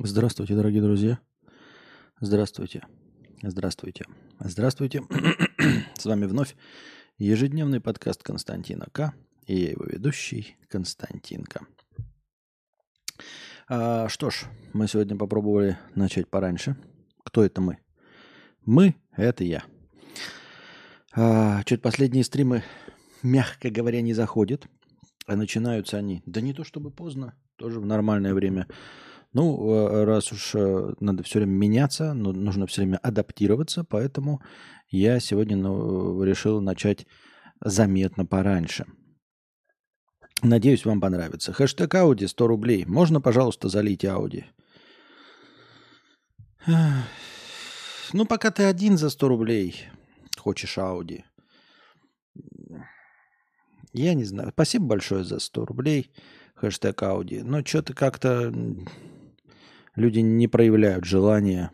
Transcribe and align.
Здравствуйте, 0.00 0.56
дорогие 0.56 0.82
друзья. 0.82 1.20
Здравствуйте. 2.20 2.82
Здравствуйте. 3.42 4.04
Здравствуйте. 4.40 5.02
С 5.94 6.04
вами 6.04 6.24
вновь 6.24 6.56
ежедневный 7.16 7.80
подкаст 7.80 8.24
Константина 8.24 8.88
К. 8.90 9.14
И 9.46 9.56
я 9.56 9.70
его 9.70 9.84
ведущий 9.84 10.56
Константинка. 10.68 11.64
А, 13.68 14.08
что 14.08 14.30
ж, 14.30 14.46
мы 14.72 14.88
сегодня 14.88 15.16
попробовали 15.16 15.78
начать 15.94 16.28
пораньше. 16.28 16.76
Кто 17.22 17.44
это 17.44 17.60
мы? 17.60 17.78
Мы– 18.66 18.96
это 19.16 19.44
я. 19.44 19.62
А, 21.14 21.62
чуть 21.62 21.82
последние 21.82 22.24
стримы, 22.24 22.64
мягко 23.22 23.70
говоря, 23.70 24.02
не 24.02 24.12
заходят. 24.12 24.66
А 25.28 25.36
начинаются 25.36 25.98
они, 25.98 26.20
да 26.26 26.40
не 26.40 26.52
то 26.52 26.64
чтобы 26.64 26.90
поздно, 26.90 27.38
тоже 27.54 27.78
в 27.78 27.86
нормальное 27.86 28.34
время– 28.34 28.66
ну, 29.34 29.68
э, 29.68 30.04
раз 30.04 30.32
уж 30.32 30.54
э, 30.54 30.94
надо 31.00 31.24
все 31.24 31.40
время 31.40 31.52
меняться, 31.52 32.14
нужно 32.14 32.66
все 32.66 32.82
время 32.82 32.98
адаптироваться, 32.98 33.84
поэтому 33.84 34.40
я 34.90 35.18
сегодня 35.20 35.56
ну, 35.56 36.22
решил 36.22 36.60
начать 36.60 37.06
заметно 37.60 38.24
пораньше. 38.24 38.86
Надеюсь, 40.42 40.84
вам 40.84 41.00
понравится. 41.00 41.52
Хэштег 41.52 41.94
Ауди 41.94 42.26
100 42.26 42.46
рублей. 42.46 42.84
Можно, 42.86 43.20
пожалуйста, 43.20 43.68
залить 43.68 44.04
Ауди? 44.04 44.44
Ну, 48.12 48.26
пока 48.26 48.50
ты 48.50 48.64
один 48.64 48.96
за 48.96 49.10
100 49.10 49.28
рублей 49.28 49.88
хочешь 50.38 50.78
Ауди. 50.78 51.24
Я 53.92 54.14
не 54.14 54.24
знаю. 54.24 54.50
Спасибо 54.50 54.86
большое 54.86 55.24
за 55.24 55.40
100 55.40 55.64
рублей. 55.64 56.12
Хэштег 56.54 57.02
Ауди. 57.02 57.42
Но 57.42 57.64
что-то 57.64 57.94
как-то 57.94 58.52
люди 59.96 60.20
не 60.20 60.48
проявляют 60.48 61.04
желания 61.04 61.70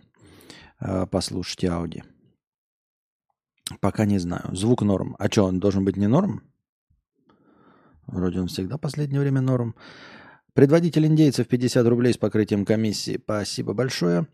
э, 0.80 1.06
послушать 1.06 1.64
Ауди. 1.64 2.02
Пока 3.80 4.04
не 4.04 4.18
знаю. 4.18 4.54
Звук 4.54 4.82
норм. 4.82 5.16
А 5.18 5.28
что, 5.30 5.44
он 5.44 5.60
должен 5.60 5.84
быть 5.84 5.96
не 5.96 6.08
норм? 6.08 6.42
Вроде 8.06 8.40
он 8.40 8.48
всегда 8.48 8.76
в 8.76 8.80
последнее 8.80 9.20
время 9.20 9.40
норм. 9.40 9.76
Предводитель 10.54 11.06
индейцев 11.06 11.46
50 11.46 11.86
рублей 11.86 12.12
с 12.12 12.16
покрытием 12.16 12.64
комиссии. 12.64 13.20
Спасибо 13.22 13.72
большое. 13.72 14.26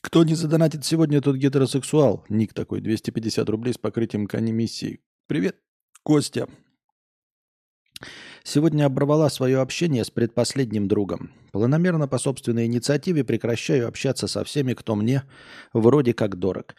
Кто 0.00 0.22
не 0.22 0.34
задонатит 0.34 0.84
сегодня, 0.84 1.20
тот 1.20 1.36
гетеросексуал. 1.36 2.24
Ник 2.28 2.52
такой, 2.52 2.80
250 2.80 3.48
рублей 3.48 3.72
с 3.72 3.78
покрытием 3.78 4.26
комиссии. 4.26 5.00
Привет, 5.26 5.56
Костя. 6.02 6.46
Сегодня 8.42 8.84
оборвала 8.84 9.30
свое 9.30 9.60
общение 9.60 10.04
с 10.04 10.10
предпоследним 10.10 10.88
другом. 10.88 11.30
Планомерно 11.52 12.08
по 12.08 12.18
собственной 12.18 12.66
инициативе 12.66 13.24
прекращаю 13.24 13.88
общаться 13.88 14.26
со 14.26 14.44
всеми, 14.44 14.74
кто 14.74 14.94
мне 14.94 15.22
вроде 15.72 16.14
как 16.14 16.38
дорог. 16.38 16.74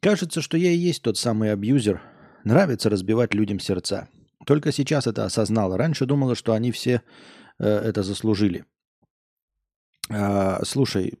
Кажется, 0.00 0.40
что 0.40 0.56
я 0.56 0.70
и 0.70 0.76
есть 0.76 1.02
тот 1.02 1.18
самый 1.18 1.52
абьюзер. 1.52 2.00
Нравится 2.44 2.90
разбивать 2.90 3.34
людям 3.34 3.58
сердца. 3.58 4.08
Только 4.46 4.72
сейчас 4.72 5.06
это 5.06 5.24
осознала. 5.24 5.78
Раньше 5.78 6.06
думала, 6.06 6.34
что 6.34 6.52
они 6.52 6.72
все 6.72 7.02
э, 7.58 7.66
это 7.66 8.02
заслужили. 8.02 8.64
А, 10.10 10.62
слушай, 10.64 11.14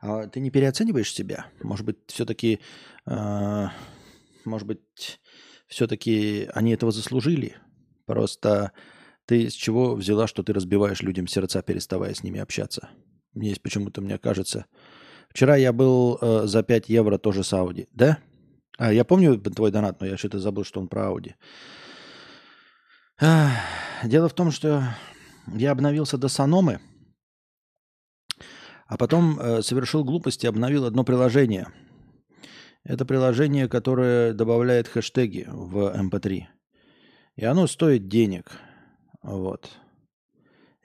а 0.00 0.26
ты 0.26 0.40
не 0.40 0.50
переоцениваешь 0.50 1.12
себя? 1.12 1.46
Может 1.62 1.86
быть, 1.86 1.96
все-таки, 2.06 2.60
а, 3.06 3.72
может 4.44 4.66
быть, 4.66 5.20
все-таки 5.66 6.48
они 6.54 6.72
этого 6.72 6.92
заслужили? 6.92 7.56
Просто 8.06 8.72
ты 9.26 9.48
с 9.48 9.54
чего 9.54 9.94
взяла, 9.94 10.26
что 10.26 10.42
ты 10.42 10.52
разбиваешь 10.52 11.02
людям 11.02 11.26
сердца, 11.26 11.62
переставая 11.62 12.14
с 12.14 12.22
ними 12.22 12.40
общаться? 12.40 12.88
Мне 13.32 13.50
есть 13.50 13.62
почему-то, 13.62 14.00
мне 14.00 14.18
кажется. 14.18 14.66
Вчера 15.28 15.56
я 15.56 15.72
был 15.72 16.18
э, 16.20 16.42
за 16.46 16.62
5 16.62 16.88
евро 16.88 17.18
тоже 17.18 17.42
с 17.42 17.52
Ауди. 17.52 17.88
Да? 17.92 18.18
А, 18.78 18.92
я 18.92 19.04
помню 19.04 19.38
твой 19.38 19.70
донат, 19.70 20.00
но 20.00 20.06
я 20.06 20.16
что-то 20.16 20.38
забыл, 20.38 20.64
что 20.64 20.80
он 20.80 20.88
про 20.88 21.08
Ауди. 21.08 21.34
Дело 24.04 24.28
в 24.28 24.34
том, 24.34 24.50
что 24.50 24.84
я 25.54 25.70
обновился 25.70 26.18
до 26.18 26.28
Саномы, 26.28 26.80
а 28.86 28.96
потом 28.96 29.38
э, 29.38 29.62
совершил 29.62 30.04
глупость 30.04 30.44
и 30.44 30.46
обновил 30.46 30.84
одно 30.84 31.04
приложение. 31.04 31.68
Это 32.84 33.06
приложение, 33.06 33.68
которое 33.68 34.34
добавляет 34.34 34.88
хэштеги 34.88 35.46
в 35.48 35.96
MP3. 35.96 36.44
И 37.36 37.44
оно 37.44 37.66
стоит 37.66 38.08
денег. 38.08 38.52
Вот. 39.22 39.70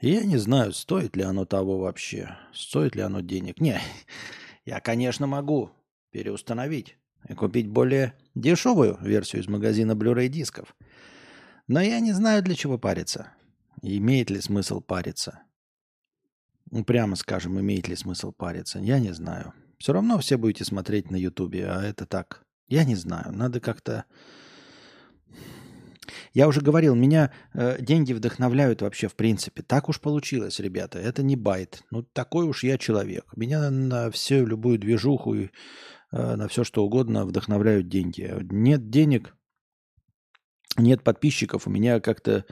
Я 0.02 0.24
не 0.24 0.38
знаю, 0.38 0.72
стоит 0.74 1.16
ли 1.16 1.24
оно 1.24 1.46
того 1.46 1.80
вообще. 1.80 2.38
Стоит 2.54 2.96
ли 2.96 3.02
оно 3.02 3.20
денег. 3.22 3.60
Не, 3.60 3.82
я, 4.66 4.80
конечно, 4.80 5.28
могу 5.28 5.72
переустановить 6.12 6.98
и 7.28 7.34
купить 7.34 7.68
более 7.68 8.16
дешевую 8.34 8.98
версию 9.02 9.42
из 9.42 9.48
магазина 9.48 9.92
Blu-ray 9.92 10.28
дисков. 10.28 10.76
Но 11.68 11.82
я 11.82 12.00
не 12.00 12.14
знаю, 12.14 12.42
для 12.42 12.56
чего 12.56 12.78
париться. 12.80 13.32
Имеет 13.82 14.30
ли 14.30 14.42
смысл 14.42 14.82
париться? 14.82 15.44
Ну, 16.72 16.84
прямо 16.84 17.16
скажем, 17.16 17.60
имеет 17.60 17.88
ли 17.88 17.96
смысл 17.96 18.32
париться? 18.32 18.80
Я 18.80 19.00
не 19.00 19.12
знаю. 19.12 19.54
Все 19.78 19.94
равно 19.94 20.18
все 20.20 20.38
будете 20.38 20.66
смотреть 20.66 21.12
на 21.12 21.16
Ютубе, 21.16 21.68
а 21.68 21.82
это 21.84 22.06
так. 22.06 22.44
Я 22.68 22.86
не 22.86 22.96
знаю. 22.96 23.32
Надо 23.32 23.60
как-то 23.60 24.06
я 26.34 26.48
уже 26.48 26.62
говорил, 26.62 26.96
меня 26.96 27.32
э, 27.54 27.82
деньги 27.82 28.14
вдохновляют 28.14 28.82
вообще 28.82 29.08
в 29.08 29.16
принципе. 29.16 29.62
Так 29.62 29.90
уж 29.90 30.00
получилось, 30.00 30.60
ребята. 30.60 31.00
Это 31.00 31.24
не 31.24 31.36
байт. 31.36 31.84
Ну, 31.92 32.04
такой 32.04 32.46
уж 32.46 32.64
я 32.64 32.78
человек. 32.78 33.26
Меня 33.36 33.70
на, 33.70 34.12
всю 34.12 34.46
любую 34.46 34.80
движуху 34.80 35.34
и 35.36 35.50
э, 36.12 36.36
на 36.36 36.48
все 36.48 36.64
что 36.64 36.84
угодно 36.86 37.26
вдохновляют 37.26 37.88
деньги. 37.88 38.34
Нет 38.52 38.90
денег, 38.90 39.36
нет 40.78 41.04
подписчиков. 41.04 41.68
У 41.68 41.70
меня 41.70 42.00
как-то, 42.00 42.46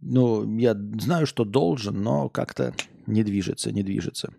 ну, 0.00 0.58
я 0.58 0.74
знаю, 0.74 1.26
что 1.26 1.44
должен, 1.44 2.02
но 2.02 2.28
как-то 2.28 2.74
не 3.06 3.22
движется, 3.22 3.72
не 3.72 3.82
движется. 3.82 4.32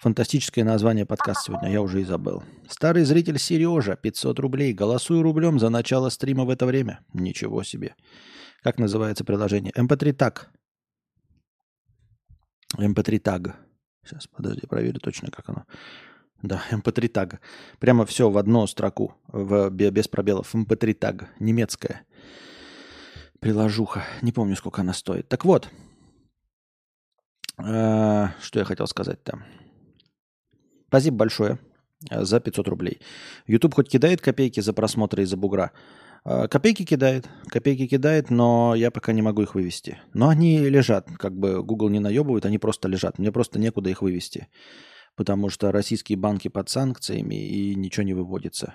Фантастическое 0.00 0.64
название 0.64 1.04
подкаста 1.04 1.42
сегодня, 1.44 1.70
я 1.70 1.82
уже 1.82 2.00
и 2.00 2.04
забыл. 2.04 2.42
Старый 2.70 3.04
зритель 3.04 3.38
Сережа, 3.38 3.96
500 3.96 4.38
рублей. 4.38 4.72
Голосую 4.72 5.22
рублем 5.22 5.58
за 5.58 5.68
начало 5.68 6.08
стрима 6.08 6.46
в 6.46 6.50
это 6.50 6.64
время. 6.64 7.00
Ничего 7.12 7.62
себе. 7.64 7.94
Как 8.62 8.78
называется 8.78 9.24
приложение? 9.24 9.74
MP3 9.76 10.16
Tag. 10.16 10.46
MP3 12.78 13.20
Tag. 13.20 13.52
Сейчас, 14.02 14.26
подожди, 14.26 14.66
проверю 14.66 15.00
точно, 15.00 15.30
как 15.30 15.50
оно. 15.50 15.66
Да, 16.40 16.62
MP3 16.70 17.12
Tag. 17.12 17.38
Прямо 17.78 18.06
все 18.06 18.30
в 18.30 18.38
одну 18.38 18.66
строку, 18.66 19.14
в, 19.28 19.68
без 19.68 20.08
пробелов. 20.08 20.54
MP3 20.54 20.98
Tag. 20.98 21.26
Немецкая 21.40 22.06
приложуха. 23.38 24.02
Не 24.22 24.32
помню, 24.32 24.56
сколько 24.56 24.80
она 24.80 24.94
стоит. 24.94 25.28
Так 25.28 25.44
вот, 25.44 25.68
э, 27.58 28.28
что 28.40 28.58
я 28.58 28.64
хотел 28.64 28.86
сказать 28.86 29.22
там. 29.22 29.44
Спасибо 30.90 31.18
большое 31.18 31.60
э, 32.10 32.24
за 32.24 32.40
500 32.40 32.66
рублей. 32.66 33.00
YouTube 33.46 33.74
хоть 33.74 33.88
кидает 33.88 34.20
копейки 34.20 34.58
за 34.58 34.72
просмотры 34.72 35.22
из-за 35.22 35.36
бугра? 35.36 35.70
Э, 36.24 36.48
копейки 36.48 36.84
кидает, 36.84 37.28
копейки 37.46 37.86
кидает, 37.86 38.28
но 38.28 38.74
я 38.74 38.90
пока 38.90 39.12
не 39.12 39.22
могу 39.22 39.42
их 39.42 39.54
вывести. 39.54 40.00
Но 40.14 40.28
они 40.28 40.58
лежат, 40.68 41.08
как 41.16 41.38
бы 41.38 41.62
Google 41.62 41.90
не 41.90 42.00
наебывает, 42.00 42.44
они 42.44 42.58
просто 42.58 42.88
лежат. 42.88 43.20
Мне 43.20 43.30
просто 43.30 43.60
некуда 43.60 43.88
их 43.88 44.02
вывести, 44.02 44.48
потому 45.14 45.48
что 45.48 45.70
российские 45.70 46.18
банки 46.18 46.48
под 46.48 46.68
санкциями 46.68 47.36
и 47.36 47.76
ничего 47.76 48.02
не 48.02 48.14
выводится. 48.14 48.74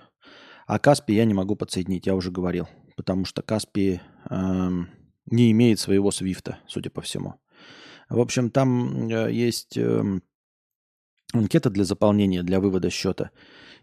А 0.65 0.79
Каспи 0.79 1.13
я 1.13 1.25
не 1.25 1.33
могу 1.33 1.57
подсоединить, 1.57 2.07
я 2.07 2.15
уже 2.15 2.31
говорил, 2.31 2.69
потому 2.95 3.25
что 3.25 3.41
Каспи 3.41 3.99
эм, 4.29 4.89
не 5.25 5.51
имеет 5.51 5.81
своего 5.81 6.11
свифта, 6.11 6.59
судя 6.65 6.89
по 6.89 7.01
всему. 7.01 7.35
В 8.07 8.21
общем, 8.21 8.51
там 8.51 9.09
э, 9.09 9.33
есть 9.33 9.75
э, 9.75 10.21
анкета 11.39 11.69
для 11.69 11.83
заполнения, 11.83 12.43
для 12.43 12.59
вывода 12.59 12.89
счета. 12.89 13.31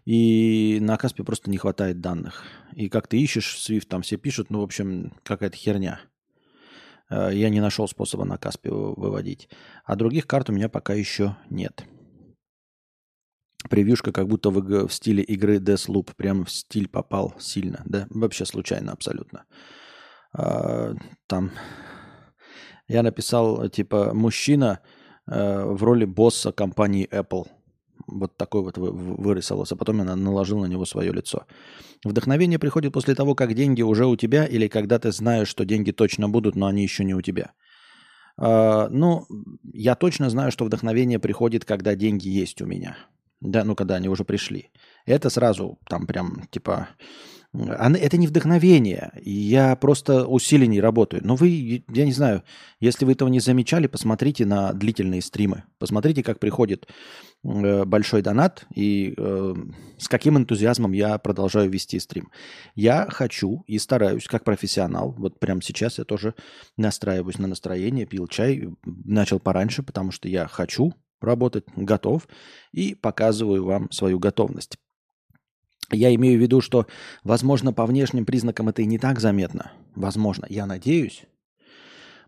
И 0.05 0.79
на 0.81 0.97
Каспе 0.97 1.23
просто 1.23 1.49
не 1.49 1.57
хватает 1.57 2.01
данных. 2.01 2.43
И 2.73 2.89
как 2.89 3.07
ты 3.07 3.21
ищешь 3.21 3.57
Swift, 3.57 3.87
там 3.87 4.01
все 4.01 4.17
пишут, 4.17 4.49
ну, 4.49 4.59
в 4.59 4.63
общем, 4.63 5.13
какая-то 5.23 5.55
херня. 5.55 6.01
Э, 7.09 7.29
я 7.33 7.49
не 7.49 7.61
нашел 7.61 7.87
способа 7.87 8.25
на 8.25 8.37
Каспе 8.37 8.69
выводить. 8.71 9.49
А 9.85 9.95
других 9.95 10.27
карт 10.27 10.49
у 10.49 10.53
меня 10.53 10.67
пока 10.67 10.93
еще 10.93 11.37
нет. 11.49 11.85
Превьюшка 13.69 14.11
как 14.11 14.27
будто 14.27 14.49
в, 14.49 14.87
в 14.87 14.93
стиле 14.93 15.23
игры 15.23 15.57
Deathloop. 15.57 16.15
Прям 16.17 16.43
в 16.43 16.51
стиль 16.51 16.89
попал 16.89 17.33
сильно. 17.39 17.81
Да? 17.85 18.07
Вообще 18.09 18.45
случайно 18.45 18.91
абсолютно. 18.91 19.45
А, 20.33 20.95
там 21.27 21.51
я 22.87 23.03
написал, 23.03 23.69
типа, 23.69 24.13
мужчина 24.13 24.81
Э, 25.27 25.65
в 25.65 25.83
роли 25.83 26.05
босса 26.05 26.51
компании 26.51 27.07
Apple. 27.11 27.47
Вот 28.07 28.37
такой 28.37 28.61
вот 28.63 28.77
вырисовался. 28.77 29.75
Потом 29.75 29.99
я 29.99 30.15
наложил 30.15 30.59
на 30.59 30.65
него 30.65 30.85
свое 30.85 31.13
лицо. 31.13 31.45
Вдохновение 32.03 32.59
приходит 32.59 32.93
после 32.93 33.15
того, 33.15 33.33
как 33.33 33.53
деньги 33.53 33.81
уже 33.81 34.05
у 34.05 34.17
тебя, 34.17 34.45
или 34.45 34.67
когда 34.67 34.99
ты 34.99 35.11
знаешь, 35.11 35.47
что 35.47 35.63
деньги 35.63 35.91
точно 35.91 36.27
будут, 36.27 36.55
но 36.55 36.67
они 36.67 36.83
еще 36.83 37.05
не 37.05 37.15
у 37.15 37.21
тебя. 37.21 37.51
Э, 38.37 38.87
ну, 38.89 39.25
я 39.73 39.95
точно 39.95 40.29
знаю, 40.29 40.51
что 40.51 40.65
вдохновение 40.65 41.19
приходит, 41.19 41.63
когда 41.63 41.95
деньги 41.95 42.27
есть 42.27 42.61
у 42.61 42.65
меня. 42.65 42.97
Да, 43.39 43.63
ну, 43.63 43.75
когда 43.75 43.95
они 43.95 44.09
уже 44.09 44.25
пришли. 44.25 44.71
Это 45.05 45.29
сразу 45.29 45.79
там 45.89 46.07
прям 46.07 46.47
типа 46.49 46.89
это 47.53 48.17
не 48.17 48.27
вдохновение. 48.27 49.11
Я 49.23 49.75
просто 49.75 50.25
усиленней 50.25 50.81
работаю. 50.81 51.21
Но 51.23 51.35
вы, 51.35 51.83
я 51.87 52.05
не 52.05 52.11
знаю, 52.11 52.43
если 52.79 53.05
вы 53.05 53.11
этого 53.11 53.29
не 53.29 53.39
замечали, 53.39 53.85
посмотрите 53.85 54.45
на 54.45 54.73
длительные 54.73 55.21
стримы. 55.21 55.63
Посмотрите, 55.77 56.23
как 56.23 56.39
приходит 56.39 56.87
э, 57.43 57.85
большой 57.85 58.23
донат 58.23 58.65
и 58.73 59.13
э, 59.15 59.53
с 59.99 60.07
каким 60.07 60.37
энтузиазмом 60.37 60.93
я 60.93 61.19
продолжаю 61.19 61.69
вести 61.69 61.99
стрим. 61.99 62.31
Я 62.73 63.07
хочу 63.09 63.63
и 63.67 63.77
стараюсь, 63.77 64.25
как 64.25 64.43
профессионал, 64.43 65.13
вот 65.17 65.39
прямо 65.39 65.61
сейчас 65.61 65.99
я 65.99 66.05
тоже 66.05 66.33
настраиваюсь 66.75 67.37
на 67.37 67.47
настроение, 67.47 68.07
пил 68.07 68.27
чай, 68.27 68.67
начал 68.83 69.39
пораньше, 69.39 69.83
потому 69.83 70.11
что 70.11 70.27
я 70.27 70.47
хочу 70.47 70.93
работать, 71.21 71.65
готов 71.75 72.27
и 72.71 72.95
показываю 72.95 73.63
вам 73.63 73.91
свою 73.91 74.17
готовность. 74.17 74.77
Я 75.93 76.13
имею 76.15 76.39
в 76.39 76.41
виду, 76.41 76.61
что, 76.61 76.87
возможно, 77.23 77.71
по 77.71 77.85
внешним 77.85 78.25
признакам 78.25 78.69
это 78.69 78.81
и 78.81 78.85
не 78.85 78.97
так 78.97 79.19
заметно. 79.19 79.71
Возможно, 79.95 80.45
я 80.49 80.65
надеюсь. 80.65 81.23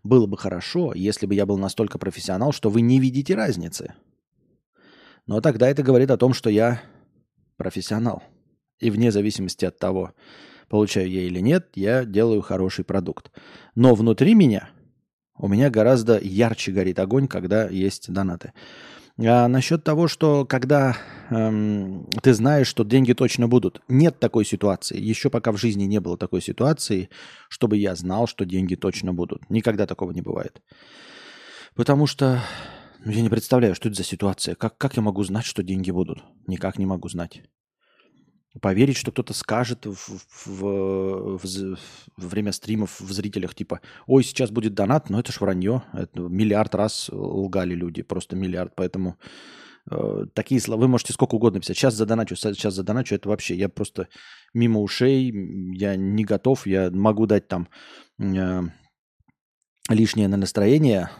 Было 0.02 0.26
бы 0.26 0.38
хорошо, 0.38 0.92
если 0.94 1.26
бы 1.26 1.34
я 1.34 1.46
был 1.46 1.58
настолько 1.58 1.98
профессионал, 1.98 2.52
что 2.52 2.70
вы 2.70 2.80
не 2.80 3.00
видите 3.00 3.34
разницы. 3.34 3.94
Но 5.26 5.40
тогда 5.40 5.68
это 5.68 5.82
говорит 5.82 6.10
о 6.10 6.16
том, 6.16 6.32
что 6.32 6.48
я 6.48 6.80
профессионал. 7.56 8.22
И 8.78 8.90
вне 8.90 9.10
зависимости 9.10 9.64
от 9.64 9.78
того, 9.78 10.12
получаю 10.68 11.10
я 11.10 11.22
или 11.22 11.40
нет, 11.40 11.70
я 11.74 12.04
делаю 12.04 12.42
хороший 12.42 12.84
продукт. 12.84 13.32
Но 13.74 13.94
внутри 13.94 14.34
меня, 14.34 14.70
у 15.36 15.48
меня 15.48 15.70
гораздо 15.70 16.18
ярче 16.18 16.72
горит 16.72 16.98
огонь, 16.98 17.26
когда 17.26 17.68
есть 17.68 18.12
донаты. 18.12 18.52
А 19.18 19.48
насчет 19.48 19.82
того, 19.82 20.08
что 20.08 20.44
когда 20.44 20.96
эм, 21.30 22.06
ты 22.22 22.34
знаешь, 22.34 22.66
что 22.66 22.84
деньги 22.84 23.14
точно 23.14 23.48
будут, 23.48 23.80
нет 23.88 24.18
такой 24.18 24.44
ситуации. 24.44 25.00
Еще 25.00 25.30
пока 25.30 25.52
в 25.52 25.56
жизни 25.56 25.84
не 25.84 26.00
было 26.00 26.18
такой 26.18 26.42
ситуации, 26.42 27.08
чтобы 27.48 27.78
я 27.78 27.94
знал, 27.94 28.26
что 28.26 28.44
деньги 28.44 28.74
точно 28.74 29.14
будут. 29.14 29.48
Никогда 29.48 29.86
такого 29.86 30.12
не 30.12 30.20
бывает. 30.20 30.60
Потому 31.74 32.06
что 32.06 32.42
ну, 33.04 33.10
я 33.10 33.22
не 33.22 33.30
представляю, 33.30 33.74
что 33.74 33.88
это 33.88 33.96
за 33.96 34.04
ситуация. 34.04 34.54
Как, 34.54 34.76
как 34.76 34.96
я 34.96 35.02
могу 35.02 35.24
знать, 35.24 35.46
что 35.46 35.62
деньги 35.62 35.90
будут? 35.90 36.22
Никак 36.46 36.78
не 36.78 36.86
могу 36.86 37.08
знать 37.08 37.42
поверить, 38.60 38.96
что 38.96 39.12
кто-то 39.12 39.34
скажет 39.34 39.86
в, 39.86 39.96
в, 40.44 41.38
в, 41.38 41.44
в 41.44 41.78
время 42.16 42.52
стримов 42.52 43.00
в 43.00 43.12
зрителях, 43.12 43.54
типа, 43.54 43.80
ой, 44.06 44.24
сейчас 44.24 44.50
будет 44.50 44.74
донат, 44.74 45.10
но 45.10 45.20
это 45.20 45.32
ж 45.32 45.40
вранье. 45.40 45.82
Это 45.92 46.20
миллиард 46.20 46.74
раз 46.74 47.08
лгали 47.12 47.74
люди, 47.74 48.02
просто 48.02 48.36
миллиард. 48.36 48.74
Поэтому 48.76 49.16
э, 49.90 50.24
такие 50.34 50.60
слова, 50.60 50.80
вы 50.80 50.88
можете 50.88 51.12
сколько 51.12 51.34
угодно 51.34 51.60
писать. 51.60 51.76
Сейчас 51.76 51.94
задоначу, 51.94 52.36
сейчас 52.36 52.74
задоначу, 52.74 53.14
это 53.14 53.28
вообще, 53.28 53.54
я 53.54 53.68
просто 53.68 54.08
мимо 54.54 54.80
ушей, 54.80 55.32
я 55.76 55.96
не 55.96 56.24
готов, 56.24 56.66
я 56.66 56.90
могу 56.90 57.26
дать 57.26 57.48
там 57.48 57.68
э, 58.18 58.62
лишнее 59.88 60.28
на 60.28 60.36
настроение, 60.36 61.10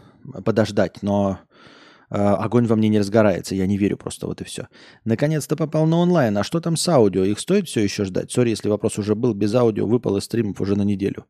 подождать, 0.44 1.03
но 1.03 1.41
огонь 2.08 2.67
во 2.67 2.76
мне 2.76 2.88
не 2.88 2.99
разгорается, 2.99 3.55
я 3.55 3.67
не 3.67 3.79
верю 3.79 3.97
просто, 3.97 4.26
вот 4.26 4.41
и 4.41 4.44
все. 4.44 4.69
Наконец-то 5.05 5.56
попал 5.56 5.87
на 5.87 5.97
онлайн, 5.97 6.37
а 6.38 6.44
что 6.44 6.61
там 6.61 6.76
с 6.76 6.88
аудио? 6.88 7.25
Их 7.25 7.41
стоит 7.41 7.69
все 7.69 7.82
еще 7.82 8.05
ждать? 8.05 8.31
Sorry, 8.31 8.50
если 8.50 8.69
вопрос 8.69 8.99
уже 8.99 9.14
был, 9.14 9.35
без 9.35 9.55
аудио 9.55 9.87
выпал 9.87 10.17
из 10.17 10.25
стримов 10.25 10.61
уже 10.61 10.76
на 10.76 10.82
неделю. 10.82 11.26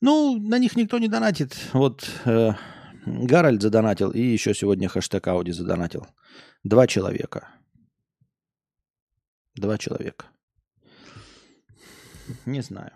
Ну, 0.00 0.38
на 0.38 0.58
них 0.58 0.76
никто 0.76 0.98
не 0.98 1.08
донатит. 1.08 1.56
Вот 1.72 2.08
э, 2.24 2.52
Гарольд 3.06 3.62
задонатил 3.62 4.10
и 4.10 4.20
еще 4.20 4.54
сегодня 4.54 4.88
хэштег 4.88 5.26
Ауди 5.28 5.52
задонатил. 5.52 6.06
Два 6.64 6.86
человека. 6.86 7.48
Два 9.54 9.76
человека. 9.78 10.26
Не 12.46 12.62
знаю. 12.62 12.92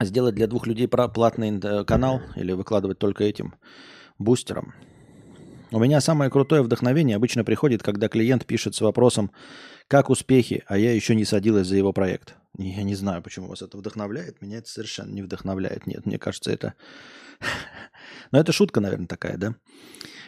Сделать 0.00 0.34
для 0.34 0.46
двух 0.46 0.66
людей 0.66 0.88
платный 0.88 1.58
э, 1.58 1.84
канал 1.84 2.20
или 2.36 2.52
выкладывать 2.52 2.98
только 2.98 3.24
этим 3.24 3.54
бустером. 4.18 4.74
У 5.72 5.78
меня 5.78 6.00
самое 6.00 6.30
крутое 6.30 6.62
вдохновение 6.62 7.16
обычно 7.16 7.44
приходит, 7.44 7.82
когда 7.82 8.08
клиент 8.08 8.44
пишет 8.44 8.74
с 8.74 8.80
вопросом 8.80 9.30
«Как 9.86 10.10
успехи?», 10.10 10.64
а 10.66 10.76
я 10.76 10.92
еще 10.92 11.14
не 11.14 11.24
садилась 11.24 11.68
за 11.68 11.76
его 11.76 11.92
проект. 11.92 12.34
Я 12.58 12.82
не 12.82 12.96
знаю, 12.96 13.22
почему 13.22 13.46
вас 13.46 13.62
это 13.62 13.78
вдохновляет. 13.78 14.42
Меня 14.42 14.58
это 14.58 14.68
совершенно 14.68 15.12
не 15.12 15.22
вдохновляет. 15.22 15.86
Нет, 15.86 16.06
мне 16.06 16.18
кажется, 16.18 16.50
это... 16.50 16.74
Но 18.32 18.40
это 18.40 18.52
шутка, 18.52 18.80
наверное, 18.80 19.06
такая, 19.06 19.36
да? 19.36 19.54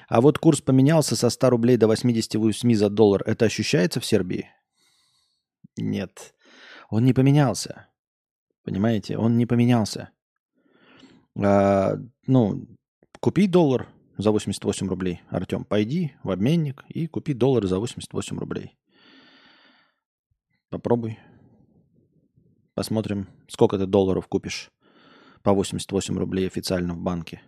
А 0.08 0.20
вот 0.20 0.38
курс 0.38 0.60
поменялся 0.60 1.16
со 1.16 1.28
100 1.28 1.50
рублей 1.50 1.76
до 1.76 1.88
88 1.88 2.74
за 2.74 2.88
доллар. 2.88 3.22
Это 3.26 3.46
ощущается 3.46 3.98
в 3.98 4.06
Сербии? 4.06 4.48
Нет. 5.76 6.34
Он 6.90 7.04
не 7.04 7.12
поменялся. 7.12 7.88
Понимаете? 8.64 9.16
Он 9.18 9.36
не 9.36 9.46
поменялся. 9.46 10.10
А, 11.36 11.96
ну, 12.26 12.66
купи 13.20 13.46
доллар 13.46 13.88
за 14.18 14.30
88 14.30 14.88
рублей, 14.88 15.22
Артем. 15.28 15.64
Пойди 15.64 16.14
в 16.22 16.30
обменник 16.30 16.84
и 16.88 17.06
купи 17.06 17.34
доллар 17.34 17.66
за 17.66 17.78
88 17.78 18.38
рублей. 18.38 18.76
Попробуй. 20.70 21.18
Посмотрим, 22.74 23.28
сколько 23.48 23.78
ты 23.78 23.86
долларов 23.86 24.26
купишь 24.28 24.70
по 25.42 25.52
88 25.52 26.16
рублей 26.16 26.46
официально 26.46 26.94
в 26.94 26.98
банке. 26.98 27.42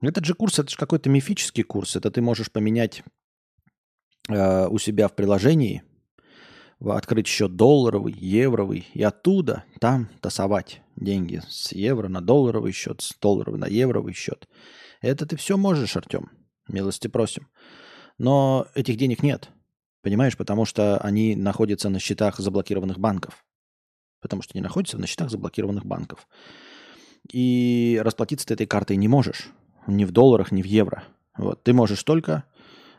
Этот 0.00 0.24
же 0.24 0.34
курс, 0.34 0.58
это 0.58 0.70
же 0.70 0.76
какой-то 0.76 1.08
мифический 1.08 1.64
курс. 1.64 1.96
Это 1.96 2.10
ты 2.10 2.20
можешь 2.20 2.52
поменять 2.52 3.02
э, 4.28 4.68
у 4.68 4.78
себя 4.78 5.08
в 5.08 5.16
приложении– 5.16 5.82
открыть 6.84 7.26
счет 7.26 7.56
долларовый, 7.56 8.12
евровый, 8.12 8.86
и 8.92 9.02
оттуда 9.02 9.64
там 9.80 10.08
тасовать 10.20 10.82
деньги 10.96 11.42
с 11.48 11.72
евро 11.72 12.08
на 12.08 12.20
долларовый 12.20 12.72
счет, 12.72 13.00
с 13.00 13.14
долларовый 13.20 13.58
на 13.58 13.66
евровый 13.66 14.12
счет. 14.12 14.48
Это 15.00 15.26
ты 15.26 15.36
все 15.36 15.56
можешь, 15.56 15.96
Артем. 15.96 16.30
Милости 16.68 17.08
просим. 17.08 17.48
Но 18.18 18.66
этих 18.74 18.96
денег 18.96 19.22
нет. 19.22 19.50
Понимаешь, 20.02 20.36
потому 20.36 20.64
что 20.64 20.98
они 20.98 21.36
находятся 21.36 21.88
на 21.88 21.98
счетах 21.98 22.38
заблокированных 22.38 22.98
банков. 22.98 23.44
Потому 24.20 24.42
что 24.42 24.52
они 24.54 24.62
находятся 24.62 24.98
на 24.98 25.06
счетах 25.06 25.30
заблокированных 25.30 25.84
банков. 25.84 26.26
И 27.32 28.00
расплатиться 28.02 28.46
ты 28.46 28.54
этой 28.54 28.66
картой 28.66 28.96
не 28.96 29.08
можешь. 29.08 29.48
Ни 29.86 30.04
в 30.04 30.12
долларах, 30.12 30.52
ни 30.52 30.62
в 30.62 30.66
евро. 30.66 31.04
Вот. 31.36 31.62
Ты 31.62 31.72
можешь 31.72 32.02
только 32.02 32.44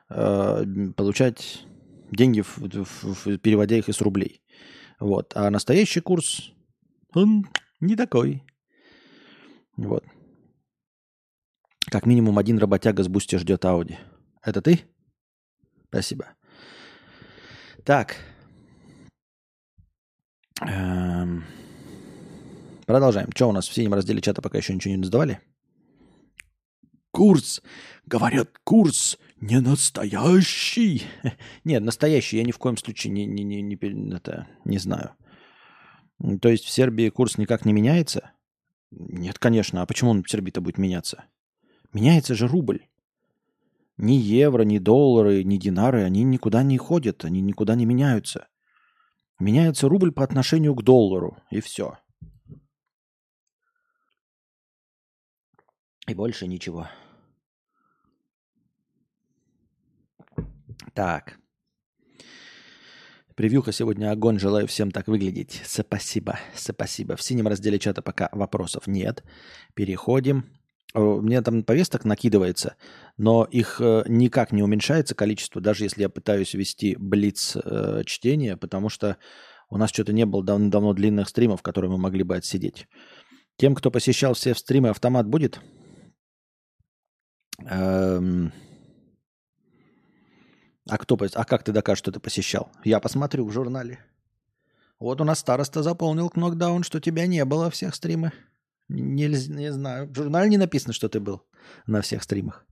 э, 0.09 0.63
получать 0.95 1.65
деньги, 2.11 2.41
в, 2.41 2.57
в, 2.57 3.37
переводя 3.37 3.77
их 3.77 3.89
из 3.89 4.01
рублей. 4.01 4.41
Вот. 4.99 5.33
А 5.35 5.49
настоящий 5.49 6.01
курс, 6.01 6.51
он 7.13 7.47
не 7.79 7.95
такой. 7.95 8.43
Вот. 9.75 10.03
Как 11.89 12.05
минимум 12.05 12.37
один 12.37 12.57
работяга 12.57 13.03
с 13.03 13.07
бусти 13.07 13.37
ждет 13.37 13.63
Ауди. 13.65 13.97
Это 14.43 14.61
ты? 14.61 14.81
Спасибо. 15.89 16.27
Так. 17.85 18.17
Эм. 20.61 21.45
Продолжаем. 22.85 23.29
Что 23.33 23.49
у 23.49 23.51
нас 23.51 23.67
в 23.67 23.73
синем 23.73 23.93
разделе 23.93 24.21
чата 24.21 24.41
пока 24.41 24.57
еще 24.57 24.73
ничего 24.73 24.95
не 24.95 25.03
задавали? 25.03 25.39
Курс. 27.17 27.63
Говорят, 28.05 28.59
курс 28.63 29.17
не 29.41 29.59
настоящий. 29.59 31.01
Нет, 31.63 31.81
настоящий 31.81 32.37
я 32.37 32.43
ни 32.43 32.51
в 32.51 32.59
коем 32.59 32.77
случае 32.77 33.11
не, 33.11 33.25
не, 33.25 33.43
не, 33.43 33.63
не, 33.63 33.75
это, 34.13 34.47
не 34.65 34.77
знаю. 34.77 35.15
То 36.39 36.47
есть 36.47 36.65
в 36.65 36.69
Сербии 36.69 37.09
курс 37.09 37.39
никак 37.39 37.65
не 37.65 37.73
меняется? 37.73 38.33
Нет, 38.91 39.39
конечно. 39.39 39.81
А 39.81 39.87
почему 39.87 40.11
он 40.11 40.21
в 40.21 40.29
Сербии-то 40.29 40.61
будет 40.61 40.77
меняться? 40.77 41.23
Меняется 41.91 42.35
же 42.35 42.47
рубль. 42.47 42.85
Ни 43.97 44.13
евро, 44.13 44.61
ни 44.61 44.77
доллары, 44.77 45.43
ни 45.43 45.57
динары, 45.57 46.03
они 46.03 46.23
никуда 46.23 46.61
не 46.61 46.77
ходят, 46.77 47.25
они 47.25 47.41
никуда 47.41 47.73
не 47.73 47.87
меняются. 47.87 48.47
Меняется 49.39 49.89
рубль 49.89 50.11
по 50.11 50.23
отношению 50.23 50.75
к 50.75 50.83
доллару, 50.83 51.39
и 51.49 51.61
все. 51.61 51.97
И 56.07 56.13
больше 56.13 56.45
ничего. 56.45 56.87
Так. 60.93 61.37
Превьюха 63.35 63.71
сегодня 63.71 64.11
огонь. 64.11 64.39
Желаю 64.39 64.67
всем 64.67 64.91
так 64.91 65.07
выглядеть. 65.07 65.61
Спасибо. 65.65 66.39
Спасибо. 66.55 67.15
В 67.15 67.21
синем 67.21 67.47
разделе 67.47 67.77
чата 67.77 68.01
пока 68.01 68.29
вопросов 68.31 68.87
нет. 68.87 69.23
Переходим. 69.75 70.45
Мне 70.93 71.41
там 71.41 71.63
повесток 71.63 72.05
накидывается, 72.05 72.75
но 73.17 73.43
их 73.43 73.81
э, 73.81 74.03
никак 74.07 74.53
не 74.53 74.63
уменьшается 74.63 75.13
количество, 75.15 75.61
даже 75.61 75.83
если 75.83 76.01
я 76.01 76.09
пытаюсь 76.09 76.53
вести 76.53 76.95
блиц 76.97 77.57
э, 77.57 78.03
чтение, 78.05 78.55
потому 78.55 78.89
что 78.89 79.17
У 79.69 79.77
нас 79.77 79.89
что-то 79.89 80.13
не 80.13 80.25
было 80.25 80.43
давно 80.43 80.93
длинных 80.93 81.27
стримов, 81.27 81.61
которые 81.61 81.91
мы 81.91 81.97
могли 81.97 82.23
бы 82.23 82.35
отсидеть. 82.35 82.87
Тем, 83.57 83.75
кто 83.75 83.91
посещал 83.91 84.33
все 84.33 84.55
стримы, 84.55 84.89
автомат 84.89 85.27
будет? 85.27 85.59
Эм... 87.65 88.53
А, 90.89 90.97
кто, 90.97 91.17
а 91.33 91.45
как 91.45 91.63
ты 91.63 91.71
докажешь, 91.71 91.99
что 91.99 92.11
ты 92.11 92.19
посещал? 92.19 92.71
Я 92.83 92.99
посмотрю 92.99 93.45
в 93.45 93.51
журнале. 93.51 93.99
Вот 94.99 95.21
у 95.21 95.23
нас 95.23 95.39
староста 95.39 95.83
заполнил 95.83 96.31
нокдаун, 96.35 96.83
что 96.83 96.99
тебя 96.99 97.27
не 97.27 97.43
было 97.45 97.69
всех 97.69 97.93
стримах. 97.93 98.33
Не, 98.89 99.27
не 99.27 99.71
знаю. 99.71 100.07
В 100.07 100.15
журнале 100.15 100.49
не 100.49 100.57
написано, 100.57 100.93
что 100.93 101.09
ты 101.09 101.19
был 101.19 101.43
на 101.85 102.01
всех 102.01 102.23
стримах. 102.23 102.65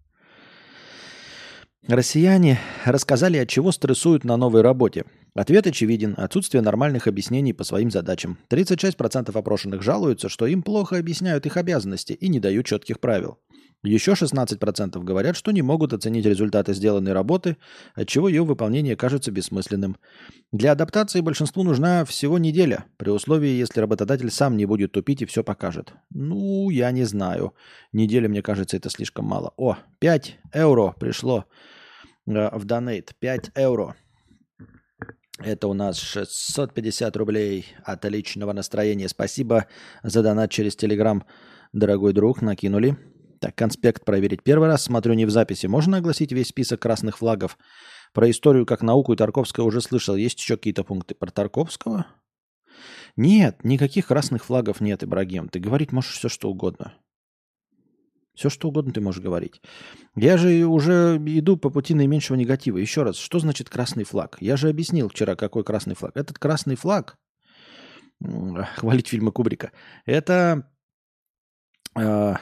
Россияне 1.87 2.59
рассказали, 2.83 3.37
от 3.37 3.47
чего 3.47 3.71
стрессуют 3.71 4.23
на 4.23 4.37
новой 4.37 4.61
работе. 4.61 5.03
Ответ 5.35 5.67
очевиден– 5.67 6.15
отсутствие 6.17 6.63
нормальных 6.63 7.05
объяснений 7.05 7.53
по 7.53 7.63
своим 7.63 7.91
задачам. 7.91 8.39
36% 8.49 9.37
опрошенных 9.37 9.83
жалуются, 9.83 10.27
что 10.27 10.47
им 10.47 10.63
плохо 10.63 10.97
объясняют 10.97 11.45
их 11.45 11.57
обязанности 11.57 12.13
и 12.13 12.27
не 12.27 12.39
дают 12.39 12.65
четких 12.65 12.99
правил. 12.99 13.37
Еще 13.85 14.13
16% 14.13 14.99
говорят, 15.03 15.35
что 15.37 15.51
не 15.51 15.61
могут 15.61 15.93
оценить 15.93 16.25
результаты 16.25 16.73
сделанной 16.73 17.13
работы, 17.13 17.57
отчего 17.93 18.27
ее 18.27 18.43
выполнение 18.43 18.95
кажется 18.95 19.31
бессмысленным. 19.31 19.97
Для 20.51 20.71
адаптации 20.71 21.21
большинству 21.21 21.63
нужна 21.63 22.03
всего 22.03 22.39
неделя, 22.39 22.85
при 22.97 23.11
условии, 23.11 23.49
если 23.49 23.79
работодатель 23.79 24.31
сам 24.31 24.57
не 24.57 24.65
будет 24.65 24.91
тупить 24.91 25.21
и 25.21 25.25
все 25.25 25.43
покажет. 25.43 25.93
Ну, 26.09 26.69
я 26.71 26.91
не 26.91 27.03
знаю. 27.03 27.53
Неделя, 27.93 28.27
мне 28.27 28.41
кажется, 28.41 28.75
это 28.75 28.89
слишком 28.89 29.25
мало. 29.25 29.53
О, 29.55 29.77
5 29.99 30.39
евро 30.55 30.95
пришло 30.99 31.45
э, 32.25 32.57
в 32.57 32.65
донейт. 32.65 33.13
5 33.19 33.51
евро. 33.55 33.95
Это 35.37 35.67
у 35.67 35.73
нас 35.73 35.99
650 35.99 37.15
рублей 37.17 37.65
отличного 37.83 38.53
настроения. 38.53 39.09
Спасибо 39.09 39.67
за 40.01 40.23
донат 40.23 40.49
через 40.49 40.75
Телеграм, 40.75 41.23
дорогой 41.73 42.13
друг, 42.13 42.41
накинули. 42.41 42.97
Так, 43.39 43.55
конспект 43.55 44.05
проверить. 44.05 44.43
Первый 44.43 44.67
раз 44.67 44.83
смотрю 44.83 45.13
не 45.13 45.25
в 45.25 45.29
записи. 45.29 45.67
Можно 45.67 45.97
огласить 45.97 46.31
весь 46.31 46.47
список 46.47 46.81
красных 46.81 47.17
флагов? 47.17 47.57
Про 48.13 48.29
историю 48.29 48.65
как 48.65 48.81
науку 48.81 49.13
и 49.13 49.17
Тарковского 49.17 49.65
уже 49.65 49.81
слышал. 49.81 50.15
Есть 50.15 50.39
еще 50.39 50.57
какие-то 50.57 50.83
пункты 50.83 51.15
про 51.15 51.31
Тарковского? 51.31 52.07
Нет, 53.17 53.63
никаких 53.63 54.07
красных 54.07 54.45
флагов 54.45 54.81
нет, 54.81 55.03
Ибрагим. 55.03 55.49
Ты 55.49 55.59
говорить 55.59 55.91
можешь 55.91 56.13
все, 56.13 56.29
что 56.29 56.49
угодно. 56.49 56.93
Все, 58.35 58.49
что 58.49 58.67
угодно 58.67 58.91
ты 58.91 58.99
можешь 58.99 59.21
говорить. 59.21 59.61
Я 60.15 60.37
же 60.37 60.65
уже 60.65 61.17
иду 61.25 61.55
по 61.55 61.69
пути 61.69 61.93
наименьшего 61.93 62.35
негатива. 62.35 62.77
Еще 62.77 63.03
раз, 63.03 63.15
что 63.15 63.39
значит 63.39 63.69
красный 63.69 64.03
флаг? 64.03 64.37
Я 64.41 64.57
же 64.57 64.67
объяснил 64.67 65.07
вчера, 65.07 65.35
какой 65.35 65.63
красный 65.63 65.95
флаг. 65.95 66.17
Этот 66.17 66.37
красный 66.37 66.75
флаг, 66.75 67.17
хвалить 68.75 69.07
фильмы 69.07 69.31
Кубрика, 69.31 69.71
это 70.05 70.69
э, 71.97 72.35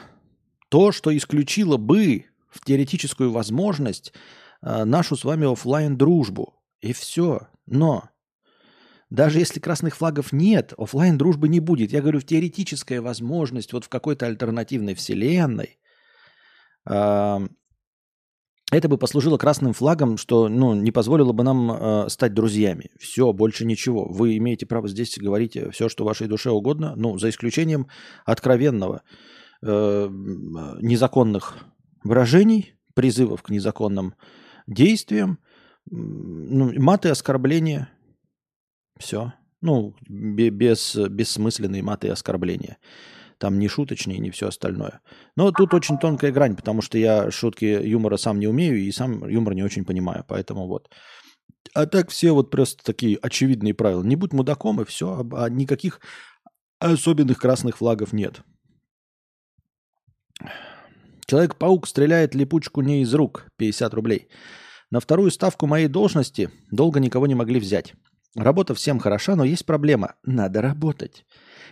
то, 0.74 0.92
что 0.92 1.16
исключило 1.16 1.78
бы 1.78 2.26
в 2.50 2.66
теоретическую 2.66 3.32
возможность 3.32 4.12
э, 4.64 4.86
нашу 4.86 5.16
с 5.16 5.24
вами 5.24 5.46
офлайн 5.46 5.98
дружбу 5.98 6.56
И 6.82 6.94
все. 6.94 7.42
Но 7.68 8.10
даже 9.12 9.38
если 9.38 9.60
красных 9.60 9.96
флагов 9.96 10.34
нет, 10.34 10.74
офлайн 10.76 11.16
дружбы 11.16 11.48
не 11.48 11.60
будет. 11.60 11.94
Я 11.94 12.02
говорю, 12.02 12.20
в 12.20 12.26
теоретическая 12.26 13.02
возможность 13.02 13.72
вот 13.72 13.86
в 13.86 13.90
какой-то 13.90 14.26
альтернативной 14.26 14.96
вселенной 14.96 15.78
это 16.86 17.50
бы 18.90 18.98
послужило 18.98 19.38
красным 19.38 19.74
флагом, 19.74 20.18
что 20.18 20.50
ну, 20.50 20.74
не 20.74 20.90
позволило 20.90 21.34
бы 21.34 21.44
нам 21.44 21.72
э, 21.72 22.10
стать 22.10 22.34
друзьями. 22.34 22.90
Все, 23.00 23.32
больше 23.32 23.68
ничего. 23.68 24.08
Вы 24.10 24.38
имеете 24.38 24.66
право 24.66 24.88
здесь 24.88 25.20
говорить 25.20 25.56
все, 25.72 25.88
что 25.88 26.04
вашей 26.04 26.28
душе 26.28 26.50
угодно, 26.50 26.96
ну, 26.96 27.20
за 27.20 27.30
исключением 27.30 27.86
откровенного 28.26 29.04
э, 29.66 30.10
незаконных 30.82 31.58
выражений, 32.04 32.76
призывов 32.94 33.42
к 33.44 33.50
незаконным 33.50 34.16
действиям, 34.68 35.40
ну, 35.90 36.72
маты, 36.80 37.10
оскорбления. 37.10 37.90
Все. 38.98 39.34
Ну, 39.62 39.96
без, 40.08 40.96
бессмысленные 40.96 41.84
маты 41.84 42.10
оскорбления. 42.10 42.78
Там 43.38 43.60
не 43.60 43.68
шуточные, 43.68 44.20
не 44.20 44.30
все 44.30 44.48
остальное. 44.48 45.02
Но 45.36 45.52
тут 45.52 45.74
очень 45.74 45.98
тонкая 45.98 46.32
грань, 46.32 46.56
потому 46.56 46.82
что 46.82 46.98
я 46.98 47.32
шутки 47.32 47.66
юмора 47.66 48.18
сам 48.18 48.40
не 48.40 48.48
умею 48.48 48.80
и 48.80 48.92
сам 48.92 49.28
юмор 49.28 49.54
не 49.56 49.64
очень 49.64 49.86
понимаю. 49.86 50.24
Поэтому 50.28 50.68
вот. 50.68 50.90
А 51.74 51.86
так 51.86 52.10
все 52.10 52.32
вот 52.32 52.52
просто 52.52 52.84
такие 52.84 53.18
очевидные 53.18 53.74
правила. 53.74 54.04
Не 54.04 54.16
будь 54.16 54.34
мудаком 54.34 54.82
и 54.82 54.86
все, 54.86 55.28
а 55.34 55.50
никаких 55.50 56.00
особенных 56.80 57.38
красных 57.38 57.78
флагов 57.78 58.14
нет. 58.14 58.44
Человек-паук 61.26 61.88
стреляет 61.88 62.36
липучку 62.36 62.82
не 62.82 63.02
из 63.02 63.14
рук. 63.14 63.48
50 63.58 63.94
рублей. 63.94 64.28
На 64.92 65.00
вторую 65.00 65.32
ставку 65.32 65.66
моей 65.66 65.88
должности 65.88 66.50
долго 66.72 67.00
никого 67.00 67.28
не 67.28 67.36
могли 67.36 67.60
взять. 67.60 67.94
Работа 68.36 68.74
всем 68.74 69.00
хороша, 69.00 69.36
но 69.36 69.44
есть 69.44 69.66
проблема. 69.66 70.16
Надо 70.24 70.62
работать. 70.62 71.26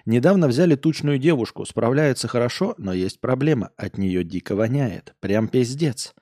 Недавно 0.06 0.48
взяли 0.48 0.76
тучную 0.76 1.18
девушку. 1.18 1.66
Справляется 1.66 2.28
хорошо, 2.28 2.76
но 2.78 2.94
есть 2.94 3.20
проблема. 3.20 3.72
От 3.78 3.98
нее 3.98 4.24
дико 4.24 4.56
воняет. 4.56 5.16
Прям 5.20 5.48
пиздец. 5.48 6.14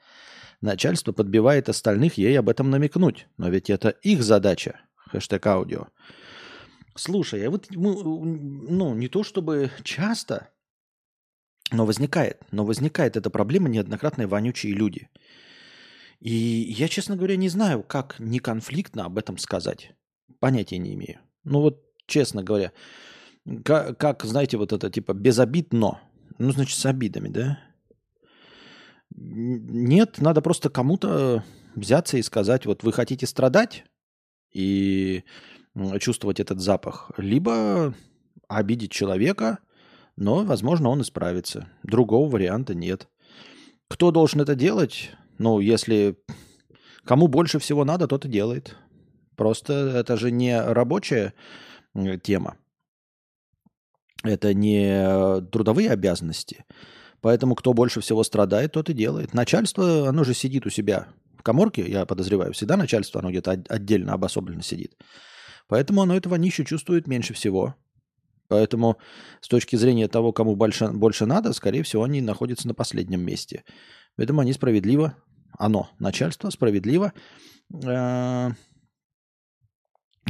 Начальство 0.61 1.11
подбивает 1.11 1.69
остальных 1.69 2.17
ей 2.17 2.37
об 2.39 2.49
этом 2.49 2.69
намекнуть. 2.69 3.27
Но 3.37 3.49
ведь 3.49 3.69
это 3.69 3.89
их 3.89 4.23
задача. 4.23 4.79
Хэштег 5.11 5.45
аудио. 5.45 5.87
Слушай, 6.95 7.47
а 7.47 7.49
вот 7.49 7.67
ну, 7.69 8.93
не 8.95 9.07
то 9.07 9.23
чтобы 9.23 9.71
часто, 9.83 10.49
но 11.71 11.85
возникает. 11.85 12.41
Но 12.51 12.65
возникает 12.65 13.17
эта 13.17 13.29
проблема 13.29 13.69
неоднократные 13.69 14.27
вонючие 14.27 14.73
люди. 14.73 15.09
И 16.19 16.33
я, 16.33 16.87
честно 16.87 17.15
говоря, 17.15 17.37
не 17.37 17.49
знаю, 17.49 17.83
как 17.83 18.15
неконфликтно 18.19 19.05
об 19.05 19.17
этом 19.17 19.37
сказать. 19.37 19.93
Понятия 20.39 20.77
не 20.77 20.93
имею. 20.93 21.19
Ну 21.43 21.61
вот, 21.61 21.83
честно 22.05 22.43
говоря, 22.43 22.71
как, 23.63 23.97
как, 23.97 24.23
знаете, 24.23 24.57
вот 24.57 24.73
это 24.73 24.89
типа 24.89 25.13
без 25.13 25.39
обид, 25.39 25.73
но. 25.73 25.99
Ну, 26.37 26.51
значит, 26.51 26.77
с 26.77 26.85
обидами, 26.85 27.29
да? 27.29 27.59
Нет, 29.11 30.19
надо 30.19 30.41
просто 30.41 30.69
кому-то 30.69 31.43
взяться 31.75 32.17
и 32.17 32.21
сказать, 32.21 32.65
вот 32.65 32.83
вы 32.83 32.93
хотите 32.93 33.25
страдать 33.25 33.85
и 34.53 35.23
чувствовать 35.99 36.39
этот 36.39 36.59
запах, 36.59 37.11
либо 37.17 37.93
обидеть 38.47 38.91
человека, 38.91 39.59
но, 40.19 40.43
возможно, 40.43 40.89
он 40.89 41.01
исправится. 41.01 41.69
Другого 41.81 42.29
варианта 42.29 42.75
нет. 42.75 43.07
Кто 43.87 44.11
должен 44.11 44.41
это 44.41 44.53
делать? 44.53 45.11
Ну, 45.37 45.61
если 45.61 46.17
кому 47.05 47.27
больше 47.27 47.57
всего 47.57 47.85
надо, 47.85 48.07
тот 48.07 48.25
и 48.25 48.29
делает. 48.29 48.75
Просто 49.37 49.73
это 49.73 50.17
же 50.17 50.29
не 50.29 50.61
рабочая 50.61 51.33
тема. 52.21 52.57
Это 54.21 54.53
не 54.53 55.41
трудовые 55.51 55.89
обязанности. 55.91 56.65
Поэтому 57.21 57.55
кто 57.55 57.73
больше 57.73 58.01
всего 58.01 58.23
страдает, 58.23 58.73
тот 58.73 58.89
и 58.89 58.93
делает. 58.93 59.33
Начальство, 59.33 60.09
оно 60.09 60.25
же 60.25 60.33
сидит 60.33 60.65
у 60.65 60.69
себя 60.69 61.07
в 61.37 61.43
коморке, 61.43 61.89
я 61.89 62.05
подозреваю, 62.05 62.51
всегда 62.51 62.75
начальство, 62.75 63.21
оно 63.21 63.29
где-то 63.29 63.63
отдельно, 63.69 64.13
обособленно 64.13 64.61
сидит. 64.61 64.97
Поэтому 65.67 66.01
оно 66.01 66.17
этого 66.17 66.35
нищу 66.35 66.65
чувствует 66.65 67.07
меньше 67.07 67.33
всего. 67.33 67.75
Поэтому 68.49 68.97
с 69.41 69.47
точки 69.47 69.75
зрения 69.75 70.07
того, 70.07 70.33
кому 70.33 70.55
больше, 70.55 70.89
больше 70.89 71.25
надо, 71.25 71.53
скорее 71.53 71.83
всего, 71.83 72.03
они 72.03 72.19
находятся 72.19 72.67
на 72.67 72.73
последнем 72.73 73.21
месте. 73.21 73.63
Поэтому 74.17 74.41
они 74.41 74.53
справедливо, 74.53 75.15
оно, 75.57 75.89
начальство 75.99 76.49
справедливо 76.49 77.13
э, 77.71 78.49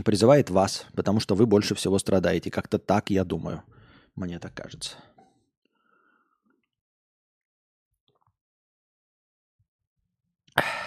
призывает 0.04 0.50
вас, 0.50 0.86
потому 0.94 1.22
что 1.22 1.34
вы 1.34 1.46
больше 1.46 1.76
всего 1.76 1.98
страдаете. 1.98 2.52
Как-то 2.52 2.78
так, 2.78 3.10
я 3.10 3.24
думаю. 3.24 3.64
Мне 4.16 4.38
так 4.38 4.54
кажется. 4.54 4.98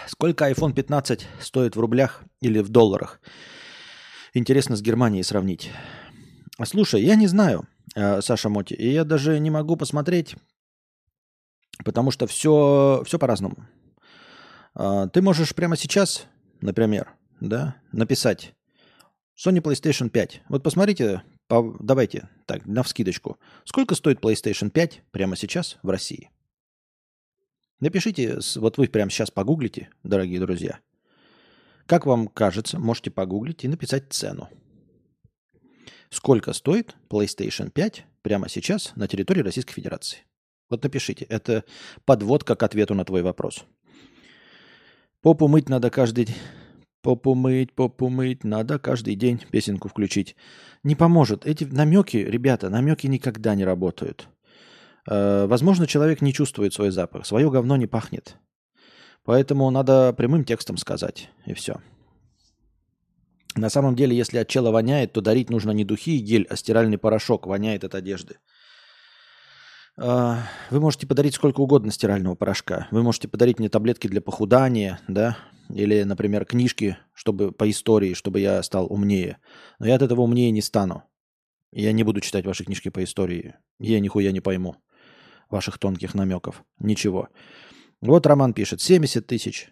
Сколько 0.05 0.51
iPhone 0.51 0.73
15 0.73 1.27
стоит 1.41 1.75
в 1.75 1.79
рублях 1.79 2.23
или 2.41 2.59
в 2.59 2.69
долларах? 2.69 3.19
Интересно 4.35 4.75
с 4.75 4.83
Германией 4.83 5.23
сравнить. 5.23 5.71
Слушай, 6.61 7.03
я 7.03 7.15
не 7.15 7.27
знаю, 7.27 7.67
э, 7.95 8.21
Саша 8.21 8.49
Моти, 8.49 8.73
и 8.73 8.91
я 8.91 9.03
даже 9.03 9.39
не 9.39 9.49
могу 9.49 9.75
посмотреть, 9.75 10.35
потому 11.83 12.11
что 12.11 12.27
все, 12.27 13.03
все 13.05 13.17
по-разному. 13.17 13.57
А, 14.75 15.07
ты 15.07 15.21
можешь 15.21 15.55
прямо 15.55 15.75
сейчас, 15.75 16.27
например, 16.61 17.11
да, 17.39 17.75
написать 17.91 18.53
Sony 19.35 19.61
PlayStation 19.61 20.09
5. 20.09 20.43
Вот 20.49 20.63
посмотрите 20.63 21.23
по, 21.47 21.75
давайте, 21.79 22.29
так, 22.45 22.65
на 22.65 22.83
вскидочку. 22.83 23.37
Сколько 23.63 23.95
стоит 23.95 24.19
PlayStation 24.19 24.69
5 24.69 25.01
прямо 25.11 25.35
сейчас 25.35 25.77
в 25.81 25.89
России? 25.89 26.29
Напишите, 27.79 28.39
вот 28.55 28.77
вы 28.77 28.87
прямо 28.87 29.11
сейчас 29.11 29.29
погуглите, 29.29 29.89
дорогие 30.03 30.39
друзья. 30.39 30.79
Как 31.85 32.05
вам 32.05 32.27
кажется, 32.27 32.79
можете 32.79 33.11
погуглить 33.11 33.65
и 33.65 33.67
написать 33.67 34.13
цену. 34.13 34.49
Сколько 36.13 36.53
стоит 36.53 36.95
PlayStation 37.09 37.71
5 37.71 38.05
прямо 38.21 38.47
сейчас 38.47 38.93
на 38.95 39.07
территории 39.07 39.41
Российской 39.41 39.73
Федерации? 39.73 40.19
Вот 40.69 40.83
напишите. 40.83 41.25
Это 41.25 41.63
подводка 42.05 42.55
к 42.55 42.61
ответу 42.61 42.93
на 42.93 43.03
твой 43.03 43.23
вопрос. 43.23 43.65
Попу 45.23 45.47
мыть 45.47 45.69
надо 45.69 45.89
каждый. 45.89 46.27
Попу 47.01 47.33
мыть, 47.33 47.73
попу 47.73 48.09
мыть, 48.09 48.43
надо 48.43 48.77
каждый 48.77 49.15
день 49.15 49.43
песенку 49.49 49.89
включить. 49.89 50.35
Не 50.83 50.93
поможет. 50.93 51.47
Эти 51.47 51.63
намеки, 51.63 52.17
ребята, 52.17 52.69
намеки 52.69 53.07
никогда 53.07 53.55
не 53.55 53.65
работают. 53.65 54.27
Э, 55.09 55.47
возможно, 55.47 55.87
человек 55.87 56.21
не 56.21 56.31
чувствует 56.31 56.75
свой 56.75 56.91
запах. 56.91 57.25
Свое 57.25 57.49
говно 57.49 57.75
не 57.75 57.87
пахнет. 57.87 58.37
Поэтому 59.23 59.67
надо 59.71 60.13
прямым 60.13 60.45
текстом 60.45 60.77
сказать. 60.77 61.31
И 61.47 61.55
все. 61.55 61.81
На 63.55 63.69
самом 63.69 63.95
деле, 63.95 64.15
если 64.15 64.37
от 64.39 64.47
чела 64.47 64.71
воняет, 64.71 65.13
то 65.13 65.21
дарить 65.21 65.49
нужно 65.49 65.71
не 65.71 65.85
духи 65.85 66.17
и 66.17 66.21
гель, 66.21 66.47
а 66.49 66.55
стиральный 66.55 66.97
порошок. 66.97 67.45
Воняет 67.45 67.83
от 67.83 67.95
одежды. 67.95 68.37
А, 69.95 70.43
вы 70.71 70.79
можете 70.79 71.05
подарить 71.05 71.35
сколько 71.35 71.61
угодно 71.61 71.91
стирального 71.91 72.35
порошка. 72.35 72.87
Вы 72.91 73.03
можете 73.03 73.27
подарить 73.27 73.59
мне 73.59 73.69
таблетки 73.69 74.07
для 74.07 74.21
похудания, 74.21 74.99
да, 75.07 75.37
или, 75.69 76.01
например, 76.03 76.45
книжки, 76.45 76.97
чтобы 77.13 77.51
по 77.51 77.69
истории, 77.69 78.13
чтобы 78.13 78.39
я 78.39 78.61
стал 78.63 78.87
умнее. 78.91 79.37
Но 79.79 79.87
я 79.87 79.95
от 79.95 80.01
этого 80.01 80.21
умнее 80.21 80.51
не 80.51 80.61
стану. 80.61 81.03
Я 81.71 81.91
не 81.91 82.03
буду 82.03 82.21
читать 82.21 82.45
ваши 82.45 82.63
книжки 82.63 82.89
по 82.89 83.03
истории. 83.03 83.55
Я 83.79 83.99
нихуя 83.99 84.31
не 84.31 84.41
пойму 84.41 84.77
ваших 85.49 85.77
тонких 85.77 86.15
намеков. 86.15 86.63
Ничего. 86.79 87.29
Вот 88.01 88.25
Роман 88.25 88.53
пишет 88.53 88.81
70 88.81 89.25
тысяч. 89.25 89.69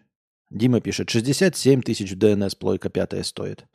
Дима 0.52 0.82
пишет 0.82 1.10
67 1.10 1.82
тысяч 1.82 2.12
в 2.12 2.18
ДНС 2.18 2.56
плойка 2.56 2.90
пятая 2.90 3.24
стоит. 3.24 3.66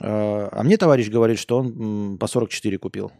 А, 0.00 0.48
а 0.50 0.62
мне 0.62 0.78
товарищ 0.78 1.10
говорит, 1.10 1.38
что 1.38 1.58
он 1.58 2.18
по 2.18 2.26
44 2.26 2.78
купил 2.78 3.12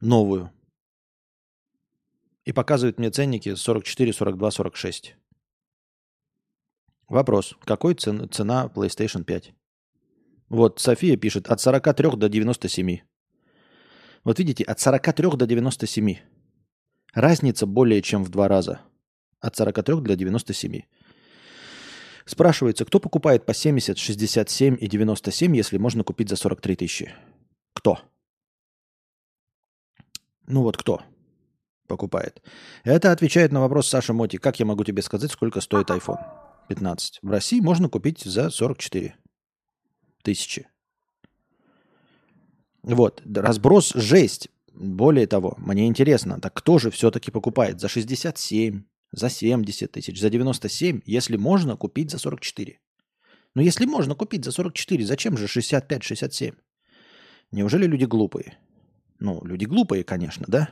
новую. 0.00 0.50
И 2.44 2.52
показывает 2.52 2.98
мне 2.98 3.10
ценники 3.10 3.54
44, 3.54 4.12
42, 4.12 4.50
46. 4.50 5.16
Вопрос. 7.08 7.54
Какой 7.64 7.94
цен, 7.94 8.28
цена 8.30 8.70
PlayStation 8.74 9.24
5? 9.24 9.54
Вот 10.48 10.80
София 10.80 11.16
пишет 11.16 11.48
от 11.48 11.60
43 11.60 12.16
до 12.16 12.28
97. 12.28 12.98
Вот 14.24 14.38
видите, 14.38 14.64
от 14.64 14.80
43 14.80 15.30
до 15.36 15.46
97. 15.46 16.16
Разница 17.14 17.66
более 17.66 18.02
чем 18.02 18.24
в 18.24 18.28
два 18.28 18.48
раза. 18.48 18.80
От 19.42 19.56
43 19.56 19.96
до 19.96 20.16
97. 20.16 20.82
Спрашивается, 22.24 22.84
кто 22.84 23.00
покупает 23.00 23.44
по 23.44 23.52
70, 23.52 23.98
67 23.98 24.76
и 24.80 24.86
97, 24.86 25.56
если 25.56 25.78
можно 25.78 26.04
купить 26.04 26.28
за 26.28 26.36
43 26.36 26.76
тысячи? 26.76 27.12
Кто? 27.74 27.98
Ну 30.46 30.62
вот 30.62 30.76
кто 30.76 31.02
покупает? 31.88 32.40
Это 32.84 33.10
отвечает 33.10 33.50
на 33.50 33.60
вопрос 33.60 33.88
Саша 33.88 34.12
Моти. 34.12 34.36
Как 34.36 34.60
я 34.60 34.64
могу 34.64 34.84
тебе 34.84 35.02
сказать, 35.02 35.32
сколько 35.32 35.60
стоит 35.60 35.90
iPhone 35.90 36.20
15? 36.68 37.18
В 37.20 37.30
России 37.30 37.60
можно 37.60 37.88
купить 37.88 38.20
за 38.20 38.48
44 38.48 39.16
тысячи. 40.22 40.68
Вот, 42.84 43.22
разброс 43.26 43.92
жесть. 43.94 44.48
Более 44.72 45.26
того, 45.26 45.54
мне 45.58 45.86
интересно, 45.86 46.40
так 46.40 46.54
кто 46.54 46.78
же 46.78 46.90
все-таки 46.90 47.32
покупает 47.32 47.80
за 47.80 47.88
67, 47.88 48.84
за 49.12 49.28
70 49.28 49.92
тысяч, 49.92 50.20
за 50.20 50.30
97, 50.30 51.02
если 51.04 51.36
можно 51.36 51.76
купить 51.76 52.10
за 52.10 52.18
44? 52.18 52.78
Но 53.54 53.60
ну, 53.60 53.66
если 53.66 53.86
можно 53.86 54.14
купить 54.14 54.44
за 54.44 54.52
44, 54.52 55.04
зачем 55.04 55.36
же 55.36 55.46
65-67? 55.46 56.54
Неужели 57.50 57.86
люди 57.86 58.04
глупые? 58.04 58.58
Ну, 59.20 59.44
люди 59.44 59.66
глупые, 59.66 60.04
конечно, 60.04 60.46
да? 60.48 60.70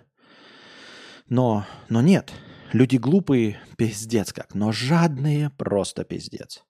Но, 1.29 1.67
но 1.89 2.01
нет. 2.01 2.33
Люди 2.73 2.97
глупые 2.97 3.61
пиздец 3.77 4.33
как, 4.33 4.55
но 4.55 4.73
жадные 4.73 5.51
просто 5.51 6.05
пиздец. 6.05 6.65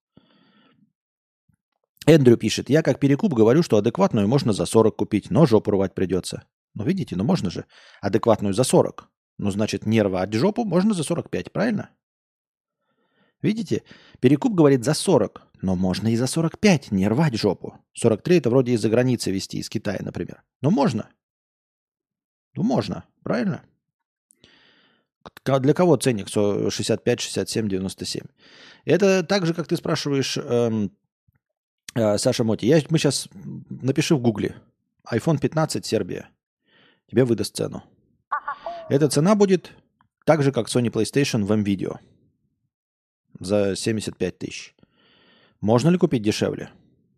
Эндрю 2.06 2.36
пишет, 2.36 2.70
я 2.70 2.82
как 2.82 2.98
перекуп 2.98 3.34
говорю, 3.34 3.62
что 3.62 3.76
адекватную 3.76 4.26
можно 4.26 4.52
за 4.52 4.66
40 4.66 4.96
купить, 4.96 5.30
но 5.30 5.46
жопу 5.46 5.70
рвать 5.70 5.94
придется. 5.94 6.44
Ну, 6.74 6.84
видите, 6.84 7.16
ну 7.16 7.24
можно 7.24 7.50
же. 7.50 7.66
Адекватную 8.00 8.54
за 8.54 8.64
40. 8.64 9.09
Ну, 9.40 9.50
значит, 9.50 9.86
не 9.86 10.02
рвать 10.02 10.34
жопу 10.34 10.66
можно 10.66 10.92
за 10.92 11.02
45, 11.02 11.50
правильно? 11.50 11.88
Видите? 13.40 13.84
Перекуп 14.20 14.54
говорит 14.54 14.84
за 14.84 14.92
40, 14.92 15.42
но 15.62 15.76
можно 15.76 16.08
и 16.08 16.16
за 16.16 16.26
45, 16.26 16.90
не 16.92 17.08
рвать 17.08 17.36
жопу. 17.36 17.78
43 17.94 18.36
это 18.36 18.50
вроде 18.50 18.72
из-за 18.72 18.90
границы 18.90 19.30
вести, 19.30 19.58
из 19.58 19.70
Китая, 19.70 19.98
например. 20.02 20.42
Но 20.60 20.70
можно. 20.70 21.08
Ну, 22.54 22.64
можно, 22.64 23.04
правильно? 23.22 23.62
Для 25.44 25.72
кого 25.72 25.96
ценник 25.96 26.28
65, 26.28 27.20
67, 27.20 27.68
97? 27.68 28.22
Это 28.84 29.22
так 29.22 29.46
же, 29.46 29.54
как 29.54 29.68
ты 29.68 29.76
спрашиваешь, 29.76 30.36
эм, 30.36 30.92
э, 31.94 32.18
Саша 32.18 32.44
Моти. 32.44 32.66
Я, 32.66 32.82
мы 32.90 32.98
сейчас 32.98 33.26
напиши 33.70 34.14
в 34.14 34.20
гугле. 34.20 34.56
iPhone 35.10 35.38
15 35.38 35.86
Сербия. 35.86 36.28
Тебе 37.06 37.24
выдаст 37.24 37.56
цену. 37.56 37.82
Эта 38.90 39.08
цена 39.08 39.36
будет 39.36 39.70
так 40.24 40.42
же, 40.42 40.50
как 40.50 40.66
Sony 40.66 40.90
PlayStation 40.90 41.44
в 41.44 41.52
M-Video. 41.52 42.00
За 43.38 43.76
75 43.76 44.38
тысяч. 44.38 44.74
Можно 45.60 45.90
ли 45.90 45.98
купить 45.98 46.22
дешевле? 46.22 46.70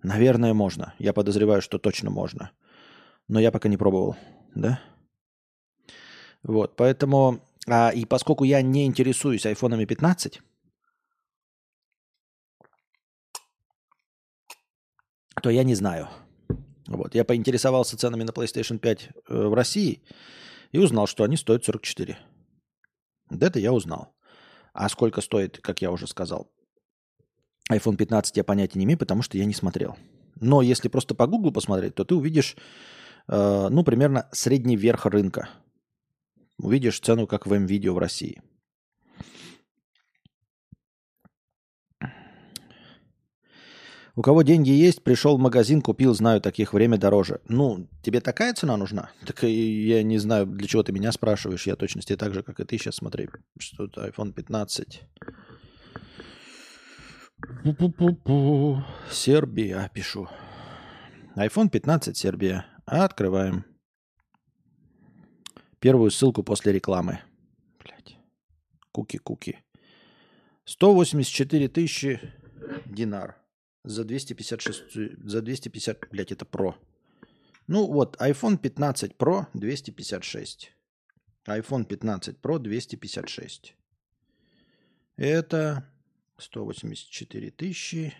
Наверное, 0.02 0.52
можно. 0.52 0.92
Я 0.98 1.14
подозреваю, 1.14 1.62
что 1.62 1.78
точно 1.78 2.10
можно. 2.10 2.50
Но 3.26 3.40
я 3.40 3.50
пока 3.50 3.70
не 3.70 3.78
пробовал. 3.78 4.16
Да? 4.54 4.80
Вот, 6.42 6.76
поэтому, 6.76 7.40
а, 7.66 7.88
и 7.88 8.04
поскольку 8.04 8.44
я 8.44 8.60
не 8.60 8.84
интересуюсь 8.84 9.46
айфонами 9.46 9.86
15, 9.86 10.42
то 15.42 15.48
я 15.48 15.64
не 15.64 15.74
знаю. 15.74 16.10
Вот, 16.86 17.14
я 17.14 17.24
поинтересовался 17.24 17.96
ценами 17.96 18.24
на 18.24 18.30
PlayStation 18.30 18.78
5 18.78 19.08
э, 19.28 19.46
в 19.46 19.54
России 19.54 20.02
и 20.72 20.78
узнал, 20.78 21.06
что 21.06 21.24
они 21.24 21.36
стоят 21.36 21.64
44. 21.64 22.18
Вот 23.30 23.42
это 23.42 23.58
я 23.58 23.72
узнал. 23.72 24.14
А 24.72 24.88
сколько 24.88 25.20
стоит, 25.20 25.58
как 25.58 25.82
я 25.82 25.90
уже 25.92 26.06
сказал, 26.06 26.50
iPhone 27.70 27.96
15 27.96 28.36
я 28.36 28.44
понятия 28.44 28.78
не 28.78 28.84
имею, 28.84 28.98
потому 28.98 29.22
что 29.22 29.38
я 29.38 29.44
не 29.44 29.54
смотрел. 29.54 29.96
Но 30.40 30.62
если 30.62 30.88
просто 30.88 31.14
по 31.14 31.26
Google 31.26 31.52
посмотреть, 31.52 31.94
то 31.94 32.04
ты 32.04 32.14
увидишь, 32.14 32.56
э, 33.28 33.68
ну, 33.70 33.84
примерно 33.84 34.28
средний 34.32 34.76
верх 34.76 35.06
рынка– 35.06 35.48
Увидишь 36.62 37.00
цену, 37.00 37.26
как 37.26 37.46
в 37.46 37.52
М-видео 37.52 37.92
в 37.92 37.98
России. 37.98 38.40
У 44.14 44.20
кого 44.20 44.42
деньги 44.42 44.68
есть, 44.68 45.02
пришел 45.02 45.38
в 45.38 45.40
магазин, 45.40 45.80
купил, 45.80 46.12
знаю, 46.14 46.42
таких 46.42 46.74
время 46.74 46.98
дороже. 46.98 47.40
Ну, 47.48 47.88
тебе 48.02 48.20
такая 48.20 48.52
цена 48.52 48.76
нужна? 48.76 49.10
Так 49.26 49.42
я 49.44 50.02
не 50.02 50.18
знаю, 50.18 50.46
для 50.46 50.68
чего 50.68 50.82
ты 50.82 50.92
меня 50.92 51.12
спрашиваешь. 51.12 51.66
Я 51.66 51.76
точности 51.76 52.14
так 52.16 52.34
же, 52.34 52.42
как 52.42 52.60
и 52.60 52.64
ты 52.64 52.76
сейчас 52.76 52.96
смотри. 52.96 53.28
Что 53.58 53.84
это 53.86 54.06
iPhone 54.06 54.32
15. 54.32 55.02
Пу-пу-пу-пу. 57.64 58.82
Сербия, 59.10 59.90
пишу. 59.94 60.28
iPhone 61.34 61.70
15, 61.70 62.14
Сербия. 62.14 62.66
Открываем. 62.84 63.64
Первую 65.78 66.10
ссылку 66.10 66.42
после 66.42 66.72
рекламы. 66.72 67.20
Блять. 67.82 68.18
Куки-куки. 68.92 69.58
184 70.66 71.68
тысячи 71.68 72.20
динар. 72.84 73.41
За 73.84 74.04
256... 74.04 74.94
За 75.24 75.42
250... 75.42 76.10
Блять, 76.10 76.32
это 76.32 76.44
про. 76.44 76.76
Ну 77.66 77.86
вот, 77.86 78.16
iPhone 78.20 78.58
15 78.58 79.12
Pro 79.16 79.46
256. 79.54 80.72
iPhone 81.46 81.84
15 81.84 82.36
Pro 82.40 82.58
256. 82.58 83.74
Это 85.16 85.88
184 86.38 87.50
тысячи, 87.50 88.14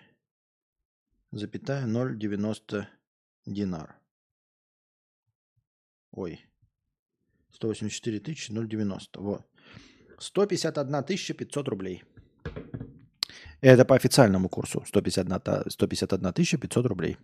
запятая 1.32 1.86
0,90 1.86 2.86
динар. 3.46 3.98
Ой, 6.12 6.40
184 7.50 8.20
тысячи 8.20 8.52
090. 8.52 9.20
Вот. 9.20 9.46
151 10.18 11.04
тысяча 11.04 11.34
500 11.34 11.68
рублей. 11.68 12.04
Это 13.62 13.84
по 13.86 13.94
официальному 13.94 14.48
курсу. 14.48 14.84
151, 14.86 15.70
151 15.70 16.32
тысяча 16.32 16.58
500 16.58 16.86
рублей. 16.86 17.16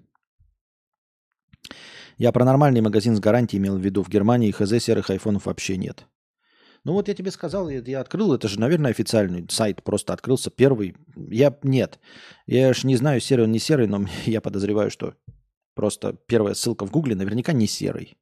Я 2.16 2.32
про 2.32 2.44
нормальный 2.44 2.80
магазин 2.80 3.14
с 3.14 3.20
гарантией 3.20 3.60
имел 3.60 3.76
в 3.76 3.84
виду. 3.84 4.02
В 4.02 4.08
Германии 4.08 4.50
ХЗ 4.50 4.82
серых 4.82 5.10
айфонов 5.10 5.44
вообще 5.46 5.76
нет. 5.76 6.06
Ну 6.84 6.92
вот 6.94 7.08
я 7.08 7.14
тебе 7.14 7.30
сказал, 7.30 7.68
я, 7.68 7.80
я 7.80 8.00
открыл, 8.00 8.32
это 8.32 8.48
же, 8.48 8.58
наверное, 8.58 8.92
официальный 8.92 9.46
сайт 9.50 9.82
просто 9.82 10.14
открылся 10.14 10.50
первый. 10.50 10.96
Я 11.16 11.54
нет. 11.62 11.98
Я 12.46 12.72
ж 12.72 12.84
не 12.84 12.96
знаю, 12.96 13.20
серый 13.20 13.44
он 13.44 13.52
не 13.52 13.58
серый, 13.58 13.86
но 13.86 14.06
я 14.24 14.40
подозреваю, 14.40 14.90
что 14.90 15.14
Просто 15.78 16.12
первая 16.26 16.54
ссылка 16.54 16.84
в 16.84 16.90
Гугле 16.90 17.14
наверняка 17.14 17.52
не 17.52 17.68
серый. 17.68 18.16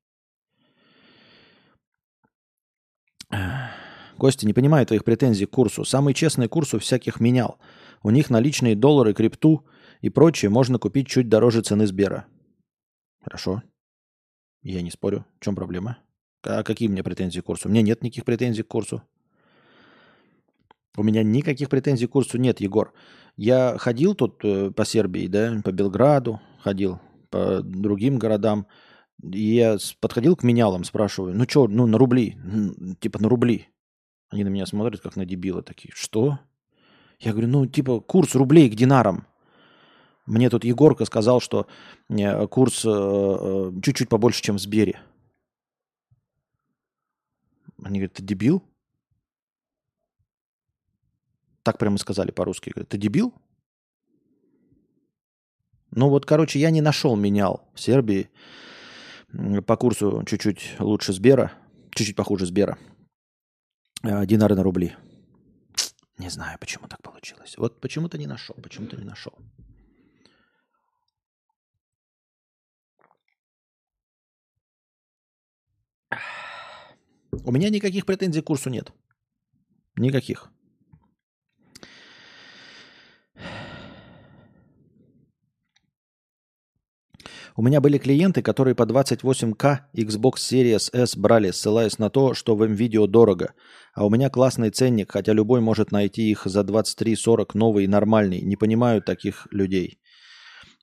Костя, 4.19 4.47
не 4.47 4.53
понимаю 4.53 4.85
твоих 4.85 5.05
претензий 5.05 5.47
к 5.47 5.53
курсу. 5.53 5.83
Самый 5.83 6.13
честный 6.13 6.49
курс 6.49 6.75
у 6.75 6.79
всяких 6.79 7.19
менял. 7.19 7.59
У 8.03 8.11
них 8.11 8.31
наличные 8.31 8.77
доллары, 8.77 9.15
крипту 9.15 9.65
и 10.01 10.11
прочее 10.11 10.51
можно 10.51 10.79
купить 10.79 11.09
чуть 11.09 11.29
дороже 11.29 11.63
цены 11.63 11.87
Сбера. 11.87 12.27
Хорошо. 13.23 13.63
Я 14.63 14.83
не 14.83 14.91
спорю. 14.91 15.25
В 15.41 15.45
чем 15.45 15.55
проблема? 15.55 15.99
А 16.43 16.63
какие 16.63 16.89
у 16.89 16.93
меня 16.93 17.03
претензии 17.03 17.41
к 17.41 17.45
курсу? 17.45 17.69
У 17.69 17.73
меня 17.73 17.83
нет 17.83 18.03
никаких 18.03 18.25
претензий 18.25 18.63
к 18.63 18.69
курсу. 18.69 19.03
У 20.97 21.03
меня 21.03 21.23
никаких 21.23 21.69
претензий 21.69 22.07
к 22.07 22.11
курсу 22.11 22.39
нет, 22.39 22.61
Егор. 22.61 22.93
Я 23.37 23.77
ходил 23.79 24.15
тут 24.15 24.41
э, 24.45 24.71
по 24.71 24.85
Сербии, 24.85 25.27
да, 25.27 25.61
по 25.63 25.71
Белграду, 25.71 26.41
ходил 26.61 27.01
по 27.31 27.61
другим 27.63 28.19
городам. 28.19 28.67
И 29.23 29.57
я 29.57 29.77
подходил 30.01 30.37
к 30.37 30.43
менялам, 30.43 30.85
спрашиваю, 30.85 31.35
ну 31.35 31.45
что, 31.49 31.69
ну 31.69 31.87
на 31.87 31.99
рубли, 31.99 32.37
типа 33.01 33.21
на 33.21 33.29
рубли. 33.29 33.69
Они 34.31 34.45
на 34.45 34.49
меня 34.49 34.67
смотрят, 34.67 35.01
как 35.01 35.17
на 35.17 35.25
дебила 35.25 35.63
такие. 35.63 35.93
Что? 35.95 36.39
Я 37.19 37.33
говорю, 37.33 37.49
ну, 37.49 37.67
типа, 37.67 38.01
курс 38.01 38.35
рублей 38.35 38.71
к 38.71 38.75
динарам. 38.75 39.27
Мне 40.27 40.51
тут 40.51 40.65
Егорка 40.65 41.05
сказал, 41.05 41.41
что 41.41 41.67
э, 42.09 42.47
курс 42.49 42.85
э, 42.85 42.89
э, 42.91 43.73
чуть-чуть 43.83 44.09
побольше, 44.09 44.43
чем 44.43 44.57
в 44.57 44.61
Сбере. 44.61 45.01
Они 47.83 48.01
говорят, 48.01 48.15
ты 48.15 48.23
дебил? 48.23 48.63
Так 51.63 51.79
прямо 51.79 51.97
сказали 51.99 52.33
по-русски. 52.33 52.71
Говорят, 52.71 52.89
ты 52.89 52.99
дебил? 52.99 53.33
Ну 55.93 56.09
вот, 56.09 56.27
короче, 56.27 56.59
я 56.59 56.71
не 56.71 56.81
нашел 56.81 57.17
менял 57.17 57.69
в 57.75 57.81
Сербии 57.81 58.29
по 59.67 59.77
курсу 59.77 60.23
чуть-чуть 60.27 60.77
лучше 60.79 61.13
Сбера, 61.13 61.53
чуть-чуть 61.91 62.17
похуже 62.17 62.47
Сбера. 62.47 62.79
Динары 64.03 64.55
на 64.55 64.63
рубли. 64.63 64.95
Не 66.19 66.31
знаю, 66.31 66.59
почему 66.59 66.89
так 66.89 67.03
получилось. 67.03 67.59
Вот 67.59 67.81
почему-то 67.81 68.17
не 68.17 68.27
нашел, 68.27 68.55
почему-то 68.57 68.97
не 68.97 69.05
нашел. 69.05 69.39
У 77.45 77.53
меня 77.53 77.69
никаких 77.69 78.07
претензий 78.07 78.41
к 78.41 78.47
курсу 78.47 78.71
нет. 78.71 78.93
Никаких. 79.97 80.51
У 87.59 87.63
меня 87.63 87.81
были 87.81 87.97
клиенты, 87.97 88.43
которые 88.43 88.75
по 88.75 88.83
28к 88.83 89.79
Xbox 89.95 90.35
Series 90.35 90.91
S 90.93 91.17
брали, 91.17 91.53
ссылаясь 91.53 91.99
на 91.99 92.11
то, 92.11 92.35
что 92.35 92.55
в 92.55 92.67
видео 92.67 93.07
дорого. 93.07 93.55
А 93.95 94.05
у 94.05 94.11
меня 94.11 94.29
классный 94.29 94.69
ценник, 94.69 95.13
хотя 95.13 95.33
любой 95.33 95.63
может 95.63 95.91
найти 95.91 96.31
их 96.31 96.43
за 96.45 96.61
23-40 96.61 97.53
новый 97.55 97.85
и 97.85 97.89
нормальный. 97.89 98.43
Не 98.43 98.57
понимаю 98.57 99.01
таких 99.01 99.49
людей. 99.51 99.99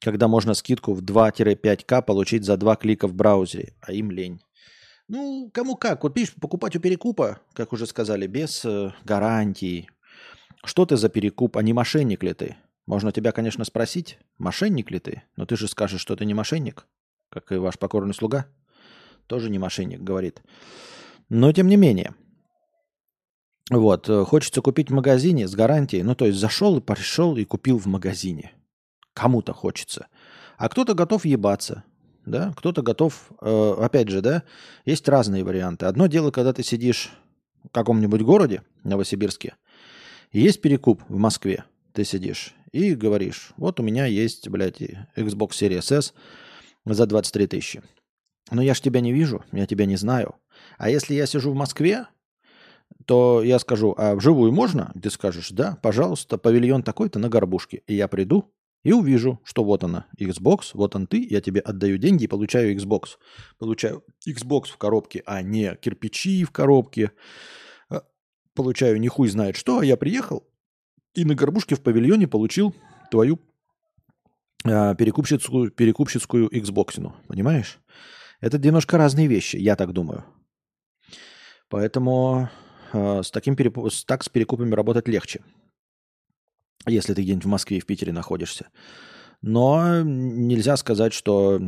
Когда 0.02 0.28
можно 0.28 0.56
скидку 0.56 0.94
в 0.94 1.04
2-5к 1.04 2.02
получить 2.02 2.44
за 2.44 2.58
2 2.58 2.76
клика 2.78 3.08
в 3.08 3.14
браузере, 3.14 3.76
а 3.82 3.94
им 3.94 4.10
лень. 4.10 4.42
Ну, 5.08 5.52
кому 5.54 5.76
как. 5.76 6.02
Вот 6.02 6.16
видишь, 6.16 6.34
покупать 6.34 6.76
у 6.76 6.80
перекупа, 6.80 7.40
как 7.54 7.72
уже 7.72 7.86
сказали, 7.86 8.26
без 8.26 8.66
э, 8.66 8.94
гарантии. 9.04 9.90
Что 10.66 10.88
ты 10.88 10.98
за 10.98 11.10
перекуп, 11.10 11.56
а 11.58 11.62
не 11.62 11.74
мошенник 11.74 12.24
ли 12.24 12.34
ты? 12.34 12.56
Можно 12.86 13.12
тебя, 13.12 13.32
конечно, 13.32 13.64
спросить, 13.64 14.20
мошенник 14.38 14.92
ли 14.92 15.00
ты, 15.00 15.24
но 15.36 15.46
ты 15.46 15.56
же 15.56 15.68
скажешь, 15.68 16.02
что 16.02 16.16
ты 16.16 16.26
не 16.26 16.34
мошенник, 16.34 16.86
как 17.30 17.52
и 17.52 17.56
ваш 17.56 17.80
покорный 17.80 18.14
слуга. 18.14 18.46
Тоже 19.28 19.50
не 19.50 19.58
мошенник, 19.58 20.02
говорит. 20.02 20.42
Но 21.30 21.52
тем 21.54 21.68
не 21.68 21.78
менее. 21.78 22.14
Вот, 23.70 24.10
э, 24.10 24.26
хочется 24.26 24.62
купить 24.62 24.90
в 24.90 24.94
магазине 24.94 25.48
с 25.48 25.56
гарантией. 25.56 26.04
Ну, 26.04 26.16
то 26.16 26.26
есть 26.26 26.38
зашел 26.38 26.78
и 26.78 26.82
пришел 26.82 27.38
и 27.38 27.46
купил 27.46 27.80
в 27.80 27.86
магазине. 27.86 28.52
Кому-то 29.14 29.54
хочется. 29.54 30.08
А 30.58 30.68
кто-то 30.68 30.94
готов 30.94 31.24
ебаться. 31.26 31.84
Да, 32.26 32.54
кто-то 32.56 32.82
готов, 32.82 33.32
э, 33.42 33.76
опять 33.80 34.08
же, 34.08 34.22
да, 34.22 34.44
есть 34.86 35.10
разные 35.10 35.44
варианты. 35.44 35.88
Одно 35.88 36.08
дело, 36.08 36.32
когда 36.32 36.54
ты 36.54 36.64
сидишь 36.64 37.12
в 37.66 37.70
каком-нибудь 37.70 38.22
городе, 38.22 38.64
Новосибирске, 38.84 39.56
и 40.32 40.40
есть 40.40 40.62
перекуп 40.62 41.04
в 41.10 41.18
Москве, 41.18 41.66
ты 41.94 42.04
сидишь, 42.04 42.54
и 42.72 42.96
говоришь, 42.96 43.54
вот 43.58 43.80
у 43.80 43.84
меня 43.84 44.06
есть, 44.06 44.50
блядь, 44.50 44.82
Xbox 45.16 45.52
Series 45.52 45.96
S 45.96 46.14
за 46.86 47.06
23 47.06 47.48
тысячи. 47.48 47.84
Но 48.52 48.62
я 48.62 48.74
ж 48.74 48.82
тебя 48.82 49.00
не 49.00 49.14
вижу, 49.14 49.44
я 49.52 49.66
тебя 49.66 49.86
не 49.86 49.96
знаю. 49.96 50.36
А 50.78 50.90
если 50.90 51.14
я 51.14 51.26
сижу 51.26 51.52
в 51.52 51.56
Москве, 51.56 52.08
то 53.06 53.42
я 53.44 53.60
скажу, 53.60 53.96
а 53.98 54.16
вживую 54.16 54.52
можно? 54.52 54.92
Ты 55.02 55.10
скажешь, 55.10 55.52
да, 55.52 55.78
пожалуйста, 55.82 56.38
павильон 56.38 56.84
такой-то 56.84 57.20
на 57.20 57.30
горбушке. 57.30 57.84
И 57.88 57.96
я 57.96 58.08
приду 58.08 58.54
и 58.84 58.92
увижу, 58.92 59.40
что 59.44 59.64
вот 59.64 59.84
она, 59.84 60.08
Xbox, 60.20 60.72
вот 60.74 60.96
он 60.96 61.08
ты, 61.08 61.26
я 61.30 61.42
тебе 61.42 61.62
отдаю 61.62 61.98
деньги 61.98 62.26
и 62.26 62.28
получаю 62.28 62.76
Xbox. 62.76 63.18
Получаю 63.58 64.04
Xbox 64.28 64.66
в 64.68 64.78
коробке, 64.78 65.24
а 65.26 65.42
не 65.42 65.76
кирпичи 65.76 66.44
в 66.44 66.52
коробке. 66.52 67.12
А, 67.90 68.04
получаю 68.54 69.00
не 69.00 69.10
знает 69.30 69.56
что, 69.56 69.80
а 69.80 69.86
я 69.86 69.96
приехал, 69.96 70.46
и 71.14 71.26
на 71.26 71.36
горбушке 71.36 71.76
в 71.76 71.82
павильоне 71.82 72.28
получил 72.28 72.76
твою 73.12 73.40
э, 74.66 74.96
перекупщицкую, 74.96 75.72
перекупщицкую 75.72 76.50
Xbox. 76.50 77.12
Понимаешь? 77.28 77.80
Это 78.42 78.58
немножко 78.58 78.98
разные 78.98 79.28
вещи, 79.28 79.58
я 79.58 79.76
так 79.76 79.94
думаю. 79.94 80.26
Поэтому 81.70 82.50
э, 82.92 83.24
с 83.24 83.32
таким 83.32 83.56
переп... 83.56 83.78
с, 83.90 84.04
так 84.06 84.24
с 84.24 84.30
перекупами 84.30 84.74
работать 84.74 85.08
легче. 85.08 85.42
Если 86.86 87.14
ты 87.14 87.22
где-нибудь 87.22 87.46
в 87.46 87.50
Москве 87.50 87.78
и 87.78 87.80
в 87.80 87.86
Питере 87.86 88.12
находишься. 88.12 88.68
Но 89.42 90.02
нельзя 90.02 90.78
сказать, 90.78 91.14
что 91.14 91.60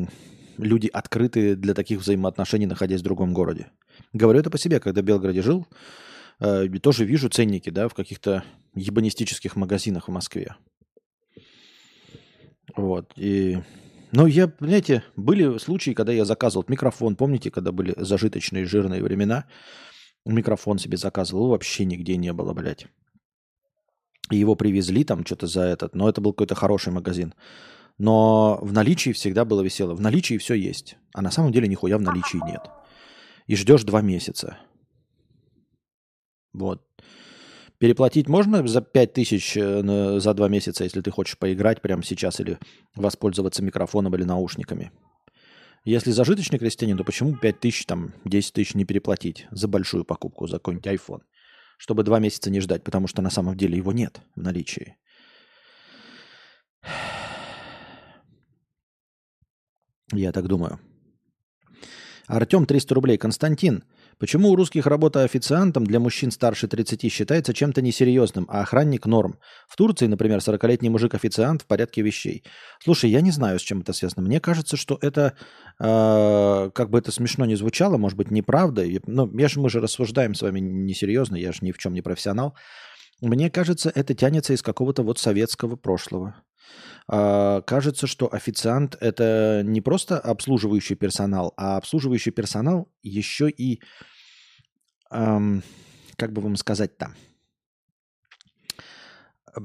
люди 0.58 0.88
открыты 0.88 1.56
для 1.56 1.74
таких 1.74 2.00
взаимоотношений, 2.00 2.66
находясь 2.66 3.02
в 3.02 3.04
другом 3.04 3.34
городе. 3.34 3.68
Говорю 4.14 4.40
это 4.40 4.50
по 4.50 4.58
себе, 4.58 4.80
когда 4.80 5.02
в 5.02 5.06
Белгороде 5.06 5.42
жил, 5.42 5.68
э, 6.40 6.68
тоже 6.82 7.06
вижу 7.06 7.30
ценники, 7.30 7.70
да, 7.70 7.88
в 7.88 7.94
каких-то 7.94 8.44
ебанистических 8.76 9.56
магазинах 9.56 10.08
в 10.08 10.12
Москве. 10.12 10.56
Вот. 12.76 13.14
И... 13.16 13.60
Ну, 14.12 14.28
я, 14.28 14.52
знаете, 14.60 15.04
были 15.16 15.58
случаи, 15.58 15.92
когда 15.92 16.14
я 16.14 16.26
заказывал 16.26 16.66
микрофон. 16.68 17.16
Помните, 17.16 17.52
когда 17.52 17.72
были 17.72 17.94
зажиточные 17.98 18.66
жирные 18.66 19.04
времена? 19.04 19.46
Микрофон 20.26 20.78
себе 20.78 20.98
заказывал. 20.98 21.50
Вообще 21.50 21.86
нигде 21.86 22.16
не 22.16 22.32
было, 22.32 22.54
блядь. 22.54 22.88
И 24.32 24.38
его 24.38 24.56
привезли 24.56 25.04
там 25.04 25.26
что-то 25.26 25.48
за 25.48 25.62
этот. 25.62 25.96
Но 25.96 26.10
это 26.10 26.22
был 26.22 26.34
какой-то 26.34 26.56
хороший 26.56 26.94
магазин. 26.94 27.34
Но 27.98 28.60
в 28.62 28.74
наличии 28.74 29.12
всегда 29.12 29.46
было 29.46 29.62
весело. 29.62 29.94
В 29.94 30.02
наличии 30.02 30.38
все 30.38 30.54
есть. 30.54 30.98
А 31.14 31.22
на 31.22 31.32
самом 31.32 31.52
деле 31.52 31.68
нихуя 31.68 31.98
в 31.98 32.02
наличии 32.02 32.40
нет. 32.46 32.62
И 33.48 33.56
ждешь 33.56 33.84
два 33.84 34.02
месяца. 34.02 34.58
Вот. 36.56 36.82
Переплатить 37.78 38.30
можно 38.30 38.66
за 38.66 38.82
5 38.82 39.14
тысяч 39.14 39.58
э, 39.58 40.20
за 40.20 40.34
два 40.34 40.48
месяца, 40.48 40.84
если 40.84 41.02
ты 41.02 41.12
хочешь 41.12 41.38
поиграть 41.38 41.82
прямо 41.82 42.04
сейчас 42.04 42.40
или 42.40 42.58
воспользоваться 42.96 43.62
микрофоном 43.64 44.16
или 44.16 44.24
наушниками. 44.24 44.92
Если 45.84 46.12
зажиточный 46.12 46.58
крестьянин, 46.58 46.98
то 46.98 47.04
почему 47.04 47.36
5 47.36 47.60
тысяч, 47.60 47.86
там, 47.86 48.14
10 48.24 48.54
тысяч 48.54 48.74
не 48.76 48.86
переплатить 48.86 49.46
за 49.52 49.68
большую 49.68 50.06
покупку, 50.06 50.48
за 50.48 50.58
какой-нибудь 50.58 50.88
iPhone? 50.88 51.22
Чтобы 51.78 52.04
два 52.04 52.20
месяца 52.20 52.50
не 52.50 52.62
ждать, 52.62 52.84
потому 52.84 53.08
что 53.08 53.22
на 53.22 53.30
самом 53.30 53.58
деле 53.58 53.78
его 53.78 53.92
нет 53.92 54.22
в 54.36 54.42
наличии. 54.42 54.96
Я 60.14 60.32
так 60.32 60.48
думаю. 60.48 60.80
Артем 62.28 62.66
300 62.66 62.96
рублей. 62.96 63.18
Константин, 63.18 63.84
Почему 64.18 64.50
у 64.50 64.56
русских 64.56 64.88
работа 64.88 65.24
официантом 65.24 65.86
для 65.86 66.00
мужчин 66.00 66.32
старше 66.32 66.68
30 66.68 67.12
считается 67.12 67.54
чем-то 67.54 67.82
несерьезным, 67.82 68.46
а 68.50 68.62
охранник 68.62 69.06
норм? 69.06 69.40
В 69.68 69.76
Турции, 69.76 70.08
например, 70.08 70.40
40-летний 70.40 70.90
мужик-официант 70.90 71.64
в 71.64 71.66
порядке 71.66 72.02
вещей. 72.02 72.44
Слушай, 72.82 73.10
я 73.10 73.20
не 73.20 73.32
знаю, 73.32 73.60
с 73.60 73.62
чем 73.62 73.82
это 73.82 73.92
связано. 73.92 74.26
Мне 74.26 74.40
кажется, 74.40 74.78
что 74.78 74.98
это, 75.02 75.34
э, 75.80 76.70
как 76.74 76.90
бы 76.90 77.00
это 77.00 77.12
смешно 77.12 77.46
не 77.46 77.56
звучало, 77.56 77.98
может 77.98 78.18
быть, 78.18 78.32
неправда. 78.32 78.86
Но 79.06 79.30
я 79.34 79.50
же, 79.50 79.60
мы 79.60 79.70
же 79.70 79.82
рассуждаем 79.82 80.34
с 80.34 80.42
вами 80.42 80.62
несерьезно, 80.62 81.36
я 81.36 81.52
же 81.52 81.60
ни 81.62 81.74
в 81.74 81.78
чем 81.78 81.94
не 81.94 82.02
профессионал. 82.02 82.56
Мне 83.22 83.50
кажется, 83.50 83.92
это 83.94 84.14
тянется 84.14 84.54
из 84.54 84.62
какого-то 84.62 85.04
вот 85.04 85.20
советского 85.20 85.76
прошлого. 85.76 86.36
А, 87.08 87.62
кажется, 87.62 88.08
что 88.08 88.34
официант 88.34 88.98
это 89.00 89.62
не 89.64 89.82
просто 89.82 90.20
обслуживающий 90.20 90.96
персонал, 90.96 91.54
а 91.58 91.78
обслуживающий 91.78 92.32
персонал 92.32 92.90
еще 93.04 93.50
и, 93.50 93.82
эм, 95.12 95.64
как 96.18 96.34
бы 96.34 96.42
вам 96.42 96.56
сказать 96.56 96.98
там, 96.98 97.16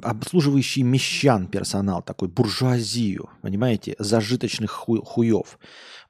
обслуживающий 0.03 0.83
мещан 0.83 1.49
персонал, 1.49 2.03
такой 2.03 2.29
буржуазию, 2.29 3.31
понимаете, 3.43 3.97
зажиточных 3.99 4.71
ху- 4.71 5.03
хуев. 5.03 5.59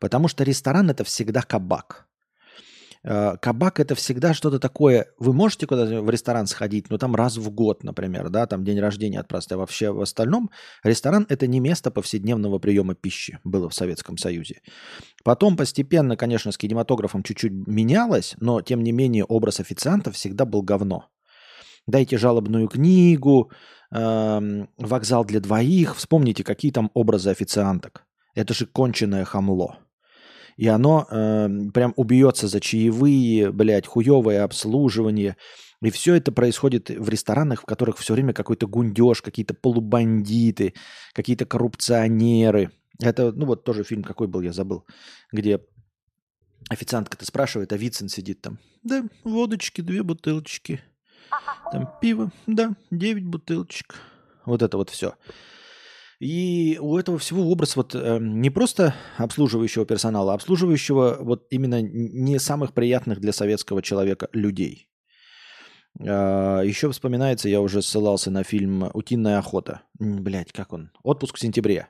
Потому 0.01 0.29
что 0.29 0.45
ресторан 0.45 0.91
это 0.91 1.05
всегда 1.05 1.43
кабак. 1.43 2.07
Э, 3.03 3.37
кабак 3.41 3.81
это 3.81 3.95
всегда 3.95 4.35
что-то 4.35 4.59
такое. 4.59 5.07
Вы 5.19 5.33
можете 5.33 5.67
куда-то 5.67 6.03
в 6.03 6.11
ресторан 6.11 6.47
сходить, 6.47 6.91
но 6.91 6.99
там 6.99 7.15
раз 7.15 7.37
в 7.37 7.51
год, 7.51 7.83
например, 7.83 8.29
да, 8.29 8.47
там 8.47 8.65
день 8.65 8.79
рождения 8.79 9.21
отпраздновать. 9.21 9.51
А 9.51 9.59
вообще 9.59 9.91
в 9.91 10.01
остальном 10.01 10.51
ресторан 10.85 11.27
это 11.29 11.47
не 11.47 11.61
место 11.61 11.91
повседневного 11.91 12.59
приема 12.59 12.95
пищи 12.95 13.39
было 13.45 13.69
в 13.69 13.75
Советском 13.75 14.19
Союзе. 14.19 14.61
Потом 15.25 15.57
постепенно, 15.57 16.17
конечно, 16.17 16.53
с 16.53 16.59
кинематографом 16.59 17.23
чуть-чуть 17.23 17.53
менялось, 17.67 18.35
но 18.39 18.61
тем 18.61 18.83
не 18.83 18.93
менее 18.93 19.25
образ 19.25 19.61
официанта 19.61 20.11
всегда 20.11 20.45
был 20.45 20.63
говно. 20.63 21.07
Дайте 21.87 22.19
жалобную 22.19 22.69
книгу, 22.69 23.51
э, 23.91 24.67
вокзал 24.77 25.25
для 25.25 25.41
двоих. 25.41 25.97
Вспомните, 25.97 26.45
какие 26.45 26.71
там 26.71 26.91
образы 26.95 27.31
официанток. 27.31 28.05
Это 28.35 28.55
же 28.55 28.67
конченое 28.67 29.25
хамло. 29.25 29.79
И 30.57 30.67
оно 30.67 31.07
э, 31.11 31.49
прям 31.73 31.93
убьется 31.97 32.49
за 32.49 32.61
чаевые, 32.61 33.53
блядь, 33.53 33.87
хуевое 33.87 34.43
обслуживание. 34.43 35.37
И 35.83 35.91
все 35.91 36.15
это 36.15 36.31
происходит 36.33 36.91
в 36.91 37.09
ресторанах, 37.09 37.63
в 37.63 37.65
которых 37.65 37.99
все 37.99 38.15
время 38.15 38.33
какой-то 38.33 38.67
гундеж, 38.67 39.23
какие-то 39.23 39.55
полубандиты, 39.55 40.75
какие-то 41.15 41.47
коррупционеры. 41.47 42.71
Это, 43.01 43.33
ну 43.33 43.47
вот 43.47 43.65
тоже 43.65 43.83
фильм 43.83 44.03
какой 44.03 44.27
был, 44.27 44.43
я 44.43 44.53
забыл, 44.53 44.85
где 45.33 45.61
официантка-то 46.69 47.25
спрашивает, 47.25 47.73
а 47.73 47.77
Вицин 47.77 48.09
сидит 48.09 48.43
там. 48.43 48.59
Да, 48.83 49.05
водочки, 49.25 49.81
две 49.81 50.03
бутылочки. 50.03 50.83
Там 51.73 51.89
пиво, 52.01 52.31
да, 52.47 52.75
девять 52.91 53.25
бутылочек. 53.25 53.97
Вот 54.45 54.63
это 54.63 54.77
вот 54.77 54.91
все. 54.91 55.15
И 56.21 56.79
у 56.81 56.99
этого 56.99 57.19
всего 57.19 57.51
образ 57.51 57.77
вот 57.77 57.95
э, 57.95 58.19
не 58.21 58.51
просто 58.51 58.95
обслуживающего 59.17 59.87
персонала, 59.87 60.33
а 60.33 60.35
обслуживающего 60.35 61.17
вот 61.21 61.47
именно 61.49 61.81
не 61.81 62.39
самых 62.39 62.75
приятных 62.75 63.21
для 63.21 63.33
советского 63.33 63.81
человека 63.81 64.29
людей. 64.35 64.91
Э, 65.99 66.61
еще 66.63 66.91
вспоминается, 66.91 67.49
я 67.49 67.63
уже 67.63 67.81
ссылался 67.81 68.31
на 68.31 68.45
фильм 68.45 68.91
«Утиная 68.93 69.39
охота». 69.39 69.81
Блять, 69.99 70.53
как 70.53 70.75
он? 70.75 70.91
«Отпуск 71.03 71.37
в 71.37 71.41
сентябре» 71.41 71.89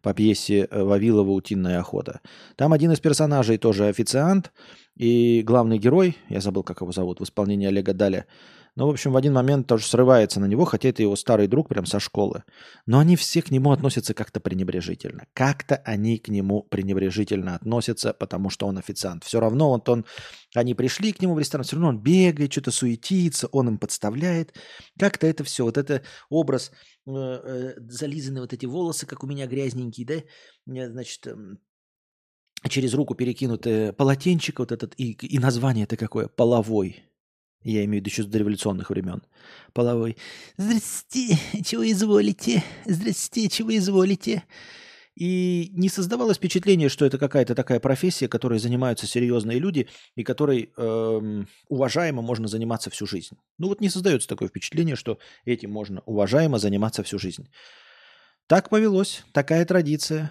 по 0.00 0.14
пьесе 0.14 0.68
э, 0.70 0.82
Вавилова 0.84 1.32
«Утиная 1.32 1.80
охота». 1.80 2.20
Там 2.54 2.72
один 2.72 2.92
из 2.92 3.00
персонажей 3.00 3.58
тоже 3.58 3.88
официант, 3.88 4.52
и 4.94 5.42
главный 5.42 5.78
герой, 5.78 6.16
я 6.28 6.40
забыл, 6.40 6.62
как 6.62 6.82
его 6.82 6.92
зовут, 6.92 7.18
в 7.18 7.24
исполнении 7.24 7.66
Олега 7.66 7.94
Даля, 7.94 8.26
ну, 8.76 8.86
в 8.86 8.90
общем, 8.90 9.12
в 9.12 9.16
один 9.16 9.32
момент 9.32 9.66
тоже 9.66 9.86
срывается 9.86 10.38
на 10.38 10.44
него, 10.44 10.66
хотя 10.66 10.90
это 10.90 11.02
его 11.02 11.16
старый 11.16 11.46
друг 11.48 11.68
прям 11.68 11.86
со 11.86 11.98
школы. 11.98 12.44
Но 12.84 12.98
они 12.98 13.16
все 13.16 13.40
к 13.40 13.50
нему 13.50 13.72
относятся 13.72 14.12
как-то 14.12 14.38
пренебрежительно. 14.38 15.26
Как-то 15.32 15.76
они 15.76 16.18
к 16.18 16.28
нему 16.28 16.62
пренебрежительно 16.62 17.56
относятся, 17.56 18.12
потому 18.12 18.50
что 18.50 18.66
он 18.66 18.76
официант. 18.76 19.24
Все 19.24 19.40
равно 19.40 19.70
вот 19.70 19.88
он, 19.88 20.04
они 20.54 20.74
пришли 20.74 21.14
к 21.14 21.22
нему 21.22 21.32
в 21.34 21.38
ресторан, 21.38 21.64
все 21.64 21.76
равно 21.76 21.88
он 21.88 22.02
бегает, 22.02 22.52
что-то 22.52 22.70
суетится, 22.70 23.46
он 23.46 23.68
им 23.68 23.78
подставляет. 23.78 24.52
Как-то 24.98 25.26
это 25.26 25.42
все, 25.42 25.64
вот 25.64 25.78
это 25.78 26.02
образ, 26.28 26.70
э, 27.06 27.10
э, 27.10 27.74
зализаны 27.80 28.42
вот 28.42 28.52
эти 28.52 28.66
волосы, 28.66 29.06
как 29.06 29.24
у 29.24 29.26
меня 29.26 29.46
грязненькие, 29.46 30.06
да, 30.06 30.14
э, 30.80 30.90
значит, 30.90 31.26
э, 31.26 31.34
через 32.68 32.92
руку 32.92 33.14
перекинутое 33.14 33.94
полотенчик 33.94 34.58
вот 34.58 34.70
этот, 34.70 34.92
и, 34.98 35.12
и 35.12 35.38
название 35.38 35.84
это 35.84 35.96
какое? 35.96 36.28
Половой. 36.28 37.06
Я 37.66 37.84
имею 37.84 38.00
в 38.00 38.06
виду 38.06 38.10
еще 38.10 38.22
с 38.22 38.26
дореволюционных 38.26 38.90
времен. 38.90 39.24
Половой. 39.72 40.16
Здрасте, 40.56 41.36
чего 41.64 41.90
изволите? 41.90 42.62
Здрасте, 42.84 43.48
чего 43.48 43.76
изволите? 43.76 44.44
И 45.16 45.70
не 45.72 45.88
создавалось 45.88 46.36
впечатление, 46.36 46.88
что 46.88 47.04
это 47.04 47.18
какая-то 47.18 47.56
такая 47.56 47.80
профессия, 47.80 48.28
которой 48.28 48.60
занимаются 48.60 49.08
серьезные 49.08 49.58
люди 49.58 49.88
и 50.14 50.22
которой 50.22 50.70
эм, 50.76 51.48
уважаемо 51.68 52.22
можно 52.22 52.46
заниматься 52.46 52.88
всю 52.90 53.04
жизнь. 53.04 53.36
Ну 53.58 53.66
вот 53.66 53.80
не 53.80 53.88
создается 53.88 54.28
такое 54.28 54.48
впечатление, 54.48 54.94
что 54.94 55.18
этим 55.44 55.72
можно 55.72 56.02
уважаемо 56.06 56.58
заниматься 56.58 57.02
всю 57.02 57.18
жизнь. 57.18 57.48
Так 58.46 58.68
повелось, 58.68 59.24
такая 59.32 59.64
традиция. 59.64 60.30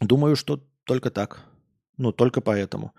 Думаю, 0.00 0.34
что 0.34 0.66
только 0.82 1.12
так. 1.12 1.44
Ну, 1.96 2.10
только 2.10 2.40
поэтому. 2.40 2.92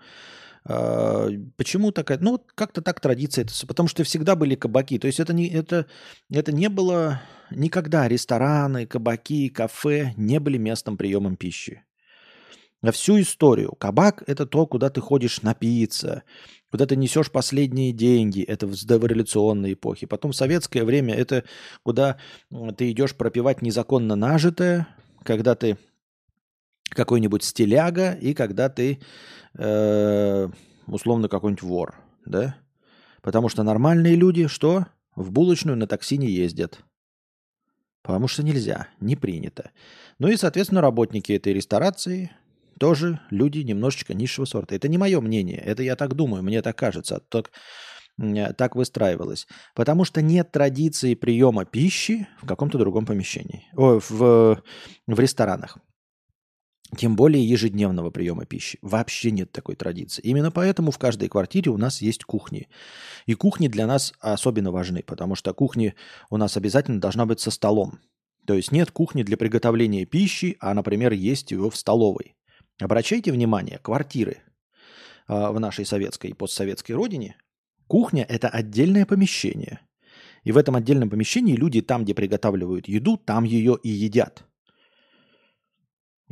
А, 0.64 1.28
почему 1.56 1.92
такая? 1.92 2.18
Ну, 2.18 2.44
как-то 2.54 2.82
так 2.82 3.00
традиция. 3.00 3.46
Потому 3.66 3.88
что 3.88 4.04
всегда 4.04 4.36
были 4.36 4.54
кабаки. 4.54 4.98
То 4.98 5.06
есть 5.06 5.20
это 5.20 5.32
не, 5.32 5.48
это, 5.48 5.86
это 6.30 6.52
не 6.52 6.68
было 6.68 7.22
никогда 7.50 8.08
рестораны, 8.08 8.86
кабаки, 8.86 9.48
кафе 9.48 10.12
не 10.16 10.38
были 10.40 10.58
местом 10.58 10.96
приемом 10.96 11.36
пищи. 11.36 11.82
На 12.82 12.92
всю 12.92 13.20
историю. 13.20 13.72
Кабак– 13.78 14.22
это 14.26 14.46
то, 14.46 14.66
куда 14.66 14.88
ты 14.88 15.02
ходишь 15.02 15.42
напиться, 15.42 16.22
куда 16.70 16.86
ты 16.86 16.96
несешь 16.96 17.30
последние 17.30 17.92
деньги. 17.92 18.42
Это 18.42 18.66
в 18.66 18.74
дореволюционной 18.86 19.74
эпохе. 19.74 20.06
Потом 20.06 20.32
советское 20.32 20.84
время 20.84 21.14
это 21.14 21.44
куда 21.82 22.16
ты 22.78 22.90
идешь 22.90 23.14
пропивать 23.14 23.60
незаконно 23.60 24.16
нажитое, 24.16 24.88
когда 25.24 25.54
ты 25.54 25.76
какой-нибудь 26.90 27.44
стиляга 27.44 28.12
и 28.12 28.34
когда 28.34 28.68
ты 28.68 29.00
э, 29.54 30.48
условно 30.86 31.28
какой-нибудь 31.28 31.62
вор, 31.62 31.94
да? 32.26 32.56
Потому 33.22 33.48
что 33.48 33.62
нормальные 33.62 34.14
люди 34.14 34.46
что? 34.46 34.86
В 35.14 35.30
булочную 35.30 35.76
на 35.76 35.86
такси 35.86 36.16
не 36.16 36.30
ездят. 36.30 36.80
Потому 38.02 38.28
что 38.28 38.42
нельзя, 38.42 38.88
не 39.00 39.16
принято. 39.16 39.70
Ну 40.18 40.28
и, 40.28 40.36
соответственно, 40.36 40.80
работники 40.80 41.32
этой 41.32 41.52
ресторации 41.52 42.30
тоже 42.78 43.20
люди 43.30 43.58
немножечко 43.58 44.14
низшего 44.14 44.46
сорта. 44.46 44.74
Это 44.74 44.88
не 44.88 44.96
мое 44.96 45.20
мнение, 45.20 45.58
это 45.58 45.82
я 45.82 45.96
так 45.96 46.14
думаю, 46.14 46.42
мне 46.42 46.62
так 46.62 46.76
кажется. 46.76 47.22
Так, 47.28 47.50
так 48.56 48.74
выстраивалось. 48.74 49.46
Потому 49.74 50.04
что 50.04 50.22
нет 50.22 50.50
традиции 50.50 51.14
приема 51.14 51.66
пищи 51.66 52.26
в 52.40 52.46
каком-то 52.46 52.78
другом 52.78 53.04
помещении. 53.04 53.66
О, 53.76 54.00
в, 54.00 54.62
в 55.06 55.20
ресторанах. 55.20 55.78
Тем 56.96 57.14
более 57.14 57.44
ежедневного 57.44 58.10
приема 58.10 58.46
пищи. 58.46 58.78
Вообще 58.82 59.30
нет 59.30 59.52
такой 59.52 59.76
традиции. 59.76 60.22
Именно 60.22 60.50
поэтому 60.50 60.90
в 60.90 60.98
каждой 60.98 61.28
квартире 61.28 61.70
у 61.70 61.76
нас 61.76 62.02
есть 62.02 62.24
кухни. 62.24 62.68
И 63.26 63.34
кухни 63.34 63.68
для 63.68 63.86
нас 63.86 64.12
особенно 64.18 64.72
важны, 64.72 65.02
потому 65.04 65.36
что 65.36 65.54
кухни 65.54 65.94
у 66.30 66.36
нас 66.36 66.56
обязательно 66.56 67.00
должна 67.00 67.26
быть 67.26 67.40
со 67.40 67.50
столом. 67.50 68.00
То 68.44 68.54
есть 68.54 68.72
нет 68.72 68.90
кухни 68.90 69.22
для 69.22 69.36
приготовления 69.36 70.04
пищи, 70.04 70.56
а, 70.58 70.74
например, 70.74 71.12
есть 71.12 71.52
его 71.52 71.70
в 71.70 71.76
столовой. 71.76 72.34
Обращайте 72.80 73.30
внимание, 73.30 73.78
квартиры 73.78 74.38
а, 75.28 75.52
в 75.52 75.60
нашей 75.60 75.84
советской 75.84 76.30
и 76.30 76.34
постсоветской 76.34 76.96
родине, 76.96 77.36
кухня– 77.86 78.26
это 78.28 78.48
отдельное 78.48 79.06
помещение. 79.06 79.80
И 80.42 80.50
в 80.50 80.56
этом 80.56 80.74
отдельном 80.74 81.10
помещении 81.10 81.54
люди 81.54 81.82
там, 81.82 82.02
где 82.02 82.14
приготавливают 82.14 82.88
еду, 82.88 83.16
там 83.16 83.44
ее 83.44 83.78
и 83.80 83.90
едят– 83.90 84.44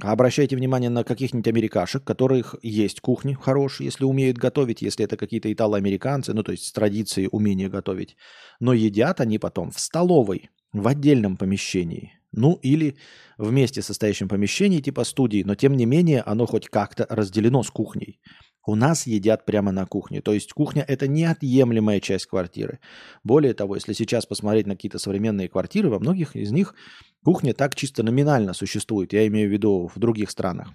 Обращайте 0.00 0.54
внимание 0.54 0.90
на 0.90 1.02
каких-нибудь 1.02 1.48
америкашек, 1.48 2.04
которых 2.04 2.54
есть 2.62 3.00
кухни 3.00 3.34
хорошие, 3.34 3.86
если 3.86 4.04
умеют 4.04 4.38
готовить, 4.38 4.80
если 4.80 5.04
это 5.04 5.16
какие-то 5.16 5.52
итало-американцы, 5.52 6.32
ну 6.34 6.44
то 6.44 6.52
есть 6.52 6.66
с 6.66 6.72
традицией 6.72 7.28
умения 7.32 7.68
готовить. 7.68 8.16
Но 8.60 8.72
едят 8.72 9.20
они 9.20 9.38
потом 9.38 9.72
в 9.72 9.80
столовой, 9.80 10.50
в 10.72 10.86
отдельном 10.86 11.36
помещении. 11.36 12.12
Ну 12.30 12.58
или 12.62 12.96
вместе 13.38 13.82
состоящем 13.82 14.28
помещении 14.28 14.80
типа 14.80 15.02
студии, 15.02 15.42
но 15.42 15.56
тем 15.56 15.76
не 15.76 15.86
менее 15.86 16.22
оно 16.22 16.46
хоть 16.46 16.68
как-то 16.68 17.04
разделено 17.08 17.64
с 17.64 17.70
кухней. 17.70 18.20
У 18.68 18.74
нас 18.74 19.06
едят 19.06 19.46
прямо 19.46 19.72
на 19.72 19.86
кухне. 19.86 20.20
То 20.20 20.34
есть 20.34 20.52
кухня– 20.52 20.84
это 20.88 21.08
неотъемлемая 21.08 22.00
часть 22.00 22.26
квартиры. 22.26 22.80
Более 23.24 23.54
того, 23.54 23.76
если 23.76 23.94
сейчас 23.94 24.26
посмотреть 24.26 24.66
на 24.66 24.74
какие-то 24.74 24.98
современные 24.98 25.48
квартиры, 25.48 25.88
во 25.88 25.98
многих 25.98 26.36
из 26.36 26.52
них 26.52 26.74
кухня 27.24 27.54
так 27.54 27.74
чисто 27.74 28.02
номинально 28.02 28.52
существует. 28.52 29.12
Я 29.12 29.26
имею 29.26 29.48
в 29.48 29.52
виду 29.52 29.90
в 29.94 29.98
других 29.98 30.30
странах. 30.30 30.68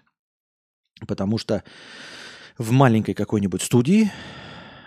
Потому 1.08 1.38
что 1.38 1.64
в 2.58 2.72
маленькой 2.72 3.14
какой-нибудь 3.14 3.62
студии 3.62 4.12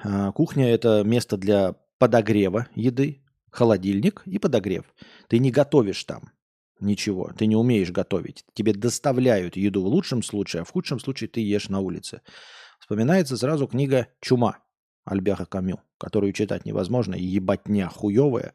а, 0.04 0.32
кухня– 0.32 0.68
это 0.70 1.02
место 1.04 1.36
для 1.36 1.74
подогрева 1.98 2.68
еды, 2.74 3.22
холодильник 3.50 4.22
и 4.26 4.38
подогрев. 4.38 4.84
Ты 5.28 5.38
не 5.38 5.50
готовишь 5.50 6.04
там 6.04 6.30
ничего, 6.80 7.32
ты 7.36 7.46
не 7.46 7.56
умеешь 7.56 7.90
готовить. 7.90 8.44
Тебе 8.54 8.72
доставляют 8.72 9.56
еду 9.56 9.82
в 9.82 9.86
лучшем 9.86 10.22
случае, 10.22 10.62
а 10.62 10.64
в 10.64 10.70
худшем 10.70 11.00
случае 11.00 11.28
ты 11.28 11.40
ешь 11.40 11.68
на 11.68 11.80
улице. 11.80 12.20
Вспоминается 12.78 13.36
сразу 13.36 13.66
книга 13.66 14.08
«Чума» 14.20 14.58
Альбеха 15.04 15.46
Камю, 15.46 15.80
которую 15.98 16.32
читать 16.32 16.66
невозможно, 16.66 17.14
и 17.14 17.24
ебатня 17.24 17.88
хуевая. 17.88 18.54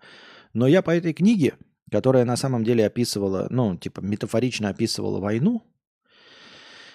Но 0.54 0.68
я 0.68 0.82
по 0.82 0.92
этой 0.92 1.14
книге, 1.14 1.56
которая 1.92 2.24
на 2.24 2.38
самом 2.38 2.64
деле 2.64 2.86
описывала, 2.86 3.48
ну, 3.50 3.76
типа 3.76 4.00
метафорично 4.00 4.70
описывала 4.70 5.20
войну, 5.20 5.62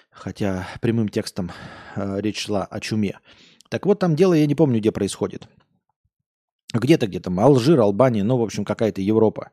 хотя 0.09 0.67
прямым 0.81 1.07
текстом 1.07 1.51
э, 1.95 2.19
речь 2.19 2.43
шла 2.45 2.65
о 2.65 2.79
чуме. 2.79 3.19
Так 3.69 3.85
вот, 3.85 3.99
там 3.99 4.15
дело, 4.15 4.33
я 4.33 4.47
не 4.47 4.55
помню, 4.55 4.79
где 4.79 4.91
происходит. 4.91 5.47
Где-то, 6.73 7.07
где-то, 7.07 7.31
Алжир, 7.37 7.79
Албания, 7.79 8.23
ну, 8.23 8.37
в 8.37 8.41
общем, 8.41 8.65
какая-то 8.65 9.01
Европа. 9.01 9.51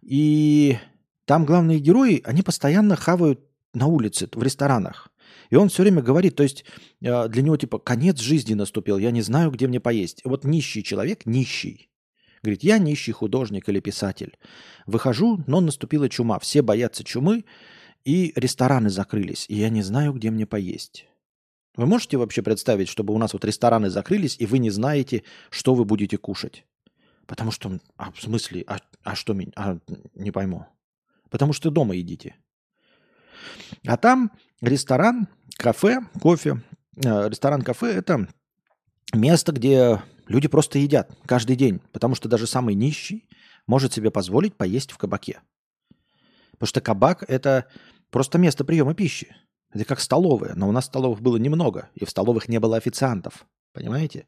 И 0.00 0.78
там 1.26 1.44
главные 1.44 1.78
герои, 1.78 2.22
они 2.24 2.42
постоянно 2.42 2.96
хавают 2.96 3.40
на 3.74 3.86
улице, 3.86 4.28
в 4.32 4.42
ресторанах. 4.42 5.10
И 5.50 5.56
он 5.56 5.68
все 5.68 5.82
время 5.82 6.00
говорит, 6.00 6.34
то 6.34 6.42
есть 6.42 6.64
э, 7.02 7.28
для 7.28 7.42
него 7.42 7.58
типа 7.58 7.78
конец 7.78 8.18
жизни 8.20 8.54
наступил, 8.54 8.96
я 8.96 9.10
не 9.10 9.20
знаю, 9.20 9.50
где 9.50 9.66
мне 9.66 9.80
поесть. 9.80 10.22
Вот 10.24 10.44
нищий 10.44 10.82
человек, 10.82 11.26
нищий, 11.26 11.90
говорит, 12.42 12.62
я 12.62 12.78
нищий 12.78 13.12
художник 13.12 13.68
или 13.68 13.80
писатель. 13.80 14.36
Выхожу, 14.86 15.42
но 15.46 15.60
наступила 15.60 16.08
чума, 16.08 16.38
все 16.38 16.62
боятся 16.62 17.04
чумы, 17.04 17.44
и 18.04 18.32
рестораны 18.34 18.90
закрылись, 18.90 19.46
и 19.48 19.54
я 19.54 19.68
не 19.68 19.82
знаю, 19.82 20.12
где 20.12 20.30
мне 20.30 20.46
поесть. 20.46 21.06
Вы 21.76 21.86
можете 21.86 22.16
вообще 22.16 22.42
представить, 22.42 22.88
чтобы 22.88 23.14
у 23.14 23.18
нас 23.18 23.32
вот 23.32 23.44
рестораны 23.44 23.88
закрылись, 23.88 24.36
и 24.38 24.46
вы 24.46 24.58
не 24.58 24.70
знаете, 24.70 25.22
что 25.50 25.74
вы 25.74 25.84
будете 25.84 26.18
кушать? 26.18 26.66
Потому 27.26 27.50
что, 27.50 27.78
а 27.96 28.12
в 28.12 28.20
смысле, 28.20 28.64
а, 28.66 28.78
а 29.04 29.14
что 29.14 29.34
а, 29.56 29.78
не 30.14 30.30
пойму. 30.30 30.66
Потому 31.30 31.52
что 31.54 31.70
дома 31.70 31.94
едите. 31.94 32.34
А 33.86 33.96
там 33.96 34.32
ресторан, 34.60 35.28
кафе, 35.56 36.00
кофе. 36.20 36.62
Э, 36.96 37.28
ресторан-кафе– 37.28 37.86
это 37.94 38.28
место, 39.14 39.52
где 39.52 40.02
люди 40.32 40.48
просто 40.48 40.78
едят 40.78 41.16
каждый 41.26 41.56
день. 41.56 41.80
Потому 41.92 42.14
что 42.14 42.28
даже 42.28 42.46
самый 42.46 42.74
нищий 42.74 43.28
может 43.66 43.92
себе 43.92 44.10
позволить 44.10 44.56
поесть 44.56 44.90
в 44.90 44.98
кабаке. 44.98 45.40
Потому 46.52 46.66
что 46.66 46.80
кабак– 46.80 47.24
это 47.28 47.66
просто 48.10 48.38
место 48.38 48.64
приема 48.64 48.94
пищи. 48.94 49.36
Это 49.72 49.84
как 49.84 50.00
столовая, 50.00 50.54
но 50.54 50.68
у 50.68 50.72
нас 50.72 50.86
столовых 50.86 51.20
было 51.22 51.36
немного, 51.36 51.88
и 51.94 52.04
в 52.04 52.10
столовых 52.10 52.48
не 52.48 52.60
было 52.60 52.76
официантов. 52.76 53.46
Понимаете? 53.72 54.26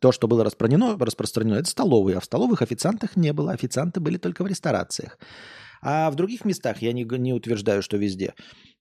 То, 0.00 0.10
что 0.10 0.26
было 0.26 0.42
распространено, 0.42 0.96
распространено, 0.98 1.54
это 1.54 1.70
столовые, 1.70 2.16
а 2.16 2.20
в 2.20 2.24
столовых 2.24 2.62
официантах 2.62 3.14
не 3.16 3.32
было. 3.32 3.52
Официанты 3.52 4.00
были 4.00 4.16
только 4.16 4.42
в 4.42 4.48
ресторациях. 4.48 5.18
А 5.82 6.10
в 6.10 6.16
других 6.16 6.44
местах, 6.44 6.82
я 6.82 6.92
не, 6.92 7.04
не 7.04 7.32
утверждаю, 7.32 7.82
что 7.82 7.96
везде, 7.96 8.34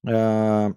э, 0.08 0.74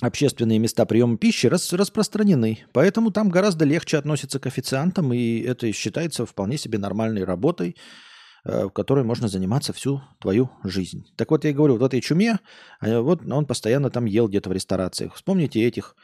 общественные 0.00 0.58
места 0.58 0.84
приема 0.86 1.16
пищи 1.16 1.46
рас, 1.46 1.72
распространены. 1.72 2.58
Поэтому 2.72 3.10
там 3.10 3.30
гораздо 3.30 3.64
легче 3.64 3.98
относятся 3.98 4.38
к 4.38 4.46
официантам, 4.46 5.12
и 5.12 5.40
это 5.40 5.72
считается 5.72 6.24
вполне 6.26 6.58
себе 6.58 6.78
нормальной 6.78 7.24
работой, 7.24 7.76
э, 8.44 8.66
в 8.66 8.70
которой 8.70 9.04
можно 9.04 9.28
заниматься 9.28 9.72
всю 9.72 10.02
твою 10.20 10.50
жизнь. 10.64 11.04
Так 11.16 11.30
вот, 11.30 11.44
я 11.44 11.52
говорю, 11.52 11.74
вот 11.74 11.82
в 11.82 11.84
этой 11.84 12.00
чуме, 12.00 12.38
э, 12.80 12.98
вот 12.98 13.22
он 13.30 13.46
постоянно 13.46 13.90
там 13.90 14.04
ел 14.04 14.28
где-то 14.28 14.50
в 14.50 14.52
ресторациях. 14.52 15.14
Вспомните 15.14 15.62
этих... 15.62 15.94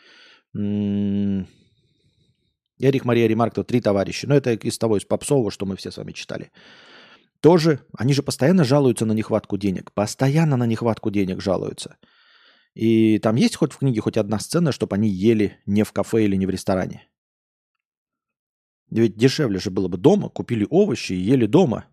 Эрих 2.81 3.05
Мария 3.05 3.29
Ремарк, 3.29 3.65
три 3.67 3.81
товарища. 3.81 4.29
Но 4.29 4.35
это 4.35 4.53
из 4.53 4.79
того, 4.79 4.97
из 4.97 5.05
Попсова, 5.05 5.51
что 5.51 5.65
мы 5.67 5.77
все 5.77 5.91
с 5.91 5.97
вами 5.97 6.13
читали. 6.13 6.51
Тоже, 7.41 7.81
они 7.97 8.15
же 8.15 8.23
постоянно 8.23 8.65
жалуются 8.65 9.07
на 9.07 9.13
нехватку 9.13 9.57
денег. 9.57 9.93
Постоянно 9.93 10.57
на 10.57 10.67
нехватку 10.67 11.11
денег 11.11 11.41
жалуются. 11.41 11.97
И 12.75 13.19
там 13.21 13.37
есть 13.37 13.57
хоть 13.57 13.73
в 13.73 13.79
книге 13.79 14.01
хоть 14.01 14.17
одна 14.17 14.39
сцена, 14.39 14.73
чтобы 14.73 14.97
они 14.97 15.09
ели 15.09 15.59
не 15.65 15.85
в 15.85 15.93
кафе 15.93 16.25
или 16.25 16.37
не 16.37 16.47
в 16.47 16.51
ресторане. 16.51 17.07
Ведь 18.91 19.17
дешевле 19.17 19.59
же 19.59 19.71
было 19.71 19.89
бы 19.89 19.97
дома, 19.97 20.29
купили 20.29 20.67
овощи 20.71 21.13
и 21.13 21.17
ели 21.17 21.47
дома. 21.47 21.87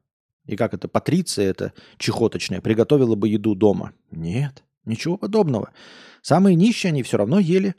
И 0.46 0.56
как 0.56 0.74
это, 0.74 0.88
Патриция 0.88 1.50
это 1.50 1.74
чехоточная, 1.98 2.62
приготовила 2.62 3.16
бы 3.16 3.30
еду 3.30 3.56
дома. 3.56 3.94
Нет, 4.10 4.64
ничего 4.86 5.18
подобного. 5.18 5.72
Самые 6.22 6.56
нищие 6.56 6.90
они 6.90 7.04
все 7.04 7.18
равно 7.18 7.40
ели 7.40 7.76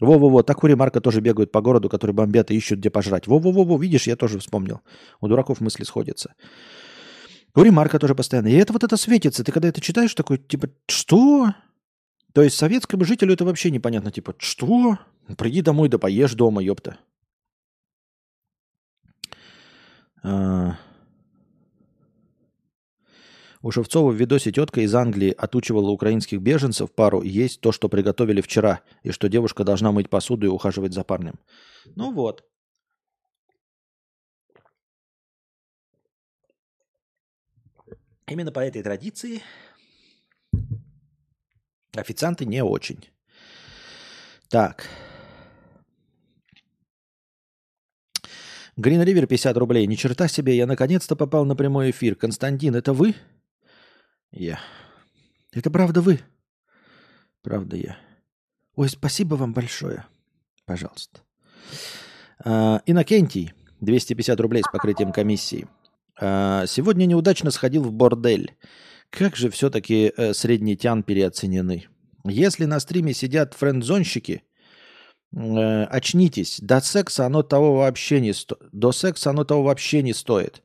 во-во-во, 0.00 0.42
так 0.42 0.62
у 0.62 0.66
Ремарка 0.66 1.00
тоже 1.00 1.20
бегают 1.20 1.52
по 1.52 1.60
городу, 1.60 1.88
которые 1.88 2.14
бомбят 2.14 2.50
и 2.50 2.56
ищут, 2.56 2.78
где 2.80 2.90
пожрать. 2.90 3.26
Во-во-во, 3.26 3.78
видишь, 3.78 4.06
я 4.06 4.16
тоже 4.16 4.38
вспомнил. 4.38 4.80
У 5.20 5.28
дураков 5.28 5.60
мысли 5.60 5.84
сходятся. 5.84 6.34
У 7.54 7.62
Ремарка 7.62 7.98
тоже 7.98 8.14
постоянно. 8.14 8.48
И 8.48 8.54
это 8.54 8.72
вот 8.72 8.82
это 8.82 8.96
светится. 8.96 9.44
Ты 9.44 9.52
когда 9.52 9.68
это 9.68 9.80
читаешь, 9.80 10.14
такой, 10.14 10.38
типа, 10.38 10.68
что? 10.88 11.54
То 12.34 12.42
есть 12.42 12.56
советскому 12.56 13.04
жителю 13.04 13.32
это 13.34 13.44
вообще 13.44 13.70
непонятно. 13.70 14.10
Типа, 14.10 14.34
что? 14.38 14.98
Приди 15.38 15.62
домой, 15.62 15.88
да 15.88 15.98
поешь 15.98 16.34
дома, 16.34 16.62
ёпта. 16.62 16.98
А... 20.22 20.76
У 23.62 23.70
Шевцова 23.70 24.10
в 24.10 24.16
видосе 24.16 24.50
тетка 24.52 24.80
из 24.80 24.94
Англии 24.94 25.32
отучивала 25.38 25.90
украинских 25.90 26.40
беженцев 26.40 26.92
пару 26.92 27.22
есть 27.22 27.60
то, 27.60 27.72
что 27.72 27.88
приготовили 27.88 28.42
вчера, 28.42 28.82
и 29.04 29.12
что 29.12 29.28
девушка 29.28 29.64
должна 29.64 29.92
мыть 29.92 30.10
посуду 30.10 30.46
и 30.46 30.50
ухаживать 30.50 30.92
за 30.92 31.04
парнем. 31.04 31.38
Ну 31.94 32.12
вот. 32.12 32.44
Именно 38.26 38.52
по 38.52 38.60
этой 38.60 38.82
традиции 38.82 39.40
официанты 41.96 42.44
не 42.46 42.62
очень. 42.62 43.08
Так. 44.48 44.88
Green 48.76 49.04
River 49.04 49.26
50 49.26 49.56
рублей. 49.56 49.86
Ни 49.86 49.94
черта 49.94 50.28
себе, 50.28 50.56
я 50.56 50.66
наконец-то 50.66 51.16
попал 51.16 51.44
на 51.44 51.54
прямой 51.54 51.90
эфир. 51.90 52.16
Константин, 52.16 52.74
это 52.74 52.92
вы? 52.92 53.14
Я. 54.32 54.58
Это 55.52 55.70
правда 55.70 56.00
вы? 56.00 56.20
Правда 57.42 57.76
я. 57.76 57.96
Ой, 58.74 58.88
спасибо 58.88 59.36
вам 59.36 59.52
большое. 59.52 60.04
Пожалуйста. 60.64 61.20
А, 62.44 62.82
Иннокентий, 62.86 63.52
250 63.80 64.40
рублей 64.40 64.62
с 64.62 64.70
покрытием 64.70 65.12
комиссии. 65.12 65.68
А, 66.20 66.66
сегодня 66.66 67.06
неудачно 67.06 67.50
сходил 67.50 67.84
в 67.84 67.92
бордель. 67.92 68.56
Как 69.14 69.36
же 69.36 69.48
все-таки 69.48 70.12
э, 70.16 70.34
среднетян 70.34 71.04
переоценены. 71.04 71.86
Если 72.24 72.64
на 72.64 72.80
стриме 72.80 73.14
сидят 73.14 73.54
френдзонщики, 73.54 74.42
э, 75.32 75.84
очнитесь. 75.84 76.58
До 76.60 76.80
секса 76.80 77.26
оно 77.26 77.44
того 77.44 77.76
вообще 77.76 78.20
не 78.20 78.32
стоит. 78.32 78.60
До 78.72 78.90
секса 78.90 79.30
оно 79.30 79.44
того 79.44 79.62
вообще 79.62 80.02
не 80.02 80.12
стоит. 80.12 80.64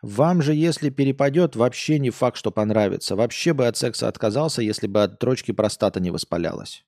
Вам 0.00 0.42
же, 0.42 0.54
если 0.54 0.90
перепадет, 0.90 1.56
вообще 1.56 1.98
не 1.98 2.10
факт, 2.10 2.36
что 2.36 2.52
понравится. 2.52 3.16
Вообще 3.16 3.52
бы 3.52 3.66
от 3.66 3.76
секса 3.76 4.06
отказался, 4.06 4.62
если 4.62 4.86
бы 4.86 5.02
от 5.02 5.18
дрочки 5.18 5.50
простата 5.50 5.98
не 5.98 6.12
воспалялась. 6.12 6.84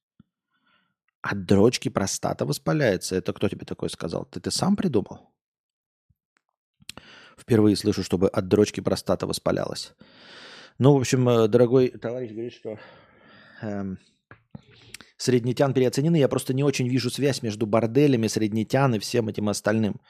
От 1.22 1.44
дрочки 1.44 1.88
простата 1.88 2.46
воспаляется? 2.46 3.16
Это 3.16 3.32
кто 3.32 3.48
тебе 3.48 3.66
такое 3.66 3.88
сказал? 3.88 4.26
Ты, 4.26 4.38
ты 4.38 4.52
сам 4.52 4.76
придумал? 4.76 5.32
Впервые 7.36 7.74
слышу, 7.74 8.04
чтобы 8.04 8.28
от 8.28 8.46
дрочки 8.46 8.78
простата 8.78 9.26
воспалялась. 9.26 9.92
Ну, 10.80 10.94
в 10.94 10.96
общем, 10.96 11.28
э, 11.28 11.46
дорогой 11.46 11.90
товарищ 11.90 12.30
говорит, 12.30 12.54
что 12.54 12.78
эм, 13.60 13.98
среднетян 15.18 15.74
переоценены. 15.74 16.16
Я 16.16 16.26
просто 16.26 16.54
не 16.54 16.64
очень 16.64 16.88
вижу 16.88 17.10
связь 17.10 17.42
между 17.42 17.66
борделями, 17.66 18.28
среднетян 18.28 18.94
и 18.94 18.98
всем 18.98 19.28
этим 19.28 19.50
остальным 19.50 20.00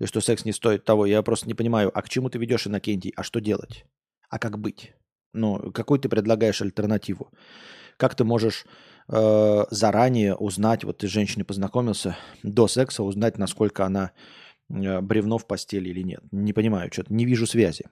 и 0.00 0.06
что 0.06 0.20
секс 0.20 0.44
не 0.44 0.50
стоит 0.50 0.84
того. 0.84 1.06
Я 1.06 1.22
просто 1.22 1.46
не 1.46 1.54
понимаю, 1.54 1.92
а 1.94 2.02
к 2.02 2.08
чему 2.08 2.28
ты 2.28 2.40
ведешь, 2.40 2.66
Иннокентий? 2.66 3.12
А 3.14 3.22
что 3.22 3.40
делать? 3.40 3.84
А 4.28 4.40
как 4.40 4.58
быть? 4.58 4.94
Ну, 5.32 5.70
какой 5.70 6.00
ты 6.00 6.08
предлагаешь 6.08 6.60
альтернативу? 6.60 7.30
Как 7.96 8.16
ты 8.16 8.24
можешь 8.24 8.66
э, 9.08 9.64
заранее 9.70 10.34
узнать, 10.34 10.82
вот 10.82 10.98
ты 10.98 11.06
с 11.06 11.10
женщиной 11.12 11.44
познакомился, 11.44 12.16
до 12.42 12.66
секса 12.66 13.04
узнать, 13.04 13.38
насколько 13.38 13.86
она 13.86 14.10
э, 14.70 15.00
бревно 15.02 15.38
в 15.38 15.46
постели 15.46 15.88
или 15.90 16.02
нет? 16.02 16.24
Не 16.32 16.52
понимаю, 16.52 16.92
что-то 16.92 17.14
не 17.14 17.26
вижу 17.26 17.46
связи. 17.46 17.84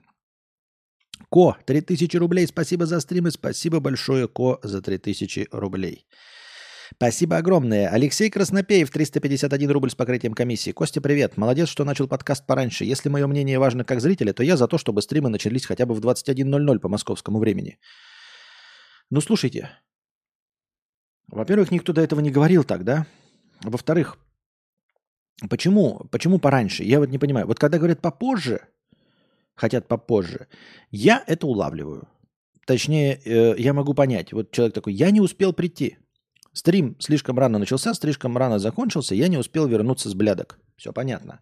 Ко, 1.29 1.57
3000 1.65 2.17
рублей, 2.17 2.47
спасибо 2.47 2.85
за 2.85 2.99
стрим 2.99 3.27
и 3.27 3.31
спасибо 3.31 3.79
большое, 3.79 4.27
Ко, 4.27 4.59
за 4.63 4.81
3000 4.81 5.47
рублей. 5.51 6.05
Спасибо 6.93 7.37
огромное. 7.37 7.89
Алексей 7.89 8.29
Краснопеев, 8.29 8.89
351 8.89 9.71
рубль 9.71 9.89
с 9.89 9.95
покрытием 9.95 10.33
комиссии. 10.33 10.71
Костя, 10.71 11.01
привет. 11.01 11.37
Молодец, 11.37 11.69
что 11.69 11.83
начал 11.83 12.07
подкаст 12.07 12.45
пораньше. 12.45 12.85
Если 12.85 13.09
мое 13.09 13.27
мнение 13.27 13.57
важно 13.57 13.83
как 13.83 14.01
зрителя, 14.01 14.33
то 14.33 14.43
я 14.43 14.55
за 14.55 14.67
то, 14.67 14.77
чтобы 14.77 15.01
стримы 15.01 15.29
начались 15.29 15.65
хотя 15.65 15.85
бы 15.85 15.95
в 15.95 15.99
21.00 15.99 16.79
по 16.79 16.89
московскому 16.89 17.39
времени. 17.39 17.79
Ну, 19.09 19.21
слушайте. 19.21 19.69
Во-первых, 21.27 21.71
никто 21.71 21.91
до 21.91 22.01
этого 22.01 22.19
не 22.19 22.31
говорил 22.31 22.63
так, 22.63 22.83
да? 22.83 23.07
Во-вторых, 23.63 24.17
почему, 25.49 26.07
почему 26.11 26.39
пораньше? 26.39 26.83
Я 26.83 26.99
вот 26.99 27.09
не 27.09 27.17
понимаю. 27.17 27.47
Вот 27.47 27.59
когда 27.59 27.77
говорят 27.77 27.99
попозже, 28.01 28.61
хотят 29.55 29.87
попозже, 29.87 30.47
я 30.91 31.23
это 31.27 31.47
улавливаю. 31.47 32.07
Точнее, 32.65 33.21
э, 33.23 33.55
я 33.57 33.73
могу 33.73 33.93
понять. 33.93 34.33
Вот 34.33 34.51
человек 34.51 34.73
такой, 34.73 34.93
я 34.93 35.11
не 35.11 35.21
успел 35.21 35.53
прийти. 35.53 35.97
Стрим 36.51 36.95
слишком 36.99 37.37
рано 37.37 37.59
начался, 37.59 37.93
слишком 37.93 38.37
рано 38.37 38.59
закончился, 38.59 39.13
я 39.13 39.27
не 39.27 39.37
успел 39.37 39.67
вернуться 39.67 40.09
с 40.09 40.13
блядок. 40.13 40.59
Все 40.77 40.93
понятно. 40.93 41.41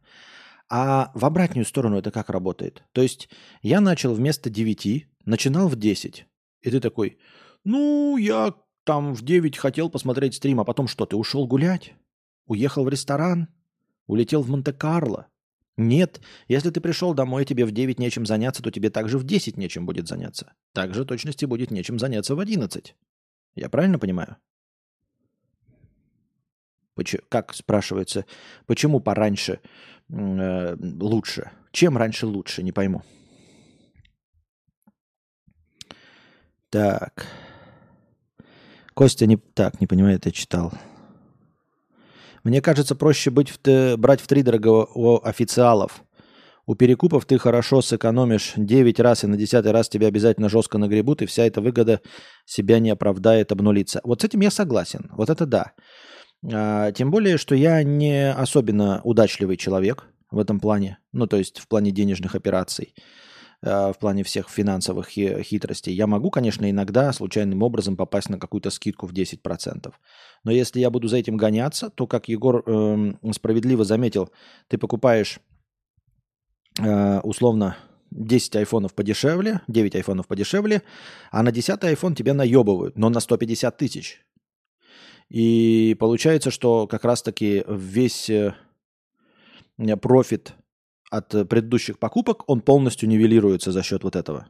А 0.70 1.12
в 1.14 1.26
обратную 1.26 1.66
сторону 1.66 1.98
это 1.98 2.12
как 2.12 2.30
работает? 2.30 2.84
То 2.94 3.02
есть 3.02 3.30
я 3.62 3.80
начал 3.80 4.14
вместо 4.14 4.50
9, 4.50 5.08
начинал 5.26 5.68
в 5.68 5.76
10. 5.76 6.26
И 6.62 6.72
ты 6.72 6.80
такой, 6.80 7.20
ну, 7.64 8.18
я 8.18 8.56
там 8.84 9.14
в 9.14 9.22
9 9.22 9.58
хотел 9.58 9.90
посмотреть 9.90 10.36
стрим, 10.36 10.60
а 10.60 10.66
потом 10.66 10.88
что, 10.88 11.06
ты 11.06 11.16
ушел 11.16 11.46
гулять? 11.48 11.94
Уехал 12.48 12.84
в 12.84 12.90
ресторан? 12.90 13.48
Улетел 14.08 14.42
в 14.42 14.50
Монте-Карло? 14.50 15.28
Нет, 15.76 16.22
если 16.48 16.70
ты 16.70 16.82
пришел 16.82 17.14
домой, 17.14 17.46
тебе 17.46 17.66
в 17.66 17.72
9 17.72 18.00
нечем 18.00 18.26
заняться, 18.26 18.62
то 18.62 18.70
тебе 18.70 18.90
также 18.90 19.18
в 19.18 19.24
10 19.24 19.58
нечем 19.58 19.86
будет 19.86 20.08
заняться. 20.08 20.54
Также 20.72 21.04
точности 21.04 21.46
будет 21.46 21.72
нечем 21.72 21.98
заняться 21.98 22.36
в 22.36 22.40
11. 22.40 22.96
Я 23.56 23.70
правильно 23.70 23.98
понимаю? 23.98 24.38
Почему, 26.96 27.24
как 27.28 27.56
спрашивается, 27.56 28.26
почему 28.68 29.00
пораньше 29.00 29.62
э, 30.10 30.76
лучше? 30.80 31.50
Чем 31.72 31.98
раньше 31.98 32.28
лучше, 32.28 32.62
не 32.62 32.72
пойму. 32.72 33.02
Так. 36.70 37.26
Костя 38.94 39.26
не 39.26 39.38
так, 39.38 39.82
не 39.82 39.88
понимает, 39.88 40.28
я 40.28 40.32
читал. 40.32 40.72
Мне 42.44 42.62
кажется, 42.62 42.96
проще 42.96 43.30
быть 43.30 43.50
в, 43.50 43.98
брать 43.98 44.22
в 44.22 44.28
три 44.28 44.44
дорого 44.44 44.86
у 44.94 45.24
официалов. 45.24 46.04
У 46.66 46.76
перекупов 46.76 47.26
ты 47.26 47.38
хорошо 47.38 47.82
сэкономишь 47.82 48.54
9 48.56 49.00
раз, 49.00 49.24
и 49.24 49.28
на 49.28 49.36
10 49.36 49.66
раз 49.66 49.90
тебя 49.90 50.08
обязательно 50.08 50.50
жестко 50.50 50.78
нагребут, 50.78 51.22
и 51.22 51.26
вся 51.26 51.44
эта 51.44 51.60
выгода 51.62 52.02
себя 52.46 52.80
не 52.80 52.90
оправдает, 52.90 53.52
обнулиться. 53.52 54.00
Вот 54.04 54.22
с 54.22 54.26
этим 54.26 54.42
я 54.42 54.52
согласен. 54.52 55.10
Вот 55.14 55.30
это 55.30 55.46
да. 55.46 55.74
А, 56.52 56.92
тем 56.92 57.12
более, 57.12 57.38
что 57.38 57.56
я 57.56 57.84
не 57.84 58.32
особенно 58.32 59.02
удачливый 59.04 59.58
человек 59.58 60.06
в 60.32 60.40
этом 60.40 60.60
плане. 60.60 61.00
Ну, 61.12 61.28
то 61.28 61.38
есть 61.38 61.60
в 61.60 61.68
плане 61.68 61.92
денежных 61.92 62.36
операций. 62.36 62.94
Э, 63.66 63.94
в 63.94 63.98
плане 63.98 64.24
всех 64.24 64.50
финансовых 64.50 65.08
хитростей. 65.08 65.94
Я 65.94 66.06
могу, 66.06 66.30
конечно, 66.30 66.70
иногда 66.70 67.14
случайным 67.14 67.64
образом 67.64 67.96
попасть 67.96 68.30
на 68.30 68.38
какую-то 68.38 68.70
скидку 68.70 69.08
в 69.08 69.14
10%. 69.14 69.94
Но 70.44 70.52
если 70.52 70.82
я 70.82 70.90
буду 70.90 71.08
за 71.08 71.18
этим 71.18 71.38
гоняться, 71.38 71.90
то, 71.90 72.06
как 72.06 72.28
Егор 72.28 72.64
э, 72.66 73.14
справедливо 73.32 73.86
заметил, 73.86 74.32
ты 74.68 74.78
покупаешь 74.78 75.40
э, 76.78 77.20
условно 77.22 77.78
10 78.12 78.58
айфонов 78.58 78.94
подешевле, 78.94 79.62
9 79.70 79.96
айфонов 79.96 80.28
подешевле, 80.28 80.82
а 81.32 81.42
на 81.42 81.54
10 81.54 81.82
айфон 81.86 82.16
тебя 82.16 82.34
наебывают, 82.34 82.98
но 82.98 83.08
на 83.08 83.22
150 83.22 83.78
тысяч. 83.78 84.20
И 85.30 85.96
получается, 86.02 86.52
что 86.52 86.86
как 86.86 87.06
раз-таки 87.06 87.64
весь 87.70 88.30
э, 88.30 88.56
профит 90.02 90.54
от 91.14 91.36
э, 91.36 91.46
предыдущих 91.46 92.00
покупок, 92.00 92.44
он 92.50 92.62
полностью 92.62 93.08
нивелируется 93.08 93.72
за 93.72 93.84
счет 93.84 94.04
вот 94.04 94.16
этого. 94.16 94.48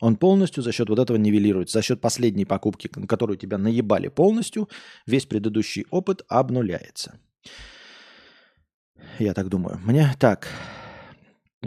Он 0.00 0.16
полностью 0.16 0.62
за 0.62 0.70
счет 0.70 0.90
вот 0.90 0.98
этого 0.98 1.16
нивелируется. 1.16 1.78
За 1.78 1.82
счет 1.82 2.00
последней 2.00 2.44
покупки, 2.44 2.90
на 2.94 3.06
которую 3.06 3.38
тебя 3.38 3.56
наебали 3.56 4.08
полностью, 4.08 4.68
весь 5.06 5.24
предыдущий 5.24 5.86
опыт 5.90 6.22
обнуляется. 6.28 7.18
Я 9.18 9.32
так 9.32 9.48
думаю. 9.48 9.80
Мне 9.84 10.14
так. 10.18 10.48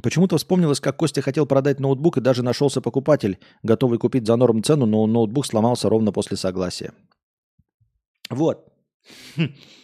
Почему-то 0.03 0.37
вспомнилось, 0.37 0.79
как 0.79 0.97
Костя 0.97 1.23
хотел 1.23 1.47
продать 1.47 1.79
ноутбук, 1.79 2.17
и 2.17 2.21
даже 2.21 2.43
нашелся 2.43 2.79
покупатель, 2.79 3.39
готовый 3.63 3.97
купить 3.97 4.27
за 4.27 4.35
норм 4.35 4.61
цену, 4.61 4.85
но 4.85 5.07
ноутбук 5.07 5.47
сломался 5.47 5.89
ровно 5.89 6.11
после 6.11 6.37
согласия. 6.37 6.93
Вот. 8.29 8.67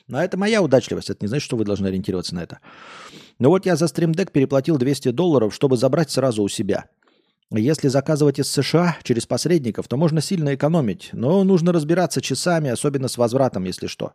Но 0.07 0.21
это 0.21 0.37
моя 0.37 0.61
удачливость. 0.61 1.09
Это 1.09 1.25
не 1.25 1.27
значит, 1.27 1.45
что 1.45 1.57
вы 1.57 1.65
должны 1.65 1.87
ориентироваться 1.87 2.35
на 2.35 2.43
это. 2.43 2.59
Но 3.39 3.49
вот 3.49 3.65
я 3.65 3.75
за 3.75 3.85
Deck 3.85 4.31
переплатил 4.31 4.77
200 4.77 5.11
долларов, 5.11 5.53
чтобы 5.53 5.77
забрать 5.77 6.11
сразу 6.11 6.43
у 6.43 6.49
себя. 6.49 6.85
Если 7.51 7.87
заказывать 7.87 8.39
из 8.39 8.51
США 8.51 8.97
через 9.03 9.27
посредников, 9.27 9.87
то 9.87 9.95
можно 9.95 10.21
сильно 10.21 10.55
экономить, 10.55 11.09
но 11.13 11.43
нужно 11.43 11.71
разбираться 11.71 12.19
часами, 12.19 12.69
особенно 12.69 13.07
с 13.07 13.17
возвратом, 13.17 13.65
если 13.65 13.85
что. 13.85 14.13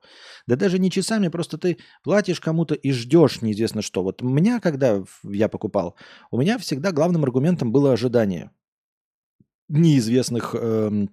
Да 0.48 0.56
даже 0.56 0.80
не 0.80 0.90
часами, 0.90 1.28
просто 1.28 1.56
ты 1.56 1.78
платишь 2.02 2.40
кому-то 2.40 2.74
и 2.74 2.90
ждешь 2.90 3.40
неизвестно 3.40 3.80
что. 3.80 4.02
Вот 4.02 4.22
у 4.22 4.28
меня, 4.28 4.58
когда 4.58 5.04
я 5.22 5.48
покупал, 5.48 5.94
у 6.32 6.38
меня 6.38 6.58
всегда 6.58 6.90
главным 6.90 7.22
аргументом 7.22 7.70
было 7.70 7.92
ожидание 7.92 8.50
неизвестных, 9.68 10.56
э, 10.58 11.06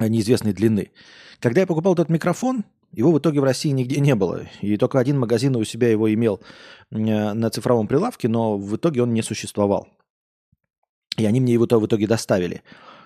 неизвестной 0.00 0.52
длины. 0.52 0.90
Когда 1.38 1.60
я 1.60 1.66
покупал 1.68 1.92
этот 1.92 2.08
микрофон, 2.08 2.64
его 2.96 3.12
в 3.12 3.18
итоге 3.18 3.40
в 3.40 3.44
России 3.44 3.70
нигде 3.70 4.00
не 4.00 4.14
было. 4.14 4.46
И 4.60 4.76
только 4.76 4.98
один 4.98 5.18
магазин 5.18 5.56
у 5.56 5.64
себя 5.64 5.90
его 5.90 6.12
имел 6.12 6.40
э, 6.90 7.32
на 7.32 7.50
цифровом 7.50 7.86
прилавке, 7.86 8.28
но 8.28 8.56
в 8.56 8.76
итоге 8.76 9.02
он 9.02 9.12
не 9.12 9.22
существовал. 9.22 9.88
И 11.16 11.24
они 11.26 11.40
мне 11.40 11.52
его 11.52 11.66
в 11.66 11.86
итоге 11.86 12.06
доставили. 12.06 12.62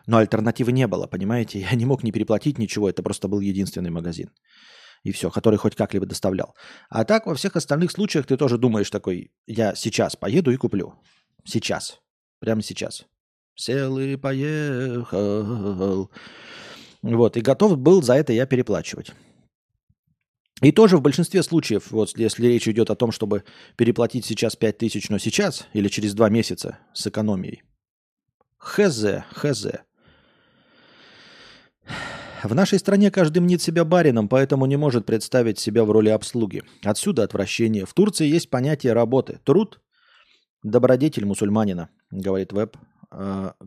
Но 0.06 0.18
альтернативы 0.18 0.72
не 0.72 0.86
было, 0.86 1.06
понимаете? 1.06 1.60
Я 1.70 1.76
не 1.76 1.86
мог 1.86 2.02
не 2.02 2.12
переплатить 2.12 2.58
ничего, 2.58 2.88
это 2.88 3.02
просто 3.02 3.28
был 3.28 3.40
единственный 3.40 3.90
магазин. 3.90 4.30
И 5.04 5.12
все, 5.12 5.30
который 5.30 5.58
хоть 5.58 5.76
как-либо 5.76 6.06
доставлял. 6.06 6.54
А 6.90 7.04
так 7.04 7.26
во 7.26 7.34
всех 7.34 7.56
остальных 7.56 7.92
случаях 7.92 8.26
ты 8.26 8.36
тоже 8.36 8.58
думаешь 8.58 8.90
такой, 8.90 9.30
я 9.46 9.74
сейчас 9.74 10.16
поеду 10.16 10.50
и 10.50 10.56
куплю. 10.56 10.94
Сейчас. 11.44 12.00
Прямо 12.40 12.62
сейчас. 12.62 13.04
Сел 13.54 13.98
и 13.98 14.16
поехал. 14.16 16.10
Вот, 17.02 17.36
и 17.36 17.40
готов 17.40 17.78
был 17.78 18.02
за 18.02 18.14
это 18.14 18.32
я 18.32 18.46
переплачивать. 18.46 19.12
И 20.60 20.72
тоже 20.72 20.96
в 20.96 21.02
большинстве 21.02 21.42
случаев, 21.42 21.90
вот 21.90 22.18
если 22.18 22.46
речь 22.46 22.66
идет 22.66 22.90
о 22.90 22.96
том, 22.96 23.12
чтобы 23.12 23.44
переплатить 23.76 24.24
сейчас 24.24 24.56
5 24.56 24.78
тысяч, 24.78 25.08
но 25.08 25.18
сейчас 25.18 25.68
или 25.72 25.88
через 25.88 26.14
2 26.14 26.28
месяца 26.30 26.78
с 26.92 27.06
экономией. 27.06 27.62
Хз, 28.58 29.04
хз. 29.30 29.66
В 32.42 32.54
нашей 32.54 32.78
стране 32.78 33.10
каждый 33.10 33.38
мнит 33.38 33.62
себя 33.62 33.84
барином, 33.84 34.28
поэтому 34.28 34.66
не 34.66 34.76
может 34.76 35.06
представить 35.06 35.58
себя 35.58 35.84
в 35.84 35.90
роли 35.90 36.08
обслуги. 36.08 36.62
Отсюда 36.84 37.22
отвращение. 37.22 37.86
В 37.86 37.94
Турции 37.94 38.26
есть 38.26 38.50
понятие 38.50 38.92
работы. 38.92 39.40
Труд– 39.44 39.80
добродетель 40.62 41.24
мусульманина, 41.24 41.88
говорит 42.10 42.52
Web 42.52 42.76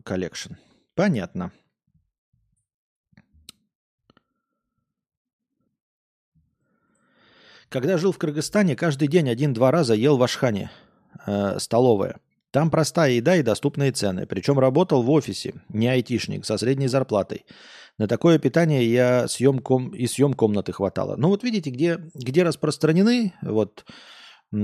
Collection. 0.04 0.54
Понятно. 0.94 1.52
Когда 7.72 7.96
жил 7.96 8.12
в 8.12 8.18
Кыргызстане, 8.18 8.76
каждый 8.76 9.08
день 9.08 9.30
один-два 9.30 9.70
раза 9.70 9.94
ел 9.94 10.18
в 10.18 10.22
Ашхане, 10.22 10.70
э, 11.26 11.58
столовая. 11.58 12.20
Там 12.50 12.70
простая 12.70 13.12
еда 13.12 13.36
и 13.36 13.42
доступные 13.42 13.92
цены. 13.92 14.26
Причем 14.26 14.58
работал 14.58 15.02
в 15.02 15.10
офисе, 15.10 15.54
не 15.70 15.88
айтишник, 15.88 16.44
со 16.44 16.58
средней 16.58 16.86
зарплатой. 16.86 17.46
На 17.96 18.08
такое 18.08 18.38
питание 18.38 18.84
я 18.92 19.26
съем 19.26 19.58
ком... 19.60 19.88
и 19.94 20.06
съем 20.06 20.34
комнаты 20.34 20.72
хватало. 20.72 21.16
Ну 21.16 21.28
вот 21.28 21.44
видите, 21.44 21.70
где, 21.70 21.98
где 22.12 22.42
распространены 22.42 23.32
вот, 23.40 23.86
э, 24.52 24.56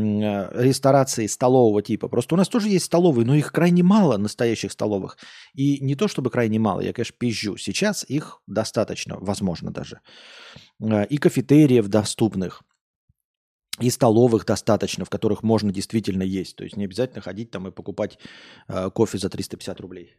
ресторации 0.63 1.27
столового 1.29 1.81
типа. 1.81 2.09
Просто 2.09 2.35
у 2.35 2.39
нас 2.39 2.49
тоже 2.49 2.69
есть 2.69 2.85
столовые, 2.85 3.25
но 3.25 3.35
их 3.35 3.53
крайне 3.53 3.83
мало, 3.83 4.19
настоящих 4.19 4.71
столовых. 4.71 5.17
И 5.55 5.83
не 5.83 5.95
то 5.95 6.09
чтобы 6.09 6.29
крайне 6.29 6.59
мало, 6.59 6.83
я, 6.83 6.93
конечно, 6.93 7.17
пизжу. 7.19 7.57
Сейчас 7.57 8.05
их 8.07 8.43
достаточно, 8.47 9.17
возможно 9.19 9.71
даже. 9.71 10.01
Э, 10.79 11.07
и 11.07 11.17
кафетериев 11.17 11.89
доступных 11.89 12.65
и 13.81 13.91
столовых 13.91 14.45
достаточно, 14.45 15.05
в 15.05 15.11
которых 15.11 15.43
можно 15.43 15.73
действительно 15.73 16.23
есть. 16.23 16.57
То 16.57 16.65
есть 16.65 16.77
не 16.77 16.85
обязательно 16.85 17.21
ходить 17.21 17.51
там 17.51 17.69
и 17.69 17.71
покупать 17.71 18.19
э, 18.69 18.91
кофе 18.91 19.19
за 19.19 19.29
350 19.29 19.81
рублей. 19.81 20.17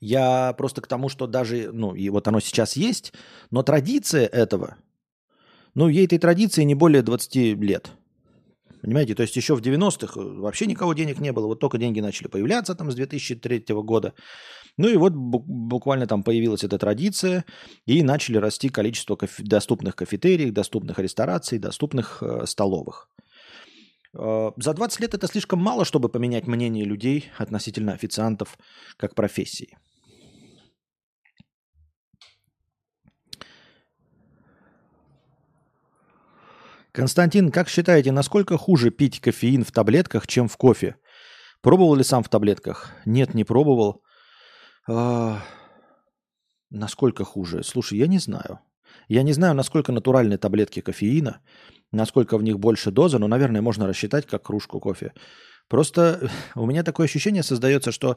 Я 0.00 0.52
просто 0.58 0.80
к 0.80 0.88
тому, 0.88 1.08
что 1.08 1.26
даже, 1.26 1.70
ну, 1.72 1.94
и 1.94 2.08
вот 2.10 2.26
оно 2.26 2.40
сейчас 2.40 2.76
есть, 2.76 3.12
но 3.50 3.62
традиция 3.62 4.26
этого, 4.26 4.76
ну, 5.74 5.88
ей 5.88 6.06
этой 6.06 6.18
традиции 6.18 6.64
не 6.64 6.74
более 6.74 7.02
20 7.02 7.36
лет. 7.60 7.92
Понимаете, 8.82 9.14
то 9.14 9.22
есть 9.22 9.36
еще 9.36 9.54
в 9.54 9.60
90-х 9.60 10.20
вообще 10.20 10.66
никого 10.66 10.92
денег 10.94 11.20
не 11.20 11.30
было, 11.30 11.46
вот 11.46 11.60
только 11.60 11.78
деньги 11.78 12.00
начали 12.00 12.26
появляться 12.26 12.74
там 12.74 12.90
с 12.90 12.96
2003 12.96 13.64
года. 13.68 14.12
Ну 14.78 14.88
и 14.88 14.96
вот 14.96 15.12
буквально 15.12 16.06
там 16.06 16.22
появилась 16.22 16.64
эта 16.64 16.78
традиция, 16.78 17.44
и 17.84 18.02
начали 18.02 18.38
расти 18.38 18.68
количество 18.68 19.16
кофе- 19.16 19.42
доступных 19.44 19.96
кафетериев, 19.96 20.52
доступных 20.52 20.98
рестораций, 20.98 21.58
доступных 21.58 22.22
э, 22.22 22.46
столовых. 22.46 23.10
Э, 24.14 24.50
за 24.56 24.72
20 24.72 25.00
лет 25.00 25.14
это 25.14 25.26
слишком 25.26 25.60
мало, 25.60 25.84
чтобы 25.84 26.08
поменять 26.08 26.46
мнение 26.46 26.84
людей 26.84 27.30
относительно 27.36 27.92
официантов 27.92 28.56
как 28.96 29.14
профессии. 29.14 29.76
Константин, 36.92 37.50
как 37.50 37.70
считаете, 37.70 38.12
насколько 38.12 38.58
хуже 38.58 38.90
пить 38.90 39.20
кофеин 39.20 39.64
в 39.64 39.72
таблетках, 39.72 40.26
чем 40.26 40.46
в 40.46 40.56
кофе? 40.58 40.96
Пробовал 41.62 41.94
ли 41.94 42.04
сам 42.04 42.22
в 42.22 42.28
таблетках? 42.28 42.90
Нет, 43.06 43.32
не 43.32 43.44
пробовал. 43.44 44.02
А, 44.88 45.42
насколько 46.70 47.24
хуже? 47.24 47.62
Слушай, 47.62 47.98
я 47.98 48.06
не 48.06 48.18
знаю. 48.18 48.60
Я 49.08 49.22
не 49.22 49.32
знаю, 49.32 49.54
насколько 49.54 49.92
натуральные 49.92 50.38
таблетки 50.38 50.80
кофеина, 50.80 51.40
насколько 51.92 52.36
в 52.38 52.42
них 52.42 52.58
больше 52.58 52.90
дозы, 52.90 53.18
но, 53.18 53.28
наверное, 53.28 53.62
можно 53.62 53.86
рассчитать 53.86 54.26
как 54.26 54.42
кружку 54.42 54.80
кофе. 54.80 55.12
Просто 55.68 56.30
у 56.54 56.66
меня 56.66 56.82
такое 56.82 57.06
ощущение 57.06 57.42
создается, 57.42 57.92
что 57.92 58.16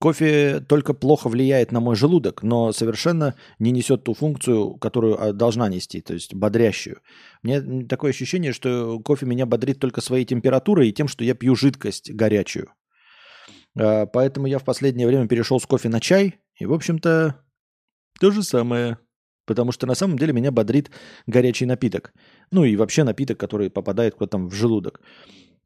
кофе 0.00 0.60
только 0.60 0.94
плохо 0.94 1.28
влияет 1.28 1.72
на 1.72 1.80
мой 1.80 1.96
желудок, 1.96 2.42
но 2.42 2.72
совершенно 2.72 3.34
не 3.58 3.70
несет 3.70 4.04
ту 4.04 4.14
функцию, 4.14 4.74
которую 4.74 5.20
а, 5.22 5.32
должна 5.32 5.68
нести, 5.68 6.00
то 6.00 6.14
есть 6.14 6.34
бодрящую. 6.34 7.00
Мне 7.42 7.84
такое 7.84 8.10
ощущение, 8.10 8.52
что 8.52 8.98
кофе 9.00 9.26
меня 9.26 9.46
бодрит 9.46 9.78
только 9.78 10.00
своей 10.00 10.24
температурой 10.24 10.88
и 10.88 10.92
тем, 10.92 11.08
что 11.08 11.24
я 11.24 11.34
пью 11.34 11.54
жидкость 11.54 12.12
горячую. 12.12 12.72
А, 13.76 14.06
поэтому 14.06 14.46
я 14.46 14.58
в 14.58 14.64
последнее 14.64 15.06
время 15.06 15.28
перешел 15.28 15.60
с 15.60 15.66
кофе 15.66 15.88
на 15.88 16.00
чай, 16.00 16.40
и, 16.58 16.66
в 16.66 16.72
общем-то, 16.72 17.44
то 18.20 18.30
же 18.30 18.42
самое. 18.42 18.98
Потому 19.46 19.72
что 19.72 19.86
на 19.86 19.94
самом 19.94 20.18
деле 20.18 20.32
меня 20.32 20.52
бодрит 20.52 20.90
горячий 21.26 21.64
напиток. 21.64 22.12
Ну 22.50 22.64
и 22.64 22.76
вообще 22.76 23.02
напиток, 23.04 23.38
который 23.38 23.70
попадает 23.70 24.14
куда-то 24.14 24.32
там 24.32 24.48
в 24.48 24.54
желудок. 24.54 25.00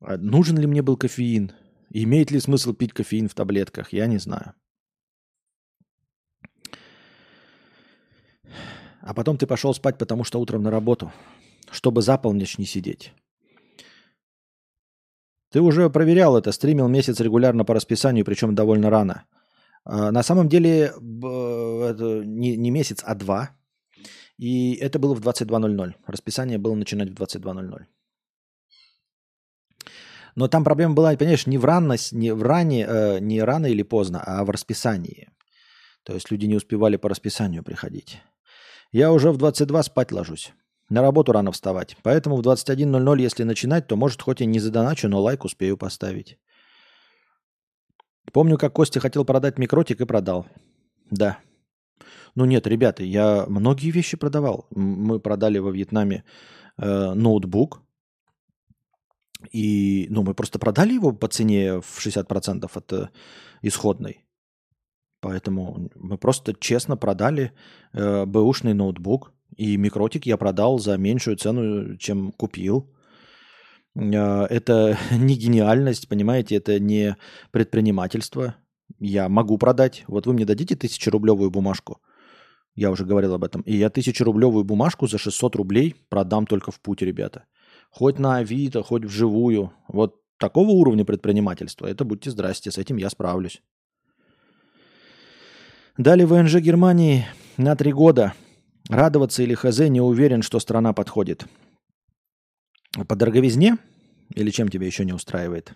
А 0.01 0.17
нужен 0.17 0.57
ли 0.57 0.67
мне 0.67 0.83
был 0.83 0.97
кофеин? 0.97 1.53
Имеет 1.91 2.31
ли 2.31 2.39
смысл 2.39 2.75
пить 2.75 2.93
кофеин 2.93 3.29
в 3.29 3.35
таблетках? 3.35 3.93
Я 3.93 4.07
не 4.07 4.19
знаю. 4.19 4.55
А 9.01 9.15
потом 9.15 9.37
ты 9.37 9.47
пошел 9.49 9.75
спать, 9.75 9.99
потому 9.99 10.23
что 10.23 10.41
утром 10.41 10.63
на 10.63 10.71
работу, 10.71 11.13
чтобы 11.73 12.03
за 12.03 12.17
полночь 12.19 12.57
не 12.59 12.67
сидеть. 12.67 13.13
Ты 15.53 15.61
уже 15.61 15.91
проверял 15.91 16.37
это, 16.37 16.53
стримил 16.53 16.89
месяц 16.89 17.21
регулярно 17.21 17.65
по 17.65 17.75
расписанию, 17.75 18.25
причем 18.25 18.55
довольно 18.55 18.91
рано. 18.91 19.25
А, 19.85 20.11
на 20.11 20.23
самом 20.23 20.49
деле 20.49 20.87
это 20.87 22.23
не, 22.25 22.57
не 22.57 22.71
месяц, 22.71 23.03
а 23.05 23.15
два. 23.15 23.51
И 24.39 24.75
это 24.75 24.99
было 24.99 25.15
в 25.15 25.21
22.00. 25.21 25.95
Расписание 26.07 26.59
было 26.59 26.75
начинать 26.75 27.11
в 27.11 27.15
22.00. 27.15 27.87
Но 30.35 30.49
там 30.49 30.65
проблема 30.65 30.95
была, 30.95 31.17
понимаешь, 31.17 31.47
не 31.47 31.59
в, 31.59 31.65
ранность, 31.65 32.13
не 32.13 32.33
в 32.33 32.43
ране, 32.43 32.87
э, 32.89 33.19
не 33.21 33.43
рано 33.43 33.67
или 33.67 33.83
поздно, 33.83 34.23
а 34.25 34.45
в 34.45 34.51
расписании. 34.51 35.29
То 36.05 36.15
есть 36.15 36.31
люди 36.31 36.47
не 36.47 36.57
успевали 36.57 36.97
по 36.97 37.09
расписанию 37.09 37.63
приходить. 37.63 38.23
Я 38.93 39.13
уже 39.13 39.31
в 39.31 39.37
22 39.37 39.83
спать 39.83 40.13
ложусь. 40.13 40.55
На 40.93 41.01
работу 41.01 41.33
рано 41.33 41.53
вставать. 41.53 41.97
Поэтому 42.03 42.37
в 42.37 42.43
21.00, 42.43 43.23
если 43.23 43.45
начинать, 43.45 43.87
то 43.87 43.97
может 43.97 44.21
хоть 44.21 44.43
и 44.43 44.47
не 44.47 44.61
задоначу, 44.61 45.09
но 45.09 45.23
лайк 45.23 45.45
успею 45.45 45.79
поставить. 45.79 46.39
Помню, 48.31 48.59
как 48.59 48.75
Костя 48.75 49.01
хотел 49.01 49.25
продать 49.25 49.59
микротик 49.59 50.03
и 50.03 50.05
продал. 50.05 50.45
Да. 51.11 51.39
Ну 52.35 52.45
нет, 52.45 52.67
ребята, 52.67 53.05
я 53.05 53.47
многие 53.49 53.91
вещи 53.91 54.19
продавал. 54.19 54.67
Мы 54.71 55.19
продали 55.19 55.59
во 55.59 55.71
Вьетнаме 55.71 56.25
э, 56.77 57.15
ноутбук, 57.15 57.81
и, 59.51 60.07
ну, 60.11 60.23
мы 60.23 60.35
просто 60.35 60.59
продали 60.59 60.93
его 60.93 61.13
по 61.13 61.27
цене 61.27 61.81
в 61.81 62.07
60% 62.07 62.71
от 62.75 62.93
э, 62.93 63.09
исходной. 63.63 64.27
Поэтому 65.21 65.91
мы 65.95 66.19
просто 66.19 66.53
честно 66.53 66.99
продали 66.99 67.53
э, 67.95 68.27
бэушный 68.27 68.75
ноутбук. 68.75 69.33
И 69.57 69.77
микротик 69.77 70.27
я 70.27 70.37
продал 70.37 70.79
за 70.79 70.97
меньшую 70.97 71.37
цену, 71.37 71.97
чем 71.97 72.33
купил. 72.33 72.91
Э, 73.95 74.45
это 74.45 74.99
не 75.11 75.37
гениальность, 75.37 76.09
понимаете, 76.09 76.57
это 76.57 76.79
не 76.81 77.17
предпринимательство. 77.51 78.57
Я 78.99 79.29
могу 79.29 79.59
продать. 79.59 80.05
Вот 80.07 80.27
вы 80.27 80.35
мне 80.35 80.45
дадите 80.45 80.77
тысячерублевую 80.77 81.51
бумажку. 81.51 82.01
Я 82.75 82.91
уже 82.91 83.05
говорил 83.05 83.35
об 83.35 83.45
этом. 83.45 83.63
И 83.63 83.77
я 83.77 83.91
тысячерублевую 83.91 84.65
бумажку 84.65 85.07
за 85.07 85.19
600 85.19 85.57
рублей 85.57 85.95
продам 86.09 86.47
только 86.47 86.71
в 86.71 86.81
путь, 86.81 87.03
ребята 87.03 87.45
хоть 87.93 88.19
на 88.19 88.39
Авито, 88.39 88.83
хоть 88.83 89.05
вживую. 89.05 89.73
Вот 89.89 90.17
такого 90.39 90.71
уровня 90.71 91.05
предпринимательства, 91.05 91.87
это 91.87 92.05
будьте 92.05 92.31
здрасте, 92.31 92.71
с 92.71 92.79
этим 92.79 92.97
я 92.97 93.11
справлюсь. 93.11 93.63
Далее 95.99 96.27
ВНЖ 96.27 96.57
Германии 96.57 97.27
на 97.59 97.77
три 97.77 97.93
года. 97.93 98.33
Радоваться 98.89 99.43
или 99.43 99.55
хз 99.55 99.79
не 99.81 100.01
уверен, 100.01 100.43
что 100.43 100.61
страна 100.61 100.93
подходит. 100.93 101.47
По 103.09 103.17
дороговизне? 103.17 103.79
Или 104.35 104.51
чем 104.51 104.69
тебя 104.69 104.87
еще 104.87 105.05
не 105.05 105.13
устраивает? 105.13 105.75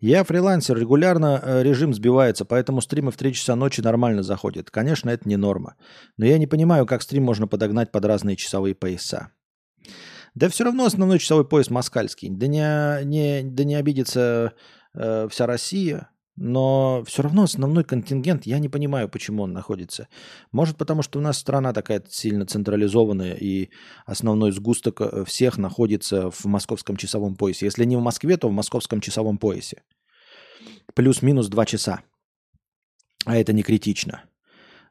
Я 0.00 0.24
фрилансер, 0.24 0.76
регулярно 0.76 1.40
э, 1.42 1.62
режим 1.62 1.94
сбивается, 1.94 2.44
поэтому 2.44 2.82
стримы 2.82 3.10
в 3.10 3.16
3 3.16 3.32
часа 3.32 3.56
ночи 3.56 3.80
нормально 3.80 4.22
заходят. 4.22 4.70
Конечно, 4.70 5.08
это 5.08 5.26
не 5.26 5.36
норма. 5.36 5.76
Но 6.18 6.26
я 6.26 6.36
не 6.36 6.46
понимаю, 6.46 6.84
как 6.84 7.00
стрим 7.00 7.24
можно 7.24 7.48
подогнать 7.48 7.90
под 7.92 8.04
разные 8.04 8.36
часовые 8.36 8.74
пояса. 8.74 9.30
Да 10.34 10.50
все 10.50 10.64
равно 10.64 10.84
основной 10.84 11.18
часовой 11.18 11.48
пояс 11.48 11.70
москальский. 11.70 12.28
Да 12.28 12.46
не, 12.46 13.04
не, 13.04 13.42
да 13.42 13.64
не 13.64 13.74
обидится 13.74 14.52
э, 14.94 15.28
вся 15.30 15.46
Россия, 15.46 16.10
но 16.36 17.02
все 17.06 17.22
равно 17.22 17.44
основной 17.44 17.82
контингент, 17.82 18.44
я 18.44 18.58
не 18.58 18.68
понимаю, 18.68 19.08
почему 19.08 19.42
он 19.42 19.52
находится. 19.52 20.08
Может, 20.52 20.76
потому 20.76 21.02
что 21.02 21.18
у 21.18 21.22
нас 21.22 21.38
страна 21.38 21.72
такая 21.72 22.02
сильно 22.08 22.46
централизованная, 22.46 23.34
и 23.34 23.70
основной 24.04 24.52
сгусток 24.52 25.00
э, 25.00 25.24
всех 25.24 25.56
находится 25.56 26.30
в 26.30 26.44
московском 26.44 26.96
часовом 26.96 27.36
поясе. 27.36 27.66
Если 27.66 27.84
не 27.86 27.96
в 27.96 28.02
Москве, 28.02 28.36
то 28.36 28.48
в 28.48 28.52
московском 28.52 29.00
часовом 29.00 29.38
поясе. 29.38 29.82
Плюс-минус 30.94 31.48
2 31.48 31.66
часа. 31.66 32.02
А 33.24 33.36
это 33.36 33.54
не 33.54 33.62
критично. 33.62 34.24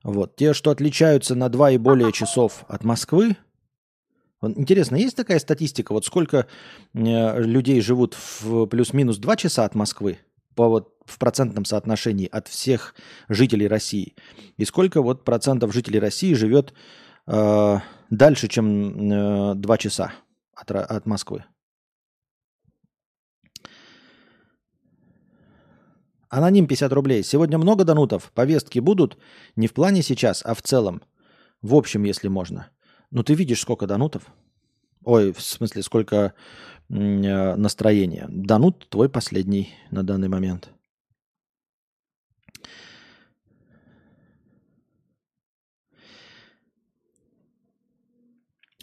Вот. 0.04 0.36
Те, 0.36 0.54
что 0.54 0.72
отличаются 0.72 1.36
на 1.36 1.50
2 1.50 1.72
и 1.72 1.78
более 1.78 2.12
часов 2.12 2.66
от 2.68 2.84
Москвы, 2.84 3.38
Интересно, 4.41 4.98
есть 4.98 5.16
такая 5.16 5.39
статистика, 5.39 5.91
вот 5.91 6.06
сколько 6.06 6.46
э, 6.93 7.41
людей 7.41 7.82
живут 7.82 8.16
в 8.41 8.68
плюс-минус 8.68 9.18
2 9.18 9.38
часа 9.38 9.66
от 9.66 9.74
Москвы 9.74 10.20
по 10.56 10.68
вот 10.70 10.95
в 11.06 11.20
процентном 11.20 11.66
соотношении 11.66 12.28
от 12.28 12.47
всех 12.47 12.95
жителей 13.30 13.68
России? 13.68 14.16
И 14.58 14.66
сколько 14.66 15.01
вот 15.01 15.26
процентов 15.26 15.74
жителей 15.74 15.99
России 15.99 16.34
живет 16.34 16.74
э, 17.28 17.80
дальше, 18.10 18.47
чем 18.47 19.12
э, 19.12 19.56
2 19.56 19.78
часа 19.78 20.14
от, 20.56 20.72
от 20.72 21.06
Москвы? 21.06 21.45
Аноним 26.30 26.68
50 26.68 26.91
рублей. 26.93 27.24
Сегодня 27.24 27.58
много 27.58 27.86
донутов? 27.86 28.32
Повестки 28.34 28.80
будут? 28.80 29.18
Не 29.56 29.68
в 29.68 29.74
плане 29.74 30.01
сейчас, 30.01 30.41
а 30.45 30.53
в 30.53 30.62
целом. 30.62 31.01
В 31.62 31.76
общем, 31.76 32.03
если 32.03 32.28
можно. 32.28 32.70
Ну, 33.12 33.24
ты 33.24 33.36
видишь, 33.36 33.62
сколько 33.62 33.88
донутов. 33.88 34.24
Ой, 35.06 35.32
в 35.32 35.41
смысле, 35.41 35.84
сколько 35.84 36.34
э, 36.89 37.55
настроения. 37.55 38.25
Данут 38.29 38.88
твой 38.89 39.09
последний 39.09 39.69
на 39.91 40.03
данный 40.03 40.27
момент. 40.29 40.69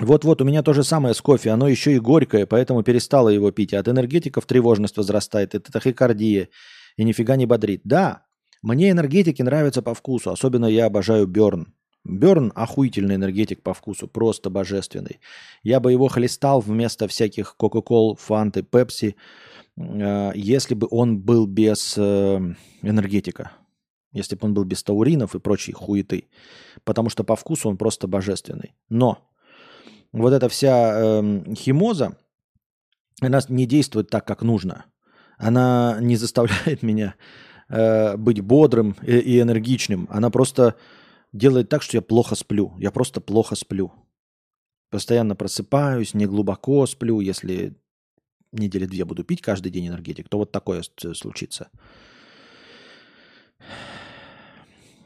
Вот-вот, 0.03 0.42
у 0.42 0.44
меня 0.44 0.62
то 0.62 0.72
же 0.72 0.82
самое 0.82 1.14
с 1.14 1.20
кофе. 1.20 1.50
Оно 1.50 1.68
еще 1.68 1.92
и 1.94 2.00
горькое, 2.00 2.44
поэтому 2.46 2.82
перестала 2.82 3.28
его 3.28 3.53
пить. 3.53 3.72
От 3.72 3.88
энергетиков 3.88 4.46
тревожность 4.46 4.96
возрастает, 4.96 5.55
это 5.55 5.70
тахикардия. 5.70 6.48
И 6.96 7.05
нифига 7.05 7.36
не 7.36 7.46
бодрит. 7.46 7.82
Да, 7.84 8.24
мне 8.62 8.90
энергетики 8.90 9.42
нравятся 9.42 9.80
по 9.80 9.94
вкусу. 9.94 10.30
Особенно 10.30 10.66
я 10.66 10.86
обожаю 10.86 11.26
Берн. 11.26 11.74
Берн 12.05 12.53
охуительный 12.55 13.14
энергетик 13.14 13.62
по 13.62 13.74
вкусу, 13.74 14.09
просто 14.09 14.50
божественный. 14.50 15.20
Я 15.62 15.78
бы 15.80 15.92
его 15.92 16.09
хлестал 16.09 16.61
вместо 16.61 17.07
всяких 17.07 17.57
Кока-Кол, 17.57 18.16
Фанты, 18.16 18.62
Пепси, 18.62 19.16
э, 19.76 20.32
если 20.34 20.74
бы 20.74 20.88
он 20.90 21.20
был 21.20 21.46
без 21.46 21.94
э, 21.96 22.55
энергетика. 22.82 23.53
Если 24.12 24.36
бы 24.36 24.46
он 24.46 24.55
был 24.55 24.64
без 24.64 24.82
тауринов 24.82 25.34
и 25.34 25.38
прочей 25.38 25.72
хуеты. 25.72 26.28
Потому 26.84 27.09
что 27.09 27.24
по 27.24 27.36
вкусу 27.36 27.68
он 27.68 27.76
просто 27.76 28.07
божественный. 28.09 28.74
Но 28.88 29.18
вот 30.12 30.32
эта 30.32 30.48
вся 30.48 30.92
э, 30.94 31.55
химоза, 31.55 32.18
она 33.20 33.40
не 33.48 33.66
действует 33.66 34.11
так, 34.11 34.26
как 34.26 34.42
нужно. 34.42 34.86
Она 35.38 35.98
не 36.00 36.16
заставляет 36.16 36.82
меня 36.82 37.14
э, 37.68 38.16
быть 38.16 38.40
бодрым 38.40 38.96
и, 39.03 39.16
и 39.16 39.40
энергичным. 39.40 40.09
Она 40.11 40.30
просто 40.30 40.74
делает 41.33 41.68
так, 41.68 41.83
что 41.83 41.97
я 41.97 42.03
плохо 42.03 42.35
сплю. 42.35 42.74
Я 42.78 42.91
просто 42.91 43.20
плохо 43.20 43.55
сплю. 43.55 43.93
Постоянно 44.91 45.35
просыпаюсь, 45.35 46.14
не 46.14 46.26
глубоко 46.26 46.87
сплю. 46.87 47.20
Если 47.20 47.74
недели 48.53 48.87
две 48.87 49.05
буду 49.05 49.24
пить 49.24 49.41
каждый 49.41 49.70
день 49.70 49.89
энергетик, 49.89 50.28
то 50.28 50.39
вот 50.39 50.53
такое 50.53 50.83
случится. 51.14 51.70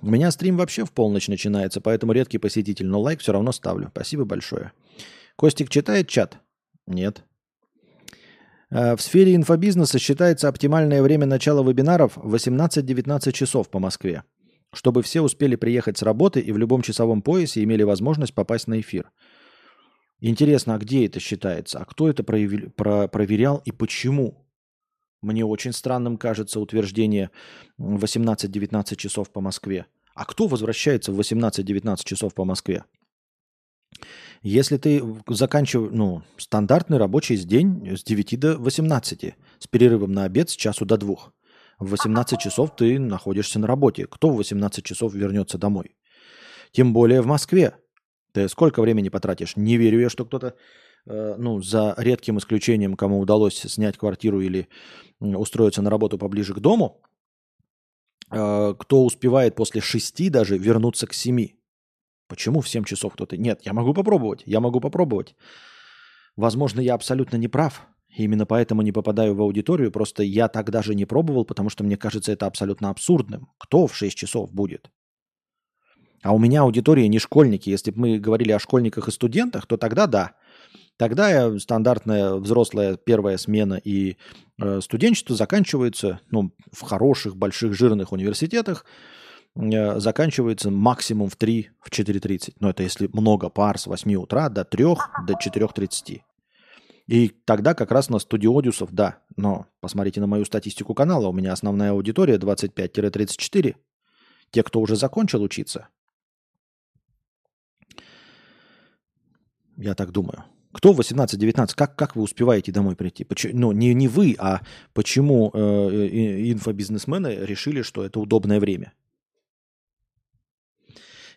У 0.03 0.11
меня 0.11 0.31
стрим 0.31 0.57
вообще 0.57 0.85
в 0.85 0.93
полночь 0.93 1.29
начинается, 1.29 1.81
поэтому 1.81 2.13
редкий 2.13 2.39
посетитель, 2.39 2.87
но 2.87 3.01
лайк 3.01 3.21
все 3.21 3.33
равно 3.33 3.53
ставлю. 3.53 3.89
Спасибо 3.89 4.25
большое. 4.25 4.73
Костик 5.37 5.71
читает 5.71 6.09
чат? 6.09 6.39
Нет. 6.87 7.25
Э, 8.71 8.95
в 8.95 9.01
сфере 9.01 9.35
инфобизнеса 9.35 9.99
считается 9.99 10.49
оптимальное 10.49 11.03
время 11.03 11.27
начала 11.27 11.67
вебинаров 11.67 12.19
18-19 12.19 13.33
часов 13.33 13.69
по 13.69 13.79
Москве 13.79 14.23
чтобы 14.73 15.03
все 15.03 15.21
успели 15.21 15.57
приехать 15.57 15.99
с 15.99 16.03
работы 16.03 16.41
и 16.41 16.53
в 16.53 16.59
любом 16.59 16.83
часовом 16.83 17.23
поясе 17.23 17.63
имели 17.63 17.83
возможность 17.83 18.35
попасть 18.35 18.69
на 18.69 18.81
эфир. 18.81 19.11
Интересно, 20.21 20.75
а 20.75 20.79
где 20.79 21.07
это 21.07 21.21
считается? 21.21 21.79
А 21.79 21.85
кто 21.85 22.09
это 22.09 22.25
проявили, 22.25 22.69
про, 22.69 23.09
проверял 23.09 23.63
и 23.65 23.73
почему? 23.73 24.47
Мне 25.23 25.45
очень 25.45 25.73
странным 25.73 26.17
кажется 26.17 26.61
утверждение 26.61 27.31
18-19 27.79 28.97
часов 28.97 29.31
по 29.31 29.41
Москве. 29.41 29.87
А 30.15 30.25
кто 30.25 30.47
возвращается 30.47 31.13
в 31.13 31.21
18-19 31.21 31.99
часов 32.05 32.35
по 32.35 32.45
Москве? 32.45 32.85
Если 34.43 34.77
ты 34.77 35.03
заканчиваешь, 35.29 35.91
ну, 35.93 36.23
стандартный 36.37 36.99
рабочий 36.99 37.37
день 37.37 37.97
с 37.97 38.05
9 38.05 38.39
до 38.39 38.57
18, 38.57 39.35
с 39.59 39.67
перерывом 39.67 40.13
на 40.13 40.25
обед 40.25 40.51
с 40.51 40.57
часу 40.57 40.85
до 40.85 40.97
2. 40.97 41.17
В 41.79 41.91
18 41.91 42.39
часов 42.39 42.75
ты 42.77 42.99
находишься 42.99 43.59
на 43.59 43.67
работе. 43.67 44.07
Кто 44.07 44.31
в 44.31 44.37
18 44.37 44.85
часов 44.85 45.15
вернется 45.15 45.59
домой? 45.59 45.97
Тем 46.73 46.93
более 46.93 47.21
в 47.21 47.27
Москве. 47.27 47.77
Ты 48.33 48.49
сколько 48.49 48.83
времени 48.83 49.11
потратишь? 49.11 49.57
Не 49.57 49.77
верю 49.77 50.01
я, 50.01 50.09
что 50.09 50.25
кто-то, 50.25 50.55
э, 51.07 51.35
ну, 51.39 51.61
за 51.63 51.95
редким 51.99 52.39
исключением, 52.39 52.97
кому 52.97 53.21
удалось 53.21 53.57
снять 53.57 53.97
квартиру 53.99 54.41
или 54.41 54.69
устроиться 55.21 55.83
на 55.83 55.91
работу 55.91 56.19
поближе 56.19 56.55
к 56.55 56.61
дому, 56.61 57.03
э, 58.31 58.75
кто 58.79 59.05
успевает 59.05 59.55
после 59.55 59.81
6 59.81 60.31
даже 60.31 60.59
вернуться 60.59 61.07
к 61.07 61.15
7. 61.15 61.49
Почему 62.29 62.61
в 62.61 62.69
7 62.69 62.85
часов 62.85 63.13
кто-то... 63.13 63.37
Нет, 63.37 63.61
я 63.67 63.73
могу 63.73 63.95
попробовать, 63.95 64.43
я 64.47 64.61
могу 64.61 64.81
попробовать. 64.81 65.35
Возможно, 66.37 66.81
я 66.81 66.95
абсолютно 66.95 67.37
не 67.37 67.49
прав. 67.49 67.87
Именно 68.15 68.47
поэтому 68.47 68.83
не 68.83 68.93
попадаю 68.93 69.35
в 69.35 69.43
аудиторию. 69.43 69.91
Просто 69.91 70.23
я 70.23 70.49
так 70.49 70.71
даже 70.71 70.95
не 70.95 71.05
пробовал, 71.05 71.45
потому 71.45 71.69
что 71.69 71.85
мне 71.85 71.97
кажется 71.97 72.33
это 72.33 72.47
абсолютно 72.47 72.91
абсурдным. 72.91 73.49
Кто 73.59 73.87
в 73.87 73.95
6 73.95 74.17
часов 74.17 74.53
будет? 74.53 74.91
А 76.23 76.35
у 76.35 76.39
меня 76.39 76.63
аудитория 76.63 77.09
не 77.09 77.19
школьники. 77.19 77.69
Если 77.69 77.91
бы 77.91 78.01
мы 78.01 78.19
говорили 78.19 78.53
о 78.53 78.59
школьниках 78.59 79.09
и 79.09 79.13
студентах, 79.13 79.67
то 79.67 79.77
тогда 79.77 80.07
да. 80.07 80.33
Тогда 80.97 81.31
я, 81.31 81.59
стандартная 81.59 82.35
взрослая 82.37 82.97
первая 82.97 83.37
смена 83.37 83.75
и 83.75 84.17
э, 84.59 84.81
студенчество 84.81 85.37
заканчивается 85.37 86.21
ну, 86.31 86.53
в 86.73 86.83
хороших, 86.83 87.37
больших, 87.37 87.75
жирных 87.75 88.13
университетах 88.13 88.87
Э, 89.57 89.99
заканчивается 89.99 90.71
максимум 90.71 91.29
в 91.29 91.37
3, 91.37 91.71
в 91.81 91.91
4.30. 91.91 92.55
Но 92.61 92.71
это 92.71 92.83
если 92.83 93.09
много 93.13 93.49
пар 93.49 93.79
с 93.79 93.87
8 93.87 94.15
утра 94.17 94.49
до 94.49 94.65
3, 94.65 94.85
до 95.27 95.35
4.30. 95.35 96.21
И 97.07 97.29
тогда 97.45 97.75
как 97.75 97.93
раз 97.93 98.09
на 98.09 98.19
студиодиусов, 98.19 98.93
да. 98.93 99.23
Но 99.37 99.67
посмотрите 99.81 100.21
на 100.21 100.27
мою 100.27 100.45
статистику 100.45 100.95
канала. 100.95 101.29
У 101.29 101.33
меня 101.33 101.53
основная 101.53 101.93
аудитория 101.93 102.37
25-34. 102.37 103.77
Те, 104.51 104.63
кто 104.63 104.81
уже 104.81 104.97
закончил 104.97 105.43
учиться. 105.43 105.89
Я 109.77 109.95
так 109.95 110.11
думаю. 110.11 110.45
Кто 110.73 110.93
18-19? 110.93 111.75
Как, 111.75 111.97
как 111.97 112.17
вы 112.17 112.23
успеваете 112.23 112.73
домой 112.73 112.97
прийти? 112.97 113.25
Почему, 113.25 113.59
ну, 113.59 113.73
не, 113.73 113.95
не 113.95 114.09
вы, 114.09 114.37
а 114.39 114.61
почему 114.93 115.51
э, 115.55 115.59
инфобизнесмены 116.53 117.37
решили, 117.41 117.83
что 117.83 118.05
это 118.05 118.21
удобное 118.21 118.61
время? 118.61 118.93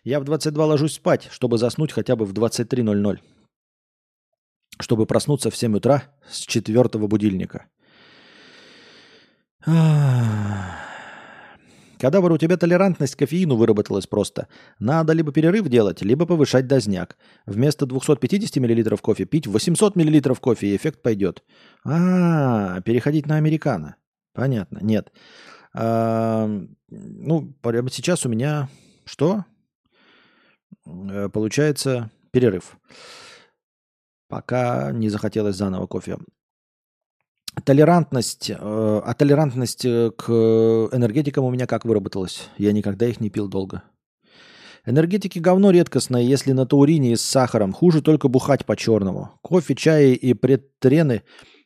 Я 0.02 0.20
в 0.20 0.24
22 0.24 0.66
ложусь 0.66 0.94
спать, 0.94 1.28
чтобы 1.30 1.58
заснуть 1.58 1.92
хотя 1.92 2.16
бы 2.16 2.26
в 2.26 2.32
23.00. 2.32 3.20
Чтобы 4.80 5.06
проснуться 5.06 5.50
в 5.50 5.56
7 5.56 5.76
утра 5.76 6.04
с 6.28 6.38
четвертого 6.40 7.06
будильника. 7.06 7.66
Кадавр, 12.00 12.32
у 12.32 12.38
тебя 12.38 12.56
толерантность 12.56 13.14
к 13.14 13.18
кофеину 13.18 13.56
выработалась 13.56 14.06
просто. 14.06 14.48
Надо 14.78 15.12
либо 15.12 15.32
перерыв 15.32 15.68
делать, 15.68 16.00
либо 16.00 16.24
повышать 16.24 16.66
дозняк. 16.66 17.18
Вместо 17.44 17.84
250 17.84 18.56
мл 18.56 18.96
кофе 18.96 19.26
пить 19.26 19.46
800 19.46 19.96
мл 19.96 20.34
кофе, 20.36 20.68
и 20.68 20.76
эффект 20.76 21.02
пойдет. 21.02 21.42
А, 21.84 22.80
переходить 22.80 23.26
на 23.26 23.36
американо. 23.36 23.96
Понятно. 24.32 24.78
Нет. 24.80 25.12
А, 25.74 26.48
ну, 26.88 27.52
прямо 27.60 27.90
сейчас 27.90 28.24
у 28.24 28.30
меня... 28.30 28.70
Что? 29.04 29.44
Э, 30.86 31.28
получается 31.28 32.10
перерыв. 32.30 32.78
Пока 34.30 34.92
не 34.92 35.08
захотелось 35.08 35.56
заново 35.56 35.86
кофе. 35.86 36.16
Толерантность, 37.64 38.48
э, 38.48 38.54
а 38.58 39.14
толерантность 39.14 39.84
э, 39.84 40.12
к 40.16 40.30
энергетикам 40.30 41.44
у 41.44 41.50
меня 41.50 41.66
как 41.66 41.84
выработалась? 41.84 42.48
Я 42.56 42.70
никогда 42.70 43.06
их 43.06 43.20
не 43.20 43.28
пил 43.28 43.48
долго. 43.48 43.82
Энергетики 44.86 45.40
говно 45.40 45.72
редкостное, 45.72 46.22
если 46.22 46.52
на 46.52 46.64
таурине 46.64 47.12
и 47.12 47.16
с 47.16 47.22
сахаром. 47.22 47.72
Хуже 47.72 48.02
только 48.02 48.28
бухать 48.28 48.64
по-черному. 48.64 49.32
Кофе, 49.42 49.74
чай 49.74 50.12
и 50.12 50.32
предтрены 50.32 51.22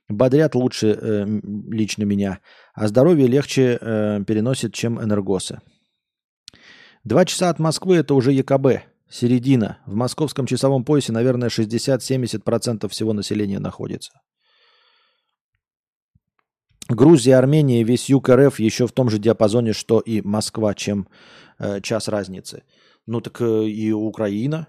бодрят 0.08 0.54
лучше 0.54 0.98
э, 0.98 1.26
лично 1.70 2.04
меня, 2.04 2.40
а 2.72 2.88
здоровье 2.88 3.26
легче 3.26 3.78
э, 3.78 4.24
переносит, 4.26 4.72
чем 4.72 4.98
энергосы. 5.02 5.60
Два 7.04 7.26
часа 7.26 7.50
от 7.50 7.58
Москвы 7.58 7.96
это 7.96 8.14
уже 8.14 8.32
ЕКБ. 8.32 8.93
Середина. 9.14 9.78
В 9.86 9.94
московском 9.94 10.44
часовом 10.44 10.84
поясе, 10.84 11.12
наверное, 11.12 11.48
60-70% 11.48 12.88
всего 12.88 13.12
населения 13.12 13.60
находится. 13.60 14.20
Грузия, 16.88 17.36
Армения, 17.36 17.84
весь 17.84 18.08
юг 18.08 18.28
РФ 18.28 18.58
еще 18.58 18.88
в 18.88 18.92
том 18.92 19.10
же 19.10 19.18
диапазоне, 19.18 19.72
что 19.72 20.00
и 20.00 20.20
Москва, 20.20 20.74
чем 20.74 21.06
э, 21.60 21.80
час 21.80 22.08
разницы. 22.08 22.64
Ну 23.06 23.20
так 23.20 23.40
э, 23.40 23.66
и 23.68 23.92
Украина, 23.92 24.66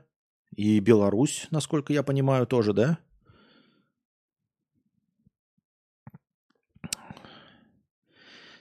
и 0.56 0.80
Беларусь, 0.80 1.48
насколько 1.50 1.92
я 1.92 2.04
понимаю, 2.04 2.46
тоже, 2.46 2.74
да? 2.74 3.00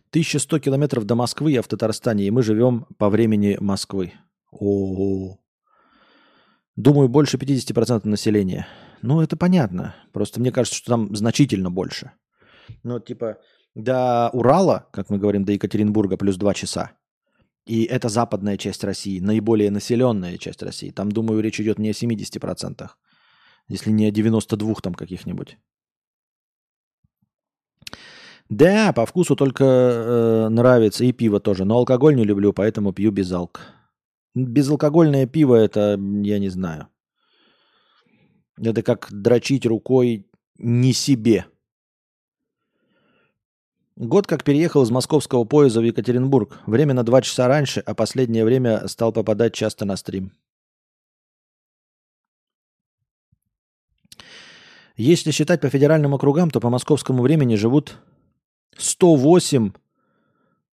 Тысяча 0.08 0.38
сто 0.38 0.58
километров 0.58 1.04
до 1.04 1.14
Москвы, 1.14 1.52
я 1.52 1.60
в 1.60 1.68
Татарстане, 1.68 2.24
и 2.24 2.30
мы 2.30 2.42
живем 2.42 2.86
по 2.96 3.10
времени 3.10 3.58
Москвы. 3.60 4.14
О, 4.50 4.94
-о, 4.94 5.34
-о. 5.34 5.43
Думаю, 6.76 7.08
больше 7.08 7.36
50% 7.36 8.08
населения. 8.08 8.66
Ну, 9.02 9.20
это 9.20 9.36
понятно. 9.36 9.94
Просто 10.12 10.40
мне 10.40 10.50
кажется, 10.50 10.78
что 10.78 10.90
там 10.90 11.14
значительно 11.14 11.70
больше. 11.70 12.10
Ну, 12.82 12.98
типа, 12.98 13.38
до 13.74 14.30
Урала, 14.32 14.88
как 14.92 15.10
мы 15.10 15.18
говорим, 15.18 15.44
до 15.44 15.52
Екатеринбурга 15.52 16.16
плюс 16.16 16.36
2 16.36 16.54
часа. 16.54 16.92
И 17.66 17.84
это 17.84 18.08
западная 18.08 18.56
часть 18.56 18.84
России, 18.84 19.20
наиболее 19.20 19.70
населенная 19.70 20.36
часть 20.38 20.62
России. 20.62 20.90
Там, 20.90 21.10
думаю, 21.10 21.40
речь 21.40 21.60
идет 21.60 21.78
не 21.78 21.90
о 21.90 21.92
70%, 21.92 22.88
если 23.68 23.90
не 23.90 24.06
о 24.06 24.10
92 24.10 24.74
там 24.82 24.94
каких-нибудь. 24.94 25.58
Да, 28.50 28.92
по 28.92 29.06
вкусу 29.06 29.36
только 29.36 29.64
э, 29.64 30.48
нравится, 30.50 31.04
и 31.04 31.12
пиво 31.12 31.40
тоже. 31.40 31.64
Но 31.64 31.76
алкоголь 31.76 32.14
не 32.14 32.24
люблю, 32.24 32.52
поэтому 32.52 32.92
пью 32.92 33.10
без 33.10 33.32
алк. 33.32 33.60
Безалкогольное 34.34 35.26
пиво 35.26 35.54
это, 35.54 35.98
я 36.22 36.38
не 36.38 36.48
знаю. 36.48 36.88
Это 38.56 38.82
как 38.82 39.08
дрочить 39.10 39.66
рукой 39.66 40.26
не 40.58 40.92
себе. 40.92 41.46
Год 43.96 44.26
как 44.26 44.42
переехал 44.42 44.82
из 44.82 44.90
московского 44.90 45.44
поезда 45.44 45.80
в 45.80 45.84
Екатеринбург. 45.84 46.58
Время 46.66 46.94
на 46.94 47.04
два 47.04 47.22
часа 47.22 47.46
раньше, 47.46 47.80
а 47.80 47.94
последнее 47.94 48.44
время 48.44 48.88
стал 48.88 49.12
попадать 49.12 49.54
часто 49.54 49.84
на 49.84 49.96
стрим. 49.96 50.32
Если 54.96 55.30
считать 55.30 55.60
по 55.60 55.68
федеральным 55.68 56.14
округам, 56.14 56.50
то 56.50 56.60
по 56.60 56.70
московскому 56.70 57.22
времени 57.22 57.54
живут 57.54 57.98
108 58.76 59.72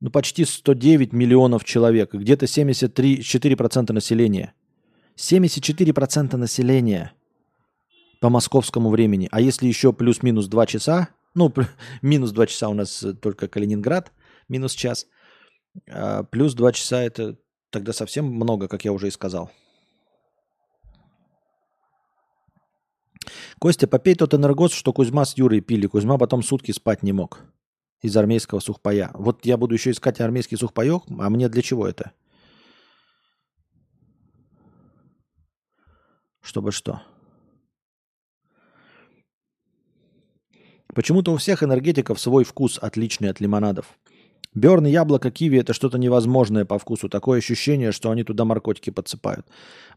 ну, 0.01 0.11
почти 0.11 0.45
109 0.45 1.13
миллионов 1.13 1.65
человек, 1.65 2.15
где-то 2.15 2.47
73-4% 2.47 3.93
населения. 3.93 4.55
74% 5.17 6.37
населения 6.37 7.13
по 8.21 8.31
московскому 8.31 8.89
времени. 8.91 9.29
А 9.31 9.41
если 9.41 9.67
еще 9.67 9.93
плюс-минус 9.93 10.47
2 10.47 10.67
часа, 10.67 11.09
ну, 11.35 11.53
минус 12.03 12.33
2 12.33 12.47
часа 12.47 12.69
у 12.69 12.75
нас 12.75 13.05
только 13.21 13.49
Калининград, 13.49 14.13
минус 14.49 14.73
час, 14.73 15.07
а 15.89 16.23
плюс 16.25 16.55
2 16.55 16.73
часа 16.73 17.03
это 17.03 17.37
тогда 17.69 17.93
совсем 17.93 18.25
много, 18.25 18.69
как 18.69 18.85
я 18.85 18.93
уже 18.93 19.09
и 19.09 19.11
сказал. 19.11 19.51
Костя, 23.59 23.87
попей 23.87 24.15
тот 24.15 24.33
энергос, 24.33 24.73
что 24.73 24.95
Кузьма 24.95 25.27
с 25.27 25.37
Юрой 25.37 25.61
пили. 25.61 25.87
Кузьма 25.87 26.17
потом 26.17 26.43
сутки 26.43 26.73
спать 26.73 27.03
не 27.03 27.13
мог 27.13 27.45
из 28.03 28.17
армейского 28.17 28.61
сухпая. 28.61 29.11
Вот 29.15 29.45
я 29.45 29.57
буду 29.57 29.75
еще 29.75 29.91
искать 29.91 30.21
армейский 30.21 30.57
сухпаек, 30.57 31.03
а 31.19 31.31
мне 31.31 31.49
для 31.49 31.63
чего 31.63 31.87
это? 31.87 32.13
Чтобы 36.41 36.73
что? 36.73 37.03
Почему-то 40.95 41.33
у 41.33 41.37
всех 41.37 41.63
энергетиков 41.63 42.19
свой 42.19 42.45
вкус, 42.45 42.79
отличный 42.81 43.31
от 43.31 43.41
лимонадов. 43.41 43.97
Берн, 44.53 44.87
яблоко, 44.87 45.31
киви– 45.31 45.59
это 45.61 45.73
что-то 45.73 45.97
невозможное 45.97 46.65
по 46.65 46.77
вкусу. 46.79 47.09
Такое 47.09 47.39
ощущение, 47.39 47.93
что 47.93 48.11
они 48.11 48.25
туда 48.25 48.45
наркотики 48.45 48.91
подсыпают. 48.91 49.47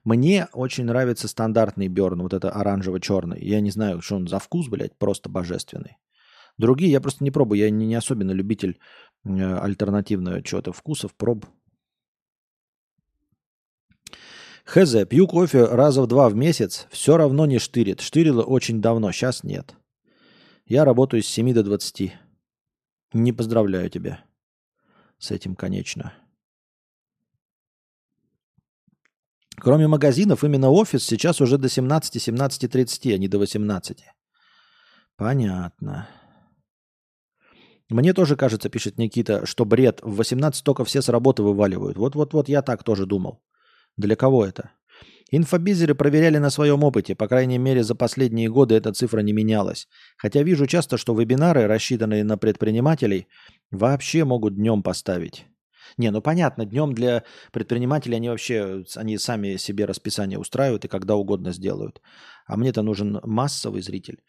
Мне 0.03 0.47
очень 0.53 0.85
нравится 0.85 1.27
стандартный 1.27 1.87
берн, 1.87 2.21
вот 2.21 2.33
это 2.33 2.51
оранжево-черный. 2.51 3.43
Я 3.43 3.61
не 3.61 3.71
знаю, 3.71 4.01
что 4.01 4.17
он 4.17 4.27
за 4.27 4.37
вкус, 4.37 4.67
блядь, 4.67 4.95
просто 4.95 5.27
божественный. 5.27 5.97
Другие 6.57 6.91
я 6.91 7.01
просто 7.01 7.23
не 7.23 7.31
пробую. 7.31 7.59
Я 7.59 7.69
не, 7.69 7.85
не 7.85 7.95
особенно 7.95 8.31
любитель 8.31 8.79
э, 9.25 9.29
альтернативного 9.29 10.41
чего-то 10.43 10.71
вкусов, 10.71 11.13
проб. 11.15 11.45
Хз, 14.65 15.05
пью 15.09 15.27
кофе 15.27 15.65
раза 15.65 16.01
в 16.01 16.07
два 16.07 16.29
в 16.29 16.35
месяц, 16.35 16.87
все 16.89 17.17
равно 17.17 17.45
не 17.45 17.59
штырит. 17.59 18.01
Штырило 18.01 18.43
очень 18.43 18.81
давно, 18.81 19.11
сейчас 19.11 19.43
нет. 19.43 19.75
Я 20.65 20.85
работаю 20.85 21.21
с 21.21 21.27
7 21.27 21.53
до 21.53 21.63
20. 21.63 22.13
Не 23.13 23.33
поздравляю 23.33 23.89
тебя 23.89 24.23
с 25.19 25.31
этим, 25.31 25.55
конечно. 25.55 26.13
Кроме 29.57 29.87
магазинов, 29.87 30.43
именно 30.43 30.69
офис 30.69 31.05
сейчас 31.05 31.41
уже 31.41 31.57
до 31.57 31.67
17-17.30, 31.67 33.13
а 33.13 33.17
не 33.17 33.27
до 33.27 33.37
18. 33.39 34.03
Понятно. 35.15 36.07
Мне 37.93 38.13
тоже 38.13 38.35
кажется, 38.35 38.69
пишет 38.69 38.97
Никита, 38.97 39.45
что 39.45 39.65
бред. 39.65 39.99
В 40.01 40.15
18 40.15 40.63
только 40.63 40.83
все 40.83 41.03
с 41.03 41.09
работы 41.09 41.43
вываливают. 41.43 41.95
Вот-вот-вот 41.95 42.49
я 42.49 42.63
так 42.63 42.83
тоже 42.83 43.05
думал. 43.05 43.43
Для 43.97 44.15
кого 44.15 44.43
это? 44.43 44.71
Инфобизеры 45.29 45.93
проверяли 45.93 46.39
на 46.39 46.49
своем 46.49 46.83
опыте, 46.83 47.13
по 47.13 47.27
крайней 47.27 47.59
мере 47.59 47.83
за 47.83 47.93
последние 47.93 48.49
годы 48.49 48.73
эта 48.73 48.93
цифра 48.93 49.19
не 49.19 49.31
менялась. 49.31 49.87
Хотя 50.17 50.41
вижу 50.41 50.65
часто, 50.65 50.97
что 50.97 51.13
вебинары, 51.13 51.67
рассчитанные 51.67 52.23
на 52.23 52.35
предпринимателей, 52.35 53.27
вообще 53.69 54.23
могут 54.25 54.55
днем 54.55 54.81
поставить. 54.81 55.45
Не, 55.97 56.09
ну 56.09 56.19
понятно, 56.19 56.65
днем 56.65 56.93
для 56.93 57.23
предпринимателей 57.51 58.15
они 58.15 58.29
вообще, 58.29 58.85
они 58.95 59.19
сами 59.19 59.57
себе 59.57 59.85
расписание 59.85 60.39
устраивают 60.39 60.85
и 60.85 60.87
когда 60.87 61.15
угодно 61.15 61.53
сделают. 61.53 62.01
А 62.47 62.57
мне-то 62.57 62.81
нужен 62.81 63.19
массовый 63.23 63.83
зритель. 63.83 64.23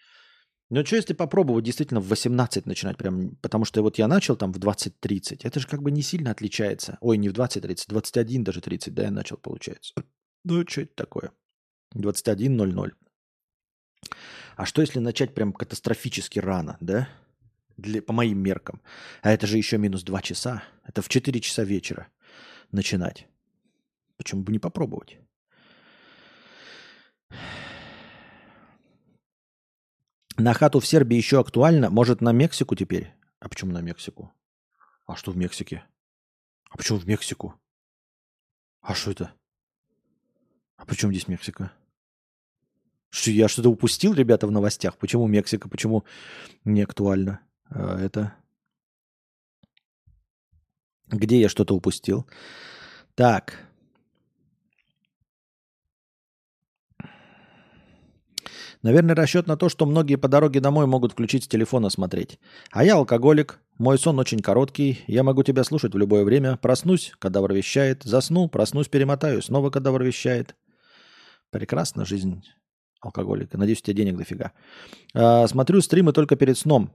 Ну 0.70 0.84
что, 0.84 0.96
если 0.96 1.12
попробовать 1.12 1.64
действительно 1.64 2.00
в 2.00 2.08
18 2.08 2.66
начинать 2.66 2.96
прям, 2.96 3.36
потому 3.36 3.64
что 3.64 3.82
вот 3.82 3.98
я 3.98 4.08
начал 4.08 4.34
там 4.36 4.52
в 4.52 4.58
20-30, 4.58 5.40
это 5.42 5.60
же 5.60 5.66
как 5.66 5.82
бы 5.82 5.90
не 5.90 6.02
сильно 6.02 6.30
отличается. 6.30 6.96
Ой, 7.00 7.18
не 7.18 7.28
в 7.28 7.32
20-30, 7.32 7.84
21 7.88 8.44
даже 8.44 8.60
30, 8.60 8.94
да, 8.94 9.02
я 9.04 9.10
начал, 9.10 9.36
получается. 9.36 9.92
Ну, 10.44 10.66
что 10.66 10.82
это 10.82 10.94
такое? 10.94 11.32
21.00. 11.94 12.92
А 14.56 14.66
что 14.66 14.80
если 14.80 14.98
начать 15.00 15.34
прям 15.34 15.52
катастрофически 15.52 16.38
рано, 16.38 16.76
да? 16.80 17.08
Для, 17.76 18.00
по 18.02 18.12
моим 18.12 18.38
меркам. 18.38 18.80
А 19.22 19.32
это 19.32 19.46
же 19.46 19.58
еще 19.58 19.78
минус 19.78 20.02
2 20.02 20.22
часа. 20.22 20.62
Это 20.84 21.02
в 21.02 21.08
4 21.08 21.40
часа 21.40 21.64
вечера 21.64 22.08
начинать. 22.70 23.26
Почему 24.16 24.42
бы 24.42 24.52
не 24.52 24.58
попробовать? 24.58 25.18
На 30.37 30.53
хату 30.53 30.80
в 30.80 30.87
Сербии 30.87 31.16
еще 31.16 31.41
актуально. 31.41 31.91
Может, 31.91 32.20
на 32.20 32.32
Мексику 32.32 32.74
теперь? 32.74 33.12
А 33.39 33.49
почему 33.49 33.72
на 33.72 33.80
Мексику? 33.80 34.32
А 35.07 35.16
что 35.16 35.30
в 35.30 35.37
Мексике? 35.37 35.85
А 36.70 36.76
почему 36.76 36.99
в 36.99 37.07
Мексику? 37.07 37.55
А 38.80 38.95
что 38.95 39.12
это? 39.12 39.32
А 40.76 40.85
почему 40.87 41.12
здесь 41.12 41.28
Мексика? 41.28 41.72
Что, 43.11 43.30
я 43.30 43.47
что-то 43.47 43.70
упустил, 43.70 44.12
ребята, 44.12 44.49
в 44.49 44.51
новостях? 44.51 44.99
Почему 44.99 45.28
Мексика? 45.28 45.68
Почему 45.68 46.05
не 46.64 46.82
актуально? 46.82 47.41
А, 47.70 47.97
это... 47.99 48.35
Где 51.07 51.41
я 51.41 51.49
что-то 51.49 51.76
упустил? 51.76 52.28
Так. 53.14 53.68
Наверное, 58.85 59.14
расчет 59.14 59.47
на 59.47 59.57
то, 59.57 59.70
что 59.70 59.87
многие 59.87 60.16
по 60.16 60.28
дороге 60.28 60.61
домой 60.61 60.85
могут 60.85 61.12
включить 61.12 61.45
с 61.45 61.49
телефона 61.49 61.89
смотреть. 61.89 62.39
А 62.70 62.85
я 62.85 62.97
алкоголик, 62.97 63.59
мой 63.78 63.99
сон 63.99 64.18
очень 64.18 64.41
короткий, 64.41 65.03
я 65.07 65.22
могу 65.22 65.43
тебя 65.43 65.64
слушать 65.64 65.95
в 65.95 65.99
любое 65.99 66.22
время. 66.22 66.59
Проснусь, 66.59 67.14
кадавр 67.18 67.55
вещает, 67.55 68.03
засну, 68.03 68.47
проснусь, 68.47 68.89
перемотаю, 68.89 69.41
снова 69.41 69.70
кадавр 69.70 70.03
вещает. 70.03 70.55
Прекрасна 71.49 72.05
жизнь 72.05 72.45
алкоголика. 73.01 73.57
Надеюсь, 73.57 73.80
у 73.80 73.85
тебя 73.85 73.97
денег 73.97 74.18
дофига. 74.18 74.53
А, 75.14 75.47
смотрю 75.47 75.80
стримы 75.80 76.12
только 76.12 76.37
перед 76.37 76.59
сном. 76.59 76.93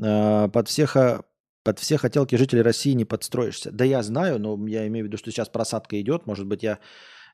А, 0.00 0.46
под 0.46 0.68
всех, 0.68 0.96
под 1.64 1.78
все 1.80 1.96
хотелки 1.96 2.36
жителей 2.36 2.62
России 2.62 2.92
не 2.92 3.04
подстроишься. 3.04 3.72
Да 3.72 3.84
я 3.84 4.04
знаю, 4.04 4.38
но 4.38 4.64
я 4.68 4.86
имею 4.86 5.06
в 5.06 5.08
виду, 5.08 5.18
что 5.18 5.32
сейчас 5.32 5.48
просадка 5.48 6.00
идет. 6.00 6.24
Может 6.24 6.46
быть, 6.46 6.62
я 6.62 6.78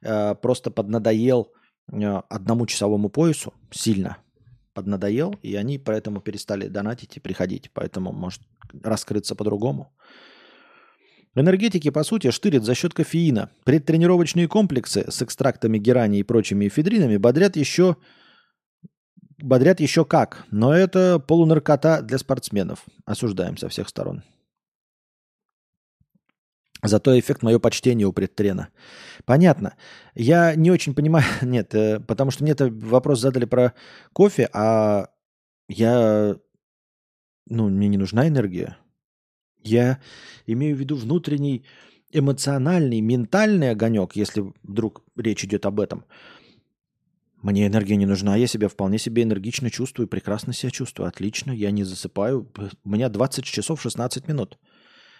а, 0.03 0.35
просто 0.35 0.71
поднадоел 0.71 1.53
одному 1.91 2.66
часовому 2.66 3.09
поясу 3.09 3.55
сильно 3.70 4.18
поднадоел, 4.74 5.34
и 5.43 5.57
они 5.57 5.78
поэтому 5.78 6.20
перестали 6.20 6.68
донатить 6.68 7.16
и 7.16 7.20
приходить. 7.20 7.70
Поэтому 7.72 8.12
может 8.12 8.43
раскрыться 8.82 9.34
по-другому. 9.34 9.93
Энергетики, 11.34 11.91
по 11.91 12.05
сути, 12.05 12.30
штырят 12.30 12.64
за 12.64 12.74
счет 12.74 12.95
кофеина. 12.95 13.51
Предтренировочные 13.64 14.49
комплексы 14.49 15.05
с 15.09 15.22
экстрактами 15.22 15.78
герани 15.78 16.18
и 16.18 16.22
прочими 16.22 16.68
эфедринами 16.68 17.16
бодрят 17.16 17.57
еще, 17.57 17.97
бодрят 19.39 19.80
еще 19.80 20.05
как. 20.05 20.45
Но 20.51 20.72
это 20.72 21.18
полунаркота 21.18 22.03
для 22.03 22.18
спортсменов. 22.18 22.84
Осуждаем 23.05 23.57
со 23.57 23.68
всех 23.68 23.89
сторон. 23.89 24.22
Зато 26.83 27.18
эффект 27.18 27.43
мое 27.43 27.59
почтение 27.59 28.07
у 28.07 28.12
предтрена. 28.12 28.68
Понятно. 29.24 29.74
Я 30.14 30.55
не 30.55 30.70
очень 30.70 30.95
понимаю, 30.95 31.26
нет, 31.43 31.74
э, 31.74 32.01
потому 32.01 32.31
что 32.31 32.45
мне 32.45 32.53
это 32.53 32.68
вопрос 32.70 33.20
задали 33.20 33.47
про 33.47 33.74
кофе, 34.12 34.49
а 34.53 35.09
я, 35.68 36.37
ну, 37.47 37.68
мне 37.68 37.89
не 37.89 37.99
нужна 37.99 38.29
энергия. 38.29 38.76
Я 39.62 40.01
имею 40.47 40.76
в 40.76 40.79
виду 40.79 40.97
внутренний 40.97 41.64
эмоциональный, 42.12 43.01
ментальный 43.01 43.70
огонек, 43.70 44.14
если 44.14 44.53
вдруг 44.62 45.03
речь 45.16 45.45
идет 45.45 45.66
об 45.66 45.81
этом. 45.81 46.05
Мне 47.43 47.66
энергия 47.66 47.97
не 47.97 48.07
нужна, 48.07 48.37
я 48.37 48.47
себя 48.47 48.68
вполне 48.68 48.99
себе 48.99 49.22
энергично 49.22 49.70
чувствую, 49.70 50.09
прекрасно 50.09 50.53
себя 50.53 50.70
чувствую, 50.70 51.09
отлично, 51.09 51.53
я 51.53 51.70
не 51.70 51.85
засыпаю. 51.85 52.51
У 52.85 52.89
меня 52.89 53.09
20 53.09 53.45
часов 53.45 53.81
16 53.81 54.26
минут. 54.26 54.59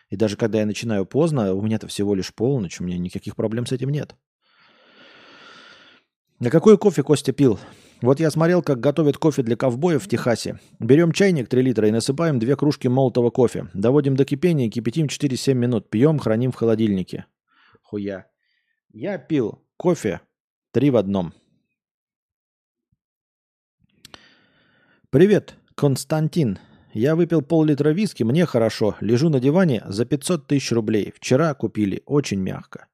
И 0.09 0.17
даже 0.17 0.37
когда 0.37 0.61
я 0.61 0.67
начинаю 0.67 1.05
поздно, 1.05 1.55
у 1.55 1.63
меня-то 1.63 1.87
всего 1.87 2.15
лишь 2.15 2.35
полночь, 2.35 2.81
у 2.81 2.85
меня 2.85 2.99
никаких 2.99 3.37
проблем 3.37 3.67
с 3.67 3.73
этим 3.73 3.91
нет. 3.91 4.15
На 6.41 6.51
какой 6.51 6.79
кофе 6.79 7.03
Костя 7.03 7.33
пил? 7.33 7.59
Вот 8.01 8.21
я 8.21 8.31
смотрел, 8.31 8.63
как 8.63 8.79
готовят 8.79 9.19
кофе 9.19 9.43
для 9.43 9.57
ковбоев 9.57 10.05
в 10.05 10.09
Техасе. 10.09 10.61
Берем 10.79 11.11
чайник 11.11 11.49
3 11.49 11.63
литра 11.63 11.89
и 11.89 11.91
насыпаем 11.91 12.39
две 12.39 12.55
кружки 12.55 12.87
молотого 12.89 13.31
кофе. 13.31 13.69
Доводим 13.75 14.15
до 14.15 14.25
кипения, 14.25 14.71
кипятим 14.71 15.07
4-7 15.07 15.55
минут. 15.55 15.91
Пьем, 15.91 16.21
храним 16.21 16.53
в 16.53 16.55
холодильнике. 16.55 17.27
Хуя. 17.83 18.27
Я 18.93 19.19
пил 19.19 19.65
кофе 19.77 20.21
три 20.71 20.91
в 20.91 20.97
одном. 20.97 21.35
Привет, 25.11 25.57
Константин. 25.75 26.59
Я 26.95 27.17
выпил 27.17 27.43
пол-литра 27.43 27.91
виски, 27.91 28.23
мне 28.23 28.47
хорошо. 28.47 28.97
Лежу 29.01 29.29
на 29.29 29.41
диване 29.41 29.83
за 29.87 30.07
500 30.07 30.47
тысяч 30.47 30.73
рублей. 30.73 31.13
Вчера 31.15 31.53
купили, 31.55 32.03
очень 32.07 32.41
мягко. 32.41 32.87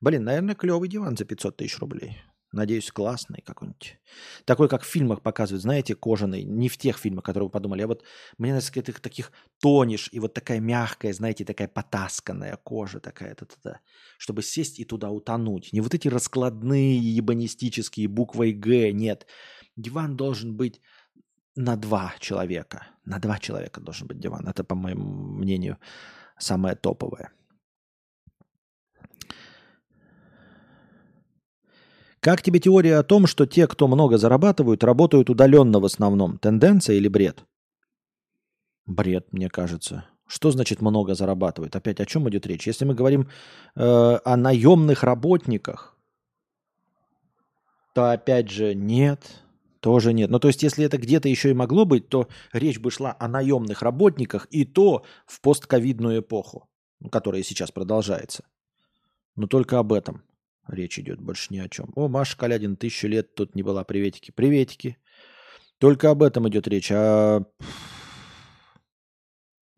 Блин, 0.00 0.24
наверное, 0.24 0.54
клевый 0.54 0.88
диван 0.88 1.16
за 1.16 1.24
500 1.24 1.56
тысяч 1.56 1.78
рублей. 1.78 2.18
Надеюсь, 2.52 2.90
классный 2.90 3.42
какой-нибудь. 3.44 3.98
Такой, 4.46 4.68
как 4.68 4.82
в 4.82 4.86
фильмах 4.86 5.22
показывают, 5.22 5.62
знаете, 5.62 5.94
кожаный. 5.94 6.44
Не 6.44 6.68
в 6.68 6.78
тех 6.78 6.98
фильмах, 6.98 7.24
которые 7.24 7.48
вы 7.48 7.50
подумали, 7.50 7.82
а 7.82 7.86
вот 7.86 8.04
мне 8.38 8.58
когда 8.72 8.92
ты 8.92 9.00
таких 9.00 9.32
тонешь, 9.60 10.08
и 10.12 10.20
вот 10.20 10.32
такая 10.32 10.60
мягкая, 10.60 11.12
знаете, 11.12 11.44
такая 11.44 11.68
потасканная 11.68 12.56
кожа 12.56 13.00
такая, 13.00 13.34
-то 13.34 13.46
-то 13.46 13.56
-то, 13.64 13.76
чтобы 14.18 14.42
сесть 14.42 14.78
и 14.78 14.84
туда 14.84 15.10
утонуть. 15.10 15.72
Не 15.72 15.80
вот 15.80 15.94
эти 15.94 16.08
раскладные 16.08 16.98
ебанистические 16.98 18.08
буквой 18.08 18.52
«Г», 18.52 18.92
нет. 18.92 19.26
Диван 19.76 20.16
должен 20.16 20.56
быть 20.56 20.80
на 21.58 21.76
два 21.76 22.14
человека. 22.20 22.86
На 23.04 23.18
два 23.18 23.38
человека 23.38 23.80
должен 23.80 24.06
быть 24.06 24.20
диван. 24.20 24.46
Это, 24.46 24.62
по 24.62 24.74
моему 24.74 25.04
мнению, 25.04 25.76
самое 26.38 26.76
топовое. 26.76 27.32
Как 32.20 32.42
тебе 32.42 32.60
теория 32.60 32.98
о 32.98 33.02
том, 33.02 33.26
что 33.26 33.46
те, 33.46 33.66
кто 33.66 33.88
много 33.88 34.18
зарабатывают, 34.18 34.84
работают 34.84 35.30
удаленно 35.30 35.80
в 35.80 35.84
основном? 35.84 36.38
Тенденция 36.38 36.96
или 36.96 37.08
бред? 37.08 37.44
Бред, 38.86 39.32
мне 39.32 39.48
кажется. 39.48 40.04
Что 40.26 40.50
значит 40.50 40.80
много 40.80 41.14
зарабатывают? 41.14 41.74
Опять 41.74 42.00
о 42.00 42.06
чем 42.06 42.28
идет 42.28 42.46
речь? 42.46 42.66
Если 42.68 42.84
мы 42.84 42.94
говорим 42.94 43.28
э, 43.74 44.18
о 44.24 44.36
наемных 44.36 45.02
работниках, 45.02 45.96
то 47.94 48.12
опять 48.12 48.48
же 48.48 48.74
нет. 48.74 49.42
Тоже 49.80 50.12
нет. 50.12 50.30
Ну, 50.30 50.38
то 50.38 50.48
есть, 50.48 50.62
если 50.62 50.84
это 50.84 50.98
где-то 50.98 51.28
еще 51.28 51.50
и 51.50 51.54
могло 51.54 51.84
быть, 51.84 52.08
то 52.08 52.28
речь 52.52 52.80
бы 52.80 52.90
шла 52.90 53.16
о 53.18 53.28
наемных 53.28 53.82
работниках, 53.82 54.46
и 54.50 54.64
то 54.64 55.04
в 55.26 55.40
постковидную 55.40 56.20
эпоху, 56.20 56.68
которая 57.10 57.42
сейчас 57.42 57.70
продолжается. 57.70 58.44
Но 59.36 59.46
только 59.46 59.78
об 59.78 59.92
этом 59.92 60.24
речь 60.66 60.98
идет, 60.98 61.20
больше 61.20 61.52
ни 61.54 61.58
о 61.58 61.68
чем. 61.68 61.92
О, 61.94 62.08
Маша 62.08 62.36
Калядин, 62.36 62.76
тысячу 62.76 63.06
лет 63.06 63.34
тут 63.34 63.54
не 63.54 63.62
была. 63.62 63.84
Приветики. 63.84 64.32
Приветики. 64.32 64.98
Только 65.78 66.10
об 66.10 66.22
этом 66.22 66.48
идет 66.48 66.66
речь. 66.66 66.90
А 66.90 67.44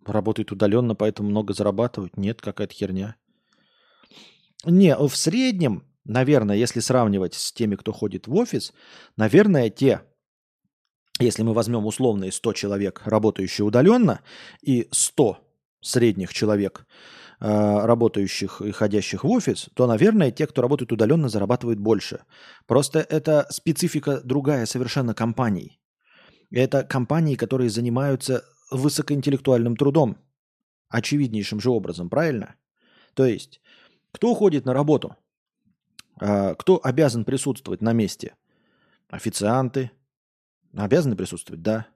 Работают 0.07 0.51
удаленно, 0.51 0.95
поэтому 0.95 1.29
много 1.29 1.53
зарабатывают. 1.53 2.17
Нет, 2.17 2.41
какая-то 2.41 2.75
херня. 2.75 3.17
Не, 4.65 4.97
в 4.97 5.15
среднем, 5.15 5.85
наверное, 6.05 6.57
если 6.57 6.81
сравнивать 6.81 7.35
с 7.35 7.53
теми, 7.53 7.77
кто 7.77 7.93
ходит 7.93 8.27
в 8.27 8.35
офис, 8.35 8.73
наверное, 9.17 9.71
те, 9.71 10.03
если 11.19 11.43
мы 11.43 11.53
возьмем 11.53 11.87
условные 11.87 12.33
100 12.33 12.53
человек, 12.55 13.03
работающие 13.05 13.65
удаленно, 13.65 14.21
и 14.63 14.89
100 14.91 15.39
средних 15.81 16.33
человек, 16.33 16.87
э, 17.41 17.87
работающих 17.87 18.61
и 18.61 18.71
ходящих 18.71 19.25
в 19.25 19.31
офис, 19.31 19.69
то, 19.75 19.87
наверное, 19.87 20.31
те, 20.31 20.47
кто 20.47 20.63
работает 20.63 20.93
удаленно, 20.93 21.29
зарабатывают 21.29 21.79
больше. 21.79 22.25
Просто 22.67 23.01
это 23.01 23.47
специфика 23.51 24.21
другая 24.25 24.67
совершенно 24.67 25.15
компаний. 25.15 25.81
Это 26.51 26.83
компании, 26.83 27.37
которые 27.37 27.71
занимаются 27.71 28.45
высокоинтеллектуальным 28.71 29.77
трудом. 29.77 30.17
Очевиднейшим 30.89 31.61
же 31.61 31.71
образом, 31.71 32.11
правильно? 32.11 32.57
То 33.15 33.25
есть, 33.25 33.61
кто 34.13 34.35
ходит 34.35 34.65
на 34.65 34.75
работу? 34.75 35.17
А, 36.21 36.55
кто 36.55 36.81
обязан 36.83 37.25
присутствовать 37.25 37.83
на 37.83 37.93
месте? 37.93 38.35
Официанты. 39.09 39.91
Обязаны 40.77 41.17
присутствовать, 41.17 41.63
да. 41.63 41.87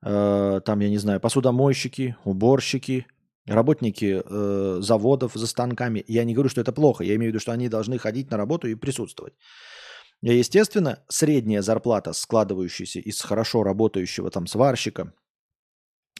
А, 0.00 0.60
там, 0.60 0.80
я 0.80 0.88
не 0.88 0.98
знаю, 0.98 1.20
посудомойщики, 1.20 2.16
уборщики, 2.24 3.06
работники 3.46 4.22
э, 4.24 4.78
заводов 4.80 5.32
за 5.34 5.46
станками. 5.46 6.04
Я 6.06 6.24
не 6.24 6.34
говорю, 6.34 6.48
что 6.48 6.60
это 6.60 6.72
плохо. 6.72 7.04
Я 7.04 7.16
имею 7.16 7.30
в 7.30 7.34
виду, 7.34 7.40
что 7.40 7.52
они 7.52 7.68
должны 7.68 7.98
ходить 7.98 8.30
на 8.30 8.36
работу 8.36 8.68
и 8.68 8.74
присутствовать. 8.74 9.34
И, 10.22 10.32
естественно, 10.32 11.00
средняя 11.08 11.62
зарплата, 11.62 12.12
складывающаяся 12.12 13.00
из 13.00 13.20
хорошо 13.20 13.64
работающего 13.64 14.30
там 14.30 14.46
сварщика, 14.46 15.12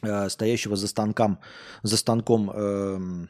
э, 0.01 0.29
стоящего 0.29 0.75
за 0.75 0.87
станком, 0.87 1.39
за 1.81 1.97
станком 1.97 2.51
э, 2.53 3.27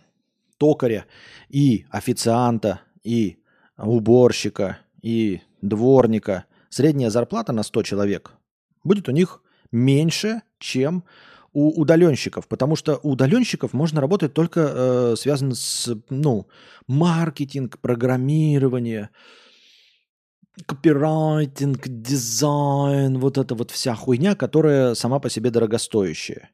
токаря 0.58 1.06
и 1.50 1.86
официанта, 1.92 2.82
и 3.04 3.43
уборщика, 3.90 4.80
и 5.02 5.42
дворника, 5.62 6.46
средняя 6.70 7.10
зарплата 7.10 7.54
на 7.54 7.64
100 7.64 7.84
человек 7.84 8.34
будет 8.84 9.10
у 9.10 9.12
них 9.12 9.42
меньше, 9.72 10.42
чем 10.60 11.04
у 11.52 11.80
удаленщиков, 11.80 12.48
потому 12.48 12.76
что 12.76 13.00
у 13.04 13.12
удаленщиков 13.12 13.74
можно 13.74 14.02
работать 14.02 14.34
только 14.34 14.72
э, 14.74 15.16
связано 15.18 15.54
с 15.54 15.96
ну, 16.10 16.48
маркетинг, 16.88 17.78
программирование, 17.80 19.10
копирайтинг, 20.66 21.88
дизайн, 21.88 23.20
вот 23.20 23.38
эта 23.38 23.54
вот 23.54 23.70
вся 23.70 23.94
хуйня, 23.94 24.36
которая 24.36 24.96
сама 24.96 25.20
по 25.20 25.30
себе 25.30 25.52
дорогостоящая. 25.52 26.50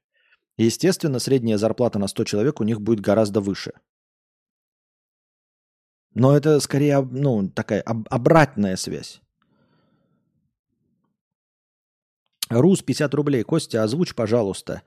Естественно, 0.58 1.20
средняя 1.20 1.58
зарплата 1.58 2.00
на 2.00 2.08
100 2.08 2.26
человек 2.26 2.60
у 2.60 2.66
них 2.66 2.82
будет 2.82 3.00
гораздо 3.00 3.40
выше. 3.40 3.72
Но 6.20 6.36
это 6.36 6.60
скорее 6.60 7.02
ну, 7.12 7.50
такая 7.50 7.82
обратная 7.82 8.78
связь. 8.78 9.22
Рус, 12.50 12.82
50 12.82 13.14
рублей. 13.14 13.44
Костя, 13.44 13.84
озвучь, 13.84 14.14
пожалуйста. 14.14 14.82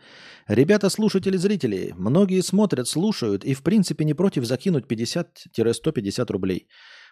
Ребята, 0.48 0.90
слушатели, 0.90 1.38
зрители, 1.38 1.94
многие 1.96 2.42
смотрят, 2.42 2.86
слушают 2.86 3.44
и 3.44 3.54
в 3.54 3.62
принципе 3.62 4.04
не 4.04 4.14
против 4.14 4.44
закинуть 4.44 4.84
50-150 4.86 6.32
рублей. 6.32 6.68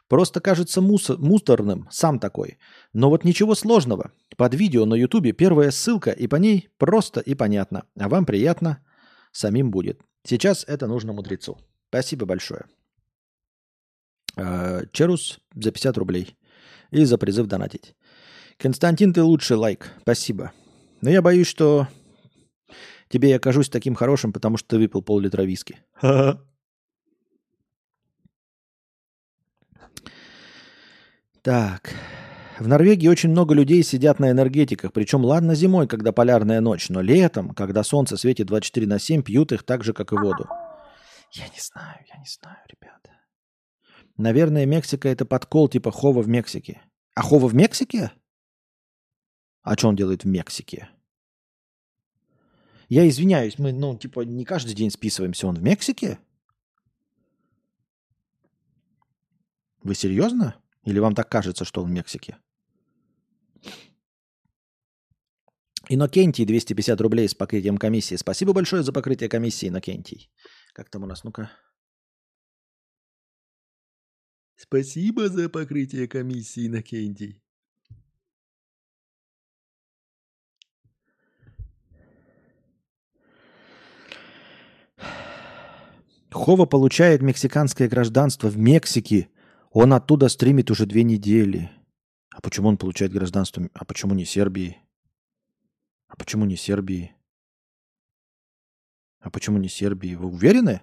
Просто 0.09 0.41
кажется 0.41 0.81
мус- 0.81 1.17
мусорным, 1.19 1.89
сам 1.91 2.19
такой. 2.19 2.59
Но 2.93 3.09
вот 3.11 3.25
ничего 3.25 3.55
сложного. 3.55 4.11
Под 4.37 4.55
видео 4.55 4.85
на 4.85 4.97
ютубе 4.97 5.33
первая 5.33 5.71
ссылка, 5.71 6.11
и 6.11 6.27
по 6.27 6.37
ней 6.37 6.69
просто 6.79 7.21
и 7.21 7.35
понятно. 7.35 7.85
А 7.99 8.09
вам 8.09 8.27
приятно, 8.27 8.85
самим 9.33 9.71
будет. 9.71 10.03
Сейчас 10.27 10.65
это 10.69 10.87
нужно 10.89 11.13
мудрецу. 11.13 11.57
Спасибо 11.89 12.27
большое. 12.27 12.65
А, 14.41 14.83
Черус 14.93 15.41
за 15.55 15.71
50 15.71 15.99
рублей. 15.99 16.37
И 16.91 17.05
за 17.05 17.19
призыв 17.19 17.47
донатить. 17.47 17.95
Константин, 18.57 19.13
ты 19.13 19.23
лучший 19.23 19.57
лайк. 19.57 19.93
Спасибо. 20.03 20.53
Но 21.03 21.11
я 21.11 21.23
боюсь, 21.23 21.47
что 21.47 21.89
тебе 23.09 23.31
я 23.31 23.37
окажусь 23.37 23.69
таким 23.69 23.95
хорошим, 23.95 24.33
потому 24.33 24.57
что 24.57 24.71
ты 24.71 24.79
выпил 24.79 25.03
пол-литра 25.03 25.43
виски. 25.43 25.79
Так. 31.43 31.95
В 32.59 32.69
Норвегии 32.69 33.09
очень 33.09 33.31
много 33.31 33.55
людей 33.55 33.83
сидят 33.83 34.21
на 34.21 34.31
энергетиках. 34.31 34.93
Причем 34.93 35.25
ладно 35.25 35.55
зимой, 35.55 35.89
когда 35.89 36.13
полярная 36.13 36.61
ночь, 36.61 36.91
но 36.91 37.01
летом, 37.01 37.55
когда 37.55 37.83
солнце 37.83 38.19
светит 38.19 38.49
24 38.49 38.87
на 38.87 38.99
7, 38.99 39.23
пьют 39.23 39.51
их 39.51 39.63
так 39.63 39.83
же, 39.83 39.95
как 39.95 40.13
и 40.13 40.17
воду. 40.17 40.47
Я 41.33 41.45
не 41.49 41.59
знаю, 41.59 41.97
я 42.13 42.19
не 42.19 42.27
знаю, 42.27 42.59
ребята. 42.69 43.20
Наверное, 44.21 44.67
Мексика 44.67 45.09
это 45.09 45.25
подкол 45.25 45.69
типа 45.69 45.91
Хова 45.91 46.21
в 46.23 46.29
Мексике. 46.29 46.83
А 47.15 47.23
Хова 47.23 47.49
в 47.49 47.55
Мексике? 47.55 48.13
А 49.63 49.79
что 49.79 49.89
он 49.89 49.97
делает 49.97 50.25
в 50.25 50.27
Мексике? 50.27 50.91
Я 52.91 53.09
извиняюсь, 53.09 53.59
мы, 53.59 53.73
ну, 53.73 53.97
типа, 53.97 54.21
не 54.21 54.45
каждый 54.45 54.75
день 54.75 54.91
списываемся. 54.91 55.47
Он 55.47 55.55
в 55.55 55.63
Мексике? 55.63 56.19
Вы 59.83 59.95
серьезно? 59.95 60.55
Или 60.85 60.99
вам 60.99 61.15
так 61.15 61.31
кажется, 61.31 61.65
что 61.65 61.83
он 61.83 61.89
в 61.89 61.93
Мексике? 61.93 62.37
Иннокентий, 65.89 66.45
250 66.45 67.01
рублей 67.01 67.27
с 67.27 67.35
покрытием 67.35 67.79
комиссии. 67.79 68.17
Спасибо 68.17 68.53
большое 68.53 68.83
за 68.83 68.93
покрытие 68.93 69.31
комиссии, 69.31 69.69
Иннокентий. 69.69 70.31
Как 70.75 70.91
там 70.91 71.05
у 71.05 71.07
нас? 71.07 71.25
Ну-ка. 71.25 71.51
Спасибо 74.63 75.31
за 75.31 75.49
покрытие 75.49 76.07
комиссии, 76.07 76.67
Иннокентий. 76.67 77.43
Хова 86.31 86.67
получает 86.67 87.23
мексиканское 87.23 87.89
гражданство 87.89 88.49
в 88.49 88.59
Мексике. 88.59 89.31
Он 89.71 89.95
оттуда 89.95 90.29
стримит 90.29 90.71
уже 90.71 90.85
две 90.85 91.05
недели. 91.05 91.71
А 92.31 92.43
почему 92.43 92.69
он 92.69 92.77
получает 92.77 93.13
гражданство? 93.13 93.67
А 93.73 93.87
почему 93.87 94.13
не 94.13 94.27
Сербии? 94.27 94.77
А 96.07 96.17
почему 96.17 96.45
не 96.45 96.57
Сербии? 96.57 97.17
А 99.21 99.31
почему 99.31 99.57
не 99.57 99.71
Сербии? 99.71 100.17
Вы 100.17 100.27
уверены? 100.27 100.83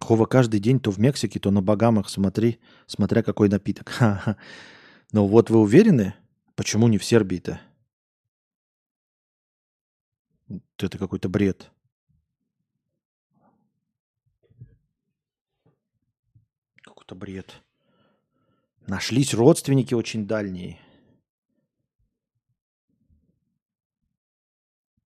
Хова 0.00 0.26
каждый 0.26 0.60
день 0.60 0.80
то 0.80 0.90
в 0.90 0.98
Мексике, 0.98 1.40
то 1.40 1.50
на 1.50 1.62
Багамах, 1.62 2.08
смотри, 2.08 2.60
смотря 2.86 3.22
какой 3.22 3.48
напиток. 3.48 3.98
Но 5.12 5.26
вот 5.26 5.50
вы 5.50 5.60
уверены? 5.60 6.14
Почему 6.56 6.88
не 6.88 6.98
в 6.98 7.04
Сербии-то? 7.04 7.60
Это 10.78 10.98
какой-то 10.98 11.28
бред. 11.28 11.70
Какой-то 16.82 17.14
бред. 17.14 17.62
Нашлись 18.86 19.32
родственники 19.32 19.94
очень 19.94 20.26
дальние. 20.26 20.78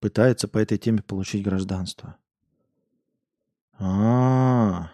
Пытается 0.01 0.49
по 0.49 0.59
этой 0.59 0.79
теме 0.79 1.03
получить 1.03 1.45
гражданство. 1.45 2.17
А, 3.79 4.91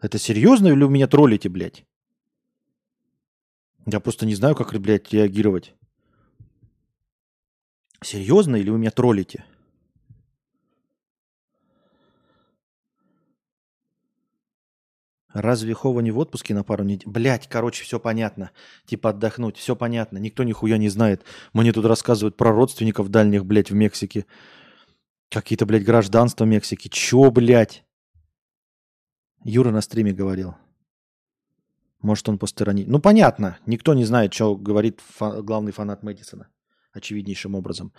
Это 0.00 0.18
серьезно 0.18 0.68
или 0.68 0.84
вы 0.84 0.90
меня 0.90 1.08
троллите, 1.08 1.48
блядь? 1.48 1.84
Я 3.86 3.98
просто 3.98 4.26
не 4.26 4.34
знаю, 4.34 4.54
как, 4.54 4.72
блядь, 4.80 5.12
реагировать. 5.12 5.74
Серьезно 8.00 8.56
или 8.56 8.70
вы 8.70 8.78
меня 8.78 8.90
троллите? 8.90 9.44
Разве 15.32 15.72
Хова 15.72 16.00
не 16.00 16.10
в 16.10 16.18
отпуске 16.18 16.52
на 16.52 16.62
пару 16.62 16.84
недель? 16.84 17.08
Блять, 17.08 17.48
короче, 17.48 17.84
все 17.84 17.98
понятно. 17.98 18.50
Типа 18.84 19.10
отдохнуть, 19.10 19.56
все 19.56 19.74
понятно. 19.74 20.18
Никто 20.18 20.44
нихуя 20.44 20.76
не 20.76 20.90
знает. 20.90 21.24
Мне 21.54 21.72
тут 21.72 21.86
рассказывают 21.86 22.36
про 22.36 22.52
родственников 22.52 23.08
дальних, 23.08 23.46
блядь, 23.46 23.70
в 23.70 23.74
Мексике. 23.74 24.26
Какие-то, 25.32 25.64
блядь, 25.66 25.84
гражданства 25.84 26.44
Мексики. 26.44 26.88
Чё, 26.88 27.30
блядь? 27.30 27.84
Юра 29.44 29.70
на 29.70 29.80
стриме 29.80 30.12
говорил. 30.12 30.54
Может, 32.02 32.28
он 32.28 32.38
посторонит. 32.38 32.88
Ну, 32.88 32.98
понятно. 32.98 33.58
Никто 33.66 33.94
не 33.94 34.04
знает, 34.04 34.34
что 34.34 34.56
говорит 34.56 35.00
фа- 35.00 35.40
главный 35.42 35.72
фанат 35.72 36.02
Мэдисона. 36.02 36.48
Очевиднейшим 36.92 37.54
образом. 37.54 37.92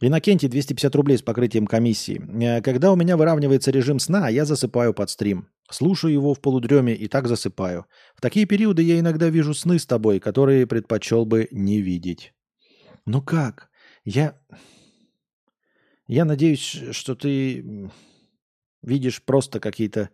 Иннокентий 0.00 0.48
250 0.48 0.94
рублей 0.96 1.16
с 1.16 1.22
покрытием 1.22 1.66
комиссии. 1.66 2.20
Э, 2.42 2.60
когда 2.60 2.92
у 2.92 2.96
меня 2.96 3.16
выравнивается 3.16 3.70
режим 3.70 3.98
сна, 3.98 4.28
я 4.28 4.44
засыпаю 4.44 4.92
под 4.92 5.08
стрим. 5.08 5.48
Слушаю 5.70 6.12
его 6.12 6.34
в 6.34 6.40
полудреме 6.40 6.94
и 6.94 7.08
так 7.08 7.26
засыпаю. 7.26 7.86
В 8.14 8.20
такие 8.20 8.44
периоды 8.44 8.82
я 8.82 8.98
иногда 8.98 9.30
вижу 9.30 9.54
сны 9.54 9.78
с 9.78 9.86
тобой, 9.86 10.20
которые 10.20 10.66
предпочел 10.66 11.24
бы 11.24 11.48
не 11.52 11.80
видеть. 11.80 12.34
Ну 13.06 13.22
как? 13.22 13.70
Я... 14.04 14.38
Я 16.06 16.24
надеюсь, 16.24 16.82
что 16.92 17.14
ты 17.14 17.90
видишь 18.82 19.22
просто 19.22 19.60
какие-то 19.60 20.10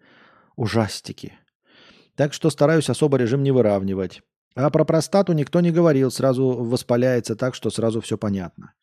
ужастики. 0.57 1.33
Так 2.15 2.33
что 2.33 2.51
стараюсь 2.51 2.91
особо 2.91 3.17
режим 3.17 3.43
не 3.43 3.51
выравнивать. 3.51 4.23
А 4.55 4.71
про 4.71 4.85
простату 4.85 5.33
никто 5.33 5.61
не 5.61 5.71
говорил, 5.71 6.11
сразу 6.11 6.49
воспаляется 6.49 7.37
так, 7.37 7.55
что 7.55 7.71
сразу 7.71 8.01
все 8.01 8.19
понятно. 8.19 8.75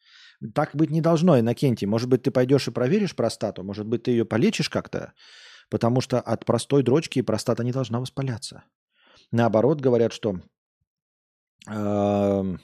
Так 0.54 0.72
быть 0.74 0.92
не 0.92 1.02
должно, 1.02 1.40
Иннокентий. 1.40 1.88
Может 1.88 2.10
быть, 2.10 2.24
ты 2.24 2.32
пойдешь 2.32 2.68
и 2.68 2.72
проверишь 2.72 3.16
простату? 3.16 3.64
Может 3.64 3.88
быть, 3.88 4.04
ты 4.04 4.12
ее 4.12 4.26
полечишь 4.26 4.70
как-то? 4.70 5.14
Потому 5.70 6.02
что 6.02 6.22
от 6.22 6.46
простой 6.46 6.84
дрочки 6.84 7.22
простата 7.22 7.64
не 7.64 7.72
должна 7.72 8.00
воспаляться. 8.00 8.64
Наоборот, 9.32 9.82
говорят, 9.82 10.14
что 10.14 10.40
э, 11.70 12.58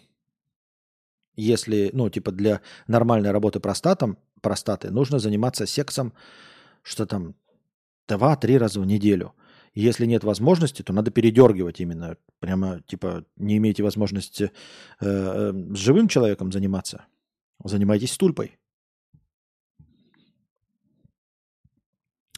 если, 1.35 1.89
ну, 1.93 2.09
типа 2.09 2.31
для 2.31 2.61
нормальной 2.87 3.31
работы 3.31 3.59
простатом, 3.59 4.17
простаты 4.43 4.91
нужно 4.91 5.17
заниматься 5.17 5.65
сексом, 5.65 6.13
что 6.83 7.07
там, 7.07 7.33
два-три 8.07 8.59
раза 8.59 8.79
в 8.79 8.85
неделю. 8.85 9.33
Если 9.73 10.05
нет 10.05 10.23
возможности, 10.23 10.83
то 10.83 10.93
надо 10.93 11.09
передергивать 11.09 11.79
именно. 11.79 12.17
Прямо, 12.39 12.81
типа, 12.81 13.25
не 13.37 13.57
имеете 13.57 13.81
возможности 13.81 14.43
э, 14.43 15.05
э, 15.05 15.53
с 15.73 15.77
живым 15.77 16.07
человеком 16.07 16.51
заниматься. 16.51 17.05
Занимайтесь 17.63 18.11
стульпой. 18.11 18.59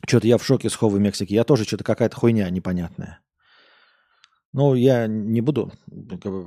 Что-то 0.07 0.27
я 0.27 0.37
в 0.37 0.45
шоке 0.45 0.69
с 0.69 0.75
Ховы 0.75 0.99
Мексики. 0.99 1.33
Я 1.33 1.43
тоже 1.43 1.65
что-то 1.65 1.83
какая-то 1.83 2.15
хуйня 2.15 2.49
непонятная. 2.49 3.19
Ну, 4.53 4.75
я 4.75 5.07
не 5.07 5.41
буду 5.41 5.73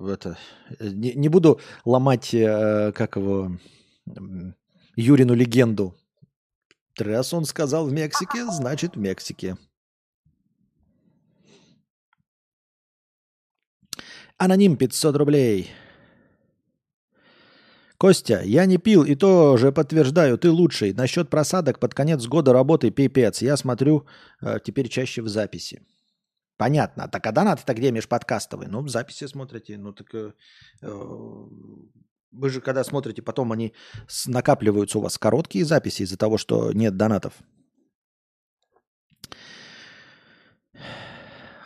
это, 0.09 0.39
не, 0.81 1.13
не 1.13 1.29
буду 1.29 1.61
ломать, 1.85 2.33
э, 2.33 2.93
как 2.93 3.17
его, 3.17 3.59
Юрину 5.01 5.35
легенду. 5.35 5.95
Раз 6.99 7.33
он 7.33 7.45
сказал 7.45 7.87
в 7.87 7.93
Мексике, 7.93 8.45
значит 8.47 8.97
в 8.97 8.99
Мексике. 8.99 9.57
Аноним 14.37 14.77
500 14.77 15.17
рублей. 15.17 15.71
Костя, 17.97 18.43
я 18.45 18.67
не 18.67 18.79
пил 18.79 19.05
и 19.05 19.15
тоже 19.15 19.71
подтверждаю, 19.71 20.37
ты 20.37 20.51
лучший. 20.51 20.93
Насчет 20.93 21.31
просадок 21.31 21.79
под 21.79 21.95
конец 21.95 22.27
года 22.27 22.53
работы 22.53 22.91
пипец. 22.91 23.41
Я 23.43 23.57
смотрю 23.57 24.05
э, 24.43 24.59
теперь 24.65 24.89
чаще 24.89 25.23
в 25.23 25.29
записи. 25.29 25.81
Понятно. 26.57 27.07
Так 27.07 27.25
а 27.27 27.33
донаты-то 27.33 27.73
где 27.75 27.93
межподкастовые? 27.93 28.69
Ну, 28.69 28.83
в 28.83 28.89
записи 28.89 29.29
смотрите. 29.29 29.79
Ну, 29.79 29.93
так 29.93 30.13
э, 30.15 30.33
э, 30.83 30.89
вы 32.31 32.51
же 32.51 32.61
когда 32.61 32.85
смотрите, 32.85 33.23
потом 33.23 33.53
они 33.53 33.75
накапливаются 34.27 34.99
у 34.99 35.01
вас 35.01 35.19
короткие 35.19 35.65
записи 35.65 36.03
из-за 36.03 36.17
того, 36.17 36.39
что 36.39 36.73
нет 36.73 36.97
донатов. 36.97 37.35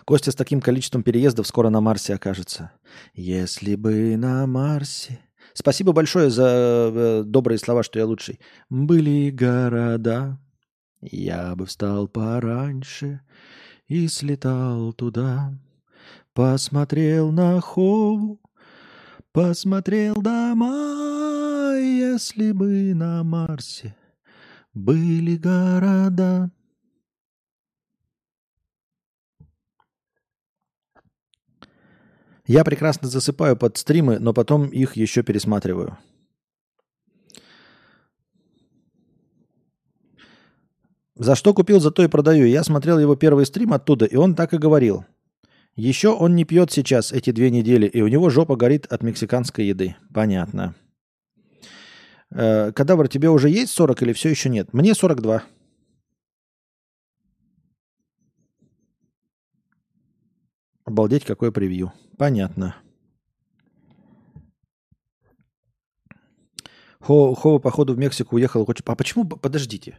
Костя 0.04 0.32
с 0.32 0.34
таким 0.34 0.60
количеством 0.60 1.02
переездов 1.02 1.46
скоро 1.46 1.68
на 1.68 1.80
Марсе 1.80 2.14
окажется. 2.14 2.72
Если 3.14 3.76
бы 3.76 4.16
на 4.16 4.46
Марсе... 4.46 5.20
Спасибо 5.54 5.92
большое 5.92 6.30
за 6.30 6.90
э, 6.94 7.22
добрые 7.24 7.58
слова, 7.58 7.82
что 7.82 7.98
я 7.98 8.06
лучший. 8.06 8.40
Были 8.70 9.30
города, 9.30 10.38
я 11.02 11.54
бы 11.54 11.66
встал 11.66 12.08
пораньше 12.08 13.20
и 13.86 14.08
слетал 14.08 14.92
туда. 14.92 15.52
Посмотрел 16.32 17.30
на 17.30 17.60
Хову, 17.60 18.40
посмотрел 19.32 20.20
дома, 20.20 21.74
если 21.78 22.52
бы 22.52 22.94
на 22.94 23.24
Марсе 23.24 23.96
были 24.74 25.36
города. 25.36 26.50
Я 32.46 32.64
прекрасно 32.64 33.08
засыпаю 33.08 33.56
под 33.56 33.76
стримы, 33.78 34.18
но 34.18 34.34
потом 34.34 34.68
их 34.68 34.96
еще 34.96 35.22
пересматриваю. 35.22 35.96
За 41.14 41.36
что 41.36 41.54
купил, 41.54 41.78
за 41.78 41.92
то 41.92 42.02
и 42.02 42.08
продаю. 42.08 42.46
Я 42.46 42.64
смотрел 42.64 42.98
его 42.98 43.14
первый 43.14 43.46
стрим 43.46 43.72
оттуда, 43.72 44.06
и 44.06 44.16
он 44.16 44.34
так 44.34 44.54
и 44.54 44.58
говорил. 44.58 45.04
Еще 45.74 46.10
он 46.10 46.36
не 46.36 46.44
пьет 46.44 46.70
сейчас 46.70 47.12
эти 47.12 47.30
две 47.30 47.50
недели, 47.50 47.86
и 47.86 48.02
у 48.02 48.08
него 48.08 48.28
жопа 48.28 48.56
горит 48.56 48.86
от 48.86 49.02
мексиканской 49.02 49.66
еды. 49.66 49.96
Понятно. 50.12 50.74
Э, 52.30 52.72
Кадавр, 52.72 53.08
тебе 53.08 53.30
уже 53.30 53.48
есть 53.48 53.72
40 53.72 54.02
или 54.02 54.12
все 54.12 54.28
еще 54.28 54.50
нет? 54.50 54.74
Мне 54.74 54.94
42. 54.94 55.44
Обалдеть, 60.84 61.24
какое 61.24 61.50
превью. 61.50 61.92
Понятно. 62.18 62.76
Хо, 67.00 67.34
Хова, 67.34 67.58
походу, 67.58 67.94
в 67.94 67.98
Мексику 67.98 68.36
уехал. 68.36 68.68
А 68.84 68.94
почему, 68.94 69.24
подождите, 69.26 69.98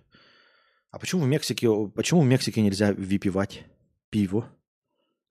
а 0.92 1.00
почему 1.00 1.24
в 1.24 1.28
Мексике, 1.28 1.68
почему 1.96 2.22
в 2.22 2.26
Мексике 2.26 2.62
нельзя 2.62 2.94
выпивать 2.94 3.66
пиво? 4.10 4.50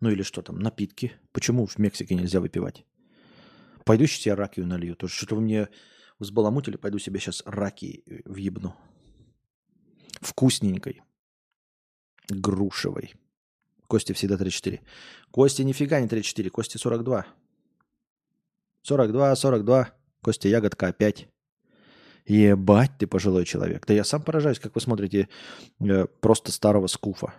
Ну 0.02 0.10
или 0.10 0.24
что 0.24 0.42
там, 0.42 0.58
напитки? 0.58 1.12
Почему 1.30 1.64
в 1.64 1.78
Мексике 1.78 2.16
нельзя 2.16 2.40
выпивать? 2.40 2.84
Пойду 3.84 4.06
сейчас 4.06 4.26
я 4.26 4.34
ракию 4.34 4.66
налью. 4.66 4.96
То 4.96 5.06
что-то 5.06 5.36
вы 5.36 5.42
мне 5.42 5.68
взбаламутили, 6.18 6.76
пойду 6.76 6.98
себе 6.98 7.20
сейчас 7.20 7.44
раки 7.46 8.02
въебну. 8.24 8.74
Вкусненькой. 10.20 11.02
Грушевой. 12.28 13.14
Кости 13.86 14.12
всегда 14.12 14.36
34. 14.36 14.80
Кости 15.30 15.62
нифига 15.62 16.00
не 16.00 16.08
34, 16.08 16.50
Кости 16.50 16.78
42. 16.78 17.24
42, 18.82 19.36
42. 19.36 19.92
Костя 20.20 20.48
ягодка 20.48 20.88
опять. 20.88 21.28
Ебать 22.26 22.90
ты 22.98 23.06
пожилой 23.06 23.44
человек. 23.44 23.86
Да 23.86 23.94
я 23.94 24.02
сам 24.02 24.24
поражаюсь, 24.24 24.58
как 24.58 24.74
вы 24.74 24.80
смотрите 24.80 25.28
э, 25.78 26.06
просто 26.20 26.50
старого 26.50 26.88
скуфа. 26.88 27.34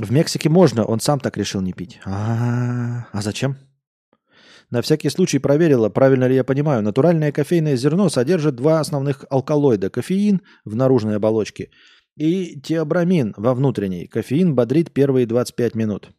В 0.00 0.12
Мексике 0.12 0.48
можно, 0.48 0.84
он 0.84 1.00
сам 1.00 1.20
так 1.20 1.36
решил 1.36 1.60
не 1.60 1.72
пить. 1.72 2.00
А, 2.04 2.10
-а, 2.10 3.02
-а. 3.02 3.04
а 3.12 3.22
зачем? 3.22 3.56
На 4.70 4.80
всякий 4.80 5.10
случай 5.10 5.38
проверила, 5.38 5.88
правильно 5.88 6.28
ли 6.28 6.34
я 6.34 6.44
понимаю. 6.44 6.82
Натуральное 6.82 7.32
кофейное 7.32 7.76
зерно 7.76 8.10
содержит 8.10 8.54
два 8.54 8.80
основных 8.80 9.24
алкалоида. 9.30 9.90
Кофеин 9.90 10.40
в 10.64 10.76
наружной 10.76 11.16
оболочке 11.16 11.70
и 12.16 12.60
теобрамин 12.60 13.34
во 13.36 13.54
внутренней. 13.54 14.06
Кофеин 14.06 14.54
бодрит 14.54 14.92
первые 14.92 15.26
25 15.26 15.74
минут. 15.74 16.10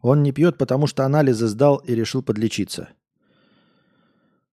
Он 0.00 0.22
не 0.22 0.32
пьет, 0.32 0.58
потому 0.58 0.86
что 0.86 1.04
анализы 1.04 1.48
сдал 1.48 1.78
и 1.78 1.94
решил 1.94 2.22
подлечиться. 2.22 2.90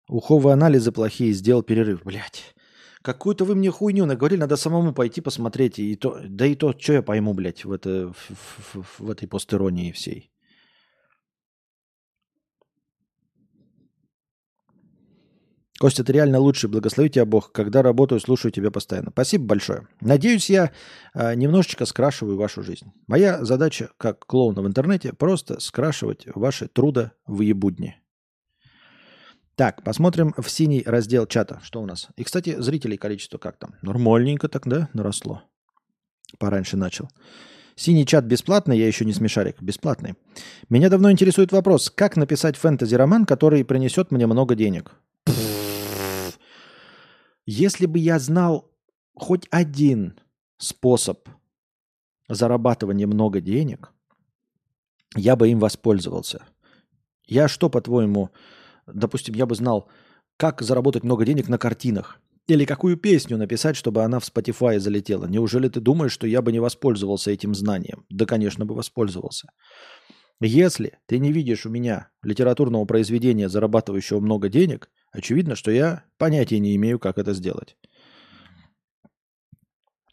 Уховые 0.08 0.54
анализы 0.54 0.92
плохие, 0.92 1.34
сделал 1.34 1.64
перерыв. 1.64 2.04
Блять. 2.04 2.56
Какую-то 3.02 3.44
вы 3.46 3.56
мне 3.56 3.70
хуйню 3.70 4.06
наговорили, 4.06 4.40
надо 4.40 4.56
самому 4.56 4.94
пойти 4.94 5.22
посмотреть. 5.22 5.80
И 5.80 5.96
то, 5.96 6.20
да 6.26 6.46
и 6.46 6.56
то, 6.56 6.74
что 6.78 6.94
я 6.94 7.02
пойму, 7.02 7.34
блядь, 7.34 7.66
в, 7.66 7.72
это, 7.72 8.14
в, 8.14 8.32
в, 8.74 9.00
в 9.00 9.10
этой 9.10 9.28
постеронии 9.28 9.92
всей. 9.92 10.30
Костя, 15.80 16.06
ты 16.06 16.14
реально 16.14 16.40
лучший. 16.40 16.70
Благослови 16.70 17.10
тебя 17.10 17.26
Бог. 17.26 17.52
Когда 17.52 17.82
работаю, 17.82 18.22
слушаю 18.22 18.54
тебя 18.54 18.72
постоянно. 18.72 19.12
Спасибо 19.12 19.46
большое. 19.48 19.88
Надеюсь, 20.00 20.50
я 20.50 20.72
э, 21.14 21.36
немножечко 21.36 21.86
скрашиваю 21.86 22.38
вашу 22.38 22.64
жизнь. 22.64 22.94
Моя 23.08 23.44
задача, 23.44 23.90
как 23.98 24.26
клоуна 24.26 24.62
в 24.62 24.68
интернете, 24.68 25.12
просто 25.12 25.60
скрашивать 25.60 26.26
ваши 26.36 26.70
труда 26.70 27.12
в 27.28 27.42
ебудни. 27.42 28.03
Так, 29.56 29.84
посмотрим 29.84 30.34
в 30.36 30.50
синий 30.50 30.84
раздел 30.84 31.28
чата. 31.28 31.60
Что 31.64 31.82
у 31.82 31.86
нас? 31.86 32.08
И, 32.18 32.24
кстати, 32.24 32.60
зрителей 32.60 32.98
количество 32.98 33.38
как 33.38 33.58
там? 33.58 33.76
Нормальненько 33.84 34.48
так, 34.48 34.68
да? 34.68 34.90
Наросло. 34.94 35.44
Пораньше 36.40 36.76
начал. 36.76 37.10
Синий 37.76 38.06
чат 38.06 38.26
бесплатный, 38.26 38.78
я 38.78 38.88
еще 38.88 39.06
не 39.06 39.14
смешарик, 39.14 39.62
бесплатный. 39.62 40.16
Меня 40.70 40.90
давно 40.90 41.12
интересует 41.12 41.52
вопрос, 41.52 41.90
как 41.90 42.18
написать 42.18 42.56
фэнтези-роман, 42.56 43.26
который 43.26 43.64
принесет 43.64 44.12
мне 44.12 44.26
много 44.28 44.56
денег? 44.56 44.94
Если 47.46 47.86
бы 47.86 48.00
я 48.00 48.20
знал 48.20 48.72
хоть 49.16 49.48
один 49.52 50.20
способ 50.58 51.28
зарабатывания 52.28 53.06
много 53.06 53.42
денег, 53.42 53.92
я 55.16 55.36
бы 55.36 55.50
им 55.50 55.60
воспользовался. 55.60 56.44
Я 57.26 57.48
что, 57.48 57.70
по-твоему, 57.70 58.30
допустим, 58.88 59.36
я 59.36 59.46
бы 59.46 59.56
знал, 59.56 59.90
как 60.38 60.62
заработать 60.62 61.04
много 61.04 61.26
денег 61.26 61.48
на 61.50 61.58
картинах. 61.58 62.20
Или 62.48 62.66
какую 62.66 62.98
песню 62.98 63.38
написать, 63.38 63.78
чтобы 63.78 64.04
она 64.04 64.20
в 64.20 64.24
Spotify 64.24 64.78
залетела. 64.78 65.28
Неужели 65.28 65.70
ты 65.70 65.80
думаешь, 65.80 66.12
что 66.12 66.28
я 66.28 66.42
бы 66.42 66.52
не 66.52 66.60
воспользовался 66.60 67.32
этим 67.32 67.56
знанием? 67.56 68.06
Да, 68.10 68.26
конечно, 68.26 68.66
бы 68.66 68.76
воспользовался. 68.76 69.48
Если 70.42 70.98
ты 71.06 71.20
не 71.20 71.32
видишь 71.32 71.66
у 71.66 71.70
меня 71.70 72.10
литературного 72.22 72.84
произведения, 72.84 73.48
зарабатывающего 73.48 74.20
много 74.20 74.50
денег, 74.50 74.90
очевидно, 75.14 75.56
что 75.56 75.72
я 75.72 76.04
понятия 76.18 76.60
не 76.60 76.76
имею, 76.76 77.00
как 77.00 77.18
это 77.18 77.34
сделать. 77.34 77.78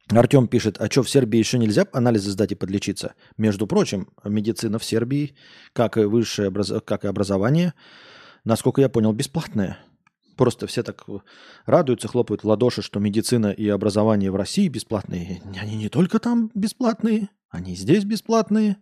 Артем 0.08 0.48
пишет, 0.48 0.76
а 0.80 0.90
что, 0.90 1.02
в 1.02 1.10
Сербии 1.10 1.38
еще 1.38 1.58
нельзя 1.58 1.86
анализы 1.92 2.30
сдать 2.30 2.52
и 2.52 2.56
подлечиться? 2.56 3.14
Между 3.36 3.66
прочим, 3.66 4.08
медицина 4.24 4.78
в 4.78 4.84
Сербии, 4.84 5.36
как 5.72 5.96
и 5.96 6.04
высшее 6.04 6.48
образ... 6.48 6.72
как 6.84 7.04
и 7.04 7.08
образование, 7.08 7.74
насколько 8.44 8.80
я 8.80 8.88
понял, 8.88 9.12
бесплатное. 9.12 9.78
Просто 10.36 10.66
все 10.66 10.82
так 10.82 11.04
радуются, 11.66 12.08
хлопают 12.08 12.42
в 12.42 12.48
ладоши, 12.48 12.82
что 12.82 12.98
медицина 12.98 13.48
и 13.48 13.68
образование 13.68 14.30
в 14.30 14.36
России 14.36 14.68
бесплатные. 14.68 15.42
Они 15.60 15.76
не 15.76 15.88
только 15.88 16.18
там 16.18 16.50
бесплатные, 16.54 17.28
они 17.50 17.76
здесь 17.76 18.04
бесплатные. 18.04 18.78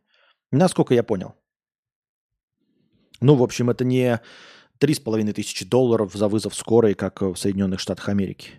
Насколько 0.53 0.95
я 0.95 1.03
понял. 1.03 1.35
Ну, 3.21 3.35
в 3.35 3.43
общем, 3.43 3.71
это 3.71 3.85
не 3.85 4.21
три 4.79 4.95
с 4.95 5.01
половиной 5.01 5.33
тысячи 5.33 5.65
долларов 5.65 6.15
за 6.15 6.29
вызов 6.29 6.55
скорой, 6.55 6.95
как 6.95 7.23
в 7.23 7.35
Соединенных 7.35 7.81
Штатах 7.81 8.09
Америки. 8.09 8.53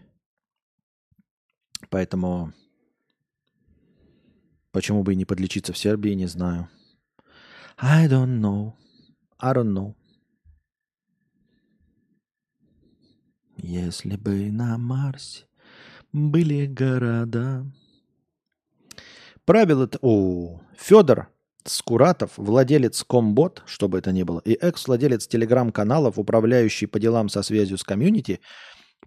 Поэтому 1.89 2.53
почему 4.71 5.03
бы 5.03 5.13
и 5.13 5.15
не 5.15 5.25
подлечиться 5.25 5.71
в 5.71 5.77
Сербии, 5.77 6.11
не 6.11 6.27
знаю. 6.27 6.69
I 7.77 8.07
don't 8.07 8.41
know. 8.41 8.73
I 9.39 9.53
don't 9.53 9.71
know. 9.73 9.95
Если 13.61 14.15
бы 14.15 14.51
на 14.51 14.77
Марсе 14.77 15.45
были 16.13 16.65
города. 16.65 17.65
Правило... 19.45 19.89
О, 20.01 20.61
Федор 20.77 21.29
Скуратов, 21.65 22.31
владелец 22.37 23.03
Комбот, 23.03 23.63
чтобы 23.65 23.97
это 23.97 24.11
ни 24.11 24.23
было, 24.23 24.39
и 24.45 24.53
экс-владелец 24.53 25.27
телеграм-каналов, 25.27 26.17
управляющий 26.17 26.85
по 26.85 26.99
делам 26.99 27.27
со 27.29 27.43
связью 27.43 27.77
с 27.77 27.83
комьюнити, 27.83 28.39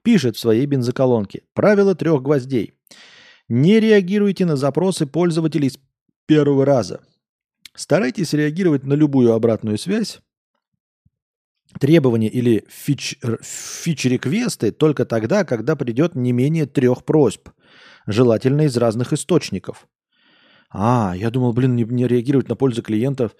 пишет 0.02 0.36
в 0.36 0.40
своей 0.40 0.66
бензоколонке 0.66 1.42
«Правило 1.54 1.94
трех 1.94 2.22
гвоздей. 2.22 2.74
Не 3.48 3.80
реагируйте 3.80 4.44
на 4.44 4.56
запросы 4.56 5.06
пользователей 5.06 5.70
с 5.70 5.78
первого 6.26 6.64
раза. 6.66 7.00
Старайтесь 7.74 8.34
реагировать 8.34 8.84
на 8.84 8.92
любую 8.92 9.32
обратную 9.32 9.78
связь, 9.78 10.20
требования 11.78 12.28
или 12.28 12.64
фич-реквесты 12.68 14.72
только 14.72 15.04
тогда, 15.04 15.44
когда 15.44 15.76
придет 15.76 16.14
не 16.14 16.32
менее 16.32 16.66
трех 16.66 17.04
просьб, 17.04 17.48
желательно 18.06 18.62
из 18.62 18.76
разных 18.76 19.12
источников. 19.12 19.86
А, 20.70 21.14
я 21.16 21.30
думал, 21.30 21.52
блин, 21.52 21.76
не, 21.76 21.84
не 21.84 22.06
реагировать 22.06 22.48
на 22.48 22.56
пользу 22.56 22.82
клиентов, 22.82 23.32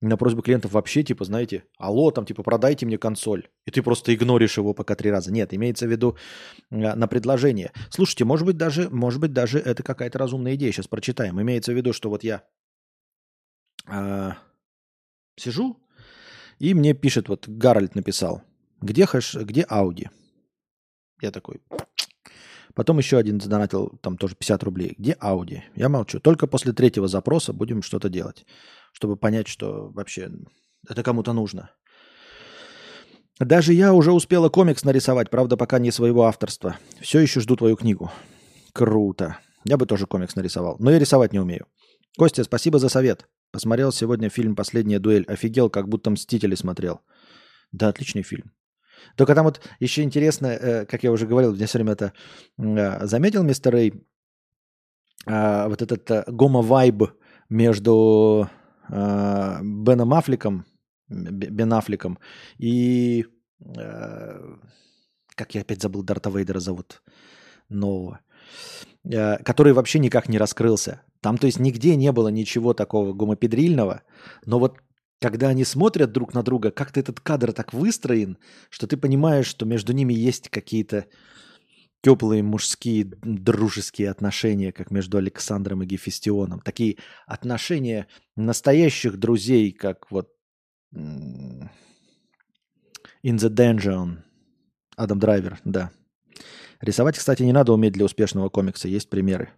на 0.00 0.16
просьбы 0.16 0.42
клиентов 0.42 0.72
вообще, 0.72 1.02
типа, 1.02 1.24
знаете, 1.24 1.64
алло, 1.78 2.10
там, 2.10 2.24
типа, 2.24 2.42
продайте 2.42 2.86
мне 2.86 2.96
консоль. 2.96 3.48
И 3.66 3.70
ты 3.70 3.82
просто 3.82 4.14
игноришь 4.14 4.56
его 4.56 4.72
пока 4.72 4.94
три 4.94 5.10
раза. 5.10 5.30
Нет, 5.30 5.52
имеется 5.52 5.86
в 5.86 5.90
виду 5.90 6.16
э, 6.70 6.94
на 6.94 7.06
предложение. 7.06 7.72
Слушайте, 7.90 8.24
может 8.24 8.46
быть, 8.46 8.56
даже, 8.56 8.88
может 8.88 9.20
быть, 9.20 9.32
даже 9.32 9.58
это 9.58 9.82
какая-то 9.82 10.18
разумная 10.18 10.54
идея. 10.54 10.72
Сейчас 10.72 10.88
прочитаем. 10.88 11.40
Имеется 11.40 11.72
в 11.72 11.76
виду, 11.76 11.92
что 11.92 12.08
вот 12.08 12.24
я 12.24 12.44
э, 13.88 14.30
сижу, 15.36 15.76
и 16.60 16.74
мне 16.74 16.94
пишет, 16.94 17.28
вот 17.28 17.48
Гарольд 17.48 17.96
написал, 17.96 18.42
где 18.80 19.06
хэш, 19.06 19.34
где 19.34 19.62
Ауди? 19.62 20.08
Я 21.20 21.32
такой, 21.32 21.60
Потом 22.74 22.98
еще 22.98 23.18
один 23.18 23.40
задонатил, 23.40 23.98
там 24.00 24.16
тоже 24.16 24.36
50 24.36 24.62
рублей. 24.62 24.94
Где 24.96 25.12
Audi? 25.20 25.60
Я 25.74 25.88
молчу. 25.88 26.20
Только 26.20 26.46
после 26.46 26.72
третьего 26.72 27.08
запроса 27.08 27.52
будем 27.52 27.82
что-то 27.82 28.08
делать, 28.08 28.46
чтобы 28.92 29.16
понять, 29.16 29.48
что 29.48 29.90
вообще 29.90 30.30
это 30.88 31.02
кому-то 31.02 31.32
нужно. 31.32 31.70
Даже 33.38 33.72
я 33.72 33.92
уже 33.94 34.12
успела 34.12 34.50
комикс 34.50 34.84
нарисовать, 34.84 35.30
правда, 35.30 35.56
пока 35.56 35.78
не 35.78 35.90
своего 35.90 36.24
авторства. 36.24 36.76
Все 37.00 37.20
еще 37.20 37.40
жду 37.40 37.56
твою 37.56 37.76
книгу. 37.76 38.10
Круто. 38.72 39.38
Я 39.64 39.76
бы 39.76 39.86
тоже 39.86 40.06
комикс 40.06 40.36
нарисовал, 40.36 40.76
но 40.78 40.90
я 40.90 40.98
рисовать 40.98 41.32
не 41.32 41.38
умею. 41.38 41.66
Костя, 42.16 42.44
спасибо 42.44 42.78
за 42.78 42.88
совет. 42.88 43.26
Посмотрел 43.52 43.92
сегодня 43.92 44.28
фильм 44.28 44.54
«Последняя 44.54 44.98
дуэль». 44.98 45.24
Офигел, 45.24 45.70
как 45.70 45.88
будто 45.88 46.10
«Мстители» 46.10 46.54
смотрел. 46.54 47.00
Да, 47.72 47.88
отличный 47.88 48.22
фильм. 48.22 48.52
Только 49.16 49.34
там 49.34 49.44
вот 49.44 49.60
еще 49.80 50.02
интересно, 50.02 50.46
э, 50.46 50.86
как 50.86 51.02
я 51.02 51.12
уже 51.12 51.26
говорил, 51.26 51.54
я 51.54 51.66
все 51.66 51.78
время 51.78 51.92
это 51.92 52.12
э, 52.58 53.06
заметил, 53.06 53.42
мистер 53.42 53.72
Рэй, 53.72 53.92
э, 55.26 55.68
вот 55.68 55.82
этот 55.82 56.28
гомо-вайб 56.28 57.12
между 57.48 58.48
Беном 58.88 60.14
Аффлеком, 60.14 60.66
Бен 61.08 61.72
Аффлеком 61.72 62.18
и 62.58 63.26
как 65.34 65.54
я 65.54 65.60
опять 65.60 65.82
забыл 65.82 66.02
Дарта 66.02 66.30
Вейдера 66.30 66.60
зовут 66.60 67.02
нового, 67.68 68.20
который 69.02 69.72
вообще 69.72 69.98
никак 69.98 70.28
не 70.28 70.38
раскрылся. 70.38 71.02
Там, 71.20 71.38
то 71.38 71.46
есть, 71.46 71.58
нигде 71.58 71.96
не 71.96 72.12
было 72.12 72.28
ничего 72.28 72.74
такого 72.74 73.12
гомопедрильного, 73.12 74.02
но 74.46 74.58
вот 74.58 74.78
когда 75.20 75.48
они 75.48 75.64
смотрят 75.64 76.12
друг 76.12 76.32
на 76.32 76.42
друга, 76.42 76.70
как-то 76.70 76.98
этот 76.98 77.20
кадр 77.20 77.52
так 77.52 77.74
выстроен, 77.74 78.38
что 78.70 78.86
ты 78.86 78.96
понимаешь, 78.96 79.46
что 79.46 79.66
между 79.66 79.92
ними 79.92 80.14
есть 80.14 80.48
какие-то 80.48 81.06
теплые 82.02 82.42
мужские 82.42 83.04
дружеские 83.04 84.10
отношения, 84.10 84.72
как 84.72 84.90
между 84.90 85.18
Александром 85.18 85.82
и 85.82 85.86
Гефестионом. 85.86 86.60
Такие 86.60 86.96
отношения 87.26 88.06
настоящих 88.36 89.18
друзей, 89.18 89.72
как 89.72 90.10
вот 90.10 90.30
In 90.94 91.68
the 93.22 93.50
Dungeon. 93.50 94.22
Адам 94.96 95.18
Драйвер, 95.18 95.60
да. 95.64 95.90
Рисовать, 96.80 97.18
кстати, 97.18 97.42
не 97.42 97.52
надо 97.52 97.72
уметь 97.72 97.92
для 97.92 98.06
успешного 98.06 98.48
комикса, 98.48 98.88
есть 98.88 99.10
примеры. 99.10 99.50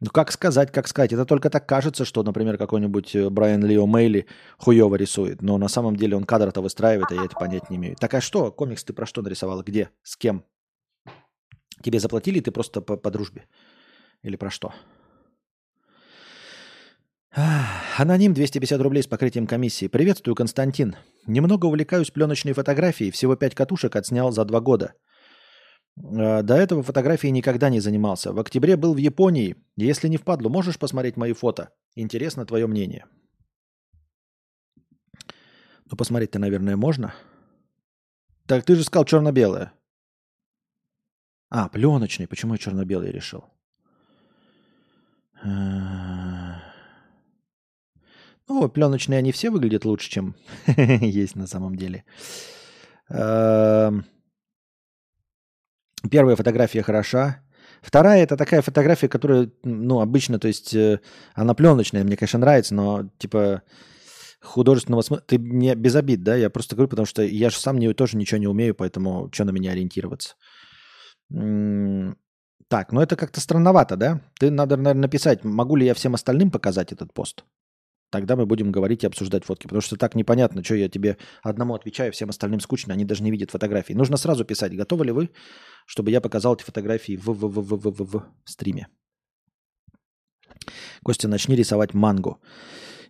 Ну, 0.00 0.10
как 0.10 0.30
сказать, 0.30 0.70
как 0.72 0.88
сказать. 0.88 1.12
Это 1.14 1.24
только 1.24 1.48
так 1.48 1.66
кажется, 1.66 2.04
что, 2.04 2.22
например, 2.22 2.58
какой-нибудь 2.58 3.16
э, 3.16 3.30
Брайан 3.30 3.64
Лио 3.64 3.86
Мейли 3.86 4.26
хуево 4.58 4.94
рисует. 4.96 5.40
Но 5.40 5.56
на 5.56 5.68
самом 5.68 5.96
деле 5.96 6.16
он 6.16 6.24
кадр-то 6.24 6.60
выстраивает, 6.60 7.10
а 7.12 7.14
я 7.14 7.24
это 7.24 7.34
понять 7.34 7.70
не 7.70 7.76
имею. 7.76 7.96
Так 7.96 8.12
а 8.12 8.20
что? 8.20 8.52
Комикс 8.52 8.84
ты 8.84 8.92
про 8.92 9.06
что 9.06 9.22
нарисовала? 9.22 9.62
Где? 9.62 9.88
С 10.02 10.16
кем? 10.16 10.44
Тебе 11.82 11.98
заплатили, 11.98 12.40
ты 12.40 12.50
просто 12.50 12.82
по, 12.82 12.96
по 12.98 13.10
дружбе? 13.10 13.46
Или 14.22 14.36
про 14.36 14.50
что? 14.50 14.74
Аноним 17.98 18.34
250 18.34 18.80
рублей 18.80 19.02
с 19.02 19.06
покрытием 19.06 19.46
комиссии. 19.46 19.88
Приветствую, 19.88 20.34
Константин. 20.34 20.96
Немного 21.26 21.66
увлекаюсь 21.66 22.10
пленочной 22.10 22.52
фотографией. 22.52 23.10
Всего 23.10 23.36
пять 23.36 23.54
катушек 23.54 23.96
отснял 23.96 24.32
за 24.32 24.44
два 24.44 24.60
года. 24.60 24.94
Э, 25.96 26.42
до 26.42 26.54
этого 26.54 26.82
фотографией 26.82 27.32
никогда 27.32 27.70
не 27.70 27.80
занимался. 27.80 28.32
В 28.32 28.38
октябре 28.38 28.76
был 28.76 28.94
в 28.94 28.98
Японии. 28.98 29.56
Если 29.76 30.08
не 30.08 30.16
впадло, 30.16 30.48
можешь 30.48 30.78
посмотреть 30.78 31.16
мои 31.16 31.32
фото? 31.32 31.70
Интересно 31.94 32.46
твое 32.46 32.66
мнение. 32.66 33.06
Ну, 35.90 35.96
посмотреть-то, 35.96 36.38
наверное, 36.38 36.76
можно. 36.76 37.14
Так 38.46 38.64
ты 38.64 38.74
же 38.74 38.84
сказал 38.84 39.04
черно-белое. 39.04 39.72
А, 41.48 41.68
пленочный. 41.68 42.26
Почему 42.26 42.54
я 42.54 42.58
черно-белый 42.58 43.12
решил? 43.12 43.44
Э, 45.44 46.56
ну, 48.48 48.68
пленочные 48.68 49.18
они 49.18 49.32
все 49.32 49.50
выглядят 49.50 49.84
лучше, 49.84 50.10
чем 50.10 50.34
есть 50.76 51.36
на 51.36 51.46
самом 51.46 51.76
деле. 51.76 52.04
Первая 56.10 56.36
фотография 56.36 56.82
хороша. 56.82 57.42
Вторая 57.82 58.22
это 58.22 58.36
такая 58.36 58.62
фотография, 58.62 59.08
которая, 59.08 59.50
ну, 59.62 60.00
обычно, 60.00 60.38
то 60.38 60.48
есть 60.48 60.74
э, 60.74 61.00
она 61.34 61.54
пленочная, 61.54 62.04
мне, 62.04 62.16
конечно, 62.16 62.38
нравится, 62.38 62.74
но 62.74 63.10
типа 63.18 63.62
художественного 64.42 65.02
смысла. 65.02 65.22
Ты 65.26 65.38
мне 65.38 65.74
без 65.74 65.94
обид, 65.94 66.22
да? 66.22 66.36
Я 66.36 66.50
просто 66.50 66.76
говорю, 66.76 66.88
потому 66.88 67.06
что 67.06 67.22
я 67.22 67.50
же 67.50 67.56
сам 67.56 67.78
не, 67.78 67.92
тоже 67.92 68.16
ничего 68.16 68.38
не 68.38 68.46
умею, 68.46 68.74
поэтому 68.74 69.28
что 69.32 69.44
на 69.44 69.50
меня 69.50 69.72
ориентироваться. 69.72 70.34
Так, 71.28 72.92
ну 72.92 73.00
это 73.00 73.16
как-то 73.16 73.40
странновато, 73.40 73.96
да? 73.96 74.20
Ты 74.38 74.50
надо, 74.50 74.76
наверное, 74.76 75.02
написать, 75.02 75.44
могу 75.44 75.76
ли 75.76 75.86
я 75.86 75.94
всем 75.94 76.14
остальным 76.14 76.50
показать 76.50 76.92
этот 76.92 77.12
пост? 77.12 77.44
Тогда 78.10 78.36
мы 78.36 78.46
будем 78.46 78.70
говорить 78.70 79.02
и 79.02 79.06
обсуждать 79.06 79.44
фотки. 79.44 79.64
Потому 79.64 79.82
что 79.82 79.96
так 79.96 80.14
непонятно, 80.14 80.62
что 80.62 80.76
я 80.76 80.88
тебе 80.88 81.18
одному 81.42 81.74
отвечаю, 81.74 82.12
всем 82.12 82.30
остальным 82.30 82.60
скучно, 82.60 82.94
они 82.94 83.04
даже 83.04 83.22
не 83.22 83.30
видят 83.30 83.50
фотографии. 83.50 83.94
Нужно 83.94 84.16
сразу 84.16 84.44
писать, 84.44 84.76
готовы 84.76 85.06
ли 85.06 85.12
вы, 85.12 85.30
чтобы 85.86 86.10
я 86.10 86.20
показал 86.20 86.54
эти 86.54 86.64
фотографии 86.64 87.16
в, 87.16 87.26
в, 87.28 87.48
в, 87.48 87.60
в, 87.60 87.76
в, 87.76 88.04
в, 88.04 88.24
в 88.44 88.50
стриме. 88.50 88.88
Костя, 91.02 91.28
начни 91.28 91.56
рисовать 91.56 91.94
мангу. 91.94 92.40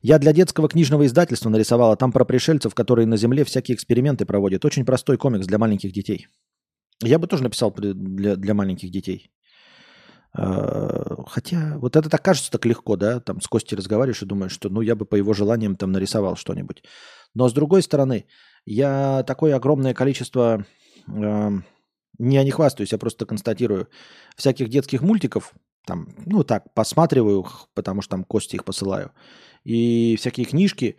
Я 0.02 0.18
для 0.18 0.32
детского 0.32 0.68
книжного 0.68 1.06
издательства 1.06 1.50
нарисовала 1.50 1.96
там 1.96 2.12
про 2.12 2.24
пришельцев, 2.24 2.74
которые 2.74 3.06
на 3.06 3.16
Земле 3.16 3.44
всякие 3.44 3.74
эксперименты 3.74 4.26
проводят. 4.26 4.64
Очень 4.64 4.84
простой 4.84 5.16
комикс 5.16 5.46
для 5.46 5.58
маленьких 5.58 5.92
детей. 5.92 6.28
Я 7.02 7.18
бы 7.18 7.26
тоже 7.26 7.42
написал 7.42 7.72
для, 7.72 8.36
для 8.36 8.54
маленьких 8.54 8.90
детей. 8.90 9.30
Э, 10.36 11.16
хотя, 11.26 11.78
вот 11.78 11.96
это 11.96 12.10
так 12.10 12.22
кажется 12.22 12.50
так 12.50 12.64
легко, 12.66 12.96
да, 12.96 13.20
там 13.20 13.40
с 13.40 13.48
Костей 13.48 13.76
разговариваешь 13.76 14.22
и 14.22 14.26
думаешь, 14.26 14.52
что 14.52 14.68
ну 14.68 14.80
я 14.80 14.94
бы 14.94 15.06
по 15.06 15.16
его 15.16 15.32
желаниям 15.32 15.76
там 15.76 15.92
нарисовал 15.92 16.36
что-нибудь. 16.36 16.82
Но 17.34 17.48
с 17.48 17.52
другой 17.52 17.82
стороны, 17.82 18.26
я 18.64 19.24
такое 19.26 19.56
огромное 19.56 19.94
количество, 19.94 20.66
э, 21.08 21.50
не, 22.18 22.36
я 22.36 22.44
не 22.44 22.50
хвастаюсь, 22.50 22.92
я 22.92 22.98
просто 22.98 23.26
констатирую, 23.26 23.88
всяких 24.36 24.68
детских 24.68 25.02
мультиков, 25.02 25.52
там, 25.86 26.08
ну 26.24 26.44
так, 26.44 26.72
посматриваю, 26.74 27.46
потому 27.74 28.02
что 28.02 28.10
там 28.10 28.24
Кости 28.24 28.56
их 28.56 28.64
посылаю, 28.64 29.12
и 29.64 30.16
всякие 30.18 30.46
книжки, 30.46 30.96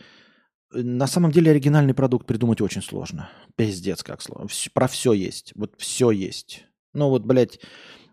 на 0.72 1.08
самом 1.08 1.32
деле 1.32 1.52
оригинальный 1.52 1.94
продукт 1.94 2.28
придумать 2.28 2.62
очень 2.62 2.82
сложно. 2.82 3.30
Пиздец 3.56 4.04
как 4.04 4.22
сложно. 4.22 4.50
Про 4.74 4.88
все 4.88 5.14
есть. 5.14 5.54
Вот 5.56 5.74
все 5.78 6.12
есть. 6.12 6.66
Ну 6.94 7.10
вот, 7.10 7.24
блядь, 7.26 7.60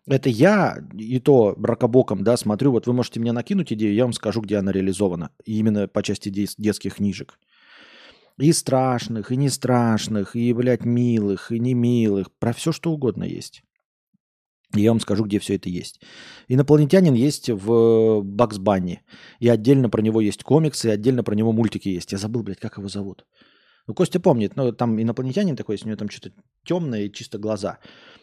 это 0.06 0.28
я 0.28 0.78
и 0.92 1.18
то 1.18 1.54
бракобоком, 1.56 2.22
да, 2.22 2.36
смотрю, 2.36 2.70
вот 2.72 2.86
вы 2.86 2.92
можете 2.92 3.20
мне 3.20 3.32
накинуть 3.32 3.72
идею, 3.72 3.94
я 3.94 4.04
вам 4.04 4.12
скажу, 4.12 4.40
где 4.40 4.58
она 4.58 4.72
реализована. 4.72 5.30
Именно 5.44 5.88
по 5.88 6.02
части 6.02 6.28
детских 6.28 6.96
книжек. 6.96 7.38
И 8.38 8.52
страшных, 8.52 9.30
и 9.30 9.36
не 9.36 9.48
страшных, 9.48 10.34
и, 10.34 10.52
блядь, 10.52 10.84
милых, 10.84 11.52
и 11.52 11.60
не 11.60 11.74
милых. 11.74 12.32
Про 12.38 12.52
все, 12.52 12.72
что 12.72 12.92
угодно 12.92 13.24
есть. 13.24 13.62
Я 14.74 14.90
вам 14.90 15.00
скажу, 15.00 15.24
где 15.24 15.38
все 15.38 15.54
это 15.54 15.68
есть. 15.68 16.00
Инопланетянин 16.48 17.14
есть 17.14 17.48
в 17.48 18.22
Бакс 18.22 18.58
Банни. 18.58 19.02
И 19.38 19.48
отдельно 19.48 19.88
про 19.88 20.02
него 20.02 20.20
есть 20.20 20.42
комиксы, 20.42 20.88
и 20.88 20.90
отдельно 20.90 21.22
про 21.22 21.34
него 21.34 21.52
мультики 21.52 21.88
есть. 21.88 22.12
Я 22.12 22.18
забыл, 22.18 22.42
блядь, 22.42 22.58
как 22.58 22.78
его 22.78 22.88
зовут. 22.88 23.24
Ну, 23.86 23.94
Костя 23.94 24.18
помнит, 24.18 24.56
но 24.56 24.72
там 24.72 25.00
инопланетянин 25.00 25.56
такой, 25.56 25.78
у 25.82 25.86
него 25.86 25.96
там 25.96 26.08
что-то 26.08 26.34
темное 26.64 27.08
чисто 27.08 27.38
глаза. 27.38 27.78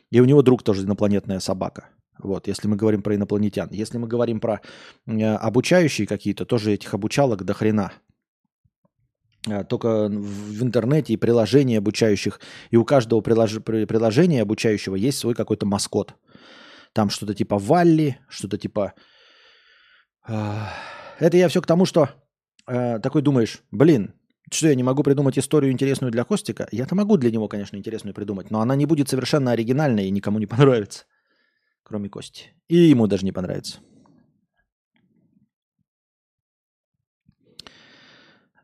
И 0.10 0.20
у 0.20 0.26
него 0.26 0.42
друг 0.42 0.64
тоже 0.64 0.84
инопланетная 0.84 1.40
собака. 1.40 1.90
Вот, 2.20 2.48
если 2.48 2.68
мы 2.68 2.76
говорим 2.76 3.02
про 3.02 3.16
инопланетян. 3.16 3.70
Если 3.72 3.98
мы 3.98 4.08
говорим 4.08 4.40
про 4.40 4.62
э, 5.08 5.24
обучающие 5.24 6.06
какие-то, 6.06 6.46
тоже 6.46 6.74
этих 6.74 6.94
обучалок 6.94 7.44
до 7.44 7.54
хрена. 7.54 7.94
А, 9.48 9.64
только 9.64 10.08
в 10.08 10.64
интернете 10.64 11.14
и 11.14 11.18
приложения 11.18 11.80
обучающих, 11.80 12.40
и 12.70 12.78
у 12.78 12.86
каждого 12.86 13.22
прилож... 13.22 13.62
приложения 13.64 14.42
обучающего 14.42 14.96
есть 14.96 15.18
свой 15.18 15.34
какой-то 15.34 15.66
маскот. 15.66 16.14
Там 16.94 17.10
что-то 17.10 17.34
типа 17.34 17.58
Валли, 17.58 18.20
что-то 18.30 18.58
типа... 18.58 18.94
Э, 20.28 20.66
это 21.20 21.38
я 21.38 21.48
все 21.48 21.62
к 21.62 21.66
тому, 21.66 21.86
что 21.86 22.10
э, 22.68 23.00
такой 23.00 23.22
думаешь, 23.22 23.62
блин, 23.72 24.14
что 24.52 24.68
я 24.68 24.76
не 24.76 24.84
могу 24.84 25.02
придумать 25.02 25.40
историю 25.40 25.72
интересную 25.72 26.12
для 26.12 26.24
Костика? 26.24 26.68
Я-то 26.72 26.94
могу 26.94 27.18
для 27.18 27.32
него, 27.32 27.48
конечно, 27.48 27.78
интересную 27.78 28.14
придумать, 28.14 28.52
но 28.52 28.62
она 28.62 28.76
не 28.76 28.86
будет 28.86 29.10
совершенно 29.10 29.52
оригинальной 29.52 30.08
и 30.08 30.12
никому 30.12 30.38
не 30.40 30.46
понравится, 30.46 31.06
кроме 31.84 32.10
Кости. 32.10 32.54
И 32.68 32.76
ему 32.76 33.08
даже 33.08 33.26
не 33.26 33.32
понравится. 33.32 33.80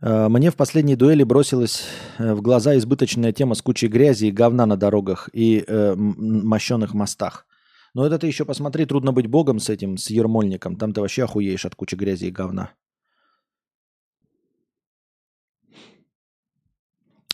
Мне 0.02 0.52
в 0.52 0.56
последней 0.56 0.96
дуэли 0.96 1.24
бросилась 1.24 1.84
э, 2.20 2.34
в 2.34 2.42
глаза 2.42 2.78
избыточная 2.78 3.34
тема 3.34 3.56
с 3.56 3.62
кучей 3.62 3.88
грязи 3.88 4.26
и 4.26 4.32
говна 4.32 4.66
на 4.66 4.78
дорогах 4.78 5.30
и 5.34 5.64
э, 5.68 5.96
мощенных 5.96 6.94
мостах. 6.94 7.48
Но 7.94 8.06
это 8.06 8.20
ты 8.20 8.28
еще 8.28 8.46
посмотри, 8.46 8.86
трудно 8.86 9.12
быть 9.12 9.28
богом 9.28 9.60
с 9.60 9.70
этим, 9.70 9.98
с 9.98 10.12
ермольником. 10.12 10.76
Там 10.76 10.94
ты 10.94 11.02
вообще 11.02 11.24
охуеешь 11.24 11.66
от 11.66 11.74
кучи 11.74 11.96
грязи 11.96 12.26
и 12.26 12.32
говна. 12.32 12.74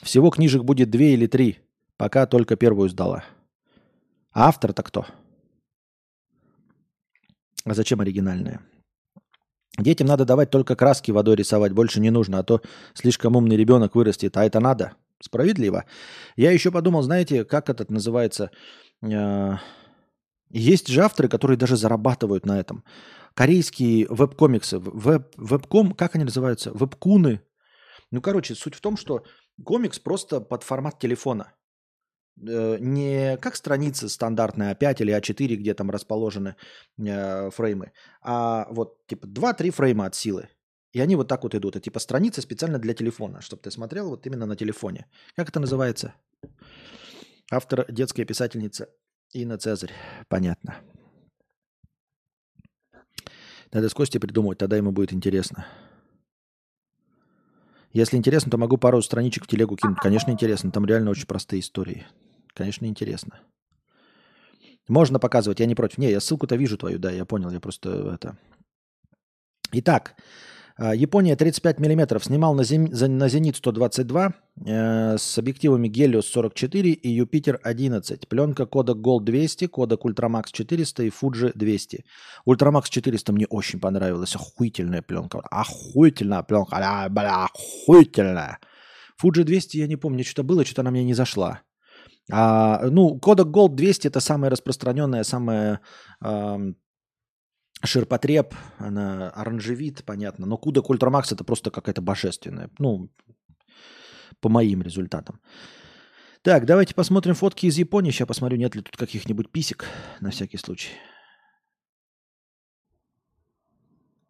Всего 0.01 0.29
книжек 0.29 0.63
будет 0.63 0.89
две 0.89 1.13
или 1.13 1.27
три, 1.27 1.59
пока 1.97 2.25
только 2.25 2.55
первую 2.55 2.89
сдала. 2.89 3.23
А 4.31 4.47
автор-то 4.47 4.83
кто? 4.83 5.05
А 7.65 7.73
зачем 7.73 7.99
оригинальная? 7.99 8.61
Детям 9.77 10.07
надо 10.07 10.25
давать 10.25 10.51
только 10.51 10.75
краски 10.75 11.11
водой 11.11 11.35
рисовать, 11.35 11.71
больше 11.71 11.99
не 11.99 12.11
нужно, 12.11 12.39
а 12.39 12.43
то 12.43 12.61
слишком 12.93 13.35
умный 13.35 13.57
ребенок 13.57 13.95
вырастет, 13.95 14.37
а 14.37 14.45
это 14.45 14.59
надо. 14.59 14.93
Справедливо. 15.19 15.85
Я 16.35 16.51
еще 16.51 16.69
подумал, 16.69 17.01
знаете, 17.01 17.43
как 17.45 17.69
этот 17.69 17.89
называется? 17.89 18.51
Э, 19.01 19.57
есть 20.49 20.87
же 20.87 21.01
авторы, 21.01 21.29
которые 21.29 21.57
даже 21.57 21.75
зарабатывают 21.75 22.45
на 22.45 22.59
этом. 22.59 22.83
Корейские 23.33 24.05
веб-комиксы, 24.09 24.77
веб, 24.79 25.33
веб-ком, 25.37 25.93
как 25.93 26.15
они 26.15 26.25
называются? 26.25 26.71
Веб-куны. 26.71 27.41
Ну, 28.11 28.21
короче, 28.21 28.53
суть 28.53 28.75
в 28.75 28.81
том, 28.81 28.95
что 28.95 29.23
Комикс 29.63 29.99
просто 29.99 30.41
под 30.41 30.63
формат 30.63 30.99
телефона. 30.99 31.53
Э, 32.41 32.77
не 32.79 33.37
как 33.37 33.55
страница 33.55 34.09
стандартная 34.09 34.73
А5 34.73 35.01
или 35.01 35.17
А4, 35.17 35.55
где 35.55 35.73
там 35.73 35.89
расположены 35.91 36.55
э, 36.97 37.49
фреймы, 37.51 37.91
а 38.21 38.67
вот 38.71 39.05
типа 39.07 39.25
2-3 39.27 39.71
фрейма 39.71 40.05
от 40.05 40.15
силы. 40.15 40.49
И 40.91 40.99
они 40.99 41.15
вот 41.15 41.27
так 41.27 41.43
вот 41.43 41.55
идут. 41.55 41.75
Это 41.75 41.83
типа 41.83 41.99
страница 41.99 42.41
специально 42.41 42.77
для 42.79 42.93
телефона, 42.93 43.41
чтобы 43.41 43.61
ты 43.61 43.71
смотрел 43.71 44.09
вот 44.09 44.25
именно 44.27 44.45
на 44.45 44.55
телефоне. 44.55 45.07
Как 45.35 45.49
это 45.49 45.59
называется? 45.59 46.13
Автор 47.51 47.91
детская 47.91 48.25
писательница 48.25 48.89
Инна 49.31 49.57
Цезарь. 49.57 49.91
Понятно. 50.27 50.75
Надо 53.71 53.89
с 53.89 53.93
Костей 53.93 54.19
придумать, 54.19 54.59
тогда 54.59 54.77
ему 54.77 54.91
будет 54.91 55.13
интересно. 55.13 55.65
Если 57.91 58.17
интересно, 58.17 58.51
то 58.51 58.57
могу 58.57 58.77
пару 58.77 59.01
страничек 59.01 59.45
в 59.45 59.47
телегу 59.47 59.75
кинуть. 59.75 59.99
Конечно, 59.99 60.31
интересно. 60.31 60.71
Там 60.71 60.85
реально 60.85 61.11
очень 61.11 61.27
простые 61.27 61.59
истории. 61.59 62.05
Конечно, 62.53 62.85
интересно. 62.85 63.39
Можно 64.87 65.19
показывать, 65.19 65.59
я 65.59 65.65
не 65.65 65.75
против. 65.75 65.97
Не, 65.97 66.11
я 66.11 66.19
ссылку-то 66.19 66.55
вижу 66.55 66.77
твою, 66.77 66.99
да, 66.99 67.11
я 67.11 67.25
понял, 67.25 67.49
я 67.51 67.59
просто 67.59 68.13
это... 68.13 68.37
Итак, 69.71 70.15
а, 70.75 70.95
Япония 70.95 71.35
35 71.35 71.79
мм 71.79 72.19
снимал 72.19 72.55
на, 72.55 72.63
зен... 72.63 72.89
на 73.17 73.29
Зенит 73.29 73.55
122 73.57 74.33
э, 74.65 75.17
с 75.17 75.37
объективами 75.37 75.87
Helios 75.87 76.23
44 76.23 76.91
и 76.91 77.09
Юпитер 77.09 77.59
11. 77.63 78.27
Пленка 78.27 78.63
Kodak 78.63 79.01
Gold 79.01 79.23
200, 79.23 79.65
Kodak 79.65 80.01
Ultramax 80.03 80.45
400 80.51 81.03
и 81.03 81.09
Fuji 81.09 81.51
200. 81.53 82.05
Ultramax 82.47 82.89
400 82.89 83.33
мне 83.33 83.45
очень 83.47 83.79
понравилась. 83.79 84.35
Охуительная 84.35 85.03
пленка. 85.03 85.39
Охуительная 85.51 86.43
пленка. 86.43 86.75
Бля, 86.75 87.07
бля, 87.09 87.45
охуительная. 87.45 88.57
Fuji 89.21 89.43
200 89.43 89.77
я 89.77 89.87
не 89.87 89.95
помню, 89.95 90.23
что-то 90.23 90.43
было, 90.43 90.65
что-то 90.65 90.81
она 90.81 90.91
мне 90.91 91.03
не 91.03 91.13
зашла. 91.13 91.61
А, 92.31 92.87
ну, 92.89 93.19
Kodak 93.21 93.51
Gold 93.51 93.75
200 93.75 94.07
это 94.07 94.19
самая 94.19 94.49
распространенная, 94.49 95.23
самая 95.23 95.81
ширпотреб, 97.83 98.55
она 98.77 99.29
оранжевит, 99.31 100.03
понятно. 100.05 100.45
Но 100.45 100.57
Куда 100.57 100.81
Ультрамакс 100.81 101.31
это 101.31 101.43
просто 101.43 101.69
какая-то 101.69 102.01
божественная. 102.01 102.69
Ну, 102.79 103.09
по 104.39 104.49
моим 104.49 104.81
результатам. 104.81 105.41
Так, 106.41 106.65
давайте 106.65 106.93
посмотрим 106.93 107.35
фотки 107.35 107.67
из 107.67 107.77
Японии. 107.77 108.11
Сейчас 108.11 108.27
посмотрю, 108.27 108.57
нет 108.57 108.75
ли 108.75 108.81
тут 108.81 108.97
каких-нибудь 108.97 109.49
писек 109.49 109.85
на 110.19 110.29
всякий 110.29 110.57
случай. 110.57 110.91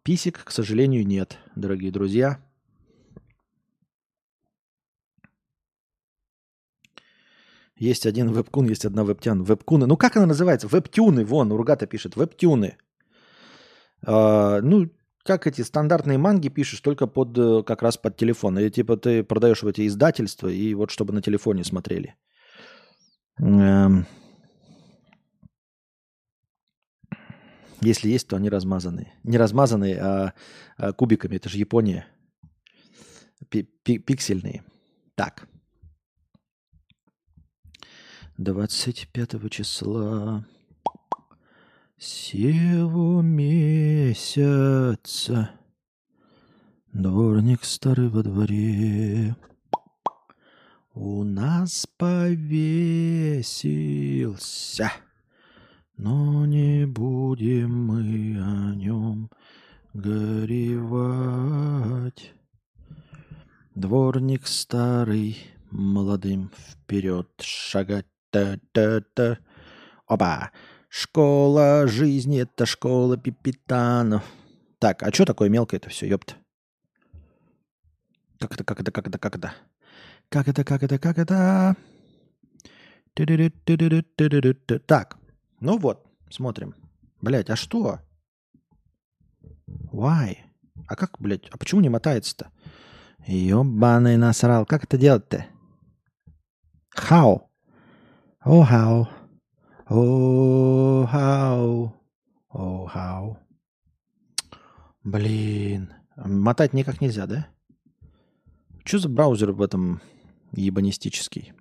Писек, 0.04 0.44
к 0.44 0.50
сожалению, 0.50 1.06
нет, 1.06 1.38
дорогие 1.56 1.90
друзья. 1.90 2.38
Есть 7.90 8.06
один 8.06 8.32
вебкун, 8.32 8.68
есть 8.70 8.86
одна 8.86 9.04
вебтян. 9.04 9.42
Вебкуны. 9.44 9.86
Ну 9.86 9.96
как 9.96 10.16
она 10.16 10.26
называется? 10.26 10.68
Вебтюны. 10.68 11.24
Вон, 11.24 11.52
Ургата 11.52 11.86
пишет. 11.86 12.16
Вебтюны. 12.16 12.78
А, 14.06 14.60
ну, 14.62 14.90
как 15.22 15.46
эти 15.46 15.62
стандартные 15.62 16.16
манги 16.16 16.48
пишешь, 16.48 16.80
только 16.80 17.06
под 17.06 17.38
э, 17.38 17.62
как 17.62 17.82
раз 17.82 17.98
под 17.98 18.16
телефон. 18.16 18.58
И 18.58 18.70
типа 18.70 18.96
ты 18.96 19.22
продаешь 19.22 19.62
в 19.62 19.66
эти 19.66 19.86
издательства, 19.86 20.48
и 20.48 20.74
вот 20.74 20.90
чтобы 20.90 21.12
на 21.12 21.20
телефоне 21.20 21.64
смотрели. 21.64 22.14
Эм... 23.40 24.06
Если 27.82 28.08
есть, 28.08 28.28
то 28.28 28.36
они 28.36 28.50
размазанные. 28.50 29.12
Не 29.24 29.38
размазанные, 29.38 29.98
а, 30.00 30.32
а 30.78 30.92
кубиками. 30.92 31.36
Это 31.36 31.50
же 31.50 31.58
Япония. 31.58 32.06
Пиксельные. 33.84 34.62
Так. 35.16 35.48
25 38.36 39.48
числа. 39.48 40.44
Сего 41.96 43.22
месяца. 43.22 44.20
Дворник 46.92 47.62
старый 47.62 48.08
во 48.08 48.24
дворе. 48.24 49.36
У 50.94 51.22
нас 51.22 51.86
повесился 51.96 53.32
Но 55.96 56.44
не 56.44 56.86
будем 56.86 57.86
мы 57.86 58.36
о 58.40 58.74
нем 58.74 59.30
горевать. 59.92 61.22
Дворник 63.76 64.48
старый 64.48 65.38
молодым 65.70 66.50
вперед 66.56 67.28
шагать 67.40 68.06
Опа! 70.06 70.50
Школа 70.88 71.86
жизни– 71.86 72.40
это 72.42 72.66
школа 72.66 73.16
пипитанов. 73.16 74.22
Так, 74.78 75.02
а 75.02 75.12
что 75.12 75.24
такое 75.24 75.48
мелкое 75.48 75.80
это 75.80 75.88
все, 75.90 76.06
ёпта? 76.06 76.34
Как 78.38 78.52
это, 78.52 78.64
как 78.64 78.80
это, 78.80 78.92
как 78.92 79.08
это, 79.08 79.18
как 79.18 79.36
это? 79.36 79.54
Как 80.28 80.48
это, 80.48 80.64
как 80.64 80.82
это, 80.82 80.98
как 80.98 81.18
это? 81.18 81.76
Так, 84.86 85.18
ну 85.60 85.78
вот, 85.78 86.06
смотрим. 86.30 86.74
Блять, 87.20 87.50
а 87.50 87.56
что? 87.56 88.00
Why? 89.92 90.36
А 90.86 90.96
как, 90.96 91.18
блядь, 91.18 91.48
а 91.50 91.56
почему 91.56 91.80
не 91.80 91.88
мотается-то? 91.88 92.50
Ёбаный 93.26 94.16
насрал. 94.16 94.66
Как 94.66 94.84
это 94.84 94.98
делать-то? 94.98 95.46
How? 96.96 97.48
Oh, 98.46 98.60
how? 98.60 99.08
Oh, 99.88 101.06
how? 101.06 101.94
Oh, 102.52 102.84
how? 102.86 103.38
Блин. 105.02 105.94
Мотать 106.16 106.74
никак 106.74 107.00
нельзя, 107.00 107.26
да? 107.26 107.48
Что 108.84 108.98
за 108.98 109.08
браузер 109.08 109.52
в 109.52 109.62
этом 109.62 110.02
ебанистический? 110.52 111.54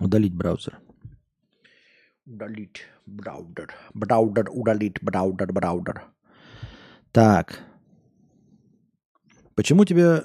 Удалить 0.00 0.34
браузер. 0.34 0.80
Удалить 2.26 2.82
браузер. 3.06 3.72
Браузер 3.94 4.50
удалить 4.50 5.00
браузер, 5.00 5.52
браузер. 5.52 6.02
Так. 7.12 7.60
Почему 9.54 9.84
тебе 9.84 10.24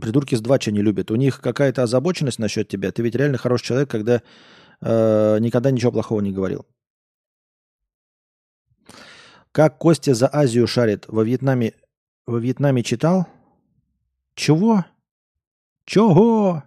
придурки 0.00 0.34
с 0.34 0.40
Двача 0.40 0.70
не 0.70 0.82
любят? 0.82 1.10
У 1.10 1.16
них 1.16 1.40
какая-то 1.40 1.82
озабоченность 1.82 2.38
насчет 2.38 2.68
тебя. 2.68 2.92
Ты 2.92 3.02
ведь 3.02 3.14
реально 3.14 3.38
хороший 3.38 3.64
человек, 3.64 3.90
когда 3.90 4.22
э, 4.80 5.38
никогда 5.40 5.70
ничего 5.70 5.92
плохого 5.92 6.20
не 6.20 6.32
говорил. 6.32 6.66
Как 9.52 9.78
Костя 9.78 10.14
за 10.14 10.28
Азию 10.32 10.66
шарит? 10.66 11.04
Во 11.08 11.24
Вьетнаме, 11.24 11.72
во 12.26 12.38
Вьетнаме 12.38 12.82
читал? 12.82 13.26
Чего? 14.34 14.84
Чего? 15.86 16.62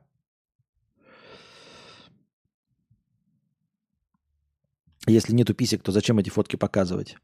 Если 5.06 5.34
нету 5.34 5.54
писек, 5.54 5.84
то 5.84 5.92
зачем 5.92 6.20
эти 6.20 6.30
фотки 6.30 6.56
показывать? 6.56 7.18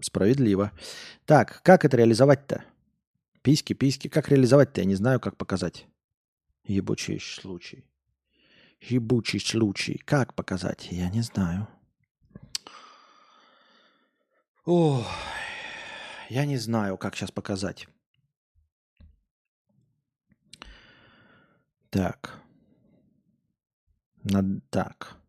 Справедливо. 0.00 0.72
Так, 1.24 1.62
как 1.62 1.84
это 1.84 1.96
реализовать-то? 1.96 2.64
Письки, 3.42 3.74
письки. 3.74 4.08
Как 4.08 4.28
реализовать-то? 4.28 4.80
Я 4.80 4.86
не 4.86 4.94
знаю, 4.94 5.20
как 5.20 5.36
показать. 5.36 5.86
Ебучий 6.64 7.20
случай. 7.20 7.84
Ебучий 8.80 9.40
случай. 9.40 9.98
Как 10.04 10.34
показать? 10.34 10.88
Я 10.92 11.10
не 11.10 11.22
знаю. 11.22 11.66
О, 14.64 15.04
я 16.28 16.44
не 16.46 16.56
знаю, 16.56 16.96
как 16.96 17.16
сейчас 17.16 17.32
показать. 17.32 17.88
Так. 21.90 22.40
Надо 24.22 24.60
так. 24.70 25.21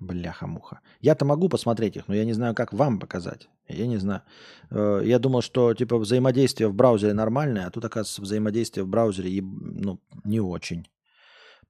Бляха-муха. 0.00 0.80
Я-то 1.00 1.26
могу 1.26 1.50
посмотреть 1.50 1.96
их, 1.96 2.08
но 2.08 2.14
я 2.14 2.24
не 2.24 2.32
знаю, 2.32 2.54
как 2.54 2.72
вам 2.72 2.98
показать. 2.98 3.50
Я 3.68 3.86
не 3.86 3.98
знаю. 3.98 4.22
Э, 4.70 5.02
я 5.04 5.18
думал, 5.18 5.42
что 5.42 5.74
типа 5.74 5.98
взаимодействие 5.98 6.68
в 6.68 6.74
браузере 6.74 7.12
нормальное, 7.12 7.66
а 7.66 7.70
тут, 7.70 7.84
оказывается, 7.84 8.22
взаимодействие 8.22 8.84
в 8.84 8.88
браузере 8.88 9.42
ну, 9.42 10.00
не 10.24 10.40
очень. 10.40 10.88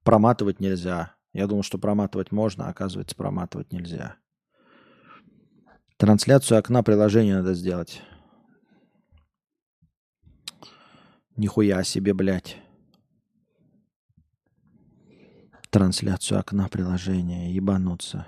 Проматывать 0.03 0.61
нельзя. 0.61 1.13
Я 1.33 1.47
думал, 1.47 1.63
что 1.63 1.77
проматывать 1.77 2.31
можно, 2.31 2.67
а 2.67 2.69
оказывается, 2.69 3.17
проматывать 3.17 3.73
нельзя. 3.73 4.15
Трансляцию 5.97 6.57
окна 6.57 6.83
приложения 6.83 7.35
надо 7.35 7.53
сделать. 7.53 8.01
Нихуя 11.35 11.83
себе, 11.83 12.13
блядь 12.13 12.57
трансляцию 15.71 16.39
окна 16.39 16.67
приложения, 16.67 17.51
ебануться. 17.51 18.27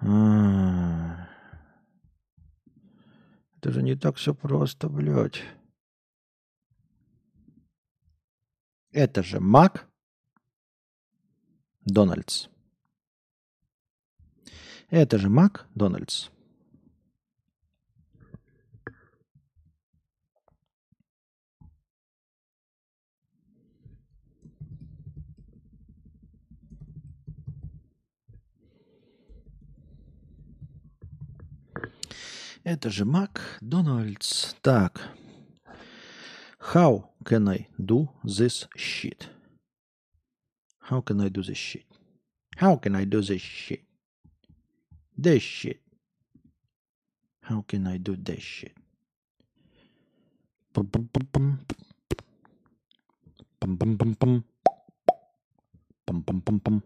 А-а-а. 0.00 1.28
Это 3.56 3.70
же 3.70 3.82
не 3.82 3.94
так 3.94 4.16
все 4.16 4.34
просто, 4.34 4.88
блядь. 4.88 5.42
Это 8.90 9.22
же 9.22 9.38
Мак 9.38 9.86
Дональдс. 11.84 12.48
Это 14.90 15.18
же 15.18 15.28
Мак 15.28 15.68
Дональдс. 15.74 16.30
Это 32.64 32.90
же 32.90 33.04
Макдональдс. 33.04 34.54
Так. 34.62 35.10
How 36.60 37.10
can 37.24 37.48
I 37.48 37.66
do 37.76 38.08
this 38.24 38.68
shit? 38.76 39.28
How 40.78 41.02
can 41.02 41.20
I 41.20 41.28
do 41.28 41.42
this 41.42 41.58
shit? 41.58 41.84
How 42.56 42.76
can 42.76 42.94
I 42.94 43.04
do 43.04 43.20
this 43.20 43.40
shit? 43.42 43.82
This 45.16 45.42
shit. 45.42 45.80
How 47.40 47.62
can 47.62 47.88
I 47.88 47.98
do 47.98 48.14
this 48.14 48.40
shit? 48.40 48.76
Pum 50.72 50.86
pum 50.86 51.08
pum 51.12 51.26
pum. 51.32 51.58
Pum 53.58 53.76
pum 53.76 53.98
pum 53.98 54.14
pum. 54.14 54.44
Пам 56.06 56.22
пам 56.22 56.40
пам 56.42 56.60
пам. 56.60 56.82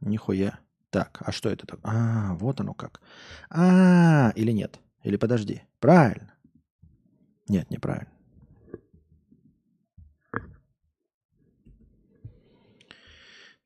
Нихуя. 0.00 0.58
Так, 0.90 1.22
а 1.24 1.32
что 1.32 1.48
это 1.50 1.66
так? 1.66 1.80
А, 1.84 2.34
вот 2.34 2.60
оно 2.60 2.74
как. 2.74 3.00
А, 3.48 4.32
или 4.34 4.50
нет? 4.50 4.80
Или 5.04 5.16
подожди. 5.16 5.62
Правильно. 5.78 6.34
Нет, 7.48 7.70
неправильно. 7.70 8.12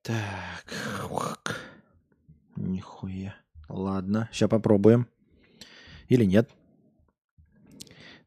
Так. 0.02 0.64
Нихуя. 2.56 3.34
Ладно, 3.68 4.28
сейчас 4.32 4.50
попробуем. 4.50 5.08
Или 6.08 6.24
нет? 6.24 6.50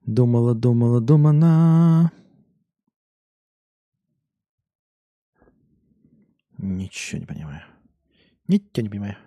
Думала, 0.02 0.56
думала, 0.56 1.02
думана. 1.02 2.12
Ничего 6.58 7.20
не 7.20 7.26
понимаю. 7.28 7.77
Ничего 8.48 8.84
не 8.84 8.90
понимаю. 8.90 9.18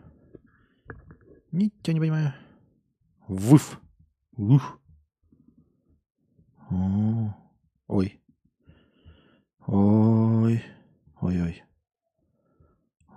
Ничего 1.52 1.92
не 1.92 2.00
понимаю. 2.00 2.34
Вуф. 3.28 3.80
Ух. 4.36 4.80
О. 6.70 7.34
Ой. 7.86 8.20
Ой. 9.66 10.64
Ой-ой. 11.20 11.62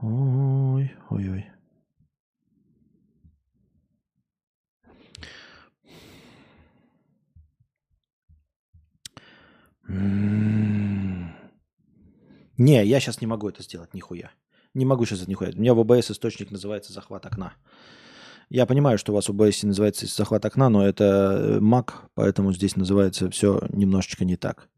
Ой. 0.02 0.92
Ой-ой. 1.10 1.54
Не, 12.58 12.86
я 12.86 13.00
сейчас 13.00 13.22
не 13.22 13.28
могу 13.28 13.50
это 13.50 13.64
сделать, 13.64 13.94
нихуя. 13.94 14.32
Не 14.74 14.86
могу 14.86 15.06
сейчас 15.06 15.22
это 15.22 15.30
нихуя. 15.30 15.52
У 15.56 15.60
меня 15.60 15.74
в 15.74 15.80
ОБС 15.80 16.12
источник 16.12 16.52
называется 16.52 16.94
захват 16.94 17.26
окна. 17.26 17.54
Я 18.50 18.66
понимаю, 18.66 18.98
что 18.98 19.12
у 19.12 19.16
вас 19.16 19.30
в 19.30 19.32
OBS 19.32 19.66
называется 19.66 20.06
захват 20.06 20.46
окна, 20.46 20.70
но 20.70 20.86
это 20.86 21.58
Mac, 21.62 21.92
поэтому 22.14 22.54
здесь 22.54 22.76
называется 22.76 23.30
все 23.30 23.62
немножечко 23.70 24.26
не 24.26 24.36
так. 24.36 24.70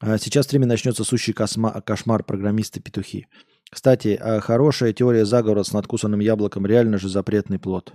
А 0.00 0.16
сейчас 0.18 0.46
в 0.46 0.48
стриме 0.48 0.66
начнется 0.66 1.04
сущий 1.04 1.32
косма- 1.32 1.82
кошмар 1.82 2.22
программисты-петухи. 2.22 3.26
Кстати, 3.70 4.18
а 4.20 4.40
хорошая 4.40 4.92
теория 4.92 5.24
заговора 5.24 5.62
с 5.62 5.72
надкусанным 5.72 6.20
яблоком 6.20 6.64
реально 6.64 6.98
же 6.98 7.08
запретный 7.08 7.58
плод. 7.58 7.94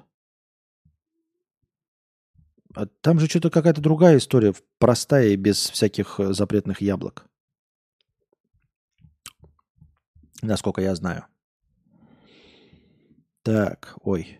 А 2.75 2.87
там 3.01 3.19
же 3.19 3.27
что-то 3.27 3.49
какая-то 3.49 3.81
другая 3.81 4.17
история, 4.17 4.53
простая 4.79 5.29
и 5.29 5.35
без 5.35 5.69
всяких 5.69 6.19
э, 6.19 6.33
запретных 6.33 6.81
яблок. 6.81 7.25
Насколько 10.47 10.81
я 10.81 10.95
знаю. 10.95 11.25
Так, 13.43 13.95
ой. 14.01 14.39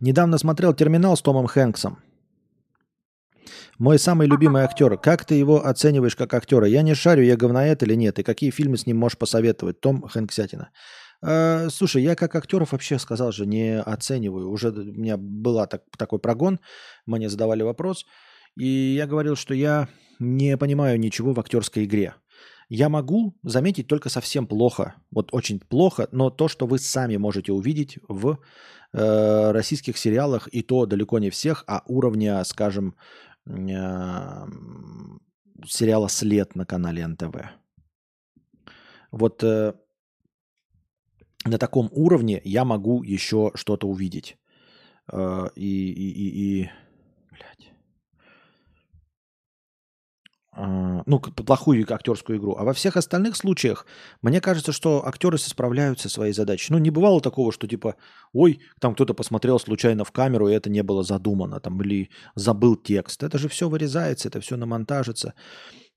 Недавно 0.00 0.38
смотрел 0.38 0.74
«Терминал» 0.74 1.16
с 1.16 1.22
Томом 1.22 1.46
Хэнксом. 1.46 1.98
Мой 3.78 3.98
самый 3.98 4.26
любимый 4.26 4.62
актер. 4.62 4.98
Как 4.98 5.24
ты 5.24 5.34
его 5.34 5.64
оцениваешь 5.64 6.16
как 6.16 6.34
актера? 6.34 6.66
Я 6.66 6.82
не 6.82 6.94
шарю, 6.94 7.22
я 7.22 7.36
говноед 7.36 7.82
или 7.82 7.94
нет. 7.94 8.18
И 8.18 8.22
какие 8.22 8.50
фильмы 8.50 8.76
с 8.76 8.86
ним 8.86 8.98
можешь 8.98 9.18
посоветовать? 9.18 9.80
Том 9.80 10.02
Хэнксятина. 10.02 10.70
Э, 11.22 11.68
слушай, 11.70 12.02
я 12.02 12.14
как 12.14 12.34
актеров 12.34 12.72
вообще 12.72 12.98
сказал 12.98 13.32
же, 13.32 13.46
не 13.46 13.80
оцениваю. 13.80 14.50
Уже 14.50 14.70
у 14.70 14.82
меня 14.82 15.16
был 15.16 15.64
так, 15.66 15.82
такой 15.96 16.18
прогон, 16.18 16.60
мне 17.06 17.28
задавали 17.28 17.62
вопрос. 17.62 18.04
И 18.58 18.94
я 18.96 19.06
говорил, 19.06 19.36
что 19.36 19.54
я 19.54 19.88
не 20.18 20.56
понимаю 20.56 20.98
ничего 20.98 21.32
в 21.32 21.40
актерской 21.40 21.84
игре. 21.84 22.14
Я 22.68 22.88
могу 22.88 23.38
заметить 23.42 23.86
только 23.86 24.10
совсем 24.10 24.46
плохо, 24.46 24.94
вот 25.10 25.28
очень 25.32 25.60
плохо, 25.60 26.08
но 26.12 26.30
то, 26.30 26.48
что 26.48 26.66
вы 26.66 26.78
сами 26.78 27.16
можете 27.16 27.52
увидеть 27.52 27.98
в 28.08 28.38
э, 28.92 29.52
российских 29.52 29.96
сериалах, 29.96 30.48
и 30.52 30.62
то 30.62 30.86
далеко 30.86 31.18
не 31.18 31.30
всех, 31.30 31.64
а 31.66 31.82
уровня, 31.86 32.44
скажем, 32.44 32.94
э, 33.46 34.46
сериала 35.66 36.08
«След» 36.08 36.56
на 36.56 36.66
канале 36.66 37.06
НТВ. 37.06 37.36
Вот 39.12 39.42
э, 39.42 39.72
на 41.46 41.58
таком 41.58 41.88
уровне 41.92 42.42
я 42.44 42.64
могу 42.64 43.02
еще 43.02 43.50
что-то 43.54 43.88
увидеть. 43.88 44.36
Э, 45.10 45.48
и, 45.56 45.92
и, 45.92 46.10
и, 46.10 46.62
и 46.62 46.70
А, 47.40 47.77
ну, 50.58 51.20
плохую 51.20 51.86
актерскую 51.88 52.38
игру. 52.38 52.56
А 52.58 52.64
во 52.64 52.72
всех 52.72 52.96
остальных 52.96 53.36
случаях, 53.36 53.86
мне 54.22 54.40
кажется, 54.40 54.72
что 54.72 55.06
актеры 55.06 55.38
справляются 55.38 56.08
своей 56.08 56.32
задачей. 56.32 56.72
Ну, 56.72 56.78
не 56.78 56.90
бывало 56.90 57.20
такого, 57.20 57.52
что 57.52 57.68
типа, 57.68 57.94
ой, 58.32 58.60
там 58.80 58.94
кто-то 58.94 59.14
посмотрел 59.14 59.58
случайно 59.60 60.04
в 60.04 60.10
камеру, 60.10 60.48
и 60.48 60.54
это 60.54 60.68
не 60.68 60.82
было 60.82 61.02
задумано, 61.02 61.60
там, 61.60 61.80
или 61.82 62.10
забыл 62.34 62.76
текст. 62.76 63.22
Это 63.22 63.38
же 63.38 63.48
все 63.48 63.68
вырезается, 63.68 64.28
это 64.28 64.40
все 64.40 64.56
намонтажится. 64.56 65.34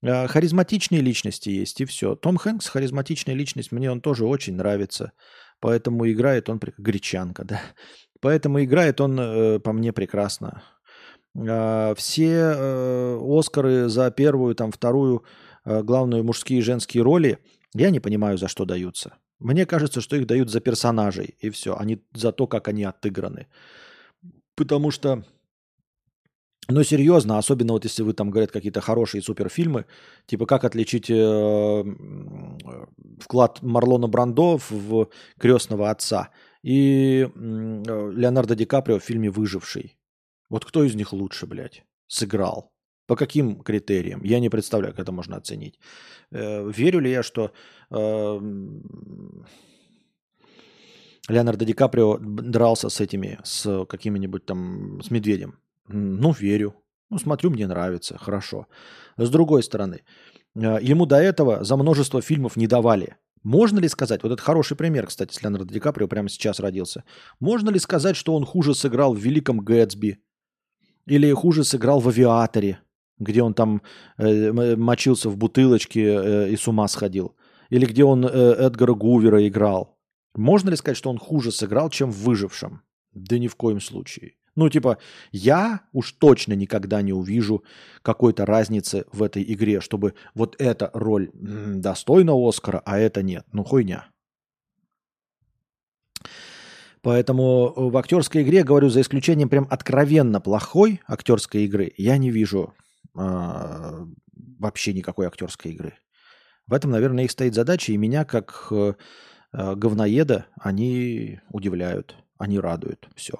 А, 0.03 0.27
харизматичные 0.27 1.01
личности 1.01 1.49
есть, 1.49 1.81
и 1.81 1.85
все. 1.85 2.15
Том 2.15 2.37
Хэнкс 2.37 2.67
харизматичная 2.67 3.35
личность, 3.35 3.71
мне 3.71 3.91
он 3.91 4.01
тоже 4.01 4.25
очень 4.25 4.55
нравится. 4.55 5.11
Поэтому 5.59 6.09
играет 6.09 6.49
он, 6.49 6.59
гречанка, 6.77 7.43
да. 7.45 7.61
Поэтому 8.19 8.63
играет 8.63 9.01
он, 9.01 9.19
э, 9.19 9.59
по 9.59 9.73
мне, 9.73 9.91
прекрасно. 9.93 10.63
А, 11.37 11.93
все 11.95 12.53
э, 12.55 13.19
Оскары 13.21 13.89
за 13.89 14.11
первую, 14.11 14.55
там, 14.55 14.71
вторую 14.71 15.23
э, 15.65 15.81
главную 15.83 16.23
мужские 16.23 16.59
и 16.59 16.63
женские 16.63 17.03
роли, 17.03 17.39
я 17.73 17.89
не 17.89 17.99
понимаю, 17.99 18.37
за 18.37 18.47
что 18.47 18.65
даются. 18.65 19.13
Мне 19.39 19.65
кажется, 19.65 20.01
что 20.01 20.15
их 20.15 20.27
дают 20.27 20.49
за 20.49 20.59
персонажей, 20.59 21.35
и 21.39 21.49
все, 21.49 21.75
а 21.75 21.85
не 21.85 22.03
за 22.13 22.31
то, 22.31 22.47
как 22.47 22.67
они 22.67 22.83
отыграны. 22.83 23.47
Потому 24.55 24.91
что, 24.91 25.23
ну, 26.67 26.83
серьезно, 26.83 27.37
особенно 27.37 27.73
вот 27.73 27.85
если 27.85 28.03
вы 28.03 28.13
там 28.13 28.29
говорят 28.29 28.51
какие-то 28.51 28.81
хорошие 28.81 29.23
суперфильмы, 29.23 29.85
типа 30.27 30.45
как 30.45 30.65
отличить 30.65 31.09
э, 31.09 31.83
вклад 33.19 33.61
Марлона 33.61 34.07
Брандо 34.07 34.59
в 34.69 35.09
«Крестного 35.39 35.89
отца» 35.89 36.29
и 36.61 37.21
э, 37.23 38.11
Леонардо 38.13 38.55
Ди 38.55 38.65
Каприо 38.65 38.99
в 38.99 39.03
фильме 39.03 39.31
«Выживший». 39.31 39.97
Вот 40.51 40.65
кто 40.65 40.83
из 40.83 40.95
них 40.95 41.13
лучше, 41.13 41.47
блядь, 41.47 41.85
сыграл? 42.07 42.73
По 43.07 43.15
каким 43.15 43.63
критериям? 43.63 44.21
Я 44.23 44.39
не 44.39 44.49
представляю, 44.49 44.93
как 44.93 45.05
это 45.05 45.11
можно 45.13 45.37
оценить. 45.37 45.79
Э, 46.31 46.69
верю 46.69 46.99
ли 46.99 47.09
я, 47.09 47.23
что 47.23 47.51
э, 47.89 48.39
Леонардо 51.29 51.65
Ди 51.65 51.73
Каприо 51.73 52.17
дрался 52.19 52.89
с 52.89 52.99
этими, 52.99 53.39
с 53.45 53.85
какими-нибудь 53.85 54.45
там, 54.45 55.01
с 55.01 55.09
медведем? 55.09 55.57
Ну, 55.87 56.33
верю. 56.33 56.75
Ну, 57.09 57.17
смотрю, 57.17 57.49
мне 57.49 57.65
нравится, 57.65 58.17
хорошо. 58.17 58.67
С 59.15 59.29
другой 59.29 59.63
стороны, 59.63 60.01
э, 60.55 60.79
ему 60.81 61.05
до 61.05 61.15
этого 61.15 61.63
за 61.63 61.77
множество 61.77 62.21
фильмов 62.21 62.57
не 62.57 62.67
давали. 62.67 63.15
Можно 63.43 63.79
ли 63.79 63.87
сказать, 63.87 64.21
вот 64.23 64.33
это 64.33 64.41
хороший 64.41 64.75
пример, 64.75 65.07
кстати, 65.07 65.33
с 65.33 65.41
Леонардо 65.41 65.73
Ди 65.73 65.79
Каприо 65.79 66.09
прямо 66.09 66.27
сейчас 66.27 66.59
родился. 66.59 67.05
Можно 67.39 67.69
ли 67.69 67.79
сказать, 67.79 68.17
что 68.17 68.35
он 68.35 68.45
хуже 68.45 68.75
сыграл 68.75 69.13
в 69.13 69.19
«Великом 69.19 69.61
Гэтсби», 69.61 70.19
или 71.05 71.31
хуже 71.33 71.63
сыграл 71.63 71.99
в 71.99 72.07
«Авиаторе», 72.07 72.79
где 73.19 73.43
он 73.43 73.53
там 73.53 73.81
э, 74.17 74.75
мочился 74.75 75.29
в 75.29 75.37
бутылочке 75.37 76.03
э, 76.03 76.49
и 76.49 76.57
с 76.57 76.67
ума 76.67 76.87
сходил. 76.87 77.35
Или 77.69 77.85
где 77.85 78.03
он 78.03 78.25
э, 78.25 78.29
Эдгара 78.29 78.93
Гувера 78.93 79.47
играл. 79.47 79.97
Можно 80.35 80.69
ли 80.69 80.75
сказать, 80.75 80.97
что 80.97 81.09
он 81.09 81.17
хуже 81.17 81.51
сыграл, 81.51 81.89
чем 81.89 82.11
в 82.11 82.23
«Выжившем»? 82.23 82.81
Да 83.13 83.37
ни 83.37 83.47
в 83.47 83.55
коем 83.55 83.81
случае. 83.81 84.33
Ну, 84.55 84.69
типа, 84.69 84.97
я 85.31 85.81
уж 85.93 86.11
точно 86.13 86.53
никогда 86.53 87.01
не 87.01 87.13
увижу 87.13 87.63
какой-то 88.01 88.45
разницы 88.45 89.05
в 89.11 89.23
этой 89.23 89.43
игре, 89.43 89.79
чтобы 89.79 90.13
вот 90.35 90.55
эта 90.59 90.91
роль 90.93 91.31
достойна 91.33 92.33
Оскара, 92.35 92.81
а 92.85 92.99
это 92.99 93.23
нет. 93.23 93.45
Ну, 93.53 93.63
хуйня. 93.63 94.10
Поэтому 97.01 97.89
в 97.89 97.97
актерской 97.97 98.43
игре, 98.43 98.63
говорю, 98.63 98.89
за 98.89 99.01
исключением 99.01 99.49
прям 99.49 99.67
откровенно 99.69 100.39
плохой 100.39 101.01
актерской 101.07 101.63
игры, 101.63 101.91
я 101.97 102.17
не 102.17 102.29
вижу 102.29 102.75
э, 103.17 104.05
вообще 104.59 104.93
никакой 104.93 105.25
актерской 105.25 105.71
игры. 105.71 105.95
В 106.67 106.73
этом, 106.73 106.91
наверное, 106.91 107.23
их 107.23 107.31
стоит 107.31 107.55
задача, 107.55 107.91
и 107.91 107.97
меня, 107.97 108.23
как 108.23 108.67
э, 108.71 108.93
говноеда, 109.51 110.45
они 110.59 111.39
удивляют, 111.49 112.15
они 112.37 112.59
радуют. 112.59 113.09
Все. 113.15 113.33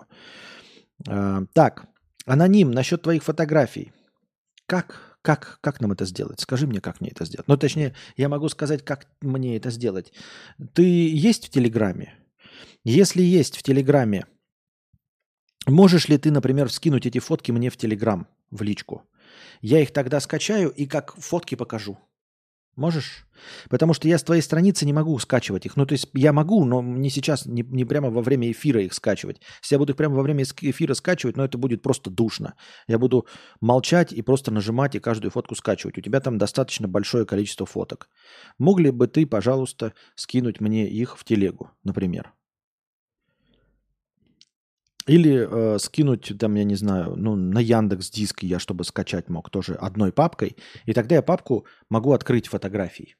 Э, 1.07 1.41
так, 1.53 1.85
аноним, 2.25 2.71
насчет 2.71 3.03
твоих 3.03 3.23
фотографий. 3.23 3.91
Как, 4.65 5.17
как, 5.21 5.59
как 5.61 5.81
нам 5.81 5.91
это 5.91 6.05
сделать? 6.05 6.39
Скажи 6.39 6.65
мне, 6.65 6.81
как 6.81 6.99
мне 6.99 7.11
это 7.11 7.25
сделать. 7.25 7.47
Ну, 7.47 7.57
точнее, 7.57 7.93
я 8.17 8.27
могу 8.27 8.49
сказать, 8.49 8.83
как 8.83 9.05
мне 9.21 9.55
это 9.55 9.69
сделать. 9.69 10.13
Ты 10.73 10.83
есть 10.83 11.47
в 11.47 11.49
Телеграме? 11.51 12.15
Если 12.83 13.21
есть 13.21 13.57
в 13.57 13.63
Телеграме, 13.63 14.25
можешь 15.67 16.07
ли 16.07 16.17
ты, 16.17 16.31
например, 16.31 16.71
скинуть 16.71 17.05
эти 17.05 17.19
фотки 17.19 17.51
мне 17.51 17.69
в 17.69 17.77
Телеграм, 17.77 18.27
в 18.49 18.61
личку? 18.61 19.03
Я 19.61 19.81
их 19.81 19.91
тогда 19.91 20.19
скачаю 20.19 20.69
и 20.69 20.85
как 20.85 21.15
фотки 21.15 21.55
покажу. 21.55 21.97
Можешь? 22.77 23.27
Потому 23.69 23.93
что 23.93 24.07
я 24.07 24.17
с 24.17 24.23
твоей 24.23 24.41
страницы 24.41 24.85
не 24.85 24.93
могу 24.93 25.17
скачивать 25.19 25.65
их. 25.65 25.75
Ну, 25.75 25.85
то 25.85 25.91
есть 25.93 26.07
я 26.13 26.31
могу, 26.31 26.63
но 26.63 26.81
не 26.81 27.09
сейчас, 27.09 27.45
не, 27.45 27.63
не 27.63 27.83
прямо 27.83 28.09
во 28.09 28.21
время 28.21 28.49
эфира 28.49 28.81
их 28.81 28.93
скачивать. 28.93 29.41
Если 29.61 29.75
я 29.75 29.79
буду 29.79 29.91
их 29.91 29.97
прямо 29.97 30.15
во 30.15 30.21
время 30.21 30.43
эфира 30.43 30.93
скачивать, 30.93 31.35
ну, 31.35 31.43
это 31.43 31.57
будет 31.57 31.81
просто 31.81 32.09
душно. 32.09 32.53
Я 32.88 32.97
буду 32.97 33.27
молчать 33.59 34.13
и 34.13 34.21
просто 34.21 34.51
нажимать 34.51 34.95
и 34.95 34.99
каждую 34.99 35.31
фотку 35.31 35.55
скачивать. 35.55 35.97
У 35.97 36.01
тебя 36.01 36.21
там 36.21 36.38
достаточно 36.38 36.88
большое 36.88 37.25
количество 37.25 37.65
фоток. 37.65 38.09
Мог 38.57 38.79
ли 38.79 38.89
бы 38.89 39.07
ты, 39.07 39.25
пожалуйста, 39.25 39.93
скинуть 40.15 40.61
мне 40.61 40.88
их 40.88 41.17
в 41.17 41.25
телегу, 41.25 41.71
например? 41.83 42.33
Или 45.07 45.47
э, 45.49 45.79
скинуть, 45.79 46.31
там, 46.39 46.55
я 46.55 46.63
не 46.63 46.75
знаю, 46.75 47.15
ну, 47.15 47.35
на 47.35 47.59
Яндекс 47.59 48.11
Диск 48.11 48.43
я, 48.43 48.59
чтобы 48.59 48.83
скачать 48.83 49.29
мог 49.29 49.49
тоже 49.49 49.73
одной 49.73 50.11
папкой. 50.11 50.55
И 50.85 50.93
тогда 50.93 51.15
я 51.15 51.21
папку 51.21 51.65
могу 51.89 52.13
открыть 52.13 52.47
фотографии. 52.47 53.15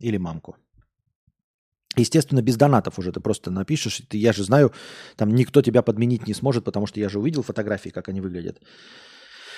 Или 0.00 0.18
мамку. 0.18 0.56
Естественно, 1.96 2.42
без 2.42 2.56
донатов 2.56 2.98
уже 2.98 3.12
ты 3.12 3.20
просто 3.20 3.50
напишешь. 3.50 4.02
Ты, 4.08 4.18
я 4.18 4.32
же 4.32 4.44
знаю, 4.44 4.72
там 5.16 5.34
никто 5.34 5.62
тебя 5.62 5.82
подменить 5.82 6.26
не 6.26 6.34
сможет, 6.34 6.64
потому 6.64 6.86
что 6.86 7.00
я 7.00 7.08
же 7.08 7.18
увидел 7.18 7.42
фотографии, 7.42 7.90
как 7.90 8.08
они 8.08 8.20
выглядят. 8.20 8.60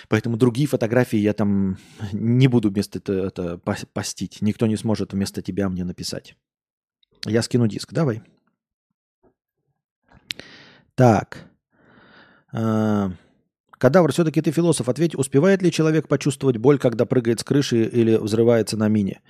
Поэтому 0.08 0.36
другие 0.36 0.68
фотографии 0.68 1.18
я 1.18 1.32
там 1.32 1.78
не 2.12 2.48
буду 2.48 2.70
вместо 2.70 2.98
это, 2.98 3.12
это 3.12 3.58
постить. 3.58 4.42
Никто 4.42 4.66
не 4.66 4.76
сможет 4.76 5.12
вместо 5.12 5.42
тебя 5.42 5.68
мне 5.68 5.84
написать. 5.84 6.36
Я 7.24 7.42
скину 7.42 7.66
диск. 7.66 7.92
Давай. 7.92 8.22
Так. 10.94 11.50
А, 12.52 13.10
Кадавр, 13.78 14.12
все-таки 14.12 14.40
ты 14.40 14.52
философ. 14.52 14.88
Ответь, 14.88 15.16
успевает 15.16 15.62
ли 15.62 15.72
человек 15.72 16.08
почувствовать 16.08 16.56
боль, 16.56 16.78
когда 16.78 17.04
прыгает 17.04 17.40
с 17.40 17.44
крыши 17.44 17.84
или 17.84 18.16
взрывается 18.16 18.76
на 18.76 18.88
мине? 18.88 19.20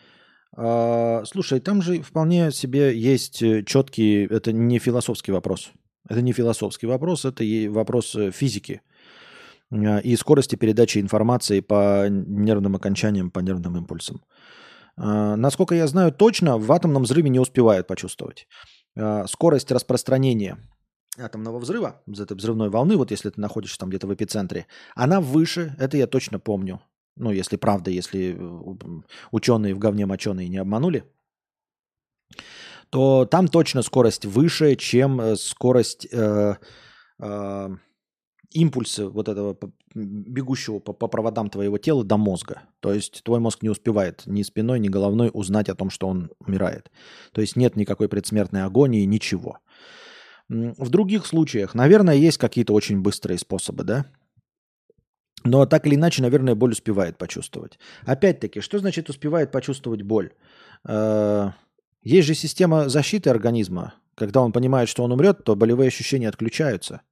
А, 0.57 1.23
слушай, 1.25 1.61
там 1.61 1.83
же 1.83 2.03
вполне 2.03 2.53
себе 2.53 2.97
есть 2.97 3.43
э, 3.43 3.63
четкий... 3.65 4.27
Это 4.27 4.53
не 4.53 4.79
философский 4.79 5.33
вопрос. 5.33 5.73
Это 6.09 6.21
не 6.21 6.33
философский 6.33 6.87
вопрос, 6.87 7.25
это 7.25 7.43
вопрос 7.71 8.15
э, 8.15 8.31
физики 8.31 8.83
а, 9.73 9.99
и 9.99 10.17
скорости 10.17 10.57
передачи 10.57 10.99
информации 10.99 11.61
по 11.61 12.07
нервным 12.09 12.77
окончаниям, 12.77 13.31
по 13.31 13.41
нервным 13.41 13.77
импульсам. 13.77 14.23
Насколько 14.97 15.75
я 15.75 15.89
знаю 15.89 16.13
точно, 16.13 16.57
в 16.57 16.71
атомном 16.71 17.03
взрыве 17.03 17.29
не 17.29 17.41
успевают 17.41 17.89
почувствовать. 17.89 18.47
Скорость 19.27 19.73
распространения 19.73 20.57
атомного 21.19 21.59
взрыва, 21.59 22.03
из 22.07 22.21
этой 22.21 22.37
взрывной 22.37 22.71
волны, 22.71 22.97
вот 22.97 23.11
если 23.11 23.31
ты 23.31 23.41
находишься 23.41 23.79
там 23.79 23.89
где-то 23.89 24.07
в 24.07 24.15
эпицентре, 24.15 24.67
она 24.95 25.21
выше, 25.21 25.75
это 25.79 25.97
я 25.97 26.07
точно 26.07 26.39
помню. 26.39 26.81
Ну, 27.17 27.31
если 27.31 27.57
правда, 27.57 27.91
если 27.91 28.35
э, 28.37 29.03
ученые 29.31 29.75
в 29.75 29.79
говне 29.79 30.05
моченые 30.05 30.49
не 30.49 30.59
обманули, 30.59 31.05
то 32.91 33.25
там 33.25 33.49
точно 33.49 33.83
скорость 33.83 34.25
выше, 34.25 34.75
чем 34.77 35.21
э, 35.21 35.37
скорость 35.37 36.09
э, 36.11 36.57
э, 37.21 37.69
импульсы 38.53 39.07
вот 39.07 39.29
этого 39.29 39.57
бегущего 39.95 40.79
по, 40.79 40.93
по 40.93 41.09
проводам 41.09 41.51
твоего 41.51 41.79
тела 41.79 42.05
до 42.05 42.17
мозга. 42.17 42.63
То 42.81 42.93
есть 42.93 43.23
твой 43.25 43.41
мозг 43.41 43.63
не 43.63 43.69
успевает 43.69 44.23
ни 44.27 44.43
спиной, 44.43 44.81
ни 44.81 44.89
головной 44.89 45.31
узнать 45.33 45.69
о 45.69 45.75
том, 45.75 45.91
что 45.91 46.09
он 46.09 46.31
умирает. 46.39 46.91
То 47.33 47.41
есть 47.41 47.57
нет 47.57 47.77
никакой 47.77 48.09
предсмертной 48.09 48.65
агонии, 48.65 49.05
ничего. 49.05 49.59
В 50.55 50.91
других 50.91 51.27
случаях, 51.27 51.75
наверное, 51.75 52.15
есть 52.15 52.39
какие-то 52.39 52.73
очень 52.73 53.01
быстрые 53.01 53.39
способы, 53.39 53.85
да? 53.85 54.07
Но 55.45 55.67
так 55.67 55.87
или 55.87 55.97
иначе, 55.97 56.23
наверное, 56.23 56.55
боль 56.55 56.73
успевает 56.73 57.19
почувствовать. 57.19 57.79
Опять-таки, 58.07 58.61
что 58.61 58.79
значит 58.79 59.11
успевает 59.11 59.51
почувствовать 59.51 60.03
боль? 60.03 60.33
Э, 60.89 61.51
есть 62.03 62.27
же 62.27 62.35
система 62.35 62.89
защиты 62.89 63.31
организма. 63.31 63.95
Когда 64.15 64.41
он 64.41 64.53
понимает, 64.53 64.89
что 64.89 65.03
он 65.03 65.13
умрет, 65.13 65.45
то 65.45 65.57
болевые 65.57 65.89
ощущения 65.89 66.29
отключаются. 66.29 67.03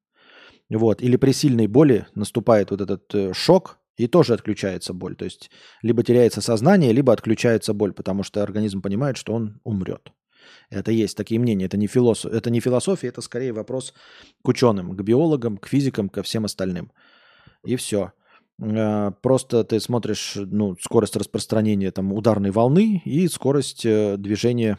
Вот. 0.70 1.02
Или 1.02 1.16
при 1.16 1.32
сильной 1.32 1.66
боли 1.66 2.06
наступает 2.14 2.70
вот 2.70 2.80
этот 2.80 3.14
э, 3.14 3.32
шок, 3.34 3.78
и 3.96 4.06
тоже 4.06 4.34
отключается 4.34 4.94
боль. 4.94 5.16
То 5.16 5.24
есть 5.24 5.50
либо 5.82 6.02
теряется 6.02 6.40
сознание, 6.40 6.92
либо 6.92 7.12
отключается 7.12 7.74
боль, 7.74 7.92
потому 7.92 8.22
что 8.22 8.42
организм 8.42 8.80
понимает, 8.80 9.16
что 9.16 9.34
он 9.34 9.60
умрет. 9.64 10.12
Это 10.70 10.90
есть 10.90 11.16
такие 11.16 11.40
мнения. 11.40 11.66
Это 11.66 11.76
не, 11.76 11.86
философ... 11.86 12.32
это 12.32 12.50
не 12.50 12.60
философия, 12.60 13.08
это 13.08 13.20
скорее 13.20 13.52
вопрос 13.52 13.94
к 14.42 14.48
ученым, 14.48 14.96
к 14.96 15.02
биологам, 15.02 15.56
к 15.58 15.66
физикам, 15.66 16.08
ко 16.08 16.22
всем 16.22 16.44
остальным. 16.44 16.92
И 17.64 17.76
все. 17.76 18.12
Э, 18.60 19.12
просто 19.22 19.64
ты 19.64 19.80
смотришь 19.80 20.34
ну, 20.36 20.76
скорость 20.80 21.16
распространения 21.16 21.90
там, 21.90 22.12
ударной 22.12 22.50
волны 22.50 23.02
и 23.04 23.28
скорость 23.28 23.84
э, 23.84 24.16
движения 24.16 24.78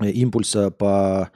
импульса 0.00 0.70
по 0.70 1.30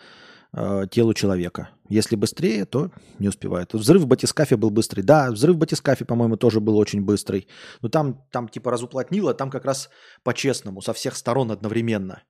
телу 0.91 1.13
человека. 1.13 1.69
Если 1.89 2.17
быстрее, 2.17 2.65
то 2.65 2.91
не 3.19 3.29
успевает. 3.29 3.75
Взрыв 3.75 4.03
в 4.03 4.07
батискафе 4.07 4.57
был 4.57 4.71
быстрый. 4.71 5.03
Да, 5.03 5.31
взрыв 5.31 5.57
в 5.57 5.59
батискафе, 5.59 6.05
по-моему, 6.05 6.37
тоже 6.37 6.61
был 6.61 6.77
очень 6.79 7.03
быстрый. 7.03 7.47
Но 7.83 7.89
там, 7.89 8.25
там 8.31 8.49
типа 8.49 8.71
разуплотнило, 8.71 9.35
там 9.35 9.51
как 9.51 9.65
раз 9.65 9.91
по-честному, 10.23 10.81
со 10.83 10.93
всех 10.93 11.17
сторон 11.17 11.53
одновременно. 11.53 12.23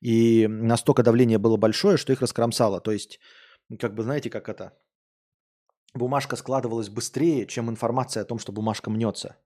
И 0.00 0.46
настолько 0.48 1.02
давление 1.02 1.38
было 1.38 1.56
большое, 1.56 1.96
что 1.96 2.12
их 2.12 2.20
раскромсало. 2.22 2.80
То 2.80 2.92
есть, 2.92 3.20
как 3.78 3.94
бы, 3.94 4.02
знаете, 4.02 4.30
как 4.30 4.48
это? 4.48 4.72
Бумажка 5.94 6.36
складывалась 6.36 6.88
быстрее, 6.88 7.46
чем 7.46 7.68
информация 7.68 8.22
о 8.22 8.26
том, 8.26 8.38
что 8.38 8.52
бумажка 8.52 8.90
мнется. 8.90 9.36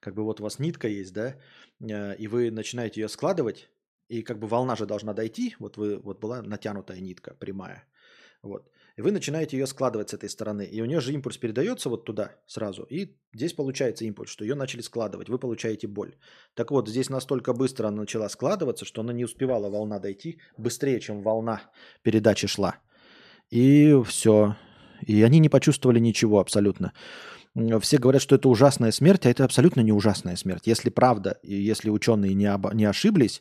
Как 0.00 0.14
бы 0.14 0.22
вот 0.22 0.40
у 0.40 0.42
вас 0.42 0.58
нитка 0.58 0.88
есть, 0.88 1.12
да, 1.12 1.36
э, 1.80 2.16
и 2.16 2.28
вы 2.28 2.50
начинаете 2.50 3.00
ее 3.00 3.08
складывать, 3.08 3.68
и 4.08 4.22
как 4.22 4.38
бы 4.38 4.46
волна 4.46 4.76
же 4.76 4.86
должна 4.86 5.12
дойти, 5.12 5.56
вот 5.58 5.76
вы, 5.76 5.98
вот 5.98 6.20
была 6.20 6.42
натянутая 6.42 7.00
нитка 7.00 7.34
прямая, 7.34 7.84
вот. 8.42 8.70
И 9.00 9.02
вы 9.02 9.12
начинаете 9.12 9.56
ее 9.56 9.66
складывать 9.66 10.10
с 10.10 10.14
этой 10.14 10.28
стороны. 10.28 10.62
И 10.62 10.82
у 10.82 10.84
нее 10.84 11.00
же 11.00 11.14
импульс 11.14 11.38
передается 11.38 11.88
вот 11.88 12.04
туда 12.04 12.32
сразу. 12.46 12.82
И 12.90 13.16
здесь 13.32 13.54
получается 13.54 14.04
импульс, 14.04 14.30
что 14.30 14.44
ее 14.44 14.54
начали 14.54 14.82
складывать. 14.82 15.30
Вы 15.30 15.38
получаете 15.38 15.86
боль. 15.86 16.16
Так 16.54 16.70
вот, 16.70 16.86
здесь 16.86 17.08
настолько 17.08 17.54
быстро 17.54 17.88
она 17.88 18.02
начала 18.02 18.28
складываться, 18.28 18.84
что 18.84 19.00
она 19.00 19.14
не 19.14 19.24
успевала 19.24 19.70
волна 19.70 20.00
дойти 20.00 20.38
быстрее, 20.58 21.00
чем 21.00 21.22
волна 21.22 21.62
передачи 22.02 22.46
шла. 22.46 22.76
И 23.48 23.96
все. 24.04 24.56
И 25.06 25.22
они 25.22 25.38
не 25.38 25.48
почувствовали 25.48 25.98
ничего 25.98 26.38
абсолютно. 26.38 26.92
Все 27.80 27.96
говорят, 27.96 28.20
что 28.20 28.34
это 28.34 28.50
ужасная 28.50 28.92
смерть, 28.92 29.24
а 29.24 29.30
это 29.30 29.46
абсолютно 29.46 29.80
не 29.80 29.92
ужасная 29.92 30.36
смерть. 30.36 30.66
Если 30.66 30.90
правда, 30.90 31.38
и 31.42 31.54
если 31.54 31.88
ученые 31.88 32.34
не, 32.34 32.44
об... 32.44 32.74
не 32.74 32.84
ошиблись, 32.84 33.40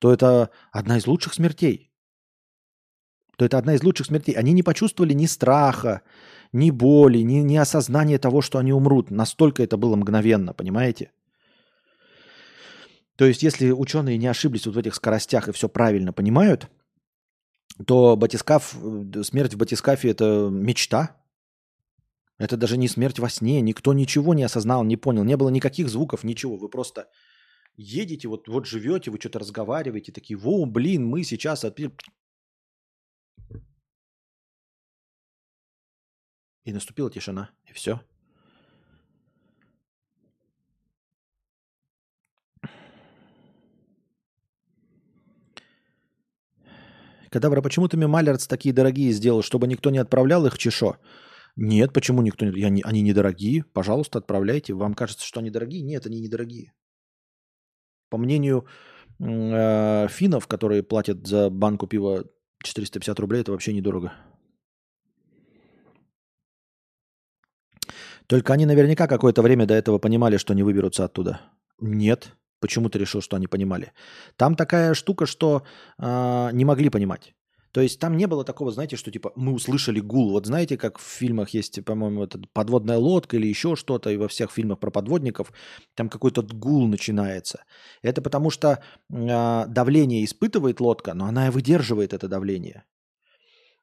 то 0.00 0.12
это 0.12 0.50
одна 0.70 0.98
из 0.98 1.06
лучших 1.06 1.32
смертей 1.32 1.87
то 3.38 3.44
это 3.44 3.56
одна 3.56 3.74
из 3.74 3.84
лучших 3.84 4.08
смертей. 4.08 4.34
Они 4.34 4.52
не 4.52 4.64
почувствовали 4.64 5.12
ни 5.12 5.26
страха, 5.26 6.02
ни 6.52 6.72
боли, 6.72 7.18
ни, 7.18 7.36
ни 7.36 7.56
осознания 7.56 8.18
того, 8.18 8.42
что 8.42 8.58
они 8.58 8.72
умрут. 8.72 9.12
Настолько 9.12 9.62
это 9.62 9.76
было 9.76 9.94
мгновенно, 9.94 10.52
понимаете? 10.52 11.12
То 13.14 13.26
есть, 13.26 13.44
если 13.44 13.70
ученые 13.70 14.18
не 14.18 14.26
ошиблись 14.26 14.66
вот 14.66 14.74
в 14.74 14.78
этих 14.78 14.96
скоростях 14.96 15.46
и 15.48 15.52
все 15.52 15.68
правильно 15.68 16.12
понимают, 16.12 16.68
то 17.86 18.16
батискаф, 18.16 18.74
э, 18.74 19.22
смерть 19.22 19.54
в 19.54 19.58
батискафе– 19.58 20.08
это 20.10 20.48
мечта. 20.50 21.16
Это 22.38 22.56
даже 22.56 22.76
не 22.76 22.88
смерть 22.88 23.20
во 23.20 23.28
сне. 23.28 23.60
Никто 23.60 23.92
ничего 23.92 24.34
не 24.34 24.42
осознал, 24.42 24.82
не 24.82 24.96
понял. 24.96 25.22
Не 25.22 25.36
было 25.36 25.48
никаких 25.48 25.88
звуков, 25.88 26.24
ничего. 26.24 26.56
Вы 26.56 26.68
просто 26.68 27.06
едете, 27.76 28.26
вот, 28.26 28.48
вот 28.48 28.66
живете, 28.66 29.12
вы 29.12 29.20
что-то 29.20 29.38
разговариваете, 29.38 30.10
такие, 30.10 30.36
во, 30.36 30.66
блин, 30.66 31.06
мы 31.06 31.22
сейчас. 31.22 31.64
И 36.68 36.72
наступила 36.72 37.10
тишина, 37.10 37.50
и 37.70 37.72
все. 37.72 37.98
Кадабра, 47.30 47.62
почему 47.62 47.88
ты 47.88 47.96
мне 47.96 48.06
такие 48.50 48.74
дорогие 48.74 49.12
сделал, 49.12 49.42
чтобы 49.42 49.66
никто 49.66 49.88
не 49.88 49.96
отправлял 49.96 50.44
их 50.44 50.58
Чешо? 50.58 50.98
Нет, 51.56 51.94
почему 51.94 52.20
никто 52.20 52.44
не... 52.44 52.60
Я 52.60 52.68
не... 52.68 52.82
Они 52.82 53.00
недорогие. 53.00 53.64
Пожалуйста, 53.72 54.18
отправляйте. 54.18 54.74
Вам 54.74 54.92
кажется, 54.92 55.24
что 55.24 55.40
они 55.40 55.50
дорогие? 55.50 55.80
Нет, 55.80 56.04
они 56.04 56.20
недорогие. 56.20 56.74
По 58.10 58.18
мнению 58.18 58.66
э, 59.20 60.08
финнов, 60.10 60.46
которые 60.46 60.82
платят 60.82 61.26
за 61.26 61.48
банку 61.48 61.86
пива 61.86 62.24
450 62.62 63.20
рублей, 63.20 63.40
это 63.40 63.52
вообще 63.52 63.72
недорого. 63.72 64.12
Только 68.28 68.52
они 68.52 68.66
наверняка 68.66 69.06
какое-то 69.06 69.42
время 69.42 69.66
до 69.66 69.74
этого 69.74 69.98
понимали, 69.98 70.36
что 70.36 70.54
не 70.54 70.62
выберутся 70.62 71.04
оттуда. 71.04 71.40
Нет. 71.80 72.34
Почему 72.60 72.88
ты 72.90 72.98
решил, 72.98 73.22
что 73.22 73.36
они 73.36 73.46
понимали? 73.46 73.92
Там 74.36 74.54
такая 74.54 74.94
штука, 74.94 75.26
что 75.26 75.62
э, 75.98 76.50
не 76.52 76.64
могли 76.64 76.90
понимать. 76.90 77.34
То 77.72 77.80
есть 77.80 78.00
там 78.00 78.16
не 78.16 78.26
было 78.26 78.44
такого, 78.44 78.72
знаете, 78.72 78.96
что 78.96 79.10
типа 79.10 79.32
мы 79.36 79.52
услышали 79.52 80.00
гул. 80.00 80.32
Вот 80.32 80.46
знаете, 80.46 80.76
как 80.76 80.98
в 80.98 81.02
фильмах 81.02 81.50
есть, 81.50 81.84
по-моему, 81.84 82.24
это 82.24 82.40
подводная 82.52 82.98
лодка 82.98 83.36
или 83.36 83.46
еще 83.46 83.76
что-то, 83.76 84.10
и 84.10 84.16
во 84.16 84.28
всех 84.28 84.50
фильмах 84.50 84.80
про 84.80 84.90
подводников 84.90 85.52
там 85.94 86.08
какой-то 86.08 86.42
гул 86.42 86.88
начинается. 86.88 87.64
Это 88.02 88.20
потому 88.20 88.50
что 88.50 88.82
э, 89.10 89.64
давление 89.68 90.24
испытывает 90.24 90.80
лодка, 90.80 91.14
но 91.14 91.26
она 91.26 91.46
и 91.46 91.50
выдерживает 91.50 92.12
это 92.12 92.28
давление. 92.28 92.84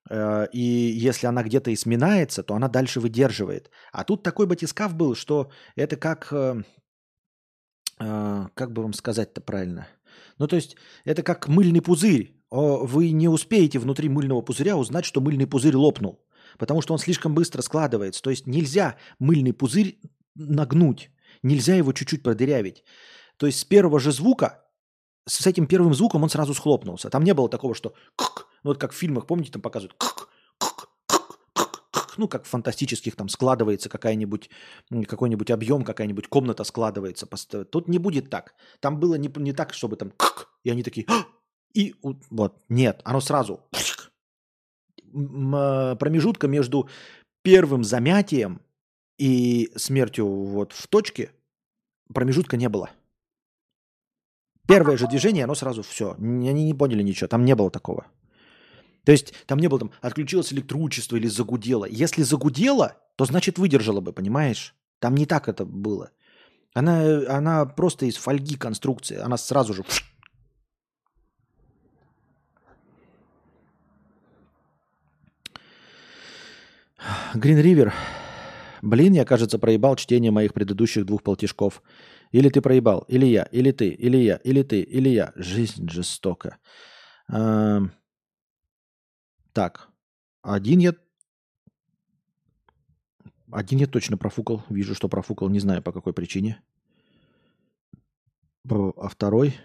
Э, 0.10 0.48
и 0.52 0.60
если 0.60 1.28
она 1.28 1.44
где-то 1.44 1.72
и 1.72 1.76
сминается, 1.76 2.44
то 2.44 2.56
она 2.56 2.68
дальше 2.68 3.00
выдерживает. 3.00 3.70
А 3.92 4.04
тут 4.04 4.24
такой 4.24 4.48
батискаф 4.48 4.96
был, 4.96 5.16
что 5.16 5.50
это 5.76 5.96
как... 5.96 6.32
Э, 6.32 6.64
э, 8.00 8.48
как 8.54 8.72
бы 8.72 8.82
вам 8.84 8.94
сказать-то 8.94 9.42
правильно? 9.42 9.88
Ну, 10.38 10.48
то 10.48 10.56
есть, 10.56 10.76
это 11.06 11.24
как 11.24 11.48
мыльный 11.48 11.82
пузырь. 11.82 12.36
Вы 12.52 13.12
не 13.12 13.28
успеете 13.28 13.80
внутри 13.80 14.08
мыльного 14.08 14.42
пузыря 14.42 14.78
узнать, 14.78 15.06
что 15.06 15.20
мыльный 15.20 15.48
пузырь 15.48 15.76
лопнул. 15.76 16.26
Потому 16.58 16.82
что 16.82 16.94
он 16.94 17.00
слишком 17.00 17.34
быстро 17.34 17.62
складывается. 17.62 18.22
То 18.22 18.30
есть 18.30 18.48
нельзя 18.48 18.96
мыльный 19.20 19.52
пузырь 19.52 20.00
нагнуть. 20.36 21.10
Нельзя 21.44 21.76
его 21.76 21.92
чуть-чуть 21.92 22.24
продырявить. 22.24 22.84
То 23.38 23.46
есть 23.48 23.60
с 23.60 23.66
первого 23.66 24.00
же 24.00 24.12
звука, 24.12 24.64
с 25.28 25.46
этим 25.48 25.68
первым 25.68 25.94
звуком 25.94 26.24
он 26.24 26.30
сразу 26.30 26.54
схлопнулся. 26.54 27.10
Там 27.10 27.24
не 27.24 27.34
было 27.34 27.50
такого, 27.50 27.76
что 27.76 27.94
ну, 28.66 28.72
вот 28.72 28.80
как 28.80 28.94
в 28.94 28.96
фильмах, 28.96 29.28
помните, 29.28 29.52
там 29.52 29.62
показывают, 29.62 29.96
ну, 32.18 32.28
как 32.28 32.46
в 32.46 32.48
фантастических 32.48 33.16
там 33.16 33.30
складывается 33.30 33.90
какая-нибудь, 33.90 34.50
какой-нибудь 35.08 35.52
объем, 35.52 35.84
какая-нибудь 35.84 36.28
комната 36.28 36.64
складывается. 36.64 37.28
Тут 37.66 37.88
не 37.88 38.00
будет 38.00 38.32
так. 38.32 38.56
Там 38.80 39.00
было 39.00 39.16
не, 39.16 39.32
не 39.38 39.54
так, 39.54 39.72
чтобы 39.72 39.98
там, 39.98 40.14
и 40.64 40.72
они 40.72 40.82
такие, 40.82 41.06
и 41.76 41.94
вот, 42.32 42.60
нет, 42.68 43.02
оно 43.04 43.22
сразу. 43.22 43.62
А, 45.14 45.96
промежутка 45.98 46.48
между 46.48 46.90
первым 47.44 47.84
замятием 47.84 48.62
и 49.20 49.72
смертью 49.76 50.28
вот 50.28 50.74
в 50.74 50.88
точке 50.88 51.30
промежутка 52.12 52.58
не 52.58 52.70
было. 52.70 52.90
Первое 54.68 54.98
же 54.98 55.08
движение, 55.08 55.44
оно 55.44 55.54
сразу 55.54 55.84
все. 55.84 56.14
Они 56.14 56.64
не 56.64 56.74
поняли 56.74 57.04
ничего, 57.04 57.28
там 57.28 57.46
не 57.46 57.54
было 57.54 57.70
такого. 57.70 58.08
То 59.06 59.12
есть 59.12 59.34
там 59.46 59.60
не 59.60 59.68
было 59.68 59.80
там 59.80 59.92
отключилось 60.02 60.52
электричество 60.52 61.16
или 61.16 61.28
загудело. 61.28 61.86
Если 61.86 62.24
загудело, 62.24 62.98
то 63.16 63.26
значит 63.26 63.58
выдержало 63.58 64.02
бы, 64.02 64.12
понимаешь? 64.14 64.76
Там 65.00 65.16
не 65.16 65.26
так 65.26 65.48
это 65.48 65.66
было. 65.66 66.12
Она, 66.74 67.22
она 67.30 67.66
просто 67.66 68.06
из 68.06 68.18
фольги 68.18 68.58
конструкции. 68.58 69.18
Она 69.18 69.38
сразу 69.38 69.74
же... 69.74 69.84
Грин 77.36 77.60
Ривер. 77.60 77.94
Блин, 78.82 79.14
я, 79.14 79.26
кажется, 79.26 79.60
проебал 79.60 79.96
чтение 79.96 80.32
моих 80.32 80.54
предыдущих 80.54 81.06
двух 81.06 81.24
полтишков. 81.24 81.82
Или 82.32 82.50
ты 82.50 82.62
проебал, 82.62 83.06
или 83.08 83.26
я, 83.26 83.44
или 83.44 83.72
ты, 83.72 83.90
или 83.90 84.18
я, 84.18 84.38
или 84.38 84.64
ты, 84.64 84.82
или 84.82 85.10
я. 85.10 85.32
Жизнь 85.36 85.88
жестока. 85.90 86.58
Так, 89.56 89.88
один 90.42 90.80
я... 90.80 90.94
Один 93.54 93.80
я 93.80 93.88
точно 93.88 94.18
профукал. 94.18 94.66
Вижу, 94.70 94.96
что 94.96 95.08
профукал. 95.08 95.48
Не 95.48 95.60
знаю, 95.60 95.82
по 95.82 95.94
какой 95.94 96.12
причине. 96.12 96.62
А 98.70 99.08
второй... 99.08 99.56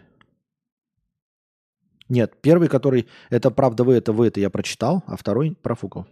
Нет, 2.08 2.40
первый, 2.40 2.68
который... 2.68 3.08
Это 3.30 3.50
правда 3.50 3.82
вы, 3.82 3.94
это 3.94 4.12
вы, 4.12 4.28
это 4.28 4.38
я 4.38 4.48
прочитал, 4.48 5.02
а 5.08 5.16
второй 5.16 5.56
профукал. 5.60 6.06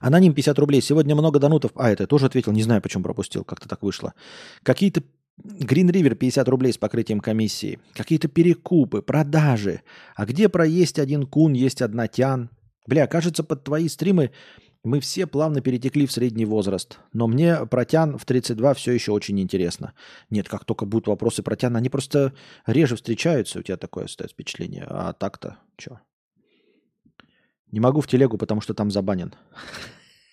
Аноним 0.00 0.32
50 0.32 0.58
рублей. 0.58 0.80
Сегодня 0.80 1.14
много 1.14 1.38
донутов. 1.38 1.72
А, 1.74 1.90
это 1.90 2.04
я 2.04 2.06
тоже 2.06 2.24
ответил. 2.24 2.52
Не 2.52 2.62
знаю, 2.62 2.80
почему 2.80 3.04
пропустил. 3.04 3.44
Как-то 3.44 3.68
так 3.68 3.82
вышло. 3.82 4.14
Какие-то 4.62 5.02
Green 5.44 5.90
River 5.90 6.14
50 6.14 6.48
рублей 6.48 6.72
с 6.72 6.78
покрытием 6.78 7.20
комиссии. 7.20 7.78
Какие-то 7.94 8.28
перекупы, 8.28 9.02
продажи. 9.02 9.82
А 10.14 10.26
где 10.26 10.48
про 10.48 10.66
есть 10.66 10.98
один 10.98 11.26
кун, 11.26 11.52
есть 11.52 11.82
одна 11.82 12.08
тян? 12.08 12.50
Бля, 12.86 13.06
кажется, 13.06 13.44
под 13.44 13.64
твои 13.64 13.88
стримы 13.88 14.30
мы 14.84 15.00
все 15.00 15.26
плавно 15.26 15.60
перетекли 15.60 16.06
в 16.06 16.12
средний 16.12 16.46
возраст. 16.46 16.98
Но 17.12 17.26
мне 17.26 17.66
про 17.66 17.84
тян 17.84 18.16
в 18.16 18.24
32 18.24 18.74
все 18.74 18.92
еще 18.92 19.12
очень 19.12 19.38
интересно. 19.40 19.92
Нет, 20.30 20.48
как 20.48 20.64
только 20.64 20.86
будут 20.86 21.08
вопросы 21.08 21.42
про 21.42 21.56
тян, 21.56 21.76
они 21.76 21.88
просто 21.88 22.32
реже 22.66 22.96
встречаются. 22.96 23.58
У 23.58 23.62
тебя 23.62 23.76
такое 23.76 24.04
остается 24.04 24.34
впечатление. 24.34 24.86
А 24.88 25.12
так-то 25.12 25.58
что? 25.76 26.00
Не 27.70 27.80
могу 27.80 28.00
в 28.00 28.06
телегу, 28.06 28.38
потому 28.38 28.60
что 28.60 28.72
там 28.72 28.90
забанен. 28.90 29.34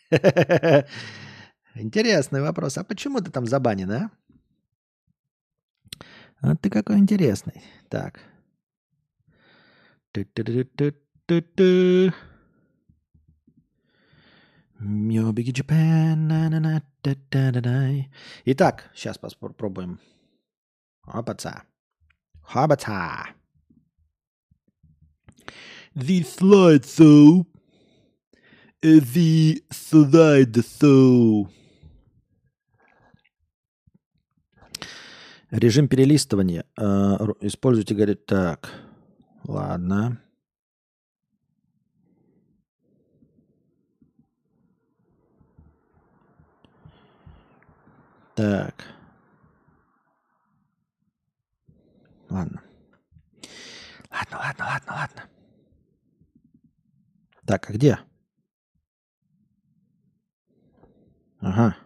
Интересный 1.76 2.42
вопрос. 2.42 2.78
А 2.78 2.84
почему 2.86 3.20
ты 3.20 3.32
там 3.32 3.46
забанен, 3.46 3.92
а? 3.92 4.12
А 6.48 6.56
ты 6.56 6.70
какой 6.70 7.00
интересный. 7.00 7.60
Так. 7.90 8.20
Japan. 15.52 16.86
Итак, 18.46 18.92
сейчас 18.94 19.18
попробуем. 19.18 20.00
Хабаца. 21.02 21.64
Хабаца. 22.44 23.30
The. 25.96 27.48
The 28.84 29.64
slideshow. 29.72 31.50
Режим 35.56 35.88
перелистывания. 35.88 36.66
Э, 36.78 37.16
используйте, 37.40 37.96
говорит, 37.96 38.26
так. 38.26 38.70
Ладно. 39.46 40.22
Так. 48.36 48.84
Ладно. 52.30 52.62
Ладно, 54.12 54.38
ладно, 54.38 54.66
ладно, 54.66 54.92
ладно. 54.92 55.24
Так, 57.46 57.70
а 57.70 57.74
где? 57.74 58.00
Ага. 61.40 61.78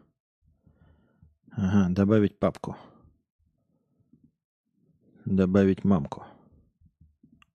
Ага, 1.51 1.89
добавить 1.93 2.39
папку. 2.39 2.75
Добавить 5.29 5.83
мамку. 5.83 6.25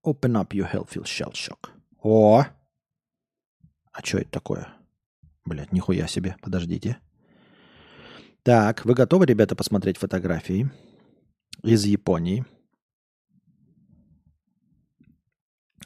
Open 0.06 0.36
up 0.36 0.50
your 0.50 0.72
healthy 0.72 1.02
shell 1.02 1.32
shock. 1.32 1.70
О! 2.02 2.44
А 3.90 4.00
что 4.00 4.18
это 4.18 4.30
такое? 4.30 4.68
Блять, 5.44 5.72
нихуя 5.72 6.06
себе. 6.06 6.36
Подождите. 6.40 7.00
Так, 8.44 8.84
вы 8.84 8.94
готовы, 8.94 9.26
ребята, 9.26 9.56
посмотреть 9.56 9.96
фотографии 9.96 10.70
из 11.64 11.84
Японии? 11.84 12.44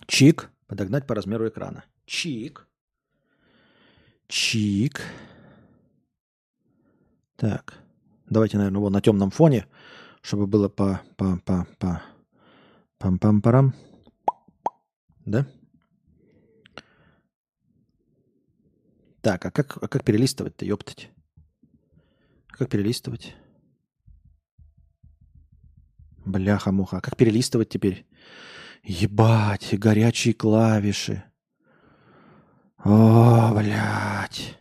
Чик. 0.06 0.51
Подогнать 0.66 1.06
по 1.06 1.15
размеру 1.15 1.48
экрана. 1.48 1.85
Чик. 2.05 2.69
Чик. 4.27 5.01
Так. 7.36 7.78
Давайте, 8.27 8.59
наверное, 8.59 8.81
вот 8.81 8.90
на 8.90 9.01
темном 9.01 9.31
фоне 9.31 9.66
чтобы 10.28 10.46
было 10.46 10.68
по 10.68 11.00
по 11.16 11.38
по 11.38 11.66
по 11.78 12.02
пам 12.98 13.18
пам 13.18 13.40
парам. 13.40 13.74
Да? 15.24 15.46
Так 19.22 19.46
а 19.46 19.50
как 19.50 19.82
а 19.82 19.88
как 19.88 20.05
перелистывать-то 20.05 20.66
ёптать? 20.66 21.10
Как 22.48 22.68
перелистывать? 22.68 23.36
Бляха-муха 26.26 26.98
а 26.98 27.00
как 27.00 27.16
перелистывать 27.16 27.70
теперь? 27.70 28.06
Ебать 28.82 29.78
горячие 29.78 30.34
клавиши. 30.34 31.24
О 32.84 33.55
блядь. 33.55 34.59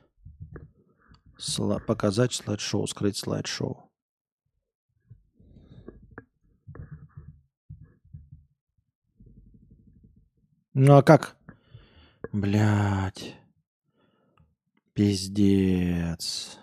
Сла- 1.37 1.81
показать 1.81 2.33
слайд-шоу 2.33 2.87
скрыть 2.87 3.17
слайд-шоу 3.17 3.86
Ну 10.79 10.95
а 10.95 11.01
как? 11.01 11.35
Блять. 12.31 13.35
Пиздец. 14.93 16.59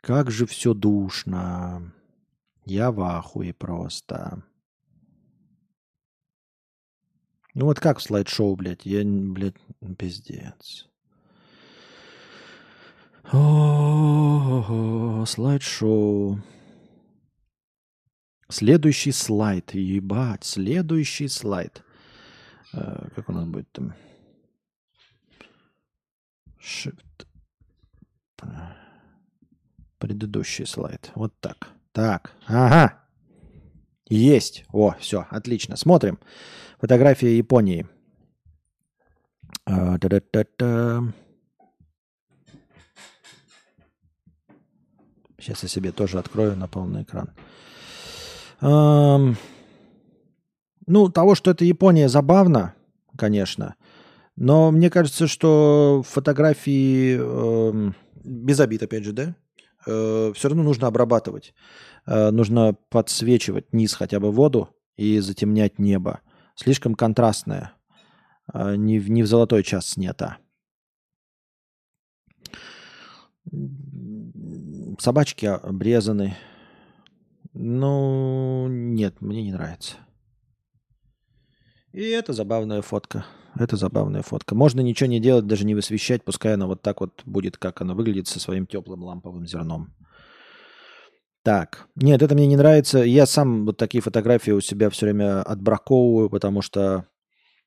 Как 0.00 0.32
же 0.32 0.44
все 0.44 0.74
душно. 0.74 1.94
Я 2.64 2.90
в 2.90 3.00
ахуе 3.00 3.54
просто. 3.54 4.42
Ну 7.54 7.66
вот 7.66 7.78
как 7.78 7.98
в 7.98 8.02
слайд-шоу, 8.02 8.56
блядь? 8.56 8.84
Я, 8.84 9.04
блядь, 9.04 9.54
пиздец. 9.96 10.88
О, 13.30 15.24
слайд-шоу. 15.24 16.42
Следующий 18.48 19.12
слайд. 19.12 19.74
Ебать, 19.74 20.42
следующий 20.42 21.28
слайд. 21.28 21.84
Э, 22.72 23.08
как 23.14 23.28
у 23.28 23.32
нас 23.32 23.44
будет 23.44 23.70
там? 23.72 23.94
Shift. 26.60 27.26
Предыдущий 29.98 30.66
слайд. 30.66 31.10
Вот 31.14 31.32
так. 31.40 31.68
Так. 31.92 32.32
Ага. 32.46 33.02
Есть. 34.08 34.64
О, 34.72 34.94
все, 34.98 35.26
отлично. 35.30 35.76
Смотрим. 35.76 36.18
Фотография 36.78 37.36
Японии. 37.36 37.86
А, 39.64 39.98
Сейчас 45.38 45.62
я 45.62 45.68
себе 45.68 45.92
тоже 45.92 46.18
открою 46.18 46.56
на 46.56 46.68
полный 46.68 47.02
экран. 47.02 47.30
Ну, 50.88 51.10
того, 51.10 51.34
что 51.34 51.50
это 51.50 51.66
Япония, 51.66 52.08
забавно, 52.08 52.74
конечно. 53.14 53.74
Но 54.36 54.70
мне 54.70 54.88
кажется, 54.88 55.26
что 55.26 56.02
фотографии, 56.08 57.18
э, 57.20 57.92
без 58.24 58.58
обид, 58.58 58.82
опять 58.82 59.04
же, 59.04 59.12
да, 59.12 59.36
э, 59.86 60.32
все 60.34 60.48
равно 60.48 60.62
нужно 60.62 60.86
обрабатывать. 60.86 61.52
Э, 62.06 62.30
нужно 62.30 62.74
подсвечивать 62.88 63.70
низ 63.74 63.92
хотя 63.92 64.18
бы 64.18 64.32
воду 64.32 64.70
и 64.96 65.18
затемнять 65.18 65.78
небо. 65.78 66.20
Слишком 66.54 66.94
контрастное. 66.94 67.72
Э, 68.54 68.74
не, 68.74 68.98
в, 68.98 69.10
не 69.10 69.22
в 69.22 69.26
золотой 69.26 69.64
час 69.64 69.88
снято. 69.88 70.38
Собачки 74.98 75.44
обрезаны. 75.44 76.38
Ну, 77.52 78.68
нет, 78.68 79.20
мне 79.20 79.42
не 79.42 79.52
нравится. 79.52 79.96
И 81.92 82.02
это 82.02 82.32
забавная 82.32 82.82
фотка. 82.82 83.24
Это 83.58 83.76
забавная 83.76 84.22
фотка. 84.22 84.54
Можно 84.54 84.80
ничего 84.80 85.08
не 85.08 85.20
делать, 85.20 85.46
даже 85.46 85.64
не 85.64 85.74
высвещать, 85.74 86.22
пускай 86.22 86.54
она 86.54 86.66
вот 86.66 86.82
так 86.82 87.00
вот 87.00 87.22
будет, 87.24 87.56
как 87.56 87.80
она 87.80 87.94
выглядит 87.94 88.28
со 88.28 88.38
своим 88.38 88.66
теплым 88.66 89.02
ламповым 89.02 89.46
зерном. 89.46 89.94
Так. 91.42 91.88
Нет, 91.96 92.22
это 92.22 92.34
мне 92.34 92.46
не 92.46 92.56
нравится. 92.56 92.98
Я 92.98 93.26
сам 93.26 93.64
вот 93.64 93.76
такие 93.76 94.02
фотографии 94.02 94.50
у 94.50 94.60
себя 94.60 94.90
все 94.90 95.06
время 95.06 95.42
отбраковываю, 95.42 96.28
потому 96.28 96.62
что, 96.62 97.06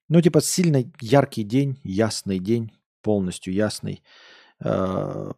ну, 0.07 0.21
типа, 0.21 0.39
сильно 0.41 0.83
яркий 1.01 1.43
день, 1.43 1.79
ясный 1.83 2.39
день, 2.39 2.71
полностью 3.01 3.53
ясный. 3.53 4.03
Э, 4.63 5.31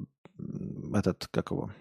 этот, 0.94 1.28
как 1.32 1.52
его? 1.52 1.72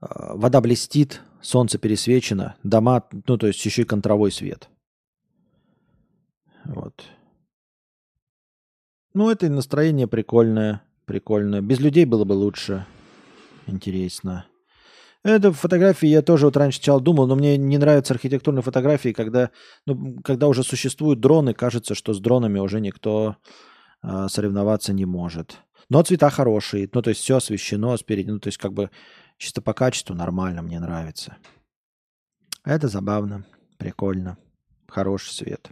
Э, 0.00 0.34
вода 0.34 0.60
блестит, 0.60 1.22
солнце 1.40 1.78
пересвечено, 1.78 2.56
дома, 2.62 3.06
ну, 3.26 3.36
то 3.36 3.46
есть 3.46 3.64
еще 3.64 3.82
и 3.82 3.86
контровой 3.86 4.32
свет. 4.32 4.68
Вот. 6.64 7.04
Ну, 9.12 9.30
это 9.30 9.48
настроение 9.48 10.08
прикольное. 10.08 10.82
Прикольно. 11.04 11.60
Без 11.60 11.80
людей 11.80 12.06
было 12.06 12.24
бы 12.24 12.32
лучше. 12.32 12.86
Интересно. 13.66 14.46
Это 15.22 15.52
фотографии 15.52 16.06
я 16.06 16.20
тоже 16.20 16.46
вот 16.46 16.56
раньше 16.56 16.78
сначала 16.78 17.00
думал, 17.00 17.26
но 17.26 17.34
мне 17.34 17.56
не 17.56 17.78
нравятся 17.78 18.12
архитектурные 18.12 18.62
фотографии, 18.62 19.12
когда, 19.12 19.50
ну, 19.86 20.20
когда 20.22 20.48
уже 20.48 20.62
существуют 20.62 21.20
дроны, 21.20 21.54
кажется, 21.54 21.94
что 21.94 22.12
с 22.12 22.20
дронами 22.20 22.58
уже 22.58 22.80
никто 22.80 23.36
э, 24.02 24.26
соревноваться 24.28 24.92
не 24.92 25.06
может. 25.06 25.58
Но 25.88 26.02
цвета 26.02 26.28
хорошие, 26.28 26.90
ну 26.92 27.00
то 27.00 27.10
есть 27.10 27.22
все 27.22 27.36
освещено 27.36 27.96
спереди, 27.96 28.30
ну 28.30 28.38
то 28.38 28.48
есть 28.48 28.58
как 28.58 28.74
бы 28.74 28.90
чисто 29.38 29.62
по 29.62 29.74
качеству 29.74 30.14
нормально, 30.14 30.62
мне 30.62 30.80
нравится. 30.80 31.36
Это 32.64 32.88
забавно, 32.88 33.44
прикольно, 33.78 34.38
хороший 34.88 35.32
свет. 35.32 35.70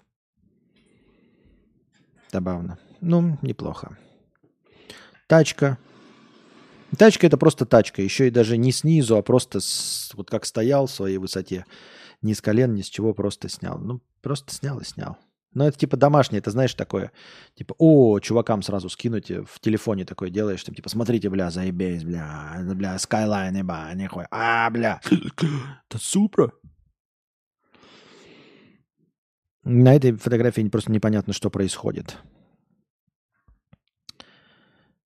Забавно. 2.30 2.78
Ну, 3.00 3.38
неплохо. 3.42 3.98
Тачка, 5.26 5.78
Тачка 6.98 7.26
это 7.26 7.38
просто 7.38 7.64
тачка, 7.64 8.02
еще 8.02 8.28
и 8.28 8.30
даже 8.30 8.58
не 8.58 8.70
снизу, 8.70 9.16
а 9.16 9.22
просто 9.22 9.60
с, 9.60 10.12
вот 10.14 10.28
как 10.28 10.44
стоял 10.44 10.86
в 10.86 10.90
своей 10.90 11.16
высоте, 11.16 11.64
ни 12.20 12.34
с 12.34 12.42
колен, 12.42 12.74
ни 12.74 12.82
с 12.82 12.88
чего, 12.88 13.14
просто 13.14 13.48
снял. 13.48 13.78
Ну, 13.78 14.02
просто 14.20 14.52
снял 14.54 14.78
и 14.78 14.84
снял. 14.84 15.16
Но 15.54 15.66
это 15.66 15.78
типа 15.78 15.96
домашнее, 15.96 16.38
это 16.38 16.50
знаешь 16.50 16.74
такое, 16.74 17.12
типа, 17.54 17.74
о, 17.78 18.18
чувакам 18.20 18.62
сразу 18.62 18.88
скинуть, 18.88 19.30
э, 19.30 19.42
в 19.42 19.60
телефоне 19.60 20.04
такое 20.04 20.30
делаешь, 20.30 20.64
там, 20.64 20.74
типа, 20.74 20.88
смотрите, 20.88 21.28
бля, 21.28 21.50
заебись, 21.50 22.04
бля, 22.04 22.56
бля, 22.74 22.96
Skyline, 22.96 23.58
еба, 23.58 23.92
нихуя, 23.94 24.26
а, 24.30 24.70
бля, 24.70 25.00
это 25.88 25.98
супра. 25.98 26.52
На 29.64 29.94
этой 29.94 30.12
фотографии 30.12 30.68
просто 30.68 30.90
непонятно, 30.90 31.32
что 31.32 31.50
происходит. 31.50 32.18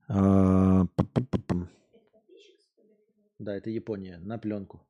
А, 0.08 0.86
да, 3.38 3.54
это 3.54 3.68
Япония, 3.68 4.18
на 4.18 4.38
пленку. 4.38 4.80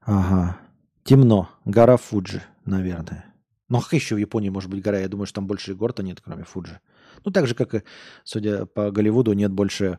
Ага. 0.00 0.58
Темно. 1.04 1.48
Гора 1.64 1.96
Фуджи, 1.96 2.42
наверное. 2.64 3.25
Ну, 3.68 3.78
а 3.78 3.94
еще 3.94 4.14
в 4.14 4.18
Японии 4.18 4.48
может 4.48 4.70
быть 4.70 4.82
гора? 4.82 4.98
Я 5.00 5.08
думаю, 5.08 5.26
что 5.26 5.36
там 5.36 5.46
больше 5.46 5.74
гор-то 5.74 6.02
нет, 6.02 6.20
кроме 6.20 6.44
Фуджи. 6.44 6.80
Ну, 7.24 7.32
так 7.32 7.46
же, 7.46 7.54
как 7.54 7.74
и, 7.74 7.82
судя 8.24 8.66
по 8.66 8.90
Голливуду, 8.90 9.32
нет 9.32 9.52
больше 9.52 9.98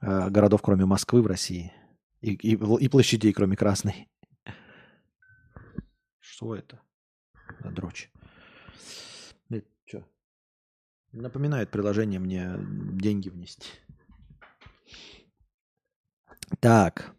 э, 0.00 0.30
городов, 0.30 0.62
кроме 0.62 0.86
Москвы 0.86 1.20
в 1.22 1.26
России. 1.26 1.72
И, 2.20 2.34
и, 2.34 2.52
и 2.52 2.88
площадей, 2.88 3.32
кроме 3.32 3.56
Красной. 3.56 4.08
Что 6.18 6.54
это? 6.54 6.80
Да, 7.62 7.70
дрочь. 7.70 8.10
Это 9.48 9.66
что? 9.84 10.04
Напоминает 11.12 11.70
приложение 11.70 12.20
мне 12.20 12.54
деньги 12.58 13.28
внести. 13.28 13.70
Так. 16.60 17.14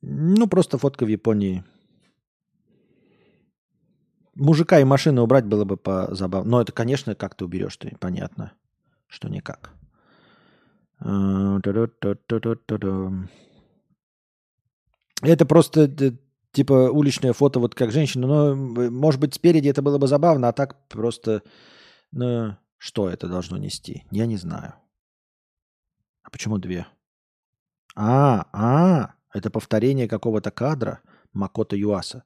Ну, 0.00 0.46
просто 0.46 0.78
фотка 0.78 1.04
в 1.04 1.08
Японии. 1.08 1.64
Мужика 4.36 4.78
и 4.80 4.84
машину 4.84 5.22
убрать 5.22 5.46
было 5.46 5.64
бы 5.64 5.76
по 5.76 6.14
забавно. 6.14 6.50
Но 6.50 6.60
это, 6.60 6.72
конечно, 6.72 7.14
как 7.14 7.34
ты 7.34 7.44
уберешь, 7.44 7.76
ты 7.76 7.96
понятно, 7.98 8.52
что 9.08 9.28
никак. 9.28 9.72
Это 15.22 15.46
просто 15.46 15.88
типа 16.52 16.90
уличное 16.90 17.32
фото, 17.32 17.60
вот 17.60 17.74
как 17.74 17.92
женщина. 17.92 18.26
Но, 18.26 18.54
может 18.54 19.20
быть, 19.20 19.34
спереди 19.34 19.68
это 19.68 19.82
было 19.82 19.98
бы 19.98 20.06
забавно, 20.06 20.48
а 20.48 20.52
так 20.52 20.88
просто, 20.88 21.42
ну, 22.12 22.56
что 22.78 23.08
это 23.08 23.28
должно 23.28 23.56
нести? 23.56 24.04
Я 24.10 24.26
не 24.26 24.36
знаю. 24.36 24.74
А 26.22 26.30
почему 26.30 26.58
две? 26.58 26.86
А, 27.94 28.46
а, 28.52 29.14
это 29.32 29.50
повторение 29.50 30.08
какого-то 30.08 30.50
кадра 30.50 31.00
Макото 31.32 31.76
Юаса. 31.76 32.24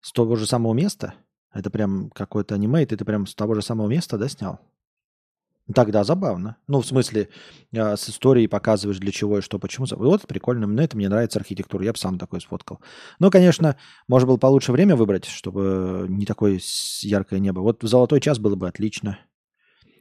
С 0.00 0.12
того 0.12 0.36
же 0.36 0.46
самого 0.46 0.74
места? 0.74 1.14
Это 1.52 1.70
прям 1.70 2.10
какой-то 2.10 2.54
аниме, 2.54 2.82
и 2.82 2.86
ты 2.86 2.96
прям 3.04 3.26
с 3.26 3.34
того 3.34 3.54
же 3.54 3.62
самого 3.62 3.88
места, 3.88 4.18
да, 4.18 4.28
снял? 4.28 4.60
Тогда 5.74 6.02
забавно. 6.02 6.56
Ну, 6.66 6.80
в 6.80 6.86
смысле, 6.86 7.28
э, 7.72 7.96
с 7.96 8.08
историей 8.08 8.48
показываешь, 8.48 8.98
для 8.98 9.12
чего 9.12 9.38
и 9.38 9.42
что, 9.42 9.58
почему. 9.58 9.86
Вот 9.90 10.26
прикольно. 10.26 10.66
Мне 10.66 10.84
это 10.84 10.96
мне 10.96 11.10
нравится 11.10 11.38
архитектура. 11.38 11.84
Я 11.84 11.92
бы 11.92 11.98
сам 11.98 12.18
такой 12.18 12.40
сфоткал. 12.40 12.80
Ну, 13.18 13.30
конечно, 13.30 13.76
можно 14.08 14.26
было 14.26 14.38
получше 14.38 14.72
время 14.72 14.96
выбрать, 14.96 15.26
чтобы 15.26 16.06
не 16.08 16.24
такое 16.24 16.58
яркое 17.02 17.38
небо. 17.38 17.60
Вот 17.60 17.82
в 17.82 17.86
золотой 17.86 18.20
час 18.20 18.38
было 18.38 18.56
бы 18.56 18.66
отлично. 18.66 19.18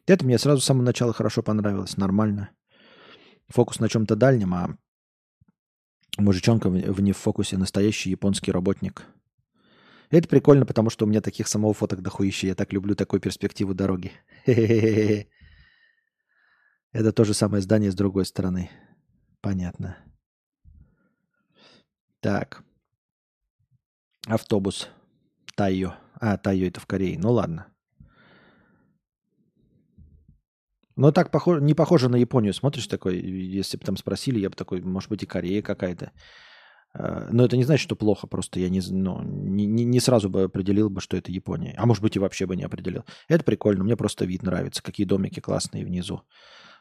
Это 0.05 0.23
мне 0.23 0.37
сразу 0.37 0.61
с 0.61 0.65
самого 0.65 0.83
начала 0.85 1.11
хорошо 1.11 1.43
понравилось. 1.43 1.97
Нормально 1.97 2.49
фокус 3.49 3.79
на 3.79 3.89
чем-то 3.89 4.15
дальнем, 4.15 4.53
а 4.53 4.77
мужичонка 6.17 6.69
в 6.69 7.01
не 7.01 7.11
в 7.11 7.17
фокусе 7.17 7.57
настоящий 7.57 8.09
японский 8.09 8.51
работник. 8.51 9.05
Это 10.09 10.27
прикольно, 10.27 10.65
потому 10.65 10.89
что 10.89 11.05
у 11.05 11.07
меня 11.07 11.21
таких 11.21 11.47
самого 11.47 11.73
фоток 11.73 12.01
дохуища. 12.01 12.47
Я 12.47 12.55
так 12.55 12.71
люблю 12.73 12.95
такую 12.95 13.19
перспективу 13.19 13.73
дороги. 13.73 14.11
Это 16.93 17.11
то 17.11 17.25
же 17.25 17.34
самое 17.34 17.61
здание 17.61 17.91
с 17.91 17.95
другой 17.95 18.25
стороны. 18.25 18.69
Понятно. 19.41 19.97
Так. 22.21 22.63
Автобус. 24.25 24.89
Тайо. 25.55 25.95
А, 26.19 26.38
Тайо 26.38 26.67
это 26.67 26.79
в 26.79 26.85
Корее. 26.85 27.19
Ну 27.19 27.31
ладно. 27.31 27.67
Но 30.95 31.11
так 31.11 31.31
похоже, 31.31 31.61
не 31.61 31.75
похоже 31.75 32.09
на 32.09 32.15
Японию. 32.15 32.53
Смотришь 32.53 32.88
такой, 32.88 33.19
если 33.19 33.77
бы 33.77 33.84
там 33.85 33.97
спросили, 33.97 34.39
я 34.39 34.49
бы 34.49 34.55
такой, 34.55 34.81
может 34.81 35.09
быть, 35.09 35.21
и 35.23 35.27
Корея 35.27 35.61
какая-то. 35.61 36.11
А, 36.99 37.29
но 37.31 37.45
это 37.45 37.55
не 37.57 37.63
значит, 37.63 37.83
что 37.83 37.95
плохо, 37.95 38.25
просто 38.25 38.59
я 38.59 38.69
не, 38.69 38.81
ну, 38.89 39.21
не, 39.21 39.65
не 39.65 39.99
сразу 39.99 40.29
бы 40.29 40.43
определил 40.43 40.89
бы, 40.89 40.99
что 40.99 41.15
это 41.15 41.31
Япония. 41.31 41.75
А 41.77 41.85
может 41.85 42.01
быть, 42.01 42.15
и 42.15 42.19
вообще 42.19 42.47
бы 42.47 42.55
не 42.55 42.63
определил. 42.63 43.05
Это 43.27 43.43
прикольно, 43.43 43.83
мне 43.83 43.95
просто 43.95 44.25
вид 44.25 44.41
нравится, 44.41 44.81
какие 44.81 45.05
домики 45.05 45.39
классные 45.39 45.85
внизу. 45.85 46.23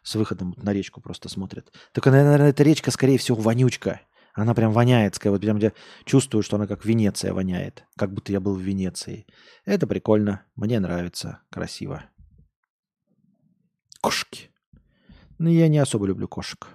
С 0.03 0.15
выходом 0.15 0.55
на 0.57 0.73
речку 0.73 1.01
просто 1.01 1.29
смотрят. 1.29 1.71
Только, 1.93 2.11
наверное, 2.11 2.51
эта 2.51 2.63
речка, 2.63 2.91
скорее 2.91 3.19
всего, 3.19 3.37
вонючка. 3.37 4.01
Она 4.33 4.55
прям 4.55 4.73
воняет, 4.73 5.19
вот 5.25 5.41
прям 5.41 5.57
я 5.59 5.73
чувствую, 6.05 6.43
что 6.43 6.57
она 6.57 6.67
как 6.67 6.85
Венеция 6.85 7.33
воняет. 7.33 7.85
Как 7.97 8.13
будто 8.13 8.33
я 8.33 8.41
был 8.41 8.55
в 8.55 8.61
Венеции. 8.61 9.27
Это 9.65 9.87
прикольно, 9.87 10.43
мне 10.55 10.79
нравится, 10.79 11.41
красиво. 11.51 12.05
Кошки. 14.01 14.51
Ну, 15.39 15.51
я 15.51 15.69
не 15.69 15.79
особо 15.79 16.07
люблю 16.07 16.29
кошек. 16.29 16.69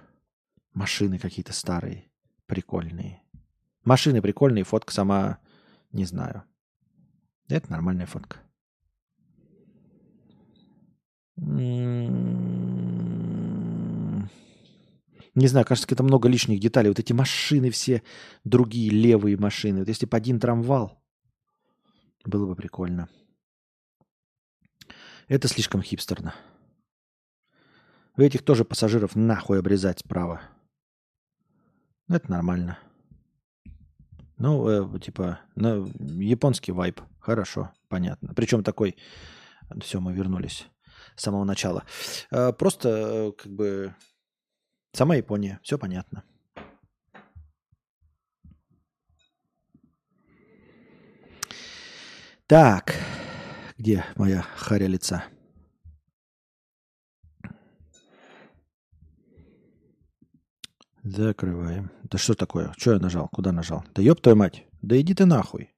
Машины 0.74 1.18
какие-то 1.18 1.52
старые, 1.52 2.10
прикольные. 2.46 3.21
Машины 3.84 4.22
прикольные, 4.22 4.64
фотка 4.64 4.92
сама, 4.92 5.38
не 5.90 6.04
знаю. 6.04 6.44
Это 7.48 7.70
нормальная 7.70 8.06
фотка. 8.06 8.38
Не 15.34 15.46
знаю, 15.46 15.66
кажется, 15.66 15.88
это 15.90 16.02
много 16.02 16.28
лишних 16.28 16.60
деталей. 16.60 16.88
Вот 16.88 16.98
эти 16.98 17.12
машины 17.12 17.70
все, 17.70 18.02
другие 18.44 18.90
левые 18.90 19.36
машины. 19.36 19.80
Вот 19.80 19.88
если 19.88 20.06
бы 20.06 20.16
один 20.16 20.38
трамвал, 20.38 21.02
было 22.24 22.46
бы 22.46 22.54
прикольно. 22.54 23.08
Это 25.28 25.48
слишком 25.48 25.82
хипстерно. 25.82 26.34
У 28.16 28.20
этих 28.20 28.44
тоже 28.44 28.64
пассажиров 28.64 29.16
нахуй 29.16 29.58
обрезать 29.58 30.00
справа. 30.00 30.42
Это 32.08 32.30
нормально. 32.30 32.78
Ну, 34.42 34.96
э, 34.96 34.98
типа, 34.98 35.38
ну, 35.54 35.86
японский 36.00 36.72
вайп. 36.72 37.00
Хорошо, 37.20 37.70
понятно. 37.88 38.34
Причем 38.34 38.64
такой... 38.64 38.96
Все, 39.80 40.00
мы 40.00 40.12
вернулись 40.12 40.66
с 41.14 41.22
самого 41.22 41.44
начала. 41.44 41.84
Э, 42.32 42.52
просто, 42.52 42.88
э, 42.88 43.32
как 43.40 43.52
бы, 43.52 43.94
сама 44.92 45.14
Япония. 45.14 45.60
Все 45.62 45.78
понятно. 45.78 46.24
Так, 52.48 52.96
где 53.78 54.04
моя 54.16 54.42
харя 54.56 54.88
лица? 54.88 55.22
Закрываем. 61.02 61.90
Да 62.04 62.16
что 62.16 62.34
такое? 62.34 62.72
Что 62.78 62.92
я 62.92 62.98
нажал? 63.00 63.28
Куда 63.28 63.50
нажал? 63.50 63.84
Да 63.94 64.02
ёб 64.02 64.20
твою 64.20 64.36
мать. 64.36 64.64
Да 64.82 65.00
иди 65.00 65.14
ты 65.14 65.26
нахуй. 65.26 65.74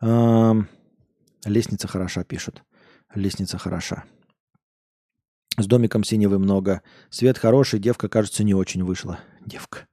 Эм, 0.00 0.68
лестница 1.44 1.86
хороша, 1.86 2.24
пишут. 2.24 2.64
Лестница 3.14 3.58
хороша. 3.58 4.04
С 5.58 5.66
домиком 5.66 6.02
синевы 6.02 6.38
много. 6.38 6.82
Свет 7.10 7.38
хороший, 7.38 7.78
девка, 7.78 8.08
кажется, 8.08 8.42
не 8.44 8.54
очень 8.54 8.84
вышла. 8.84 9.20
Девка. 9.44 9.86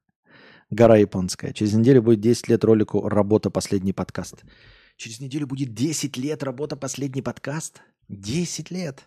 Гора 0.69 0.97
японская. 0.97 1.53
Через 1.53 1.73
неделю 1.73 2.01
будет 2.01 2.21
10 2.21 2.47
лет 2.47 2.63
ролику 2.63 3.07
«Работа. 3.07 3.49
Последний 3.49 3.93
подкаст». 3.93 4.43
Через 4.95 5.19
неделю 5.19 5.47
будет 5.47 5.73
10 5.73 6.17
лет 6.17 6.43
работа 6.43 6.75
«Последний 6.75 7.21
подкаст»? 7.21 7.81
10 8.09 8.71
лет. 8.71 9.03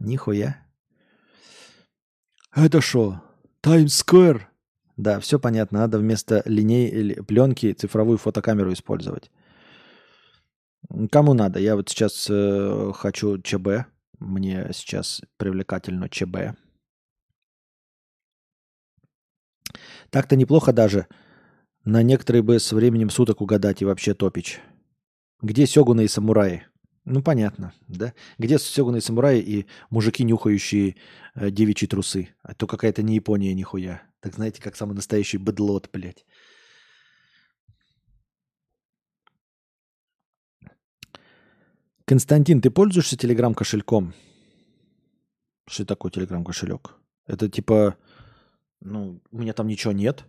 Нихуя. 0.00 0.65
Это 2.56 2.80
что? 2.80 3.20
Square? 3.62 4.40
Да, 4.96 5.20
все 5.20 5.38
понятно. 5.38 5.80
Надо 5.80 5.98
вместо 5.98 6.42
линей 6.46 6.88
или 6.88 7.20
пленки 7.20 7.74
цифровую 7.74 8.16
фотокамеру 8.16 8.72
использовать. 8.72 9.30
Кому 11.12 11.34
надо? 11.34 11.58
Я 11.60 11.76
вот 11.76 11.90
сейчас 11.90 12.28
э, 12.30 12.92
хочу 12.94 13.42
ЧБ. 13.42 13.84
Мне 14.20 14.70
сейчас 14.72 15.20
привлекательно 15.36 16.08
ЧБ. 16.08 16.56
Так-то 20.08 20.34
неплохо 20.36 20.72
даже. 20.72 21.08
На 21.84 22.02
некоторые 22.02 22.42
бы 22.42 22.58
с 22.58 22.72
временем 22.72 23.10
суток 23.10 23.42
угадать 23.42 23.82
и 23.82 23.84
вообще 23.84 24.14
топич. 24.14 24.60
Где 25.42 25.66
сёгуны 25.66 26.04
и 26.04 26.08
самураи? 26.08 26.66
Ну, 27.08 27.22
понятно, 27.22 27.72
да? 27.86 28.14
Где 28.36 28.58
сёгуны 28.58 28.96
и 28.96 29.00
самураи 29.00 29.40
и 29.40 29.66
мужики, 29.90 30.24
нюхающие 30.24 30.96
э, 31.36 31.50
девичьи 31.50 31.86
трусы? 31.86 32.34
А 32.42 32.52
то 32.52 32.66
какая-то 32.66 33.02
не 33.04 33.14
Япония 33.14 33.54
нихуя. 33.54 34.02
Так 34.20 34.34
знаете, 34.34 34.60
как 34.60 34.74
самый 34.74 34.94
настоящий 34.94 35.38
быдлот, 35.38 35.88
блядь. 35.92 36.26
Константин, 42.04 42.60
ты 42.60 42.70
пользуешься 42.70 43.16
телеграм-кошельком? 43.16 44.12
Что 45.68 45.84
такое 45.84 46.10
телеграм-кошелек? 46.10 46.96
Это 47.28 47.48
типа, 47.48 47.96
ну, 48.80 49.22
у 49.30 49.38
меня 49.38 49.52
там 49.52 49.68
ничего 49.68 49.92
нет. 49.92 50.24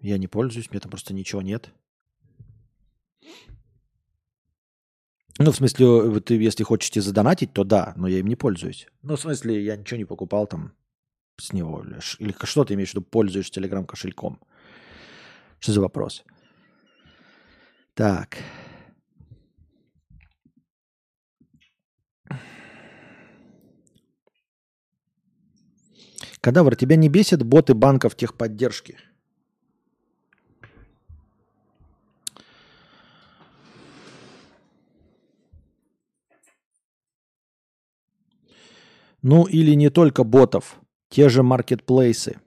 Я 0.00 0.18
не 0.18 0.26
пользуюсь, 0.26 0.66
у 0.68 0.72
меня 0.72 0.80
там 0.80 0.90
просто 0.90 1.14
ничего 1.14 1.42
нет. 1.42 1.72
Ну, 5.42 5.52
в 5.52 5.56
смысле, 5.56 5.86
вот 5.86 6.30
если 6.30 6.64
хочете 6.64 7.00
задонатить, 7.00 7.54
то 7.54 7.64
да, 7.64 7.94
но 7.96 8.06
я 8.08 8.18
им 8.18 8.26
не 8.26 8.36
пользуюсь. 8.36 8.86
Ну, 9.00 9.16
в 9.16 9.20
смысле, 9.20 9.64
я 9.64 9.74
ничего 9.74 9.96
не 9.96 10.04
покупал 10.04 10.46
там 10.46 10.72
с 11.38 11.54
него. 11.54 11.82
Или 12.18 12.34
что 12.44 12.64
ты 12.66 12.74
имеешь 12.74 12.90
в 12.90 12.94
виду, 12.94 13.06
пользуешься 13.06 13.52
телеграм-кошельком? 13.52 14.38
Что 15.58 15.72
за 15.72 15.80
вопрос? 15.80 16.24
Так. 17.94 18.36
Кадавр, 26.42 26.76
тебя 26.76 26.96
не 26.96 27.08
бесит 27.08 27.42
боты 27.42 27.72
банков 27.72 28.14
техподдержки? 28.14 28.98
Ну 39.22 39.44
или 39.44 39.74
не 39.74 39.90
только 39.90 40.24
ботов, 40.24 40.80
те 41.10 41.28
же 41.28 41.42
маркетплейсы. 41.42 42.40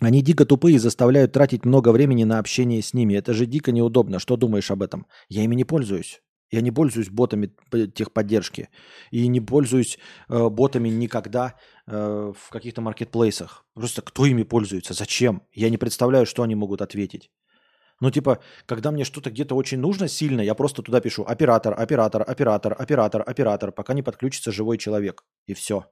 Они 0.00 0.22
дико 0.22 0.46
тупые 0.46 0.76
и 0.76 0.78
заставляют 0.78 1.32
тратить 1.32 1.66
много 1.66 1.92
времени 1.92 2.24
на 2.24 2.38
общение 2.38 2.80
с 2.80 2.94
ними. 2.94 3.14
Это 3.14 3.34
же 3.34 3.44
дико 3.44 3.70
неудобно. 3.70 4.18
Что 4.18 4.36
думаешь 4.36 4.70
об 4.70 4.82
этом? 4.82 5.06
Я 5.28 5.44
ими 5.44 5.54
не 5.54 5.64
пользуюсь. 5.64 6.22
Я 6.50 6.62
не 6.62 6.70
пользуюсь 6.70 7.10
ботами 7.10 7.52
техподдержки. 7.94 8.70
И 9.10 9.28
не 9.28 9.40
пользуюсь 9.40 9.98
э, 10.28 10.48
ботами 10.48 10.88
никогда 10.88 11.54
э, 11.86 12.32
в 12.36 12.50
каких-то 12.50 12.80
маркетплейсах. 12.80 13.66
Просто 13.74 14.00
кто 14.00 14.24
ими 14.24 14.42
пользуется? 14.42 14.94
Зачем? 14.94 15.42
Я 15.52 15.68
не 15.68 15.76
представляю, 15.76 16.24
что 16.24 16.42
они 16.42 16.54
могут 16.54 16.80
ответить. 16.80 17.30
Ну, 18.00 18.10
типа, 18.10 18.42
когда 18.66 18.90
мне 18.90 19.04
что-то 19.04 19.30
где-то 19.30 19.54
очень 19.54 19.78
нужно 19.78 20.08
сильно, 20.08 20.40
я 20.40 20.54
просто 20.54 20.82
туда 20.82 21.00
пишу 21.00 21.22
оператор, 21.24 21.78
оператор, 21.78 22.24
оператор, 22.26 22.74
оператор, 22.78 23.22
оператор, 23.26 23.72
пока 23.72 23.92
не 23.92 24.02
подключится 24.02 24.52
живой 24.52 24.78
человек. 24.78 25.24
И 25.46 25.52
все. 25.52 25.84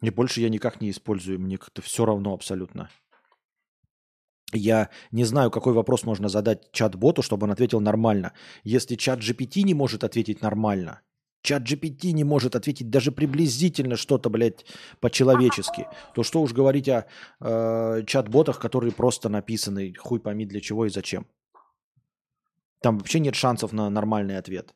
И 0.00 0.10
больше 0.10 0.40
я 0.40 0.48
никак 0.48 0.80
не 0.80 0.90
использую. 0.90 1.38
Мне 1.38 1.58
как-то 1.58 1.82
все 1.82 2.06
равно 2.06 2.32
абсолютно. 2.32 2.88
Я 4.54 4.90
не 5.10 5.24
знаю, 5.24 5.50
какой 5.50 5.74
вопрос 5.74 6.04
можно 6.04 6.28
задать 6.28 6.72
чат-боту, 6.72 7.22
чтобы 7.22 7.44
он 7.44 7.52
ответил 7.52 7.80
нормально. 7.80 8.32
Если 8.64 8.96
чат 8.96 9.20
GPT 9.20 9.62
не 9.62 9.74
может 9.74 10.02
ответить 10.02 10.42
нормально, 10.42 11.00
чат 11.42 11.62
GPT 11.62 12.12
не 12.12 12.24
может 12.24 12.56
ответить 12.56 12.90
даже 12.90 13.12
приблизительно 13.12 13.96
что-то, 13.96 14.30
блядь, 14.30 14.64
по-человечески, 15.00 15.86
то 16.14 16.22
что 16.22 16.40
уж 16.40 16.52
говорить 16.52 16.88
о 16.88 17.06
э, 17.40 18.02
чат-ботах, 18.06 18.58
которые 18.58 18.92
просто 18.92 19.28
написаны, 19.28 19.94
хуй 19.98 20.20
пойми 20.20 20.46
для 20.46 20.60
чего 20.60 20.86
и 20.86 20.90
зачем. 20.90 21.26
Там 22.80 22.98
вообще 22.98 23.20
нет 23.20 23.34
шансов 23.34 23.72
на 23.72 23.90
нормальный 23.90 24.38
ответ. 24.38 24.74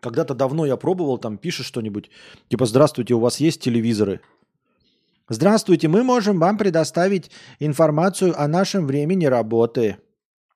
Когда-то 0.00 0.34
давно 0.34 0.66
я 0.66 0.76
пробовал, 0.76 1.18
там 1.18 1.38
пишешь 1.38 1.66
что-нибудь, 1.66 2.10
типа, 2.48 2.66
здравствуйте, 2.66 3.14
у 3.14 3.20
вас 3.20 3.40
есть 3.40 3.62
телевизоры? 3.62 4.20
Здравствуйте, 5.28 5.88
мы 5.88 6.02
можем 6.02 6.38
вам 6.38 6.58
предоставить 6.58 7.30
информацию 7.58 8.38
о 8.38 8.46
нашем 8.46 8.86
времени 8.86 9.24
работы. 9.24 9.96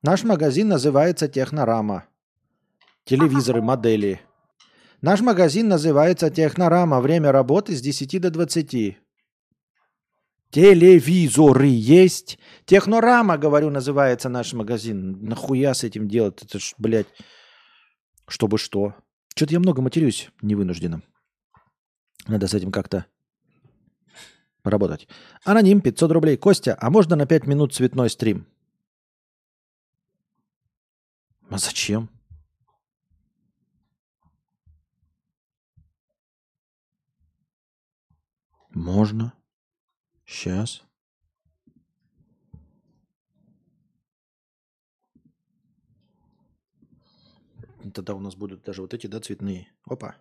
Наш 0.03 0.25
магазин 0.25 0.69
называется 0.69 1.27
Технорама. 1.27 2.05
Телевизоры, 3.05 3.63
модели. 3.63 4.21
Наш 5.01 5.20
магазин 5.20 5.69
называется 5.69 6.29
Технорама. 6.29 7.01
Время 7.01 7.31
работы 7.31 7.77
с 7.77 7.81
10 7.81 8.20
до 8.20 8.31
20. 8.31 8.99
Телевизоры 10.51 11.66
есть. 11.69 12.39
Технорама, 12.65 13.39
говорю, 13.39 13.70
называется 13.70 14.29
наш 14.29 14.53
магазин. 14.55 15.25
Нахуя 15.25 15.75
с 15.75 15.85
этим 15.85 16.09
делать? 16.09 16.43
Это 16.43 16.59
ж, 16.59 16.75
блядь, 16.79 17.07
чтобы 18.27 18.59
что? 18.59 18.95
Что-то 19.37 19.53
я 19.53 19.61
много 19.61 19.83
матерюсь 19.83 20.31
невынужденно. 20.43 21.03
Надо 22.27 22.49
с 22.49 22.55
этим 22.55 22.73
как-то 22.73 23.07
поработать. 24.62 25.07
Аноним, 25.45 25.81
500 25.81 26.11
рублей. 26.11 26.37
Костя, 26.37 26.77
а 26.81 26.91
можно 26.91 27.15
на 27.15 27.27
5 27.27 27.47
минут 27.47 27.73
цветной 27.73 28.11
стрим? 28.11 28.47
А 31.51 31.59
зачем? 31.59 32.11
Можно. 38.70 39.32
Сейчас. 40.24 40.85
Тогда 47.95 48.15
у 48.15 48.20
нас 48.20 48.36
будут 48.36 48.62
даже 48.62 48.82
вот 48.82 48.93
эти, 48.95 49.07
да, 49.07 49.20
цветные. 49.20 49.69
Опа. 49.85 50.16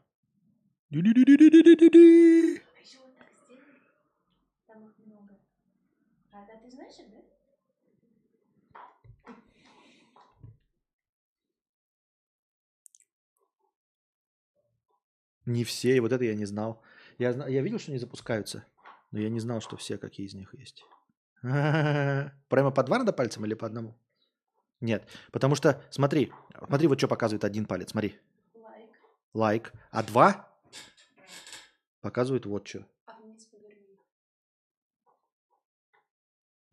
Не 15.46 15.64
все, 15.64 15.96
и 15.96 16.00
вот 16.02 16.12
это 16.12 16.26
я 16.26 16.36
не 16.36 16.46
знал. 16.46 16.82
Я, 17.18 17.32
я 17.48 17.62
видел, 17.62 17.80
что 17.80 17.92
они 17.92 18.00
запускаются, 18.00 18.66
но 19.12 19.20
я 19.20 19.30
не 19.30 19.40
знал, 19.40 19.62
что 19.62 19.76
все, 19.78 19.98
какие 19.98 20.28
из 20.28 20.34
них 20.36 20.54
есть. 20.54 20.86
Прямо 21.42 22.72
по 22.72 22.84
два 22.84 23.00
надо 23.00 23.14
пальцем 23.14 23.46
или 23.46 23.54
по 23.54 23.66
одному? 23.66 23.98
Нет, 24.80 25.08
потому 25.32 25.56
что, 25.56 25.84
смотри, 25.90 26.32
смотри, 26.68 26.88
вот 26.88 27.00
что 27.00 27.08
показывает 27.08 27.44
один 27.44 27.66
палец, 27.66 27.92
смотри. 27.92 28.20
Лайк. 28.54 28.90
Лайк. 29.34 29.74
А 29.92 30.04
два 30.04 30.48
показывает 32.02 32.46
вот 32.46 32.68
что. 32.68 32.86
А 33.08 33.14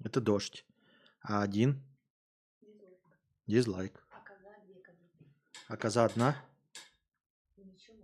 Это 0.05 0.21
дождь. 0.21 0.67
А 1.23 1.43
один? 1.43 1.83
Дизлайк. 2.61 3.01
Дизлайк. 3.47 4.07
А 4.11 4.21
коза 4.21 4.51
две. 4.67 4.83
А 5.69 5.77
коза 5.79 6.05
одна? 6.05 6.45
Ничего. 7.57 7.97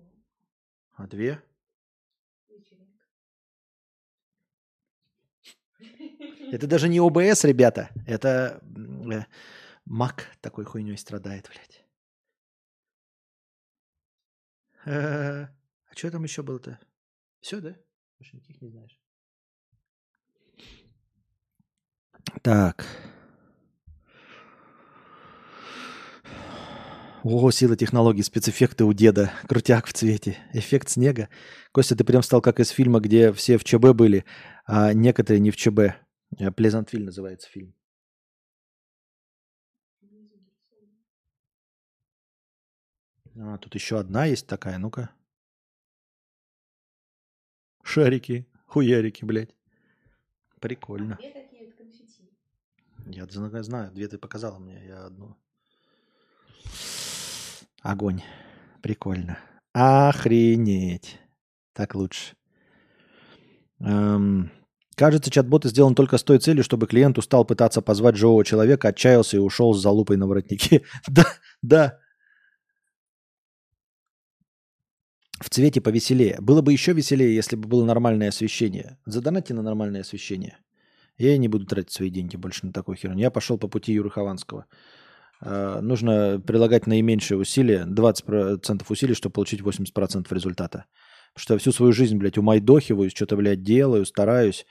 А 0.94 1.06
две? 1.06 1.42
Это 6.52 6.66
даже 6.66 6.88
не 6.88 6.98
ОБС, 7.00 7.44
ребята. 7.44 7.90
Это 8.06 8.60
э, 9.12 9.24
Мак 9.84 10.26
такой 10.40 10.64
хуйней 10.64 10.96
страдает, 10.96 11.48
блядь. 11.48 11.84
А 14.84 15.48
что 15.94 16.10
там 16.10 16.24
еще 16.24 16.42
было-то? 16.42 16.78
Все, 17.40 17.60
да? 17.60 17.76
Больше 18.18 18.36
никаких 18.36 18.60
не 18.60 18.68
знаешь. 18.68 18.98
Так. 22.42 22.86
О, 27.22 27.50
сила 27.50 27.76
технологий, 27.76 28.22
спецэффекты 28.22 28.84
у 28.84 28.92
деда. 28.92 29.32
Крутяк 29.46 29.86
в 29.86 29.92
цвете. 29.92 30.38
Эффект 30.54 30.88
снега. 30.88 31.28
Костя, 31.72 31.94
ты 31.96 32.04
прям 32.04 32.22
стал 32.22 32.40
как 32.40 32.60
из 32.60 32.70
фильма, 32.70 33.00
где 33.00 33.32
все 33.32 33.58
в 33.58 33.64
ЧБ 33.64 33.90
были, 33.92 34.24
а 34.64 34.94
некоторые 34.94 35.40
не 35.40 35.50
в 35.50 35.56
ЧБ. 35.56 35.80
Плезантвиль 36.36 37.04
называется 37.04 37.48
фильм. 37.48 37.74
А, 43.36 43.58
тут 43.58 43.74
еще 43.74 43.98
одна 43.98 44.26
есть 44.26 44.46
такая, 44.46 44.78
ну-ка. 44.78 45.10
Шарики, 47.82 48.46
хуярики, 48.66 49.24
блядь. 49.24 49.54
Прикольно. 50.60 51.16
Две 51.16 51.32
такие 51.32 51.72
конфетти. 51.72 52.30
Я 53.06 53.26
знаю, 53.26 53.64
знаю, 53.64 53.92
две 53.92 54.08
ты 54.08 54.18
показала 54.18 54.58
мне, 54.58 54.84
я 54.86 55.06
одну. 55.06 55.36
Огонь. 57.82 58.22
Прикольно. 58.82 59.38
Охренеть. 59.72 61.18
Так 61.72 61.94
лучше. 61.94 62.36
Эм, 63.78 64.50
кажется, 65.00 65.30
чат-бот 65.30 65.64
сделан 65.64 65.94
только 65.94 66.18
с 66.18 66.22
той 66.22 66.38
целью, 66.38 66.62
чтобы 66.62 66.86
клиент 66.86 67.18
устал 67.18 67.46
пытаться 67.46 67.80
позвать 67.80 68.16
живого 68.16 68.44
человека, 68.44 68.88
отчаялся 68.88 69.36
и 69.36 69.40
ушел 69.40 69.72
с 69.72 69.82
залупой 69.82 70.16
на 70.16 70.26
воротнике. 70.26 70.82
да, 71.08 71.24
да. 71.62 71.98
В 75.40 75.48
цвете 75.48 75.80
повеселее. 75.80 76.36
Было 76.40 76.60
бы 76.60 76.74
еще 76.74 76.92
веселее, 76.92 77.34
если 77.34 77.56
бы 77.56 77.66
было 77.66 77.84
нормальное 77.86 78.28
освещение. 78.28 78.98
Задонатьте 79.06 79.54
на 79.54 79.62
нормальное 79.62 80.02
освещение. 80.02 80.58
Я 81.16 81.38
не 81.38 81.48
буду 81.48 81.64
тратить 81.64 81.92
свои 81.92 82.10
деньги 82.10 82.36
больше 82.36 82.66
на 82.66 82.72
такую 82.72 82.96
херню. 82.96 83.20
Я 83.20 83.30
пошел 83.30 83.58
по 83.58 83.68
пути 83.68 83.94
Юры 83.94 84.10
Хованского. 84.10 84.66
Э, 85.40 85.80
нужно 85.80 86.42
прилагать 86.46 86.86
наименьшее 86.86 87.38
усилие, 87.38 87.86
20% 87.86 88.84
усилий, 88.90 89.14
чтобы 89.14 89.32
получить 89.32 89.62
80% 89.62 90.34
результата. 90.34 90.84
Что 91.36 91.54
я 91.54 91.58
всю 91.58 91.72
свою 91.72 91.92
жизнь, 91.92 92.16
блядь, 92.16 92.38
умайдохиваюсь, 92.38 93.12
что-то, 93.14 93.36
блядь, 93.36 93.62
делаю, 93.62 94.04
стараюсь, 94.04 94.66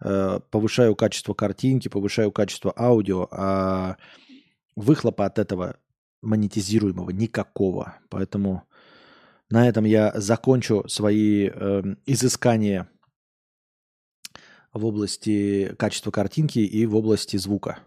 э, 0.00 0.40
повышаю 0.50 0.94
качество 0.94 1.34
картинки, 1.34 1.88
повышаю 1.88 2.30
качество 2.30 2.72
аудио, 2.76 3.28
а 3.30 3.96
выхлопа 4.76 5.26
от 5.26 5.38
этого 5.38 5.76
монетизируемого 6.22 7.10
никакого. 7.10 7.98
Поэтому 8.10 8.64
на 9.50 9.68
этом 9.68 9.84
я 9.84 10.12
закончу 10.14 10.84
свои 10.88 11.48
э, 11.52 11.82
изыскания 12.06 12.88
в 14.72 14.84
области 14.84 15.74
качества 15.78 16.10
картинки 16.10 16.58
и 16.58 16.86
в 16.86 16.96
области 16.96 17.36
звука. 17.36 17.78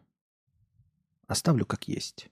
Оставлю 1.28 1.66
как 1.66 1.88
есть. 1.88 2.30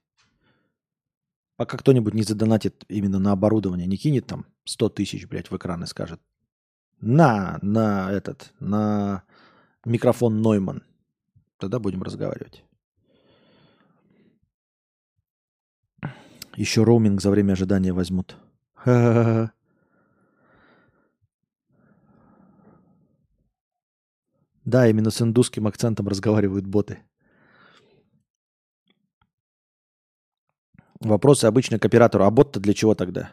Пока 1.58 1.78
кто-нибудь 1.78 2.14
не 2.14 2.24
задонатит 2.24 2.84
именно 2.90 3.18
на 3.18 3.32
оборудование, 3.32 3.88
не 3.88 3.98
кинет 3.98 4.28
там 4.28 4.46
100 4.66 4.90
тысяч, 4.90 5.26
блядь, 5.28 5.50
в 5.50 5.56
экран 5.56 5.84
и 5.84 5.88
скажет, 5.88 6.20
на, 7.00 7.60
на 7.62 8.12
этот, 8.12 8.54
на 8.60 9.24
микрофон 9.86 10.42
Нойман. 10.42 10.84
Тогда 11.58 11.80
будем 11.80 12.04
разговаривать. 12.04 12.64
Еще 16.56 16.84
роуминг 16.84 17.22
за 17.22 17.32
время 17.32 17.54
ожидания 17.54 17.94
возьмут. 17.94 18.38
Да, 24.66 24.88
именно 24.88 25.12
с 25.12 25.22
индусским 25.22 25.68
акцентом 25.68 26.08
разговаривают 26.08 26.66
боты. 26.66 27.04
Вопросы 31.00 31.46
обычно 31.46 31.80
к 31.80 31.86
оператору. 31.86 32.26
А 32.26 32.32
бот-то 32.32 32.60
для 32.60 32.74
чего 32.74 32.96
тогда? 32.96 33.32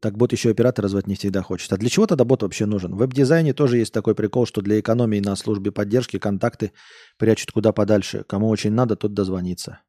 Так 0.00 0.18
бот 0.18 0.32
еще 0.32 0.50
оператора 0.50 0.88
звать 0.88 1.06
не 1.06 1.14
всегда 1.14 1.42
хочет. 1.42 1.72
А 1.72 1.76
для 1.76 1.88
чего 1.88 2.06
тогда 2.06 2.24
бот 2.24 2.42
вообще 2.42 2.66
нужен? 2.66 2.94
В 2.94 2.98
веб-дизайне 2.98 3.54
тоже 3.54 3.78
есть 3.78 3.92
такой 3.92 4.14
прикол, 4.14 4.46
что 4.46 4.60
для 4.60 4.78
экономии 4.78 5.20
на 5.20 5.34
службе 5.34 5.72
поддержки 5.72 6.18
контакты 6.18 6.72
прячут 7.16 7.52
куда 7.52 7.72
подальше. 7.72 8.24
Кому 8.28 8.48
очень 8.48 8.72
надо, 8.72 8.96
тот 8.96 9.14
дозвонится. 9.14 9.80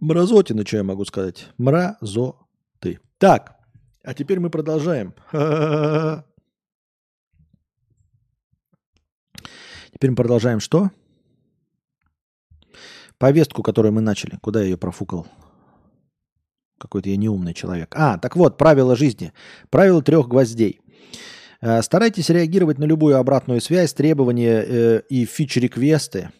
Мразотина, 0.00 0.66
что 0.66 0.78
я 0.78 0.84
могу 0.84 1.04
сказать? 1.04 1.48
Мразоты. 1.56 3.00
Так, 3.18 3.58
а 4.02 4.14
теперь 4.14 4.40
мы 4.40 4.50
продолжаем. 4.50 5.14
Теперь 9.92 10.10
мы 10.10 10.16
продолжаем 10.16 10.60
что? 10.60 10.90
Повестку, 13.18 13.62
которую 13.62 13.92
мы 13.92 14.00
начали. 14.00 14.38
Куда 14.40 14.60
я 14.60 14.66
ее 14.66 14.76
профукал? 14.76 15.26
Какой-то 16.78 17.10
я 17.10 17.16
неумный 17.16 17.54
человек. 17.54 17.92
А, 17.96 18.18
так 18.18 18.36
вот, 18.36 18.56
правила 18.56 18.94
жизни. 18.94 19.32
Правило 19.70 20.02
трех 20.02 20.28
гвоздей. 20.28 20.80
Э, 21.60 21.82
старайтесь 21.82 22.30
реагировать 22.30 22.78
на 22.78 22.84
любую 22.84 23.16
обратную 23.16 23.60
связь, 23.60 23.92
требования 23.92 24.64
э, 24.64 25.02
и 25.08 25.24
фич-реквесты 25.24 26.30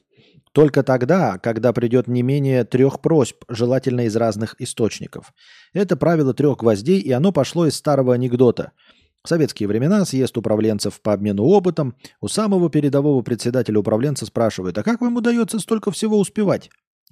только 0.52 0.82
тогда, 0.82 1.38
когда 1.38 1.72
придет 1.72 2.08
не 2.08 2.22
менее 2.22 2.64
трех 2.64 3.00
просьб, 3.00 3.44
желательно 3.48 4.06
из 4.06 4.16
разных 4.16 4.54
источников. 4.60 5.32
Это 5.72 5.96
правило 5.96 6.32
трех 6.34 6.58
гвоздей, 6.58 7.00
и 7.00 7.12
оно 7.12 7.32
пошло 7.32 7.66
из 7.66 7.76
старого 7.76 8.14
анекдота– 8.14 8.72
в 9.24 9.28
советские 9.28 9.68
времена 9.68 10.04
съезд 10.04 10.36
управленцев 10.36 11.00
по 11.00 11.12
обмену 11.12 11.44
опытом 11.44 11.96
у 12.20 12.28
самого 12.28 12.70
передового 12.70 13.22
председателя 13.22 13.78
управленца 13.80 14.26
спрашивают, 14.26 14.78
а 14.78 14.82
как 14.82 15.00
вам 15.00 15.16
удается 15.16 15.58
столько 15.58 15.90
всего 15.90 16.18
успевать? 16.18 16.70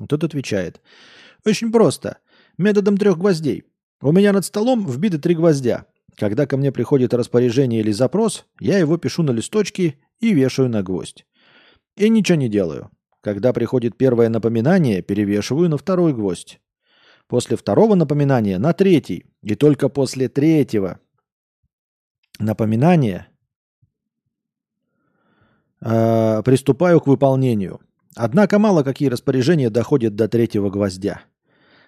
Тот 0.08 0.24
отвечает, 0.24 0.80
очень 1.44 1.72
просто, 1.72 2.18
методом 2.58 2.96
трех 2.96 3.18
гвоздей. 3.18 3.64
У 4.00 4.12
меня 4.12 4.32
над 4.32 4.44
столом 4.44 4.86
вбиты 4.86 5.18
три 5.18 5.34
гвоздя. 5.34 5.86
Когда 6.16 6.46
ко 6.46 6.56
мне 6.56 6.72
приходит 6.72 7.14
распоряжение 7.14 7.80
или 7.80 7.92
запрос, 7.92 8.46
я 8.60 8.78
его 8.78 8.96
пишу 8.96 9.22
на 9.22 9.32
листочки 9.32 9.98
и 10.20 10.32
вешаю 10.32 10.68
на 10.68 10.82
гвоздь. 10.82 11.26
И 11.96 12.08
ничего 12.08 12.36
не 12.36 12.48
делаю. 12.48 12.90
Когда 13.22 13.52
приходит 13.52 13.96
первое 13.96 14.28
напоминание, 14.28 15.02
перевешиваю 15.02 15.68
на 15.68 15.78
второй 15.78 16.12
гвоздь. 16.12 16.60
После 17.26 17.56
второго 17.56 17.94
напоминания 17.94 18.58
на 18.58 18.72
третий. 18.72 19.26
И 19.42 19.54
только 19.54 19.88
после 19.88 20.28
третьего 20.28 21.00
напоминание, 22.38 23.28
э, 25.80 26.42
приступаю 26.44 27.00
к 27.00 27.06
выполнению. 27.06 27.80
Однако 28.14 28.58
мало 28.58 28.82
какие 28.82 29.08
распоряжения 29.08 29.70
доходят 29.70 30.16
до 30.16 30.28
третьего 30.28 30.70
гвоздя. 30.70 31.22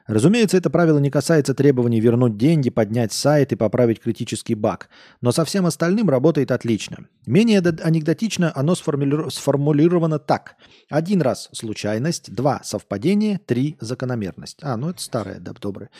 Разумеется, 0.09 0.57
это 0.57 0.70
правило 0.70 0.99
не 0.99 1.11
касается 1.11 1.53
требований 1.53 2.01
вернуть 2.01 2.39
деньги, 2.39 2.70
поднять 2.70 3.12
сайт 3.12 3.53
и 3.53 3.57
поправить 3.57 4.01
критический 4.01 4.55
баг, 4.55 4.89
но 5.20 5.33
со 5.33 5.45
всем 5.45 5.66
остальным 5.66 6.09
работает 6.09 6.51
отлично. 6.51 7.07
Менее 7.27 7.59
анекдотично 7.59 8.51
оно 8.55 8.75
сформулировано 8.75 10.19
так. 10.19 10.57
Один 10.89 11.20
раз 11.20 11.51
случайность, 11.53 12.35
два 12.35 12.62
совпадение, 12.65 13.39
три 13.45 13.77
закономерность. 13.81 14.61
А, 14.62 14.79
ну 14.79 14.89
это 14.89 15.03
старое, 15.03 15.41
да, 15.41 15.53
доброе. 15.53 15.91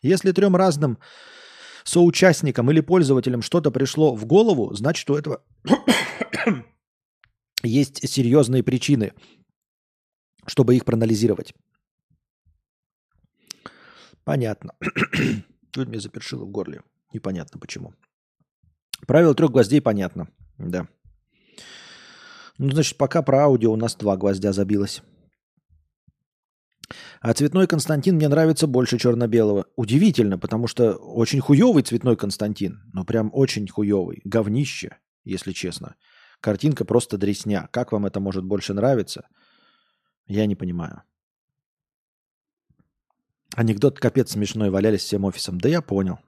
Если 0.00 0.32
трем 0.32 0.56
разным 0.56 0.98
соучастникам 1.88 2.70
или 2.70 2.80
пользователям 2.80 3.42
что-то 3.42 3.70
пришло 3.70 4.14
в 4.14 4.26
голову, 4.26 4.74
значит, 4.74 5.08
у 5.10 5.14
этого 5.14 5.42
есть 7.62 8.08
серьезные 8.08 8.62
причины, 8.62 9.12
чтобы 10.46 10.76
их 10.76 10.84
проанализировать. 10.84 11.54
Понятно. 14.24 14.74
Тут 15.70 15.88
мне 15.88 16.00
запершило 16.00 16.44
в 16.44 16.50
горле. 16.50 16.82
Непонятно 17.14 17.58
почему. 17.58 17.94
Правило 19.06 19.34
трех 19.34 19.50
гвоздей 19.50 19.80
понятно. 19.80 20.28
Да. 20.58 20.88
Ну, 22.58 22.70
значит, 22.70 22.98
пока 22.98 23.22
про 23.22 23.44
аудио 23.44 23.72
у 23.72 23.76
нас 23.76 23.96
два 23.96 24.16
гвоздя 24.16 24.52
забилось. 24.52 25.02
А 27.20 27.32
цветной 27.34 27.66
Константин 27.66 28.16
мне 28.16 28.28
нравится 28.28 28.66
больше 28.66 28.98
черно-белого. 28.98 29.66
Удивительно, 29.76 30.38
потому 30.38 30.66
что 30.68 30.94
очень 30.94 31.40
хуевый 31.40 31.82
цветной 31.82 32.16
Константин. 32.16 32.82
Ну, 32.92 33.04
прям 33.04 33.30
очень 33.32 33.66
хуевый. 33.66 34.20
Говнище, 34.24 34.98
если 35.24 35.52
честно. 35.52 35.96
Картинка 36.40 36.84
просто 36.84 37.18
дресня. 37.18 37.68
Как 37.72 37.92
вам 37.92 38.06
это 38.06 38.20
может 38.20 38.44
больше 38.44 38.72
нравиться? 38.72 39.26
Я 40.26 40.46
не 40.46 40.54
понимаю. 40.54 41.02
Анекдот 43.56 43.98
капец 43.98 44.32
смешной 44.32 44.70
валялись 44.70 45.00
всем 45.00 45.24
офисом. 45.24 45.58
Да 45.58 45.68
я 45.68 45.82
понял. 45.82 46.20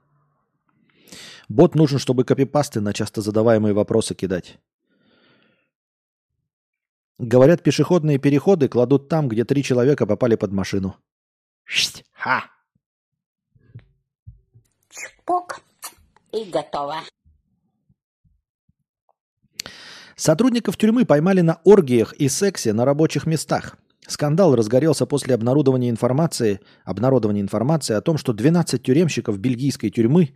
Бот 1.47 1.75
нужен, 1.75 1.99
чтобы 1.99 2.25
копипасты 2.25 2.81
на 2.81 2.93
часто 2.93 3.21
задаваемые 3.21 3.73
вопросы 3.73 4.15
кидать. 4.15 4.59
Говорят, 7.21 7.61
пешеходные 7.61 8.17
переходы 8.17 8.67
кладут 8.67 9.07
там, 9.07 9.29
где 9.29 9.45
три 9.45 9.61
человека 9.61 10.07
попали 10.07 10.35
под 10.35 10.51
машину. 10.51 10.95
Ха! 12.13 12.45
Чпок. 14.89 15.61
И 16.31 16.45
готово. 16.45 16.95
Сотрудников 20.15 20.77
тюрьмы 20.77 21.05
поймали 21.05 21.41
на 21.41 21.61
оргиях 21.63 22.13
и 22.13 22.27
сексе 22.27 22.73
на 22.73 22.85
рабочих 22.85 23.27
местах. 23.27 23.77
Скандал 24.07 24.55
разгорелся 24.55 25.05
после 25.05 25.35
обнародования 25.35 25.91
информации, 25.91 26.59
обнародования 26.85 27.43
информации 27.43 27.93
о 27.93 28.01
том, 28.01 28.17
что 28.17 28.33
12 28.33 28.81
тюремщиков 28.81 29.37
бельгийской 29.37 29.91
тюрьмы 29.91 30.33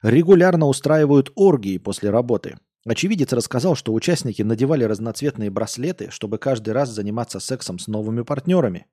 регулярно 0.00 0.64
устраивают 0.64 1.30
оргии 1.34 1.76
после 1.76 2.08
работы. 2.08 2.56
Очевидец 2.86 3.32
рассказал, 3.32 3.74
что 3.74 3.92
участники 3.92 4.42
надевали 4.42 4.84
разноцветные 4.84 5.50
браслеты, 5.50 6.10
чтобы 6.12 6.38
каждый 6.38 6.70
раз 6.70 6.88
заниматься 6.88 7.40
сексом 7.40 7.80
с 7.80 7.88
новыми 7.88 8.22
партнерами. 8.22 8.86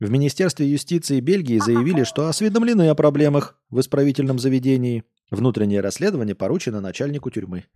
В 0.00 0.10
Министерстве 0.10 0.68
юстиции 0.68 1.20
Бельгии 1.20 1.58
заявили, 1.58 2.02
что 2.02 2.26
осведомлены 2.26 2.88
о 2.88 2.96
проблемах 2.96 3.56
в 3.70 3.78
исправительном 3.78 4.40
заведении. 4.40 5.04
Внутреннее 5.30 5.80
расследование 5.80 6.34
поручено 6.34 6.80
начальнику 6.80 7.30
тюрьмы. 7.30 7.66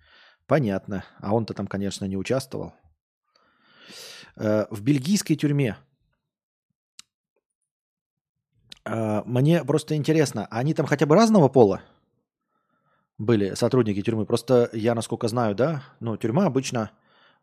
Понятно. 0.49 1.05
А 1.21 1.33
он-то 1.33 1.55
там, 1.55 1.69
конечно, 1.69 2.05
не 2.07 2.17
участвовал. 2.17 2.75
Э, 4.35 4.67
В 4.71 4.83
бельгийской 4.83 5.37
тюрьме 5.37 5.77
э, 8.85 9.23
мне 9.25 9.65
просто 9.65 9.95
интересно, 9.95 10.49
они 10.51 10.75
там 10.75 10.87
хотя 10.87 11.07
бы 11.07 11.15
разного 11.15 11.49
пола 11.49 11.83
были 13.19 13.55
сотрудники 13.55 14.03
тюрьмы? 14.03 14.27
Просто 14.27 14.71
я, 14.73 14.95
насколько 14.95 15.29
знаю, 15.29 15.55
да, 15.55 15.83
ну, 16.01 16.17
тюрьма 16.17 16.47
обычно 16.47 16.91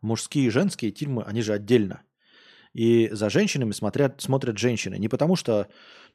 мужские 0.00 0.46
и 0.46 0.50
женские 0.50 0.90
тюрьмы, 0.90 1.22
они 1.24 1.42
же 1.42 1.52
отдельно. 1.52 2.02
И 2.74 3.08
за 3.12 3.30
женщинами 3.30 3.70
смотрят, 3.70 4.20
смотрят 4.20 4.58
женщины. 4.58 4.96
Не 4.96 5.08
потому 5.08 5.36
что 5.36 5.68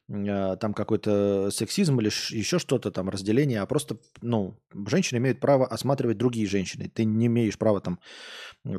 э, 0.08 0.56
там 0.60 0.74
какой-то 0.74 1.50
сексизм 1.50 2.00
или 2.00 2.08
еще 2.08 2.58
что-то 2.58 2.90
там, 2.90 3.08
разделение, 3.08 3.62
а 3.62 3.66
просто, 3.66 3.98
ну, 4.20 4.58
женщины 4.86 5.18
имеют 5.18 5.40
право 5.40 5.66
осматривать 5.66 6.18
другие 6.18 6.46
женщины. 6.46 6.90
Ты 6.94 7.04
не 7.04 7.26
имеешь 7.26 7.58
права 7.58 7.80
там 7.80 7.98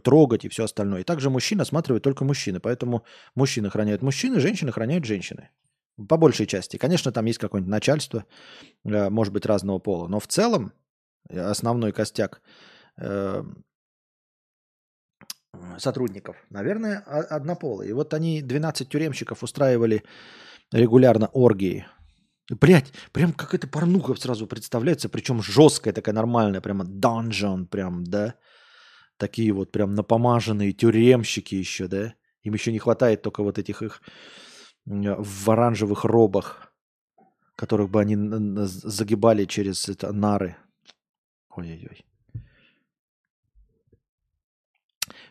трогать 0.04 0.46
и 0.46 0.50
все 0.50 0.66
остальное. 0.66 1.02
И 1.02 1.04
также 1.04 1.32
мужчина 1.32 1.64
осматривает 1.64 2.04
только 2.04 2.24
мужчины. 2.24 2.60
Поэтому 2.60 3.04
мужчины 3.34 3.68
охраняют 3.68 4.04
мужчины, 4.04 4.40
женщины 4.40 4.70
охраняют 4.70 5.06
женщины. 5.06 5.50
По 6.08 6.18
большей 6.18 6.46
части. 6.46 6.78
Конечно, 6.78 7.12
там 7.12 7.26
есть 7.26 7.40
какое-нибудь 7.40 7.72
начальство, 7.72 8.26
э, 8.86 9.10
может 9.10 9.34
быть, 9.34 9.46
разного 9.46 9.80
пола. 9.80 10.08
Но 10.08 10.20
в 10.20 10.28
целом 10.28 10.74
э, 11.30 11.40
основной 11.40 11.92
костяк 11.92 12.42
э, 12.98 13.44
сотрудников, 15.78 16.36
наверное, 16.50 17.00
однополые. 17.00 17.90
И 17.90 17.94
вот 17.94 18.14
они 18.14 18.42
12 18.42 18.90
тюремщиков 18.90 19.44
устраивали 19.44 20.04
регулярно 20.72 21.28
оргии. 21.28 21.86
Блять, 22.50 22.92
прям 23.12 23.34
какая-то 23.34 23.68
порнуха 23.68 24.16
сразу 24.16 24.48
представляется, 24.48 25.10
причем 25.10 25.42
жесткая 25.42 25.94
такая 25.94 26.14
нормальная, 26.14 26.62
прямо 26.62 26.84
данжон 26.86 27.68
прям, 27.68 28.04
да. 28.04 28.36
Такие 29.18 29.54
вот 29.54 29.72
прям 29.72 29.94
напомаженные 29.94 30.74
тюремщики 30.74 31.56
еще, 31.56 31.88
да. 31.88 32.14
Им 32.44 32.54
еще 32.54 32.72
не 32.72 32.80
хватает 32.80 33.22
только 33.22 33.44
вот 33.44 33.60
этих 33.60 33.82
их 33.84 34.02
в 34.86 35.50
оранжевых 35.50 36.04
робах, 36.06 36.74
которых 37.56 37.90
бы 37.90 38.02
они 38.02 38.16
загибали 38.66 39.46
через 39.46 39.88
это, 39.90 40.12
нары. 40.12 40.56
Ой-ой-ой. 41.50 42.06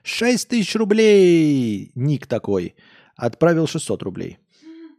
6 0.02 0.48
тысяч 0.48 0.74
рублей! 0.76 1.92
Ник 1.94 2.26
такой. 2.26 2.74
Отправил 3.16 3.66
600 3.66 4.02
рублей. 4.02 4.38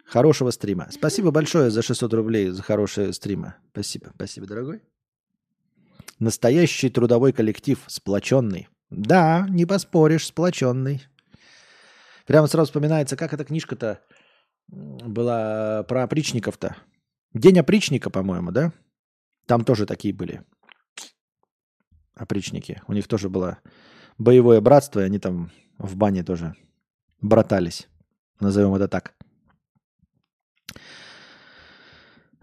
Хорошего 0.06 0.52
стрима. 0.52 0.88
Спасибо 0.91 1.32
большое 1.32 1.72
за 1.72 1.82
600 1.82 2.14
рублей, 2.14 2.49
за 2.49 2.61
хорошие 2.61 3.14
стримы. 3.14 3.56
Спасибо, 3.72 4.11
спасибо, 4.15 4.45
дорогой. 4.45 4.84
Настоящий 6.19 6.90
трудовой 6.90 7.32
коллектив, 7.32 7.80
сплоченный. 7.88 8.68
Да, 8.90 9.48
не 9.49 9.65
поспоришь, 9.65 10.28
сплоченный. 10.28 11.02
Прямо 12.28 12.48
сразу 12.48 12.68
вспоминается, 12.68 13.15
как 13.15 13.34
эта 13.34 13.45
книжка-то 13.45 14.02
была 14.72 15.84
про 15.84 16.03
опричников-то. 16.03 16.77
День 17.34 17.60
опричника, 17.60 18.10
по-моему, 18.10 18.52
да? 18.52 18.73
Там 19.45 19.64
тоже 19.64 19.85
такие 19.85 20.14
были 20.14 20.43
опричники. 22.15 22.81
У 22.88 22.93
них 22.93 23.07
тоже 23.07 23.30
было 23.30 23.60
боевое 24.18 24.61
братство, 24.61 24.99
и 24.99 25.03
они 25.03 25.19
там 25.19 25.52
в 25.77 25.95
бане 25.95 26.23
тоже 26.23 26.56
братались. 27.22 27.88
Назовем 28.39 28.73
это 28.76 28.88
так. 28.88 29.14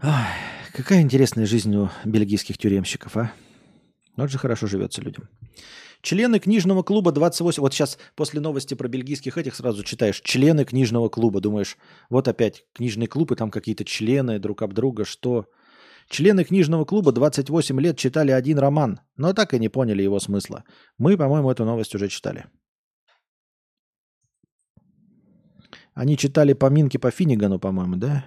Ай, 0.01 0.33
какая 0.73 1.01
интересная 1.01 1.45
жизнь 1.45 1.75
у 1.75 1.89
бельгийских 2.05 2.57
тюремщиков, 2.57 3.17
а? 3.17 3.33
Вот 4.15 4.29
же 4.29 4.37
хорошо 4.37 4.67
живется 4.67 5.01
людям. 5.01 5.29
Члены 6.01 6.39
книжного 6.39 6.81
клуба 6.81 7.11
28. 7.11 7.61
Вот 7.61 7.73
сейчас 7.73 7.97
после 8.15 8.39
новости 8.39 8.73
про 8.73 8.87
бельгийских 8.87 9.37
этих 9.37 9.55
сразу 9.55 9.83
читаешь. 9.83 10.21
Члены 10.21 10.63
книжного 10.63 11.09
клуба. 11.09 11.41
Думаешь, 11.41 11.77
вот 12.09 12.27
опять 12.27 12.65
книжный 12.73 13.07
клуб, 13.07 13.31
и 13.31 13.35
там 13.35 13.51
какие-то 13.51 13.83
члены 13.83 14.39
друг 14.39 14.61
об 14.61 14.73
друга. 14.73 15.03
Что? 15.03 15.47
Члены 16.09 16.43
книжного 16.43 16.85
клуба 16.85 17.11
28 17.11 17.79
лет 17.81 17.97
читали 17.97 18.31
один 18.31 18.57
роман, 18.57 18.99
но 19.17 19.33
так 19.33 19.53
и 19.53 19.59
не 19.59 19.69
поняли 19.69 20.01
его 20.01 20.19
смысла. 20.19 20.63
Мы, 20.97 21.17
по-моему, 21.17 21.51
эту 21.51 21.65
новость 21.65 21.93
уже 21.93 22.07
читали. 22.07 22.45
Они 25.93 26.17
читали 26.17 26.53
поминки 26.53 26.97
по 26.97 27.11
Финнигану, 27.11 27.59
по-моему, 27.59 27.97
да? 27.97 28.25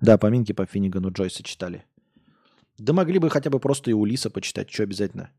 Да, 0.00 0.18
поминки 0.18 0.52
по 0.52 0.66
Финнигану 0.66 1.12
Джойса 1.12 1.42
читали. 1.44 1.84
Да 2.78 2.92
могли 2.92 3.20
бы 3.20 3.30
хотя 3.30 3.48
бы 3.48 3.60
просто 3.60 3.90
и 3.90 3.94
Улиса 3.94 4.28
почитать, 4.28 4.70
что 4.70 4.82
обязательно. 4.82 5.30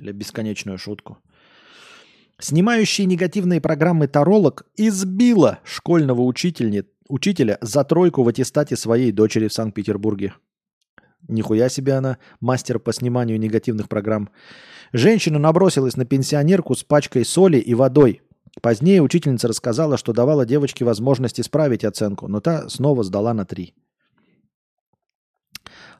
Или 0.00 0.12
бесконечную 0.12 0.78
шутку. 0.78 1.18
Снимающий 2.40 3.04
негативные 3.04 3.60
программы 3.60 4.06
таролог 4.06 4.64
избила 4.76 5.58
школьного 5.64 6.22
учительни, 6.22 6.84
учителя 7.08 7.58
за 7.60 7.82
тройку 7.82 8.22
в 8.22 8.28
аттестате 8.28 8.76
своей 8.76 9.10
дочери 9.10 9.48
в 9.48 9.52
Санкт-Петербурге. 9.52 10.34
Нихуя 11.26 11.68
себе 11.68 11.94
она, 11.94 12.18
мастер 12.40 12.78
по 12.78 12.92
сниманию 12.92 13.40
негативных 13.40 13.88
программ. 13.88 14.30
Женщина 14.92 15.38
набросилась 15.38 15.96
на 15.96 16.04
пенсионерку 16.04 16.76
с 16.76 16.84
пачкой 16.84 17.24
соли 17.24 17.58
и 17.58 17.74
водой. 17.74 18.22
Позднее 18.62 19.02
учительница 19.02 19.48
рассказала, 19.48 19.96
что 19.96 20.12
давала 20.12 20.46
девочке 20.46 20.84
возможность 20.84 21.40
исправить 21.40 21.84
оценку, 21.84 22.28
но 22.28 22.40
та 22.40 22.68
снова 22.68 23.02
сдала 23.02 23.34
на 23.34 23.44
три. 23.44 23.74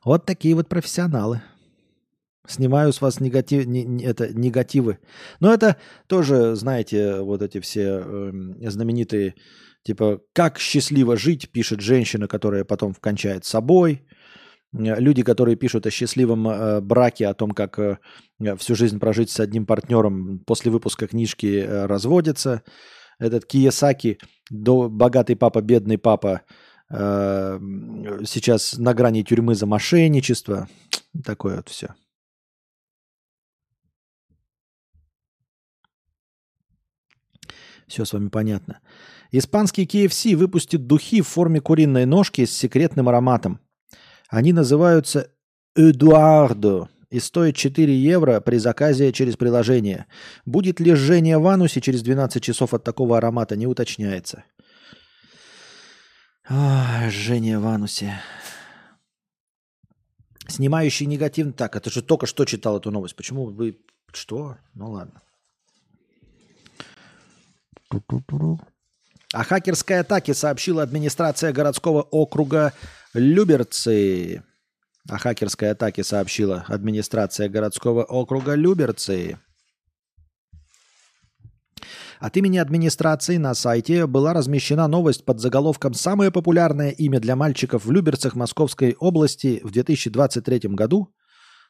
Вот 0.05 0.25
такие 0.25 0.55
вот 0.55 0.69
профессионалы. 0.69 1.43
Снимаю 2.49 2.93
с 2.93 3.01
вас 3.03 3.21
негатив, 3.21 3.67
не- 3.67 3.85
не- 3.85 4.05
это, 4.05 4.33
негативы. 4.33 4.99
Но 5.41 5.53
это 5.53 5.77
тоже, 6.07 6.57
знаете, 6.57 7.21
вот 7.21 7.43
эти 7.43 7.61
все 7.61 7.83
эм, 8.01 8.57
знаменитые, 8.71 9.35
типа, 9.83 10.21
как 10.33 10.59
счастливо 10.59 11.17
жить, 11.17 11.51
пишет 11.53 11.81
женщина, 11.81 12.27
которая 12.27 12.65
потом 12.65 12.95
кончает 12.95 13.45
собой. 13.45 14.03
Э, 14.73 14.99
Люди, 15.01 15.23
которые 15.23 15.57
пишут 15.57 15.87
о 15.87 15.91
счастливом 15.91 16.49
э, 16.49 16.81
браке, 16.81 17.27
о 17.29 17.35
том, 17.35 17.51
как 17.51 17.79
э, 17.79 17.99
всю 18.57 18.75
жизнь 18.75 18.99
прожить 18.99 19.31
с 19.31 19.41
одним 19.41 19.67
партнером, 19.67 20.39
после 20.47 20.71
выпуска 20.71 21.07
книжки 21.07 21.61
э, 21.61 21.87
разводятся. 21.87 22.63
Этот 23.19 23.45
Киясаки, 23.45 24.19
до, 24.51 24.89
богатый 24.89 25.37
папа, 25.37 25.61
бедный 25.61 25.99
папа, 25.99 26.43
э, 26.91 27.59
сейчас 28.25 28.79
на 28.79 28.95
грани 28.95 29.23
тюрьмы 29.23 29.55
за 29.55 29.67
мошенничество. 29.67 30.67
Такое 31.25 31.57
вот 31.57 31.69
все. 31.69 31.89
Все 37.89 38.05
с 38.05 38.13
вами 38.13 38.29
понятно. 38.29 38.81
Испанский 39.33 39.85
KFC 39.85 40.37
выпустит 40.37 40.87
духи 40.87 41.23
в 41.23 41.29
форме 41.29 41.61
куриной 41.61 42.07
ножки 42.07 42.45
с 42.45 42.57
секретным 42.57 43.09
ароматом. 43.09 43.61
Они 44.29 44.53
называются 44.53 45.31
Эдуардо 45.75 46.89
и 47.11 47.19
стоят 47.21 47.57
4 47.57 47.95
евро 47.95 48.41
при 48.41 48.59
заказе 48.59 49.13
через 49.13 49.37
приложение. 49.37 50.07
Будет 50.45 50.81
ли 50.81 50.95
жжение 50.95 51.39
в 51.39 51.47
анусе 51.47 51.81
через 51.81 52.03
12 52.03 52.43
часов 52.43 52.75
от 52.75 52.85
такого 52.85 53.17
аромата, 53.17 53.57
не 53.57 53.67
уточняется. 53.67 54.45
Ах, 56.49 57.11
жжение 57.11 57.59
в 57.59 57.67
анусе. 57.67 58.21
Снимающий 60.47 61.07
негатив... 61.07 61.55
Так, 61.55 61.77
это 61.77 61.91
же 61.91 62.03
только 62.03 62.27
что 62.27 62.45
читал 62.45 62.79
эту 62.79 62.91
новость. 62.91 63.17
Почему 63.17 63.47
вы... 63.47 63.79
Что? 64.13 64.57
Ну 64.75 64.91
ладно. 64.91 65.21
О 69.33 69.45
хакерской 69.45 70.01
атаке 70.01 70.35
сообщила 70.35 70.83
администрация 70.83 71.53
городского 71.53 72.03
округа 72.03 72.73
Люберцы. 73.15 74.43
О 75.09 75.19
хакерской 75.19 75.71
атаке 75.71 76.05
сообщила 76.05 76.65
администрация 76.69 77.49
городского 77.49 78.05
округа 78.05 78.55
Люберцы. 78.55 79.39
От 82.21 82.37
имени 82.37 82.59
администрации 82.59 83.37
на 83.37 83.55
сайте 83.55 84.07
была 84.07 84.33
размещена 84.33 84.89
новость 84.89 85.25
под 85.25 85.41
заголовком 85.41 85.95
«Самое 85.95 86.33
популярное 86.33 86.91
имя 86.91 87.21
для 87.21 87.37
мальчиков 87.37 87.85
в 87.85 87.93
Люберцах 87.93 88.35
Московской 88.35 88.97
области 88.99 89.61
в 89.63 89.71
2023 89.71 90.75
году». 90.75 91.15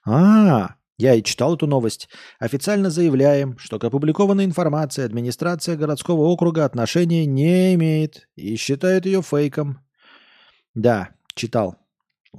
А, 0.07 0.77
я 0.99 1.15
и 1.15 1.23
читал 1.23 1.55
эту 1.55 1.67
новость. 1.69 2.09
Официально 2.41 2.91
заявляем, 2.91 3.57
что 3.59 3.79
к 3.79 3.85
опубликованной 3.85 4.45
информации 4.45 5.05
администрация 5.05 5.77
городского 5.77 6.23
округа 6.23 6.65
отношения 6.65 7.25
не 7.25 7.75
имеет 7.75 8.29
и 8.35 8.57
считает 8.57 9.07
ее 9.07 9.23
фейком. 9.23 9.79
Да, 10.75 11.11
читал 11.37 11.77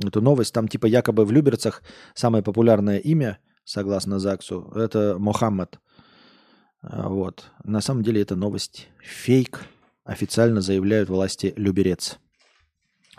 эту 0.06 0.22
новость. 0.22 0.54
Там 0.54 0.68
типа 0.68 0.88
якобы 0.88 1.26
в 1.26 1.32
Люберцах 1.32 1.84
самое 2.14 2.44
популярное 2.44 2.98
имя, 2.98 3.40
согласно 3.64 4.20
ЗАГСу, 4.20 4.74
это 4.76 5.16
Мохаммад. 5.18 5.80
А, 6.82 7.08
Вот. 7.08 7.52
На 7.64 7.80
самом 7.80 8.04
деле 8.04 8.22
это 8.22 8.36
новость 8.36 8.90
фейк. 9.02 9.62
официально 10.04 10.60
заявляют 10.60 11.08
власти 11.10 11.54
Люберец. 11.56 12.18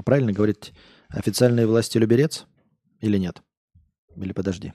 Правильно 0.04 0.32
говорить 0.32 0.72
официальные 1.08 1.66
власти 1.66 1.96
Люберец 1.98 2.46
или 3.00 3.16
нет? 3.16 3.42
Или 4.16 4.32
подожди. 4.32 4.74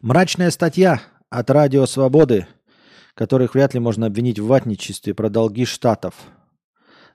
Мрачная 0.00 0.50
статья 0.50 1.00
от 1.30 1.50
Радио 1.50 1.86
Свободы, 1.86 2.46
которых 3.14 3.54
вряд 3.54 3.74
ли 3.74 3.80
можно 3.80 4.06
обвинить 4.06 4.38
в 4.38 4.46
ватничестве 4.46 5.14
про 5.14 5.28
долги 5.28 5.64
штатов. 5.64 6.14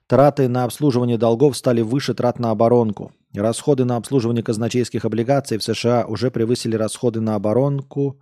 Траты 0.08 0.50
на 0.50 0.66
обслуживание 0.66 1.18
долгов 1.18 1.56
стали 1.56 1.82
выше 1.82 2.14
трат 2.14 2.38
на 2.38 2.52
оборонку. 2.52 3.14
Расходы 3.34 3.86
на 3.86 3.96
обслуживание 3.96 4.44
казначейских 4.44 5.06
облигаций 5.06 5.58
в 5.58 5.64
США 5.64 6.06
уже 6.06 6.32
превысили 6.32 6.76
расходы 6.76 7.22
на 7.22 7.36
оборонку 7.36 8.20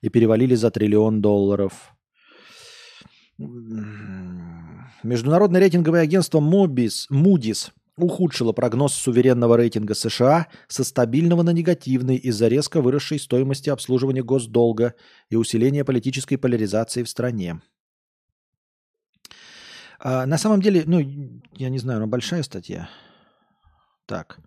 и 0.00 0.10
перевалили 0.10 0.54
за 0.54 0.70
триллион 0.70 1.20
долларов. 1.20 1.92
Международное 5.02 5.60
рейтинговое 5.60 6.02
агентство 6.02 6.38
Mobis, 6.38 7.06
Moody's 7.10 7.70
ухудшило 7.96 8.52
прогноз 8.52 8.94
суверенного 8.94 9.56
рейтинга 9.56 9.94
США 9.94 10.48
со 10.68 10.84
стабильного 10.84 11.42
на 11.42 11.50
негативный 11.50 12.16
из-за 12.16 12.48
резко 12.48 12.80
выросшей 12.80 13.18
стоимости 13.18 13.70
обслуживания 13.70 14.22
госдолга 14.22 14.94
и 15.30 15.36
усиления 15.36 15.84
политической 15.84 16.36
поляризации 16.36 17.02
в 17.02 17.08
стране. 17.08 17.60
А, 20.00 20.26
на 20.26 20.38
самом 20.38 20.60
деле, 20.60 20.82
ну, 20.86 20.98
я 21.52 21.68
не 21.68 21.78
знаю, 21.78 22.00
но 22.00 22.06
большая 22.06 22.42
статья. 22.42 22.88
Так. 24.06 24.38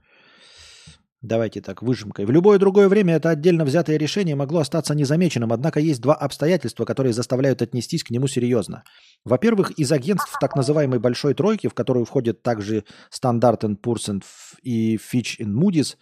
Давайте 1.28 1.60
так, 1.60 1.82
выжимкой. 1.82 2.24
В 2.26 2.32
любое 2.32 2.58
другое 2.58 2.88
время 2.88 3.16
это 3.16 3.30
отдельно 3.30 3.66
взятое 3.66 3.98
решение 3.98 4.36
могло 4.36 4.62
остаться 4.62 4.96
незамеченным, 4.96 5.52
однако 5.52 5.82
есть 5.82 6.00
два 6.00 6.14
обстоятельства, 6.14 6.86
которые 6.86 7.12
заставляют 7.12 7.62
отнестись 7.62 8.06
к 8.06 8.12
нему 8.12 8.28
серьезно. 8.28 8.86
Во-первых, 9.26 9.72
из 9.72 9.92
агентств 9.92 10.38
так 10.40 10.56
называемой 10.56 11.00
«большой 11.00 11.34
тройки», 11.34 11.68
в 11.68 11.74
которую 11.74 12.06
входят 12.06 12.44
также 12.44 12.86
Standard 13.12 13.60
Poor's 13.84 14.24
и 14.64 14.96
Fitch 14.96 15.36
и 15.40 15.44
Moody's, 15.44 15.98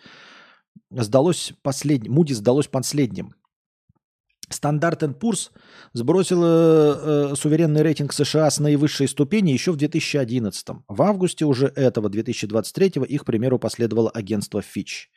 сдалось 0.92 1.54
послед... 1.64 2.04
Moody's 2.04 2.36
сдалось 2.36 2.68
последним. 2.68 3.34
Стандарт 4.50 5.04
Poor's 5.04 5.50
сбросила 5.94 7.32
э, 7.32 7.36
суверенный 7.36 7.82
рейтинг 7.82 8.14
США 8.14 8.50
с 8.50 8.60
наивысшей 8.60 9.08
ступени 9.08 9.52
еще 9.52 9.72
в 9.72 9.78
2011. 9.78 10.68
В 10.88 11.02
августе 11.02 11.46
уже 11.46 11.68
этого 11.76 12.10
2023 12.10 13.04
их 13.08 13.26
примеру 13.26 13.60
последовало 13.60 14.10
агентство 14.12 14.60
Fitch. 14.60 15.08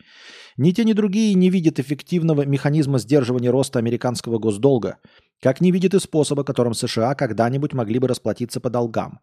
Ни 0.57 0.73
те, 0.73 0.85
ни 0.85 0.93
другие 0.93 1.35
не 1.35 1.51
видят 1.51 1.79
эффективного 1.79 2.47
механизма 2.47 2.99
сдерживания 2.99 3.51
роста 3.51 3.79
американского 3.79 4.39
госдолга, 4.39 4.99
как 5.43 5.61
не 5.61 5.73
видят 5.73 5.95
и 5.95 6.01
способа, 6.01 6.45
которым 6.45 6.75
США 6.75 7.15
когда-нибудь 7.15 7.75
могли 7.75 7.99
бы 7.99 8.09
расплатиться 8.09 8.61
по 8.61 8.71
долгам. 8.71 9.21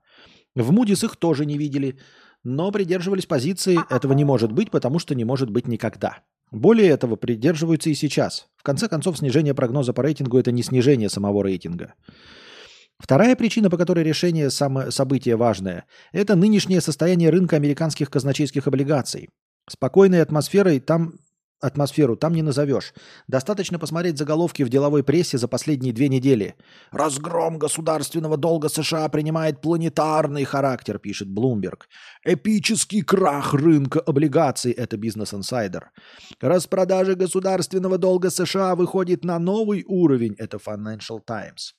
В 0.55 0.71
Moody's 0.71 1.03
их 1.03 1.15
тоже 1.17 1.45
не 1.45 1.57
видели, 1.57 1.99
но 2.43 2.71
придерживались 2.71 3.25
позиции 3.25 3.79
«этого 3.89 4.13
не 4.13 4.23
может 4.23 4.51
быть, 4.51 4.71
потому 4.71 4.99
что 4.99 5.15
не 5.15 5.25
может 5.25 5.49
быть 5.49 5.67
никогда». 5.67 6.19
Более 6.51 6.89
этого 6.89 7.15
придерживаются 7.15 7.89
и 7.89 7.95
сейчас. 7.95 8.47
В 8.55 8.63
конце 8.63 8.87
концов, 8.87 9.17
снижение 9.17 9.53
прогноза 9.53 9.93
по 9.93 10.03
рейтингу– 10.03 10.37
это 10.39 10.51
не 10.51 10.63
снижение 10.63 11.09
самого 11.09 11.43
рейтинга. 11.43 11.93
Вторая 12.97 13.35
причина, 13.35 13.69
по 13.69 13.77
которой 13.77 14.03
решение 14.03 14.49
само, 14.49 14.89
события 14.89 15.35
важное, 15.35 15.85
это 16.13 16.35
нынешнее 16.35 16.81
состояние 16.81 17.29
рынка 17.29 17.57
американских 17.57 18.09
казначейских 18.09 18.67
облигаций. 18.67 19.29
Спокойной 19.69 20.21
атмосферой 20.21 20.79
там 20.79 21.15
Атмосферу 21.65 22.15
там 22.15 22.33
не 22.33 22.43
назовешь. 22.43 22.93
Достаточно 23.27 23.79
посмотреть 23.79 24.17
заголовки 24.17 24.63
в 24.63 24.69
деловой 24.69 25.03
прессе 25.03 25.37
за 25.37 25.47
последние 25.47 25.93
две 25.93 26.09
недели. 26.09 26.55
«Разгром 26.91 27.57
государственного 27.57 28.37
долга 28.37 28.69
США 28.69 29.09
принимает 29.09 29.61
планетарный 29.61 30.43
характер», 30.43 30.99
пишет 30.99 31.27
Bloomberg. 31.27 31.87
«Эпический 32.23 33.01
крах 33.01 33.53
рынка 33.53 33.99
облигаций»— 33.99 34.71
это 34.77 34.95
Business 34.95 35.33
Insider. 35.33 35.85
«Распродажа 36.39 37.15
государственного 37.15 37.97
долга 37.97 38.29
США 38.29 38.75
выходит 38.75 39.25
на 39.25 39.39
новый 39.39 39.83
уровень»— 39.87 40.35
это 40.37 40.57
Financial 40.57 41.19
Times. 41.25 41.73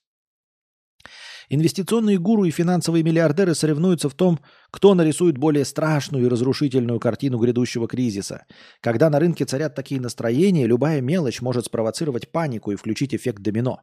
Инвестиционные 1.49 2.19
гуру 2.19 2.45
и 2.45 2.51
финансовые 2.51 3.05
миллиардеры 3.05 3.55
соревнуются 3.55 4.09
в 4.09 4.15
том, 4.15 4.41
кто 4.71 4.95
нарисует 4.95 5.39
более 5.39 5.65
страшную 5.65 6.27
и 6.27 6.29
разрушительную 6.29 6.99
картину 6.99 7.39
грядущего 7.39 7.87
кризиса. 7.87 8.47
Когда 8.81 9.11
на 9.11 9.21
рынке 9.21 9.45
царят 9.45 9.75
такие 9.75 10.01
настроения, 10.01 10.67
любая 10.67 11.01
мелочь 11.01 11.41
может 11.41 11.67
спровоцировать 11.67 12.33
панику 12.33 12.73
и 12.73 12.77
включить 12.77 13.15
эффект 13.15 13.43
домино. 13.43 13.83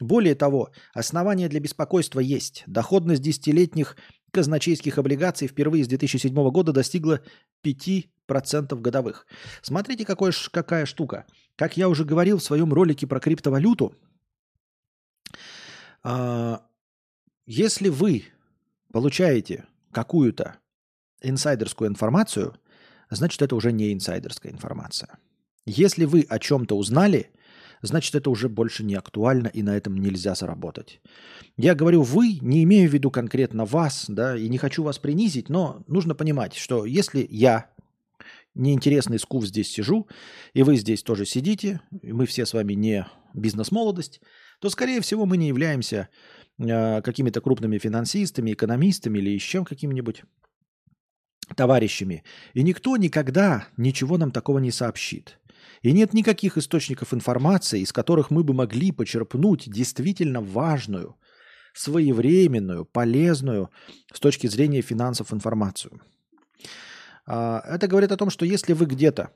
Более 0.00 0.34
того, 0.34 0.70
основания 0.94 1.48
для 1.48 1.60
беспокойства 1.60 2.20
есть. 2.20 2.64
Доходность 2.66 3.22
десятилетних 3.22 3.96
казначейских 4.32 4.96
облигаций 4.96 5.46
впервые 5.46 5.84
с 5.84 5.88
2007 5.88 6.50
года 6.50 6.72
достигла 6.72 7.20
5% 7.64 8.80
годовых. 8.80 9.26
Смотрите, 9.60 10.06
какой, 10.06 10.32
какая 10.50 10.86
штука. 10.86 11.26
Как 11.56 11.76
я 11.76 11.88
уже 11.88 12.04
говорил 12.04 12.38
в 12.38 12.42
своем 12.42 12.72
ролике 12.72 13.06
про 13.06 13.20
криптовалюту, 13.20 13.94
а, 16.02 16.62
если 17.52 17.90
вы 17.90 18.24
получаете 18.92 19.66
какую-то 19.90 20.56
инсайдерскую 21.20 21.90
информацию, 21.90 22.54
значит, 23.10 23.42
это 23.42 23.54
уже 23.54 23.72
не 23.72 23.92
инсайдерская 23.92 24.50
информация. 24.50 25.18
Если 25.66 26.06
вы 26.06 26.24
о 26.30 26.38
чем-то 26.38 26.74
узнали, 26.74 27.30
значит, 27.82 28.14
это 28.14 28.30
уже 28.30 28.48
больше 28.48 28.84
не 28.84 28.94
актуально, 28.94 29.48
и 29.48 29.62
на 29.62 29.76
этом 29.76 29.98
нельзя 29.98 30.34
заработать. 30.34 31.02
Я 31.58 31.74
говорю 31.74 32.00
«вы», 32.00 32.38
не 32.40 32.64
имею 32.64 32.88
в 32.88 32.94
виду 32.94 33.10
конкретно 33.10 33.66
вас, 33.66 34.06
да, 34.08 34.34
и 34.34 34.48
не 34.48 34.56
хочу 34.56 34.82
вас 34.82 34.98
принизить, 34.98 35.50
но 35.50 35.84
нужно 35.86 36.14
понимать, 36.14 36.54
что 36.54 36.86
если 36.86 37.26
я, 37.28 37.70
неинтересный 38.54 39.18
скуф, 39.18 39.44
здесь 39.44 39.70
сижу, 39.70 40.08
и 40.54 40.62
вы 40.62 40.76
здесь 40.76 41.02
тоже 41.02 41.26
сидите, 41.26 41.82
и 42.00 42.14
мы 42.14 42.24
все 42.24 42.46
с 42.46 42.54
вами 42.54 42.72
не 42.72 43.06
бизнес-молодость, 43.34 44.22
то, 44.62 44.70
скорее 44.70 45.00
всего, 45.00 45.26
мы 45.26 45.36
не 45.36 45.48
являемся 45.48 46.08
какими-то 46.58 47.40
крупными 47.40 47.78
финансистами, 47.78 48.52
экономистами 48.52 49.18
или 49.18 49.30
еще 49.30 49.64
какими-нибудь 49.64 50.22
товарищами. 51.56 52.24
И 52.54 52.62
никто 52.62 52.96
никогда 52.96 53.66
ничего 53.76 54.18
нам 54.18 54.30
такого 54.30 54.58
не 54.58 54.70
сообщит. 54.70 55.38
И 55.82 55.92
нет 55.92 56.14
никаких 56.14 56.58
источников 56.58 57.12
информации, 57.12 57.80
из 57.80 57.92
которых 57.92 58.30
мы 58.30 58.44
бы 58.44 58.54
могли 58.54 58.92
почерпнуть 58.92 59.68
действительно 59.68 60.40
важную, 60.40 61.16
своевременную, 61.74 62.84
полезную 62.84 63.70
с 64.12 64.20
точки 64.20 64.46
зрения 64.46 64.82
финансов 64.82 65.32
информацию. 65.32 66.00
А, 67.26 67.62
это 67.66 67.88
говорит 67.88 68.12
о 68.12 68.16
том, 68.16 68.30
что 68.30 68.44
если 68.44 68.72
вы 68.72 68.86
где-то 68.86 69.30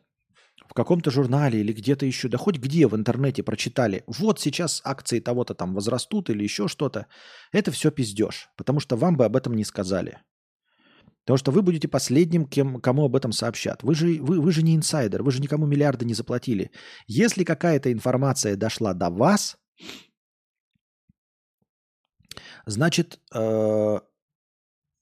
каком-то 0.77 1.11
журнале 1.11 1.61
или 1.61 1.73
где-то 1.73 2.07
еще, 2.07 2.29
да 2.29 2.39
хоть 2.39 2.59
где 2.59 2.87
в 2.87 2.95
интернете 2.95 3.43
прочитали, 3.43 4.05
вот 4.07 4.39
сейчас 4.39 4.81
акции 4.85 5.19
того-то 5.21 5.55
там 5.55 5.75
возрастут 5.75 6.31
или 6.31 6.43
еще 6.43 6.69
что-то, 6.69 7.07
это 7.51 7.73
все 7.73 7.91
пиздеж, 7.91 8.51
потому 8.57 8.79
что 8.79 8.97
вам 8.97 9.17
бы 9.17 9.25
об 9.25 9.35
этом 9.35 9.55
не 9.55 9.65
сказали. 9.65 10.19
Потому 11.25 11.39
что 11.39 11.51
вы 11.51 11.63
будете 11.63 11.89
последним, 11.89 12.47
кем, 12.47 12.81
кому 12.81 13.05
об 13.05 13.17
этом 13.17 13.33
сообщат. 13.33 13.83
Вы 13.83 13.97
же, 13.97 14.23
вы, 14.23 14.41
вы 14.41 14.53
же 14.53 14.63
не 14.63 14.77
инсайдер, 14.77 15.25
вы 15.25 15.33
же 15.33 15.43
никому 15.43 15.67
миллиарды 15.67 16.05
не 16.05 16.15
заплатили. 16.15 16.71
Если 17.09 17.43
какая-то 17.43 17.93
информация 17.93 18.55
дошла 18.55 18.95
до 18.95 19.11
вас, 19.11 19.57
значит, 22.65 23.19
э, 23.35 23.99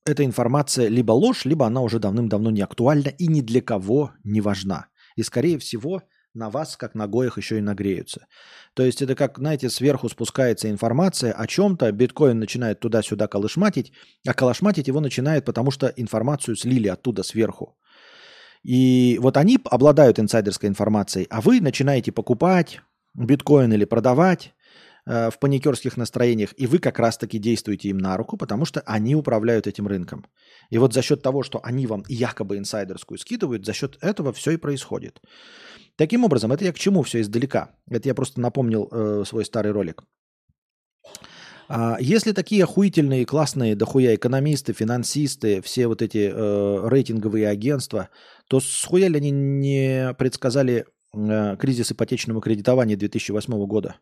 эта 0.06 0.24
информация 0.24 0.88
либо 0.88 1.12
ложь, 1.12 1.44
либо 1.44 1.66
она 1.66 1.82
уже 1.82 1.98
давным-давно 1.98 2.51
не 2.51 2.62
актуальна 2.62 3.09
и 3.09 3.26
ни 3.26 3.42
для 3.42 3.60
кого 3.60 4.12
не 4.22 4.40
важна. 4.40 4.86
И, 5.16 5.22
скорее 5.22 5.58
всего, 5.58 6.02
на 6.34 6.50
вас, 6.50 6.76
как 6.76 6.94
на 6.94 7.06
гоях, 7.06 7.38
еще 7.38 7.58
и 7.58 7.62
нагреются. 7.62 8.26
То 8.74 8.84
есть 8.84 9.00
это 9.02 9.14
как, 9.14 9.38
знаете, 9.38 9.70
сверху 9.70 10.08
спускается 10.08 10.68
информация 10.68 11.32
о 11.32 11.46
чем-то, 11.46 11.90
биткоин 11.92 12.38
начинает 12.38 12.80
туда-сюда 12.80 13.28
колышматить, 13.28 13.92
а 14.26 14.34
колышматить 14.34 14.88
его 14.88 15.00
начинает, 15.00 15.44
потому 15.44 15.70
что 15.70 15.86
информацию 15.86 16.56
слили 16.56 16.88
оттуда 16.88 17.22
сверху. 17.22 17.76
И 18.64 19.18
вот 19.20 19.36
они 19.36 19.58
обладают 19.64 20.18
инсайдерской 20.18 20.68
информацией, 20.68 21.26
а 21.30 21.40
вы 21.40 21.60
начинаете 21.60 22.12
покупать 22.12 22.80
биткоин 23.14 23.72
или 23.72 23.84
продавать 23.84 24.54
э, 25.06 25.31
в 25.31 25.39
паникерских 25.39 25.97
настроениях, 25.97 26.51
и 26.56 26.66
вы 26.66 26.78
как 26.78 26.98
раз-таки 26.98 27.39
действуете 27.39 27.89
им 27.89 27.98
на 27.98 28.16
руку, 28.16 28.36
потому 28.36 28.64
что 28.64 28.81
они 28.81 29.14
управляют 29.14 29.66
этим 29.66 29.86
рынком. 29.86 30.26
И 30.70 30.78
вот 30.78 30.93
за 30.93 31.02
счет 31.02 31.22
того, 31.22 31.43
что 31.43 31.60
они 31.62 31.86
вам 31.86 32.05
якобы 32.09 32.59
инсайдерскую 32.59 33.18
скидывают, 33.18 33.66
за 33.66 33.72
счет 33.72 33.98
этого 34.01 34.32
все 34.32 34.52
и 34.52 34.56
происходит. 34.56 35.20
Таким 35.97 36.24
образом, 36.24 36.52
это 36.52 36.64
я 36.64 36.72
к 36.72 36.78
чему 36.78 37.02
все 37.02 37.20
издалека? 37.20 37.76
Это 37.89 38.09
я 38.09 38.14
просто 38.14 38.40
напомнил 38.40 38.89
э, 38.90 39.24
свой 39.26 39.44
старый 39.44 39.72
ролик. 39.72 40.02
А 41.68 41.97
если 42.01 42.32
такие 42.32 42.64
охуительные, 42.64 43.24
классные, 43.24 43.74
дохуя 43.74 44.14
экономисты, 44.14 44.72
финансисты, 44.72 45.62
все 45.62 45.86
вот 45.86 46.02
эти 46.02 46.31
э, 46.32 46.89
рейтинговые 46.89 47.48
агентства, 47.48 48.10
то 48.48 48.60
схуя 48.60 49.09
ли 49.09 49.16
они 49.16 49.31
не 49.31 50.14
предсказали 50.18 50.85
э, 51.14 51.56
кризис 51.59 51.93
ипотечного 51.93 52.43
кредитования 52.43 52.97
2008 52.97 53.66
года, 53.66 53.97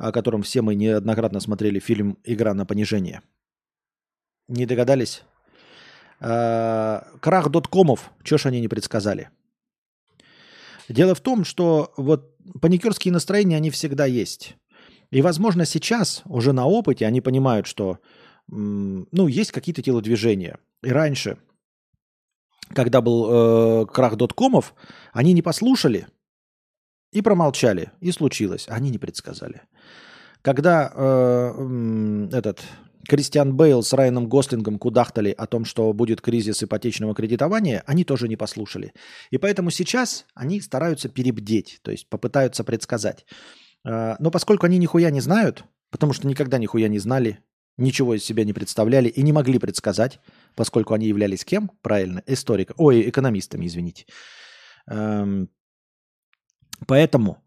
о 0.00 0.12
котором 0.12 0.42
все 0.42 0.62
мы 0.62 0.74
неоднократно 0.74 1.40
смотрели 1.40 1.78
фильм 1.78 2.16
«Игра 2.24 2.54
на 2.54 2.64
понижение»? 2.64 3.20
Не 4.48 4.64
догадались? 4.64 5.22
Э, 6.20 7.02
Крах 7.20 7.50
доткомов, 7.50 8.10
чего 8.24 8.38
ж 8.38 8.46
они 8.46 8.60
не 8.60 8.68
предсказали? 8.68 9.28
Дело 10.88 11.14
в 11.14 11.20
том, 11.20 11.44
что 11.44 11.92
вот 11.98 12.34
паникерские 12.60 13.12
настроения, 13.12 13.56
они 13.56 13.70
всегда 13.70 14.06
есть. 14.06 14.56
И, 15.10 15.20
возможно, 15.20 15.66
сейчас 15.66 16.22
уже 16.24 16.52
на 16.52 16.64
опыте 16.64 17.06
они 17.06 17.20
понимают, 17.20 17.66
что 17.66 17.98
ну, 18.48 19.28
есть 19.28 19.52
какие-то 19.52 19.82
телодвижения. 19.82 20.58
И 20.82 20.90
раньше, 20.90 21.36
когда 22.74 23.00
был 23.00 23.28
э, 23.82 23.86
крах 23.86 24.16
доткомов, 24.16 24.74
они 25.12 25.34
не 25.34 25.42
послушали 25.42 26.08
и 27.12 27.22
промолчали. 27.22 27.92
И 28.00 28.12
случилось. 28.12 28.66
Они 28.68 28.90
не 28.90 28.98
предсказали. 28.98 29.62
Когда 30.42 30.92
э, 30.94 32.28
этот 32.32 32.62
Кристиан 33.08 33.56
Бейл 33.56 33.82
с 33.82 33.92
Райаном 33.92 34.28
Гослингом 34.28 34.78
кудахтали 34.78 35.34
о 35.36 35.46
том, 35.46 35.64
что 35.64 35.92
будет 35.92 36.20
кризис 36.20 36.62
ипотечного 36.62 37.14
кредитования, 37.14 37.82
они 37.86 38.04
тоже 38.04 38.28
не 38.28 38.36
послушали. 38.36 38.92
И 39.30 39.38
поэтому 39.38 39.70
сейчас 39.70 40.26
они 40.34 40.60
стараются 40.60 41.08
перебдеть, 41.08 41.80
то 41.82 41.90
есть 41.90 42.08
попытаются 42.08 42.64
предсказать. 42.64 43.26
Э, 43.84 44.16
Но 44.18 44.30
поскольку 44.30 44.66
они 44.66 44.78
нихуя 44.78 45.10
не 45.10 45.20
знают, 45.20 45.64
потому 45.90 46.12
что 46.12 46.26
никогда 46.26 46.58
нихуя 46.58 46.88
не 46.88 46.98
знали, 46.98 47.40
ничего 47.76 48.14
из 48.14 48.24
себя 48.24 48.44
не 48.44 48.52
представляли 48.52 49.08
и 49.08 49.22
не 49.22 49.32
могли 49.32 49.58
предсказать, 49.58 50.20
поскольку 50.54 50.94
они 50.94 51.06
являлись 51.06 51.44
кем? 51.44 51.70
Правильно, 51.82 52.22
историком. 52.26 52.76
Ой, 52.78 53.08
экономистами, 53.08 53.66
извините. 53.66 54.06
Эм, 54.86 55.48
Поэтому, 56.86 57.42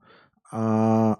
а, 0.52 1.20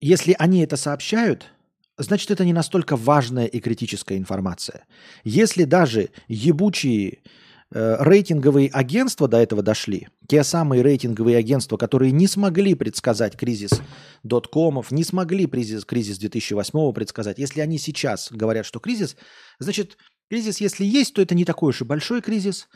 если 0.00 0.34
они 0.38 0.60
это 0.60 0.76
сообщают, 0.76 1.52
значит, 1.96 2.30
это 2.30 2.44
не 2.44 2.52
настолько 2.52 2.96
важная 2.96 3.46
и 3.46 3.60
критическая 3.60 4.18
информация. 4.18 4.84
Если 5.24 5.64
даже 5.64 6.10
ебучие 6.28 7.22
э, 7.70 7.96
рейтинговые 8.00 8.68
агентства 8.70 9.28
до 9.28 9.38
этого 9.38 9.62
дошли, 9.62 10.08
те 10.26 10.42
самые 10.44 10.82
рейтинговые 10.82 11.36
агентства, 11.36 11.76
которые 11.76 12.12
не 12.12 12.26
смогли 12.26 12.74
предсказать 12.74 13.36
кризис 13.36 13.80
доткомов, 14.22 14.90
не 14.90 15.04
смогли 15.04 15.46
кризис, 15.46 15.84
кризис 15.84 16.18
2008 16.18 16.92
предсказать, 16.92 17.38
если 17.38 17.60
они 17.60 17.78
сейчас 17.78 18.30
говорят, 18.32 18.66
что 18.66 18.80
кризис, 18.80 19.16
значит, 19.58 19.96
кризис, 20.28 20.60
если 20.60 20.84
есть, 20.84 21.14
то 21.14 21.22
это 21.22 21.34
не 21.34 21.44
такой 21.44 21.70
уж 21.70 21.82
и 21.82 21.84
большой 21.84 22.22
кризис, 22.22 22.68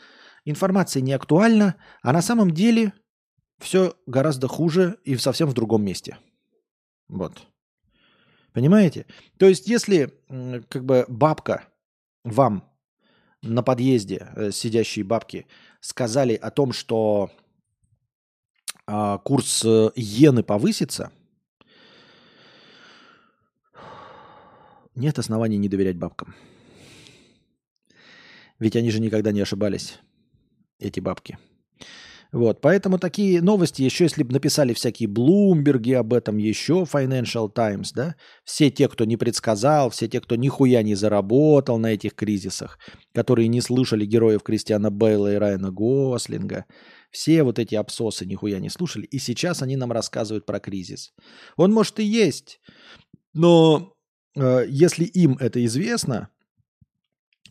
информация 0.45 1.01
не 1.01 1.13
актуальна, 1.13 1.75
а 2.01 2.13
на 2.13 2.21
самом 2.21 2.51
деле 2.51 2.93
все 3.59 3.95
гораздо 4.05 4.47
хуже 4.47 4.97
и 5.03 5.15
совсем 5.17 5.49
в 5.49 5.53
другом 5.53 5.83
месте. 5.83 6.17
Вот. 7.07 7.47
Понимаете? 8.53 9.05
То 9.37 9.47
есть, 9.47 9.67
если 9.67 10.13
как 10.69 10.85
бы 10.85 11.05
бабка 11.07 11.67
вам 12.23 12.69
на 13.41 13.63
подъезде, 13.63 14.29
э, 14.35 14.51
сидящие 14.51 15.05
бабки, 15.05 15.45
сказали 15.79 16.33
о 16.33 16.49
том, 16.49 16.73
что 16.73 17.31
а, 18.85 19.19
курс 19.19 19.63
э, 19.63 19.91
иены 19.95 20.43
повысится, 20.43 21.11
нет 24.95 25.19
оснований 25.19 25.57
не 25.57 25.69
доверять 25.69 25.97
бабкам. 25.97 26.35
Ведь 28.59 28.75
они 28.75 28.89
же 28.89 28.99
никогда 28.99 29.31
не 29.31 29.41
ошибались, 29.41 29.99
эти 30.79 30.99
бабки. 30.99 31.37
Вот, 32.37 32.61
поэтому 32.61 32.99
такие 32.99 33.41
новости, 33.41 33.81
еще 33.81 34.03
если 34.03 34.21
бы 34.21 34.31
написали 34.31 34.75
всякие 34.75 35.09
Блумберги 35.09 35.93
об 35.93 36.13
этом, 36.13 36.37
еще 36.37 36.85
Financial 36.87 37.51
Times, 37.51 37.93
да, 37.93 38.15
все 38.43 38.69
те, 38.69 38.87
кто 38.87 39.05
не 39.05 39.17
предсказал, 39.17 39.89
все 39.89 40.07
те, 40.07 40.21
кто 40.21 40.35
нихуя 40.35 40.83
не 40.83 40.93
заработал 40.93 41.79
на 41.79 41.87
этих 41.87 42.13
кризисах, 42.13 42.77
которые 43.11 43.47
не 43.47 43.59
слышали 43.59 44.05
героев 44.05 44.43
Кристиана 44.43 44.91
Бейла 44.91 45.33
и 45.33 45.37
Райана 45.37 45.71
Гослинга, 45.71 46.65
все 47.09 47.41
вот 47.41 47.57
эти 47.57 47.73
абсосы 47.73 48.27
нихуя 48.27 48.59
не 48.59 48.69
слушали, 48.69 49.07
и 49.07 49.17
сейчас 49.17 49.63
они 49.63 49.75
нам 49.75 49.91
рассказывают 49.91 50.45
про 50.45 50.59
кризис. 50.59 51.13
Он 51.55 51.73
может 51.73 51.99
и 51.99 52.03
есть, 52.03 52.59
но 53.33 53.93
э, 54.35 54.65
если 54.69 55.05
им 55.05 55.37
это 55.39 55.65
известно, 55.65 56.29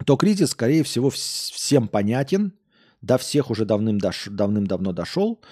то 0.07 0.17
кризис, 0.17 0.51
скорее 0.51 0.85
всего, 0.85 1.09
вс- 1.09 1.51
всем 1.53 1.89
понятен, 1.89 2.53
до 3.01 3.19
всех 3.19 3.51
уже 3.51 3.65
давным 3.65 3.99
дош- 3.99 4.31
давным-давно 4.31 4.93
дошел, 4.93 5.43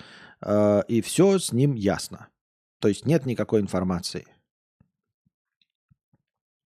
э, 0.40 0.82
и 0.88 1.00
все 1.00 1.38
с 1.38 1.52
ним 1.52 1.74
ясно. 1.74 2.28
То 2.80 2.88
есть 2.88 3.06
нет 3.06 3.26
никакой 3.26 3.60
информации. 3.60 4.26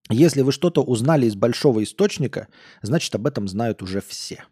Если 0.09 0.41
вы 0.41 0.51
что-то 0.51 0.81
узнали 0.83 1.27
из 1.27 1.35
большого 1.35 1.83
источника, 1.83 2.47
значит 2.81 3.13
об 3.13 3.27
этом 3.27 3.47
знают 3.47 3.83
уже 3.83 4.01
все. 4.01 4.43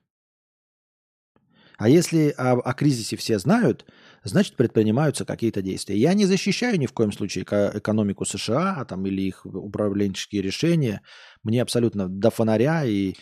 А 1.78 1.90
если 1.90 2.34
о, 2.38 2.60
о 2.60 2.74
кризисе 2.74 3.18
все 3.18 3.38
знают, 3.40 3.86
значит 4.24 4.56
предпринимаются 4.56 5.26
какие-то 5.26 5.62
действия. 5.62 5.98
Я 5.98 6.14
не 6.14 6.26
защищаю 6.26 6.80
ни 6.80 6.88
в 6.88 6.94
коем 6.94 7.12
случае 7.12 7.44
эко- 7.44 7.72
экономику 7.76 8.26
США 8.26 8.76
а 8.78 8.86
там, 8.86 9.06
или 9.06 9.22
их 9.22 9.46
управленческие 9.46 10.42
решения. 10.42 11.02
Мне 11.44 11.62
абсолютно 11.62 12.08
до 12.08 12.32
фонаря 12.32 12.84
и 12.84 13.16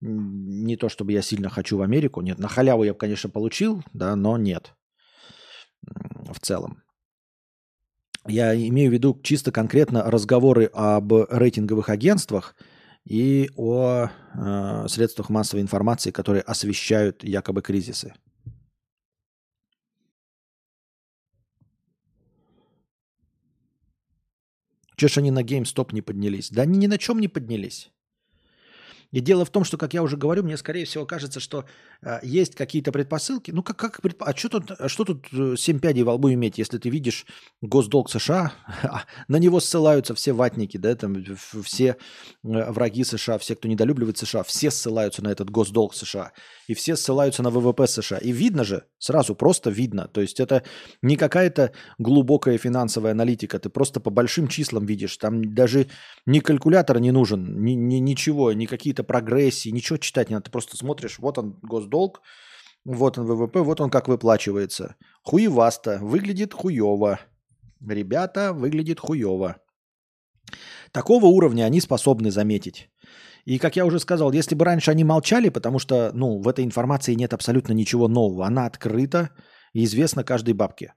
не 0.00 0.76
то, 0.76 0.88
чтобы 0.88 1.12
я 1.12 1.22
сильно 1.22 1.48
хочу 1.48 1.76
в 1.76 1.82
Америку. 1.82 2.20
Нет, 2.20 2.38
на 2.38 2.48
халяву 2.48 2.84
я 2.84 2.92
бы, 2.92 2.98
конечно, 2.98 3.30
получил, 3.30 3.82
да, 3.92 4.16
но 4.16 4.38
нет 4.38 4.74
в 5.82 6.38
целом. 6.40 6.82
Я 8.26 8.54
имею 8.54 8.90
в 8.90 8.92
виду 8.92 9.18
чисто 9.22 9.50
конкретно 9.50 10.02
разговоры 10.02 10.70
об 10.74 11.12
рейтинговых 11.12 11.88
агентствах 11.88 12.54
и 13.04 13.50
о 13.56 14.08
э, 14.08 14.88
средствах 14.88 15.30
массовой 15.30 15.62
информации, 15.62 16.10
которые 16.10 16.42
освещают 16.42 17.24
якобы 17.24 17.62
кризисы. 17.62 18.12
Че 24.96 25.08
ж 25.08 25.18
они 25.18 25.30
на 25.30 25.42
GameStop 25.42 25.94
не 25.94 26.02
поднялись? 26.02 26.50
Да 26.50 26.62
они 26.62 26.78
ни 26.78 26.86
на 26.86 26.98
чем 26.98 27.20
не 27.20 27.28
поднялись. 27.28 27.90
И 29.12 29.20
дело 29.20 29.44
в 29.44 29.50
том, 29.50 29.64
что, 29.64 29.76
как 29.76 29.92
я 29.94 30.02
уже 30.02 30.16
говорю, 30.16 30.42
мне, 30.44 30.56
скорее 30.56 30.84
всего, 30.84 31.04
кажется, 31.04 31.40
что 31.40 31.64
э, 32.02 32.18
есть 32.22 32.54
какие-то 32.54 32.92
предпосылки. 32.92 33.50
Ну, 33.50 33.62
как, 33.62 33.76
как 33.76 34.00
предпо- 34.00 34.24
А 34.26 34.36
что 34.36 34.48
тут, 34.48 34.70
а 34.78 34.88
что 34.88 35.04
тут 35.04 35.26
э, 35.32 35.54
семь 35.56 35.80
пядей 35.80 36.02
во 36.04 36.14
лбу 36.14 36.32
иметь, 36.32 36.58
если 36.58 36.78
ты 36.78 36.90
видишь 36.90 37.26
госдолг 37.60 38.08
США, 38.10 38.52
а 38.82 39.02
на 39.28 39.36
него 39.36 39.58
ссылаются 39.60 40.14
все 40.14 40.32
ватники, 40.32 40.76
да, 40.76 40.94
там 40.94 41.14
в- 41.14 41.62
все 41.62 41.96
э, 42.44 42.70
враги 42.72 43.02
США, 43.04 43.38
все, 43.38 43.56
кто 43.56 43.66
недолюбливает 43.68 44.18
США, 44.18 44.42
все 44.44 44.70
ссылаются 44.70 45.24
на 45.24 45.28
этот 45.28 45.50
госдолг 45.50 45.94
США. 45.94 46.32
И 46.68 46.74
все 46.74 46.94
ссылаются 46.94 47.42
на 47.42 47.50
ВВП 47.50 47.86
США. 47.88 48.18
И 48.18 48.30
видно 48.30 48.62
же, 48.62 48.84
сразу 48.98 49.34
просто 49.34 49.70
видно. 49.70 50.06
То 50.06 50.20
есть 50.20 50.38
это 50.38 50.62
не 51.02 51.16
какая-то 51.16 51.72
глубокая 51.98 52.58
финансовая 52.58 53.10
аналитика. 53.12 53.58
Ты 53.58 53.70
просто 53.70 53.98
по 53.98 54.10
большим 54.10 54.46
числам 54.46 54.86
видишь. 54.86 55.16
Там 55.16 55.52
даже 55.54 55.88
ни 56.26 56.38
калькулятор 56.38 57.00
не 57.00 57.10
нужен, 57.10 57.60
ни, 57.64 57.72
ни- 57.72 57.96
ничего, 57.98 58.52
ни 58.52 58.66
какие-то 58.66 58.99
прогрессии, 59.04 59.70
ничего 59.70 59.98
читать 59.98 60.28
не 60.28 60.34
надо. 60.34 60.44
Ты 60.44 60.50
просто 60.50 60.76
смотришь, 60.76 61.18
вот 61.18 61.38
он 61.38 61.58
госдолг, 61.62 62.20
вот 62.84 63.18
он 63.18 63.26
ВВП, 63.26 63.60
вот 63.60 63.80
он 63.80 63.90
как 63.90 64.08
выплачивается. 64.08 64.96
Хуевасто, 65.22 65.98
выглядит 66.00 66.54
хуево. 66.54 67.20
Ребята, 67.86 68.52
выглядит 68.52 69.00
хуево. 69.00 69.56
Такого 70.92 71.26
уровня 71.26 71.64
они 71.64 71.80
способны 71.80 72.30
заметить. 72.30 72.90
И, 73.44 73.58
как 73.58 73.76
я 73.76 73.86
уже 73.86 73.98
сказал, 73.98 74.32
если 74.32 74.54
бы 74.54 74.64
раньше 74.64 74.90
они 74.90 75.04
молчали, 75.04 75.48
потому 75.48 75.78
что, 75.78 76.10
ну, 76.14 76.40
в 76.40 76.48
этой 76.48 76.64
информации 76.64 77.14
нет 77.14 77.32
абсолютно 77.32 77.72
ничего 77.72 78.08
нового, 78.08 78.46
она 78.46 78.66
открыта 78.66 79.30
и 79.72 79.84
известна 79.84 80.24
каждой 80.24 80.54
бабке. 80.54 80.94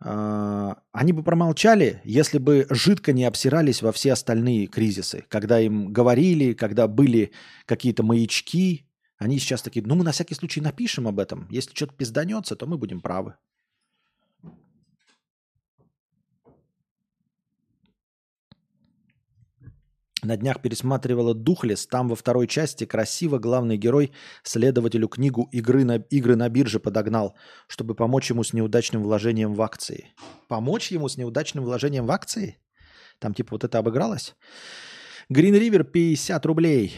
А, 0.00 0.76
Они 0.92 1.12
бы 1.12 1.22
промолчали, 1.22 2.00
если 2.04 2.38
бы 2.38 2.66
жидко 2.70 3.12
не 3.12 3.24
обсирались 3.24 3.82
во 3.82 3.92
все 3.92 4.12
остальные 4.12 4.66
кризисы. 4.66 5.24
Когда 5.28 5.58
им 5.60 5.92
говорили, 5.92 6.52
когда 6.52 6.86
были 6.86 7.32
какие-то 7.64 8.02
маячки, 8.02 8.86
они 9.18 9.38
сейчас 9.38 9.62
такие, 9.62 9.84
ну 9.86 9.94
мы 9.94 10.04
на 10.04 10.12
всякий 10.12 10.34
случай 10.34 10.60
напишем 10.60 11.08
об 11.08 11.18
этом. 11.18 11.48
Если 11.50 11.74
что-то 11.74 11.94
пизданется, 11.94 12.56
то 12.56 12.66
мы 12.66 12.76
будем 12.76 13.00
правы. 13.00 13.36
На 20.26 20.36
днях 20.36 20.60
пересматривала 20.60 21.34
«Духлес». 21.34 21.86
Там 21.86 22.08
во 22.08 22.16
второй 22.16 22.48
части 22.48 22.84
красиво 22.84 23.38
главный 23.38 23.76
герой 23.76 24.10
следователю 24.42 25.06
книгу 25.06 25.48
«Игры 25.52 25.84
на, 25.84 25.98
«Игры 26.10 26.34
на 26.34 26.48
бирже» 26.48 26.80
подогнал, 26.80 27.36
чтобы 27.68 27.94
помочь 27.94 28.30
ему 28.30 28.42
с 28.42 28.52
неудачным 28.52 29.04
вложением 29.04 29.54
в 29.54 29.62
акции. 29.62 30.08
Помочь 30.48 30.90
ему 30.90 31.08
с 31.08 31.16
неудачным 31.16 31.62
вложением 31.62 32.06
в 32.06 32.10
акции? 32.10 32.58
Там 33.20 33.34
типа 33.34 33.50
вот 33.52 33.62
это 33.62 33.78
обыгралось? 33.78 34.34
Green 35.32 35.52
River 35.52 35.84
50 35.84 36.44
рублей. 36.44 36.96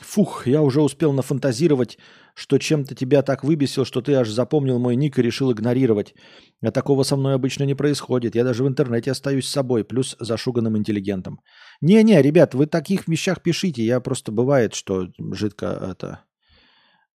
Фух, 0.00 0.46
я 0.46 0.62
уже 0.62 0.80
успел 0.80 1.12
нафантазировать, 1.12 1.98
что 2.38 2.58
чем-то 2.58 2.94
тебя 2.94 3.22
так 3.22 3.42
выбесил, 3.42 3.84
что 3.84 4.00
ты 4.00 4.14
аж 4.14 4.28
запомнил 4.28 4.78
мой 4.78 4.94
ник 4.94 5.18
и 5.18 5.22
решил 5.22 5.50
игнорировать. 5.50 6.14
А 6.62 6.70
такого 6.70 7.02
со 7.02 7.16
мной 7.16 7.34
обычно 7.34 7.64
не 7.64 7.74
происходит. 7.74 8.36
Я 8.36 8.44
даже 8.44 8.62
в 8.62 8.68
интернете 8.68 9.10
остаюсь 9.10 9.46
с 9.46 9.50
собой, 9.50 9.82
плюс 9.82 10.16
зашуганным 10.20 10.78
интеллигентом. 10.78 11.40
Не-не, 11.80 12.22
ребят, 12.22 12.54
вы 12.54 12.66
таких 12.66 13.08
вещах 13.08 13.42
пишите. 13.42 13.82
Я 13.82 13.98
просто 13.98 14.30
бывает, 14.30 14.74
что 14.74 15.08
жидко 15.32 15.66
это 15.66 16.20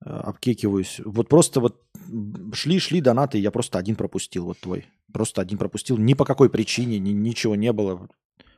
э, 0.06 0.10
обкекиваюсь. 0.10 1.00
Вот 1.06 1.30
просто 1.30 1.62
вот 1.62 1.82
шли-шли 2.52 3.00
донаты, 3.00 3.38
я 3.38 3.52
просто 3.52 3.80
один 3.80 3.96
пропустил, 3.96 4.44
вот 4.44 4.60
твой. 4.60 4.88
Просто 5.14 5.42
один 5.42 5.58
пропустил. 5.58 5.98
Ни 5.98 6.16
по 6.16 6.26
какой 6.26 6.50
причине, 6.50 7.00
ни, 7.00 7.12
ничего 7.12 7.56
не 7.56 7.72
было. 7.72 8.10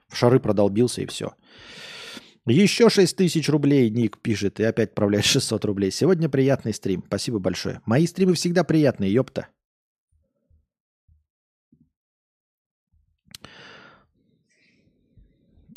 В 0.07 0.17
шары 0.17 0.39
продолбился 0.39 1.03
и 1.03 1.05
все. 1.05 1.33
Еще 2.47 2.89
6 2.89 3.17
тысяч 3.17 3.49
рублей 3.49 3.89
Ник 3.89 4.19
пишет 4.19 4.59
и 4.59 4.63
опять 4.63 4.89
отправляет 4.89 5.25
600 5.25 5.65
рублей. 5.65 5.89
Сегодня 5.89 6.29
приятный 6.29 6.73
стрим. 6.73 7.03
Спасибо 7.07 7.39
большое. 7.39 7.81
Мои 7.85 8.05
стримы 8.05 8.35
всегда 8.35 8.63
приятные, 8.63 9.11
ёпта. 9.11 9.47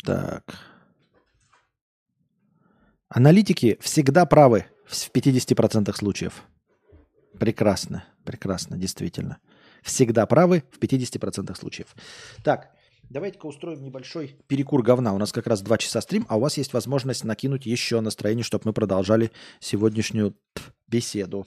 Так. 0.03 0.59
Аналитики 3.09 3.79
всегда 3.81 4.27
правы 4.27 4.65
в 4.85 4.93
50% 5.11 5.91
случаев. 5.95 6.43
Прекрасно, 7.39 8.05
прекрасно, 8.23 8.77
действительно. 8.77 9.39
Всегда 9.81 10.27
правы 10.27 10.63
в 10.71 10.77
50% 10.77 11.55
случаев. 11.55 11.95
Так, 12.43 12.75
давайте-ка 13.09 13.45
устроим 13.45 13.83
небольшой 13.83 14.37
перекур 14.47 14.81
говна. 14.81 15.13
У 15.13 15.17
нас 15.17 15.31
как 15.31 15.47
раз 15.47 15.61
2 15.61 15.77
часа 15.77 16.01
стрим, 16.01 16.25
а 16.29 16.37
у 16.37 16.39
вас 16.39 16.57
есть 16.57 16.73
возможность 16.73 17.23
накинуть 17.23 17.65
еще 17.65 17.99
настроение, 18.01 18.43
чтобы 18.43 18.63
мы 18.65 18.73
продолжали 18.73 19.31
сегодняшнюю 19.59 20.35
беседу. 20.87 21.45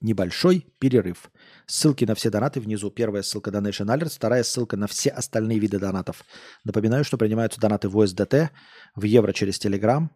Небольшой 0.00 0.66
перерыв. 0.78 1.30
Ссылки 1.66 2.04
на 2.04 2.14
все 2.14 2.30
донаты 2.30 2.60
внизу. 2.60 2.90
Первая 2.90 3.22
ссылка 3.22 3.50
Donation 3.50 3.86
Alerts, 3.86 4.14
вторая 4.16 4.42
ссылка 4.42 4.76
на 4.76 4.86
все 4.86 5.10
остальные 5.10 5.58
виды 5.58 5.78
донатов. 5.78 6.24
Напоминаю, 6.64 7.04
что 7.04 7.18
принимаются 7.18 7.60
донаты 7.60 7.88
в 7.88 7.98
USDT, 7.98 8.48
в 8.94 9.02
евро 9.02 9.32
через 9.32 9.60
Telegram, 9.60 10.08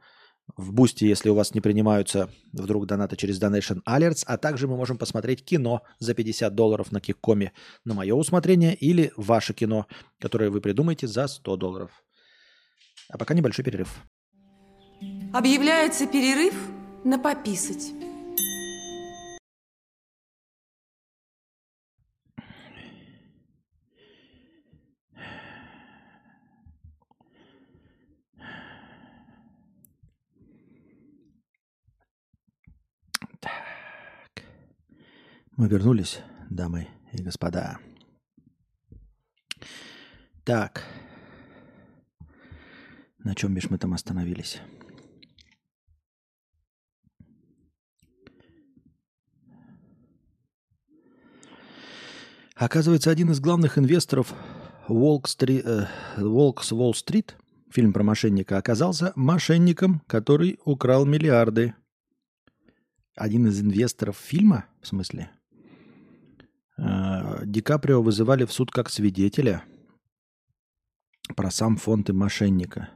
в 0.56 0.72
Бусти, 0.72 1.04
если 1.04 1.28
у 1.30 1.34
вас 1.34 1.54
не 1.54 1.60
принимаются 1.60 2.30
вдруг 2.52 2.86
донаты 2.86 3.16
через 3.16 3.40
Donation 3.40 3.80
Alerts, 3.88 4.24
а 4.26 4.36
также 4.36 4.68
мы 4.68 4.76
можем 4.76 4.98
посмотреть 4.98 5.44
кино 5.44 5.82
за 5.98 6.14
50 6.14 6.54
долларов 6.54 6.92
на 6.92 7.00
Kick.com 7.00 7.46
е 7.46 7.52
на 7.84 7.94
мое 7.94 8.14
усмотрение 8.14 8.74
или 8.74 9.12
ваше 9.16 9.54
кино, 9.54 9.86
которое 10.18 10.50
вы 10.50 10.60
придумаете 10.60 11.06
за 11.06 11.26
100 11.26 11.56
долларов. 11.56 11.90
А 13.08 13.18
пока 13.18 13.34
небольшой 13.34 13.64
перерыв. 13.64 14.02
Объявляется 15.32 16.06
перерыв 16.06 16.54
на 17.04 17.18
пописать. 17.18 17.92
Мы 35.56 35.68
вернулись, 35.68 36.20
дамы 36.48 36.88
и 37.12 37.22
господа. 37.22 37.78
Так. 40.44 40.82
На 43.18 43.34
чем 43.34 43.54
бишь 43.54 43.68
мы 43.68 43.76
там 43.76 43.92
остановились? 43.92 44.60
Оказывается, 52.54 53.10
один 53.10 53.30
из 53.30 53.40
главных 53.40 53.76
инвесторов 53.76 54.32
Волк 54.88 55.28
э, 55.28 55.86
фильм 57.70 57.92
про 57.92 58.02
мошенника, 58.02 58.56
оказался 58.56 59.12
мошенником, 59.16 60.00
который 60.06 60.58
украл 60.64 61.04
миллиарды. 61.04 61.74
Один 63.14 63.46
из 63.48 63.60
инвесторов 63.60 64.16
фильма, 64.16 64.66
в 64.80 64.86
смысле? 64.86 65.30
Э, 66.82 67.44
Ди 67.46 67.60
Каприо 67.60 68.02
вызывали 68.02 68.44
в 68.44 68.52
суд 68.52 68.70
как 68.70 68.90
свидетеля 68.90 69.64
про 71.36 71.50
сам 71.50 71.76
фонд 71.76 72.10
и 72.10 72.12
мошенника. 72.12 72.90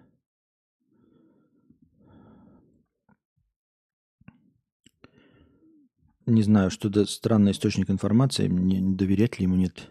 Не 6.26 6.42
знаю, 6.42 6.72
что 6.72 6.88
это 6.88 7.06
странный 7.06 7.52
источник 7.52 7.88
информации, 7.88 8.48
не 8.48 8.96
доверять 8.96 9.38
ли 9.38 9.44
ему 9.44 9.54
нет. 9.54 9.88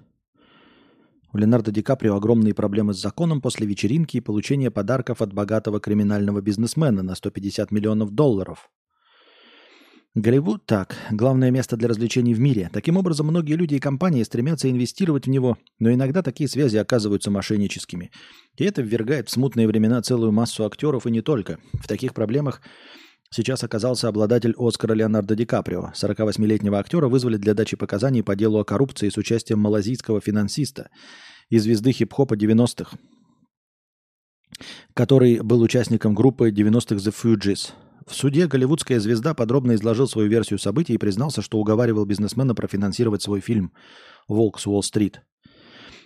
У 1.31 1.37
Леонардо 1.37 1.71
Ди 1.71 1.81
Каприо 1.81 2.17
огромные 2.17 2.53
проблемы 2.53 2.93
с 2.93 3.01
законом 3.01 3.39
после 3.41 3.65
вечеринки 3.65 4.17
и 4.17 4.21
получения 4.21 4.69
подарков 4.69 5.21
от 5.21 5.33
богатого 5.33 5.79
криминального 5.79 6.41
бизнесмена 6.41 7.03
на 7.03 7.15
150 7.15 7.71
миллионов 7.71 8.11
долларов– 8.11 8.69
Голливуд 10.15 10.65
так, 10.65 10.95
главное 11.11 11.51
место 11.51 11.75
для 11.75 11.89
развлечений 11.89 12.33
в 12.33 12.39
мире. 12.39 12.69
Таким 12.71 12.95
образом, 12.95 13.27
многие 13.27 13.55
люди 13.55 13.75
и 13.75 13.81
компании 13.81 14.23
стремятся 14.23 14.71
инвестировать 14.71 15.25
в 15.25 15.29
него, 15.29 15.57
но 15.77 15.91
иногда 15.91 16.21
такие 16.21 16.47
связи 16.47 16.77
оказываются 16.77 17.31
мошенническими. 17.31 18.11
И 18.55 18.63
это 18.63 18.81
ввергает 18.81 19.27
в 19.27 19.31
смутные 19.31 19.67
времена 19.67 20.01
целую 20.01 20.31
массу 20.31 20.65
актеров 20.65 21.05
и 21.05 21.11
не 21.11 21.19
только. 21.19 21.59
В 21.73 21.89
таких 21.89 22.13
проблемах 22.13 22.61
сейчас 23.29 23.65
оказался 23.65 24.07
обладатель 24.07 24.55
Оскара 24.57 24.93
Леонардо 24.93 25.35
Ди 25.35 25.45
Каприо. 25.45 25.91
48-летнего 25.93 26.79
актера 26.79 27.09
вызвали 27.09 27.35
для 27.35 27.53
дачи 27.53 27.75
показаний 27.75 28.23
по 28.23 28.37
делу 28.37 28.59
о 28.59 28.63
коррупции 28.63 29.09
с 29.09 29.17
участием 29.17 29.59
малазийского 29.59 30.21
финансиста 30.21 30.91
и 31.49 31.59
звезды 31.59 31.91
хип-хопа 31.91 32.35
90-х, 32.35 32.97
который 34.93 35.41
был 35.41 35.61
участником 35.61 36.15
группы 36.15 36.51
90-х 36.51 36.95
The 36.95 37.13
Fugees– 37.13 37.73
в 38.05 38.13
суде 38.13 38.47
голливудская 38.47 38.99
звезда 38.99 39.33
подробно 39.33 39.75
изложил 39.75 40.07
свою 40.07 40.29
версию 40.29 40.59
событий 40.59 40.93
и 40.93 40.97
признался, 40.97 41.41
что 41.41 41.57
уговаривал 41.57 42.05
бизнесмена 42.05 42.53
профинансировать 42.53 43.21
свой 43.21 43.39
фильм 43.39 43.71
«Волк 44.27 44.59
с 44.59 44.67
Уолл-стрит». 44.67 45.21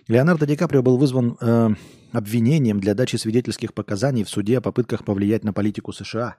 Леонардо 0.08 0.46
Ди 0.46 0.56
Каприо 0.56 0.82
был 0.82 0.96
вызван 0.96 1.36
э, 1.40 1.70
обвинением 2.12 2.80
для 2.80 2.94
дачи 2.94 3.16
свидетельских 3.16 3.74
показаний 3.74 4.24
в 4.24 4.30
суде 4.30 4.58
о 4.58 4.60
попытках 4.60 5.04
повлиять 5.04 5.44
на 5.44 5.52
политику 5.52 5.92
США, 5.92 6.36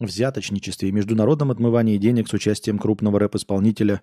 взяточничестве 0.00 0.88
и 0.88 0.92
международном 0.92 1.50
отмывании 1.50 1.98
денег 1.98 2.28
с 2.28 2.32
участием 2.32 2.78
крупного 2.78 3.18
рэп-исполнителя 3.20 4.02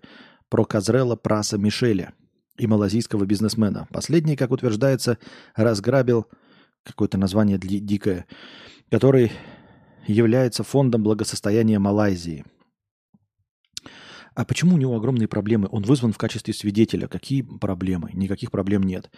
Проказрела 0.50 1.16
Праса 1.16 1.58
Мишеля 1.58 2.14
и 2.58 2.68
малазийского 2.68 3.26
бизнесмена. 3.26 3.88
Последний, 3.92 4.36
как 4.36 4.52
утверждается, 4.52 5.18
разграбил 5.56 6.28
какое-то 6.84 7.18
название 7.18 7.58
дикое, 7.58 8.26
который 8.90 9.32
является 10.12 10.64
фондом 10.64 11.04
благосостояния 11.04 11.80
Малайзии. 11.80 12.46
А 14.34 14.46
почему 14.46 14.76
у 14.76 14.78
него 14.78 14.96
огромные 14.96 15.28
проблемы? 15.28 15.68
Он 15.72 15.84
вызван 15.84 16.14
в 16.14 16.18
качестве 16.18 16.54
свидетеля. 16.54 17.08
Какие 17.08 17.42
проблемы? 17.42 18.12
Никаких 18.14 18.50
проблем 18.50 18.84
нет. 18.84 19.12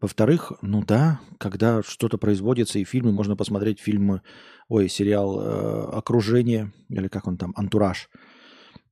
Во-вторых, 0.00 0.52
ну 0.60 0.84
да, 0.84 1.20
когда 1.38 1.82
что-то 1.82 2.18
производится, 2.18 2.78
и 2.78 2.84
фильмы, 2.84 3.12
можно 3.12 3.34
посмотреть 3.34 3.80
фильмы, 3.80 4.20
ой, 4.68 4.90
сериал 4.90 5.40
э, 5.40 5.96
«Окружение», 5.96 6.72
или 6.90 7.08
как 7.08 7.26
он 7.26 7.38
там, 7.38 7.54
«Антураж», 7.56 8.10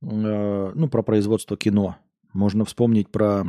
э, 0.01 0.71
ну, 0.73 0.89
про 0.89 1.03
производство 1.03 1.55
кино. 1.55 1.97
Можно 2.33 2.65
вспомнить 2.65 3.11
про 3.11 3.43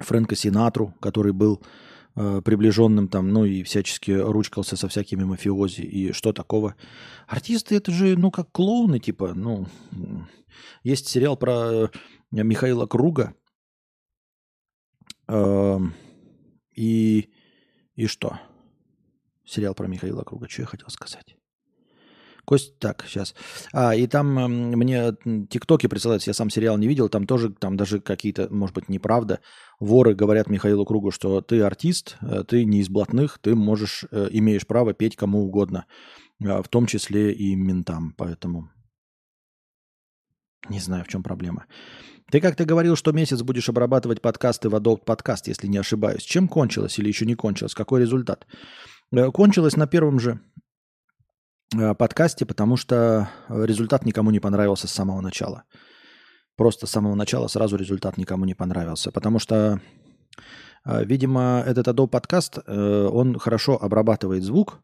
Фрэнка 0.00 0.34
Синатру, 0.34 0.94
который 1.00 1.32
был 1.32 1.62
приближенным 2.16 3.08
там, 3.08 3.28
ну 3.28 3.44
и 3.44 3.62
всячески 3.62 4.10
ручкался 4.10 4.76
со 4.76 4.88
всякими 4.88 5.24
мафиози. 5.24 5.82
И 5.82 6.12
что 6.12 6.32
такого? 6.32 6.74
Артисты 7.26 7.76
это 7.76 7.92
же, 7.92 8.16
ну, 8.16 8.30
как 8.30 8.50
клоуны, 8.50 8.98
типа, 8.98 9.34
ну, 9.34 9.66
есть 10.82 11.08
сериал 11.08 11.36
про 11.36 11.84
э, 11.84 11.88
Михаила 12.30 12.86
Круга. 12.86 13.34
Э, 15.28 15.78
и, 16.74 17.30
и 17.94 18.06
что? 18.06 18.40
Сериал 19.44 19.74
про 19.74 19.86
Михаила 19.86 20.22
Круга. 20.22 20.48
Что 20.48 20.62
я 20.62 20.66
хотел 20.66 20.88
сказать? 20.88 21.35
Кость, 22.46 22.78
так, 22.78 23.04
сейчас. 23.08 23.34
А, 23.72 23.94
и 23.94 24.06
там 24.06 24.38
э, 24.38 24.46
мне 24.48 25.12
тиктоки 25.50 25.88
присылаются, 25.88 26.30
я 26.30 26.34
сам 26.34 26.48
сериал 26.48 26.78
не 26.78 26.86
видел, 26.86 27.08
там 27.08 27.26
тоже, 27.26 27.50
там 27.50 27.76
даже 27.76 28.00
какие-то, 28.00 28.48
может 28.50 28.74
быть, 28.74 28.88
неправда. 28.88 29.40
Воры 29.80 30.14
говорят 30.14 30.48
Михаилу 30.48 30.86
Кругу, 30.86 31.10
что 31.10 31.40
ты 31.40 31.60
артист, 31.62 32.16
э, 32.22 32.44
ты 32.44 32.64
не 32.64 32.78
из 32.78 32.88
блатных, 32.88 33.40
ты 33.40 33.56
можешь, 33.56 34.04
э, 34.12 34.28
имеешь 34.30 34.66
право 34.66 34.94
петь 34.94 35.16
кому 35.16 35.44
угодно, 35.44 35.86
э, 36.40 36.62
в 36.62 36.68
том 36.68 36.86
числе 36.86 37.32
и 37.32 37.56
ментам, 37.56 38.14
поэтому 38.16 38.70
не 40.68 40.80
знаю, 40.80 41.04
в 41.04 41.08
чем 41.08 41.22
проблема. 41.22 41.66
Ты 42.30 42.40
как-то 42.40 42.64
говорил, 42.64 42.96
что 42.96 43.12
месяц 43.12 43.42
будешь 43.42 43.68
обрабатывать 43.68 44.20
подкасты 44.20 44.68
в 44.68 44.74
Adobe 44.74 45.04
Podcast, 45.04 45.42
если 45.46 45.68
не 45.68 45.78
ошибаюсь. 45.78 46.22
Чем 46.22 46.48
кончилось 46.48 46.98
или 46.98 47.08
еще 47.08 47.26
не 47.26 47.34
кончилось? 47.34 47.74
Какой 47.74 48.00
результат? 48.00 48.46
Кончилось 49.32 49.76
на 49.76 49.86
первом 49.86 50.18
же 50.18 50.30
э, 50.30 50.60
подкасте, 51.98 52.46
потому 52.46 52.76
что 52.76 53.28
результат 53.48 54.04
никому 54.04 54.30
не 54.30 54.40
понравился 54.40 54.88
с 54.88 54.92
самого 54.92 55.20
начала. 55.20 55.64
Просто 56.56 56.86
с 56.86 56.90
самого 56.90 57.14
начала 57.14 57.48
сразу 57.48 57.76
результат 57.76 58.16
никому 58.16 58.46
не 58.46 58.54
понравился. 58.54 59.12
Потому 59.12 59.38
что, 59.38 59.80
э, 60.86 61.04
видимо, 61.04 61.62
этот 61.66 61.88
Adobe 61.88 62.08
подкаст, 62.08 62.58
э, 62.66 63.08
он 63.12 63.38
хорошо 63.38 63.76
обрабатывает 63.80 64.42
звук, 64.42 64.80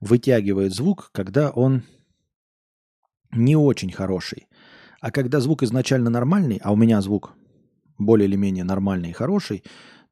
вытягивает 0.00 0.72
звук, 0.72 1.10
когда 1.12 1.50
он 1.50 1.82
не 3.32 3.54
очень 3.54 3.92
хороший. 3.92 4.48
А 5.00 5.10
когда 5.10 5.40
звук 5.40 5.62
изначально 5.62 6.08
нормальный, 6.10 6.58
а 6.62 6.72
у 6.72 6.76
меня 6.76 7.00
звук 7.02 7.34
более 7.98 8.26
или 8.26 8.36
менее 8.36 8.64
нормальный 8.64 9.10
и 9.10 9.14
хороший, 9.14 9.62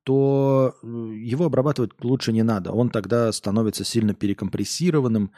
то 0.04 0.74
э, 0.82 0.86
его 0.86 1.46
обрабатывать 1.46 1.92
лучше 2.02 2.32
не 2.32 2.42
надо. 2.42 2.72
Он 2.72 2.90
тогда 2.90 3.32
становится 3.32 3.82
сильно 3.82 4.12
перекомпрессированным, 4.12 5.32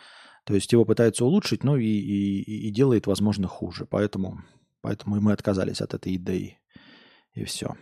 то 0.45 0.55
есть 0.55 0.73
его 0.73 0.85
пытаются 0.85 1.25
улучшить, 1.25 1.65
но 1.65 1.77
и, 1.77 1.87
и, 1.87 2.69
и 2.69 2.71
делает, 2.71 3.07
возможно, 3.07 3.49
хуже. 3.49 3.87
Поэтому, 3.87 4.43
поэтому 4.81 5.21
мы 5.21 5.33
отказались 5.33 5.81
от 5.81 5.95
этой 5.95 6.17
идеи. 6.17 6.59
И 7.35 7.45
все. 7.45 7.77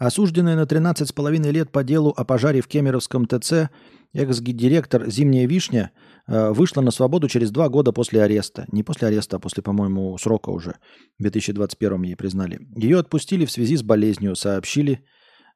Осужденный 0.00 0.56
на 0.56 0.62
13,5 0.62 1.50
лет 1.50 1.70
по 1.70 1.84
делу 1.84 2.14
о 2.16 2.24
пожаре 2.24 2.62
в 2.62 2.68
Кемеровском 2.68 3.26
ТЦ 3.26 3.68
экс-директор 4.12 5.08
«Зимняя 5.10 5.46
вишня» 5.46 5.92
э, 6.26 6.50
вышла 6.50 6.80
на 6.80 6.90
свободу 6.90 7.28
через 7.28 7.50
два 7.50 7.68
года 7.68 7.92
после 7.92 8.22
ареста. 8.22 8.66
Не 8.72 8.82
после 8.82 9.08
ареста, 9.08 9.36
а 9.36 9.40
после, 9.40 9.62
по-моему, 9.62 10.16
срока 10.18 10.50
уже. 10.50 10.76
В 11.18 11.22
2021 11.22 12.02
ей 12.02 12.16
признали. 12.16 12.60
Ее 12.76 12.98
отпустили 12.98 13.44
в 13.44 13.50
связи 13.50 13.76
с 13.76 13.82
болезнью, 13.82 14.36
сообщили 14.36 15.04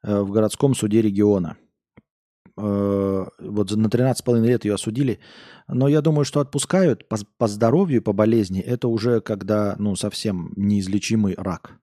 э, 0.02 0.20
в 0.20 0.30
городском 0.30 0.74
суде 0.74 1.02
региона. 1.02 1.56
Э, 2.56 3.24
вот 3.40 3.70
на 3.70 3.86
13,5 3.86 4.46
лет 4.46 4.64
ее 4.64 4.74
осудили. 4.74 5.18
Но 5.68 5.88
я 5.88 6.00
думаю, 6.00 6.24
что 6.24 6.40
отпускают 6.40 7.08
по, 7.08 7.16
по 7.38 7.48
здоровью, 7.48 8.02
по 8.02 8.12
болезни. 8.12 8.60
Это 8.60 8.88
уже 8.88 9.20
когда 9.20 9.74
ну, 9.78 9.96
совсем 9.96 10.52
неизлечимый 10.56 11.34
рак. 11.36 11.80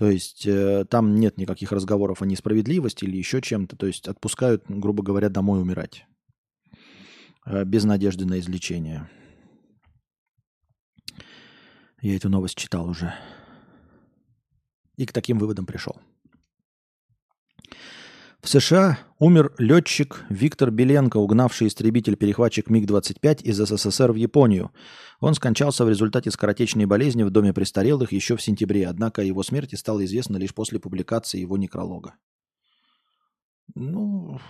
То 0.00 0.10
есть 0.10 0.46
э, 0.46 0.86
там 0.88 1.16
нет 1.16 1.36
никаких 1.36 1.72
разговоров 1.72 2.22
о 2.22 2.24
несправедливости 2.24 3.04
или 3.04 3.18
еще 3.18 3.42
чем-то. 3.42 3.76
То 3.76 3.86
есть 3.86 4.08
отпускают, 4.08 4.64
грубо 4.66 5.02
говоря, 5.02 5.28
домой 5.28 5.60
умирать. 5.60 6.06
Э, 7.44 7.64
без 7.66 7.84
надежды 7.84 8.24
на 8.24 8.38
излечение. 8.40 9.10
Я 12.00 12.16
эту 12.16 12.30
новость 12.30 12.56
читал 12.56 12.88
уже. 12.88 13.14
И 14.96 15.04
к 15.04 15.12
таким 15.12 15.38
выводам 15.38 15.66
пришел. 15.66 16.00
В 18.42 18.48
США 18.48 18.98
умер 19.18 19.52
летчик 19.58 20.24
Виктор 20.30 20.70
Беленко, 20.70 21.18
угнавший 21.18 21.66
истребитель-перехватчик 21.66 22.70
МиГ-25 22.70 23.42
из 23.42 23.58
СССР 23.58 24.12
в 24.12 24.14
Японию. 24.14 24.70
Он 25.20 25.34
скончался 25.34 25.84
в 25.84 25.90
результате 25.90 26.30
скоротечной 26.30 26.86
болезни 26.86 27.22
в 27.22 27.30
доме 27.30 27.52
престарелых 27.52 28.12
еще 28.12 28.36
в 28.36 28.42
сентябре, 28.42 28.88
однако 28.88 29.20
его 29.20 29.42
смерти 29.42 29.74
стало 29.74 30.06
известно 30.06 30.38
лишь 30.38 30.54
после 30.54 30.80
публикации 30.80 31.38
его 31.38 31.58
некролога. 31.58 32.14
Ну, 33.74 34.40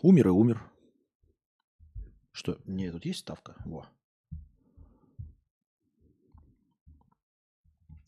умер 0.00 0.28
и 0.28 0.30
умер. 0.30 0.62
Что, 2.32 2.58
не, 2.64 2.90
тут 2.90 3.04
есть 3.04 3.20
ставка? 3.20 3.54
Во. 3.66 3.86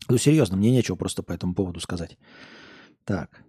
Ну, 0.08 0.16
серьезно, 0.16 0.56
мне 0.56 0.70
нечего 0.70 0.96
просто 0.96 1.22
по 1.22 1.32
этому 1.32 1.54
поводу 1.54 1.80
сказать. 1.80 2.16
Так. 3.04 3.44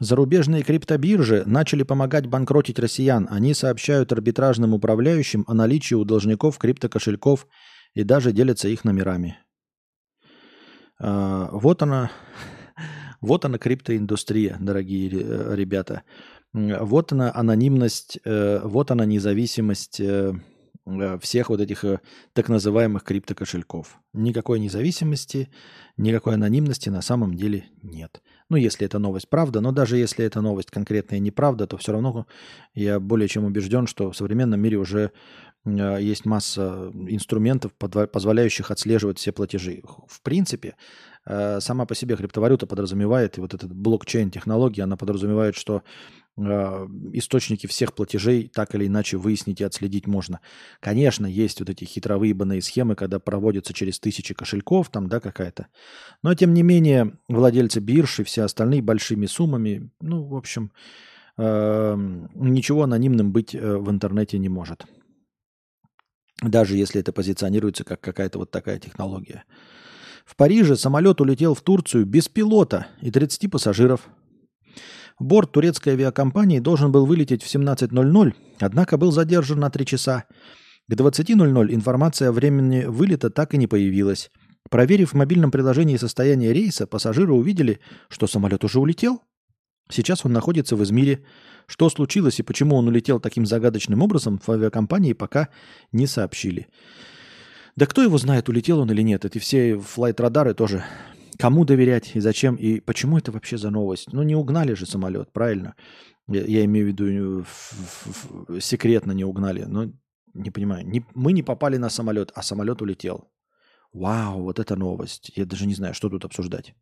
Зарубежные 0.00 0.62
криптобиржи 0.62 1.42
начали 1.46 1.82
помогать 1.82 2.26
банкротить 2.26 2.78
россиян. 2.78 3.26
Они 3.30 3.52
сообщают 3.52 4.12
арбитражным 4.12 4.74
управляющим 4.74 5.44
о 5.48 5.54
наличии 5.54 5.94
у 5.94 6.04
должников 6.04 6.58
криптокошельков 6.58 7.46
и 7.94 8.04
даже 8.04 8.32
делятся 8.32 8.68
их 8.68 8.84
номерами. 8.84 9.38
А, 11.00 11.48
вот 11.52 11.82
она, 11.82 12.10
вот 13.20 13.44
она 13.44 13.58
криптоиндустрия, 13.58 14.56
дорогие 14.60 15.08
ребята. 15.08 16.02
Вот 16.52 17.12
она 17.12 17.30
анонимность, 17.34 18.18
э, 18.24 18.60
вот 18.64 18.90
она 18.90 19.04
независимость 19.04 20.00
э, 20.00 20.32
э, 20.86 21.18
всех 21.20 21.50
вот 21.50 21.60
этих 21.60 21.84
так 22.32 22.48
называемых 22.48 23.04
криптокошельков. 23.04 23.98
Никакой 24.14 24.58
независимости, 24.58 25.50
никакой 25.98 26.34
анонимности 26.34 26.88
на 26.88 27.02
самом 27.02 27.34
деле 27.34 27.66
нет. 27.82 28.22
Ну, 28.50 28.56
если 28.56 28.86
эта 28.86 28.98
новость 28.98 29.28
правда, 29.28 29.60
но 29.60 29.72
даже 29.72 29.98
если 29.98 30.24
эта 30.24 30.40
новость 30.40 30.70
конкретная 30.70 31.18
неправда, 31.18 31.66
то 31.66 31.76
все 31.76 31.92
равно 31.92 32.26
я 32.74 32.98
более 32.98 33.28
чем 33.28 33.44
убежден, 33.44 33.86
что 33.86 34.10
в 34.10 34.16
современном 34.16 34.60
мире 34.60 34.78
уже 34.78 35.12
а, 35.66 35.96
есть 35.98 36.24
масса 36.24 36.90
инструментов, 37.08 37.72
позволяющих 37.74 38.70
отслеживать 38.70 39.18
все 39.18 39.32
платежи. 39.32 39.82
В 40.08 40.22
принципе, 40.22 40.76
а, 41.26 41.60
сама 41.60 41.84
по 41.84 41.94
себе 41.94 42.16
криптовалюта 42.16 42.66
подразумевает, 42.66 43.36
и 43.36 43.40
вот 43.40 43.52
эта 43.52 43.68
блокчейн-технология, 43.68 44.84
она 44.84 44.96
подразумевает, 44.96 45.54
что 45.54 45.82
источники 46.38 47.66
всех 47.66 47.94
платежей 47.94 48.50
так 48.52 48.74
или 48.74 48.86
иначе 48.86 49.16
выяснить 49.16 49.60
и 49.60 49.64
отследить 49.64 50.06
можно. 50.06 50.40
Конечно, 50.80 51.26
есть 51.26 51.60
вот 51.60 51.68
эти 51.68 51.84
хитровыебанные 51.84 52.62
схемы, 52.62 52.94
когда 52.94 53.18
проводятся 53.18 53.72
через 53.72 53.98
тысячи 53.98 54.34
кошельков, 54.34 54.88
там, 54.90 55.08
да, 55.08 55.20
какая-то. 55.20 55.66
Но, 56.22 56.34
тем 56.34 56.54
не 56.54 56.62
менее, 56.62 57.14
владельцы 57.28 57.80
бирж 57.80 58.20
и 58.20 58.24
все 58.24 58.42
остальные 58.42 58.82
большими 58.82 59.26
суммами, 59.26 59.90
ну, 60.00 60.24
в 60.24 60.36
общем, 60.36 60.70
э, 61.36 61.96
ничего 62.34 62.84
анонимным 62.84 63.32
быть 63.32 63.54
э, 63.54 63.76
в 63.76 63.90
интернете 63.90 64.38
не 64.38 64.48
может. 64.48 64.84
Даже 66.40 66.76
если 66.76 67.00
это 67.00 67.12
позиционируется 67.12 67.82
как 67.82 68.00
какая-то 68.00 68.38
вот 68.38 68.52
такая 68.52 68.78
технология. 68.78 69.44
В 70.24 70.36
Париже 70.36 70.76
самолет 70.76 71.20
улетел 71.20 71.54
в 71.54 71.62
Турцию 71.62 72.06
без 72.06 72.28
пилота 72.28 72.86
и 73.00 73.10
30 73.10 73.50
пассажиров– 73.50 74.08
Борт 75.18 75.50
турецкой 75.50 75.90
авиакомпании 75.90 76.60
должен 76.60 76.92
был 76.92 77.04
вылететь 77.04 77.42
в 77.42 77.52
17.00, 77.52 78.34
однако 78.60 78.96
был 78.96 79.10
задержан 79.10 79.58
на 79.58 79.70
3 79.70 79.84
часа. 79.84 80.24
К 80.88 80.92
20.00 80.92 81.74
информация 81.74 82.28
о 82.28 82.32
времени 82.32 82.84
вылета 82.84 83.28
так 83.28 83.52
и 83.52 83.58
не 83.58 83.66
появилась. 83.66 84.30
Проверив 84.70 85.12
в 85.12 85.16
мобильном 85.16 85.50
приложении 85.50 85.96
состояние 85.96 86.52
рейса, 86.52 86.86
пассажиры 86.86 87.32
увидели, 87.32 87.80
что 88.08 88.26
самолет 88.26 88.64
уже 88.64 88.78
улетел. 88.78 89.22
Сейчас 89.90 90.24
он 90.24 90.32
находится 90.32 90.76
в 90.76 90.84
Измире. 90.84 91.24
Что 91.66 91.90
случилось 91.90 92.38
и 92.38 92.42
почему 92.42 92.76
он 92.76 92.88
улетел 92.88 93.18
таким 93.18 93.44
загадочным 93.44 94.02
образом, 94.02 94.40
в 94.44 94.48
авиакомпании 94.50 95.14
пока 95.14 95.48
не 95.90 96.06
сообщили. 96.06 96.68
Да 97.76 97.86
кто 97.86 98.02
его 98.02 98.18
знает, 98.18 98.48
улетел 98.48 98.80
он 98.80 98.90
или 98.90 99.02
нет. 99.02 99.24
Эти 99.24 99.38
все 99.38 99.78
флайт-радары 99.78 100.54
тоже 100.54 100.84
Кому 101.38 101.64
доверять 101.64 102.16
и 102.16 102.20
зачем, 102.20 102.56
и 102.56 102.80
почему 102.80 103.16
это 103.16 103.30
вообще 103.30 103.58
за 103.58 103.70
новость? 103.70 104.12
Ну, 104.12 104.22
не 104.24 104.34
угнали 104.34 104.74
же 104.74 104.86
самолет, 104.86 105.32
правильно? 105.32 105.74
Я, 106.28 106.44
я 106.44 106.64
имею 106.64 106.86
в 106.86 106.88
виду, 106.88 107.44
в, 107.44 108.48
в, 108.48 108.60
секретно 108.60 109.12
не 109.12 109.24
угнали. 109.24 109.64
Но 109.68 109.92
не 110.34 110.50
понимаю. 110.50 110.86
Не, 110.86 111.04
мы 111.14 111.32
не 111.32 111.44
попали 111.44 111.76
на 111.76 111.90
самолет, 111.90 112.32
а 112.34 112.42
самолет 112.42 112.82
улетел. 112.82 113.30
Вау, 113.92 114.42
вот 114.42 114.58
это 114.58 114.76
новость. 114.76 115.30
Я 115.36 115.44
даже 115.44 115.66
не 115.66 115.74
знаю, 115.74 115.94
что 115.94 116.10
тут 116.10 116.24
обсуждать. 116.24 116.74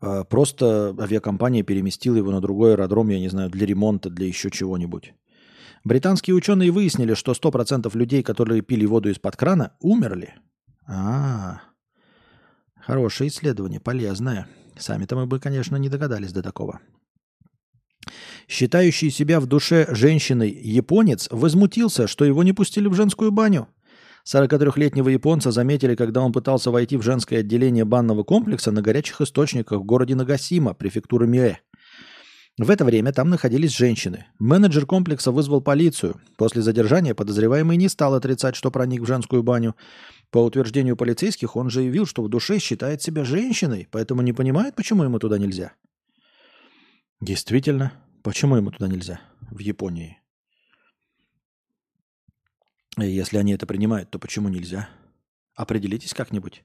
А, 0.00 0.24
просто 0.24 0.94
авиакомпания 0.98 1.64
переместила 1.64 2.16
его 2.16 2.30
на 2.30 2.40
другой 2.40 2.74
аэродром, 2.74 3.08
я 3.08 3.18
не 3.18 3.28
знаю, 3.28 3.50
для 3.50 3.66
ремонта, 3.66 4.10
для 4.10 4.26
еще 4.26 4.50
чего-нибудь. 4.50 5.12
Британские 5.84 6.36
ученые 6.36 6.70
выяснили, 6.70 7.14
что 7.14 7.32
100% 7.32 7.96
людей, 7.96 8.22
которые 8.22 8.62
пили 8.62 8.86
воду 8.86 9.10
из-под 9.10 9.36
крана, 9.36 9.76
умерли. 9.80 10.34
А, 10.86 10.92
-а, 10.92 11.56
-а. 11.56 11.73
Хорошее 12.86 13.30
исследование, 13.30 13.80
полезное. 13.80 14.46
Сами-то 14.76 15.16
мы 15.16 15.26
бы, 15.26 15.40
конечно, 15.40 15.76
не 15.76 15.88
догадались 15.88 16.32
до 16.32 16.42
такого. 16.42 16.80
Считающий 18.46 19.10
себя 19.10 19.40
в 19.40 19.46
душе 19.46 19.86
женщиной 19.88 20.50
японец 20.50 21.28
возмутился, 21.30 22.06
что 22.06 22.26
его 22.26 22.42
не 22.42 22.52
пустили 22.52 22.88
в 22.88 22.94
женскую 22.94 23.32
баню. 23.32 23.68
43-летнего 24.26 25.08
японца 25.08 25.50
заметили, 25.50 25.94
когда 25.94 26.20
он 26.20 26.32
пытался 26.32 26.70
войти 26.70 26.98
в 26.98 27.02
женское 27.02 27.40
отделение 27.40 27.86
банного 27.86 28.22
комплекса 28.22 28.70
на 28.70 28.82
горячих 28.82 29.20
источниках 29.22 29.80
в 29.80 29.84
городе 29.84 30.14
Нагасима, 30.14 30.74
префектура 30.74 31.26
Миэ. 31.26 31.58
В 32.56 32.70
это 32.70 32.84
время 32.84 33.12
там 33.12 33.30
находились 33.30 33.76
женщины. 33.76 34.26
Менеджер 34.38 34.86
комплекса 34.86 35.32
вызвал 35.32 35.60
полицию. 35.60 36.20
После 36.36 36.62
задержания 36.62 37.12
подозреваемый 37.12 37.76
не 37.76 37.88
стал 37.88 38.14
отрицать, 38.14 38.54
что 38.54 38.70
проник 38.70 39.02
в 39.02 39.06
женскую 39.06 39.42
баню. 39.42 39.74
По 40.30 40.38
утверждению 40.38 40.96
полицейских, 40.96 41.56
он 41.56 41.68
заявил, 41.68 42.06
что 42.06 42.22
в 42.22 42.28
душе 42.28 42.60
считает 42.60 43.02
себя 43.02 43.24
женщиной, 43.24 43.88
поэтому 43.90 44.22
не 44.22 44.32
понимает, 44.32 44.76
почему 44.76 45.02
ему 45.02 45.18
туда 45.18 45.36
нельзя. 45.36 45.72
Действительно, 47.20 47.92
почему 48.22 48.54
ему 48.54 48.70
туда 48.70 48.86
нельзя? 48.86 49.20
В 49.50 49.58
Японии. 49.58 50.20
Если 52.96 53.36
они 53.36 53.52
это 53.52 53.66
принимают, 53.66 54.10
то 54.10 54.20
почему 54.20 54.48
нельзя? 54.48 54.88
Определитесь 55.56 56.14
как-нибудь. 56.14 56.62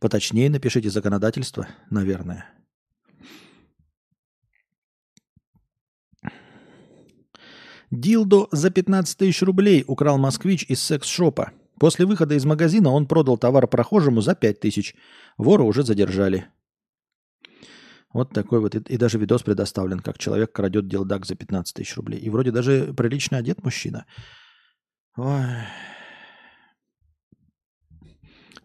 Поточнее 0.00 0.50
напишите 0.50 0.90
законодательство, 0.90 1.68
наверное. 1.88 2.46
Дилдо 7.90 8.48
за 8.52 8.70
15 8.70 9.18
тысяч 9.18 9.42
рублей 9.42 9.84
украл 9.86 10.16
москвич 10.16 10.64
из 10.68 10.82
секс-шопа. 10.82 11.52
После 11.78 12.06
выхода 12.06 12.34
из 12.34 12.44
магазина 12.44 12.90
он 12.90 13.06
продал 13.06 13.36
товар 13.36 13.66
прохожему 13.66 14.20
за 14.20 14.34
5 14.34 14.60
тысяч. 14.60 14.94
Вора 15.38 15.64
уже 15.64 15.82
задержали. 15.82 16.46
Вот 18.12 18.32
такой 18.32 18.60
вот. 18.60 18.74
И, 18.74 18.78
и 18.78 18.96
даже 18.96 19.18
видос 19.18 19.42
предоставлен, 19.42 20.00
как 20.00 20.18
человек 20.18 20.52
крадет 20.52 20.88
дилдак 20.88 21.26
за 21.26 21.34
15 21.34 21.74
тысяч 21.74 21.96
рублей. 21.96 22.20
И 22.20 22.30
вроде 22.30 22.50
даже 22.52 22.92
прилично 22.94 23.38
одет 23.38 23.64
мужчина. 23.64 24.06
Ой. 25.16 25.46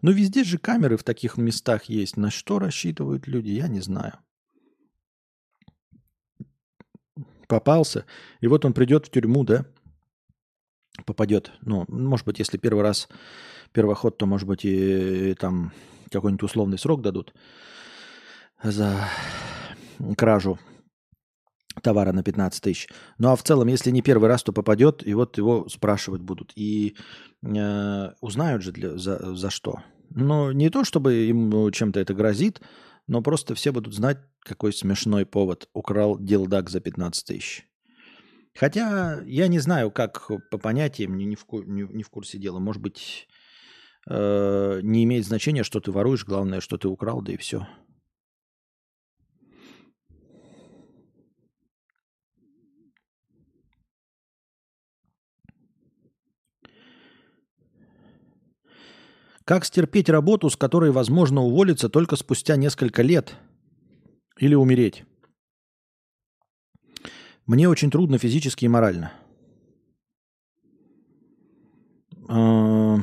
Ну, 0.02 0.12
везде 0.12 0.44
же 0.44 0.58
камеры 0.58 0.96
в 0.96 1.04
таких 1.04 1.36
местах 1.36 1.84
есть. 1.84 2.16
На 2.16 2.30
что 2.30 2.58
рассчитывают 2.58 3.26
люди, 3.26 3.50
я 3.50 3.66
не 3.66 3.80
знаю. 3.80 4.12
Попался. 7.46 8.04
И 8.40 8.46
вот 8.46 8.64
он 8.64 8.72
придет 8.72 9.06
в 9.06 9.10
тюрьму, 9.10 9.44
да? 9.44 9.66
Попадет. 11.04 11.52
Ну, 11.60 11.84
может 11.88 12.26
быть, 12.26 12.38
если 12.38 12.58
первый 12.58 12.82
раз 12.82 13.08
первоход, 13.72 14.16
то, 14.18 14.26
может 14.26 14.48
быть, 14.48 14.64
и 14.64 15.34
там 15.34 15.72
какой-нибудь 16.10 16.44
условный 16.44 16.78
срок 16.78 17.02
дадут 17.02 17.34
за 18.62 19.08
кражу 20.16 20.58
товара 21.82 22.12
на 22.12 22.22
15 22.22 22.62
тысяч. 22.62 22.88
Ну 23.18 23.30
а 23.30 23.36
в 23.36 23.42
целом, 23.42 23.68
если 23.68 23.90
не 23.90 24.02
первый 24.02 24.28
раз, 24.28 24.42
то 24.42 24.52
попадет, 24.52 25.06
и 25.06 25.14
вот 25.14 25.36
его 25.36 25.68
спрашивать 25.68 26.22
будут. 26.22 26.52
И 26.56 26.96
э, 27.42 28.10
узнают 28.20 28.62
же 28.62 28.72
для, 28.72 28.96
за, 28.96 29.34
за 29.34 29.50
что. 29.50 29.80
Но 30.10 30.52
не 30.52 30.70
то, 30.70 30.84
чтобы 30.84 31.26
им 31.26 31.70
чем-то 31.70 32.00
это 32.00 32.14
грозит, 32.14 32.60
но 33.06 33.22
просто 33.22 33.54
все 33.54 33.72
будут 33.72 33.94
знать, 33.94 34.18
какой 34.40 34.72
смешной 34.72 35.26
повод 35.26 35.68
украл 35.72 36.18
дилдак 36.18 36.70
за 36.70 36.80
15 36.80 37.26
тысяч. 37.26 37.66
Хотя 38.54 39.20
я 39.26 39.48
не 39.48 39.58
знаю, 39.58 39.90
как 39.90 40.30
по 40.50 40.58
понятиям, 40.58 41.16
не, 41.16 41.26
не, 41.26 41.36
в, 41.36 41.44
не, 41.52 41.82
не 41.82 42.02
в 42.02 42.08
курсе 42.08 42.38
дела. 42.38 42.58
Может 42.58 42.80
быть, 42.80 43.28
э, 44.08 44.80
не 44.82 45.04
имеет 45.04 45.26
значения, 45.26 45.62
что 45.62 45.80
ты 45.80 45.92
воруешь, 45.92 46.24
главное, 46.24 46.60
что 46.60 46.78
ты 46.78 46.88
украл, 46.88 47.20
да 47.20 47.32
и 47.32 47.36
все. 47.36 47.68
Как 59.46 59.64
стерпеть 59.64 60.08
работу, 60.08 60.50
с 60.50 60.56
которой 60.56 60.90
возможно 60.90 61.40
уволиться 61.40 61.88
только 61.88 62.16
спустя 62.16 62.56
несколько 62.56 63.02
лет 63.02 63.36
или 64.40 64.56
умереть? 64.56 65.04
Мне 67.46 67.68
очень 67.68 67.92
трудно 67.92 68.18
физически 68.18 68.64
и 68.64 68.68
морально. 68.68 69.12
А, 72.28 72.96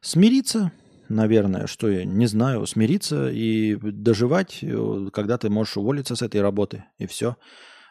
Смириться, 0.00 0.70
наверное, 1.08 1.66
что 1.66 1.88
я 1.88 2.04
не 2.04 2.26
знаю, 2.26 2.64
смириться 2.64 3.28
и 3.28 3.74
доживать, 3.74 4.60
э, 4.62 5.08
когда 5.12 5.36
ты 5.36 5.50
можешь 5.50 5.76
уволиться 5.78 6.14
с 6.14 6.22
этой 6.22 6.40
работы, 6.40 6.84
и 6.98 7.06
все. 7.06 7.36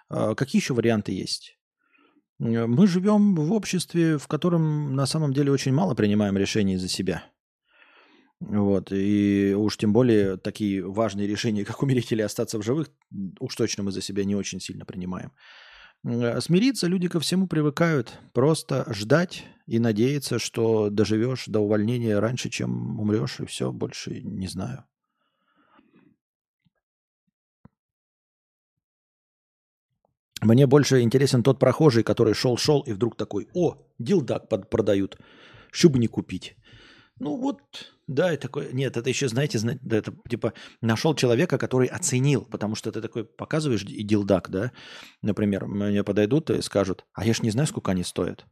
Какие 0.08 0.62
еще 0.62 0.74
варианты 0.74 1.12
есть? 1.12 1.58
Э, 2.40 2.66
Мы 2.68 2.88
живем 2.88 3.36
в 3.36 3.54
обществе, 3.54 4.18
в 4.18 4.28
котором 4.28 4.96
на 4.96 5.06
самом 5.06 5.34
деле 5.34 5.52
очень 5.52 5.74
мало 5.74 5.96
принимаем 5.96 6.38
решений 6.38 6.78
за 6.78 6.88
себя. 6.88 7.24
Вот, 8.42 8.92
и 8.92 9.56
уж 9.58 9.78
тем 9.78 9.94
более 9.94 10.38
такие 10.38 10.86
важные 10.86 11.26
решения, 11.26 11.64
как 11.64 11.82
умереть 11.82 12.12
или 12.12 12.22
остаться 12.22 12.60
в 12.60 12.64
живых, 12.64 12.90
уж 13.40 13.56
точно 13.56 13.84
мы 13.84 13.92
за 13.92 14.02
себя 14.02 14.26
не 14.26 14.36
очень 14.36 14.60
сильно 14.60 14.86
принимаем. 14.86 15.32
Э, 16.06 16.42
Смириться 16.42 16.88
люди 16.88 17.08
ко 17.08 17.20
всему 17.20 17.48
привыкают. 17.48 18.20
Просто 18.34 18.86
ждать 18.94 19.46
и 19.68 19.80
надеяться, 19.80 20.38
что 20.38 20.90
доживешь 20.90 21.46
до 21.48 21.62
увольнения 21.62 22.20
раньше, 22.20 22.50
чем 22.50 23.00
умрешь, 23.00 23.40
и 23.40 23.46
все, 23.46 23.72
больше 23.72 24.22
не 24.22 24.48
знаю. 24.48 24.86
Мне 30.46 30.68
больше 30.68 31.02
интересен 31.02 31.42
тот 31.42 31.58
прохожий, 31.60 32.04
который 32.04 32.36
шел-шел 32.36 32.82
и 32.82 32.94
вдруг 32.94 33.16
такой, 33.18 33.48
о, 33.56 33.78
дилдак 33.98 34.48
под- 34.48 34.70
продают, 34.70 35.18
чтобы 35.72 35.98
не 35.98 36.08
купить. 36.08 36.56
Ну 37.20 37.36
вот, 37.36 37.60
да, 38.08 38.32
и 38.32 38.38
такой, 38.38 38.72
нет, 38.74 38.96
это 38.98 39.10
еще, 39.10 39.28
знаете, 39.28 39.58
зна- 39.58 39.80
да, 39.82 39.98
это 39.98 40.14
типа 40.30 40.54
нашел 40.82 41.16
человека, 41.16 41.58
который 41.58 41.88
оценил, 41.88 42.46
потому 42.46 42.76
что 42.76 42.92
ты 42.92 43.02
такой 43.02 43.24
показываешь 43.24 43.84
и 43.84 44.04
дилдак, 44.04 44.50
да, 44.52 44.72
например, 45.24 45.66
мне 45.66 46.04
подойдут 46.04 46.52
и 46.52 46.62
скажут, 46.62 47.06
а 47.14 47.26
я 47.26 47.34
ж 47.34 47.42
не 47.42 47.50
знаю, 47.50 47.68
сколько 47.68 47.92
они 47.92 48.04
стоят. 48.04 48.46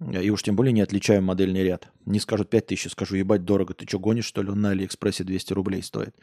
И 0.00 0.30
уж 0.30 0.42
тем 0.42 0.54
более 0.54 0.72
не 0.72 0.80
отличаю 0.80 1.22
модельный 1.22 1.64
ряд. 1.64 1.90
Не 2.06 2.20
скажут 2.20 2.50
5 2.50 2.66
тысяч, 2.66 2.90
скажу, 2.92 3.16
ебать, 3.16 3.44
дорого, 3.44 3.74
ты 3.74 3.86
что, 3.86 3.98
гонишь, 3.98 4.26
что 4.26 4.42
ли? 4.42 4.50
Он 4.50 4.60
на 4.60 4.70
Алиэкспрессе 4.70 5.24
200 5.24 5.52
рублей 5.54 5.82
стоит. 5.82 6.14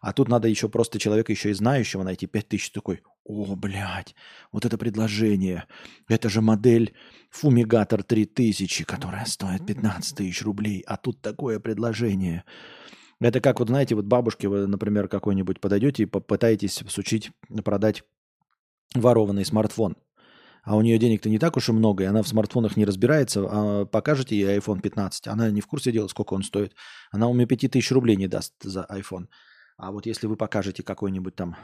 А 0.00 0.12
тут 0.12 0.28
надо 0.28 0.48
еще 0.48 0.68
просто 0.68 0.98
человека 0.98 1.30
еще 1.30 1.50
и 1.50 1.54
знающего 1.54 2.02
найти. 2.02 2.26
5 2.26 2.48
тысяч 2.48 2.70
такой, 2.70 3.02
о, 3.24 3.54
блядь, 3.54 4.14
вот 4.50 4.64
это 4.64 4.78
предложение. 4.78 5.66
Это 6.08 6.28
же 6.28 6.40
модель 6.40 6.94
Фумигатор 7.30 8.02
3000, 8.02 8.84
которая 8.84 9.24
стоит 9.26 9.64
15 9.64 10.16
тысяч 10.16 10.42
рублей. 10.42 10.82
А 10.86 10.96
тут 10.96 11.20
такое 11.20 11.60
предложение. 11.60 12.44
Это 13.20 13.40
как, 13.40 13.60
вот 13.60 13.68
знаете, 13.68 13.94
вот 13.94 14.06
бабушке 14.06 14.48
вы, 14.48 14.66
например, 14.66 15.06
какой-нибудь 15.06 15.60
подойдете 15.60 16.04
и 16.04 16.06
попытаетесь 16.06 16.82
сучить, 16.88 17.30
продать 17.64 18.02
ворованный 18.94 19.44
смартфон. 19.44 19.96
А 20.62 20.76
у 20.76 20.82
нее 20.82 20.98
денег-то 20.98 21.28
не 21.28 21.38
так 21.38 21.56
уж 21.56 21.68
и 21.68 21.72
много, 21.72 22.04
и 22.04 22.06
она 22.06 22.22
в 22.22 22.28
смартфонах 22.28 22.76
не 22.76 22.84
разбирается. 22.84 23.46
А 23.48 23.86
покажете 23.86 24.36
ей 24.36 24.58
iPhone 24.58 24.80
15, 24.80 25.28
она 25.28 25.50
не 25.50 25.60
в 25.60 25.66
курсе 25.66 25.92
дела, 25.92 26.08
сколько 26.08 26.34
он 26.34 26.42
стоит. 26.42 26.74
Она 27.10 27.28
у 27.28 27.34
меня 27.34 27.46
5000 27.46 27.90
рублей 27.92 28.16
не 28.16 28.28
даст 28.28 28.54
за 28.62 28.86
iPhone. 28.90 29.26
А 29.76 29.92
вот 29.92 30.04
если 30.04 30.26
вы 30.26 30.36
покажете 30.36 30.82
какой-нибудь 30.82 31.34
там 31.34 31.56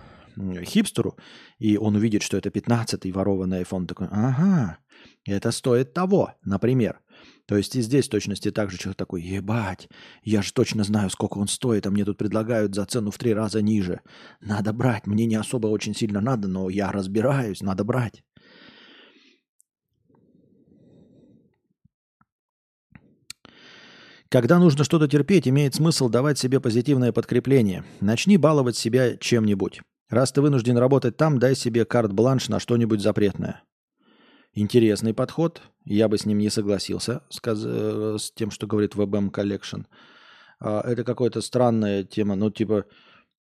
хипстеру, 0.65 1.19
и 1.59 1.77
он 1.77 1.97
увидит, 1.97 2.23
что 2.23 2.39
это 2.39 2.49
15-й 2.49 3.13
ворованный 3.13 3.63
iPhone, 3.63 3.87
такой, 3.87 4.09
ага, 4.11 4.79
это 5.27 5.51
стоит 5.51 5.93
того, 5.93 6.33
например. 6.43 7.01
То 7.47 7.57
есть 7.57 7.77
и 7.77 7.83
здесь 7.83 8.07
в 8.07 8.11
точности 8.11 8.51
так 8.51 8.71
же 8.71 8.79
человек 8.79 8.97
такой, 8.97 9.23
ебать, 9.23 9.89
я 10.23 10.41
же 10.41 10.53
точно 10.53 10.83
знаю, 10.83 11.11
сколько 11.11 11.39
он 11.39 11.47
стоит, 11.47 11.87
а 11.87 11.91
мне 11.91 12.05
тут 12.05 12.17
предлагают 12.17 12.75
за 12.75 12.87
цену 12.87 13.11
в 13.11 13.19
три 13.19 13.35
раза 13.35 13.61
ниже. 13.61 14.01
Надо 14.41 14.73
брать, 14.73 15.07
мне 15.07 15.27
не 15.27 15.37
особо 15.37 15.67
очень 15.69 15.95
сильно 15.95 16.21
надо, 16.21 16.49
но 16.49 16.71
я 16.71 16.91
разбираюсь, 16.91 17.61
надо 17.61 17.85
брать. 17.85 18.23
Когда 24.29 24.59
нужно 24.59 24.83
что-то 24.85 25.07
терпеть, 25.07 25.47
имеет 25.47 25.75
смысл 25.75 26.09
давать 26.09 26.39
себе 26.39 26.59
позитивное 26.61 27.13
подкрепление. 27.13 27.85
Начни 28.01 28.37
баловать 28.37 28.77
себя 28.77 29.17
чем-нибудь. 29.17 29.83
Раз 30.11 30.33
ты 30.33 30.41
вынужден 30.43 30.77
работать 30.79 31.17
там, 31.17 31.39
дай 31.39 31.55
себе 31.55 31.85
карт-бланш 31.85 32.49
на 32.49 32.59
что-нибудь 32.59 33.01
запретное. 33.01 33.63
Интересный 34.53 35.15
подход. 35.15 35.63
Я 35.85 36.09
бы 36.09 36.19
с 36.19 36.27
ним 36.27 36.39
не 36.39 36.51
согласился, 36.51 37.23
сказ- 37.31 37.63
э, 37.65 38.17
с 38.19 38.33
тем, 38.33 38.51
что 38.51 38.67
говорит 38.67 38.95
WebM 38.95 39.31
Collection. 39.31 39.85
А, 40.61 40.81
Это 40.81 41.05
какая-то 41.05 41.41
странная 41.41 42.03
тема. 42.05 42.35
Ну, 42.37 42.51
типа, 42.51 42.87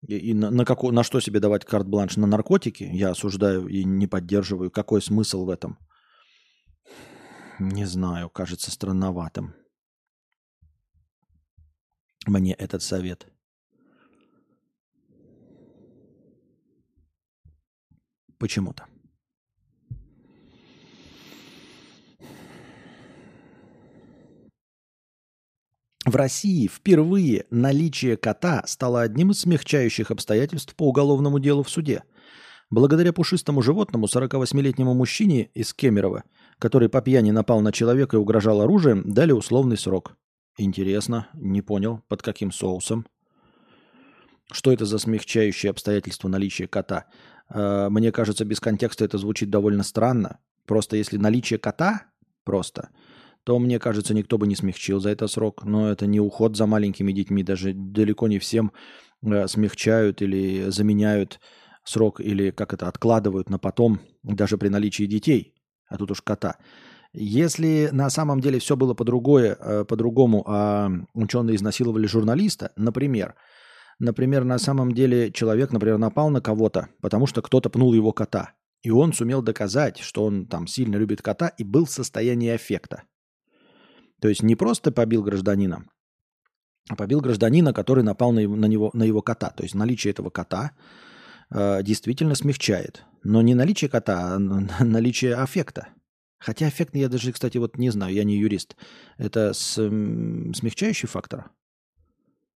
и 0.06 0.34
на, 0.34 0.50
на, 0.50 0.64
како- 0.64 0.92
на 0.92 1.02
что 1.02 1.20
себе 1.20 1.40
давать 1.40 1.64
карт-бланш? 1.64 2.16
На 2.16 2.26
наркотики? 2.26 2.84
Я 2.92 3.10
осуждаю 3.10 3.66
и 3.66 3.82
не 3.84 4.06
поддерживаю. 4.06 4.70
Какой 4.70 5.00
смысл 5.02 5.46
в 5.46 5.50
этом? 5.50 5.78
Не 7.58 7.86
знаю, 7.86 8.28
кажется 8.28 8.70
странноватым 8.70 9.54
мне 12.26 12.52
этот 12.52 12.82
совет. 12.82 13.26
Почему-то. 18.38 18.86
В 26.06 26.14
России 26.14 26.68
впервые 26.68 27.46
наличие 27.50 28.16
кота 28.16 28.62
стало 28.66 29.02
одним 29.02 29.32
из 29.32 29.40
смягчающих 29.40 30.12
обстоятельств 30.12 30.76
по 30.76 30.88
уголовному 30.88 31.40
делу 31.40 31.64
в 31.64 31.68
суде. 31.68 32.04
Благодаря 32.70 33.12
пушистому 33.12 33.60
животному 33.60 34.06
48-летнему 34.06 34.94
мужчине 34.94 35.50
из 35.54 35.74
Кемерово, 35.74 36.22
который 36.60 36.88
по 36.88 37.02
пьяни 37.02 37.32
напал 37.32 37.60
на 37.60 37.72
человека 37.72 38.16
и 38.16 38.20
угрожал 38.20 38.60
оружием, 38.60 39.02
дали 39.12 39.32
условный 39.32 39.76
срок. 39.76 40.16
Интересно, 40.58 41.28
не 41.34 41.60
понял, 41.60 42.02
под 42.08 42.22
каким 42.22 42.50
соусом. 42.50 43.06
Что 44.52 44.72
это 44.72 44.84
за 44.84 44.98
смягчающее 44.98 45.70
обстоятельство 45.70 46.28
наличия 46.28 46.66
кота? 46.66 47.06
Э, 47.50 47.88
Мне 47.90 48.12
кажется, 48.12 48.44
без 48.44 48.60
контекста 48.60 49.04
это 49.04 49.18
звучит 49.18 49.50
довольно 49.50 49.82
странно. 49.82 50.38
Просто 50.66 50.96
если 50.96 51.16
наличие 51.16 51.58
кота 51.58 52.06
просто, 52.44 52.90
то, 53.44 53.58
мне 53.58 53.78
кажется, 53.78 54.14
никто 54.14 54.38
бы 54.38 54.46
не 54.46 54.56
смягчил 54.56 54.98
за 55.00 55.10
это 55.10 55.26
срок. 55.26 55.64
Но 55.64 55.90
это 55.90 56.06
не 56.06 56.20
уход 56.20 56.56
за 56.56 56.66
маленькими 56.66 57.12
детьми. 57.12 57.42
Даже 57.42 57.72
далеко 57.74 58.28
не 58.28 58.38
всем 58.38 58.72
э, 59.22 59.46
смягчают 59.48 60.22
или 60.22 60.70
заменяют 60.70 61.40
срок, 61.84 62.20
или 62.20 62.50
как 62.50 62.72
это, 62.72 62.88
откладывают 62.88 63.50
на 63.50 63.58
потом, 63.58 64.00
даже 64.22 64.58
при 64.58 64.68
наличии 64.68 65.04
детей. 65.04 65.54
А 65.88 65.98
тут 65.98 66.10
уж 66.12 66.22
кота. 66.22 66.56
Если 67.18 67.88
на 67.92 68.10
самом 68.10 68.40
деле 68.40 68.58
все 68.58 68.76
было 68.76 68.92
по-другое, 68.92 69.56
э, 69.58 69.84
по-другому, 69.84 70.44
а 70.46 70.90
ученые 71.14 71.56
изнасиловали 71.56 72.06
журналиста, 72.06 72.72
например, 72.76 73.34
Например, 73.98 74.44
на 74.44 74.58
самом 74.58 74.92
деле 74.92 75.32
человек, 75.32 75.72
например, 75.72 75.96
напал 75.96 76.28
на 76.28 76.42
кого-то, 76.42 76.88
потому 77.00 77.26
что 77.26 77.40
кто-то 77.40 77.70
пнул 77.70 77.94
его 77.94 78.12
кота. 78.12 78.52
И 78.82 78.90
он 78.90 79.14
сумел 79.14 79.40
доказать, 79.42 79.98
что 79.98 80.24
он 80.24 80.46
там 80.46 80.66
сильно 80.66 80.96
любит 80.96 81.22
кота 81.22 81.48
и 81.48 81.64
был 81.64 81.86
в 81.86 81.90
состоянии 81.90 82.50
аффекта. 82.50 83.04
То 84.20 84.28
есть 84.28 84.42
не 84.42 84.54
просто 84.54 84.92
побил 84.92 85.22
гражданина, 85.22 85.86
а 86.88 86.94
побил 86.94 87.20
гражданина, 87.20 87.72
который 87.72 88.04
напал 88.04 88.32
на 88.32 88.40
его, 88.40 88.54
на 88.54 88.66
него, 88.66 88.90
на 88.92 89.02
его 89.04 89.22
кота. 89.22 89.50
То 89.50 89.62
есть 89.62 89.74
наличие 89.74 90.10
этого 90.10 90.28
кота 90.28 90.72
э, 91.50 91.82
действительно 91.82 92.34
смягчает. 92.34 93.02
Но 93.24 93.40
не 93.40 93.54
наличие 93.54 93.88
кота, 93.88 94.34
а 94.34 94.38
наличие 94.38 95.34
аффекта. 95.34 95.88
Хотя 96.38 96.66
аффект 96.66 96.94
я 96.94 97.08
даже, 97.08 97.32
кстати, 97.32 97.58
вот 97.58 97.78
не 97.78 97.90
знаю, 97.90 98.14
я 98.14 98.24
не 98.24 98.36
юрист. 98.36 98.76
Это 99.16 99.52
с, 99.52 99.74
смягчающий 99.74 101.08
фактор? 101.08 101.50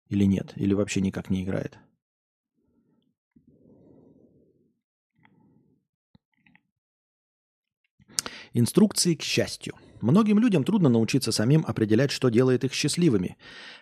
Или 0.09 0.25
нет? 0.25 0.53
Или 0.57 0.75
вообще 0.75 1.01
никак 1.01 1.31
не 1.31 1.43
играет? 1.43 1.79
Инструкции 8.53 9.15
к 9.15 9.23
счастью. 9.23 9.75
Многим 10.03 10.39
людям 10.39 10.65
трудно 10.65 10.89
научиться 10.89 11.33
самим 11.33 11.65
определять, 11.67 12.11
что 12.11 12.29
делает 12.29 12.65
их 12.65 12.73
счастливыми. 12.73 13.37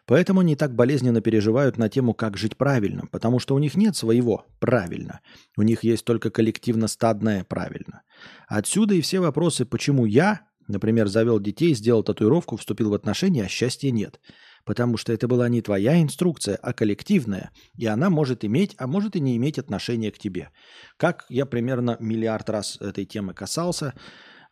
Поэтому 0.07 0.41
они 0.41 0.57
так 0.57 0.75
болезненно 0.75 1.21
переживают 1.21 1.79
на 1.79 1.89
тему, 1.89 2.15
как 2.15 2.37
жить 2.37 2.57
правильно, 2.57 3.05
потому 3.11 3.39
что 3.39 3.55
у 3.55 3.59
них 3.59 3.77
нет 3.77 3.97
своего 3.97 4.47
«правильно». 4.59 5.21
У 5.57 5.63
них 5.63 5.85
есть 5.85 6.05
только 6.05 6.31
коллективно-стадное 6.31 7.45
«правильно». 7.45 8.03
Отсюда 8.49 8.95
и 8.95 9.01
все 9.01 9.21
вопросы, 9.21 9.65
почему 9.65 10.05
я, 10.07 10.43
например, 10.67 11.09
завел 11.09 11.41
детей, 11.41 11.75
сделал 11.75 12.03
татуировку, 12.03 12.57
вступил 12.57 12.91
в 12.91 12.95
отношения, 12.95 13.45
а 13.45 13.49
счастья 13.49 13.91
нет– 13.91 14.21
потому 14.69 14.99
что 14.99 15.15
это 15.15 15.27
была 15.29 15.49
не 15.49 15.63
твоя 15.63 15.99
инструкция, 16.03 16.57
а 16.57 16.75
коллективная, 16.75 17.53
и 17.79 17.87
она 17.87 18.11
может 18.11 18.45
иметь, 18.45 18.75
а 18.77 18.87
может 18.87 19.17
и 19.17 19.21
не 19.21 19.35
иметь 19.39 19.59
отношения 19.59 20.13
к 20.13 20.19
тебе. 20.19 20.51
Как 20.99 21.25
я 21.31 21.47
примерно 21.47 21.97
миллиард 22.01 22.51
раз 22.51 22.79
этой 22.79 23.07
темы 23.07 23.33
касался 23.33 23.95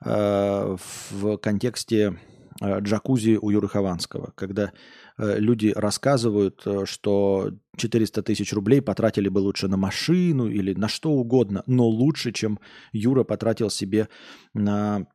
э, 0.05 0.77
в 1.11 1.37
контексте 1.39 2.19
э, 2.61 2.81
джакузи 2.81 3.39
у 3.41 3.51
Юры 3.51 3.69
Хованского, 3.69 4.33
когда 4.35 4.73
э, 5.19 5.39
люди 5.39 5.73
рассказывают, 5.75 6.67
что 6.85 7.51
400 7.77 8.23
тысяч 8.23 8.53
рублей 8.53 8.81
потратили 8.81 9.29
бы 9.29 9.39
лучше 9.39 9.69
на 9.69 9.77
машину 9.77 10.49
или 10.49 10.75
на 10.75 10.89
что 10.89 11.11
угодно, 11.11 11.63
но 11.67 11.87
лучше, 11.87 12.33
чем 12.33 12.59
Юра 12.93 13.25
потратил 13.25 13.71
себе 13.71 14.09
на 14.55 15.07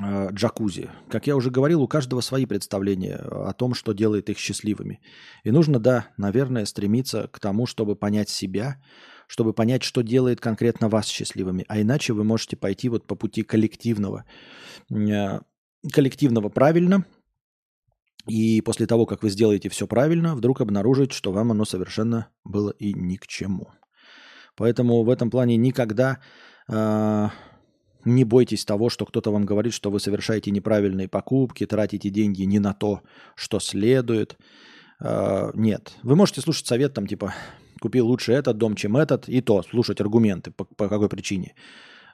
джакузи. 0.00 0.90
Как 1.08 1.28
я 1.28 1.36
уже 1.36 1.52
говорил, 1.52 1.80
у 1.80 1.86
каждого 1.86 2.20
свои 2.20 2.46
представления 2.46 3.14
о 3.14 3.52
том, 3.52 3.74
что 3.74 3.92
делает 3.92 4.28
их 4.28 4.38
счастливыми. 4.38 5.00
И 5.44 5.52
нужно, 5.52 5.78
да, 5.78 6.08
наверное, 6.16 6.64
стремиться 6.64 7.28
к 7.28 7.38
тому, 7.38 7.66
чтобы 7.66 7.94
понять 7.94 8.28
себя, 8.28 8.82
чтобы 9.26 9.52
понять, 9.52 9.82
что 9.82 10.02
делает 10.02 10.40
конкретно 10.40 10.88
вас 10.88 11.06
счастливыми. 11.06 11.64
А 11.68 11.80
иначе 11.80 12.12
вы 12.12 12.24
можете 12.24 12.56
пойти 12.56 12.88
вот 12.88 13.06
по 13.06 13.14
пути 13.14 13.42
коллективного. 13.42 14.24
Э, 14.90 15.40
коллективного 15.92 16.48
правильно, 16.48 17.04
и 18.26 18.62
после 18.62 18.86
того, 18.86 19.06
как 19.06 19.22
вы 19.22 19.30
сделаете 19.30 19.68
все 19.68 19.86
правильно, 19.86 20.34
вдруг 20.34 20.60
обнаружить, 20.60 21.12
что 21.12 21.32
вам 21.32 21.50
оно 21.50 21.64
совершенно 21.64 22.28
было 22.44 22.70
и 22.70 22.94
ни 22.94 23.16
к 23.16 23.26
чему. 23.26 23.68
Поэтому 24.56 25.02
в 25.02 25.10
этом 25.10 25.30
плане 25.30 25.56
никогда 25.56 26.20
э, 26.68 27.28
не 28.04 28.24
бойтесь 28.24 28.64
того, 28.64 28.88
что 28.88 29.04
кто-то 29.06 29.30
вам 29.30 29.44
говорит, 29.44 29.72
что 29.72 29.90
вы 29.90 30.00
совершаете 30.00 30.50
неправильные 30.50 31.08
покупки, 31.08 31.66
тратите 31.66 32.10
деньги 32.10 32.42
не 32.42 32.58
на 32.58 32.72
то, 32.72 33.02
что 33.34 33.60
следует. 33.60 34.38
А, 35.00 35.50
нет. 35.54 35.96
Вы 36.02 36.16
можете 36.16 36.40
слушать 36.40 36.66
совет 36.66 36.94
там 36.94 37.06
типа 37.06 37.34
купил 37.84 38.06
лучше 38.06 38.32
этот 38.32 38.56
дом, 38.56 38.74
чем 38.76 38.96
этот, 38.96 39.28
и 39.28 39.42
то 39.42 39.62
слушать 39.62 40.00
аргументы, 40.00 40.50
по, 40.50 40.64
по 40.64 40.88
какой 40.88 41.08
причине. 41.08 41.54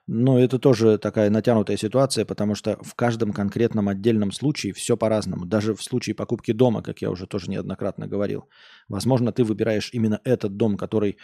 Но 0.08 0.36
это 0.36 0.58
тоже 0.58 0.99
такая 0.99 1.31
натянутая 1.31 1.76
ситуация, 1.76 2.24
потому 2.24 2.57
что 2.57 2.76
в 2.82 2.94
каждом 2.94 3.32
конкретном 3.32 3.89
отдельном 3.89 4.32
случае 4.32 4.73
все 4.73 4.97
по-разному. 4.97 5.47
Даже 5.47 5.73
в 5.73 5.82
случае 5.82 6.15
покупки 6.15 6.52
дома, 6.52 6.82
как 6.82 7.02
я 7.02 7.10
уже 7.10 7.26
тоже 7.26 7.50
неоднократно 7.50 8.08
говорил. 8.08 8.49
Возможно, 8.89 9.31
ты 9.31 9.44
выбираешь 9.44 9.90
именно 9.92 10.20
этот 10.24 10.57
дом, 10.57 10.76
который 10.76 11.16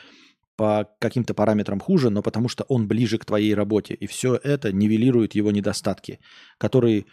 по 0.56 0.84
каким-то 1.00 1.34
параметрам 1.34 1.80
хуже, 1.80 2.10
но 2.10 2.22
потому 2.22 2.48
что 2.48 2.64
он 2.68 2.86
ближе 2.86 3.18
к 3.18 3.24
твоей 3.24 3.54
работе. 3.54 3.94
И 3.94 4.06
все 4.06 4.38
это 4.44 4.72
нивелирует 4.72 5.34
его 5.34 5.50
недостатки, 5.50 6.20
которые 6.58 7.04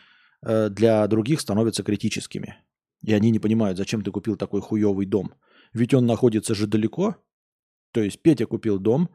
э, 0.45 0.69
для 0.69 1.07
других 1.07 1.41
становятся 1.41 1.83
критическими. 1.83 2.55
И 3.07 3.13
они 3.13 3.31
не 3.31 3.39
понимают, 3.39 3.77
зачем 3.77 4.01
ты 4.03 4.11
купил 4.11 4.35
такой 4.35 4.61
хуевый 4.61 5.07
дом. 5.07 5.33
Ведь 5.73 5.93
он 5.93 6.05
находится 6.05 6.55
же 6.55 6.67
далеко. 6.67 7.17
То 7.91 8.01
есть 8.01 8.21
Петя 8.21 8.45
купил 8.45 8.79
дом, 8.79 9.09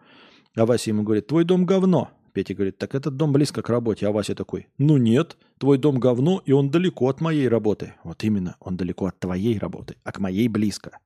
а 0.55 0.67
Вася 0.67 0.91
ему 0.91 1.03
говорит, 1.03 1.27
твой 1.27 1.45
дом 1.45 1.67
говно. 1.67 2.11
Петя 2.33 2.55
говорит, 2.55 2.79
так 2.79 2.95
этот 2.95 3.17
дом 3.17 3.33
близко 3.33 3.63
к 3.63 3.69
работе. 3.69 4.07
А 4.07 4.13
Вася 4.13 4.35
такой, 4.35 4.69
ну 4.79 4.97
нет, 4.97 5.37
твой 5.59 5.79
дом 5.79 5.99
говно, 5.99 6.43
и 6.45 6.53
он 6.53 6.71
далеко 6.71 7.09
от 7.09 7.21
моей 7.21 7.49
работы. 7.49 7.95
Вот 8.05 8.23
именно, 8.23 8.57
он 8.61 8.77
далеко 8.77 9.07
от 9.07 9.19
твоей 9.19 9.59
работы, 9.59 9.97
а 10.05 10.13
к 10.13 10.21
моей 10.21 10.49
близко. 10.49 10.99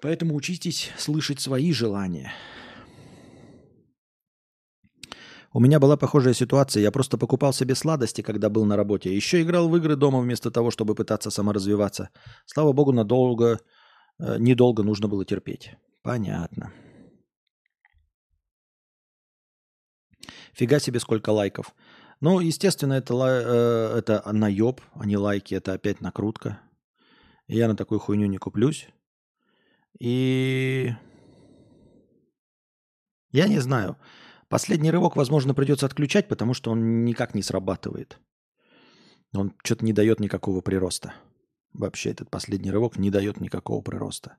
Поэтому 0.00 0.34
учитесь 0.34 0.90
слышать 0.98 1.40
свои 1.40 1.72
желания. 1.72 2.32
У 5.56 5.60
меня 5.60 5.78
была 5.78 5.96
похожая 5.96 6.34
ситуация. 6.34 6.82
Я 6.82 6.90
просто 6.90 7.16
покупал 7.16 7.52
себе 7.52 7.76
сладости, 7.76 8.22
когда 8.22 8.50
был 8.50 8.64
на 8.64 8.76
работе. 8.76 9.16
Еще 9.16 9.40
играл 9.40 9.68
в 9.68 9.76
игры 9.76 9.94
дома 9.94 10.18
вместо 10.18 10.50
того, 10.50 10.72
чтобы 10.72 10.96
пытаться 10.96 11.30
саморазвиваться. 11.30 12.10
Слава 12.44 12.72
богу, 12.72 12.90
надолго, 12.92 13.60
э, 14.18 14.38
недолго 14.38 14.82
нужно 14.82 15.06
было 15.06 15.24
терпеть. 15.24 15.70
Понятно. 16.02 16.72
Фига 20.54 20.80
себе, 20.80 20.98
сколько 20.98 21.30
лайков. 21.30 21.72
Ну, 22.20 22.40
естественно, 22.40 22.94
это, 22.94 23.14
э, 23.14 23.98
это 23.98 24.32
наеб, 24.32 24.80
а 24.94 25.06
не 25.06 25.16
лайки. 25.16 25.54
Это 25.54 25.74
опять 25.74 26.00
накрутка. 26.00 26.58
Я 27.46 27.68
на 27.68 27.76
такую 27.76 28.00
хуйню 28.00 28.26
не 28.26 28.38
куплюсь. 28.38 28.88
И 30.00 30.90
я 33.30 33.46
не 33.46 33.60
знаю. 33.60 33.96
Последний 34.48 34.90
рывок, 34.90 35.16
возможно, 35.16 35.54
придется 35.54 35.86
отключать, 35.86 36.28
потому 36.28 36.54
что 36.54 36.70
он 36.70 37.04
никак 37.04 37.34
не 37.34 37.42
срабатывает. 37.42 38.18
Он 39.34 39.52
что-то 39.64 39.84
не 39.84 39.92
дает 39.92 40.20
никакого 40.20 40.60
прироста. 40.60 41.14
Вообще 41.72 42.10
этот 42.10 42.30
последний 42.30 42.70
рывок 42.70 42.98
не 42.98 43.10
дает 43.10 43.40
никакого 43.40 43.82
прироста. 43.82 44.36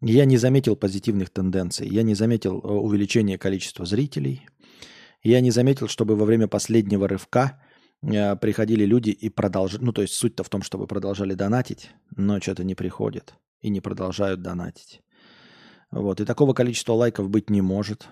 Я 0.00 0.26
не 0.26 0.36
заметил 0.36 0.76
позитивных 0.76 1.30
тенденций. 1.30 1.88
Я 1.88 2.02
не 2.02 2.14
заметил 2.14 2.60
э, 2.60 2.66
увеличения 2.66 3.38
количества 3.38 3.86
зрителей. 3.86 4.46
Я 5.22 5.40
не 5.40 5.50
заметил, 5.50 5.88
чтобы 5.88 6.16
во 6.16 6.26
время 6.26 6.46
последнего 6.46 7.08
рывка 7.08 7.62
э, 8.02 8.36
приходили 8.36 8.84
люди 8.84 9.10
и 9.10 9.30
продолжали... 9.30 9.82
Ну, 9.82 9.92
то 9.92 10.02
есть 10.02 10.14
суть-то 10.14 10.44
в 10.44 10.50
том, 10.50 10.62
чтобы 10.62 10.86
продолжали 10.86 11.32
донатить, 11.32 11.90
но 12.14 12.38
что-то 12.40 12.64
не 12.64 12.74
приходит 12.74 13.34
и 13.62 13.70
не 13.70 13.80
продолжают 13.80 14.42
донатить. 14.42 15.00
Вот. 15.90 16.20
И 16.20 16.26
такого 16.26 16.52
количества 16.52 16.92
лайков 16.92 17.30
быть 17.30 17.48
не 17.48 17.62
может. 17.62 18.08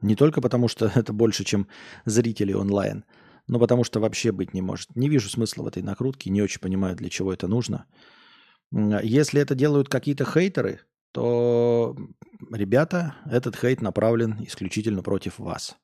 Не 0.00 0.14
только 0.14 0.40
потому, 0.40 0.68
что 0.68 0.86
это 0.94 1.12
больше, 1.12 1.44
чем 1.44 1.68
зрители 2.04 2.52
онлайн, 2.52 3.04
но 3.46 3.58
потому 3.58 3.84
что 3.84 4.00
вообще 4.00 4.32
быть 4.32 4.54
не 4.54 4.62
может. 4.62 4.94
Не 4.96 5.08
вижу 5.08 5.28
смысла 5.28 5.62
в 5.62 5.66
этой 5.66 5.82
накрутке, 5.82 6.30
не 6.30 6.42
очень 6.42 6.60
понимаю, 6.60 6.96
для 6.96 7.08
чего 7.08 7.32
это 7.32 7.48
нужно. 7.48 7.86
Если 8.70 9.40
это 9.40 9.54
делают 9.54 9.88
какие-то 9.88 10.26
хейтеры, 10.26 10.80
то, 11.12 11.96
ребята, 12.52 13.14
этот 13.24 13.56
хейт 13.56 13.80
направлен 13.80 14.36
исключительно 14.42 15.02
против 15.02 15.38
вас. 15.38 15.76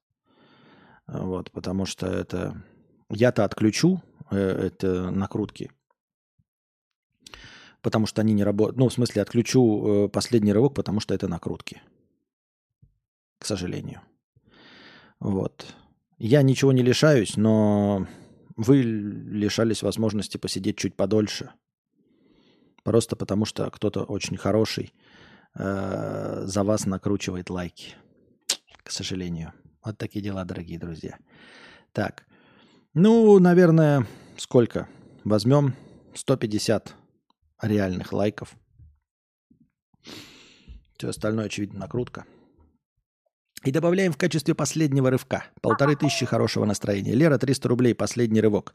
Вот, 1.07 1.51
потому 1.51 1.87
что 1.87 2.07
это... 2.07 2.63
Я-то 3.11 3.45
отключу 3.45 4.03
э, 4.31 4.37
это 4.39 5.11
накрутки, 5.11 5.71
потому 7.83 8.07
что 8.07 8.23
они 8.23 8.33
не 8.33 8.43
работают. 8.43 8.79
Ну, 8.79 8.89
в 8.89 8.93
смысле, 8.93 9.23
отключу 9.23 10.07
э, 10.07 10.09
последний 10.09 10.53
рывок, 10.53 10.75
потому 10.75 11.01
что 11.01 11.15
это 11.15 11.29
накрутки. 11.29 11.83
К 13.45 13.47
сожалению. 13.47 14.01
Вот. 15.21 15.67
Я 16.17 16.41
ничего 16.41 16.73
не 16.73 16.83
лишаюсь, 16.83 17.37
но 17.37 18.07
вы 18.57 18.81
лишались 18.81 19.83
возможности 19.83 20.39
посидеть 20.39 20.79
чуть 20.79 20.97
подольше. 20.97 21.51
Просто 22.85 23.17
потому, 23.17 23.45
что 23.45 23.71
кто-то 23.71 24.05
очень 24.05 24.39
хороший 24.39 24.95
э, 25.55 26.45
за 26.47 26.65
вас 26.65 26.87
накручивает 26.87 27.51
лайки. 27.51 27.97
К 28.83 28.91
сожалению. 28.91 29.53
Вот 29.85 29.99
такие 29.99 30.25
дела, 30.25 30.47
дорогие 30.47 30.79
друзья. 30.79 31.19
Так. 31.93 32.25
Ну, 32.95 33.39
наверное, 33.41 34.07
сколько? 34.39 34.89
Возьмем 35.23 35.75
150 36.15 36.95
реальных 37.61 38.11
лайков. 38.15 38.55
Все 40.97 41.11
остальное, 41.11 41.45
очевидно, 41.45 41.81
накрутка. 41.81 42.25
И 43.65 43.71
добавляем 43.71 44.13
в 44.13 44.19
качестве 44.19 44.55
последнего 44.55 45.11
рывка. 45.11 45.45
Полторы 45.63 45.97
тысячи 45.97 46.27
хорошего 46.27 46.67
настроения. 46.67 47.15
Лера, 47.15 47.39
300 47.39 47.69
рублей, 47.69 47.95
последний 47.95 48.41
рывок. 48.41 48.75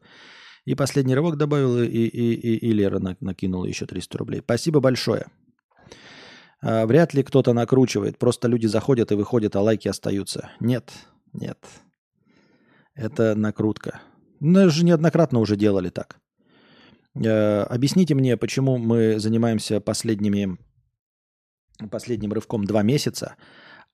И 0.65 0.75
последний 0.75 1.15
рывок 1.15 1.37
добавил, 1.37 1.79
и, 1.79 1.85
и, 1.85 2.33
и, 2.33 2.55
и 2.57 2.73
Лера 2.73 2.99
накинула 3.19 3.65
еще 3.65 3.85
300 3.85 4.17
рублей. 4.17 4.41
Спасибо 4.41 4.79
большое. 4.79 5.27
А, 6.61 6.85
вряд 6.85 7.13
ли 7.13 7.23
кто-то 7.23 7.53
накручивает. 7.53 8.17
Просто 8.17 8.47
люди 8.47 8.65
заходят 8.65 9.11
и 9.11 9.15
выходят, 9.15 9.55
а 9.55 9.61
лайки 9.61 9.87
остаются. 9.87 10.49
Нет, 10.59 10.91
нет. 11.33 11.59
Это 12.95 13.35
накрутка. 13.35 14.01
Мы 14.39 14.69
же 14.69 14.83
неоднократно 14.83 15.39
уже 15.39 15.55
делали 15.55 15.89
так. 15.89 16.19
А, 17.15 17.63
объясните 17.69 18.15
мне, 18.15 18.37
почему 18.37 18.77
мы 18.77 19.19
занимаемся 19.19 19.79
последними, 19.79 20.57
последним 21.91 22.33
рывком 22.33 22.65
два 22.65 22.81
месяца, 22.81 23.35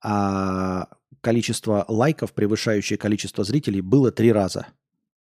а 0.01 0.87
количество 1.21 1.85
лайков, 1.87 2.33
превышающее 2.33 2.97
количество 2.97 3.43
зрителей, 3.43 3.81
было 3.81 4.11
три 4.11 4.31
раза. 4.31 4.67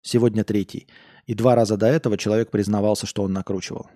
Сегодня 0.01 0.43
третий. 0.43 0.88
И 1.27 1.33
два 1.33 1.56
раза 1.56 1.77
до 1.77 1.88
этого 1.88 2.17
человек 2.17 2.51
признавался, 2.51 3.06
что 3.06 3.24
он 3.24 3.32
накручивал. 3.33 3.90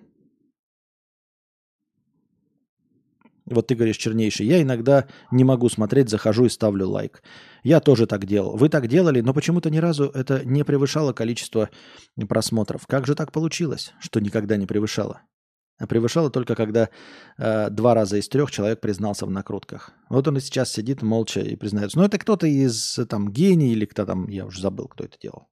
Вот 3.50 3.66
ты 3.66 3.74
говоришь, 3.74 3.96
чернейший. 3.96 4.46
Я 4.46 4.60
иногда 4.60 5.06
не 5.30 5.42
могу 5.42 5.68
смотреть, 5.68 6.10
захожу 6.10 6.44
и 6.44 6.50
ставлю 6.50 6.88
лайк. 6.88 7.22
Я 7.62 7.80
тоже 7.80 8.06
так 8.06 8.26
делал. 8.26 8.56
Вы 8.56 8.68
так 8.68 8.88
делали, 8.88 9.20
но 9.20 9.32
почему-то 9.32 9.70
ни 9.70 9.78
разу 9.78 10.04
это 10.14 10.44
не 10.44 10.64
превышало 10.64 11.12
количество 11.12 11.70
просмотров. 12.28 12.86
Как 12.86 13.06
же 13.06 13.14
так 13.14 13.32
получилось, 13.32 13.94
что 14.00 14.20
никогда 14.20 14.56
не 14.56 14.66
превышало? 14.66 15.22
А 15.78 15.86
превышало 15.86 16.28
только 16.28 16.56
когда 16.56 16.90
э, 17.38 17.70
два 17.70 17.94
раза 17.94 18.16
из 18.16 18.28
трех 18.28 18.50
человек 18.50 18.80
признался 18.80 19.26
в 19.26 19.30
накрутках. 19.30 19.92
Вот 20.08 20.26
он 20.26 20.36
и 20.36 20.40
сейчас 20.40 20.72
сидит 20.72 21.02
молча 21.02 21.40
и 21.40 21.54
признается. 21.54 21.98
Ну, 21.98 22.04
это 22.04 22.18
кто-то 22.18 22.46
из 22.46 22.98
там 23.08 23.30
гений 23.30 23.72
или 23.72 23.86
кто 23.86 24.04
там, 24.04 24.28
я 24.28 24.46
уже 24.46 24.60
забыл, 24.60 24.88
кто 24.88 25.04
это 25.04 25.16
делал. 25.20 25.48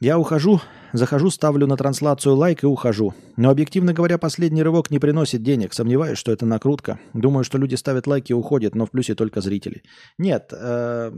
Я 0.00 0.18
ухожу, 0.18 0.60
захожу, 0.92 1.30
ставлю 1.30 1.66
на 1.66 1.76
трансляцию 1.76 2.36
лайк 2.36 2.62
и 2.62 2.66
ухожу. 2.66 3.14
Но, 3.36 3.50
объективно 3.50 3.92
говоря, 3.92 4.18
последний 4.18 4.62
рывок 4.62 4.90
не 4.90 4.98
приносит 4.98 5.42
денег. 5.42 5.72
Сомневаюсь, 5.72 6.18
что 6.18 6.30
это 6.30 6.46
накрутка. 6.46 7.00
Думаю, 7.12 7.42
что 7.42 7.58
люди 7.58 7.74
ставят 7.74 8.06
лайки 8.06 8.32
и 8.32 8.34
уходят, 8.34 8.74
но 8.74 8.86
в 8.86 8.90
плюсе 8.90 9.14
только 9.14 9.40
зрители. 9.40 9.82
Нет, 10.18 10.52
э, 10.52 11.12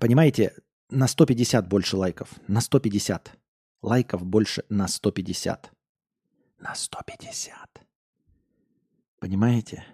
понимаете, 0.00 0.54
на 0.90 1.06
150 1.06 1.68
больше 1.68 1.96
лайков. 1.96 2.28
На 2.46 2.60
150. 2.60 3.32
Лайков 3.82 4.24
больше 4.24 4.64
на 4.68 4.88
150 4.88 5.73
на 6.64 6.74
150. 6.74 7.54
Понимаете? 9.20 9.84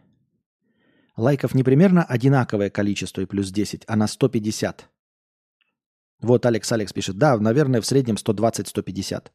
Лайков 1.17 1.55
не 1.55 1.65
примерно 1.65 2.05
одинаковое 2.05 2.71
количество 2.71 3.21
и 3.21 3.27
плюс 3.27 3.51
10, 3.51 3.83
а 3.89 3.97
на 3.97 4.07
150. 4.07 4.89
Вот 6.21 6.47
Алекс 6.47 6.71
Алекс 6.73 6.93
пишет, 6.93 7.19
да, 7.19 7.37
наверное, 7.39 7.81
в 7.81 7.87
среднем 7.87 8.15
120-150. 8.15 9.31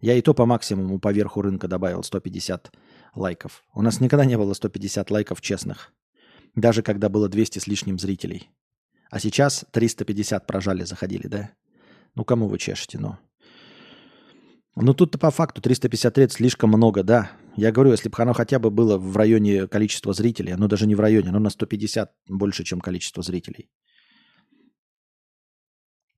Я 0.00 0.14
и 0.14 0.22
то 0.22 0.34
по 0.34 0.44
максимуму 0.44 0.98
по 0.98 1.12
верху 1.12 1.40
рынка 1.42 1.68
добавил 1.68 2.02
150 2.02 2.72
лайков. 3.14 3.64
У 3.72 3.82
нас 3.82 4.00
никогда 4.00 4.24
не 4.24 4.36
было 4.36 4.52
150 4.52 5.10
лайков 5.10 5.40
честных. 5.40 5.92
Даже 6.56 6.82
когда 6.82 7.08
было 7.08 7.28
200 7.28 7.60
с 7.60 7.66
лишним 7.68 7.98
зрителей. 7.98 8.50
А 9.10 9.20
сейчас 9.20 9.64
350 9.70 10.46
прожали, 10.46 10.82
заходили, 10.82 11.28
да? 11.28 11.50
Ну, 12.16 12.24
кому 12.24 12.48
вы 12.48 12.58
чешете, 12.58 12.98
ну? 12.98 13.18
Ну 14.80 14.94
тут-то 14.94 15.18
по 15.18 15.30
факту 15.30 15.60
350 15.60 16.18
лет 16.18 16.32
слишком 16.32 16.70
много, 16.70 17.02
да. 17.02 17.30
Я 17.56 17.72
говорю, 17.72 17.92
если 17.92 18.08
бы 18.08 18.16
оно 18.18 18.32
хотя 18.32 18.58
бы 18.58 18.70
было 18.70 18.96
в 18.96 19.16
районе 19.16 19.66
количества 19.66 20.12
зрителей, 20.12 20.52
оно 20.52 20.68
даже 20.68 20.86
не 20.86 20.94
в 20.94 21.00
районе, 21.00 21.28
оно 21.28 21.38
на 21.38 21.50
150 21.50 22.12
больше, 22.28 22.64
чем 22.64 22.80
количество 22.80 23.22
зрителей. 23.22 23.68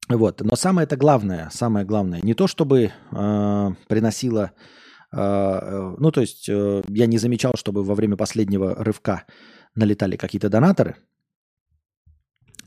Вот. 0.09 0.41
Но 0.43 0.57
самое 0.57 0.85
это 0.85 0.97
главное, 0.97 1.51
самое 1.53 1.87
главное, 1.87 2.21
не 2.23 2.35
то 2.35 2.47
чтобы 2.47 2.93
э, 3.11 3.71
приносило, 3.89 4.53
э, 5.13 5.95
ну 5.99 6.11
то 6.11 6.21
есть 6.21 6.49
э, 6.49 6.83
я 6.89 7.07
не 7.07 7.19
замечал, 7.19 7.55
чтобы 7.57 7.83
во 7.83 7.95
время 7.95 8.17
последнего 8.17 8.75
рывка 8.75 9.25
налетали 9.75 10.17
какие-то 10.17 10.51
донаторы, 10.51 10.97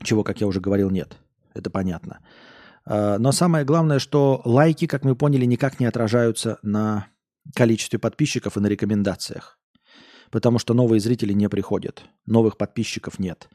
чего, 0.02 0.24
как 0.24 0.40
я 0.40 0.46
уже 0.46 0.60
говорил, 0.60 0.90
нет. 0.90 1.16
Это 1.54 1.70
понятно. 1.70 2.20
А, 2.86 3.18
но 3.18 3.32
самое 3.32 3.64
главное, 3.64 3.98
что 3.98 4.40
лайки, 4.44 4.86
как 4.86 5.04
мы 5.04 5.16
поняли, 5.16 5.44
никак 5.44 5.80
не 5.80 5.86
отражаются 5.86 6.58
на 6.62 7.08
количестве 7.54 7.98
подписчиков 7.98 8.56
и 8.56 8.60
на 8.60 8.68
рекомендациях. 8.68 9.58
Потому 10.30 10.58
что 10.58 10.74
новые 10.74 11.00
зрители 11.00 11.32
не 11.32 11.48
приходят, 11.48 12.04
новых 12.26 12.56
подписчиков 12.56 13.18
нет. 13.18 13.48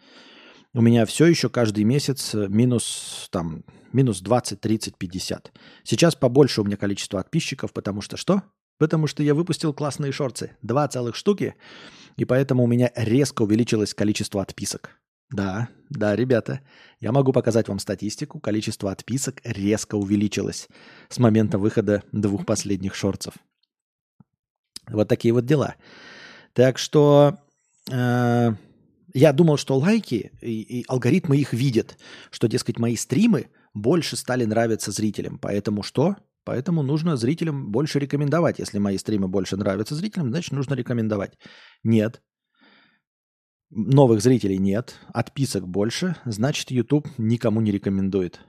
У 0.73 0.81
меня 0.81 1.05
все 1.05 1.25
еще 1.25 1.49
каждый 1.49 1.83
месяц 1.83 2.33
минус, 2.33 3.27
там, 3.29 3.65
минус 3.91 4.21
20, 4.21 4.61
30, 4.61 4.97
50. 4.97 5.51
Сейчас 5.83 6.15
побольше 6.15 6.61
у 6.61 6.63
меня 6.63 6.77
количество 6.77 7.17
подписчиков, 7.17 7.73
потому 7.73 7.99
что 7.99 8.15
что? 8.15 8.43
Потому 8.77 9.07
что 9.07 9.21
я 9.21 9.35
выпустил 9.35 9.73
классные 9.73 10.13
шорты. 10.13 10.55
Два 10.61 10.87
целых 10.87 11.15
штуки, 11.15 11.55
и 12.15 12.23
поэтому 12.23 12.63
у 12.63 12.67
меня 12.67 12.89
резко 12.95 13.41
увеличилось 13.41 13.93
количество 13.93 14.41
отписок. 14.41 15.01
Да, 15.31 15.69
да, 15.89 16.15
ребята, 16.15 16.61
я 16.99 17.11
могу 17.11 17.31
показать 17.31 17.69
вам 17.69 17.79
статистику. 17.79 18.39
Количество 18.39 18.91
отписок 18.91 19.41
резко 19.43 19.95
увеличилось 19.95 20.67
с 21.09 21.19
момента 21.19 21.57
выхода 21.57 22.03
двух 22.11 22.45
последних 22.45 22.95
шорцев. 22.95 23.33
Вот 24.89 25.07
такие 25.07 25.33
вот 25.33 25.45
дела. 25.45 25.75
Так 26.53 26.77
что 26.77 27.37
э, 27.89 28.51
я 29.13 29.33
думал, 29.33 29.57
что 29.57 29.77
лайки 29.77 30.31
и, 30.41 30.61
и 30.61 30.85
алгоритмы 30.89 31.37
их 31.37 31.53
видят, 31.53 31.97
что, 32.29 32.47
дескать, 32.47 32.77
мои 32.77 32.97
стримы 32.97 33.47
больше 33.73 34.17
стали 34.17 34.43
нравиться 34.43 34.91
зрителям. 34.91 35.39
Поэтому 35.39 35.81
что? 35.81 36.17
Поэтому 36.43 36.83
нужно 36.83 37.15
зрителям 37.15 37.71
больше 37.71 37.99
рекомендовать. 37.99 38.59
Если 38.59 38.79
мои 38.79 38.97
стримы 38.97 39.29
больше 39.29 39.55
нравятся 39.55 39.95
зрителям, 39.95 40.29
значит, 40.29 40.51
нужно 40.51 40.73
рекомендовать. 40.73 41.37
Нет, 41.83 42.21
Новых 43.73 44.21
зрителей 44.21 44.57
нет, 44.57 44.99
отписок 45.13 45.65
больше, 45.65 46.17
значит, 46.25 46.71
YouTube 46.71 47.07
никому 47.17 47.61
не 47.61 47.71
рекомендует. 47.71 48.41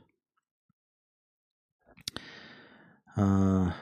А... 3.14 3.72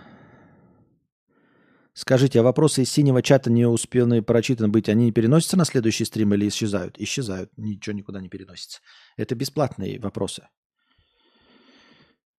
Скажите, 1.95 2.41
а 2.41 2.43
вопросы 2.43 2.83
из 2.83 2.91
синего 2.91 3.23
чата 3.23 3.51
не 3.51 3.67
успены 3.67 4.21
прочитаны 4.21 4.69
быть, 4.69 4.91
они 4.91 5.07
не 5.07 5.13
переносятся 5.13 5.57
на 5.57 5.65
следующий 5.65 6.05
стрим 6.05 6.35
или 6.35 6.47
исчезают? 6.47 6.99
Исчезают, 6.99 7.51
ничего 7.57 7.97
никуда 7.97 8.21
не 8.21 8.29
переносится. 8.29 8.81
Это 9.17 9.35
бесплатные 9.35 9.99
вопросы. 9.99 10.47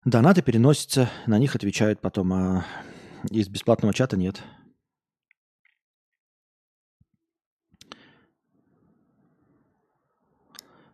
Донаты 0.05 0.43
переносятся, 0.43 1.09
на 1.25 1.39
них 1.39 1.55
отвечают 1.55 2.01
потом, 2.01 2.33
а 2.33 2.65
из 3.31 3.49
бесплатного 3.49 3.95
чата 3.95 4.15
нет. 4.15 4.43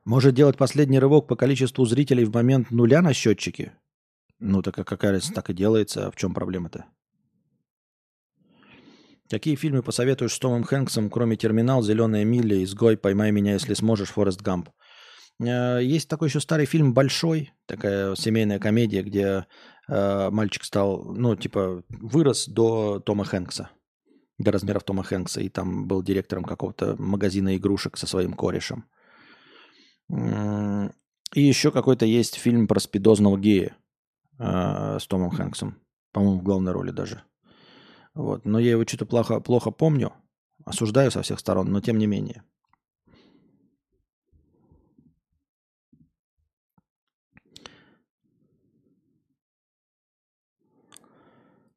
Может 0.08 0.36
делать 0.36 0.56
последний 0.56 1.00
рывок 1.00 1.27
по 1.27 1.36
количеству 1.36 1.84
зрителей 1.84 2.24
в 2.24 2.34
момент 2.34 2.72
нуля 2.72 3.02
на 3.02 3.11
счетчике? 3.11 3.74
Ну, 4.40 4.61
так 4.61 4.80
а 4.80 4.86
какая 4.86 5.19
так 5.19 5.50
и 5.50 5.53
делается. 5.53 6.08
А 6.08 6.11
в 6.11 6.16
чем 6.16 6.34
проблема-то? 6.34 6.86
Какие 9.30 9.56
фильмы 9.56 9.84
посоветуешь 9.84 10.32
с 10.32 10.40
Томом 10.40 10.64
Хэнксом, 10.64 11.10
кроме 11.10 11.36
«Терминал», 11.36 11.84
«Зеленая 11.84 12.24
миля», 12.24 12.64
«Изгой», 12.64 12.95
«Поймай 12.95 13.32
меня, 13.32 13.52
если 13.52 13.74
сможешь», 13.74 14.11
«Форест 14.11 14.42
Гамп»? 14.42 14.69
Э, 15.42 15.84
есть 15.84 16.08
такой 16.08 16.30
еще 16.30 16.40
старый 16.40 16.68
фильм 16.68 16.94
«Большой», 16.94 17.52
такая 17.66 18.16
семейная 18.16 18.60
комедия, 18.60 19.03
где 19.03 19.45
э, 19.90 20.30
мальчик 20.30 20.64
стал, 20.64 21.03
ну, 21.03 21.36
типа, 21.36 21.84
вырос 21.90 22.48
до 22.48 23.02
Тома 23.02 23.26
Хэнкса, 23.26 23.72
до 24.38 24.52
размеров 24.53 24.86
Тома 24.86 25.03
Хэнкса, 25.03 25.42
и 25.42 25.50
там 25.50 25.86
был 25.86 26.02
директором 26.02 26.45
какого-то 26.45 26.95
магазина 26.98 27.58
игрушек 27.58 27.98
со 27.98 28.08
своим 28.08 28.32
корешем. 28.32 28.86
И 30.10 31.42
еще 31.42 31.72
какой-то 31.72 32.06
есть 32.06 32.36
фильм 32.36 32.68
про 32.68 32.80
спидозного 32.80 33.38
гея 33.38 33.76
э, 34.40 34.98
с 35.00 35.08
Томом 35.08 35.32
Хэнксом. 35.32 35.77
По-моему, 36.14 36.40
в 36.40 36.44
главной 36.44 36.72
роли 36.72 36.92
даже. 36.92 37.24
Вот. 38.14 38.45
Но 38.45 38.60
я 38.60 38.72
его 38.72 38.84
что-то 38.84 39.06
плохо, 39.06 39.40
плохо 39.42 39.72
помню. 39.72 40.14
Осуждаю 40.66 41.11
со 41.11 41.22
всех 41.22 41.40
сторон, 41.40 41.72
но 41.72 41.82
тем 41.82 41.98
не 41.98 42.08
менее. 42.08 42.44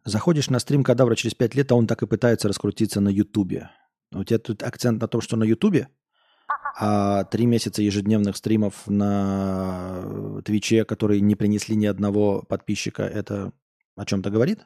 Заходишь 0.05 0.49
на 0.49 0.59
стрим 0.60 0.83
Кадавра 0.83 1.15
через 1.15 1.34
5 1.34 1.55
лет, 1.55 1.70
а 1.73 1.75
он 1.75 1.86
так 1.86 2.02
и 2.02 2.07
пытается 2.07 2.49
раскрутиться 2.49 3.00
на 3.00 3.10
Ютубе. 3.10 3.70
У 4.12 4.25
тебя 4.25 4.39
тут 4.39 4.62
акцент 4.62 5.00
на 5.00 5.09
том, 5.09 5.20
что 5.20 5.36
на 5.36 5.44
Ютубе– 5.44 5.89
а 6.78 7.24
три 7.24 7.47
месяца 7.47 7.82
ежедневных 7.82 8.36
стримов 8.36 8.86
на 8.86 10.40
Твиче, 10.44 10.84
которые 10.84 11.20
не 11.20 11.34
принесли 11.34 11.76
ни 11.76 11.86
одного 11.86 12.42
подписчика, 12.42 13.02
это 13.02 13.52
о 13.97 14.05
чем-то 14.07 14.31
говорит? 14.31 14.60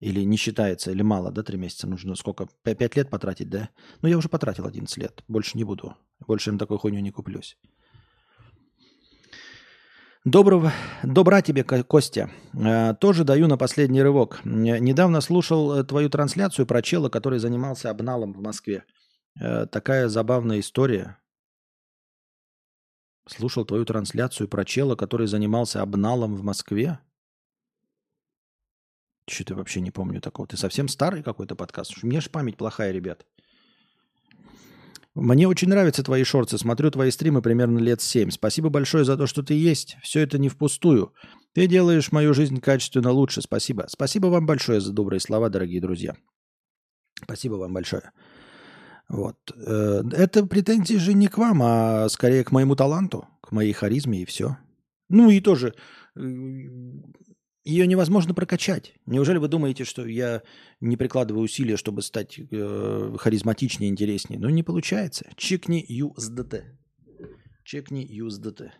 Или 0.00 0.22
не 0.22 0.38
считается, 0.38 0.90
или 0.90 1.02
мало, 1.02 1.30
да, 1.30 1.42
три 1.42 1.58
месяца? 1.58 1.86
Нужно 1.86 2.14
сколько? 2.14 2.48
Пять 2.62 2.96
лет 2.96 3.10
потратить, 3.10 3.50
да? 3.50 3.68
Ну, 4.00 4.08
я 4.08 4.16
уже 4.16 4.30
потратил 4.30 4.66
11 4.66 4.96
лет. 4.96 5.22
Больше 5.28 5.58
не 5.58 5.64
буду. 5.64 5.94
Больше 6.26 6.50
им 6.50 6.58
такой 6.58 6.78
хуйню 6.78 7.00
не 7.00 7.10
куплюсь. 7.10 7.58
Доброго, 10.24 10.72
добра 11.02 11.40
тебе, 11.40 11.64
Ко- 11.64 11.82
Костя. 11.82 12.30
Э, 12.52 12.94
тоже 12.94 13.24
даю 13.24 13.46
на 13.46 13.56
последний 13.56 14.02
рывок. 14.02 14.40
Э, 14.44 14.48
Недавно 14.78 15.22
слушал 15.22 15.72
э, 15.72 15.84
твою 15.84 16.10
трансляцию 16.10 16.66
про 16.66 16.82
чела, 16.82 17.08
который 17.08 17.38
занимался 17.38 17.88
обналом 17.90 18.34
в 18.34 18.40
Москве. 18.42 18.84
Э, 19.38 19.66
Такая 19.66 20.08
забавная 20.08 20.60
история. 20.60 21.18
Слушал 23.26 23.64
твою 23.64 23.84
трансляцию 23.84 24.48
про 24.48 24.64
чела, 24.64 24.96
который 24.96 25.26
занимался 25.26 25.82
обналом 25.82 26.34
в 26.34 26.42
Москве. 26.42 26.98
Что-то 29.28 29.54
вообще 29.54 29.80
не 29.80 29.92
помню 29.92 30.20
такого. 30.20 30.48
Ты 30.48 30.56
совсем 30.56 30.88
старый 30.88 31.22
какой-то 31.22 31.54
подкаст? 31.54 32.02
Меня 32.02 32.20
же 32.20 32.30
память 32.30 32.56
плохая, 32.56 32.90
ребят. 32.90 33.24
Мне 35.14 35.46
очень 35.46 35.68
нравятся 35.68 36.02
твои 36.02 36.24
шорты. 36.24 36.58
Смотрю 36.58 36.90
твои 36.90 37.10
стримы 37.10 37.42
примерно 37.42 37.78
лет 37.78 38.00
7. 38.00 38.30
Спасибо 38.30 38.70
большое 38.70 39.04
за 39.04 39.16
то, 39.16 39.26
что 39.26 39.42
ты 39.42 39.54
есть. 39.54 39.96
Все 40.02 40.20
это 40.20 40.38
не 40.38 40.48
впустую. 40.48 41.14
Ты 41.52 41.66
делаешь 41.66 42.12
мою 42.12 42.32
жизнь 42.32 42.60
качественно 42.60 43.10
лучше. 43.10 43.42
Спасибо. 43.42 43.86
Спасибо 43.88 44.26
вам 44.26 44.46
большое 44.46 44.80
за 44.80 44.92
добрые 44.92 45.20
слова, 45.20 45.48
дорогие 45.48 45.80
друзья. 45.80 46.16
Спасибо 47.22 47.54
вам 47.54 47.74
большое. 47.74 48.12
Вот. 49.10 49.36
Э, 49.56 50.02
Это 50.12 50.46
претензии 50.46 50.94
же 50.94 51.14
не 51.14 51.26
к 51.26 51.36
вам, 51.36 51.62
а 51.62 52.08
скорее 52.08 52.44
к 52.44 52.52
моему 52.52 52.76
таланту, 52.76 53.26
к 53.40 53.50
моей 53.50 53.72
харизме 53.72 54.22
и 54.22 54.24
все. 54.24 54.56
Ну 55.08 55.30
и 55.30 55.40
тоже 55.40 55.74
э, 56.14 56.20
ее 57.64 57.86
невозможно 57.88 58.34
прокачать. 58.34 58.94
Неужели 59.06 59.38
вы 59.38 59.48
думаете, 59.48 59.84
что 59.84 60.06
я 60.06 60.42
не 60.80 60.96
прикладываю 60.96 61.42
усилия, 61.44 61.76
чтобы 61.76 62.02
стать 62.02 62.38
э, 62.38 63.16
харизматичнее, 63.18 63.90
интереснее? 63.90 64.38
Ну, 64.38 64.48
не 64.48 64.62
получается. 64.62 65.26
Чекни 65.36 65.84
USDT. 65.90 66.62
Чекни 67.64 68.06
USDT. 68.06 68.70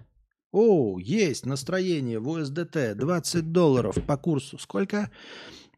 О, 0.52 1.00
есть 1.00 1.44
настроение 1.44 2.20
в 2.20 2.28
USDT. 2.28 2.94
20 2.94 3.50
долларов 3.50 3.98
по 4.06 4.16
курсу. 4.16 4.58
Сколько? 4.58 5.10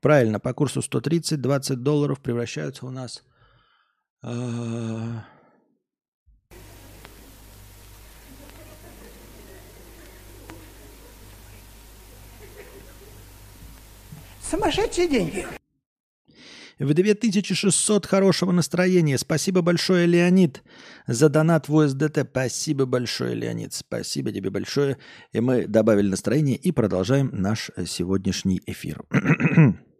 Правильно, 0.02 0.40
по 0.40 0.52
курсу 0.52 0.82
130, 0.82 1.40
20 1.40 1.82
долларов 1.82 2.20
превращаются 2.20 2.84
у 2.84 2.90
нас... 2.90 3.22
э, 4.22 5.20
Сумасшедшие 14.52 15.08
деньги. 15.08 15.46
В 16.78 16.92
2600 16.94 18.06
хорошего 18.06 18.50
настроения. 18.50 19.16
Спасибо 19.16 19.62
большое, 19.62 20.06
Леонид, 20.06 20.62
за 21.06 21.28
донат 21.28 21.68
в 21.68 21.80
USDT. 21.80 22.26
Спасибо 22.28 22.84
большое, 22.84 23.34
Леонид. 23.34 23.72
Спасибо 23.72 24.32
тебе 24.32 24.50
большое. 24.50 24.98
И 25.32 25.40
мы 25.40 25.66
добавили 25.66 26.08
настроение 26.08 26.56
и 26.56 26.72
продолжаем 26.72 27.30
наш 27.32 27.70
э, 27.76 27.86
сегодняшний 27.86 28.60
эфир. 28.66 29.02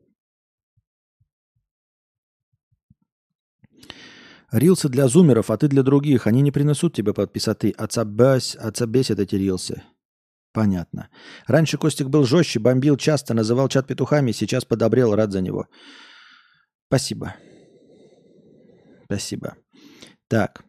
Рилсы 4.53 4.91
для 4.91 5.09
зумеров, 5.09 5.51
а 5.51 5.57
ты 5.57 5.67
для 5.67 5.83
других. 5.83 6.27
Они 6.27 6.43
не 6.43 6.51
принесут 6.51 6.95
тебе 6.95 7.15
подписоты. 7.15 7.71
Отца, 7.71 8.05
бась, 8.05 8.55
отца 8.55 8.87
бесит 8.87 9.19
эти 9.19 9.35
рилсы. 9.35 9.83
Понятно. 10.53 11.09
Раньше 11.47 11.79
Костик 11.79 12.09
был 12.09 12.25
жестче, 12.25 12.61
бомбил 12.61 12.99
часто, 12.99 13.33
называл 13.33 13.69
чат 13.69 13.87
петухами, 13.87 14.33
сейчас 14.33 14.67
подобрел, 14.67 15.15
рад 15.15 15.33
за 15.33 15.41
него. 15.41 15.67
Спасибо. 16.89 17.35
Спасибо. 19.07 19.57
Так. 20.29 20.63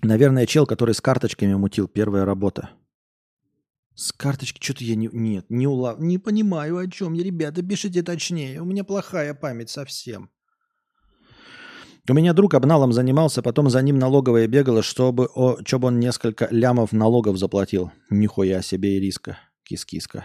Наверное, 0.00 0.46
чел, 0.46 0.66
который 0.66 0.94
с 0.94 1.02
карточками 1.02 1.54
мутил, 1.54 1.88
первая 1.88 2.24
работа. 2.24 2.70
С 3.94 4.12
карточки 4.12 4.64
что-то 4.64 4.82
я 4.84 4.94
не... 4.94 5.10
Нет, 5.12 5.44
не 5.50 5.66
улав... 5.66 6.00
Не 6.00 6.16
понимаю, 6.16 6.78
о 6.78 6.86
чем 6.86 7.12
я, 7.12 7.22
ребята, 7.22 7.62
пишите 7.62 8.02
точнее. 8.02 8.62
У 8.62 8.64
меня 8.64 8.82
плохая 8.82 9.34
память 9.34 9.68
совсем. 9.68 10.30
У 12.08 12.14
меня 12.14 12.32
друг 12.32 12.54
обналом 12.54 12.92
занимался, 12.92 13.42
потом 13.42 13.68
за 13.70 13.82
ним 13.82 13.98
налоговая 13.98 14.46
бегала, 14.46 14.82
чтобы, 14.82 15.28
о, 15.34 15.58
чтобы 15.64 15.88
он 15.88 16.00
несколько 16.00 16.48
лямов 16.50 16.92
налогов 16.92 17.36
заплатил. 17.36 17.92
Нихуя 18.08 18.62
себе 18.62 18.96
и 18.96 19.00
риска. 19.00 19.38
Кис-киска. 19.64 20.24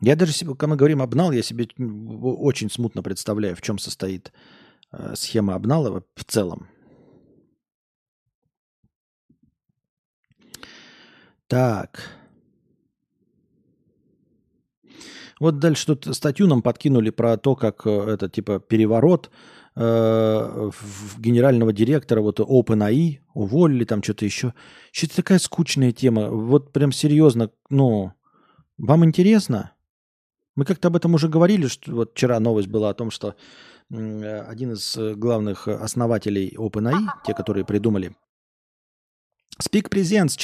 Я 0.00 0.16
даже, 0.16 0.32
себе, 0.32 0.52
когда 0.52 0.68
мы 0.68 0.76
говорим 0.76 1.02
обнал, 1.02 1.32
я 1.32 1.42
себе 1.42 1.68
очень 1.76 2.70
смутно 2.70 3.02
представляю, 3.02 3.56
в 3.56 3.62
чем 3.62 3.78
состоит 3.78 4.32
э, 4.92 5.14
схема 5.16 5.54
обнала 5.54 6.02
в 6.14 6.24
целом. 6.24 6.68
Так. 11.48 12.10
Вот 15.40 15.58
дальше 15.58 15.86
тут 15.86 16.14
статью 16.16 16.46
нам 16.46 16.62
подкинули 16.62 17.10
про 17.10 17.36
то, 17.36 17.56
как 17.56 17.86
э, 17.86 17.90
это 17.90 18.28
типа 18.28 18.60
переворот 18.60 19.30
э, 19.78 20.70
генерального 21.18 21.72
директора 21.72 22.20
вот 22.20 22.40
OpenAI 22.40 23.20
уволили 23.34 23.84
там 23.84 24.02
что-то 24.02 24.24
еще. 24.24 24.52
Что-то 24.92 25.16
такая 25.16 25.38
скучная 25.38 25.92
тема. 25.92 26.30
Вот 26.30 26.72
прям 26.72 26.90
серьезно, 26.92 27.50
ну, 27.70 28.12
вам 28.76 29.04
интересно? 29.04 29.72
Мы 30.56 30.64
как-то 30.64 30.88
об 30.88 30.96
этом 30.96 31.14
уже 31.14 31.28
говорили, 31.28 31.68
что 31.68 31.92
вот 31.92 32.12
вчера 32.12 32.40
новость 32.40 32.68
была 32.68 32.90
о 32.90 32.94
том, 32.94 33.12
что 33.12 33.36
э, 33.90 34.40
один 34.40 34.72
из 34.72 34.96
э, 34.96 35.14
главных 35.14 35.68
основателей 35.68 36.54
OpenAI, 36.56 37.06
те, 37.24 37.34
которые 37.34 37.64
придумали, 37.64 38.16
Speak 39.62 39.88
Presents, 39.90 40.36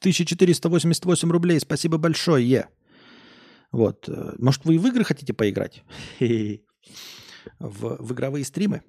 1488 0.00 1.30
рублей, 1.30 1.60
спасибо 1.60 1.98
большое. 1.98 2.68
Вот. 3.70 4.08
Может, 4.38 4.64
вы 4.64 4.74
и 4.74 4.78
в 4.78 4.86
игры 4.86 5.04
хотите 5.04 5.32
поиграть? 5.32 5.82
В, 7.58 7.96
в 8.00 8.12
игровые 8.12 8.44
стримы? 8.44 8.82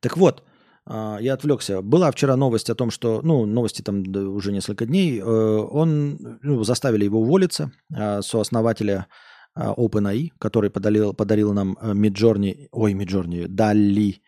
Так 0.00 0.16
вот, 0.16 0.44
а, 0.86 1.18
я 1.20 1.34
отвлекся. 1.34 1.82
Была 1.82 2.10
вчера 2.10 2.36
новость 2.36 2.70
о 2.70 2.74
том, 2.74 2.90
что, 2.90 3.20
ну, 3.22 3.46
новости 3.46 3.82
там 3.82 4.02
уже 4.16 4.52
несколько 4.52 4.86
дней, 4.86 5.20
э, 5.20 5.24
он, 5.24 6.18
ну, 6.42 6.64
заставили 6.64 7.04
его 7.04 7.20
уволиться, 7.20 7.70
а, 7.94 8.22
сооснователя 8.22 9.06
а, 9.54 9.74
OpenAI, 9.74 10.30
который 10.38 10.70
подарил, 10.70 11.14
подарил 11.14 11.52
нам 11.52 11.76
э, 11.80 11.92
Midjourney, 11.92 12.68
ой, 12.72 12.94
Midjourney, 12.94 13.46
Dall 13.46 14.20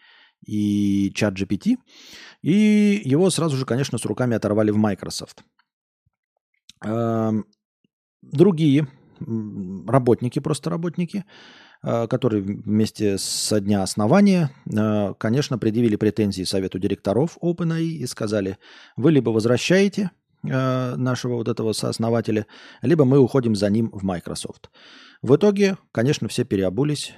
и 0.46 1.12
ChatGPT, 1.16 1.76
и 2.42 3.02
его 3.04 3.30
сразу 3.30 3.56
же, 3.56 3.64
конечно, 3.64 3.98
с 3.98 4.04
руками 4.04 4.36
оторвали 4.36 4.72
в 4.72 4.76
Microsoft. 4.76 5.44
Другие 8.22 8.88
работники, 9.86 10.40
просто 10.40 10.70
работники, 10.70 11.24
э, 11.82 12.06
которые 12.06 12.42
вместе 12.42 13.18
со 13.18 13.60
дня 13.60 13.82
основания, 13.82 14.50
э, 14.66 15.14
конечно, 15.18 15.58
предъявили 15.58 15.96
претензии 15.96 16.44
совету 16.44 16.78
директоров 16.78 17.38
OpenAI 17.42 17.84
и 17.84 18.06
сказали, 18.06 18.58
вы 18.96 19.12
либо 19.12 19.30
возвращаете 19.30 20.10
э, 20.44 20.96
нашего 20.96 21.36
вот 21.36 21.48
этого 21.48 21.72
сооснователя, 21.72 22.46
либо 22.82 23.04
мы 23.04 23.18
уходим 23.18 23.54
за 23.54 23.70
ним 23.70 23.90
в 23.92 24.02
Microsoft. 24.04 24.70
В 25.22 25.36
итоге, 25.36 25.76
конечно, 25.92 26.28
все 26.28 26.44
переобулись, 26.44 27.12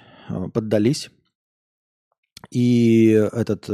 поддались, 0.52 1.10
и 2.51 3.09
этот 3.33 3.65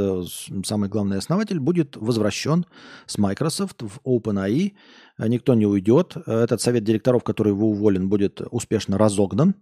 самый 0.65 0.87
главный 0.87 1.17
основатель 1.17 1.59
будет 1.59 1.97
возвращен 1.97 2.65
с 3.05 3.17
Microsoft 3.17 3.81
в 3.81 3.99
OpenAI. 4.05 4.73
Никто 5.17 5.53
не 5.53 5.65
уйдет. 5.65 6.15
Этот 6.25 6.61
совет 6.61 6.85
директоров, 6.85 7.23
который 7.25 7.49
его 7.49 7.69
уволен, 7.69 8.07
будет 8.07 8.41
успешно 8.49 8.97
разогнан. 8.97 9.55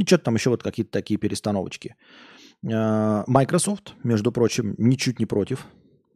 И 0.00 0.06
что-то 0.06 0.24
там 0.24 0.34
еще 0.34 0.48
вот 0.48 0.62
какие-то 0.62 0.90
такие 0.90 1.18
перестановочки. 1.18 1.94
Э, 2.62 3.22
Microsoft, 3.26 3.92
между 4.02 4.32
прочим, 4.32 4.74
ничуть 4.78 5.18
не 5.18 5.26
против 5.26 5.66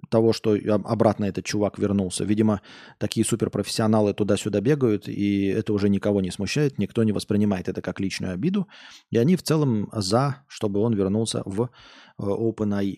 того, 0.08 0.32
что 0.32 0.56
обратно 0.84 1.26
этот 1.26 1.44
чувак 1.44 1.78
вернулся. 1.78 2.24
Видимо, 2.24 2.62
такие 2.96 3.26
суперпрофессионалы 3.26 4.14
туда-сюда 4.14 4.62
бегают, 4.62 5.06
и 5.06 5.48
это 5.48 5.74
уже 5.74 5.90
никого 5.90 6.22
не 6.22 6.30
смущает, 6.30 6.78
никто 6.78 7.04
не 7.04 7.12
воспринимает 7.12 7.68
это 7.68 7.82
как 7.82 8.00
личную 8.00 8.32
обиду. 8.32 8.68
И 9.10 9.18
они 9.18 9.36
в 9.36 9.42
целом 9.42 9.90
за, 9.92 10.44
чтобы 10.48 10.80
он 10.80 10.94
вернулся 10.94 11.42
в 11.44 11.64
э, 11.64 12.22
OpenAI. 12.22 12.96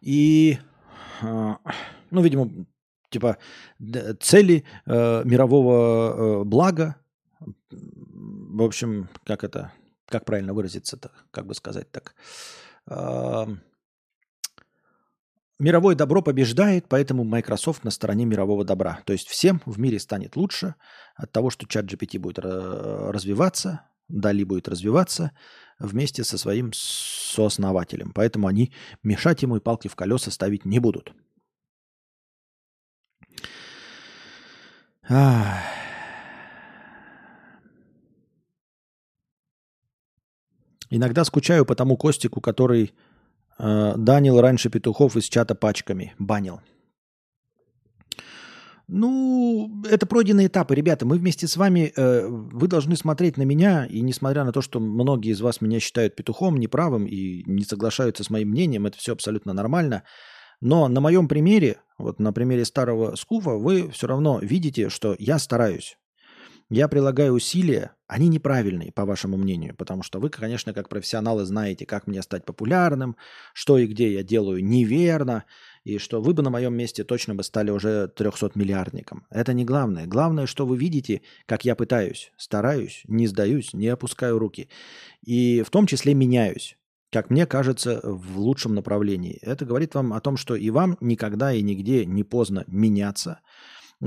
И, 0.00 0.58
э, 1.22 1.54
ну, 2.12 2.22
видимо, 2.22 2.66
Типа 3.10 3.36
цели 4.20 4.64
мирового 4.86 6.44
блага, 6.44 6.96
в 8.52 8.62
общем, 8.62 9.08
как 9.24 9.44
это, 9.44 9.72
как 10.06 10.24
правильно 10.24 10.52
выразиться-то, 10.54 11.10
как 11.30 11.46
бы 11.46 11.54
сказать 11.54 11.90
так. 11.90 12.14
Мировое 15.58 15.94
добро 15.94 16.22
побеждает, 16.22 16.88
поэтому 16.88 17.24
Microsoft 17.24 17.84
на 17.84 17.90
стороне 17.90 18.24
мирового 18.24 18.64
добра. 18.64 19.00
То 19.04 19.12
есть 19.12 19.28
всем 19.28 19.62
в 19.64 19.78
мире 19.78 19.98
станет 20.00 20.36
лучше 20.36 20.74
от 21.14 21.30
того, 21.30 21.50
что 21.50 21.66
чат 21.66 21.84
GPT 21.84 22.18
будет 22.18 22.38
развиваться, 22.40 23.88
Дали 24.08 24.44
будет 24.44 24.68
развиваться 24.68 25.30
вместе 25.78 26.24
со 26.24 26.36
своим 26.36 26.72
сооснователем. 26.74 28.12
Поэтому 28.12 28.46
они 28.48 28.72
мешать 29.02 29.42
ему 29.42 29.56
и 29.56 29.60
палки 29.60 29.88
в 29.88 29.96
колеса 29.96 30.30
ставить 30.30 30.64
не 30.64 30.80
будут. 30.80 31.14
Ах. 35.08 35.81
Иногда 40.94 41.24
скучаю 41.24 41.64
по 41.64 41.74
тому 41.74 41.96
Костику, 41.96 42.42
который 42.42 42.92
э, 43.58 43.94
данил 43.96 44.38
раньше 44.42 44.68
петухов 44.68 45.16
из 45.16 45.24
чата 45.24 45.54
пачками. 45.54 46.14
Банил. 46.18 46.60
Ну, 48.88 49.82
это 49.88 50.04
пройденные 50.04 50.48
этапы, 50.48 50.74
ребята. 50.74 51.06
Мы 51.06 51.16
вместе 51.16 51.48
с 51.48 51.56
вами, 51.56 51.94
э, 51.96 52.28
вы 52.28 52.68
должны 52.68 52.94
смотреть 52.94 53.38
на 53.38 53.42
меня, 53.44 53.86
и 53.86 54.02
несмотря 54.02 54.44
на 54.44 54.52
то, 54.52 54.60
что 54.60 54.80
многие 54.80 55.32
из 55.32 55.40
вас 55.40 55.62
меня 55.62 55.80
считают 55.80 56.14
петухом, 56.14 56.58
неправым 56.58 57.06
и 57.06 57.42
не 57.46 57.64
соглашаются 57.64 58.22
с 58.22 58.28
моим 58.28 58.50
мнением, 58.50 58.84
это 58.84 58.98
все 58.98 59.12
абсолютно 59.12 59.54
нормально. 59.54 60.02
Но 60.60 60.88
на 60.88 61.00
моем 61.00 61.26
примере, 61.26 61.78
вот 61.96 62.20
на 62.20 62.34
примере 62.34 62.66
старого 62.66 63.14
скуфа, 63.14 63.52
вы 63.52 63.90
все 63.92 64.08
равно 64.08 64.40
видите, 64.42 64.90
что 64.90 65.16
я 65.18 65.38
стараюсь. 65.38 65.96
Я 66.72 66.88
прилагаю 66.88 67.34
усилия, 67.34 67.90
они 68.06 68.28
неправильные, 68.28 68.92
по 68.92 69.04
вашему 69.04 69.36
мнению, 69.36 69.76
потому 69.76 70.02
что 70.02 70.20
вы, 70.20 70.30
конечно, 70.30 70.72
как 70.72 70.88
профессионалы 70.88 71.44
знаете, 71.44 71.84
как 71.84 72.06
мне 72.06 72.22
стать 72.22 72.46
популярным, 72.46 73.18
что 73.52 73.76
и 73.76 73.86
где 73.86 74.10
я 74.14 74.22
делаю 74.22 74.64
неверно, 74.64 75.44
и 75.84 75.98
что 75.98 76.22
вы 76.22 76.32
бы 76.32 76.42
на 76.42 76.48
моем 76.48 76.72
месте 76.74 77.04
точно 77.04 77.34
бы 77.34 77.42
стали 77.42 77.70
уже 77.70 78.10
300-миллиардником. 78.16 79.24
Это 79.28 79.52
не 79.52 79.66
главное. 79.66 80.06
Главное, 80.06 80.46
что 80.46 80.64
вы 80.64 80.78
видите, 80.78 81.20
как 81.44 81.66
я 81.66 81.76
пытаюсь, 81.76 82.32
стараюсь, 82.38 83.02
не 83.06 83.26
сдаюсь, 83.26 83.74
не 83.74 83.88
опускаю 83.88 84.38
руки. 84.38 84.70
И 85.20 85.60
в 85.60 85.68
том 85.68 85.86
числе 85.86 86.14
меняюсь, 86.14 86.78
как 87.10 87.28
мне 87.28 87.44
кажется, 87.44 88.00
в 88.02 88.38
лучшем 88.38 88.74
направлении. 88.74 89.38
Это 89.42 89.66
говорит 89.66 89.94
вам 89.94 90.14
о 90.14 90.22
том, 90.22 90.38
что 90.38 90.56
и 90.56 90.70
вам 90.70 90.96
никогда 91.02 91.52
и 91.52 91.60
нигде 91.60 92.06
не 92.06 92.24
поздно 92.24 92.64
меняться, 92.66 93.40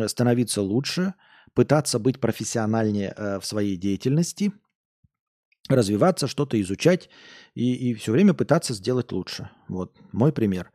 становиться 0.07 0.63
лучше– 0.63 1.13
пытаться 1.53 1.99
быть 1.99 2.19
профессиональнее 2.19 3.13
э, 3.15 3.39
в 3.39 3.45
своей 3.45 3.77
деятельности, 3.77 4.51
развиваться, 5.69 6.27
что-то 6.27 6.59
изучать 6.61 7.09
и, 7.53 7.73
и 7.73 7.93
все 7.93 8.11
время 8.11 8.33
пытаться 8.33 8.73
сделать 8.73 9.11
лучше. 9.11 9.49
Вот 9.67 9.97
мой 10.11 10.31
пример. 10.31 10.71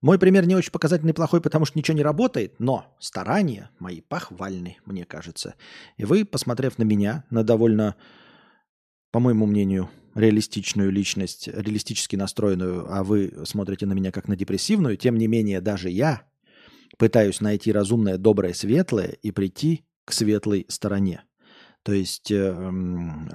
Мой 0.00 0.18
пример 0.18 0.46
не 0.46 0.54
очень 0.54 0.72
показательный 0.72 1.12
плохой, 1.12 1.42
потому 1.42 1.66
что 1.66 1.78
ничего 1.78 1.96
не 1.96 2.02
работает, 2.02 2.58
но 2.58 2.96
старания 2.98 3.70
мои 3.78 4.00
похвальны, 4.00 4.78
мне 4.86 5.04
кажется. 5.04 5.56
И 5.98 6.04
вы, 6.04 6.24
посмотрев 6.24 6.78
на 6.78 6.84
меня, 6.84 7.24
на 7.28 7.44
довольно, 7.44 7.96
по 9.10 9.20
моему 9.20 9.44
мнению, 9.44 9.90
реалистичную 10.14 10.90
личность, 10.90 11.48
реалистически 11.48 12.16
настроенную, 12.16 12.86
а 12.90 13.04
вы 13.04 13.32
смотрите 13.44 13.84
на 13.84 13.92
меня 13.92 14.10
как 14.10 14.26
на 14.26 14.36
депрессивную, 14.36 14.96
тем 14.96 15.18
не 15.18 15.26
менее 15.26 15.60
даже 15.60 15.90
я 15.90 16.22
пытаюсь 16.96 17.42
найти 17.42 17.70
разумное, 17.70 18.16
доброе, 18.16 18.54
светлое 18.54 19.18
и 19.22 19.30
прийти 19.30 19.84
к 20.10 20.12
светлой 20.12 20.66
стороне. 20.68 21.24
То 21.82 21.92
есть 21.92 22.30
э, 22.30 22.72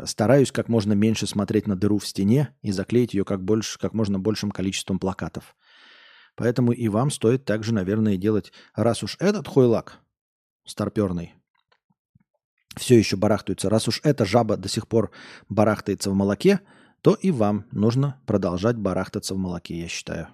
стараюсь 0.05 0.51
как 0.51 0.69
можно 0.69 0.93
меньше 0.93 1.25
смотреть 1.25 1.65
на 1.65 1.75
дыру 1.75 1.97
в 1.97 2.07
стене 2.07 2.55
и 2.61 2.71
заклеить 2.71 3.13
ее 3.15 3.25
как, 3.25 3.43
больше, 3.43 3.79
как 3.79 3.93
можно 3.93 4.19
большим 4.19 4.51
количеством 4.51 4.99
плакатов. 4.99 5.55
Поэтому 6.35 6.71
и 6.71 6.87
вам 6.89 7.09
стоит 7.09 7.45
также, 7.45 7.73
наверное, 7.73 8.17
делать, 8.17 8.51
раз 8.75 9.01
уж 9.01 9.17
этот 9.19 9.47
хойлак 9.47 9.99
старперный 10.65 11.33
все 12.77 12.97
еще 12.97 13.15
барахтается, 13.15 13.69
раз 13.69 13.87
уж 13.87 14.01
эта 14.03 14.25
жаба 14.25 14.57
до 14.57 14.67
сих 14.67 14.87
пор 14.87 15.11
барахтается 15.49 16.11
в 16.11 16.13
молоке, 16.13 16.61
то 17.01 17.13
и 17.13 17.31
вам 17.31 17.65
нужно 17.71 18.21
продолжать 18.25 18.77
барахтаться 18.77 19.33
в 19.33 19.37
молоке, 19.37 19.79
я 19.79 19.87
считаю. 19.87 20.27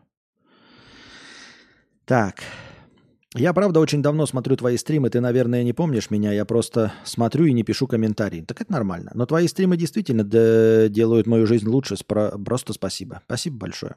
Так, 2.05 2.41
я, 3.35 3.53
правда, 3.53 3.79
очень 3.79 4.01
давно 4.01 4.25
смотрю 4.25 4.57
твои 4.57 4.75
стримы, 4.75 5.09
ты, 5.09 5.21
наверное, 5.21 5.63
не 5.63 5.71
помнишь 5.71 6.09
меня, 6.09 6.33
я 6.33 6.43
просто 6.43 6.91
смотрю 7.05 7.45
и 7.45 7.53
не 7.53 7.63
пишу 7.63 7.87
комментарии. 7.87 8.41
Так 8.41 8.61
это 8.61 8.71
нормально. 8.71 9.11
Но 9.13 9.25
твои 9.25 9.47
стримы 9.47 9.77
действительно 9.77 10.23
делают 10.89 11.27
мою 11.27 11.47
жизнь 11.47 11.67
лучше. 11.67 11.95
Просто 12.05 12.73
спасибо. 12.73 13.21
Спасибо 13.25 13.57
большое. 13.57 13.95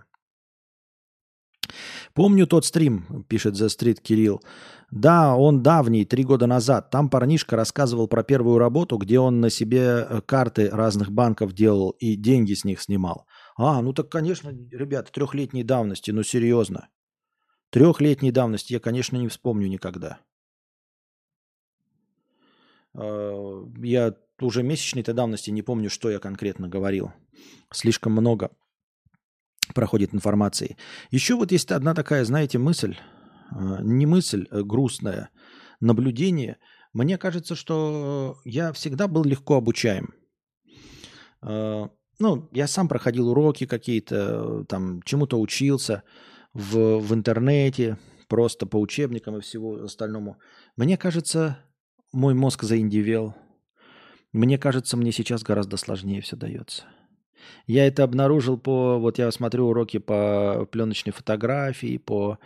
Помню 2.12 2.46
тот 2.46 2.64
стрим, 2.64 3.24
пишет 3.28 3.54
The 3.54 3.66
Street 3.66 4.00
Кирилл. 4.00 4.40
Да, 4.92 5.34
он 5.34 5.64
давний, 5.64 6.04
три 6.04 6.22
года 6.22 6.46
назад. 6.46 6.90
Там 6.90 7.08
парнишка 7.08 7.56
рассказывал 7.56 8.06
про 8.06 8.22
первую 8.22 8.58
работу, 8.58 8.96
где 8.98 9.18
он 9.18 9.40
на 9.40 9.50
себе 9.50 10.06
э, 10.08 10.20
карты 10.24 10.70
разных 10.70 11.10
банков 11.10 11.52
делал 11.52 11.90
и 11.98 12.14
деньги 12.14 12.54
с 12.54 12.64
них 12.64 12.80
снимал. 12.80 13.26
А, 13.56 13.82
ну 13.82 13.92
так, 13.92 14.08
конечно, 14.10 14.50
ребята, 14.70 15.10
трехлетней 15.10 15.64
давности, 15.64 16.12
ну 16.12 16.22
серьезно. 16.22 16.88
Трехлетней 17.74 18.30
давности 18.30 18.72
я, 18.72 18.78
конечно, 18.78 19.16
не 19.16 19.26
вспомню 19.26 19.66
никогда. 19.66 20.20
А, 22.94 23.64
я 23.82 24.14
уже 24.40 24.62
месячной-то 24.62 25.12
давности 25.12 25.50
не 25.50 25.62
помню, 25.62 25.90
что 25.90 26.08
я 26.08 26.20
конкретно 26.20 26.68
говорил. 26.68 27.12
Слишком 27.72 28.12
много 28.12 28.52
проходит 29.74 30.14
информации. 30.14 30.76
Еще 31.10 31.34
вот 31.34 31.50
есть 31.50 31.72
одна 31.72 31.94
такая, 31.94 32.24
знаете, 32.24 32.58
мысль, 32.58 32.96
а, 33.50 33.82
не 33.82 34.06
мысль, 34.06 34.46
а 34.52 34.62
грустная, 34.62 35.30
наблюдение. 35.80 36.58
Мне 36.92 37.18
кажется, 37.18 37.56
что 37.56 38.36
я 38.44 38.72
всегда 38.72 39.08
был 39.08 39.24
легко 39.24 39.56
обучаем. 39.56 40.14
Ну, 41.42 42.48
я 42.52 42.68
сам 42.68 42.86
проходил 42.86 43.30
уроки 43.30 43.66
какие-то, 43.66 44.64
там, 44.68 45.02
чему-то 45.02 45.40
учился– 45.40 46.04
в, 46.54 46.98
в 46.98 47.12
интернете, 47.12 47.98
просто 48.28 48.66
по 48.66 48.80
учебникам 48.80 49.36
и 49.36 49.40
всего 49.40 49.84
остальному. 49.84 50.38
Мне 50.76 50.96
кажется, 50.96 51.58
мой 52.12 52.34
мозг 52.34 52.62
заиндивел. 52.62 53.34
Мне 54.32 54.58
кажется, 54.58 54.96
мне 54.96 55.12
сейчас 55.12 55.42
гораздо 55.42 55.76
сложнее 55.76 56.20
все 56.20 56.36
дается. 56.36 56.84
Я 57.66 57.86
это 57.86 58.04
обнаружил 58.04 58.56
по... 58.56 58.98
Вот 58.98 59.18
я 59.18 59.30
смотрю 59.30 59.68
уроки 59.68 59.98
по 59.98 60.66
пленочной 60.72 61.12
фотографии, 61.12 61.98
по 61.98 62.38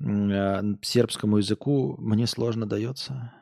э, 0.00 0.62
сербскому 0.82 1.38
языку. 1.38 1.96
Мне 1.98 2.26
сложно 2.26 2.66
дается. 2.66 3.34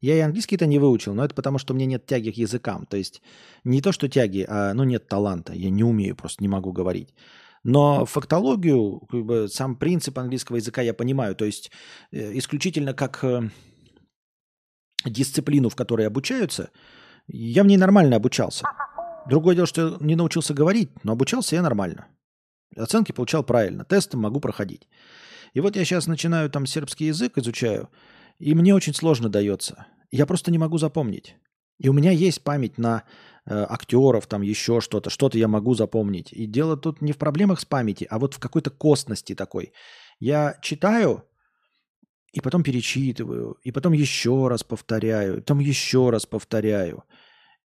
Я 0.00 0.16
и 0.16 0.20
английский-то 0.20 0.66
не 0.66 0.78
выучил, 0.78 1.14
но 1.14 1.24
это 1.24 1.34
потому, 1.34 1.58
что 1.58 1.72
у 1.72 1.76
меня 1.76 1.86
нет 1.86 2.06
тяги 2.06 2.30
к 2.30 2.36
языкам. 2.36 2.86
То 2.86 2.96
есть 2.96 3.22
не 3.64 3.80
то, 3.82 3.90
что 3.90 4.08
тяги, 4.08 4.46
а 4.48 4.72
ну 4.74 4.84
нет 4.84 5.08
таланта. 5.08 5.54
Я 5.54 5.70
не 5.70 5.82
умею, 5.82 6.14
просто 6.14 6.42
не 6.42 6.48
могу 6.48 6.72
говорить. 6.72 7.14
Но 7.68 8.06
фактологию, 8.06 9.00
как 9.10 9.26
бы, 9.26 9.46
сам 9.46 9.76
принцип 9.76 10.18
английского 10.18 10.56
языка 10.56 10.80
я 10.80 10.94
понимаю. 10.94 11.34
То 11.34 11.44
есть 11.44 11.70
э, 12.12 12.38
исключительно 12.38 12.94
как 12.94 13.22
э, 13.22 13.50
дисциплину, 15.04 15.68
в 15.68 15.76
которой 15.76 16.06
обучаются, 16.06 16.70
я 17.26 17.62
в 17.62 17.66
ней 17.66 17.76
нормально 17.76 18.16
обучался. 18.16 18.64
Другое 19.28 19.54
дело, 19.54 19.66
что 19.66 19.98
не 20.00 20.16
научился 20.16 20.54
говорить, 20.54 20.88
но 21.04 21.12
обучался 21.12 21.56
я 21.56 21.62
нормально. 21.62 22.06
Оценки 22.74 23.12
получал 23.12 23.44
правильно, 23.44 23.84
тесты 23.84 24.16
могу 24.16 24.40
проходить. 24.40 24.88
И 25.52 25.60
вот 25.60 25.76
я 25.76 25.84
сейчас 25.84 26.06
начинаю 26.06 26.48
там 26.48 26.64
сербский 26.64 27.08
язык 27.08 27.36
изучаю, 27.36 27.90
и 28.38 28.54
мне 28.54 28.74
очень 28.74 28.94
сложно 28.94 29.28
дается. 29.28 29.84
Я 30.10 30.24
просто 30.24 30.50
не 30.50 30.56
могу 30.56 30.78
запомнить. 30.78 31.36
И 31.78 31.90
у 31.90 31.92
меня 31.92 32.12
есть 32.12 32.42
память 32.42 32.78
на 32.78 33.04
актеров, 33.48 34.26
там 34.26 34.42
еще 34.42 34.80
что-то, 34.80 35.10
что-то 35.10 35.38
я 35.38 35.48
могу 35.48 35.74
запомнить. 35.74 36.32
И 36.32 36.46
дело 36.46 36.76
тут 36.76 37.00
не 37.00 37.12
в 37.12 37.16
проблемах 37.16 37.60
с 37.60 37.64
памяти, 37.64 38.06
а 38.10 38.18
вот 38.18 38.34
в 38.34 38.38
какой-то 38.38 38.70
костности 38.70 39.34
такой. 39.34 39.72
Я 40.20 40.58
читаю, 40.62 41.24
и 42.32 42.40
потом 42.40 42.62
перечитываю, 42.62 43.56
и 43.62 43.72
потом 43.72 43.92
еще 43.92 44.48
раз 44.48 44.64
повторяю, 44.64 45.36
потом 45.36 45.60
еще 45.60 46.10
раз 46.10 46.26
повторяю. 46.26 47.04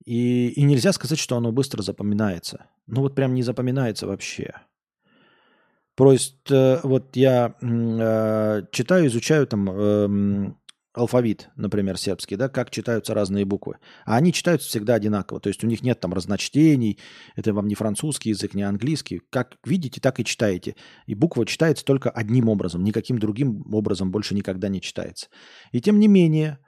И, 0.05 0.49
и 0.49 0.63
нельзя 0.63 0.91
сказать, 0.93 1.19
что 1.19 1.37
оно 1.37 1.51
быстро 1.51 1.81
запоминается. 1.81 2.65
Ну 2.87 3.01
вот 3.01 3.15
прям 3.15 3.33
не 3.33 3.43
запоминается 3.43 4.07
вообще. 4.07 4.53
Просто 5.95 6.79
вот 6.83 7.15
я 7.15 7.55
э, 7.61 8.63
читаю, 8.71 9.07
изучаю 9.07 9.45
там 9.45 9.69
э, 9.69 10.53
алфавит, 10.93 11.49
например, 11.55 11.97
сербский, 11.97 12.35
да, 12.35 12.49
как 12.49 12.69
читаются 12.69 13.13
разные 13.13 13.45
буквы. 13.45 13.77
А 14.05 14.15
они 14.15 14.31
читаются 14.31 14.67
всегда 14.69 14.95
одинаково. 14.95 15.39
То 15.39 15.49
есть 15.49 15.63
у 15.63 15.67
них 15.67 15.81
нет 15.81 15.99
там 15.99 16.13
разночтений, 16.13 16.99
это 17.35 17.53
вам 17.53 17.67
не 17.67 17.75
французский 17.75 18.29
язык, 18.29 18.53
не 18.53 18.63
английский. 18.63 19.21
Как 19.29 19.57
видите, 19.65 19.99
так 19.99 20.19
и 20.19 20.25
читаете. 20.25 20.75
И 21.07 21.15
буква 21.15 21.45
читается 21.45 21.83
только 21.83 22.09
одним 22.09 22.49
образом, 22.49 22.83
никаким 22.83 23.17
другим 23.17 23.65
образом 23.73 24.11
больше 24.11 24.35
никогда 24.35 24.69
не 24.69 24.81
читается. 24.81 25.27
И 25.71 25.81
тем 25.81 25.99
не 25.99 26.07
менее, 26.07 26.59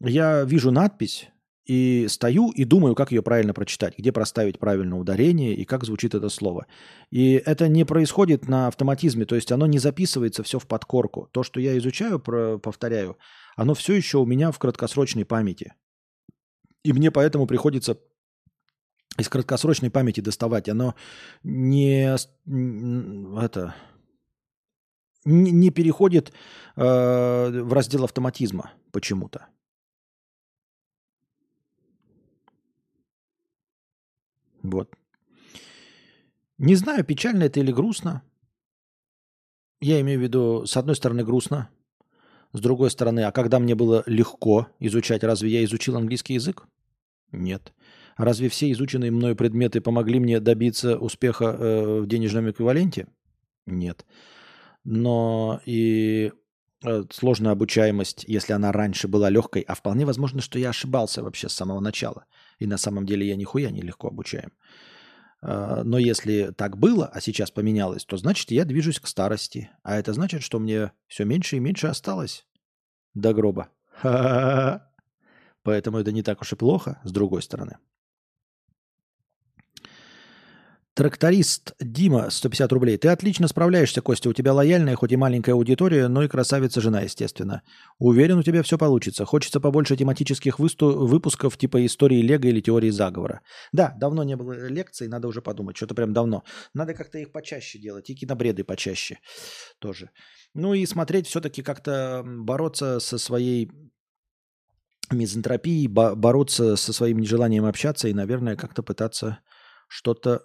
я 0.00 0.44
вижу 0.44 0.70
надпись, 0.70 1.28
и 1.68 2.06
стою 2.08 2.50
и 2.50 2.64
думаю, 2.64 2.94
как 2.94 3.12
ее 3.12 3.22
правильно 3.22 3.52
прочитать, 3.52 3.96
где 3.98 4.10
проставить 4.10 4.58
правильное 4.58 4.98
ударение 4.98 5.54
и 5.54 5.64
как 5.66 5.84
звучит 5.84 6.14
это 6.14 6.30
слово. 6.30 6.66
И 7.10 7.34
это 7.34 7.68
не 7.68 7.84
происходит 7.84 8.48
на 8.48 8.68
автоматизме, 8.68 9.26
то 9.26 9.34
есть 9.36 9.52
оно 9.52 9.66
не 9.66 9.78
записывается 9.78 10.42
все 10.42 10.58
в 10.58 10.66
подкорку. 10.66 11.28
То, 11.30 11.42
что 11.42 11.60
я 11.60 11.76
изучаю, 11.76 12.18
повторяю, 12.18 13.18
оно 13.54 13.74
все 13.74 13.92
еще 13.92 14.16
у 14.18 14.24
меня 14.24 14.50
в 14.50 14.58
краткосрочной 14.58 15.26
памяти. 15.26 15.74
И 16.84 16.94
мне 16.94 17.10
поэтому 17.10 17.46
приходится 17.46 17.98
из 19.18 19.28
краткосрочной 19.28 19.90
памяти 19.90 20.22
доставать. 20.22 20.70
Оно 20.70 20.94
не, 21.42 22.16
это, 23.42 23.74
не 25.26 25.70
переходит 25.70 26.32
э, 26.76 26.82
в 26.82 27.72
раздел 27.74 28.04
автоматизма 28.04 28.70
почему-то. 28.90 29.48
Вот. 34.62 34.94
Не 36.58 36.74
знаю, 36.74 37.04
печально 37.04 37.44
это 37.44 37.60
или 37.60 37.72
грустно. 37.72 38.22
Я 39.80 40.00
имею 40.00 40.18
в 40.18 40.22
виду, 40.22 40.66
с 40.66 40.76
одной 40.76 40.96
стороны, 40.96 41.24
грустно, 41.24 41.70
с 42.52 42.60
другой 42.60 42.90
стороны, 42.90 43.20
а 43.20 43.32
когда 43.32 43.60
мне 43.60 43.76
было 43.76 44.02
легко 44.06 44.66
изучать, 44.80 45.22
разве 45.22 45.50
я 45.50 45.64
изучил 45.64 45.96
английский 45.96 46.34
язык? 46.34 46.66
Нет. 47.30 47.72
Разве 48.16 48.48
все 48.48 48.72
изученные 48.72 49.12
мною 49.12 49.36
предметы 49.36 49.80
помогли 49.80 50.18
мне 50.18 50.40
добиться 50.40 50.98
успеха 50.98 51.44
э, 51.44 52.00
в 52.00 52.06
денежном 52.08 52.50
эквиваленте? 52.50 53.06
Нет. 53.66 54.04
Но 54.82 55.60
и 55.64 56.32
э, 56.82 57.04
сложная 57.12 57.52
обучаемость, 57.52 58.24
если 58.26 58.54
она 58.54 58.72
раньше 58.72 59.06
была 59.06 59.30
легкой, 59.30 59.62
а 59.62 59.74
вполне 59.76 60.04
возможно, 60.04 60.40
что 60.40 60.58
я 60.58 60.70
ошибался 60.70 61.22
вообще 61.22 61.48
с 61.48 61.52
самого 61.52 61.78
начала– 61.78 62.24
и 62.58 62.66
на 62.66 62.78
самом 62.78 63.06
деле 63.06 63.26
я 63.26 63.36
нихуя 63.36 63.70
не 63.70 63.82
легко 63.82 64.08
обучаем. 64.08 64.52
А, 65.40 65.82
но 65.84 65.98
если 65.98 66.52
так 66.56 66.76
было, 66.76 67.06
а 67.06 67.20
сейчас 67.20 67.50
поменялось, 67.50 68.04
то 68.04 68.16
значит 68.16 68.50
я 68.50 68.64
движусь 68.64 68.98
к 69.00 69.06
старости. 69.06 69.70
А 69.82 69.96
это 69.96 70.12
значит, 70.12 70.42
что 70.42 70.58
мне 70.58 70.92
все 71.06 71.24
меньше 71.24 71.56
и 71.56 71.60
меньше 71.60 71.86
осталось 71.86 72.46
до 73.14 73.32
гроба. 73.32 73.68
Поэтому 75.62 75.98
это 75.98 76.12
не 76.12 76.22
так 76.22 76.40
уж 76.40 76.52
и 76.52 76.56
плохо, 76.56 77.00
с 77.04 77.12
другой 77.12 77.42
стороны. 77.42 77.78
Тракторист 80.98 81.76
Дима, 81.78 82.28
150 82.28 82.72
рублей. 82.72 82.98
Ты 82.98 83.06
отлично 83.06 83.46
справляешься, 83.46 84.02
Костя. 84.02 84.30
У 84.30 84.32
тебя 84.32 84.52
лояльная, 84.52 84.96
хоть 84.96 85.12
и 85.12 85.16
маленькая 85.16 85.52
аудитория, 85.52 86.08
но 86.08 86.24
и 86.24 86.28
красавица 86.28 86.80
жена, 86.80 87.02
естественно. 87.02 87.62
Уверен, 88.00 88.38
у 88.38 88.42
тебя 88.42 88.64
все 88.64 88.76
получится. 88.76 89.24
Хочется 89.24 89.60
побольше 89.60 89.96
тематических 89.96 90.58
высту- 90.58 91.06
выпусков 91.06 91.56
типа 91.56 91.86
истории 91.86 92.20
Лего 92.20 92.48
или 92.48 92.60
теории 92.60 92.90
заговора. 92.90 93.42
Да, 93.70 93.94
давно 93.96 94.24
не 94.24 94.34
было 94.34 94.66
лекций, 94.66 95.06
надо 95.06 95.28
уже 95.28 95.40
подумать. 95.40 95.76
Что-то 95.76 95.94
прям 95.94 96.12
давно. 96.12 96.42
Надо 96.74 96.94
как-то 96.94 97.18
их 97.18 97.30
почаще 97.30 97.78
делать. 97.78 98.10
И 98.10 98.16
кинобреды 98.16 98.64
почаще 98.64 99.20
тоже. 99.78 100.10
Ну 100.52 100.74
и 100.74 100.84
смотреть 100.84 101.28
все-таки 101.28 101.62
как-то 101.62 102.24
бороться 102.26 102.98
со 102.98 103.18
своей 103.18 103.70
мизантропией, 105.12 105.86
бо- 105.86 106.16
бороться 106.16 106.74
со 106.74 106.92
своим 106.92 107.20
нежеланием 107.20 107.66
общаться 107.66 108.08
и, 108.08 108.12
наверное, 108.12 108.56
как-то 108.56 108.82
пытаться 108.82 109.38
что-то 109.88 110.42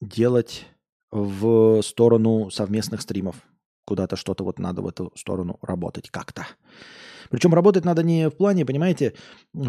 делать 0.00 0.66
в 1.10 1.82
сторону 1.82 2.50
совместных 2.50 3.00
стримов. 3.00 3.36
Куда-то 3.84 4.16
что-то 4.16 4.44
вот 4.44 4.58
надо 4.58 4.82
в 4.82 4.88
эту 4.88 5.12
сторону 5.16 5.58
работать 5.62 6.10
как-то. 6.10 6.46
Причем 7.30 7.54
работать 7.54 7.84
надо 7.84 8.02
не 8.02 8.28
в 8.28 8.36
плане, 8.36 8.66
понимаете, 8.66 9.14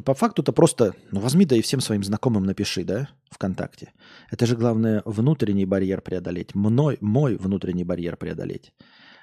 по 0.03 0.13
факту-то 0.13 0.51
просто, 0.51 0.95
ну 1.11 1.19
возьми 1.19 1.45
да 1.45 1.55
и 1.55 1.61
всем 1.61 1.79
своим 1.79 2.03
знакомым 2.03 2.43
напиши, 2.43 2.83
да, 2.83 3.09
ВКонтакте. 3.29 3.93
Это 4.31 4.45
же 4.45 4.55
главное 4.55 5.03
внутренний 5.05 5.65
барьер 5.65 6.01
преодолеть, 6.01 6.55
мной, 6.55 6.97
мой 7.01 7.35
внутренний 7.35 7.83
барьер 7.83 8.17
преодолеть. 8.17 8.73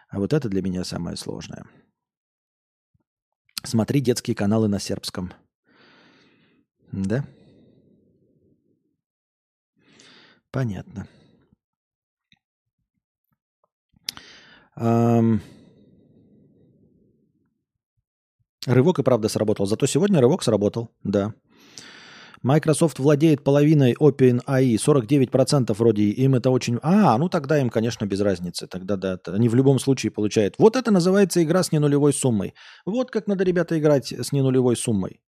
А 0.09 0.19
вот 0.19 0.33
это 0.33 0.49
для 0.49 0.63
меня 0.63 0.85
самое 0.85 1.17
сложное. 1.17 1.65
Смотри 3.65 4.01
детские 4.01 4.37
каналы 4.37 4.69
на 4.69 4.79
сербском. 4.79 5.33
Да? 6.93 7.25
Понятно. 10.51 11.07
Ам. 14.77 15.41
Рывок 18.67 18.99
и 18.99 19.03
правда 19.03 19.29
сработал. 19.29 19.67
Зато 19.67 19.87
сегодня 19.87 20.21
рывок 20.21 20.43
сработал, 20.43 20.91
да. 21.03 21.35
Microsoft 22.43 22.99
владеет 23.01 23.43
половиной 23.43 23.95
OpenAI, 23.95 24.77
49% 24.77 25.75
вроде 25.75 26.05
им 26.05 26.37
это 26.37 26.51
очень... 26.51 26.79
А, 26.83 27.19
ну 27.19 27.29
тогда 27.29 27.59
им, 27.61 27.69
конечно, 27.69 28.07
без 28.07 28.21
разницы. 28.21 28.69
Тогда 28.69 28.97
да, 28.97 29.19
они 29.27 29.49
в 29.49 29.55
любом 29.57 29.79
случае 29.79 30.13
получают. 30.13 30.55
Вот 30.59 30.77
это 30.77 30.91
называется 30.93 31.43
игра 31.43 31.63
с 31.63 31.73
ненулевой 31.73 32.13
суммой. 32.13 32.55
Вот 32.87 33.11
как 33.11 33.27
надо, 33.27 33.43
ребята, 33.43 33.79
играть 33.79 34.13
с 34.13 34.33
ненулевой 34.33 34.77
суммой. 34.77 35.21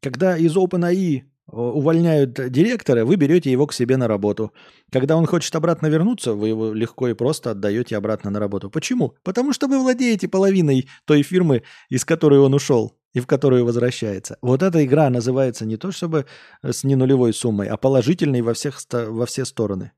Когда 0.00 0.36
из 0.38 0.56
OpenAI 0.56 1.24
увольняют 1.50 2.34
директора, 2.50 3.04
вы 3.04 3.16
берете 3.16 3.50
его 3.50 3.66
к 3.66 3.72
себе 3.72 3.96
на 3.96 4.08
работу. 4.08 4.52
Когда 4.90 5.16
он 5.16 5.26
хочет 5.26 5.54
обратно 5.54 5.88
вернуться, 5.88 6.34
вы 6.34 6.48
его 6.48 6.72
легко 6.72 7.08
и 7.08 7.14
просто 7.14 7.52
отдаете 7.52 7.96
обратно 7.96 8.30
на 8.30 8.38
работу. 8.38 8.70
Почему? 8.70 9.14
Потому 9.22 9.52
что 9.52 9.66
вы 9.66 9.78
владеете 9.78 10.28
половиной 10.28 10.88
той 11.04 11.22
фирмы, 11.22 11.62
из 11.88 12.04
которой 12.04 12.40
он 12.40 12.54
ушел 12.54 12.96
и 13.12 13.20
в 13.20 13.26
которую 13.26 13.64
возвращается. 13.64 14.38
Вот 14.40 14.62
эта 14.62 14.84
игра 14.84 15.10
называется 15.10 15.66
не 15.66 15.76
то 15.76 15.90
чтобы 15.92 16.26
с 16.62 16.84
ненулевой 16.84 17.32
суммой, 17.32 17.68
а 17.68 17.76
положительной 17.76 18.42
во, 18.42 18.54
всех, 18.54 18.78
во 18.92 19.26
все 19.26 19.44
стороны. 19.44 19.92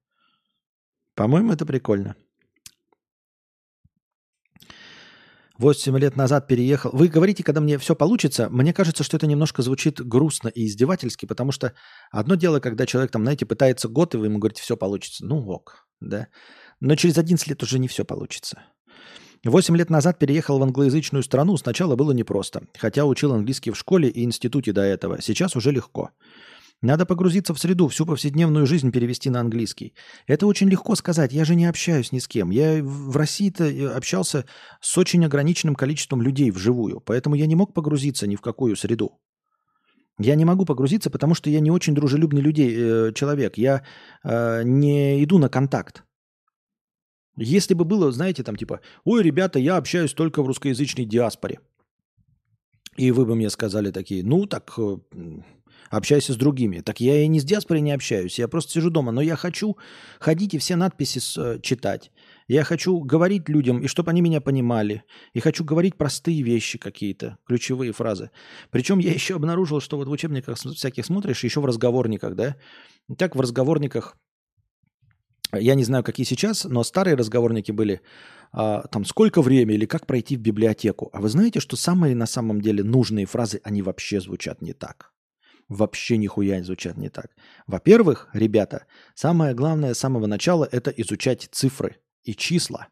По-моему, 1.15 1.53
это 1.53 1.67
прикольно. 1.67 2.17
8 5.62 5.97
лет 5.97 6.16
назад 6.16 6.49
переехал. 6.49 6.91
Вы 6.92 7.07
говорите, 7.07 7.44
когда 7.44 7.60
мне 7.60 7.78
все 7.78 7.94
получится, 7.94 8.49
мне 8.50 8.74
кажется, 8.74 9.05
что 9.05 9.16
это 9.16 9.28
немножко 9.28 9.62
звучит 9.62 10.05
грустно 10.05 10.49
и 10.49 10.66
издевательски, 10.66 11.24
потому 11.24 11.52
что 11.52 11.73
одно 12.10 12.34
дело, 12.34 12.58
когда 12.58 12.84
человек 12.84 13.12
там, 13.12 13.23
знаете, 13.23 13.47
пытается 13.47 13.89
год, 13.89 14.15
и 14.15 14.18
вы 14.18 14.26
ему 14.26 14.39
говорите, 14.39 14.60
все 14.60 14.76
получится. 14.76 15.24
Ну 15.24 15.49
ок, 15.49 15.86
да. 16.00 16.26
Но 16.81 16.97
через 16.97 17.16
11 17.16 17.47
лет 17.47 17.62
уже 17.62 17.78
не 17.78 17.86
все 17.86 18.05
получится. 18.05 18.60
Восемь 19.44 19.76
лет 19.76 19.89
назад 19.89 20.18
переехал 20.18 20.58
в 20.58 20.62
англоязычную 20.65 21.23
страну. 21.23 21.57
Сначала 21.57 21.94
было 21.94 22.10
непросто, 22.10 22.65
хотя 22.76 23.05
учил 23.05 23.32
английский 23.32 23.70
в 23.70 23.78
школе 23.78 24.08
и 24.08 24.24
институте 24.24 24.73
до 24.73 24.82
этого. 24.82 25.23
Сейчас 25.23 25.55
уже 25.55 25.70
легко. 25.70 26.10
Надо 26.83 27.07
погрузиться 27.07 27.55
в 27.55 27.59
среду, 27.61 27.86
всю 27.86 28.05
повседневную 28.05 28.67
жизнь 28.67 28.91
перевести 28.91 29.31
на 29.31 29.41
английский. 29.41 29.94
Это 30.27 30.47
очень 30.47 30.69
легко 30.69 30.97
сказать, 30.97 31.33
я 31.33 31.44
же 31.44 31.55
не 31.55 31.67
общаюсь 31.67 32.11
ни 32.11 32.19
с 32.19 32.27
кем. 32.27 32.51
Я 32.51 32.83
в 32.83 33.17
России-то 33.17 33.65
э, 33.65 33.86
общался 33.86 34.44
с 34.81 34.99
очень 34.99 35.25
ограниченным 35.25 35.77
количеством 35.77 36.23
людей 36.23 36.51
вживую, 36.51 37.01
поэтому 37.01 37.36
я 37.36 37.47
не 37.47 37.55
мог 37.55 37.73
погрузиться 37.73 38.27
ни 38.27 38.35
в 38.35 38.41
какую 38.41 38.75
среду. 38.75 39.20
Я 40.19 40.35
не 40.35 40.44
могу 40.44 40.65
погрузиться, 40.65 41.09
потому 41.09 41.35
что 41.35 41.51
я 41.51 41.61
не 41.61 41.70
очень 41.70 41.94
дружелюбный 41.94 42.43
людей, 42.43 42.75
э, 42.77 43.12
человек. 43.15 43.59
Я 43.59 43.85
э, 44.25 44.62
не 44.65 45.23
иду 45.23 45.39
на 45.39 45.49
контакт. 45.49 46.02
Если 47.36 47.75
бы 47.75 47.85
было, 47.85 48.11
знаете, 48.11 48.43
там 48.43 48.57
типа, 48.57 48.81
ой, 49.05 49.23
ребята, 49.23 49.59
я 49.59 49.77
общаюсь 49.77 50.12
только 50.12 50.43
в 50.43 50.47
русскоязычной 50.49 51.07
диаспоре. 51.07 51.61
И 52.97 53.12
вы 53.12 53.25
бы 53.25 53.36
мне 53.36 53.51
сказали 53.51 53.91
такие, 53.91 54.23
ну 54.25 54.47
так 54.47 54.75
э, 54.78 54.99
общайся 55.93 56.33
с 56.33 56.37
другими. 56.37 56.81
Так 56.81 57.01
я 57.01 57.23
и 57.23 57.29
не 57.29 57.39
с 57.39 57.45
диаспорой 57.45 57.83
не 57.83 57.93
общаюсь, 57.93 58.39
я 58.39 58.49
просто 58.49 58.73
сижу 58.73 58.91
дома. 58.91 59.12
Но 59.12 59.21
я 59.21 59.37
хочу 59.37 59.77
ходить 60.19 60.55
и 60.55 60.59
все 60.59 60.75
надписи 60.75 61.19
с, 61.19 61.37
э, 61.37 61.61
читать. 61.61 62.11
Я 62.49 62.65
хочу 62.65 62.99
говорить 63.01 63.49
людям, 63.49 63.79
и 63.79 63.87
чтобы 63.87 64.11
они 64.11 64.23
меня 64.23 64.41
понимали. 64.41 65.05
И 65.35 65.41
хочу 65.41 65.65
говорить 65.65 65.97
простые 65.97 66.43
вещи 66.43 66.79
какие-то, 66.79 67.39
ключевые 67.47 67.93
фразы. 67.93 68.31
Причем 68.71 68.99
я 68.99 69.12
еще 69.12 69.37
обнаружил, 69.37 69.81
что 69.81 69.99
вот 69.99 70.09
в 70.09 70.11
учебниках 70.11 70.59
всяких 70.59 71.07
смотришь, 71.07 71.45
еще 71.45 71.61
в 71.61 71.67
разговорниках, 71.67 72.35
да, 72.35 72.57
так 73.19 73.37
в 73.37 73.41
разговорниках, 73.41 74.17
я 75.53 75.75
не 75.75 75.85
знаю, 75.85 76.03
какие 76.03 76.25
сейчас, 76.25 76.65
но 76.65 76.83
старые 76.83 77.17
разговорники 77.17 77.71
были, 77.71 78.01
а, 78.53 78.87
там, 78.91 79.05
сколько 79.05 79.43
времени 79.43 79.77
или 79.77 79.85
как 79.85 80.07
пройти 80.07 80.39
в 80.39 80.41
библиотеку. 80.41 81.11
А 81.12 81.21
вы 81.21 81.29
знаете, 81.29 81.61
что 81.61 81.77
самые 81.77 82.15
на 82.15 82.27
самом 82.27 82.62
деле 82.62 82.83
нужные 82.83 83.27
фразы, 83.27 83.61
они 83.62 83.83
вообще 83.83 84.21
звучат 84.21 84.62
не 84.62 84.73
так 84.73 85.11
вообще 85.73 86.17
нихуя 86.17 86.62
звучат 86.62 86.97
не 86.97 87.09
так. 87.09 87.31
Во-первых, 87.67 88.28
ребята, 88.33 88.86
самое 89.15 89.55
главное 89.55 89.94
с 89.94 89.99
самого 89.99 90.26
начала– 90.26 90.68
это 90.73 90.91
изучать 90.91 91.49
цифры 91.52 91.97
и 92.25 92.34
числа. 92.34 92.89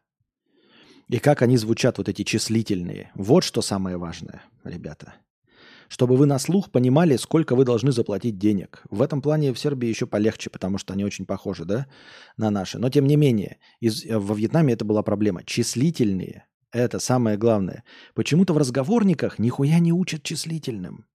И 1.07 1.19
как 1.19 1.41
они 1.41 1.57
звучат, 1.57 1.97
вот 1.97 2.09
эти 2.09 2.23
числительные. 2.23 3.11
Вот 3.15 3.43
что 3.43 3.61
самое 3.61 3.97
важное, 3.97 4.43
ребята. 4.63 5.15
Чтобы 5.89 6.15
вы 6.15 6.25
на 6.25 6.39
слух 6.39 6.71
понимали, 6.71 7.17
сколько 7.17 7.53
вы 7.53 7.65
должны 7.65 7.91
заплатить 7.91 8.37
денег. 8.37 8.81
В 8.89 9.01
этом 9.01 9.21
плане 9.21 9.51
в 9.51 9.59
Сербии 9.59 9.89
еще 9.89 10.07
полегче, 10.07 10.49
потому 10.49 10.77
что 10.77 10.93
они 10.93 11.03
очень 11.03 11.25
похожи, 11.25 11.65
да, 11.65 11.85
на 12.37 12.49
наши. 12.49 12.79
Но 12.79 12.89
тем 12.89 13.07
не 13.07 13.17
менее, 13.17 13.57
из, 13.81 14.05
во 14.05 14.33
Вьетнаме 14.33 14.73
это 14.73 14.85
была 14.85 15.03
проблема. 15.03 15.43
Числительные– 15.43 16.45
это 16.71 16.99
самое 16.99 17.37
главное. 17.37 17.83
Почему-то 18.13 18.53
в 18.53 18.57
разговорниках 18.57 19.37
нихуя 19.37 19.79
не 19.79 19.91
учат 19.91 20.23
числительным. 20.23 21.07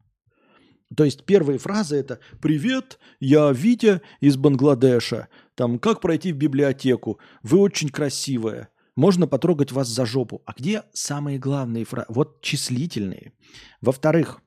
То 0.95 1.05
есть 1.05 1.25
первые 1.25 1.59
фразы 1.59 1.97
это 1.97 2.21
«Привет, 2.41 2.99
я 3.19 3.51
Витя 3.51 4.03
из 4.21 4.37
Бангладеша». 4.37 5.29
Там 5.55 5.79
«Как 5.79 6.01
пройти 6.01 6.33
в 6.33 6.37
библиотеку? 6.37 7.19
Вы 7.43 7.59
очень 7.59 7.89
красивая. 7.89 8.69
Можно 8.95 9.27
потрогать 9.27 9.73
вас 9.73 9.89
за 9.89 10.07
жопу». 10.07 10.43
А 10.47 10.53
где 10.57 10.85
самые 10.93 11.39
главные 11.39 11.85
фразы? 11.85 12.07
Вот 12.09 12.41
числительные. 12.41 13.33
Во-вторых, 13.81 14.41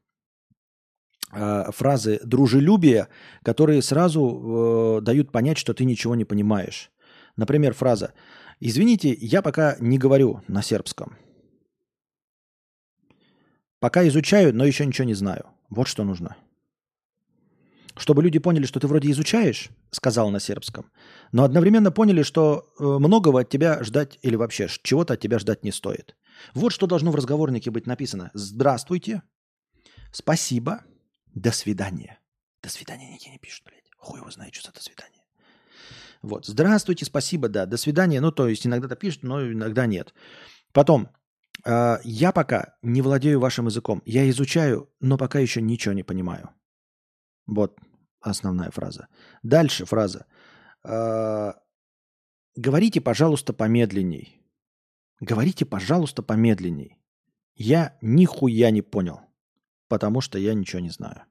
э, 1.33 1.71
фразы 1.71 2.21
дружелюбия, 2.23 3.09
которые 3.43 3.81
сразу 3.81 4.99
э, 4.99 5.01
дают 5.01 5.33
понять, 5.33 5.57
что 5.57 5.73
ты 5.73 5.83
ничего 5.83 6.15
не 6.15 6.23
понимаешь. 6.23 6.89
Например, 7.35 7.73
фраза 7.73 8.13
«Извините, 8.61 9.13
я 9.19 9.41
пока 9.41 9.75
не 9.79 9.97
говорю 9.97 10.41
на 10.47 10.61
сербском». 10.61 11.17
Пока 13.81 14.07
изучаю, 14.07 14.55
но 14.55 14.65
еще 14.65 14.85
ничего 14.85 15.05
не 15.05 15.13
знаю. 15.13 15.45
Вот 15.69 15.87
что 15.87 16.03
нужно. 16.03 16.35
Чтобы 17.97 18.23
люди 18.23 18.39
поняли, 18.39 18.65
что 18.65 18.79
ты 18.79 18.87
вроде 18.87 19.11
изучаешь, 19.11 19.69
сказал 19.91 20.29
на 20.31 20.39
сербском, 20.39 20.89
но 21.31 21.43
одновременно 21.43 21.91
поняли, 21.91 22.23
что 22.23 22.73
э, 22.79 22.83
многого 22.83 23.41
от 23.41 23.49
тебя 23.49 23.83
ждать 23.83 24.17
или 24.21 24.35
вообще 24.35 24.67
чего-то 24.83 25.15
от 25.15 25.19
тебя 25.19 25.37
ждать 25.37 25.63
не 25.63 25.71
стоит. 25.71 26.15
Вот 26.53 26.71
что 26.71 26.87
должно 26.87 27.11
в 27.11 27.15
разговорнике 27.15 27.71
быть 27.71 27.87
написано. 27.87 28.31
Здравствуйте, 28.33 29.23
спасибо, 30.13 30.83
до 31.35 31.51
свидания. 31.51 32.19
До 32.63 32.69
свидания 32.69 33.11
нигде 33.11 33.31
не 33.31 33.37
пишут, 33.37 33.65
блядь. 33.65 33.89
Хуй 33.97 34.19
его 34.19 34.31
знает, 34.31 34.55
что 34.55 34.67
за 34.67 34.73
до 34.73 34.81
свидания. 34.81 35.25
Вот. 36.21 36.45
Здравствуйте, 36.45 37.05
спасибо, 37.05 37.49
да, 37.49 37.65
до 37.65 37.77
свидания. 37.77 38.21
Ну, 38.21 38.31
то 38.31 38.47
есть 38.47 38.65
иногда-то 38.65 38.95
пишут, 38.95 39.23
но 39.23 39.51
иногда 39.51 39.85
нет. 39.85 40.13
Потом, 40.71 41.09
я 41.65 42.31
пока 42.31 42.75
не 42.81 43.01
владею 43.01 43.39
вашим 43.39 43.67
языком. 43.67 44.01
Я 44.05 44.29
изучаю, 44.29 44.89
но 44.99 45.17
пока 45.17 45.39
еще 45.39 45.61
ничего 45.61 45.93
не 45.93 46.03
понимаю. 46.03 46.49
Вот 47.47 47.77
основная 48.21 48.71
фраза. 48.71 49.07
Дальше 49.43 49.85
фраза. 49.85 50.25
Э, 50.83 51.53
говорите, 52.55 53.01
пожалуйста, 53.01 53.53
помедленней. 53.53 54.41
Говорите, 55.19 55.65
пожалуйста, 55.65 56.23
помедленней. 56.23 56.97
Я 57.55 57.97
нихуя 58.01 58.71
не 58.71 58.81
понял, 58.81 59.21
потому 59.87 60.21
что 60.21 60.37
я 60.37 60.53
ничего 60.53 60.79
не 60.79 60.89
знаю. 60.89 61.23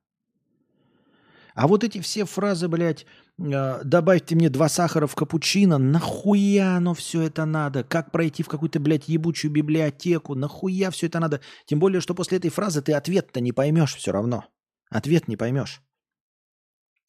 А 1.58 1.66
вот 1.66 1.82
эти 1.82 2.00
все 2.00 2.24
фразы, 2.24 2.68
блядь, 2.68 3.04
э, 3.36 3.80
добавьте 3.82 4.36
мне 4.36 4.48
два 4.48 4.68
сахара 4.68 5.08
в 5.08 5.16
капучино, 5.16 5.76
нахуя 5.76 6.76
оно 6.76 6.94
все 6.94 7.22
это 7.22 7.46
надо? 7.46 7.82
Как 7.82 8.12
пройти 8.12 8.44
в 8.44 8.48
какую-то, 8.48 8.78
блядь, 8.78 9.08
ебучую 9.08 9.50
библиотеку? 9.50 10.36
Нахуя 10.36 10.92
все 10.92 11.08
это 11.08 11.18
надо? 11.18 11.40
Тем 11.66 11.80
более, 11.80 12.00
что 12.00 12.14
после 12.14 12.38
этой 12.38 12.50
фразы 12.50 12.80
ты 12.80 12.92
ответ-то 12.92 13.40
не 13.40 13.50
поймешь 13.50 13.96
все 13.96 14.12
равно. 14.12 14.44
Ответ 14.88 15.26
не 15.26 15.36
поймешь. 15.36 15.82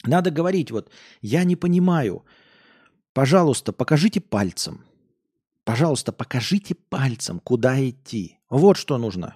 Надо 0.03 0.32
говорить 0.32 0.72
вот, 0.72 0.90
я 1.22 1.44
не 1.44 1.56
понимаю. 1.56 2.26
Пожалуйста, 3.14 3.72
покажите 3.72 4.19
пальцем. 4.19 4.84
Пожалуйста, 5.64 6.11
покажите 6.11 6.74
пальцем, 6.74 7.40
куда 7.40 7.88
идти. 7.88 8.40
Вот 8.50 8.78
что 8.78 8.98
нужно. 8.98 9.36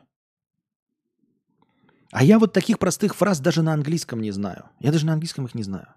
А 2.13 2.23
я 2.23 2.37
вот 2.37 2.53
таких 2.53 2.77
простых 2.77 3.15
фраз 3.15 3.39
даже 3.39 3.63
на 3.63 3.73
английском 3.73 4.21
не 4.21 4.29
знаю. 4.29 4.69
Я 4.79 4.91
даже 4.91 5.07
на 5.07 5.13
английском 5.13 5.45
их 5.45 5.55
не 5.55 5.63
знаю. 5.63 5.87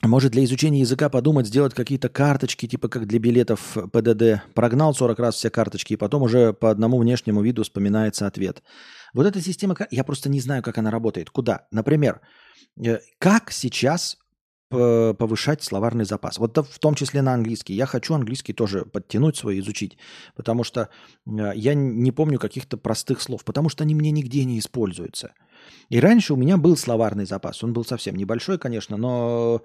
Может, 0.00 0.30
для 0.30 0.44
изучения 0.44 0.80
языка 0.80 1.08
подумать, 1.08 1.48
сделать 1.48 1.74
какие-то 1.74 2.08
карточки, 2.08 2.66
типа 2.66 2.88
как 2.88 3.06
для 3.08 3.18
билетов 3.18 3.76
ПДД. 3.92 4.42
Прогнал 4.54 4.94
40 4.94 5.18
раз 5.18 5.34
все 5.34 5.50
карточки, 5.50 5.94
и 5.94 5.96
потом 5.96 6.22
уже 6.22 6.52
по 6.52 6.70
одному 6.70 6.96
внешнему 6.96 7.42
виду 7.42 7.64
вспоминается 7.64 8.28
ответ. 8.28 8.62
Вот 9.12 9.26
эта 9.26 9.40
система, 9.40 9.76
я 9.90 10.04
просто 10.04 10.28
не 10.28 10.40
знаю, 10.40 10.62
как 10.62 10.78
она 10.78 10.92
работает. 10.92 11.28
Куда? 11.28 11.66
Например, 11.72 12.20
э, 12.82 13.00
как 13.18 13.50
сейчас 13.50 14.16
повышать 14.70 15.62
словарный 15.62 16.04
запас. 16.04 16.38
Вот 16.38 16.56
в 16.56 16.78
том 16.78 16.94
числе 16.94 17.22
на 17.22 17.34
английский. 17.34 17.74
Я 17.74 17.86
хочу 17.86 18.14
английский 18.14 18.52
тоже 18.52 18.84
подтянуть 18.84 19.36
свой, 19.36 19.58
изучить, 19.58 19.98
потому 20.36 20.64
что 20.64 20.88
э, 21.26 21.52
я 21.54 21.74
не 21.74 22.12
помню 22.12 22.38
каких-то 22.38 22.76
простых 22.76 23.20
слов, 23.20 23.44
потому 23.44 23.68
что 23.68 23.82
они 23.82 23.94
мне 23.94 24.12
нигде 24.12 24.44
не 24.44 24.58
используются. 24.58 25.32
И 25.88 26.00
раньше 26.00 26.34
у 26.34 26.36
меня 26.36 26.56
был 26.56 26.76
словарный 26.76 27.26
запас. 27.26 27.64
Он 27.64 27.72
был 27.72 27.84
совсем 27.84 28.14
небольшой, 28.14 28.58
конечно, 28.58 28.96
но 28.96 29.62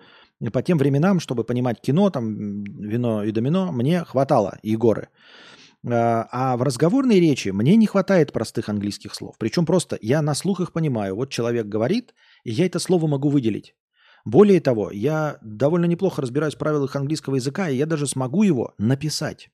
по 0.51 0.61
тем 0.64 0.77
временам, 0.77 1.19
чтобы 1.19 1.43
понимать 1.43 1.82
кино, 1.82 2.09
там, 2.09 2.64
вино 2.64 3.24
и 3.24 3.32
домино, 3.32 3.72
мне 3.72 4.03
хватало 4.03 4.58
Егоры. 4.64 5.09
А, 5.88 6.27
а 6.32 6.58
в 6.58 6.64
разговорной 6.64 7.19
речи 7.19 7.50
мне 7.50 7.75
не 7.75 7.85
хватает 7.85 8.34
простых 8.34 8.69
английских 8.69 9.14
слов. 9.14 9.35
Причем 9.38 9.66
просто 9.66 9.98
я 10.01 10.22
на 10.22 10.34
слух 10.34 10.61
их 10.61 10.74
понимаю. 10.74 11.16
Вот 11.16 11.30
человек 11.30 11.67
говорит, 11.67 12.14
и 12.43 12.51
я 12.51 12.66
это 12.66 12.80
слово 12.80 13.08
могу 13.08 13.30
выделить. 13.30 13.75
Более 14.26 14.60
того, 14.60 14.92
я 14.92 15.38
довольно 15.42 15.86
неплохо 15.86 16.22
разбираюсь 16.22 16.56
в 16.56 16.58
правилах 16.58 16.95
английского 16.95 17.36
языка, 17.36 17.70
и 17.70 17.78
я 17.78 17.86
даже 17.86 18.08
смогу 18.08 18.44
его 18.44 18.74
написать. 18.80 19.50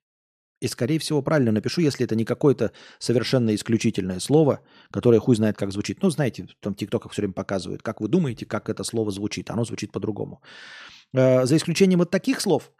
И, 0.61 0.67
скорее 0.67 1.00
всего, 1.00 1.22
правильно 1.22 1.51
напишу, 1.51 1.82
если 1.82 2.06
это 2.06 2.16
не 2.16 2.24
какое-то 2.24 2.72
совершенно 3.00 3.53
исключительное 3.53 4.19
слово, 4.19 4.61
которое 4.91 5.19
хуй 5.19 5.35
знает, 5.35 5.58
как 5.58 5.72
звучит. 5.72 6.01
Ну, 6.01 6.09
знаете, 6.09 6.48
там 6.61 6.74
в 6.74 6.77
ТикТоках 6.77 7.11
все 7.11 7.24
время 7.24 7.33
показывают, 7.33 7.82
как 7.82 8.00
вы 8.00 8.08
думаете, 8.08 8.45
как 8.45 8.69
это 8.69 8.83
слово 8.83 9.11
звучит. 9.11 9.50
Оно 9.50 9.66
звучит 9.66 9.91
по-другому. 9.91 10.41
Э, 11.14 11.45
за 11.45 11.58
исключением 11.58 12.00
вот 12.00 12.11
таких 12.11 12.40
слов, 12.40 12.72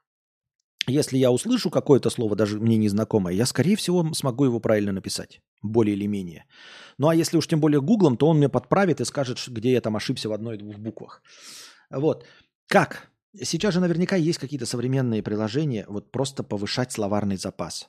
если 0.88 1.18
я 1.18 1.32
услышу 1.32 1.70
какое-то 1.70 2.10
слово, 2.10 2.36
даже 2.36 2.60
мне 2.60 2.78
незнакомое, 2.78 3.34
я, 3.34 3.46
скорее 3.46 3.76
всего, 3.76 4.14
смогу 4.14 4.46
его 4.46 4.60
правильно 4.60 4.92
написать, 4.92 5.42
более 5.64 5.96
или 5.96 6.06
менее. 6.06 6.46
Ну, 7.00 7.08
а 7.08 7.16
если 7.16 7.38
уж 7.38 7.48
тем 7.48 7.60
более 7.60 7.82
гуглом, 7.82 8.16
то 8.16 8.28
он 8.28 8.38
мне 8.38 8.48
подправит 8.48 9.02
и 9.02 9.06
скажет, 9.06 9.40
где 9.48 9.72
я 9.72 9.82
там 9.82 9.96
ошибся 9.96 10.30
в 10.30 10.34
одной-двух 10.34 10.78
буквах. 10.78 11.22
Вот. 11.92 12.26
Как 12.68 13.12
Сейчас 13.40 13.74
же 13.74 13.80
наверняка 13.80 14.18
есть 14.18 14.40
какие-то 14.40 14.66
современные 14.66 15.24
приложения, 15.24 15.86
вот 15.88 16.12
просто 16.12 16.44
повышать 16.44 16.92
словарный 16.92 17.38
запас. 17.38 17.88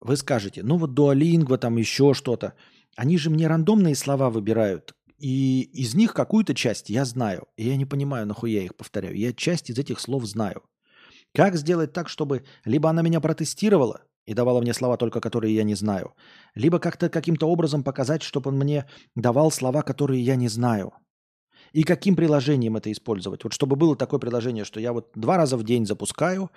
Вы 0.00 0.16
скажете, 0.16 0.62
ну 0.62 0.78
вот 0.78 0.98
Duolingo, 0.98 1.58
там 1.58 1.76
еще 1.76 2.14
что-то. 2.14 2.54
Они 2.96 3.18
же 3.18 3.28
мне 3.28 3.46
рандомные 3.46 3.94
слова 3.94 4.30
выбирают, 4.30 4.94
и 5.18 5.60
из 5.74 5.94
них 5.94 6.14
какую-то 6.14 6.54
часть 6.54 6.88
я 6.88 7.04
знаю. 7.04 7.46
И 7.56 7.68
я 7.68 7.76
не 7.76 7.84
понимаю, 7.84 8.26
нахуя 8.26 8.60
я 8.60 8.64
их 8.64 8.74
повторяю. 8.74 9.16
Я 9.16 9.34
часть 9.34 9.68
из 9.68 9.78
этих 9.78 10.00
слов 10.00 10.24
знаю. 10.24 10.62
Как 11.34 11.56
сделать 11.56 11.92
так, 11.92 12.08
чтобы 12.08 12.44
либо 12.64 12.88
она 12.88 13.02
меня 13.02 13.20
протестировала 13.20 14.02
и 14.24 14.32
давала 14.32 14.62
мне 14.62 14.72
слова 14.72 14.96
только, 14.96 15.20
которые 15.20 15.54
я 15.54 15.64
не 15.64 15.74
знаю, 15.74 16.14
либо 16.54 16.78
как-то 16.78 17.10
каким-то 17.10 17.46
образом 17.48 17.82
показать, 17.82 18.22
чтобы 18.22 18.50
он 18.50 18.56
мне 18.56 18.88
давал 19.14 19.50
слова, 19.50 19.82
которые 19.82 20.22
я 20.22 20.36
не 20.36 20.48
знаю– 20.48 20.94
и 21.74 21.82
каким 21.82 22.14
приложением 22.14 22.76
это 22.76 22.92
использовать. 22.92 23.42
Вот 23.42 23.52
чтобы 23.52 23.74
было 23.74 23.96
такое 23.96 24.20
приложение, 24.20 24.64
что 24.64 24.78
я 24.78 24.92
вот 24.92 25.10
два 25.16 25.36
раза 25.36 25.56
в 25.56 25.64
день 25.64 25.86
запускаю, 25.86 26.50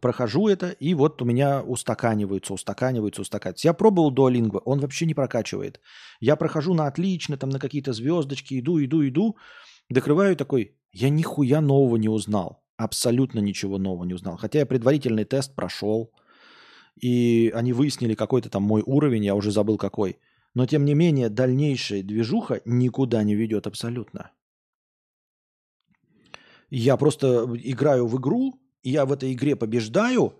прохожу 0.00 0.48
это, 0.48 0.70
и 0.70 0.94
вот 0.94 1.20
у 1.20 1.26
меня 1.26 1.62
устаканиваются, 1.62 2.54
устаканиваются, 2.54 3.20
устаканиваются. 3.20 3.68
Я 3.68 3.74
пробовал 3.74 4.14
Duolingo, 4.14 4.62
он 4.64 4.80
вообще 4.80 5.04
не 5.04 5.12
прокачивает. 5.12 5.78
Я 6.20 6.36
прохожу 6.36 6.72
на 6.72 6.86
отлично, 6.86 7.36
там 7.36 7.50
на 7.50 7.58
какие-то 7.58 7.92
звездочки, 7.92 8.60
иду, 8.60 8.82
иду, 8.82 9.06
иду, 9.06 9.36
докрываю 9.90 10.36
такой, 10.36 10.74
я 10.90 11.10
нихуя 11.10 11.60
нового 11.60 11.96
не 11.96 12.08
узнал. 12.08 12.64
Абсолютно 12.78 13.40
ничего 13.40 13.76
нового 13.76 14.04
не 14.04 14.14
узнал. 14.14 14.38
Хотя 14.38 14.60
я 14.60 14.66
предварительный 14.66 15.26
тест 15.26 15.54
прошел, 15.54 16.12
и 16.98 17.52
они 17.54 17.74
выяснили 17.74 18.14
какой-то 18.14 18.48
там 18.48 18.62
мой 18.62 18.82
уровень, 18.86 19.24
я 19.24 19.34
уже 19.34 19.50
забыл 19.50 19.76
какой. 19.76 20.16
Но 20.54 20.64
тем 20.64 20.86
не 20.86 20.94
менее, 20.94 21.28
дальнейшая 21.28 22.02
движуха 22.02 22.62
никуда 22.64 23.22
не 23.22 23.34
ведет 23.34 23.66
абсолютно. 23.66 24.30
Я 26.74 26.96
просто 26.96 27.46
играю 27.64 28.06
в 28.06 28.18
игру, 28.18 28.58
я 28.82 29.04
в 29.04 29.12
этой 29.12 29.34
игре 29.34 29.56
побеждаю, 29.56 30.32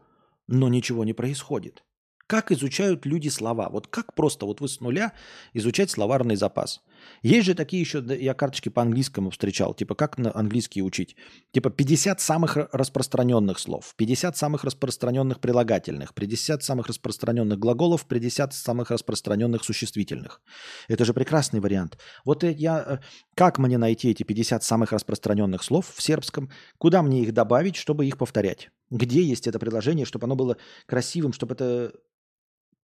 но 0.47 0.71
ничего 0.71 1.05
не 1.05 1.13
происходит. 1.13 1.85
Как 2.27 2.51
изучают 2.51 3.05
люди 3.05 3.29
слова? 3.29 3.69
Вот 3.69 3.87
как 3.87 4.15
просто 4.15 4.47
вот 4.47 4.63
вы 4.63 4.69
с 4.69 4.81
нуля 4.81 5.13
изучать 5.53 5.91
словарный 5.91 6.37
запас? 6.37 6.81
Есть 7.23 7.47
же 7.47 7.55
такие 7.55 7.81
еще, 7.81 8.05
я 8.21 8.35
карточки 8.35 8.69
по 8.69 8.83
английскому 8.83 9.31
встречал, 9.31 9.75
типа 9.75 9.95
как 9.95 10.19
на 10.19 10.35
английский 10.35 10.83
учить? 10.83 11.17
Типа 11.53 11.71
50 11.71 12.21
самых 12.21 12.57
ра- 12.57 12.69
распространенных 12.73 13.59
слов, 13.59 13.95
50 13.97 14.37
самых 14.37 14.65
распространенных 14.65 15.41
прилагательных, 15.41 16.15
50 16.15 16.63
самых 16.63 16.89
распространенных 16.89 17.59
глаголов, 17.59 18.07
50 18.07 18.53
самых 18.55 18.91
распространенных 18.91 19.65
существительных. 19.65 20.41
Это 20.89 21.05
же 21.05 21.15
прекрасный 21.15 21.61
вариант. 21.61 21.99
Вот 22.25 22.45
э, 22.45 22.53
я, 22.53 22.85
э, 22.87 22.99
как 23.35 23.59
мне 23.59 23.79
найти 23.79 24.11
эти 24.11 24.23
50 24.23 24.65
самых 24.65 24.93
распространенных 24.93 25.63
слов 25.63 25.93
в 25.95 26.03
сербском? 26.03 26.51
Куда 26.79 27.03
мне 27.03 27.23
их 27.23 27.33
добавить, 27.33 27.77
чтобы 27.77 28.07
их 28.07 28.19
повторять? 28.19 28.71
Где 28.91 29.23
есть 29.23 29.47
это 29.47 29.59
приложение, 29.59 30.07
чтобы 30.07 30.25
оно 30.25 30.37
было 30.37 30.57
красивым, 30.87 31.33
чтобы 31.33 31.55
это, 31.55 31.93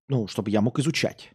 ну, 0.08 0.26
чтобы 0.26 0.50
я 0.50 0.60
мог 0.60 0.78
изучать? 0.78 1.32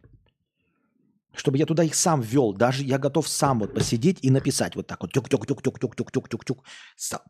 чтобы 1.35 1.57
я 1.57 1.65
туда 1.65 1.83
их 1.83 1.95
сам 1.95 2.21
ввел. 2.21 2.53
Даже 2.53 2.83
я 2.83 2.97
готов 2.97 3.27
сам 3.27 3.59
вот 3.59 3.73
посидеть 3.73 4.19
и 4.21 4.29
написать 4.29 4.75
вот 4.75 4.87
так 4.87 5.01
вот 5.01 5.11
тюк-тюк-тюк-тюк-тюк-тюк-тюк-тюк, 5.11 6.63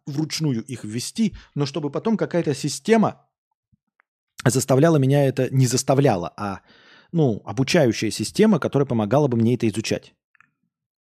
вручную 0.06 0.64
их 0.64 0.84
ввести, 0.84 1.36
но 1.56 1.66
чтобы 1.66 1.90
потом 1.92 2.18
какая-то 2.18 2.54
система 2.54 3.28
заставляла 4.46 4.98
меня 4.98 5.26
это, 5.26 5.50
не 5.54 5.68
заставляла, 5.68 6.34
а 6.38 6.62
ну, 7.12 7.42
обучающая 7.46 8.12
система, 8.12 8.60
которая 8.60 8.86
помогала 8.86 9.28
бы 9.28 9.38
мне 9.38 9.56
это 9.56 9.68
изучать. 9.68 10.14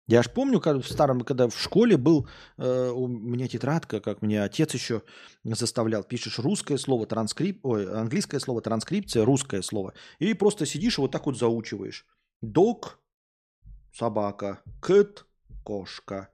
Я 0.07 0.19
аж 0.19 0.29
помню, 0.31 0.59
как 0.59 0.77
в 0.77 0.87
старом, 0.87 1.21
когда 1.21 1.47
в 1.47 1.59
школе 1.59 1.97
был, 1.97 2.27
э, 2.57 2.91
у 2.91 3.07
меня 3.07 3.47
тетрадка, 3.47 3.99
как 3.99 4.21
мне 4.21 4.43
отец 4.43 4.71
еще 4.75 5.01
заставлял, 5.43 6.03
пишешь 6.03 6.37
русское 6.37 6.77
слово, 6.77 7.07
транскрип, 7.07 7.65
ой, 7.65 7.91
английское 7.91 8.39
слово, 8.39 8.61
транскрипция, 8.61 9.25
русское 9.25 9.63
слово, 9.63 9.93
и 10.19 10.35
просто 10.35 10.67
сидишь 10.67 10.99
и 10.99 11.01
вот 11.01 11.11
так 11.11 11.25
вот 11.25 11.39
заучиваешь. 11.39 12.05
Dog– 12.51 12.97
собака. 13.93 14.61
Cat– 14.81 15.23
кошка. 15.63 16.29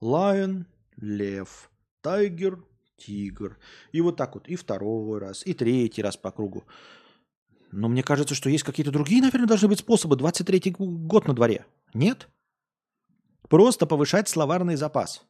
Lion– 0.00 0.64
лев. 0.96 1.70
Tiger– 2.02 2.62
тигр. 2.96 3.58
И 3.92 4.00
вот 4.00 4.16
так 4.16 4.34
вот. 4.34 4.48
И 4.48 4.56
второй 4.56 5.18
раз, 5.18 5.46
и 5.46 5.54
третий 5.54 6.02
раз 6.02 6.16
по 6.16 6.30
кругу. 6.30 6.64
Но 7.72 7.88
мне 7.88 8.02
кажется, 8.02 8.34
что 8.34 8.50
есть 8.50 8.64
какие-то 8.64 8.90
другие, 8.90 9.22
наверное, 9.22 9.46
должны 9.46 9.68
быть 9.68 9.78
способы. 9.78 10.16
23-й 10.16 10.70
год 10.78 11.28
на 11.28 11.34
дворе. 11.34 11.66
Нет? 11.94 12.28
Просто 13.48 13.86
повышать 13.86 14.28
словарный 14.28 14.76
запас. 14.76 15.24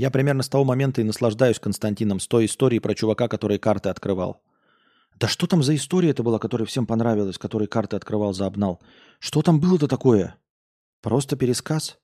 Я 0.00 0.10
примерно 0.10 0.42
с 0.42 0.48
того 0.48 0.64
момента 0.64 1.02
и 1.02 1.04
наслаждаюсь 1.04 1.58
Константином, 1.58 2.20
с 2.20 2.26
той 2.26 2.46
историей 2.46 2.80
про 2.80 2.94
чувака, 2.94 3.28
который 3.28 3.58
карты 3.58 3.90
открывал. 3.90 4.40
Да 5.16 5.28
что 5.28 5.46
там 5.46 5.62
за 5.62 5.74
история 5.74 6.08
это 6.08 6.22
была, 6.22 6.38
которая 6.38 6.64
всем 6.64 6.86
понравилась, 6.86 7.36
который 7.36 7.66
карты 7.66 7.96
открывал 7.96 8.32
за 8.32 8.46
обнал? 8.46 8.80
Что 9.18 9.42
там 9.42 9.60
было-то 9.60 9.88
такое? 9.88 10.36
Просто 11.02 11.36
пересказ? 11.36 11.98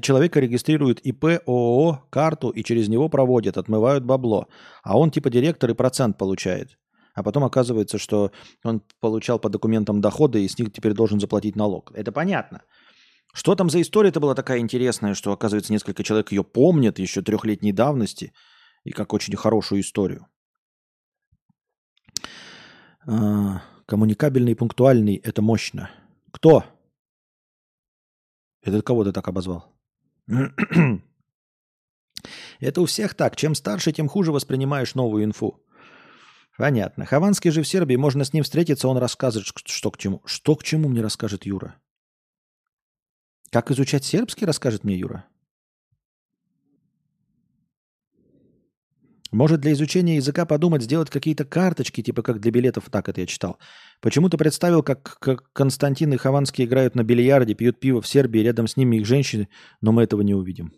Человека 0.00 0.38
регистрируют 0.38 1.00
ИП, 1.00 1.24
ООО, 1.48 2.04
карту 2.10 2.50
и 2.50 2.62
через 2.62 2.86
него 2.86 3.08
проводят, 3.08 3.58
отмывают 3.58 4.04
бабло. 4.04 4.46
А 4.84 4.96
он 4.96 5.10
типа 5.10 5.30
директор 5.30 5.68
и 5.68 5.74
процент 5.74 6.16
получает. 6.16 6.78
А 7.14 7.24
потом 7.24 7.42
оказывается, 7.42 7.98
что 7.98 8.30
он 8.62 8.82
получал 9.00 9.40
по 9.40 9.48
документам 9.48 10.00
доходы 10.00 10.44
и 10.44 10.48
с 10.48 10.56
них 10.60 10.72
теперь 10.72 10.92
должен 10.92 11.18
заплатить 11.18 11.56
налог. 11.56 11.90
Это 11.92 12.12
понятно. 12.12 12.62
Что 13.32 13.54
там 13.54 13.70
за 13.70 13.80
история-то 13.80 14.20
была 14.20 14.34
такая 14.34 14.58
интересная, 14.58 15.14
что, 15.14 15.32
оказывается, 15.32 15.72
несколько 15.72 16.04
человек 16.04 16.32
ее 16.32 16.44
помнят 16.44 16.98
еще 16.98 17.22
трехлетней 17.22 17.72
давности 17.72 18.32
и 18.84 18.90
как 18.90 19.14
очень 19.14 19.36
хорошую 19.36 19.80
историю. 19.80 20.26
А, 23.06 23.62
коммуникабельный 23.86 24.52
и 24.52 24.54
пунктуальный– 24.54 25.16
это 25.24 25.40
мощно. 25.40 25.90
Кто? 26.30 26.64
Это 28.62 28.82
кого 28.82 29.04
ты 29.04 29.12
так 29.12 29.26
обозвал? 29.28 29.72
Это 32.60 32.80
у 32.80 32.86
всех 32.86 33.14
так. 33.14 33.34
Чем 33.34 33.56
старше, 33.56 33.90
тем 33.90 34.08
хуже 34.08 34.30
воспринимаешь 34.30 34.94
новую 34.94 35.24
инфу. 35.24 35.60
Понятно. 36.56 37.06
Хованский 37.06 37.50
же 37.50 37.62
в 37.62 37.68
Сербии, 37.68 37.96
можно 37.96 38.24
с 38.24 38.32
ним 38.32 38.44
встретиться, 38.44 38.86
он 38.86 38.98
расскажет, 38.98 39.44
что 39.46 39.90
к 39.90 39.98
чему. 39.98 40.22
Что 40.24 40.54
к 40.54 40.62
чему 40.62 40.88
мне 40.88 41.02
расскажет 41.02 41.44
Юра? 41.44 41.74
Как 43.52 43.70
изучать 43.70 44.02
сербский, 44.02 44.46
расскажет 44.46 44.82
мне 44.82 44.96
Юра. 44.96 45.26
Может 49.30 49.60
для 49.60 49.72
изучения 49.72 50.16
языка 50.16 50.46
подумать, 50.46 50.82
сделать 50.82 51.10
какие-то 51.10 51.44
карточки, 51.44 52.02
типа 52.02 52.22
как 52.22 52.40
для 52.40 52.50
билетов, 52.50 52.88
так 52.90 53.10
это 53.10 53.20
я 53.20 53.26
читал. 53.26 53.58
Почему-то 54.00 54.38
представил, 54.38 54.82
как, 54.82 55.18
как 55.20 55.52
Константин 55.52 56.14
и 56.14 56.16
Хованский 56.16 56.64
играют 56.64 56.94
на 56.94 57.04
бильярде, 57.04 57.54
пьют 57.54 57.78
пиво 57.78 58.00
в 58.00 58.06
Сербии, 58.06 58.40
рядом 58.40 58.66
с 58.66 58.78
ними 58.78 58.96
их 58.96 59.06
женщины, 59.06 59.48
но 59.82 59.92
мы 59.92 60.02
этого 60.02 60.22
не 60.22 60.34
увидим. 60.34 60.72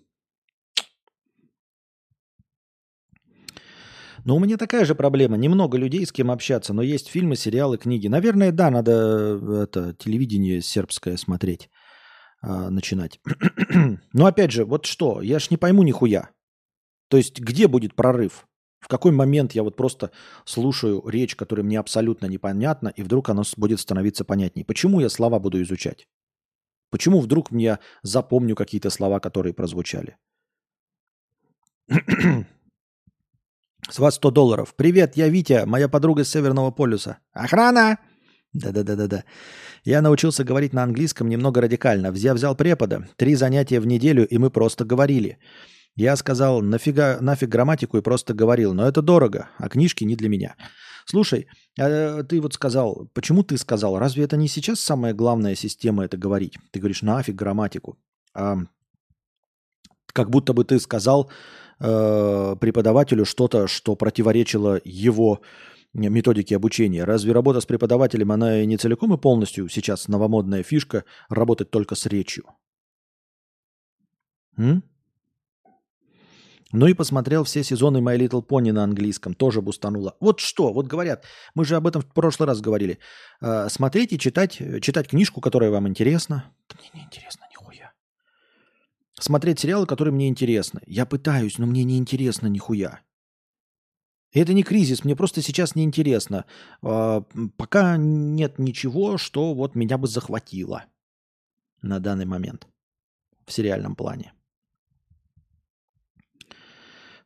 Но 4.24 4.36
у 4.36 4.40
меня 4.40 4.56
такая 4.56 4.84
же 4.84 4.96
проблема. 4.96 5.36
Немного 5.36 5.78
людей, 5.78 6.04
с 6.04 6.10
кем 6.10 6.30
общаться, 6.30 6.72
но 6.72 6.82
есть 6.82 7.08
фильмы, 7.08 7.36
сериалы, 7.36 7.78
книги. 7.78 8.08
Наверное, 8.08 8.50
да, 8.50 8.70
надо 8.70 9.38
э, 9.40 9.62
это 9.64 9.94
телевидение 9.94 10.60
сербское 10.60 11.16
смотреть 11.16 11.70
а, 12.46 12.70
начинать. 12.70 13.20
Но 14.12 14.26
опять 14.26 14.50
же, 14.50 14.64
вот 14.64 14.84
что, 14.84 15.22
я 15.22 15.38
ж 15.38 15.50
не 15.50 15.56
пойму 15.56 15.82
нихуя. 15.82 16.30
То 17.08 17.16
есть 17.16 17.40
где 17.40 17.68
будет 17.68 17.94
прорыв? 17.94 18.46
В 18.80 18.88
какой 18.88 19.12
момент 19.12 19.52
я 19.52 19.62
вот 19.62 19.76
просто 19.76 20.10
слушаю 20.44 21.02
речь, 21.08 21.36
которая 21.36 21.64
мне 21.64 21.78
абсолютно 21.78 22.26
непонятна, 22.26 22.88
и 22.88 23.02
вдруг 23.02 23.30
она 23.30 23.44
будет 23.56 23.80
становиться 23.80 24.26
понятнее? 24.26 24.66
Почему 24.66 25.00
я 25.00 25.08
слова 25.08 25.38
буду 25.38 25.62
изучать? 25.62 26.06
Почему 26.90 27.20
вдруг 27.20 27.50
мне 27.50 27.78
запомню 28.02 28.54
какие-то 28.54 28.90
слова, 28.90 29.20
которые 29.20 29.54
прозвучали? 29.54 30.18
С 33.88 33.98
вас 33.98 34.16
100 34.16 34.30
долларов. 34.32 34.74
Привет, 34.76 35.16
я 35.16 35.28
Витя, 35.28 35.64
моя 35.66 35.88
подруга 35.88 36.24
с 36.24 36.30
Северного 36.30 36.70
полюса. 36.70 37.18
Охрана! 37.32 37.98
Да-да-да-да-да. 38.54 39.24
Я 39.84 40.00
научился 40.00 40.44
говорить 40.44 40.72
на 40.72 40.82
английском 40.82 41.28
немного 41.28 41.60
радикально. 41.60 42.12
Я 42.14 42.34
взял 42.34 42.56
препода, 42.56 43.08
три 43.16 43.34
занятия 43.34 43.80
в 43.80 43.86
неделю, 43.86 44.26
и 44.26 44.38
мы 44.38 44.50
просто 44.50 44.84
говорили. 44.84 45.38
Я 45.96 46.16
сказал, 46.16 46.62
нафига, 46.62 47.18
нафиг 47.20 47.48
грамматику 47.48 47.98
и 47.98 48.02
просто 48.02 48.32
говорил, 48.32 48.72
но 48.72 48.86
это 48.86 49.02
дорого, 49.02 49.48
а 49.58 49.68
книжки 49.68 50.04
не 50.04 50.16
для 50.16 50.28
меня. 50.28 50.56
Слушай, 51.04 51.48
а 51.78 52.22
ты 52.22 52.40
вот 52.40 52.54
сказал, 52.54 53.10
почему 53.12 53.42
ты 53.42 53.58
сказал, 53.58 53.98
разве 53.98 54.24
это 54.24 54.36
не 54.36 54.48
сейчас 54.48 54.80
самая 54.80 55.12
главная 55.12 55.54
система 55.54 56.04
это 56.04 56.16
говорить? 56.16 56.56
Ты 56.70 56.80
говоришь, 56.80 57.02
нафиг 57.02 57.34
грамматику. 57.34 57.98
А, 58.34 58.56
как 60.12 60.30
будто 60.30 60.52
бы 60.52 60.64
ты 60.64 60.80
сказал 60.80 61.30
э, 61.80 62.56
преподавателю 62.60 63.24
что-то, 63.24 63.66
что 63.66 63.96
противоречило 63.96 64.80
его 64.84 65.40
методики 65.94 66.54
обучения. 66.54 67.04
Разве 67.04 67.32
работа 67.32 67.60
с 67.60 67.66
преподавателем, 67.66 68.32
она 68.32 68.64
не 68.64 68.76
целиком 68.76 69.14
и 69.14 69.18
полностью 69.18 69.68
сейчас 69.68 70.08
новомодная 70.08 70.62
фишка 70.62 71.04
работать 71.28 71.70
только 71.70 71.94
с 71.94 72.06
речью? 72.06 72.44
М? 74.56 74.82
Ну 76.72 76.88
и 76.88 76.94
посмотрел 76.94 77.44
все 77.44 77.62
сезоны 77.62 77.98
My 77.98 78.18
Little 78.18 78.44
Pony 78.44 78.72
на 78.72 78.82
английском, 78.82 79.34
тоже 79.34 79.62
бустануло. 79.62 80.16
Вот 80.18 80.40
что, 80.40 80.72
вот 80.72 80.88
говорят, 80.88 81.24
мы 81.54 81.64
же 81.64 81.76
об 81.76 81.86
этом 81.86 82.02
в 82.02 82.12
прошлый 82.12 82.48
раз 82.48 82.60
говорили. 82.60 82.98
Э, 83.40 83.68
смотреть 83.68 84.12
и 84.12 84.18
читать, 84.18 84.60
читать 84.82 85.06
книжку, 85.06 85.40
которая 85.40 85.70
вам 85.70 85.86
интересна. 85.86 86.52
Да 86.68 86.76
мне 86.80 86.90
не 86.94 87.06
интересно 87.06 87.44
нихуя. 87.48 87.92
Смотреть 89.20 89.60
сериалы, 89.60 89.86
которые 89.86 90.12
мне 90.12 90.26
интересны. 90.26 90.80
Я 90.86 91.06
пытаюсь, 91.06 91.58
но 91.58 91.66
мне 91.66 91.84
не 91.84 91.96
интересно 91.96 92.48
нихуя. 92.48 93.02
Это 94.34 94.52
не 94.52 94.64
кризис, 94.64 95.04
мне 95.04 95.14
просто 95.14 95.40
сейчас 95.42 95.76
неинтересно. 95.76 96.44
Э, 96.82 97.22
пока 97.56 97.96
нет 97.96 98.58
ничего, 98.58 99.16
что 99.16 99.54
вот 99.54 99.76
меня 99.76 99.96
бы 99.96 100.08
захватило 100.08 100.84
на 101.82 102.00
данный 102.00 102.26
момент 102.26 102.66
в 103.46 103.52
сериальном 103.52 103.94
плане. 103.94 104.32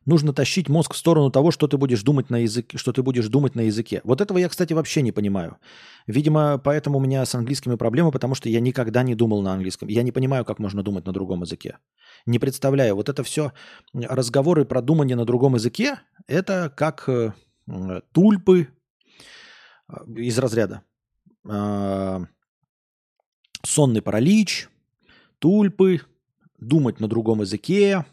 Нужно 0.09 0.33
тащить 0.33 0.69
мозг 0.69 0.95
в 0.95 0.97
сторону 0.97 1.29
того, 1.29 1.51
что 1.51 1.67
ты 1.67 1.77
будешь 1.77 2.01
думать 2.01 2.31
на 2.31 2.37
языке, 2.37 2.79
что 2.79 2.91
ты 2.91 3.03
будешь 3.03 3.27
думать 3.27 3.53
на 3.53 3.61
языке. 3.61 4.01
Вот 4.03 4.21
этого 4.21 4.39
я, 4.39 4.49
кстати, 4.49 4.73
вообще 4.73 5.03
не 5.03 5.11
понимаю. 5.11 5.57
Видимо, 6.07 6.57
поэтому 6.57 6.97
у 6.97 7.01
меня 7.01 7.23
с 7.23 7.35
английскими 7.35 7.75
проблемы, 7.75 8.09
потому 8.09 8.33
что 8.33 8.49
я 8.49 8.59
никогда 8.59 9.03
не 9.03 9.13
думал 9.13 9.43
на 9.43 9.53
английском. 9.53 9.87
Я 9.87 10.01
не 10.01 10.11
понимаю, 10.11 10.45
как 10.45 10.57
можно 10.57 10.81
думать 10.81 11.05
на 11.05 11.13
другом 11.13 11.43
языке. 11.43 11.77
Не 12.25 12.39
представляю. 12.39 12.95
Вот 12.95 13.07
это 13.07 13.23
все 13.23 13.51
разговоры 13.93 14.65
про 14.65 14.81
думание 14.81 15.15
на 15.15 15.25
другом 15.25 15.53
языке, 15.53 15.99
это 16.25 16.73
как 16.75 17.07
э, 17.07 17.31
тульпы 18.11 18.67
э, 19.89 19.93
из 20.15 20.39
разряда. 20.39 20.81
Э, 21.47 22.25
сонный 23.63 24.01
паралич, 24.01 24.69
тульпы, 25.37 26.01
думать 26.57 26.99
на 26.99 27.07
другом 27.07 27.41
языке, 27.41 28.05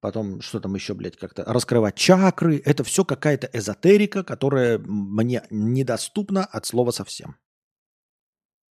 потом 0.00 0.40
что 0.40 0.60
там 0.60 0.74
еще, 0.74 0.94
блядь, 0.94 1.16
как-то 1.16 1.44
раскрывать 1.44 1.96
чакры. 1.96 2.60
Это 2.64 2.84
все 2.84 3.04
какая-то 3.04 3.48
эзотерика, 3.52 4.24
которая 4.24 4.78
мне 4.78 5.42
недоступна 5.50 6.44
от 6.44 6.66
слова 6.66 6.90
совсем. 6.90 7.36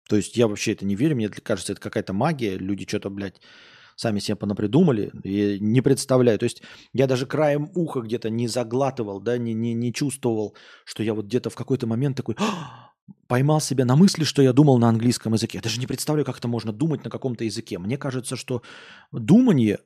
То 0.09 0.15
есть 0.15 0.38
я 0.38 0.47
вообще 0.47 0.73
это 0.73 0.85
не 0.85 0.95
верю, 0.95 1.15
мне 1.15 1.30
кажется, 1.30 1.73
это 1.73 1.81
какая-то 1.81 2.14
магия, 2.14 2.57
люди 2.57 2.88
что-то, 2.88 3.09
блядь, 3.09 3.41
сами 3.97 4.19
себе 4.19 4.35
понапридумали, 4.35 5.11
и 5.23 5.57
не 5.59 5.81
представляю. 5.81 6.39
То 6.39 6.43
есть 6.43 6.61
я 6.93 7.07
даже 7.07 7.25
краем 7.25 7.72
уха 7.75 8.01
где-то 8.01 8.30
не 8.30 8.47
заглатывал, 8.47 9.19
да, 9.19 9.38
не, 9.38 9.53
не, 9.53 9.73
не 9.73 9.93
чувствовал, 9.93 10.56
что 10.85 11.03
я 11.03 11.14
вот 11.14 11.25
где-то 11.25 11.49
в 11.49 11.56
какой-то 11.56 11.88
момент 11.88 12.15
такой 12.15 12.35
«А!» 12.39 12.91
поймал 13.27 13.59
себя 13.59 13.85
на 13.85 13.95
мысли, 13.95 14.23
что 14.23 14.41
я 14.41 14.53
думал 14.53 14.77
на 14.77 14.89
английском 14.89 15.33
языке. 15.33 15.57
Я 15.57 15.61
даже 15.61 15.80
не 15.80 15.88
представляю, 15.88 16.25
как 16.25 16.38
это 16.38 16.47
можно 16.47 16.72
думать 16.72 17.03
на 17.03 17.09
каком-то 17.09 17.43
языке. 17.43 17.77
Мне 17.77 17.97
кажется, 17.97 18.35
что 18.35 18.61
думание, 19.11 19.80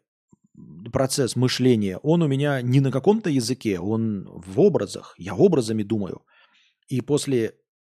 процесс 0.92 1.36
мышления, 1.36 1.98
он 1.98 2.22
у 2.22 2.28
меня 2.28 2.62
не 2.62 2.80
на 2.80 2.92
каком-то 2.92 3.30
языке, 3.30 3.80
он 3.80 4.28
в 4.28 4.60
образах. 4.60 5.16
Я 5.18 5.36
образами 5.36 5.84
думаю. 5.84 6.26
И 6.88 7.02
после 7.02 7.56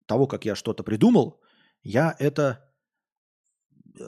того, 0.07 0.27
как 0.27 0.45
я 0.45 0.55
что-то 0.55 0.83
придумал, 0.83 1.41
я 1.83 2.15
это 2.19 2.71
э, 3.99 4.05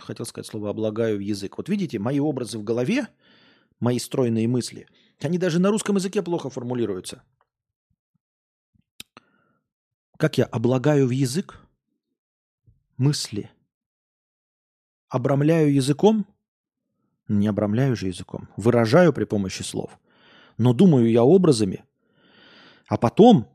хотел 0.00 0.26
сказать 0.26 0.46
слово 0.46 0.70
облагаю 0.70 1.16
в 1.16 1.20
язык. 1.20 1.56
Вот 1.56 1.68
видите, 1.68 1.98
мои 1.98 2.20
образы 2.20 2.58
в 2.58 2.64
голове, 2.64 3.08
мои 3.80 3.98
стройные 3.98 4.48
мысли, 4.48 4.86
они 5.20 5.38
даже 5.38 5.58
на 5.58 5.70
русском 5.70 5.96
языке 5.96 6.22
плохо 6.22 6.50
формулируются. 6.50 7.22
Как 10.18 10.38
я 10.38 10.44
облагаю 10.44 11.06
в 11.06 11.10
язык 11.10 11.60
мысли? 12.96 13.50
Обрамляю 15.16 15.72
языком? 15.72 16.26
Не 17.26 17.48
обрамляю 17.48 17.96
же 17.96 18.08
языком. 18.08 18.50
Выражаю 18.58 19.14
при 19.14 19.24
помощи 19.24 19.62
слов. 19.62 19.98
Но 20.58 20.74
думаю 20.74 21.10
я 21.10 21.24
образами, 21.24 21.84
а 22.86 22.98
потом 22.98 23.48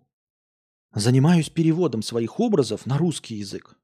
занимаюсь 0.96 1.52
переводом 1.52 2.02
своих 2.02 2.40
образов 2.40 2.88
на 2.88 2.98
русский 2.98 3.36
язык. 3.36 3.78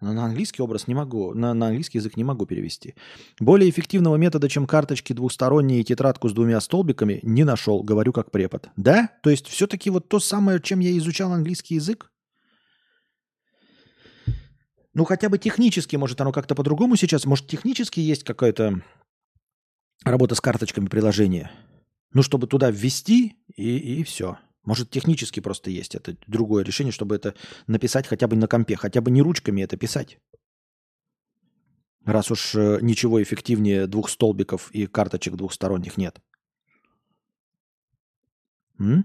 Но 0.00 0.14
на 0.14 0.24
английский 0.24 0.62
образ 0.62 0.88
не 0.88 0.94
могу, 0.94 1.34
на, 1.34 1.52
на 1.52 1.66
английский 1.66 1.98
язык 1.98 2.16
не 2.16 2.24
могу 2.24 2.46
перевести. 2.46 2.94
Более 3.38 3.68
эффективного 3.68 4.16
метода, 4.16 4.48
чем 4.48 4.66
карточки 4.66 5.12
двухсторонние 5.12 5.82
и 5.82 5.84
тетрадку 5.84 6.30
с 6.30 6.32
двумя 6.32 6.58
столбиками, 6.62 7.20
не 7.22 7.44
нашел, 7.44 7.82
говорю 7.82 8.14
как 8.14 8.30
препод. 8.30 8.70
Да? 8.78 9.10
То 9.22 9.28
есть 9.28 9.46
все-таки 9.46 9.90
вот 9.90 10.08
то 10.08 10.20
самое, 10.20 10.58
чем 10.58 10.80
я 10.80 10.96
изучал 10.96 11.32
английский 11.32 11.74
язык? 11.74 12.11
Ну, 14.94 15.04
хотя 15.04 15.28
бы 15.28 15.38
технически, 15.38 15.96
может, 15.96 16.20
оно 16.20 16.32
как-то 16.32 16.54
по-другому 16.54 16.96
сейчас. 16.96 17.24
Может, 17.24 17.46
технически 17.46 18.00
есть 18.00 18.24
какая-то 18.24 18.82
работа 20.04 20.34
с 20.34 20.40
карточками 20.40 20.86
приложения. 20.86 21.50
Ну, 22.12 22.22
чтобы 22.22 22.46
туда 22.46 22.70
ввести, 22.70 23.36
и, 23.56 24.00
и 24.00 24.04
все. 24.04 24.38
Может, 24.64 24.90
технически 24.90 25.40
просто 25.40 25.70
есть 25.70 25.94
это 25.94 26.16
другое 26.26 26.62
решение, 26.62 26.92
чтобы 26.92 27.16
это 27.16 27.34
написать 27.66 28.06
хотя 28.06 28.28
бы 28.28 28.36
на 28.36 28.46
компе, 28.46 28.76
хотя 28.76 29.00
бы 29.00 29.10
не 29.10 29.22
ручками 29.22 29.62
это 29.62 29.76
писать. 29.76 30.18
Раз 32.04 32.30
уж 32.30 32.54
э, 32.54 32.78
ничего 32.82 33.22
эффективнее 33.22 33.86
двух 33.86 34.10
столбиков 34.10 34.70
и 34.72 34.86
карточек 34.86 35.36
двухсторонних 35.36 35.96
нет. 35.96 36.20
М? 38.78 39.04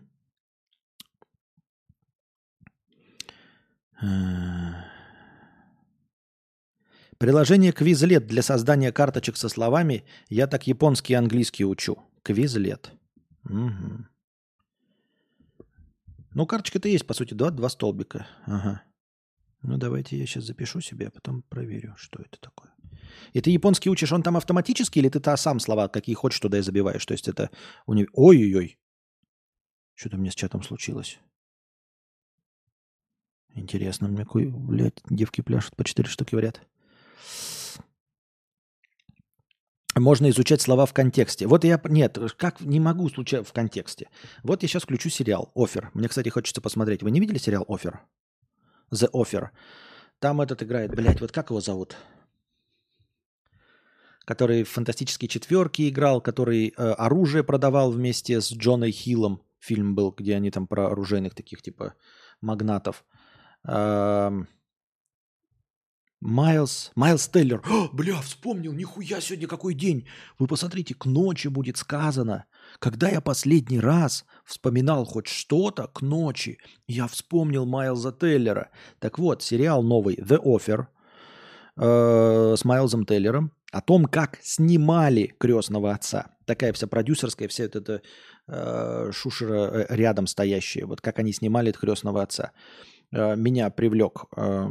Приложение 7.18 7.72
Quizlet 7.72 8.20
для 8.20 8.44
создания 8.44 8.92
карточек 8.92 9.38
со 9.38 9.50
словами 9.50 10.06
«Я 10.30 10.46
так 10.46 10.68
японский 10.68 11.14
и 11.14 11.16
английский 11.16 11.66
учу». 11.66 11.98
Quizlet. 12.24 12.90
Угу. 13.46 14.06
Ну, 16.36 16.46
карточка-то 16.46 16.88
есть, 16.88 17.08
по 17.08 17.16
сути, 17.16 17.34
два, 17.34 17.50
два 17.50 17.70
столбика. 17.70 18.28
Ага. 18.46 18.84
Ну, 19.64 19.78
давайте 19.78 20.18
я 20.18 20.28
сейчас 20.28 20.44
запишу 20.44 20.82
себе, 20.82 21.08
а 21.08 21.12
потом 21.12 21.42
проверю, 21.42 21.96
что 21.98 22.22
это 22.22 22.40
такое. 22.40 22.72
И 23.34 23.42
ты 23.42 23.50
японский 23.50 23.90
учишь, 23.90 24.12
он 24.12 24.22
там 24.22 24.38
автоматически, 24.38 25.00
или 25.00 25.10
ты 25.10 25.18
-то 25.20 25.36
сам 25.38 25.60
слова, 25.60 25.88
какие 25.88 26.14
хочешь, 26.14 26.40
туда 26.40 26.60
и 26.60 26.62
забиваешь? 26.62 27.06
То 27.06 27.14
есть 27.14 27.28
это... 27.28 27.50
Ой-ой-ой. 27.88 28.78
Что-то 29.96 30.18
мне 30.18 30.30
с 30.30 30.36
чатом 30.36 30.62
случилось. 30.62 31.20
Интересно, 33.56 34.08
мне 34.08 34.24
какой, 34.24 34.46
блядь, 34.46 35.02
девки 35.10 35.42
пляшут 35.42 35.76
по 35.76 35.84
четыре 35.84 36.08
штуки 36.08 36.36
в 36.36 36.40
ряд. 36.40 36.62
Можно 40.00 40.30
изучать 40.30 40.62
слова 40.62 40.86
в 40.86 40.94
контексте. 40.94 41.48
Вот 41.48 41.64
я... 41.64 41.82
Нет, 41.86 42.18
как 42.38 42.62
не 42.62 42.80
могу 42.80 43.10
случать 43.10 43.48
в 43.48 43.54
контексте. 43.54 44.10
Вот 44.44 44.62
я 44.62 44.68
сейчас 44.70 44.84
включу 44.84 45.10
сериал 45.10 45.52
«Офер». 45.56 45.90
Мне, 45.94 46.08
кстати, 46.08 46.30
хочется 46.30 46.62
посмотреть. 46.62 47.02
Вы 47.02 47.12
не 47.12 47.20
видели 47.20 47.38
сериал 47.38 47.66
«Офер»? 47.68 48.02
«The 48.92 49.10
Offer». 49.12 49.50
Там 50.20 50.42
этот 50.42 50.64
играет, 50.64 50.96
блядь, 50.96 51.22
вот 51.22 51.32
как 51.32 51.50
его 51.50 51.62
зовут? 51.62 51.96
Который 54.26 54.64
в 54.64 54.70
«Фантастические 54.70 55.30
четверки» 55.30 55.90
играл, 55.90 56.22
который 56.22 56.68
э, 56.70 56.72
оружие 56.74 57.44
продавал 57.44 57.92
вместе 57.92 58.42
с 58.42 58.52
Джоной 58.52 58.92
Хиллом. 58.92 59.42
Фильм 59.60 59.96
был, 59.96 60.12
где 60.12 60.36
они 60.36 60.52
там 60.52 60.68
про 60.68 60.88
оружейных 60.88 61.34
таких 61.34 61.62
типа 61.62 61.96
магнатов. 62.42 63.04
Эм... 63.64 64.48
Майлз, 66.20 66.92
Майлз 66.96 67.28
Теллер. 67.28 67.62
О, 67.70 67.90
бля, 67.94 68.20
вспомнил, 68.22 68.74
нихуя 68.74 69.22
сегодня 69.22 69.48
какой 69.48 69.76
день. 69.76 70.08
Вы 70.40 70.48
посмотрите, 70.48 70.96
к 70.96 71.06
ночи 71.06 71.48
будет 71.48 71.78
сказано. 71.78 72.46
Когда 72.80 73.08
я 73.10 73.22
последний 73.22 73.80
раз 73.80 74.26
вспоминал 74.44 75.06
хоть 75.06 75.28
что-то 75.28 75.88
к 75.88 76.02
ночи, 76.02 76.58
я 76.88 77.08
вспомнил 77.08 77.68
Майлза 77.68 78.12
Теллера. 78.12 78.72
Так 79.00 79.20
вот, 79.20 79.44
сериал 79.44 79.84
новый 79.84 80.16
The 80.16 80.42
Offer 80.44 80.88
э, 81.76 82.56
с 82.58 82.66
Майлзом 82.66 83.06
Теллером 83.06 83.52
о 83.72 83.82
том, 83.82 84.06
как 84.06 84.40
снимали 84.42 85.36
крестного 85.38 85.92
отца. 85.94 86.32
Такая 86.46 86.74
вся 86.74 86.88
продюсерская, 86.88 87.48
вся 87.48 87.66
эта 87.66 88.02
э, 88.48 89.12
шушера 89.14 89.70
э, 89.72 89.96
рядом 89.96 90.26
стоящая. 90.26 90.86
Вот 90.86 91.00
как 91.00 91.20
они 91.20 91.32
снимали 91.32 91.72
крестного 91.72 92.24
отца. 92.24 92.54
Э, 93.12 93.36
меня 93.36 93.70
привлек... 93.70 94.26
Э, 94.36 94.68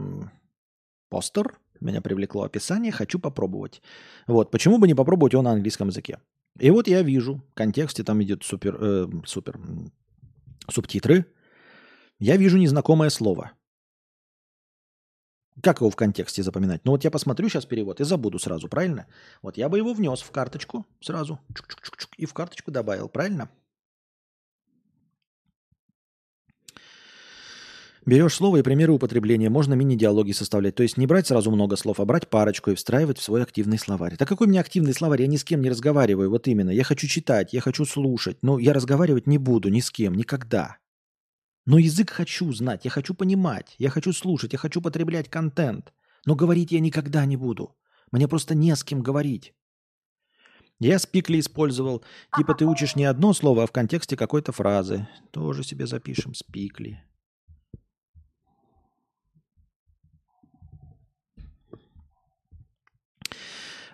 постер, 1.09 1.59
меня 1.81 2.01
привлекло 2.01 2.43
описание, 2.43 2.93
хочу 2.93 3.19
попробовать. 3.19 3.83
Вот, 4.27 4.51
почему 4.51 4.79
бы 4.79 4.87
не 4.87 4.95
попробовать 4.95 5.33
его 5.33 5.43
на 5.43 5.53
английском 5.53 5.89
языке? 5.89 6.19
И 6.59 6.71
вот 6.71 6.89
я 6.89 7.03
вижу, 7.03 7.43
в 7.51 7.55
контексте 7.55 8.03
там 8.03 8.23
идет 8.23 8.43
супер, 8.43 8.79
э, 8.81 9.07
супер 9.27 9.61
субтитры, 10.69 11.27
я 12.19 12.37
вижу 12.37 12.57
незнакомое 12.57 13.11
слово. 13.11 13.53
Как 15.63 15.81
его 15.81 15.91
в 15.91 15.97
контексте 15.97 16.43
запоминать? 16.43 16.85
Ну 16.85 16.93
вот 16.93 17.05
я 17.05 17.11
посмотрю 17.11 17.49
сейчас 17.49 17.65
перевод 17.65 18.01
и 18.01 18.05
забуду 18.05 18.39
сразу, 18.39 18.69
правильно? 18.69 19.07
Вот 19.43 19.57
я 19.57 19.69
бы 19.69 19.79
его 19.79 19.95
внес 19.95 20.21
в 20.21 20.31
карточку 20.31 20.87
сразу 21.01 21.41
и 22.19 22.27
в 22.27 22.35
карточку 22.35 22.71
добавил, 22.71 23.09
правильно? 23.09 23.51
Берешь 28.07 28.35
слово 28.35 28.59
и 28.59 28.63
примеры 28.63 28.93
употребления, 28.93 29.51
можно 29.51 29.75
мини-диалоги 29.75 30.31
составлять. 30.31 30.77
То 30.77 30.85
есть 30.85 30.97
не 30.97 31.09
брать 31.09 31.27
сразу 31.27 31.51
много 31.51 31.75
слов, 31.75 31.99
а 31.99 32.05
брать 32.05 32.31
парочку 32.31 32.71
и 32.71 32.77
встраивать 32.77 33.19
в 33.19 33.23
свой 33.23 33.43
активный 33.43 33.79
словарь. 33.79 34.17
Так 34.17 34.29
какой 34.29 34.47
у 34.47 34.51
меня 34.51 34.61
активный 34.61 34.95
словарь? 34.95 35.23
Я 35.23 35.27
ни 35.27 35.37
с 35.37 35.43
кем 35.43 35.61
не 35.61 35.71
разговариваю, 35.71 36.31
вот 36.31 36.47
именно. 36.47 36.71
Я 36.71 36.85
хочу 36.85 37.09
читать, 37.09 37.53
я 37.53 37.61
хочу 37.61 37.85
слушать, 37.85 38.39
но 38.43 38.61
я 38.61 38.75
разговаривать 38.75 39.27
не 39.27 39.39
буду 39.39 39.71
ни 39.71 39.81
с 39.81 39.91
кем, 39.91 40.15
никогда. 40.15 40.77
Но 41.67 41.79
язык 41.79 42.11
хочу 42.11 42.53
знать, 42.53 42.85
я 42.85 42.93
хочу 42.93 43.13
понимать, 43.13 43.75
я 43.79 43.91
хочу 43.91 44.13
слушать, 44.13 44.53
я 44.53 44.59
хочу 44.61 44.81
потреблять 44.81 45.29
контент. 45.29 45.93
Но 46.27 46.37
говорить 46.37 46.71
я 46.71 46.79
никогда 46.79 47.27
не 47.27 47.37
буду. 47.37 47.75
Мне 48.13 48.29
просто 48.29 48.55
не 48.55 48.77
с 48.77 48.85
кем 48.85 49.03
говорить. 49.03 49.53
Я 50.79 51.01
спикли 51.01 51.41
использовал. 51.41 52.05
Типа 52.37 52.55
ты 52.55 52.67
учишь 52.67 52.95
не 52.95 53.05
одно 53.05 53.33
слово, 53.33 53.65
а 53.65 53.67
в 53.67 53.73
контексте 53.73 54.17
какой-то 54.17 54.53
фразы. 54.53 55.09
Тоже 55.33 55.65
себе 55.65 55.89
запишем 55.89 56.35
спикли. 56.35 57.03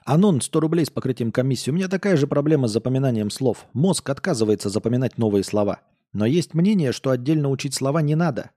Анон 0.05 0.41
100 0.41 0.61
рублей 0.61 0.85
с 0.85 0.91
покрытием 0.91 1.31
комиссии. 1.31 1.71
У 1.71 1.75
меня 1.75 1.89
такая 1.89 2.17
же 2.17 2.27
проблема 2.27 2.67
с 2.67 2.73
запоминанием 2.73 3.31
слов. 3.31 3.67
Мозг 3.73 4.09
отказывается 4.11 4.69
запоминать 4.69 5.17
новые 5.17 5.45
слова. 5.45 5.81
Но 6.13 6.27
есть 6.27 6.55
мнение, 6.55 6.93
что 6.93 7.11
отдельно 7.11 7.49
учить 7.49 7.75
слова 7.75 8.03
не 8.03 8.15
надо. 8.15 8.51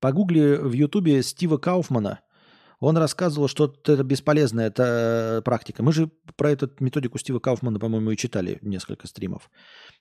Погугли 0.00 0.56
в 0.56 0.72
Ютубе 0.72 1.22
Стива 1.22 1.58
Кауфмана. 1.58 2.20
Он 2.80 2.96
рассказывал, 2.96 3.46
что 3.46 3.74
это 3.84 4.02
бесполезная 4.02 4.68
это 4.68 5.42
практика. 5.44 5.82
Мы 5.82 5.92
же 5.92 6.10
про 6.36 6.50
эту 6.50 6.70
методику 6.80 7.18
Стива 7.18 7.38
Кауфмана, 7.38 7.78
по-моему, 7.78 8.10
и 8.10 8.16
читали 8.16 8.58
несколько 8.62 9.06
стримов. 9.06 9.50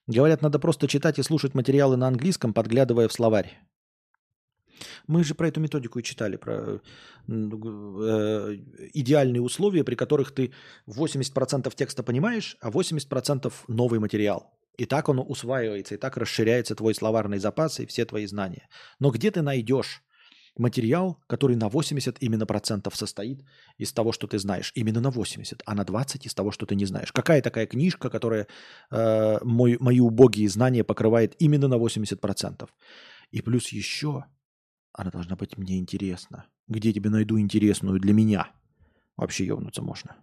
Говорят, 0.08 0.42
надо 0.42 0.60
просто 0.60 0.88
читать 0.88 1.20
и 1.20 1.24
слушать 1.24 1.54
материалы 1.54 1.98
на 1.98 2.08
английском, 2.08 2.54
подглядывая 2.54 3.10
в 3.10 3.14
словарь. 3.14 3.60
Мы 5.08 5.24
же 5.24 5.36
про 5.36 5.48
эту 5.48 5.60
методику 5.60 6.00
и 6.00 6.04
читали, 6.04 6.38
про 6.38 6.82
э, 7.28 8.58
идеальные 8.94 9.42
условия, 9.42 9.84
при 9.84 9.96
которых 9.96 10.32
ты 10.32 10.52
80% 10.88 11.74
текста 11.76 12.04
понимаешь, 12.04 12.58
а 12.62 12.70
80% 12.70 13.54
новый 13.68 14.00
материал. 14.00 14.54
И 14.78 14.86
так 14.86 15.10
он 15.10 15.20
усваивается, 15.20 15.96
и 15.96 15.98
так 15.98 16.18
расширяется 16.18 16.76
твой 16.76 16.94
словарный 16.94 17.40
запас 17.40 17.80
и 17.80 17.86
все 17.86 18.06
твои 18.06 18.26
знания. 18.26 18.70
Но 19.00 19.12
где 19.12 19.30
ты 19.30 19.42
найдешь 19.42 20.04
материал, 20.60 21.18
который 21.28 21.56
на 21.56 21.70
80 21.70 22.18
именно 22.20 22.46
процентов 22.46 22.96
состоит 22.96 23.44
из 23.78 23.94
того, 23.94 24.12
что 24.12 24.28
ты 24.28 24.40
знаешь. 24.40 24.72
Именно 24.76 25.02
на 25.02 25.10
80, 25.10 25.64
а 25.66 25.76
на 25.76 25.84
20 25.84 26.26
из 26.26 26.34
того, 26.34 26.52
что 26.52 26.66
ты 26.66 26.76
не 26.76 26.86
знаешь. 26.86 27.12
Какая 27.12 27.42
такая 27.42 27.66
книжка, 27.66 28.10
которая 28.10 28.48
э, 28.92 29.38
мой, 29.44 29.78
мои 29.80 30.00
убогие 30.00 30.50
знания 30.50 30.84
покрывает 30.84 31.36
именно 31.40 31.68
на 31.68 31.78
80 31.78 32.20
процентов? 32.22 32.70
И 33.32 33.42
плюс 33.42 33.70
еще 33.70 34.26
она 34.94 35.12
должна 35.12 35.36
быть 35.36 35.58
мне 35.58 35.78
интересна. 35.78 36.46
Где 36.68 36.94
тебе 36.94 37.10
найду 37.10 37.40
интересную 37.40 38.00
для 38.00 38.14
меня? 38.14 38.52
Вообще 39.18 39.46
ебнуться 39.46 39.82
можно. 39.82 40.16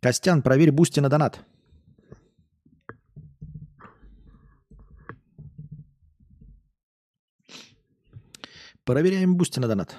Костян, 0.00 0.42
проверь 0.42 0.70
Boosty 0.70 1.00
на 1.00 1.08
донат. 1.08 1.44
Проверяем 8.84 9.36
Boosty 9.36 9.60
на 9.60 9.68
донат. 9.68 9.96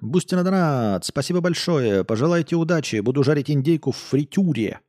Boosty 0.00 0.34
на 0.34 0.44
донат. 0.44 1.04
Спасибо 1.04 1.40
большое. 1.40 2.04
Пожелайте 2.04 2.56
удачи. 2.56 3.00
Буду 3.00 3.22
жарить 3.22 3.50
индейку 3.50 3.90
в 3.92 3.96
фритюре. 3.96 4.80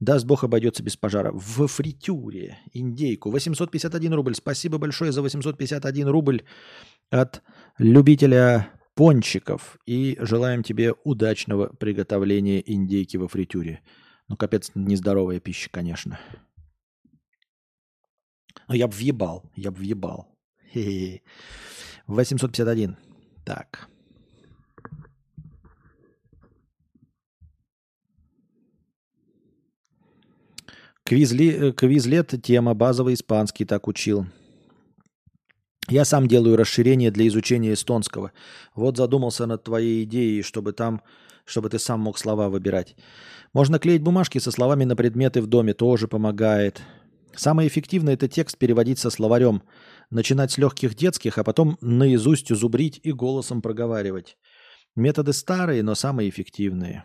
Даст 0.00 0.26
Бог 0.26 0.44
обойдется 0.44 0.82
без 0.82 0.96
пожара. 0.96 1.32
В 1.32 1.66
фритюре 1.66 2.58
индейку. 2.72 3.30
851 3.30 4.14
рубль. 4.14 4.34
Спасибо 4.34 4.78
большое 4.78 5.10
за 5.10 5.22
851 5.22 6.08
рубль 6.08 6.44
от 7.10 7.42
любителя 7.78 8.70
пончиков. 8.94 9.76
И 9.86 10.16
желаем 10.20 10.62
тебе 10.62 10.94
удачного 11.04 11.68
приготовления 11.68 12.62
индейки 12.64 13.16
во 13.16 13.26
фритюре. 13.26 13.82
Ну, 14.28 14.36
капец, 14.36 14.70
нездоровая 14.74 15.40
пища, 15.40 15.68
конечно. 15.70 16.20
Но 18.68 18.74
я 18.74 18.86
бы 18.86 18.94
въебал. 18.94 19.50
Я 19.56 19.72
бы 19.72 19.78
въебал. 19.78 20.28
Хе-хе. 20.72 21.22
851. 22.06 22.96
Так. 23.44 23.88
Квизли, 31.08 31.70
э, 31.70 31.72
квизлет 31.72 32.34
тема 32.42 32.74
базовый 32.74 33.14
испанский 33.14 33.64
так 33.64 33.88
учил. 33.88 34.26
Я 35.88 36.04
сам 36.04 36.28
делаю 36.28 36.58
расширение 36.58 37.10
для 37.10 37.26
изучения 37.28 37.72
эстонского. 37.72 38.32
Вот 38.74 38.98
задумался 38.98 39.46
над 39.46 39.64
твоей 39.64 40.04
идеей, 40.04 40.42
чтобы 40.42 40.72
там, 40.74 41.00
чтобы 41.46 41.70
ты 41.70 41.78
сам 41.78 42.00
мог 42.00 42.18
слова 42.18 42.50
выбирать. 42.50 42.94
Можно 43.54 43.78
клеить 43.78 44.02
бумажки 44.02 44.36
со 44.36 44.50
словами 44.50 44.84
на 44.84 44.96
предметы 44.96 45.40
в 45.40 45.46
доме, 45.46 45.72
тоже 45.72 46.08
помогает. 46.08 46.82
Самое 47.34 47.68
эффективное– 47.68 48.12
это 48.14 48.28
текст 48.28 48.58
переводить 48.58 48.98
со 48.98 49.08
словарем. 49.08 49.62
Начинать 50.10 50.52
с 50.52 50.58
легких 50.58 50.94
детских, 50.94 51.38
а 51.38 51.42
потом 51.42 51.78
наизусть 51.80 52.54
зубрить 52.54 53.00
и 53.02 53.12
голосом 53.12 53.62
проговаривать. 53.62 54.36
Методы 54.94 55.32
старые, 55.32 55.82
но 55.82 55.94
самые 55.94 56.28
эффективные. 56.28 57.04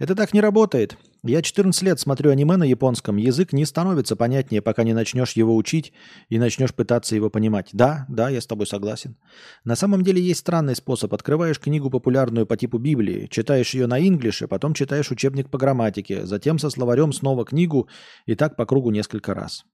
Это 0.00 0.16
так 0.16 0.34
не 0.34 0.40
работает. 0.40 0.98
Я 1.24 1.40
14 1.40 1.82
лет 1.82 2.00
смотрю 2.00 2.32
аниме 2.32 2.56
на 2.56 2.64
японском. 2.64 3.16
Язык 3.16 3.52
не 3.52 3.64
становится 3.64 4.16
понятнее, 4.16 4.60
пока 4.60 4.82
не 4.82 4.92
начнешь 4.92 5.32
его 5.32 5.54
учить 5.54 5.92
и 6.28 6.38
начнешь 6.38 6.74
пытаться 6.74 7.14
его 7.14 7.30
понимать. 7.30 7.68
Да, 7.72 8.06
да, 8.08 8.28
я 8.28 8.40
с 8.40 8.46
тобой 8.48 8.66
согласен. 8.66 9.16
На 9.64 9.76
самом 9.76 10.02
деле 10.02 10.20
есть 10.20 10.40
странный 10.40 10.74
способ. 10.74 11.14
Открываешь 11.14 11.60
книгу 11.60 11.90
популярную 11.90 12.44
по 12.44 12.56
типу 12.56 12.78
Библии, 12.78 13.28
читаешь 13.30 13.72
ее 13.72 13.86
на 13.86 14.00
инглише, 14.00 14.48
потом 14.48 14.74
читаешь 14.74 15.12
учебник 15.12 15.48
по 15.48 15.58
грамматике, 15.58 16.26
затем 16.26 16.58
со 16.58 16.70
словарем 16.70 17.12
снова 17.12 17.44
книгу 17.44 17.88
и 18.26 18.34
так 18.34 18.56
по 18.56 18.66
кругу 18.66 18.90
несколько 18.90 19.32
раз. 19.32 19.64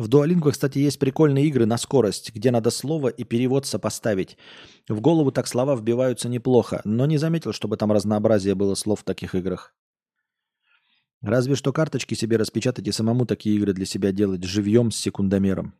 В 0.00 0.08
Duolingo, 0.08 0.50
кстати, 0.50 0.78
есть 0.78 0.98
прикольные 0.98 1.44
игры 1.44 1.66
на 1.66 1.76
скорость, 1.76 2.34
где 2.34 2.50
надо 2.50 2.70
слово 2.70 3.08
и 3.08 3.22
перевод 3.22 3.66
сопоставить. 3.66 4.38
В 4.88 4.98
голову 5.02 5.30
так 5.30 5.46
слова 5.46 5.76
вбиваются 5.76 6.30
неплохо, 6.30 6.80
но 6.84 7.04
не 7.04 7.18
заметил, 7.18 7.52
чтобы 7.52 7.76
там 7.76 7.92
разнообразие 7.92 8.54
было 8.54 8.74
слов 8.76 9.00
в 9.00 9.04
таких 9.04 9.34
играх. 9.34 9.74
Разве 11.20 11.54
что 11.54 11.74
карточки 11.74 12.14
себе 12.14 12.38
распечатать 12.38 12.88
и 12.88 12.92
самому 12.92 13.26
такие 13.26 13.56
игры 13.56 13.74
для 13.74 13.84
себя 13.84 14.10
делать 14.10 14.42
живьем 14.42 14.90
с 14.90 14.96
секундомером. 14.96 15.74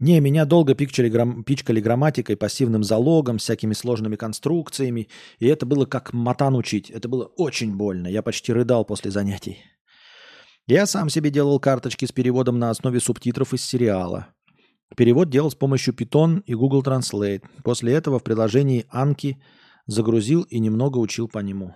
Не, 0.00 0.18
меня 0.18 0.46
долго 0.46 0.74
пичкали, 0.74 1.10
грам... 1.10 1.44
пичкали 1.44 1.80
грамматикой, 1.80 2.36
пассивным 2.36 2.82
залогом, 2.82 3.38
всякими 3.38 3.72
сложными 3.72 4.16
конструкциями. 4.16 5.06
И 5.38 5.46
это 5.46 5.64
было 5.64 5.86
как 5.86 6.12
матан 6.12 6.56
учить. 6.56 6.90
Это 6.90 7.08
было 7.08 7.26
очень 7.36 7.76
больно. 7.76 8.08
Я 8.08 8.22
почти 8.22 8.52
рыдал 8.52 8.84
после 8.84 9.12
занятий. 9.12 9.58
Я 10.70 10.86
сам 10.86 11.08
себе 11.08 11.30
делал 11.30 11.58
карточки 11.58 12.04
с 12.04 12.12
переводом 12.12 12.60
на 12.60 12.70
основе 12.70 13.00
субтитров 13.00 13.52
из 13.52 13.64
сериала. 13.64 14.28
Перевод 14.96 15.28
делал 15.28 15.50
с 15.50 15.56
помощью 15.56 15.92
Python 15.92 16.44
и 16.46 16.54
Google 16.54 16.84
Translate. 16.84 17.42
После 17.64 17.92
этого 17.92 18.20
в 18.20 18.22
приложении 18.22 18.86
Анки 18.88 19.42
загрузил 19.86 20.42
и 20.42 20.60
немного 20.60 20.98
учил 20.98 21.26
по 21.26 21.40
нему. 21.40 21.74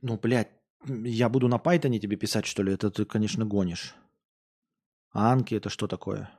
Ну, 0.00 0.18
блядь, 0.18 0.48
я 0.86 1.28
буду 1.28 1.48
на 1.48 1.56
Python 1.56 1.98
тебе 1.98 2.16
писать, 2.16 2.46
что 2.46 2.62
ли? 2.62 2.72
Это 2.72 2.90
ты, 2.90 3.04
конечно, 3.04 3.44
гонишь. 3.44 3.94
А 5.12 5.30
Анки 5.32 5.54
это 5.54 5.68
что 5.68 5.86
такое? 5.86 6.30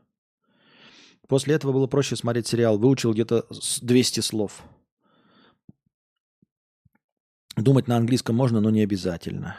После 1.28 1.54
этого 1.54 1.72
было 1.72 1.86
проще 1.86 2.16
смотреть 2.16 2.48
сериал. 2.48 2.80
Выучил 2.80 3.14
где-то 3.14 3.46
200 3.82 4.22
слов. 4.22 4.64
Думать 7.58 7.88
на 7.88 7.98
английском 7.98 8.36
можно, 8.36 8.62
но 8.62 8.70
не 8.70 8.84
обязательно. 8.84 9.58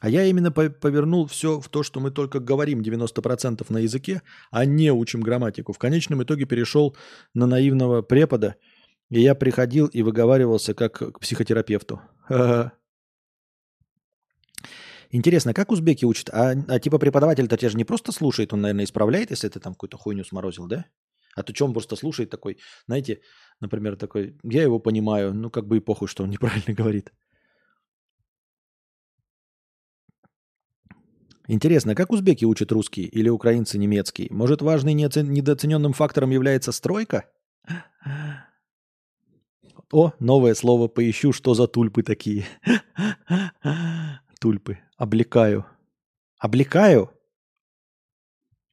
А 0.00 0.08
я 0.08 0.24
именно 0.24 0.50
повернул 0.50 1.26
все 1.26 1.60
в 1.60 1.68
то, 1.68 1.82
что 1.82 2.00
мы 2.00 2.10
только 2.10 2.40
говорим 2.40 2.80
90% 2.80 3.64
на 3.68 3.78
языке, 3.78 4.22
а 4.50 4.64
не 4.64 4.90
учим 4.90 5.20
грамматику. 5.20 5.72
В 5.72 5.78
конечном 5.78 6.22
итоге 6.22 6.46
перешел 6.46 6.96
на 7.34 7.46
наивного 7.46 8.02
препода, 8.02 8.56
и 9.10 9.20
я 9.20 9.34
приходил 9.34 9.86
и 9.86 10.02
выговаривался 10.02 10.74
как 10.74 10.98
к 10.98 11.20
психотерапевту. 11.20 12.00
Интересно, 15.10 15.54
как 15.54 15.70
узбеки 15.70 16.04
учат? 16.04 16.28
А, 16.30 16.54
а 16.68 16.80
типа 16.80 16.98
преподаватель-то 16.98 17.56
тебя 17.56 17.70
же 17.70 17.76
не 17.76 17.84
просто 17.84 18.10
слушает, 18.10 18.52
он, 18.52 18.62
наверное, 18.62 18.84
исправляет, 18.84 19.30
если 19.30 19.48
ты 19.48 19.60
там 19.60 19.74
какую-то 19.74 19.96
хуйню 19.96 20.24
сморозил, 20.24 20.66
да? 20.66 20.86
А 21.36 21.42
то 21.42 21.64
он 21.64 21.72
просто 21.72 21.96
слушает 21.96 22.30
такой, 22.30 22.58
знаете, 22.86 23.20
например, 23.60 23.96
такой, 23.96 24.36
я 24.42 24.62
его 24.62 24.78
понимаю, 24.78 25.34
ну 25.34 25.50
как 25.50 25.66
бы 25.66 25.76
и 25.76 25.80
похуй, 25.80 26.08
что 26.08 26.24
он 26.24 26.30
неправильно 26.30 26.74
говорит. 26.74 27.12
Интересно, 31.46 31.94
как 31.94 32.10
узбеки 32.10 32.46
учат 32.46 32.72
русский 32.72 33.04
или 33.04 33.28
украинцы 33.28 33.76
немецкий? 33.78 34.28
Может, 34.30 34.62
важный 34.62 34.94
недооцененным 34.94 35.92
фактором 35.92 36.30
является 36.30 36.72
стройка? 36.72 37.30
О, 39.92 40.12
новое 40.18 40.54
слово, 40.54 40.88
поищу, 40.88 41.32
что 41.32 41.54
за 41.54 41.68
тульпы 41.68 42.02
такие. 42.02 42.46
Тульпы. 44.40 44.78
Облекаю. 44.96 45.66
Облекаю? 46.38 47.10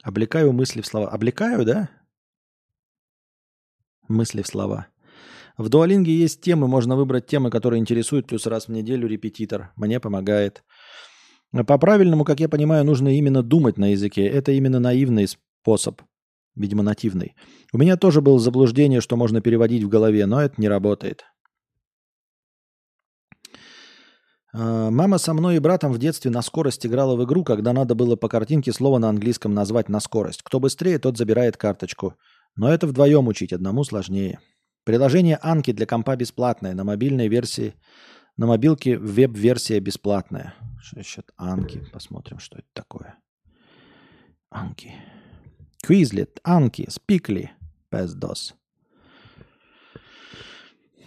Облекаю 0.01 0.53
мысли 0.53 0.82
в 0.82 0.85
слова. 0.88 1.10
Облекаю, 1.10 1.66
да? 1.66 1.90
Мысли 4.11 4.41
в 4.41 4.48
слова. 4.48 4.88
В 5.57 5.69
дуалинге 5.69 6.14
есть 6.14 6.41
темы, 6.41 6.67
можно 6.67 6.98
выбрать 6.98 7.27
темы, 7.27 7.49
которые 7.49 7.80
интересуют, 7.80 8.27
плюс 8.27 8.45
раз 8.45 8.67
в 8.67 8.72
неделю 8.72 9.07
репетитор. 9.07 9.72
Мне 9.77 9.99
помогает. 9.99 10.64
По-правильному, 11.65 12.25
как 12.25 12.40
я 12.41 12.49
понимаю, 12.49 12.83
нужно 12.83 13.15
именно 13.15 13.41
думать 13.41 13.77
на 13.77 13.91
языке. 13.91 14.27
Это 14.27 14.51
именно 14.51 14.80
наивный 14.80 15.27
способ, 15.27 16.01
видимо, 16.56 16.83
нативный. 16.83 17.35
У 17.72 17.77
меня 17.77 17.95
тоже 17.95 18.22
было 18.22 18.38
заблуждение, 18.38 18.99
что 18.99 19.15
можно 19.15 19.40
переводить 19.40 19.83
в 19.83 19.90
голове, 19.90 20.25
но 20.25 20.41
это 20.41 20.56
не 20.57 20.67
работает. 20.67 21.23
А, 24.53 24.90
мама 24.90 25.19
со 25.19 25.33
мной 25.33 25.56
и 25.56 25.59
братом 25.59 25.93
в 25.93 25.99
детстве 25.99 26.31
на 26.31 26.41
скорость 26.41 26.85
играла 26.85 27.15
в 27.15 27.23
игру, 27.23 27.45
когда 27.45 27.72
надо 27.72 27.95
было 27.95 28.17
по 28.17 28.27
картинке 28.27 28.73
слово 28.73 28.98
на 28.98 29.07
английском 29.07 29.53
назвать 29.53 29.88
на 29.88 30.01
скорость. 30.01 30.41
Кто 30.43 30.59
быстрее, 30.59 30.99
тот 30.99 31.17
забирает 31.17 31.56
карточку. 31.56 32.15
Но 32.55 32.71
это 32.71 32.88
вдвоем 32.88 33.27
учить, 33.27 33.53
одному 33.53 33.83
сложнее. 33.83 34.39
Приложение 34.83 35.39
Анки 35.41 35.71
для 35.71 35.85
компа 35.85 36.15
бесплатное, 36.15 36.73
на 36.73 36.83
мобильной 36.83 37.27
версии– 37.27 37.75
на 38.38 38.47
мобилке 38.47 38.97
веб-версия 38.97 39.80
бесплатная. 39.80 40.55
Сейчас 40.83 41.25
Анки. 41.38 41.85
Посмотрим, 41.93 42.39
что 42.39 42.57
это 42.57 42.67
такое. 42.73 43.19
Анки. 44.49 44.95
Quizlet, 45.85 46.39
Анки, 46.43 46.89
Спикли, 46.89 47.51
Пездос. 47.89 48.55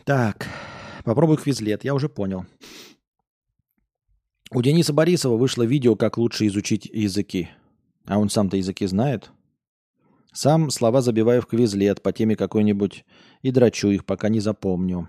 Так, 0.05 0.49
попробуй 1.05 1.39
квизлет, 1.39 1.85
я 1.85 1.95
уже 1.95 2.09
понял. 2.09 2.47
У 4.51 4.63
Дениса 4.63 4.93
Борисова 4.93 5.37
вышло 5.37 5.63
видео, 5.63 5.97
как 5.97 6.19
лучше 6.19 6.47
изучить 6.47 6.87
языки. 6.87 7.49
А 8.07 8.19
он 8.19 8.29
сам-то 8.29 8.57
языки 8.57 8.87
знает? 8.87 9.33
Сам 10.35 10.71
слова 10.71 11.01
забиваю 11.01 11.41
в 11.43 11.47
квизлет 11.47 12.03
по 12.03 12.13
теме 12.13 12.35
какой-нибудь 12.35 13.05
и 13.43 13.51
драчу 13.53 13.89
их, 13.89 14.05
пока 14.05 14.29
не 14.29 14.41
запомню. 14.41 15.09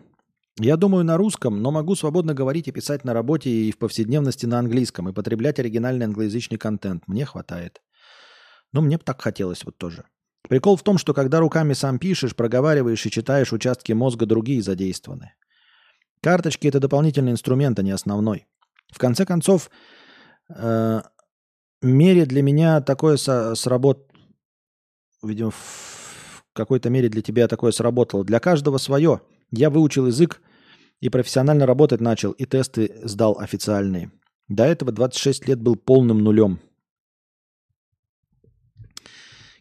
Я 0.59 0.77
думаю 0.77 1.03
на 1.03 1.17
русском, 1.17 1.61
но 1.61 1.71
могу 1.71 1.95
свободно 1.95 2.35
говорить 2.35 2.67
и 2.67 2.71
писать 2.71 3.03
на 3.03 3.13
работе 3.13 3.49
и 3.49 3.71
в 3.71 3.79
повседневности 3.79 4.45
на 4.45 4.59
английском 4.59 5.09
и 5.09 5.13
потреблять 5.13 5.59
оригинальный 5.59 6.05
англоязычный 6.05 6.59
контент. 6.59 7.07
Мне 7.07 7.25
хватает. 7.25 7.81
Ну, 8.71 8.81
мне 8.81 8.97
бы 8.97 9.03
так 9.03 9.19
хотелось 9.19 9.65
вот 9.65 9.77
тоже. 9.77 10.05
Прикол 10.47 10.77
в 10.77 10.83
том, 10.83 10.99
что 10.99 11.13
когда 11.13 11.39
руками 11.39 11.73
сам 11.73 11.97
пишешь, 11.97 12.35
проговариваешь 12.35 13.05
и 13.05 13.11
читаешь, 13.11 13.51
участки 13.51 13.93
мозга 13.93 14.27
другие 14.27 14.61
задействованы. 14.61 15.33
Карточки– 16.21 16.67
это 16.69 16.79
дополнительный 16.79 17.31
инструмент, 17.31 17.79
а 17.79 17.81
не 17.81 17.91
основной. 17.91 18.45
В 18.93 18.99
конце 18.99 19.25
концов, 19.25 19.71
э, 20.49 21.01
мере 21.81 22.25
для 22.25 22.43
меня 22.43 22.81
такое 22.81 23.17
со- 23.17 23.55
сработ... 23.55 24.11
Видимо, 25.23 25.51
в 25.51 26.43
какой-то 26.53 26.89
мере 26.89 27.09
для 27.09 27.21
тебя 27.21 27.47
такое 27.47 27.71
сработало. 27.71 28.23
Для 28.23 28.39
каждого 28.39 28.77
свое. 28.77 29.21
Я 29.51 29.69
выучил 29.69 30.07
язык 30.07 30.41
и 30.99 31.09
профессионально 31.09 31.65
работать 31.65 32.01
начал, 32.01 32.31
и 32.31 32.45
тесты 32.45 32.99
сдал 33.03 33.39
официальные. 33.39 34.11
До 34.47 34.63
этого 34.63 34.91
26 34.91 35.47
лет 35.47 35.61
был 35.61 35.75
полным 35.75 36.19
нулем. 36.19 36.59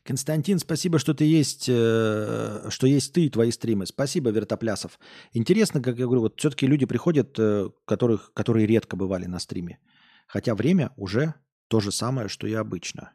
Константин, 0.05 0.58
спасибо, 0.58 0.99
что 0.99 1.15
ты 1.15 1.24
есть, 1.24 1.65
э, 1.66 2.66
что 2.68 2.86
есть 2.86 3.15
ты 3.15 3.24
и 3.24 3.31
твои 3.31 3.50
стримы. 3.50 3.86
Спасибо, 3.86 4.31
Вертоплясов. 4.31 4.99
Интересно, 5.33 5.81
как 5.81 5.97
я 5.97 6.05
говорю, 6.05 6.20
вот 6.20 6.39
все-таки 6.39 6.66
люди 6.66 6.84
приходят, 6.84 7.34
э, 7.39 7.70
которых, 7.86 8.31
которые 8.34 8.66
редко 8.66 8.97
бывали 8.97 9.24
на 9.24 9.39
стриме. 9.39 9.78
Хотя 10.26 10.55
время 10.55 10.92
уже 10.97 11.34
то 11.68 11.81
же 11.81 11.91
самое, 11.91 12.28
что 12.28 12.47
и 12.47 12.52
обычно. 12.52 13.12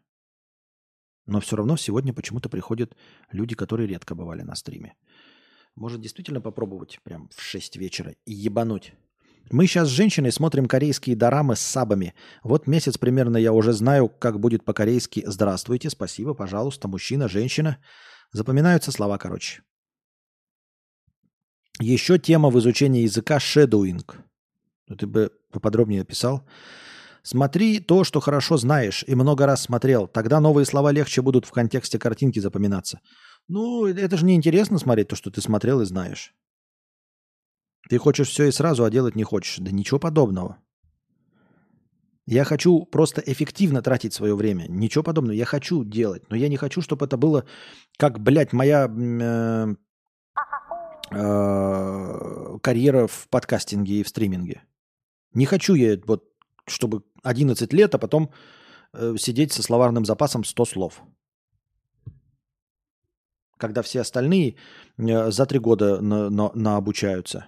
Но 1.26 1.40
все 1.40 1.56
равно 1.56 1.78
сегодня 1.78 2.14
почему-то 2.14 2.50
приходят 2.50 2.96
люди, 3.32 3.56
которые 3.56 3.88
редко 3.88 4.16
бывали 4.16 4.42
на 4.42 4.56
стриме. 4.56 4.96
Может 5.76 6.02
действительно 6.02 6.42
попробовать 6.42 7.00
прям 7.04 7.30
в 7.30 7.42
6 7.42 7.78
вечера 7.78 8.16
и 8.26 8.34
ебануть. 8.34 8.94
Мы 9.52 9.66
сейчас 9.66 9.88
с 9.88 9.92
женщиной 9.92 10.32
смотрим 10.32 10.68
корейские 10.68 11.16
дорамы 11.16 11.56
с 11.56 11.60
сабами. 11.60 12.14
Вот 12.44 12.68
месяц 12.68 12.98
примерно 12.98 13.38
я 13.38 13.52
уже 13.52 13.74
знаю, 13.74 14.08
как 14.10 14.40
будет 14.40 14.64
по-корейски 14.64 15.24
«Здравствуйте», 15.26 15.90
«Спасибо», 15.90 16.34
«Пожалуйста», 16.34 16.88
«Мужчина», 16.88 17.28
«Женщина». 17.28 17.78
Запоминаются 18.32 18.92
слова, 18.92 19.18
короче. 19.18 19.64
Еще 21.80 22.20
тема 22.20 22.50
в 22.50 22.60
изучении 22.60 23.04
языка 23.04 23.40
«шедоуинг». 23.40 24.18
Ну, 24.88 24.96
ты 24.96 25.08
бы 25.08 25.32
поподробнее 25.52 26.02
описал. 26.02 26.48
Смотри 27.24 27.80
то, 27.80 28.04
что 28.04 28.20
хорошо 28.20 28.58
знаешь 28.58 29.04
и 29.08 29.16
много 29.16 29.46
раз 29.46 29.64
смотрел. 29.64 30.08
Тогда 30.08 30.40
новые 30.40 30.66
слова 30.66 30.92
легче 30.92 31.22
будут 31.22 31.46
в 31.46 31.52
контексте 31.52 32.00
картинки 32.00 32.40
запоминаться. 32.40 33.02
Ну, 33.48 33.86
это 33.86 34.18
же 34.18 34.26
не 34.26 34.36
интересно 34.36 34.80
смотреть 34.80 35.10
то, 35.10 35.16
что 35.16 35.32
ты 35.32 35.42
смотрел 35.42 35.82
и 35.82 35.86
знаешь. 35.86 36.34
Ты 37.90 37.98
хочешь 37.98 38.30
все 38.30 38.46
и 38.46 38.52
сразу, 38.52 38.84
а 38.84 38.90
делать 38.90 39.16
не 39.16 39.24
хочешь. 39.24 39.58
Да 39.58 39.72
ничего 39.72 40.00
подобного. 40.00 40.58
Я 42.32 42.44
хочу 42.44 42.86
просто 42.86 43.24
эффективно 43.26 43.82
тратить 43.82 44.14
свое 44.14 44.36
время. 44.36 44.68
Ничего 44.70 45.04
подобного. 45.04 45.34
Я 45.34 45.46
хочу 45.46 45.84
делать, 45.84 46.30
но 46.30 46.36
я 46.36 46.48
не 46.48 46.58
хочу, 46.58 46.82
чтобы 46.82 47.08
это 47.08 47.18
было 47.18 47.46
как, 47.98 48.20
блядь, 48.20 48.54
моя 48.54 48.88
э, 48.88 49.76
э, 51.10 52.60
карьера 52.62 53.08
в 53.08 53.28
подкастинге 53.30 53.94
и 53.96 54.04
в 54.04 54.10
стриминге. 54.10 54.62
Не 55.34 55.48
хочу 55.48 55.74
я 55.74 55.98
вот, 56.06 56.24
чтобы 56.70 57.04
11 57.24 57.74
лет, 57.74 57.96
а 57.96 57.98
потом 57.98 58.32
э, 58.94 59.16
сидеть 59.18 59.52
со 59.52 59.62
словарным 59.62 60.06
запасом 60.06 60.44
100 60.44 60.66
слов. 60.66 61.02
Когда 63.58 63.82
все 63.82 64.02
остальные 64.02 64.56
э, 64.98 65.32
за 65.32 65.46
три 65.46 65.60
года 65.60 66.02
на, 66.02 66.30
на, 66.30 66.52
наобучаются. 66.54 67.46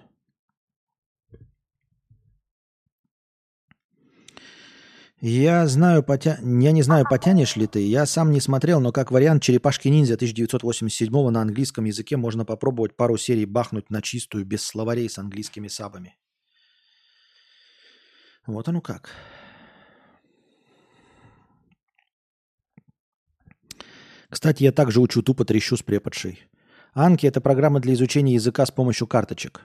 Я 5.24 5.68
знаю, 5.68 6.02
потя... 6.02 6.38
я 6.42 6.72
не 6.72 6.82
знаю, 6.82 7.04
потянешь 7.08 7.54
ли 7.54 7.68
ты. 7.68 7.78
Я 7.78 8.06
сам 8.06 8.32
не 8.32 8.40
смотрел, 8.40 8.80
но 8.80 8.90
как 8.90 9.12
вариант 9.12 9.44
«Черепашки-ниндзя» 9.44 10.14
1987 10.14 11.30
на 11.30 11.40
английском 11.40 11.84
языке 11.84 12.16
можно 12.16 12.44
попробовать 12.44 12.96
пару 12.96 13.16
серий 13.16 13.46
бахнуть 13.46 13.88
на 13.88 14.02
чистую, 14.02 14.44
без 14.44 14.64
словарей 14.64 15.08
с 15.08 15.18
английскими 15.18 15.68
сабами. 15.68 16.16
Вот 18.46 18.68
оно 18.68 18.80
как. 18.80 19.10
Кстати, 24.28 24.62
я 24.62 24.72
также 24.72 25.00
учу 25.00 25.22
тупо 25.22 25.44
трещу 25.44 25.76
с 25.76 25.82
преподшей. 25.82 26.42
Анки– 26.94 27.26
это 27.28 27.40
программа 27.40 27.80
для 27.80 27.94
изучения 27.94 28.34
языка 28.34 28.66
с 28.66 28.70
помощью 28.70 29.06
карточек. 29.06 29.62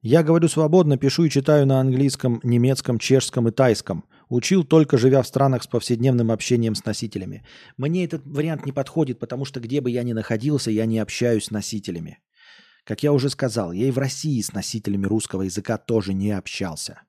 Я 0.00 0.24
говорю 0.24 0.48
свободно, 0.48 0.96
пишу 0.96 1.24
и 1.24 1.30
читаю 1.30 1.64
на 1.64 1.78
английском, 1.80 2.40
немецком, 2.42 2.98
чешском 2.98 3.48
и 3.48 3.52
тайском. 3.52 4.04
Учил 4.28 4.64
только 4.64 4.98
живя 4.98 5.22
в 5.22 5.28
странах 5.28 5.62
с 5.62 5.68
повседневным 5.68 6.32
общением 6.32 6.74
с 6.74 6.84
носителями. 6.84 7.44
Мне 7.76 8.04
этот 8.04 8.26
вариант 8.26 8.66
не 8.66 8.72
подходит, 8.72 9.20
потому 9.20 9.44
что 9.44 9.60
где 9.60 9.80
бы 9.80 9.90
я 9.90 10.02
ни 10.02 10.12
находился, 10.12 10.72
я 10.72 10.86
не 10.86 10.98
общаюсь 10.98 11.44
с 11.44 11.50
носителями. 11.52 12.18
Как 12.84 13.04
я 13.04 13.12
уже 13.12 13.30
сказал, 13.30 13.70
я 13.70 13.86
и 13.86 13.92
в 13.92 13.98
России 13.98 14.40
с 14.40 14.52
носителями 14.52 15.06
русского 15.06 15.42
языка 15.42 15.78
тоже 15.78 16.14
не 16.14 16.32
общался. 16.32 17.02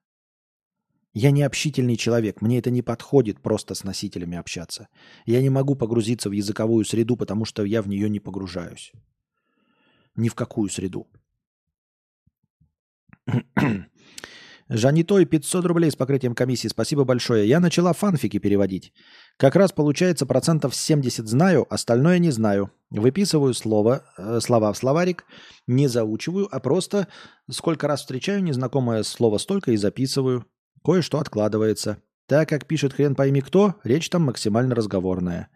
Я 1.14 1.30
не 1.30 1.42
общительный 1.42 1.96
человек, 1.96 2.42
мне 2.42 2.58
это 2.58 2.70
не 2.70 2.82
подходит 2.82 3.40
просто 3.40 3.74
с 3.74 3.84
носителями 3.84 4.36
общаться. 4.36 4.88
Я 5.26 5.40
не 5.42 5.48
могу 5.48 5.76
погрузиться 5.76 6.28
в 6.28 6.32
языковую 6.32 6.84
среду, 6.84 7.16
потому 7.16 7.44
что 7.44 7.64
я 7.64 7.82
в 7.82 7.88
нее 7.88 8.10
не 8.10 8.18
погружаюсь. 8.18 8.92
Ни 10.16 10.28
в 10.28 10.34
какую 10.34 10.68
среду. 10.70 11.06
Жанитой 14.68 15.24
500 15.24 15.66
рублей 15.66 15.90
с 15.90 15.96
покрытием 15.96 16.34
комиссии. 16.34 16.68
Спасибо 16.68 17.04
большое. 17.04 17.46
Я 17.46 17.60
начала 17.60 17.92
фанфики 17.92 18.38
переводить. 18.38 18.92
Как 19.36 19.54
раз 19.54 19.70
получается 19.70 20.26
процентов 20.26 20.74
70 20.74 21.28
знаю, 21.28 21.66
остальное 21.70 22.18
не 22.18 22.32
знаю. 22.32 22.72
Выписываю 22.90 23.54
слово, 23.54 24.04
э, 24.18 24.40
слова 24.40 24.72
в 24.72 24.76
словарик, 24.76 25.26
не 25.68 25.86
заучиваю, 25.86 26.48
а 26.50 26.58
просто 26.58 27.06
сколько 27.50 27.86
раз 27.86 28.00
встречаю 28.00 28.42
незнакомое 28.42 29.04
слово, 29.04 29.38
столько 29.38 29.70
и 29.70 29.76
записываю. 29.76 30.44
Кое-что 30.84 31.18
откладывается. 31.18 31.98
Так 32.26 32.48
как 32.48 32.66
пишет 32.66 32.92
хрен 32.92 33.14
пойми 33.14 33.40
кто, 33.40 33.74
речь 33.84 34.08
там 34.10 34.22
максимально 34.22 34.74
разговорная. 34.74 35.48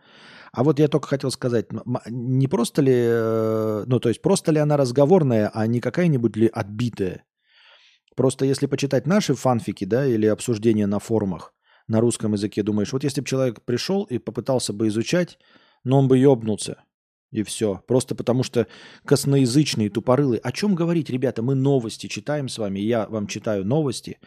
А 0.53 0.65
вот 0.65 0.79
я 0.79 0.89
только 0.89 1.09
хотел 1.09 1.31
сказать, 1.31 1.67
не 2.07 2.49
просто 2.49 2.81
ли, 2.81 2.95
э, 2.95 3.85
ну 3.87 4.01
то 4.01 4.09
есть 4.09 4.23
просто 4.23 4.53
ли 4.53 4.59
она 4.59 4.77
разговорная, 4.77 5.51
а 5.53 5.67
не 5.67 5.81
какая-нибудь 5.81 6.37
ли 6.37 6.51
отбитая. 6.53 7.25
Просто 8.17 8.45
если 8.45 8.67
почитать 8.67 9.07
наши 9.07 9.35
фанфики, 9.35 9.85
да, 9.85 10.07
или 10.07 10.27
обсуждения 10.27 10.87
на 10.87 10.99
форумах 10.99 11.53
на 11.87 12.01
русском 12.01 12.33
языке, 12.33 12.63
думаешь, 12.63 12.93
вот 12.93 13.05
если 13.05 13.21
бы 13.21 13.27
человек 13.27 13.63
пришел 13.63 14.05
и 14.05 14.19
попытался 14.19 14.73
бы 14.73 14.89
изучать, 14.89 15.39
но 15.85 15.99
он 15.99 16.09
бы 16.09 16.19
ёбнулся. 16.19 16.83
И 17.31 17.43
все. 17.43 17.83
Просто 17.87 18.15
потому 18.15 18.43
что 18.43 18.67
косноязычные, 19.05 19.91
тупорылые. 19.91 20.41
О 20.41 20.51
чем 20.51 20.75
говорить, 20.75 21.11
ребята? 21.11 21.43
Мы 21.43 21.55
новости 21.55 22.07
читаем 22.07 22.49
с 22.49 22.57
вами. 22.57 22.81
Я 22.81 23.07
вам 23.07 23.27
читаю 23.27 23.67
новости 23.67 24.19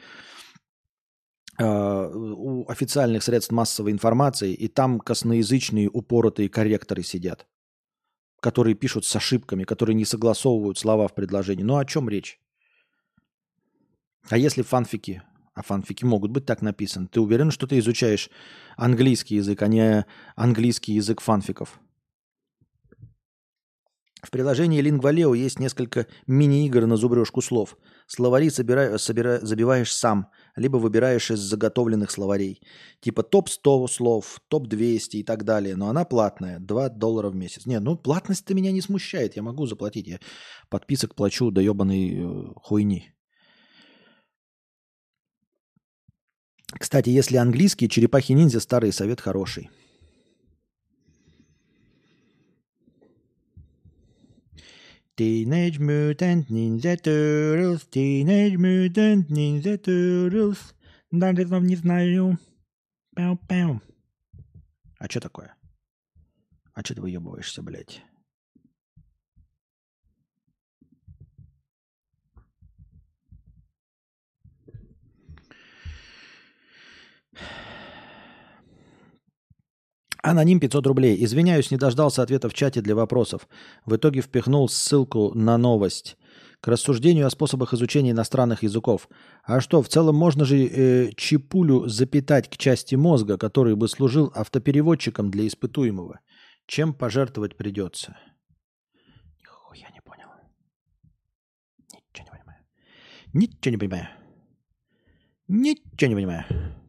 у 1.61 2.65
официальных 2.69 3.23
средств 3.23 3.51
массовой 3.51 3.91
информации, 3.91 4.53
и 4.53 4.67
там 4.67 4.99
косноязычные, 4.99 5.89
упоротые 5.89 6.49
корректоры 6.49 7.03
сидят, 7.03 7.47
которые 8.39 8.75
пишут 8.75 9.05
с 9.05 9.15
ошибками, 9.15 9.63
которые 9.63 9.95
не 9.95 10.05
согласовывают 10.05 10.77
слова 10.77 11.07
в 11.07 11.13
предложении. 11.13 11.63
Ну 11.63 11.77
о 11.77 11.85
чем 11.85 12.09
речь? 12.09 12.39
А 14.29 14.37
если 14.37 14.61
фанфики? 14.61 15.23
А 15.53 15.63
фанфики 15.63 16.05
могут 16.05 16.31
быть 16.31 16.45
так 16.45 16.61
написаны. 16.61 17.07
Ты 17.07 17.19
уверен, 17.19 17.51
что 17.51 17.67
ты 17.67 17.77
изучаешь 17.79 18.29
английский 18.77 19.35
язык, 19.35 19.61
а 19.61 19.67
не 19.67 20.05
английский 20.35 20.93
язык 20.93 21.19
фанфиков? 21.19 21.79
В 24.21 24.29
приложении 24.29 24.81
Lingvaleo 24.81 25.35
есть 25.35 25.59
несколько 25.59 26.05
мини-игр 26.27 26.85
на 26.85 26.95
зубрежку 26.95 27.41
слов. 27.41 27.75
Словари 28.07 28.51
собира... 28.51 28.97
Собира... 28.97 29.39
забиваешь 29.41 29.91
сам, 29.93 30.27
либо 30.55 30.77
выбираешь 30.77 31.31
из 31.31 31.39
заготовленных 31.39 32.11
словарей. 32.11 32.61
Типа 32.99 33.23
топ-100 33.23 33.87
слов, 33.87 34.39
топ-200 34.47 35.13
и 35.13 35.23
так 35.23 35.43
далее. 35.43 35.75
Но 35.75 35.89
она 35.89 36.05
платная, 36.05 36.59
2 36.59 36.89
доллара 36.89 37.29
в 37.29 37.35
месяц. 37.35 37.65
Не, 37.65 37.79
ну 37.79 37.97
платность-то 37.97 38.53
меня 38.53 38.71
не 38.71 38.81
смущает, 38.81 39.35
я 39.35 39.41
могу 39.41 39.65
заплатить. 39.65 40.07
Я 40.07 40.19
подписок 40.69 41.15
плачу 41.15 41.49
до 41.49 41.61
ебаной 41.61 42.13
э, 42.13 42.53
хуйни. 42.55 43.11
Кстати, 46.79 47.09
если 47.09 47.37
английский, 47.37 47.89
черепахи-ниндзя 47.89 48.59
старый 48.59 48.93
совет 48.93 49.19
хороший. 49.19 49.69
Teenage 55.17 55.79
Mutant 55.79 56.49
Ninja 56.49 56.95
Turtles, 56.95 57.85
Teenage 57.91 58.57
Mutant 58.57 59.29
Ninja 59.29 59.77
Turtles. 59.77 60.73
Даже 61.11 61.45
вам 61.47 61.67
не 61.67 61.75
знаю. 61.75 62.37
Пяу-пяу. 63.15 63.81
А 64.97 65.09
что 65.09 65.19
такое? 65.19 65.53
А 66.73 66.81
что 66.81 66.95
ты 66.95 67.01
выебываешься, 67.01 67.61
блядь? 67.61 68.01
Аноним 80.23 80.59
500 80.59 80.85
рублей. 80.87 81.23
Извиняюсь, 81.23 81.71
не 81.71 81.77
дождался 81.77 82.21
ответа 82.21 82.47
в 82.47 82.53
чате 82.53 82.81
для 82.81 82.95
вопросов. 82.95 83.47
В 83.85 83.95
итоге 83.95 84.21
впихнул 84.21 84.69
ссылку 84.69 85.33
на 85.33 85.57
новость 85.57 86.17
к 86.61 86.67
рассуждению 86.67 87.25
о 87.25 87.31
способах 87.31 87.73
изучения 87.73 88.11
иностранных 88.11 88.61
языков. 88.61 89.09
А 89.43 89.59
что, 89.61 89.81
в 89.81 89.89
целом 89.89 90.15
можно 90.15 90.45
же 90.45 90.63
э, 90.63 91.11
чипулю 91.17 91.87
запитать 91.87 92.49
к 92.49 92.57
части 92.57 92.93
мозга, 92.93 93.37
который 93.37 93.75
бы 93.75 93.87
служил 93.87 94.31
автопереводчиком 94.35 95.31
для 95.31 95.47
испытуемого? 95.47 96.19
Чем 96.67 96.93
пожертвовать 96.93 97.57
придется? 97.57 98.15
Нихуя 99.39 99.89
не 99.91 100.01
понял. 100.01 100.27
Ничего 101.89 102.25
не 102.25 102.29
понимаю. 102.29 102.59
Ничего 103.33 103.71
не 103.71 103.77
понимаю. 103.77 104.07
Ничего 105.47 106.09
не 106.09 106.15
понимаю. 106.15 106.80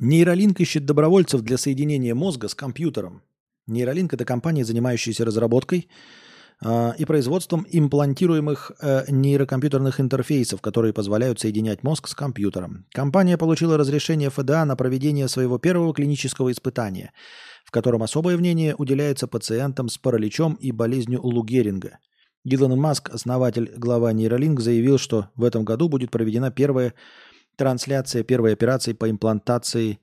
Нейролинк 0.00 0.58
ищет 0.60 0.86
добровольцев 0.86 1.42
для 1.42 1.58
соединения 1.58 2.14
мозга 2.14 2.48
с 2.48 2.54
компьютером. 2.54 3.22
Нейролинк– 3.66 4.12
это 4.14 4.24
компания, 4.24 4.64
занимающаяся 4.64 5.26
разработкой 5.26 5.90
э, 6.64 6.92
и 6.96 7.04
производством 7.04 7.66
имплантируемых 7.70 8.72
э, 8.80 9.04
нейрокомпьютерных 9.08 10.00
интерфейсов, 10.00 10.62
которые 10.62 10.94
позволяют 10.94 11.40
соединять 11.40 11.82
мозг 11.82 12.08
с 12.08 12.14
компьютером. 12.14 12.86
Компания 12.94 13.36
получила 13.36 13.76
разрешение 13.76 14.30
ФДА 14.30 14.64
на 14.64 14.74
проведение 14.74 15.28
своего 15.28 15.58
первого 15.58 15.92
клинического 15.92 16.50
испытания, 16.50 17.12
в 17.66 17.70
котором 17.70 18.02
особое 18.02 18.38
внимание 18.38 18.74
уделяется 18.74 19.26
пациентам 19.26 19.90
с 19.90 19.98
параличом 19.98 20.54
и 20.54 20.72
болезнью 20.72 21.20
Лу 21.22 21.44
Геринга. 21.44 21.98
Илон 22.42 22.80
Маск, 22.80 23.10
основатель, 23.10 23.70
глава 23.76 24.14
Нейролинк, 24.14 24.60
заявил, 24.60 24.96
что 24.96 25.28
в 25.36 25.44
этом 25.44 25.66
году 25.66 25.90
будет 25.90 26.10
проведена 26.10 26.50
первая 26.50 26.94
трансляция 27.60 28.24
первой 28.24 28.54
операции 28.54 28.94
по 28.94 29.10
имплантации 29.10 29.98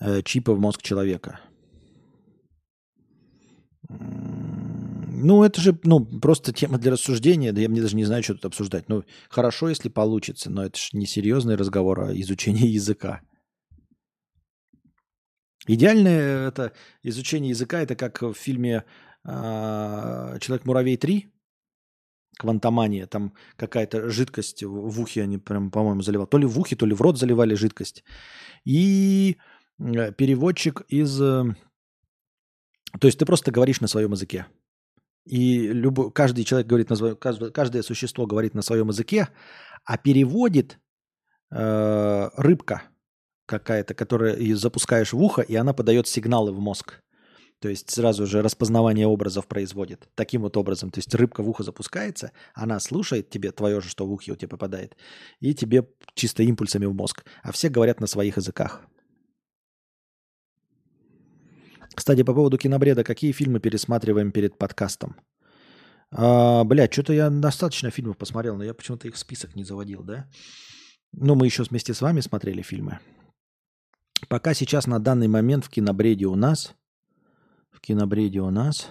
э, 0.00 0.22
чипа 0.22 0.54
в 0.54 0.58
мозг 0.58 0.82
человека. 0.82 1.38
Ну, 3.88 5.44
это 5.44 5.60
же 5.60 5.78
ну, 5.84 6.04
просто 6.20 6.52
тема 6.52 6.78
для 6.78 6.90
рассуждения. 6.90 7.52
Да 7.52 7.60
я 7.60 7.68
мне 7.68 7.80
даже 7.80 7.94
не 7.94 8.04
знаю, 8.04 8.24
что 8.24 8.34
тут 8.34 8.46
обсуждать. 8.46 8.88
Ну, 8.88 9.04
хорошо, 9.28 9.68
если 9.68 9.88
получится, 9.88 10.50
но 10.50 10.64
это 10.64 10.76
же 10.78 10.88
не 10.94 11.06
серьезный 11.06 11.54
разговор 11.54 12.00
о 12.00 12.20
изучении 12.20 12.66
языка. 12.66 13.20
Идеальное 15.68 16.48
это 16.48 16.72
изучение 17.04 17.50
языка, 17.50 17.82
это 17.82 17.94
как 17.94 18.22
в 18.22 18.34
фильме 18.34 18.82
э, 19.24 20.38
Человек-муравей 20.40 20.96
3, 20.96 21.32
Квантомания, 22.38 23.06
там 23.06 23.34
какая-то 23.56 24.08
жидкость 24.08 24.62
в 24.62 25.00
ухе 25.00 25.22
они 25.22 25.38
прям, 25.38 25.70
по-моему, 25.70 26.02
заливали. 26.02 26.26
То 26.26 26.38
ли 26.38 26.46
в 26.46 26.58
ухе, 26.58 26.76
то 26.76 26.86
ли 26.86 26.94
в 26.94 27.00
рот 27.00 27.18
заливали 27.18 27.54
жидкость. 27.54 28.04
И 28.64 29.36
э, 29.78 30.12
переводчик 30.12 30.82
из... 30.88 31.20
Э, 31.20 31.44
то 32.98 33.06
есть 33.06 33.18
ты 33.18 33.26
просто 33.26 33.50
говоришь 33.50 33.80
на 33.80 33.88
своем 33.88 34.12
языке. 34.12 34.46
И 35.26 35.68
любой, 35.68 36.10
каждый 36.12 36.44
человек 36.44 36.66
говорит 36.66 36.90
на 36.90 36.96
своем, 36.96 37.16
каждое, 37.16 37.82
существо 37.82 38.26
говорит 38.26 38.54
на 38.54 38.62
своем 38.62 38.88
языке, 38.88 39.28
а 39.84 39.98
переводит 39.98 40.78
э, 41.50 42.30
рыбка 42.36 42.82
какая-то, 43.46 43.94
которую 43.94 44.56
запускаешь 44.56 45.12
в 45.12 45.20
ухо, 45.20 45.42
и 45.42 45.54
она 45.56 45.72
подает 45.72 46.06
сигналы 46.06 46.52
в 46.52 46.60
мозг. 46.60 47.02
То 47.60 47.68
есть 47.68 47.90
сразу 47.90 48.26
же 48.26 48.42
распознавание 48.42 49.06
образов 49.06 49.46
производит. 49.46 50.08
Таким 50.14 50.42
вот 50.42 50.56
образом. 50.56 50.90
То 50.90 50.98
есть 50.98 51.14
рыбка 51.14 51.42
в 51.42 51.48
ухо 51.48 51.62
запускается, 51.62 52.32
она 52.54 52.80
слушает 52.80 53.28
тебе, 53.28 53.52
твое 53.52 53.80
же, 53.80 53.90
что 53.90 54.06
в 54.06 54.12
ухе 54.12 54.32
у 54.32 54.36
тебя 54.36 54.48
попадает, 54.48 54.96
и 55.40 55.54
тебе 55.54 55.86
чисто 56.14 56.42
импульсами 56.42 56.86
в 56.86 56.94
мозг. 56.94 57.24
А 57.42 57.52
все 57.52 57.68
говорят 57.68 58.00
на 58.00 58.06
своих 58.06 58.38
языках. 58.38 58.82
Кстати, 61.94 62.22
по 62.22 62.32
поводу 62.32 62.56
кинобреда, 62.56 63.04
какие 63.04 63.32
фильмы 63.32 63.60
пересматриваем 63.60 64.32
перед 64.32 64.56
подкастом? 64.56 65.16
А, 66.12 66.64
блядь, 66.64 66.92
что-то 66.92 67.12
я 67.12 67.28
достаточно 67.28 67.90
фильмов 67.90 68.16
посмотрел, 68.16 68.56
но 68.56 68.64
я 68.64 68.72
почему-то 68.72 69.06
их 69.06 69.14
в 69.14 69.18
список 69.18 69.54
не 69.54 69.64
заводил, 69.64 70.02
да? 70.02 70.26
Ну, 71.12 71.34
мы 71.34 71.44
еще 71.46 71.62
вместе 71.64 71.92
с 71.92 72.00
вами 72.00 72.20
смотрели 72.20 72.62
фильмы. 72.62 73.00
Пока 74.28 74.54
сейчас 74.54 74.86
на 74.86 74.98
данный 74.98 75.28
момент 75.28 75.66
в 75.66 75.68
кинобреде 75.68 76.26
у 76.26 76.36
нас 76.36 76.74
в 77.80 77.86
кинобреде 77.86 78.40
у 78.40 78.50
нас. 78.50 78.90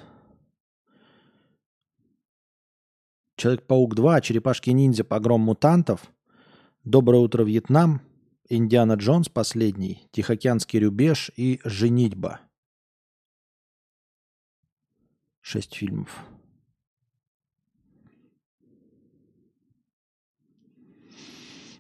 Человек-паук 3.35 3.95
2, 3.95 4.22
Черепашки-ниндзя, 4.22 5.03
Погром 5.03 5.42
мутантов, 5.42 6.11
Доброе 6.84 7.19
утро, 7.19 7.43
Вьетнам, 7.43 8.01
Индиана 8.50 8.93
Джонс 8.93 9.30
последний, 9.30 10.08
Тихоокеанский 10.11 10.80
рубеж 10.80 11.30
и 11.35 11.59
Женитьба. 11.64 12.40
Шесть 15.42 15.76
фильмов. 15.76 16.26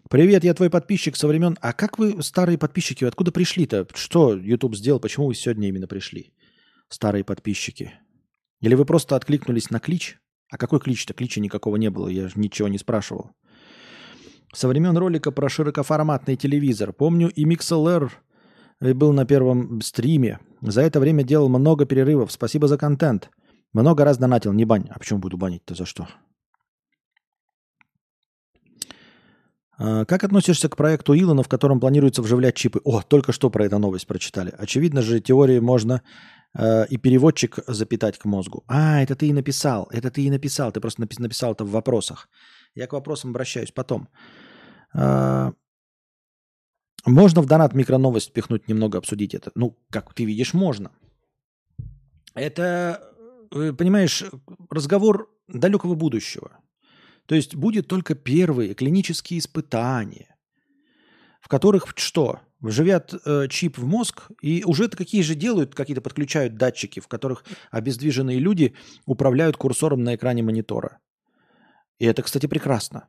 Привет, 0.09 0.43
я 0.43 0.53
твой 0.53 0.69
подписчик 0.69 1.15
со 1.15 1.27
времен... 1.27 1.57
А 1.61 1.73
как 1.73 1.97
вы, 1.97 2.21
старые 2.23 2.57
подписчики, 2.57 3.03
откуда 3.05 3.31
пришли-то? 3.31 3.87
Что 3.93 4.35
YouTube 4.35 4.75
сделал? 4.75 4.99
Почему 4.99 5.27
вы 5.27 5.35
сегодня 5.35 5.67
именно 5.67 5.87
пришли? 5.87 6.33
Старые 6.89 7.23
подписчики? 7.23 7.93
Или 8.61 8.75
вы 8.75 8.85
просто 8.85 9.15
откликнулись 9.15 9.69
на 9.69 9.79
клич? 9.79 10.17
А 10.51 10.57
какой 10.57 10.79
клич-то? 10.79 11.13
Клича 11.13 11.39
никакого 11.39 11.77
не 11.77 11.89
было, 11.89 12.07
я 12.07 12.27
же 12.27 12.39
ничего 12.39 12.67
не 12.67 12.77
спрашивал. 12.77 13.31
Со 14.53 14.67
времен 14.67 14.97
ролика 14.97 15.31
про 15.31 15.47
широкоформатный 15.47 16.35
телевизор. 16.35 16.91
Помню, 16.91 17.29
и 17.29 17.45
MixLR 17.45 18.11
был 18.81 19.13
на 19.13 19.25
первом 19.25 19.81
стриме. 19.81 20.39
За 20.61 20.81
это 20.81 20.99
время 20.99 21.23
делал 21.23 21.49
много 21.49 21.85
перерывов. 21.85 22.31
Спасибо 22.31 22.67
за 22.67 22.77
контент. 22.77 23.29
Много 23.73 24.03
раз 24.03 24.17
донатил. 24.17 24.53
Не 24.53 24.65
бань. 24.65 24.87
А 24.89 24.97
почему 24.97 25.19
буду 25.19 25.37
банить-то? 25.37 25.75
За 25.75 25.85
что? 25.85 26.07
А, 29.77 30.05
как 30.05 30.23
относишься 30.23 30.67
к 30.67 30.75
проекту 30.75 31.13
Илона, 31.13 31.43
в 31.43 31.47
котором 31.47 31.79
планируется 31.79 32.21
вживлять 32.21 32.55
чипы? 32.55 32.81
О, 32.83 33.01
только 33.01 33.31
что 33.31 33.49
про 33.49 33.65
эту 33.65 33.77
новость 33.77 34.07
прочитали. 34.07 34.53
Очевидно 34.57 35.01
же, 35.01 35.19
теории 35.21 35.59
можно 35.59 36.01
Э, 36.57 36.85
и 36.89 36.97
переводчик 36.97 37.59
запитать 37.67 38.17
к 38.17 38.25
мозгу. 38.25 38.63
А, 38.67 39.01
это 39.01 39.15
ты 39.15 39.27
и 39.27 39.33
написал, 39.33 39.87
это 39.91 40.09
ты 40.09 40.23
и 40.23 40.31
написал, 40.31 40.71
ты 40.71 40.79
просто 40.79 41.03
напис- 41.03 41.21
написал 41.21 41.53
это 41.53 41.63
в 41.63 41.71
вопросах. 41.71 42.27
Я 42.75 42.87
к 42.87 42.93
вопросам 42.93 43.29
обращаюсь 43.29 43.71
потом. 43.71 44.07
А, 44.93 45.53
можно 47.05 47.41
в 47.41 47.45
донат 47.45 47.75
микроновость 47.75 48.33
пихнуть 48.33 48.67
немного, 48.67 48.97
обсудить 48.97 49.35
это? 49.35 49.51
Ну, 49.55 49.77
как 49.91 50.13
ты 50.13 50.25
видишь, 50.25 50.53
можно. 50.53 50.91
Это, 52.33 52.99
э, 53.51 53.73
понимаешь, 53.73 54.23
разговор 54.69 55.29
далекого 55.47 55.95
будущего. 55.95 56.51
То 57.25 57.35
есть 57.35 57.55
будет 57.55 57.87
только 57.87 58.15
первые 58.15 58.73
клинические 58.73 59.39
испытания, 59.39 60.35
в 61.41 61.47
которых 61.47 61.93
что? 61.95 62.39
Вживят 62.61 63.13
э, 63.25 63.47
чип 63.49 63.77
в 63.77 63.85
мозг, 63.85 64.29
и 64.41 64.63
уже 64.65 64.85
это 64.85 64.97
какие 64.97 65.21
же 65.21 65.35
делают, 65.35 65.75
какие-то 65.75 66.01
подключают 66.01 66.55
датчики, 66.55 66.99
в 66.99 67.07
которых 67.07 67.43
обездвиженные 67.71 68.39
люди 68.39 68.75
управляют 69.05 69.57
курсором 69.57 70.03
на 70.03 70.15
экране 70.15 70.43
монитора. 70.43 70.99
И 71.99 72.05
это, 72.05 72.21
кстати, 72.23 72.45
прекрасно. 72.47 73.07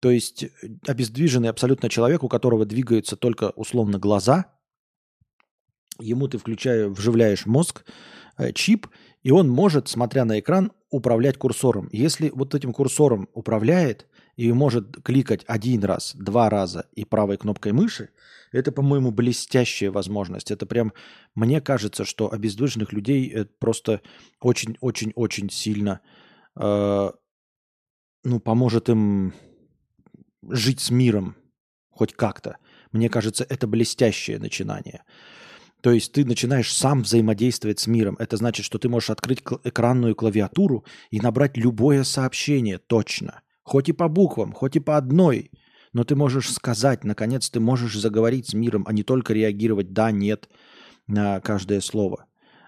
То 0.00 0.10
есть 0.10 0.44
э, 0.44 0.48
обездвиженный 0.86 1.50
абсолютно 1.50 1.88
человек, 1.88 2.22
у 2.22 2.28
которого 2.28 2.64
двигаются 2.64 3.16
только 3.16 3.50
условно 3.50 3.98
глаза, 3.98 4.46
ему 5.98 6.28
ты 6.28 6.38
включаешь, 6.38 6.90
вживляешь 6.90 7.46
мозг, 7.46 7.84
э, 8.38 8.52
чип, 8.52 8.88
и 9.22 9.30
он 9.30 9.48
может, 9.48 9.88
смотря 9.88 10.24
на 10.24 10.40
экран, 10.40 10.72
управлять 10.90 11.36
курсором. 11.36 11.88
Если 11.92 12.30
вот 12.30 12.54
этим 12.54 12.72
курсором 12.72 13.28
управляет 13.34 14.06
и 14.36 14.50
может 14.52 15.02
кликать 15.02 15.44
один 15.46 15.84
раз, 15.84 16.14
два 16.16 16.48
раза 16.48 16.86
и 16.94 17.04
правой 17.04 17.36
кнопкой 17.36 17.72
мыши, 17.72 18.10
это, 18.52 18.72
по-моему, 18.72 19.10
блестящая 19.10 19.90
возможность. 19.90 20.50
Это 20.50 20.66
прям, 20.66 20.92
мне 21.34 21.60
кажется, 21.60 22.04
что 22.04 22.32
обездвиженных 22.32 22.92
людей 22.92 23.28
это 23.28 23.50
просто 23.58 24.00
очень-очень-очень 24.40 25.50
сильно 25.50 26.00
э, 26.56 27.10
ну, 28.24 28.40
поможет 28.40 28.88
им 28.88 29.34
жить 30.42 30.80
с 30.80 30.90
миром 30.90 31.36
хоть 31.90 32.14
как-то. 32.14 32.56
Мне 32.92 33.08
кажется, 33.08 33.44
это 33.48 33.66
блестящее 33.66 34.38
начинание. 34.38 35.04
То 35.82 35.92
есть 35.92 36.12
ты 36.12 36.24
начинаешь 36.24 36.72
сам 36.72 37.02
взаимодействовать 37.02 37.78
с 37.80 37.86
миром. 37.86 38.16
Это 38.18 38.36
значит, 38.36 38.66
что 38.66 38.78
ты 38.78 38.88
можешь 38.88 39.10
открыть 39.10 39.42
экранную 39.64 40.14
клавиатуру 40.14 40.84
и 41.10 41.20
набрать 41.20 41.56
любое 41.56 42.04
сообщение 42.04 42.78
точно. 42.78 43.42
Хоть 43.62 43.88
и 43.88 43.92
по 43.92 44.08
буквам, 44.08 44.52
хоть 44.52 44.76
и 44.76 44.80
по 44.80 44.96
одной. 44.96 45.50
Но 45.92 46.04
ты 46.04 46.14
можешь 46.14 46.52
сказать, 46.52 47.04
наконец 47.04 47.50
ты 47.50 47.60
можешь 47.60 47.98
заговорить 47.98 48.48
с 48.48 48.54
миром, 48.54 48.84
а 48.86 48.92
не 48.92 49.02
только 49.02 49.34
реагировать 49.34 49.92
«да», 49.92 50.12
«нет» 50.12 50.48
на 51.06 51.40
каждое 51.40 51.80
слово. 51.80 52.26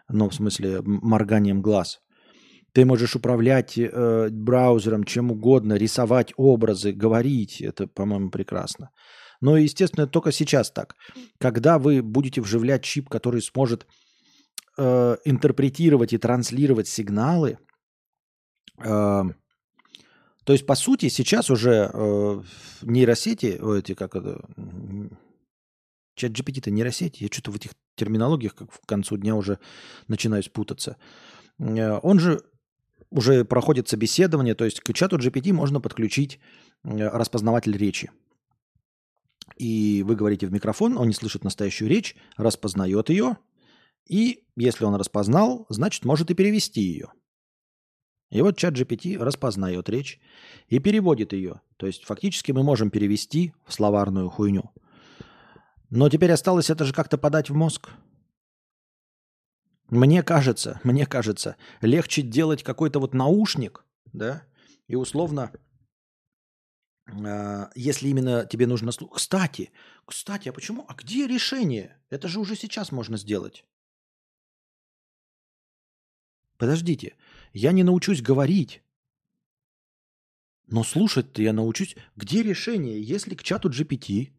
Ну, 0.08 0.28
в 0.28 0.34
смысле, 0.34 0.82
морганием 0.84 1.62
глаз. 1.62 2.00
Ты 2.72 2.84
можешь 2.84 3.14
управлять 3.14 3.76
э, 3.76 4.28
браузером 4.30 5.04
чем 5.04 5.30
угодно, 5.30 5.74
рисовать 5.74 6.32
образы, 6.36 6.92
говорить. 6.92 7.60
Это, 7.60 7.86
по-моему, 7.86 8.30
прекрасно. 8.30 8.90
Но, 9.40 9.56
естественно, 9.56 10.06
только 10.06 10.32
сейчас 10.32 10.72
так. 10.72 10.94
Когда 11.38 11.78
вы 11.78 12.02
будете 12.02 12.40
вживлять 12.40 12.82
чип, 12.82 13.08
который 13.08 13.42
сможет 13.42 13.86
э, 14.78 15.16
интерпретировать 15.24 16.12
и 16.12 16.18
транслировать 16.18 16.88
сигналы, 16.88 17.58
э, 18.82 19.22
то 20.44 20.52
есть, 20.52 20.66
по 20.66 20.74
сути, 20.74 21.08
сейчас 21.08 21.50
уже 21.50 21.90
э, 21.92 22.42
нейросети, 22.82 23.58
о, 23.60 23.74
эти 23.74 23.94
как 23.94 24.16
это, 24.16 24.44
чат 26.16 26.32
GPT 26.32 26.58
это 26.58 26.70
нейросети, 26.70 27.22
я 27.22 27.28
что-то 27.30 27.52
в 27.52 27.56
этих 27.56 27.72
терминологиях 27.96 28.54
как 28.54 28.70
к 28.70 28.86
концу 28.86 29.16
дня 29.16 29.36
уже 29.36 29.58
начинаю 30.08 30.42
спутаться. 30.42 30.96
Э, 31.58 31.98
Он 32.02 32.18
же 32.18 32.42
уже 33.10 33.44
проходит 33.44 33.88
собеседование, 33.88 34.54
то 34.54 34.64
есть 34.64 34.80
к 34.80 34.92
чату 34.94 35.16
GPT 35.16 35.52
можно 35.52 35.80
подключить 35.80 36.40
э, 36.82 37.08
распознаватель 37.08 37.76
речи. 37.76 38.10
И 39.58 40.02
вы 40.04 40.16
говорите 40.16 40.46
в 40.46 40.52
микрофон, 40.52 40.96
он 40.96 41.08
не 41.08 41.14
слышит 41.14 41.44
настоящую 41.44 41.88
речь, 41.88 42.16
распознает 42.36 43.10
ее, 43.10 43.36
и 44.08 44.44
если 44.56 44.84
он 44.84 44.94
распознал, 44.96 45.66
значит 45.68 46.04
может 46.04 46.30
и 46.30 46.34
перевести 46.34 46.80
ее. 46.80 47.12
И 48.32 48.40
вот 48.40 48.56
чат 48.56 48.72
GPT 48.74 49.18
распознает 49.22 49.90
речь 49.90 50.18
и 50.68 50.78
переводит 50.78 51.34
ее. 51.34 51.60
То 51.76 51.86
есть 51.86 52.04
фактически 52.04 52.50
мы 52.50 52.62
можем 52.62 52.90
перевести 52.90 53.52
в 53.66 53.74
словарную 53.74 54.30
хуйню. 54.30 54.72
Но 55.90 56.08
теперь 56.08 56.32
осталось 56.32 56.70
это 56.70 56.86
же 56.86 56.94
как-то 56.94 57.18
подать 57.18 57.50
в 57.50 57.54
мозг. 57.54 57.90
Мне 59.90 60.22
кажется, 60.22 60.80
мне 60.82 61.04
кажется, 61.04 61.56
легче 61.82 62.22
делать 62.22 62.62
какой-то 62.62 63.00
вот 63.00 63.12
наушник, 63.12 63.84
да, 64.14 64.44
и 64.86 64.96
условно, 64.96 65.52
э, 67.06 67.66
если 67.74 68.08
именно 68.08 68.46
тебе 68.46 68.66
нужно 68.66 68.92
слушать. 68.92 69.16
Кстати, 69.16 69.70
кстати, 70.06 70.48
а 70.48 70.54
почему? 70.54 70.86
А 70.88 70.94
где 70.94 71.26
решение? 71.26 72.00
Это 72.08 72.28
же 72.28 72.40
уже 72.40 72.56
сейчас 72.56 72.92
можно 72.92 73.18
сделать. 73.18 73.66
Подождите, 76.56 77.14
я 77.52 77.72
не 77.72 77.82
научусь 77.82 78.22
говорить, 78.22 78.82
но 80.66 80.84
слушать-то 80.84 81.42
я 81.42 81.52
научусь. 81.52 81.96
Где 82.16 82.42
решение, 82.42 83.00
если 83.00 83.34
к 83.34 83.42
чату 83.42 83.68
GPT 83.68 84.32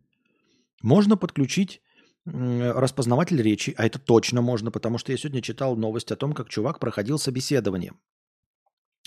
можно 0.82 1.18
подключить 1.18 1.82
распознаватель 2.26 3.42
речи, 3.42 3.74
а 3.78 3.86
это 3.86 4.00
точно 4.00 4.42
можно, 4.42 4.72
потому 4.72 4.98
что 4.98 5.12
я 5.12 5.18
сегодня 5.18 5.42
читал 5.42 5.76
новость 5.76 6.12
о 6.12 6.16
том, 6.16 6.34
как 6.34 6.50
чувак 6.50 6.80
проходил 6.80 7.20
собеседование 7.20 7.94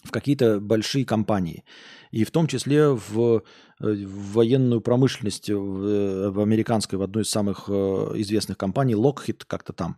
в 0.05 0.11
какие-то 0.11 0.61
большие 0.61 1.05
компании, 1.05 1.65
и 2.11 2.25
в 2.25 2.31
том 2.31 2.47
числе 2.47 2.91
в, 2.91 3.19
э, 3.19 3.41
в 3.81 4.33
военную 4.33 4.81
промышленность, 4.81 5.49
в, 5.49 5.85
э, 5.85 6.31
в 6.31 6.41
американской, 6.41 6.99
в 6.99 7.03
одной 7.03 7.25
из 7.25 7.31
самых 7.31 7.65
э, 7.69 7.73
известных 8.17 8.59
компаний, 8.59 8.95
Lockheed 8.95 9.43
как-то 9.47 9.73
там, 9.73 9.97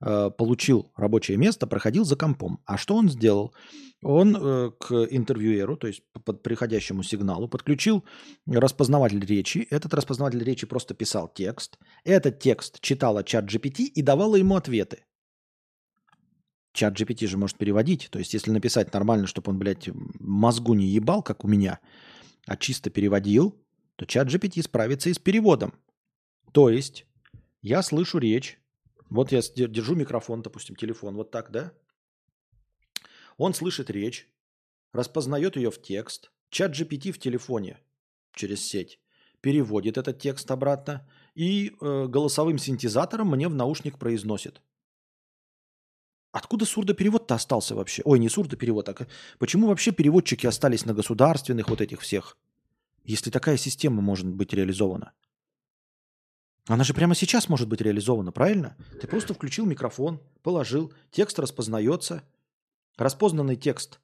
э, 0.00 0.30
получил 0.30 0.92
рабочее 0.96 1.36
место, 1.36 1.66
проходил 1.66 2.04
за 2.04 2.16
компом. 2.16 2.60
А 2.64 2.76
что 2.76 2.96
он 2.96 3.08
сделал? 3.08 3.54
Он 4.02 4.36
э, 4.36 4.70
к 4.78 4.92
интервьюеру, 5.10 5.76
то 5.76 5.86
есть 5.86 6.02
по- 6.12 6.20
под 6.20 6.42
приходящему 6.42 7.02
сигналу, 7.02 7.48
подключил 7.48 8.04
распознаватель 8.46 9.24
речи. 9.24 9.66
Этот 9.70 9.94
распознаватель 9.94 10.42
речи 10.42 10.66
просто 10.66 10.94
писал 10.94 11.28
текст. 11.28 11.78
Этот 12.04 12.38
текст 12.38 12.80
читала 12.80 13.24
чат 13.24 13.44
GPT 13.44 13.84
и 13.84 14.02
давала 14.02 14.36
ему 14.36 14.56
ответы. 14.56 15.04
Чат 16.72 16.98
GPT 16.98 17.26
же 17.26 17.36
может 17.36 17.58
переводить. 17.58 18.08
То 18.10 18.18
есть, 18.18 18.32
если 18.32 18.52
написать 18.52 18.92
нормально, 18.94 19.26
чтобы 19.26 19.50
он, 19.50 19.58
блядь, 19.58 19.90
мозгу 20.18 20.74
не 20.74 20.86
ебал, 20.86 21.22
как 21.22 21.44
у 21.44 21.48
меня, 21.48 21.80
а 22.46 22.56
чисто 22.56 22.90
переводил, 22.90 23.60
то 23.96 24.06
чат 24.06 24.28
GPT 24.28 24.62
справится 24.62 25.10
и 25.10 25.14
с 25.14 25.18
переводом. 25.18 25.74
То 26.52 26.70
есть, 26.70 27.06
я 27.60 27.82
слышу 27.82 28.18
речь. 28.18 28.59
Вот 29.10 29.32
я 29.32 29.40
держу 29.40 29.96
микрофон, 29.96 30.40
допустим, 30.42 30.76
телефон, 30.76 31.16
вот 31.16 31.30
так, 31.30 31.50
да? 31.50 31.72
Он 33.36 33.54
слышит 33.54 33.90
речь, 33.90 34.28
распознает 34.92 35.56
ее 35.56 35.70
в 35.70 35.82
текст. 35.82 36.30
Чат 36.50 36.72
GPT 36.72 37.12
в 37.12 37.18
телефоне 37.18 37.78
через 38.34 38.64
сеть 38.64 39.00
переводит 39.40 39.98
этот 39.98 40.18
текст 40.18 40.50
обратно 40.50 41.08
и 41.34 41.72
э, 41.80 42.06
голосовым 42.06 42.58
синтезатором 42.58 43.30
мне 43.30 43.48
в 43.48 43.54
наушник 43.54 43.98
произносит. 43.98 44.60
Откуда 46.32 46.64
сурдоперевод-то 46.64 47.34
остался 47.34 47.74
вообще? 47.74 48.02
Ой, 48.04 48.18
не 48.18 48.28
сурдоперевод, 48.28 48.88
а 48.88 49.06
почему 49.38 49.68
вообще 49.68 49.90
переводчики 49.90 50.46
остались 50.46 50.84
на 50.84 50.94
государственных 50.94 51.68
вот 51.68 51.80
этих 51.80 52.00
всех, 52.00 52.36
если 53.04 53.30
такая 53.30 53.56
система 53.56 54.00
может 54.00 54.26
быть 54.26 54.52
реализована? 54.52 55.12
Она 56.66 56.84
же 56.84 56.94
прямо 56.94 57.14
сейчас 57.14 57.48
может 57.48 57.68
быть 57.68 57.80
реализована, 57.80 58.32
правильно? 58.32 58.76
Ты 59.00 59.06
просто 59.06 59.34
включил 59.34 59.66
микрофон, 59.66 60.20
положил, 60.42 60.92
текст 61.10 61.38
распознается, 61.38 62.22
распознанный 62.96 63.56
текст 63.56 64.00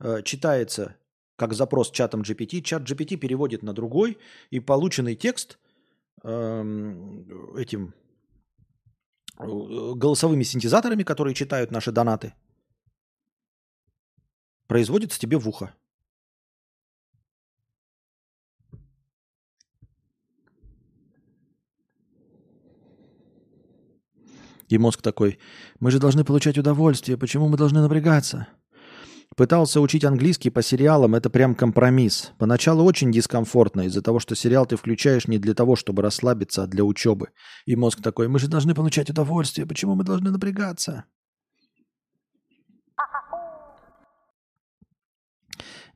э, 0.00 0.22
читается 0.22 0.96
как 1.36 1.54
запрос 1.54 1.90
чатом 1.90 2.20
GPT, 2.20 2.60
чат 2.60 2.82
GPT 2.82 3.16
переводит 3.16 3.62
на 3.62 3.72
другой, 3.72 4.18
и 4.50 4.60
полученный 4.60 5.14
текст 5.14 5.58
эм, 6.22 7.56
этим 7.56 7.94
э, 9.38 9.44
голосовыми 9.46 10.42
синтезаторами, 10.42 11.02
которые 11.02 11.34
читают 11.34 11.70
наши 11.70 11.92
донаты, 11.92 12.34
производится 14.66 15.18
тебе 15.18 15.38
в 15.38 15.48
ухо. 15.48 15.74
И 24.70 24.78
мозг 24.78 25.02
такой, 25.02 25.40
мы 25.80 25.90
же 25.90 25.98
должны 25.98 26.24
получать 26.24 26.56
удовольствие, 26.56 27.18
почему 27.18 27.48
мы 27.48 27.56
должны 27.56 27.80
напрягаться? 27.80 28.46
Пытался 29.36 29.80
учить 29.80 30.04
английский 30.04 30.50
по 30.50 30.62
сериалам, 30.62 31.16
это 31.16 31.28
прям 31.28 31.56
компромисс. 31.56 32.32
Поначалу 32.38 32.84
очень 32.84 33.10
дискомфортно 33.10 33.82
из-за 33.82 34.00
того, 34.00 34.20
что 34.20 34.36
сериал 34.36 34.66
ты 34.66 34.76
включаешь 34.76 35.26
не 35.26 35.38
для 35.38 35.54
того, 35.54 35.74
чтобы 35.74 36.02
расслабиться, 36.02 36.62
а 36.62 36.66
для 36.68 36.84
учебы. 36.84 37.30
И 37.66 37.74
мозг 37.74 38.00
такой, 38.00 38.28
мы 38.28 38.38
же 38.38 38.46
должны 38.46 38.74
получать 38.74 39.10
удовольствие, 39.10 39.66
почему 39.66 39.96
мы 39.96 40.04
должны 40.04 40.30
напрягаться? 40.30 41.04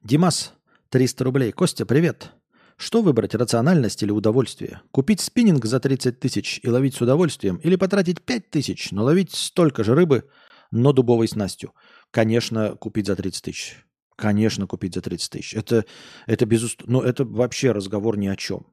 Димас, 0.03 0.53
300 0.91 1.25
рублей. 1.25 1.53
Костя, 1.53 1.86
привет. 1.86 2.33
Что 2.77 3.03
выбрать, 3.03 3.35
рациональность 3.35 4.03
или 4.03 4.11
удовольствие? 4.11 4.81
Купить 4.91 5.20
спиннинг 5.20 5.65
за 5.65 5.78
30 5.78 6.19
тысяч 6.19 6.61
и 6.62 6.69
ловить 6.69 6.94
с 6.94 7.01
удовольствием? 7.01 7.57
Или 7.57 7.77
потратить 7.77 8.23
5 8.23 8.51
тысяч, 8.51 8.91
но 8.91 9.05
ловить 9.05 9.33
столько 9.33 9.85
же 9.85 9.94
рыбы, 9.94 10.28
но 10.70 10.93
дубовой 10.93 11.28
снастью? 11.28 11.73
Конечно, 12.11 12.75
купить 12.77 13.07
за 13.07 13.17
30 13.17 13.44
тысяч. 13.44 13.85
Конечно, 14.17 14.67
купить 14.67 14.94
за 14.94 15.03
30 15.03 15.31
тысяч. 15.31 15.55
Это, 15.55 15.85
это 16.27 16.47
безуст... 16.47 16.83
Ну, 16.86 17.01
это 17.01 17.25
вообще 17.25 17.73
разговор 17.73 18.17
ни 18.17 18.27
о 18.27 18.36
чем. 18.36 18.67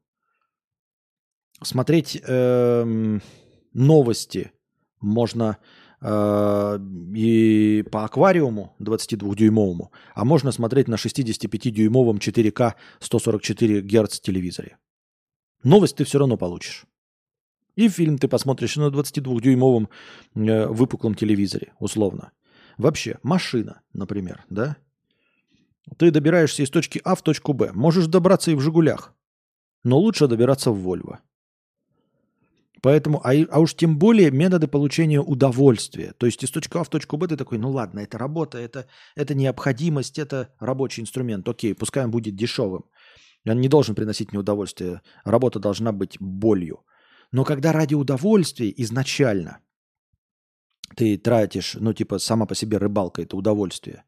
Смотреть 1.63 2.19
эм, 2.25 3.21
новости 3.73 4.51
можно 4.99 5.57
и 6.03 7.83
по 7.91 8.03
аквариуму 8.05 8.75
22-дюймовому, 8.79 9.91
а 10.15 10.25
можно 10.25 10.51
смотреть 10.51 10.87
на 10.87 10.95
65-дюймовом 10.95 12.17
4К 12.17 12.73
144 12.99 13.81
Гц 13.81 14.19
телевизоре. 14.19 14.77
Новость 15.63 15.97
ты 15.97 16.03
все 16.03 16.17
равно 16.17 16.37
получишь. 16.37 16.85
И 17.75 17.87
фильм 17.87 18.17
ты 18.17 18.27
посмотришь 18.27 18.77
на 18.77 18.89
22-дюймовом 18.89 19.89
э, 20.35 20.67
выпуклом 20.67 21.15
телевизоре, 21.15 21.73
условно. 21.79 22.31
Вообще, 22.77 23.19
машина, 23.23 23.81
например, 23.93 24.43
да? 24.49 24.77
Ты 25.97 26.11
добираешься 26.11 26.63
из 26.63 26.69
точки 26.69 27.01
А 27.03 27.15
в 27.15 27.21
точку 27.21 27.53
Б. 27.53 27.71
Можешь 27.73 28.07
добраться 28.07 28.51
и 28.51 28.55
в 28.55 28.61
«Жигулях», 28.61 29.13
но 29.83 29.99
лучше 29.99 30.27
добираться 30.27 30.71
в 30.71 30.79
«Вольво». 30.79 31.19
Поэтому, 32.81 33.21
а, 33.23 33.31
а 33.51 33.59
уж 33.59 33.75
тем 33.75 33.97
более 33.97 34.31
методы 34.31 34.67
получения 34.67 35.21
удовольствия. 35.21 36.13
То 36.17 36.25
есть 36.25 36.43
из 36.43 36.49
точки 36.49 36.77
А 36.77 36.83
в 36.83 36.89
точку 36.89 37.17
Б 37.17 37.27
ты 37.27 37.37
такой, 37.37 37.59
ну 37.59 37.69
ладно, 37.69 37.99
это 37.99 38.17
работа, 38.17 38.57
это, 38.57 38.87
это 39.15 39.35
необходимость, 39.35 40.17
это 40.17 40.53
рабочий 40.59 41.01
инструмент. 41.01 41.47
Окей, 41.47 41.75
пускай 41.75 42.03
он 42.03 42.11
будет 42.11 42.35
дешевым. 42.35 42.85
Он 43.47 43.61
не 43.61 43.67
должен 43.67 43.93
приносить 43.93 44.31
мне 44.31 44.39
удовольствие. 44.39 45.01
Работа 45.23 45.59
должна 45.59 45.91
быть 45.91 46.17
болью. 46.19 46.83
Но 47.31 47.43
когда 47.43 47.71
ради 47.71 47.93
удовольствия 47.93 48.73
изначально 48.77 49.59
ты 50.95 51.17
тратишь, 51.17 51.77
ну, 51.79 51.93
типа, 51.93 52.19
сама 52.19 52.45
по 52.45 52.55
себе 52.55 52.77
рыбалка– 52.77 53.21
это 53.23 53.37
удовольствие. 53.37 54.03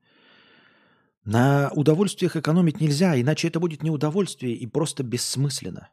На 1.23 1.71
удовольствиях 1.73 2.35
экономить 2.35 2.81
нельзя, 2.81 3.19
иначе 3.19 3.47
это 3.47 3.59
будет 3.59 3.83
не 3.83 3.89
удовольствие 3.89 4.55
и 4.55 4.67
просто 4.67 5.03
бессмысленно. 5.03 5.89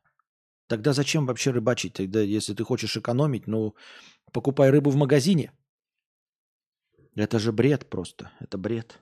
Тогда 0.71 0.93
зачем 0.93 1.27
вообще 1.27 1.51
рыбачить? 1.51 1.95
Тогда, 1.95 2.21
если 2.21 2.55
ты 2.55 2.63
хочешь 2.63 2.97
экономить, 2.97 3.49
ну, 3.49 3.75
покупай 4.31 4.71
рыбу 4.71 4.91
в 4.91 4.95
магазине. 4.95 5.51
Это 7.17 7.41
же 7.41 7.51
бред 7.51 7.91
просто. 7.91 8.31
Это 8.39 8.57
бред. 8.57 9.01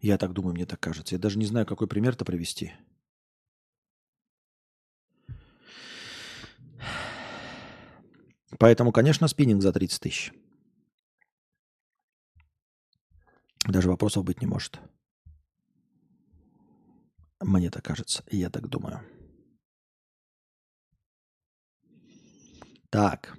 Я 0.00 0.16
так 0.16 0.32
думаю, 0.32 0.54
мне 0.54 0.64
так 0.64 0.80
кажется. 0.80 1.14
Я 1.14 1.18
даже 1.18 1.38
не 1.38 1.44
знаю, 1.44 1.66
какой 1.66 1.86
пример-то 1.86 2.24
привести. 2.24 2.72
Поэтому, 8.58 8.90
конечно, 8.90 9.28
спиннинг 9.28 9.60
за 9.60 9.74
30 9.74 10.00
тысяч. 10.00 10.32
Даже 13.66 13.90
вопросов 13.90 14.24
быть 14.24 14.40
не 14.40 14.46
может. 14.46 14.80
Мне 17.40 17.70
так 17.70 17.84
кажется, 17.84 18.24
я 18.30 18.50
так 18.50 18.68
думаю. 18.68 19.00
Так. 22.90 23.36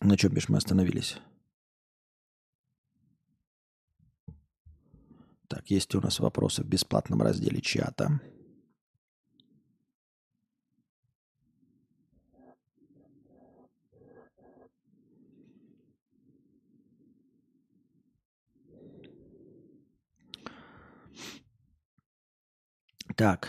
На 0.00 0.16
чем 0.16 0.32
бишь 0.32 0.48
мы 0.48 0.58
остановились? 0.58 1.18
Так, 5.48 5.70
есть 5.70 5.94
у 5.94 6.00
нас 6.00 6.18
вопросы 6.18 6.62
в 6.62 6.66
бесплатном 6.66 7.22
разделе 7.22 7.60
чата. 7.60 8.20
Так, 23.16 23.48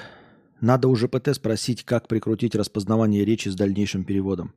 надо 0.61 0.87
у 0.87 0.95
ЖПТ 0.95 1.35
спросить, 1.35 1.83
как 1.83 2.07
прикрутить 2.07 2.55
распознавание 2.55 3.25
речи 3.25 3.49
с 3.49 3.55
дальнейшим 3.55 4.05
переводом. 4.05 4.53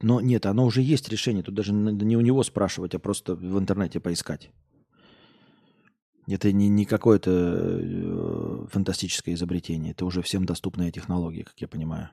Но 0.00 0.20
нет, 0.20 0.46
оно 0.46 0.64
уже 0.64 0.80
есть 0.80 1.08
решение. 1.10 1.44
Тут 1.44 1.54
даже 1.54 1.72
не 1.72 2.16
у 2.16 2.22
него 2.22 2.42
спрашивать, 2.42 2.94
а 2.94 2.98
просто 2.98 3.36
в 3.36 3.58
интернете 3.58 4.00
поискать. 4.00 4.50
Это 6.26 6.50
не, 6.50 6.68
не 6.68 6.86
какое-то 6.86 7.30
э, 7.30 8.66
фантастическое 8.70 9.34
изобретение. 9.34 9.92
Это 9.92 10.06
уже 10.06 10.22
всем 10.22 10.46
доступная 10.46 10.90
технология, 10.90 11.44
как 11.44 11.60
я 11.60 11.68
понимаю. 11.68 12.10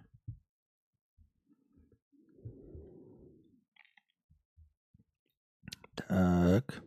Так. 5.95 6.83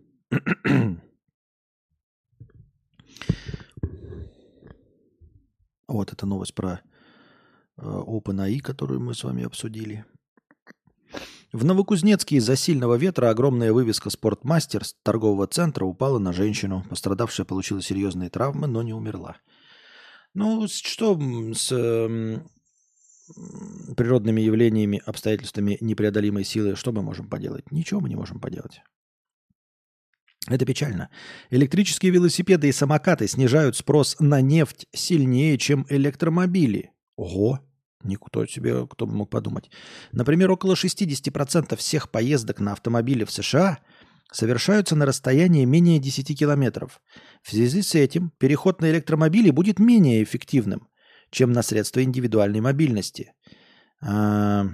Вот 5.93 6.13
эта 6.13 6.27
новость 6.27 6.55
про 6.55 6.81
э, 7.77 7.83
OpenAI, 7.83 8.61
которую 8.61 9.01
мы 9.01 9.15
с 9.15 9.25
вами 9.25 9.45
обсудили. 9.45 10.05
В 11.53 11.67
Новокузнецке 11.67 12.37
из-за 12.37 12.57
сильного 12.57 12.95
ветра 12.95 13.29
огромная 13.29 13.75
вывеска 13.75 14.09
«Спортмастер» 14.09 14.85
с 14.85 14.95
торгового 15.03 15.47
центра 15.47 15.85
упала 15.85 16.19
на 16.19 16.33
женщину. 16.33 16.85
Пострадавшая 16.89 17.45
получила 17.45 17.83
серьезные 17.83 18.31
травмы, 18.31 18.67
но 18.67 18.83
не 18.83 18.95
умерла. 18.95 19.37
Ну, 20.33 20.67
что 20.67 21.21
с 21.55 21.71
э, 21.71 22.39
природными 23.95 24.41
явлениями, 24.41 25.03
обстоятельствами 25.05 25.77
непреодолимой 25.83 26.45
силы, 26.45 26.75
что 26.75 26.91
мы 26.93 27.03
можем 27.03 27.29
поделать? 27.29 27.71
Ничего 27.71 28.01
мы 28.01 28.09
не 28.09 28.17
можем 28.17 28.41
поделать. 28.41 28.81
Это 30.49 30.67
печально. 30.67 31.09
Электрические 31.51 32.11
велосипеды 32.11 32.69
и 32.69 32.73
самокаты 32.73 33.29
снижают 33.29 33.77
спрос 33.77 34.17
на 34.19 34.41
нефть 34.41 34.87
сильнее, 34.93 35.57
чем 35.57 35.87
электромобили. 35.89 36.91
Ого! 37.17 37.61
Никто 38.03 38.45
себе, 38.47 38.87
кто 38.89 39.07
бы 39.07 39.15
мог 39.15 39.31
подумать. 39.31 39.71
Например, 40.11 40.51
около 40.51 40.75
60% 40.75 41.77
всех 41.77 42.11
поездок 42.11 42.59
на 42.59 42.73
автомобиле 42.73 43.25
в 43.25 43.31
США 43.31 43.79
совершаются 44.33 44.97
на 44.97 45.07
расстоянии 45.07 45.65
менее 45.65 46.01
10 46.01 46.37
километров. 46.37 47.01
В 47.43 47.51
связи 47.51 47.83
с 47.83 47.95
этим 47.95 48.33
переход 48.39 48.81
на 48.81 48.91
электромобили 48.91 49.51
будет 49.51 49.79
менее 49.79 50.25
эффективным, 50.25 50.89
чем 51.31 51.53
на 51.53 51.63
средства 51.63 52.03
индивидуальной 52.03 52.61
мобильности. 52.61 53.35
А, 54.01 54.67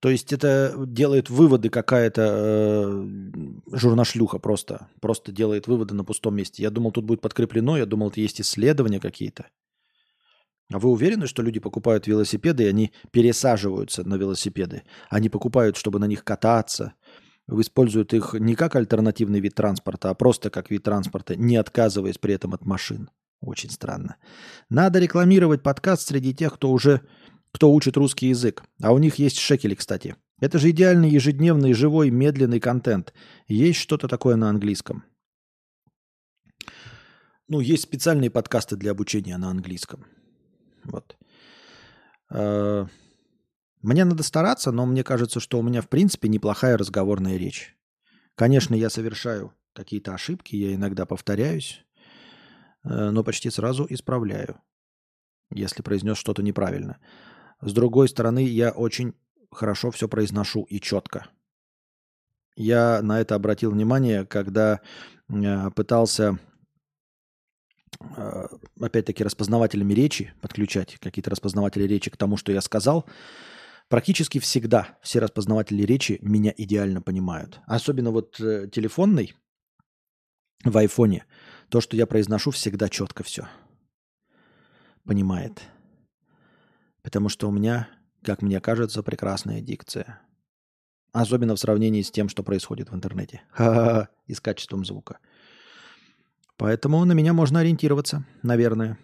то 0.00 0.10
есть 0.10 0.32
это 0.32 0.74
делает 0.86 1.30
выводы 1.30 1.70
какая-то 1.70 2.22
э, 2.22 3.06
журнашлюха 3.72 4.38
просто. 4.38 4.88
Просто 5.00 5.32
делает 5.32 5.66
выводы 5.66 5.94
на 5.94 6.04
пустом 6.04 6.36
месте. 6.36 6.62
Я 6.62 6.70
думал, 6.70 6.92
тут 6.92 7.04
будет 7.04 7.22
подкреплено, 7.22 7.78
я 7.78 7.86
думал, 7.86 8.08
это 8.10 8.20
есть 8.20 8.40
исследования 8.40 9.00
какие-то. 9.00 9.46
А 10.72 10.78
вы 10.78 10.90
уверены, 10.90 11.26
что 11.26 11.42
люди 11.42 11.60
покупают 11.60 12.06
велосипеды, 12.06 12.64
и 12.64 12.68
они 12.68 12.92
пересаживаются 13.10 14.06
на 14.06 14.16
велосипеды? 14.16 14.82
Они 15.08 15.28
покупают, 15.28 15.76
чтобы 15.76 15.98
на 15.98 16.06
них 16.06 16.24
кататься, 16.24 16.94
используют 17.48 18.12
их 18.12 18.34
не 18.34 18.56
как 18.56 18.74
альтернативный 18.74 19.40
вид 19.40 19.54
транспорта, 19.54 20.10
а 20.10 20.14
просто 20.14 20.50
как 20.50 20.70
вид 20.70 20.82
транспорта, 20.82 21.36
не 21.36 21.56
отказываясь 21.56 22.18
при 22.18 22.34
этом 22.34 22.52
от 22.52 22.66
машин. 22.66 23.10
Очень 23.40 23.70
странно. 23.70 24.16
Надо 24.68 24.98
рекламировать 24.98 25.62
подкаст 25.62 26.08
среди 26.08 26.34
тех, 26.34 26.54
кто 26.54 26.70
уже 26.70 27.02
кто 27.56 27.72
учит 27.72 27.96
русский 27.96 28.28
язык. 28.28 28.64
А 28.82 28.92
у 28.92 28.98
них 28.98 29.14
есть 29.14 29.38
шекели, 29.38 29.74
кстати. 29.74 30.14
Это 30.42 30.58
же 30.58 30.68
идеальный 30.68 31.08
ежедневный, 31.08 31.72
живой, 31.72 32.10
медленный 32.10 32.60
контент. 32.60 33.14
Есть 33.48 33.80
что-то 33.80 34.08
такое 34.08 34.36
на 34.36 34.50
английском. 34.50 35.04
Ну, 37.48 37.60
есть 37.60 37.84
специальные 37.84 38.28
подкасты 38.28 38.76
для 38.76 38.90
обучения 38.90 39.38
на 39.38 39.48
английском. 39.48 40.04
Вот. 40.84 41.16
А, 42.28 42.88
мне 43.80 44.04
надо 44.04 44.22
стараться, 44.22 44.70
но 44.70 44.84
мне 44.84 45.02
кажется, 45.02 45.40
что 45.40 45.58
у 45.58 45.62
меня, 45.62 45.80
в 45.80 45.88
принципе, 45.88 46.28
неплохая 46.28 46.76
разговорная 46.76 47.38
речь. 47.38 47.74
Конечно, 48.34 48.74
я 48.74 48.90
совершаю 48.90 49.54
какие-то 49.72 50.12
ошибки, 50.12 50.56
я 50.56 50.74
иногда 50.74 51.06
повторяюсь, 51.06 51.86
э, 52.84 53.10
но 53.10 53.24
почти 53.24 53.48
сразу 53.48 53.86
исправляю, 53.88 54.60
если 55.50 55.80
произнес 55.80 56.18
что-то 56.18 56.42
неправильно. 56.42 56.98
С 57.60 57.72
другой 57.72 58.08
стороны, 58.08 58.44
я 58.44 58.70
очень 58.70 59.14
хорошо 59.50 59.90
все 59.90 60.08
произношу 60.08 60.62
и 60.64 60.80
четко. 60.80 61.26
Я 62.56 63.02
на 63.02 63.20
это 63.20 63.34
обратил 63.34 63.70
внимание, 63.70 64.24
когда 64.24 64.80
э, 65.28 65.70
пытался 65.70 66.38
э, 68.16 68.46
опять-таки 68.80 69.22
распознавателями 69.22 69.92
речи 69.92 70.32
подключать 70.40 70.96
какие-то 70.98 71.30
распознаватели 71.30 71.84
речи 71.84 72.10
к 72.10 72.16
тому, 72.16 72.36
что 72.36 72.52
я 72.52 72.60
сказал. 72.60 73.06
Практически 73.88 74.38
всегда 74.40 74.98
все 75.02 75.20
распознаватели 75.20 75.82
речи 75.82 76.18
меня 76.22 76.52
идеально 76.56 77.02
понимают. 77.02 77.60
Особенно 77.66 78.10
вот 78.10 78.40
э, 78.40 78.68
телефонный 78.72 79.34
в 80.64 80.76
айфоне. 80.76 81.24
То, 81.68 81.80
что 81.80 81.96
я 81.96 82.06
произношу, 82.06 82.50
всегда 82.50 82.88
четко 82.88 83.22
все. 83.22 83.48
Понимает. 85.04 85.62
Потому 87.06 87.28
что 87.28 87.48
у 87.48 87.52
меня, 87.52 87.88
как 88.24 88.42
мне 88.42 88.60
кажется, 88.60 89.00
прекрасная 89.00 89.60
дикция. 89.60 90.18
Особенно 91.12 91.54
в 91.54 91.60
сравнении 91.60 92.02
с 92.02 92.10
тем, 92.10 92.28
что 92.28 92.42
происходит 92.42 92.90
в 92.90 92.96
интернете. 92.96 93.42
Ха-ха-ха. 93.52 94.08
И 94.26 94.34
с 94.34 94.40
качеством 94.40 94.84
звука. 94.84 95.18
Поэтому 96.56 97.04
на 97.04 97.12
меня 97.12 97.32
можно 97.32 97.60
ориентироваться, 97.60 98.24
наверное. 98.42 98.98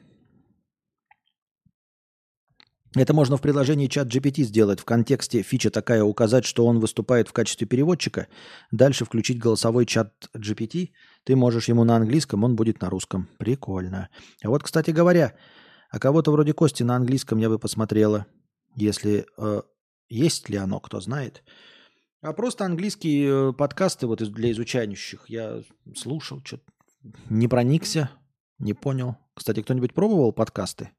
Это 2.96 3.14
можно 3.14 3.36
в 3.36 3.40
приложении 3.40 3.86
чат 3.86 4.08
GPT 4.08 4.42
сделать. 4.42 4.80
В 4.80 4.84
контексте 4.84 5.42
фича 5.42 5.70
такая 5.70 6.02
указать, 6.02 6.44
что 6.44 6.66
он 6.66 6.80
выступает 6.80 7.28
в 7.28 7.32
качестве 7.32 7.68
переводчика. 7.68 8.26
Дальше 8.72 9.04
включить 9.04 9.38
голосовой 9.38 9.86
чат 9.86 10.28
GPT. 10.36 10.90
Ты 11.22 11.36
можешь 11.36 11.68
ему 11.68 11.84
на 11.84 11.94
английском, 11.98 12.42
он 12.42 12.56
будет 12.56 12.80
на 12.80 12.90
русском. 12.90 13.28
Прикольно. 13.38 14.08
А 14.42 14.48
вот, 14.48 14.64
кстати 14.64 14.90
говоря, 14.90 15.36
а 15.92 15.98
кого-то 15.98 16.32
вроде 16.32 16.54
Кости 16.54 16.82
на 16.82 16.96
английском 16.96 17.38
я 17.38 17.50
бы 17.50 17.58
посмотрела, 17.58 18.26
если 18.74 19.26
э, 19.36 19.62
есть 20.08 20.48
ли 20.48 20.56
оно, 20.56 20.80
кто 20.80 21.00
знает. 21.00 21.44
А 22.22 22.32
просто 22.32 22.64
английские 22.64 23.50
э, 23.50 23.52
подкасты 23.52 24.06
вот 24.06 24.22
для 24.22 24.50
изучающих 24.52 25.28
я 25.28 25.62
слушал, 25.94 26.40
что-то 26.42 26.64
не 27.28 27.46
проникся, 27.46 28.10
не 28.58 28.72
понял. 28.72 29.16
Кстати, 29.34 29.60
кто-нибудь 29.60 29.92
пробовал 29.92 30.32
подкасты? 30.32 30.90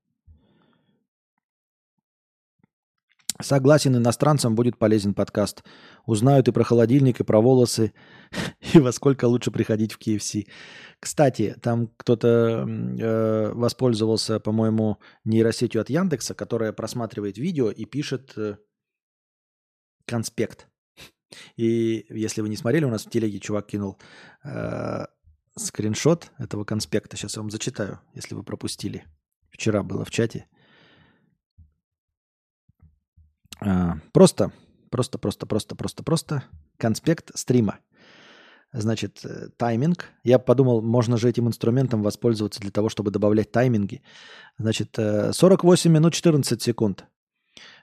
Согласен, 3.43 3.95
иностранцам 3.97 4.55
будет 4.55 4.77
полезен 4.77 5.13
подкаст. 5.13 5.63
Узнают 6.05 6.47
и 6.47 6.51
про 6.51 6.63
холодильник, 6.63 7.19
и 7.19 7.23
про 7.25 7.41
волосы, 7.41 7.93
и 8.73 8.79
во 8.79 8.91
сколько 8.93 9.25
лучше 9.25 9.51
приходить 9.51 9.91
в 9.91 9.99
KFC. 9.99 10.47
Кстати, 10.99 11.55
там 11.61 11.87
кто-то 11.97 12.65
э, 12.65 13.51
воспользовался, 13.53 14.39
по-моему, 14.39 14.97
нейросетью 15.25 15.81
от 15.81 15.89
Яндекса, 15.89 16.33
которая 16.33 16.71
просматривает 16.71 17.37
видео 17.37 17.69
и 17.69 17.83
пишет 17.83 18.33
э, 18.37 18.55
конспект. 20.05 20.69
И 21.57 22.05
если 22.09 22.41
вы 22.41 22.47
не 22.47 22.55
смотрели, 22.55 22.85
у 22.85 22.89
нас 22.89 23.05
в 23.05 23.09
телеге 23.09 23.39
чувак 23.39 23.67
кинул 23.67 23.99
э, 24.45 25.05
скриншот 25.57 26.31
этого 26.37 26.63
конспекта. 26.63 27.17
Сейчас 27.17 27.35
я 27.35 27.41
вам 27.41 27.51
зачитаю, 27.51 27.99
если 28.15 28.35
вы 28.35 28.43
пропустили. 28.43 29.03
Вчера 29.51 29.83
было 29.83 30.05
в 30.05 30.11
чате. 30.11 30.47
А, 33.52 33.52
просто, 34.11 34.51
просто, 34.89 35.17
просто, 35.17 35.45
просто, 35.45 35.75
просто, 35.75 36.03
просто 36.03 36.43
конспект 36.77 37.37
стрима. 37.37 37.79
Значит, 38.73 39.23
э, 39.23 39.49
тайминг. 39.55 40.09
Я 40.23 40.39
подумал, 40.39 40.81
можно 40.81 41.17
же 41.17 41.29
этим 41.29 41.47
инструментом 41.47 42.01
воспользоваться 42.01 42.59
для 42.59 42.71
того, 42.71 42.89
чтобы 42.89 43.11
добавлять 43.11 43.51
тайминги. 43.51 44.01
Значит, 44.57 44.97
48 44.97 45.91
э, 45.91 45.93
минут 45.93 46.13
14 46.13 46.61
секунд. 46.61 47.05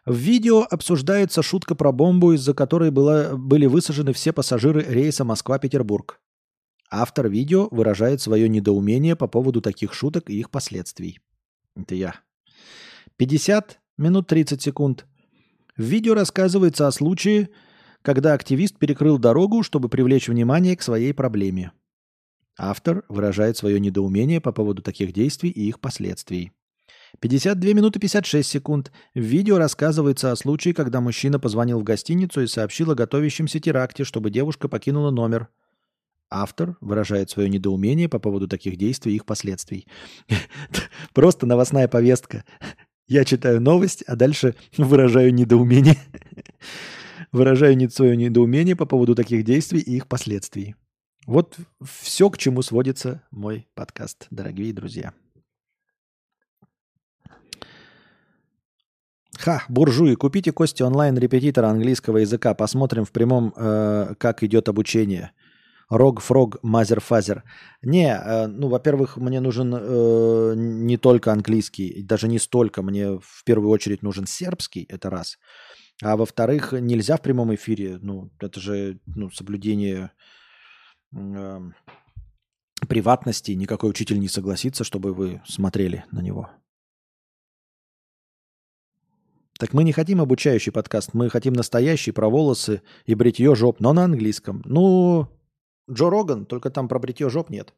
В 0.05 0.17
видео 0.17 0.67
обсуждается 0.69 1.43
шутка 1.43 1.77
про 1.77 1.93
бомбу, 1.93 2.33
из-за 2.33 2.55
которой 2.55 2.91
было, 2.91 3.37
были 3.37 3.67
высажены 3.67 4.13
все 4.13 4.33
пассажиры 4.33 4.83
рейса 4.83 5.25
Москва-Петербург. 5.25 6.21
Автор 6.91 7.29
видео 7.29 7.69
выражает 7.71 8.21
свое 8.21 8.49
недоумение 8.49 9.15
по 9.15 9.29
поводу 9.29 9.61
таких 9.61 9.95
шуток 9.95 10.29
и 10.29 10.39
их 10.41 10.51
последствий. 10.51 11.21
Это 11.77 11.95
я. 11.95 12.15
50 13.17 13.79
минут 13.97 14.27
30 14.27 14.61
секунд. 14.61 15.07
В 15.77 15.83
видео 15.83 16.15
рассказывается 16.15 16.87
о 16.87 16.93
случае, 16.93 17.51
когда 18.03 18.35
активист 18.35 18.79
перекрыл 18.79 19.19
дорогу, 19.19 19.63
чтобы 19.63 19.89
привлечь 19.89 20.29
внимание 20.29 20.77
к 20.77 20.83
своей 20.83 21.13
проблеме. 21.13 21.73
Автор 22.59 23.05
выражает 23.09 23.57
свое 23.57 23.81
недоумение 23.81 24.41
по 24.41 24.53
поводу 24.53 24.83
таких 24.83 25.13
действий 25.13 25.51
и 25.51 25.69
их 25.69 25.81
последствий. 25.81 26.53
52 27.19 27.73
минуты 27.73 27.99
56 27.99 28.49
секунд. 28.49 28.93
В 29.15 29.21
видео 29.21 29.59
рассказывается 29.59 30.31
о 30.31 30.37
случае, 30.37 30.75
когда 30.75 31.01
мужчина 31.01 31.41
позвонил 31.41 31.81
в 31.81 31.85
гостиницу 31.85 32.43
и 32.43 32.47
сообщил 32.47 32.91
о 32.91 32.95
готовящемся 32.95 33.59
теракте, 33.59 34.05
чтобы 34.05 34.31
девушка 34.31 34.69
покинула 34.69 35.11
номер. 35.11 35.49
Автор 36.31 36.77
выражает 36.81 37.29
свое 37.29 37.49
недоумение 37.49 38.09
по 38.09 38.21
поводу 38.21 38.47
таких 38.47 38.77
действий 38.77 39.13
и 39.13 39.17
их 39.17 39.27
последствий. 39.27 39.89
Просто 41.13 41.45
новостная 41.47 41.89
повестка. 41.89 42.45
Я 43.11 43.25
читаю 43.25 43.61
новость, 43.61 44.03
а 44.03 44.15
дальше 44.15 44.55
выражаю 44.79 45.35
недоумение. 45.35 45.97
выражаю 47.33 47.91
свое 47.91 48.17
недоумение 48.17 48.77
по 48.77 48.87
поводу 48.87 49.17
таких 49.17 49.45
действий 49.45 49.81
и 49.81 49.97
их 49.97 50.07
последствий. 50.07 50.77
Вот 51.27 51.57
все, 51.83 52.31
к 52.31 52.39
чему 52.39 52.63
сводится 52.63 53.23
мой 53.33 53.67
подкаст, 53.75 54.29
дорогие 54.31 54.73
друзья. 54.73 55.13
Ха, 59.39 59.65
буржуи, 59.69 60.15
купите 60.15 60.53
Кости 60.53 60.85
онлайн 60.85 61.19
репетитора 61.19 61.67
английского 61.67 62.19
языка. 62.19 62.55
Посмотрим 62.55 63.05
в 63.05 63.11
прямом, 63.11 63.53
э, 63.57 64.15
как 64.19 64.45
идет 64.45 64.69
обучение. 64.69 65.33
Dog, 65.91 66.21
frog, 66.21 66.57
mother, 66.63 67.01
father. 67.01 67.43
Не, 67.83 68.15
э, 68.15 68.47
ну, 68.47 68.69
во-первых, 68.69 69.17
мне 69.17 69.41
нужен 69.41 69.75
э, 69.75 70.55
не 70.57 70.97
только 70.97 71.33
английский, 71.33 72.03
даже 72.03 72.29
не 72.29 72.39
столько. 72.39 72.83
Мне 72.83 73.19
в 73.19 73.43
первую 73.45 73.71
очередь 73.71 74.03
нужен 74.03 74.27
сербский, 74.27 74.87
это 74.89 75.11
раз. 75.11 75.37
А 76.01 76.17
во-вторых, 76.17 76.73
нельзя 76.73 77.17
в 77.17 77.23
прямом 77.23 77.53
эфире. 77.57 77.99
Ну, 78.01 78.31
это 78.39 78.61
же 78.61 79.01
ну, 79.17 79.31
соблюдение 79.31 80.13
э, 81.13 81.61
приватности. 82.89 83.51
Никакой 83.51 83.91
учитель 83.91 84.21
не 84.21 84.29
согласится, 84.29 84.85
чтобы 84.85 85.13
вы 85.13 85.43
смотрели 85.45 86.05
на 86.13 86.21
него. 86.21 86.49
Так 89.59 89.75
мы 89.75 89.83
не 89.83 89.93
хотим 89.93 90.21
обучающий 90.21 90.73
подкаст, 90.73 91.15
мы 91.15 91.29
хотим 91.29 91.53
настоящий 91.53 92.13
про 92.13 92.31
волосы 92.31 92.81
и 93.07 93.15
бритье 93.17 93.55
жоп, 93.57 93.81
но 93.81 93.93
на 93.93 94.05
английском. 94.05 94.63
Ну, 94.65 95.29
Джо 95.91 96.11
Роган, 96.11 96.47
только 96.47 96.71
там 96.71 96.89
про 96.89 96.99
бритье 96.99 97.29
жоп 97.29 97.51
нет. 97.51 97.75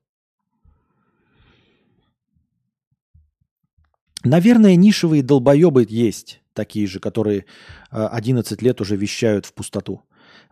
Наверное, 4.24 4.76
нишевые 4.76 5.23
долбоебы 5.23 5.84
есть, 5.89 6.42
такие 6.52 6.86
же, 6.86 7.00
которые 7.00 7.44
11 7.91 8.62
э, 8.62 8.65
лет 8.65 8.81
уже 8.81 8.97
вещают 8.97 9.47
в 9.47 9.52
пустоту. 9.52 10.02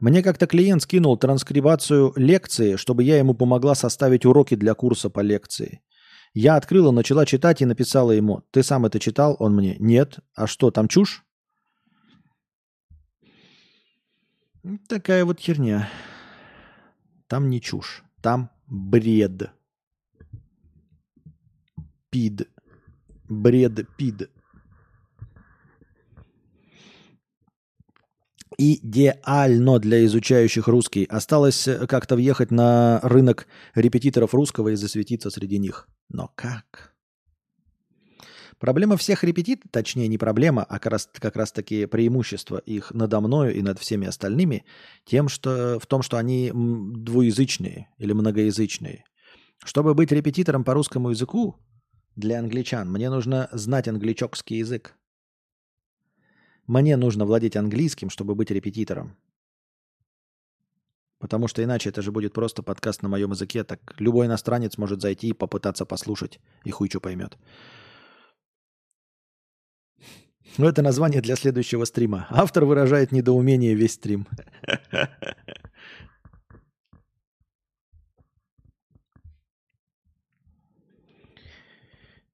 Мне 0.01 0.23
как-то 0.23 0.47
клиент 0.47 0.83
скинул 0.83 1.17
транскрибацию 1.17 2.13
лекции, 2.17 2.77
чтобы 2.77 3.05
я 3.05 3.19
ему 3.19 3.35
помогла 3.35 3.75
составить 3.75 4.27
уроки 4.27 4.57
для 4.57 4.75
курса 4.75 5.09
по 5.11 5.21
лекции. 5.21 5.83
Я 6.33 6.57
открыла, 6.57 6.91
начала 6.91 7.27
читать 7.27 7.61
и 7.61 7.67
написала 7.67 8.13
ему, 8.13 8.43
ты 8.51 8.63
сам 8.63 8.87
это 8.87 8.99
читал? 8.99 9.37
Он 9.39 9.55
мне, 9.55 9.77
нет. 9.79 10.19
А 10.35 10.47
что, 10.47 10.71
там 10.71 10.89
чушь? 10.89 11.25
Такая 14.89 15.25
вот 15.25 15.41
херня. 15.41 15.89
Там 17.31 17.49
не 17.49 17.61
чушь, 17.61 18.03
там 18.23 18.51
бред. 18.67 19.53
Пид. 22.11 22.49
Бред 23.29 23.89
пид. 23.97 24.29
идеально 28.59 29.79
для 29.79 30.05
изучающих 30.05 30.67
русский. 30.67 31.05
Осталось 31.05 31.67
э, 31.67 31.87
как-то 31.87 32.17
въехать 32.17 32.51
на 32.51 33.01
рынок 33.03 33.47
репетиторов 33.75 34.35
русского 34.35 34.69
и 34.69 34.75
засветиться 34.75 35.31
среди 35.31 35.59
них. 35.59 35.89
Но 36.11 36.31
как? 36.35 36.90
Проблема 38.61 38.99
всех 38.99 39.25
репетиторов, 39.25 39.71
точнее 39.73 40.07
не 40.07 40.19
проблема, 40.19 40.65
а 40.65 40.79
как 40.79 40.93
раз, 40.93 41.09
как 41.15 41.35
раз 41.35 41.51
таки 41.51 41.87
преимущество 41.87 42.59
их 42.59 42.93
надо 42.93 43.19
мною 43.21 43.55
и 43.55 43.63
над 43.63 43.79
всеми 43.79 44.07
остальными 44.07 44.67
тем, 45.07 45.31
что, 45.31 45.79
в 45.81 45.87
том, 45.87 46.03
что 46.03 46.19
они 46.19 46.53
двуязычные 46.53 47.89
или 47.97 48.13
многоязычные. 48.13 49.05
Чтобы 49.65 49.95
быть 49.95 50.13
репетитором 50.13 50.65
по 50.65 50.75
русскому 50.75 51.09
языку 51.09 51.57
для 52.17 52.39
англичан, 52.39 52.93
мне 52.93 53.09
нужно 53.09 53.49
знать 53.53 53.89
англичокский 53.89 54.59
язык. 54.59 54.95
Мне 56.67 56.99
нужно 56.99 57.25
владеть 57.25 57.57
английским, 57.57 58.11
чтобы 58.11 58.35
быть 58.35 58.51
репетитором. 58.51 59.17
Потому 61.19 61.49
что 61.49 61.65
иначе 61.65 61.89
это 61.89 62.03
же 62.03 62.13
будет 62.13 62.35
просто 62.35 62.63
подкаст 62.63 63.03
на 63.03 63.09
моем 63.09 63.31
языке. 63.31 63.65
Так 63.65 63.95
любой 63.99 64.27
иностранец 64.27 64.77
может 64.77 65.01
зайти 65.01 65.29
и 65.29 65.33
попытаться 65.33 65.87
послушать, 65.87 66.41
и 66.65 66.71
хуй 66.71 66.91
что 66.91 67.01
поймет. 67.01 67.39
Ну, 70.59 70.67
это 70.67 70.83
название 70.83 71.21
для 71.23 71.37
следующего 71.37 71.85
стрима. 71.85 72.27
Автор 72.31 72.65
выражает 72.65 73.13
недоумение 73.13 73.75
весь 73.75 73.95
стрим. 73.95 74.27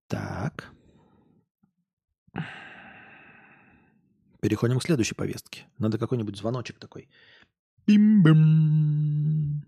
Так. 0.08 0.72
Переходим 4.40 4.78
к 4.78 4.82
следующей 4.82 5.14
повестке. 5.14 5.66
Надо 5.78 5.98
какой-нибудь 5.98 6.36
звоночек 6.36 6.78
такой. 6.78 7.08
Бим-бим. 7.86 9.64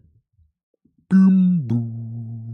Бим-бум. 1.10 2.47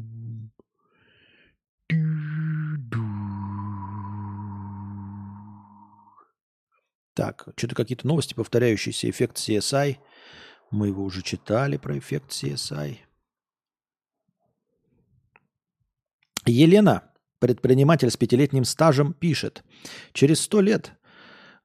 Так, 7.14 7.48
что-то 7.56 7.74
какие-то 7.74 8.06
новости, 8.06 8.34
повторяющиеся. 8.34 9.08
Эффект 9.08 9.36
CSI. 9.36 9.96
Мы 10.70 10.88
его 10.88 11.04
уже 11.04 11.22
читали 11.22 11.76
про 11.76 11.96
эффект 11.96 12.30
CSI. 12.30 12.96
Елена, 16.46 17.12
предприниматель 17.38 18.10
с 18.10 18.16
пятилетним 18.16 18.64
стажем, 18.64 19.14
пишет. 19.14 19.64
Через 20.12 20.40
сто 20.40 20.60
лет 20.60 20.92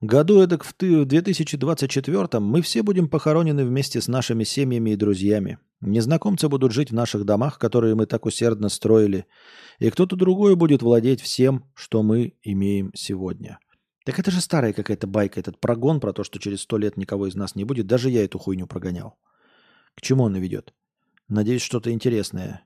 Году 0.02 0.42
эдак 0.42 0.64
в 0.64 0.74
2024 0.78 2.40
мы 2.40 2.61
все 2.61 2.84
будем 2.84 3.10
похоронены 3.10 3.66
вместе 3.66 4.00
с 4.00 4.08
нашими 4.08 4.45
семьями 4.45 4.92
и 4.92 4.95
друзьями. 4.95 5.58
Незнакомцы 5.82 6.48
будут 6.48 6.72
жить 6.72 6.92
в 6.92 6.94
наших 6.94 7.26
домах, 7.26 7.60
которые 7.60 7.95
мы 7.95 8.06
так 8.06 8.26
усердно 8.26 8.69
строили, 8.69 9.26
и 9.78 9.90
кто-то 9.90 10.16
другой 10.16 10.56
будет 10.56 10.82
владеть 10.84 11.19
всем, 11.19 11.66
что 11.76 12.02
мы 12.02 12.36
имеем 12.44 12.92
сегодня. 12.95 13.60
Так 14.09 14.17
это 14.17 14.31
же 14.31 14.41
старая 14.41 14.73
какая-то 14.73 15.05
байка, 15.05 15.39
этот 15.39 15.59
прогон 15.59 15.99
про 15.99 16.13
то, 16.13 16.23
что 16.23 16.39
через 16.39 16.61
сто 16.61 16.79
лет 16.79 16.97
никого 16.97 17.27
из 17.27 17.35
нас 17.35 17.53
не 17.53 17.63
будет. 17.63 17.85
Даже 17.85 18.09
я 18.09 18.25
эту 18.25 18.39
хуйню 18.39 18.65
прогонял. 18.65 19.19
К 19.93 20.01
чему 20.01 20.23
он 20.23 20.35
ведет? 20.35 20.73
Надеюсь, 21.27 21.61
что-то 21.61 21.91
интересное. 21.91 22.65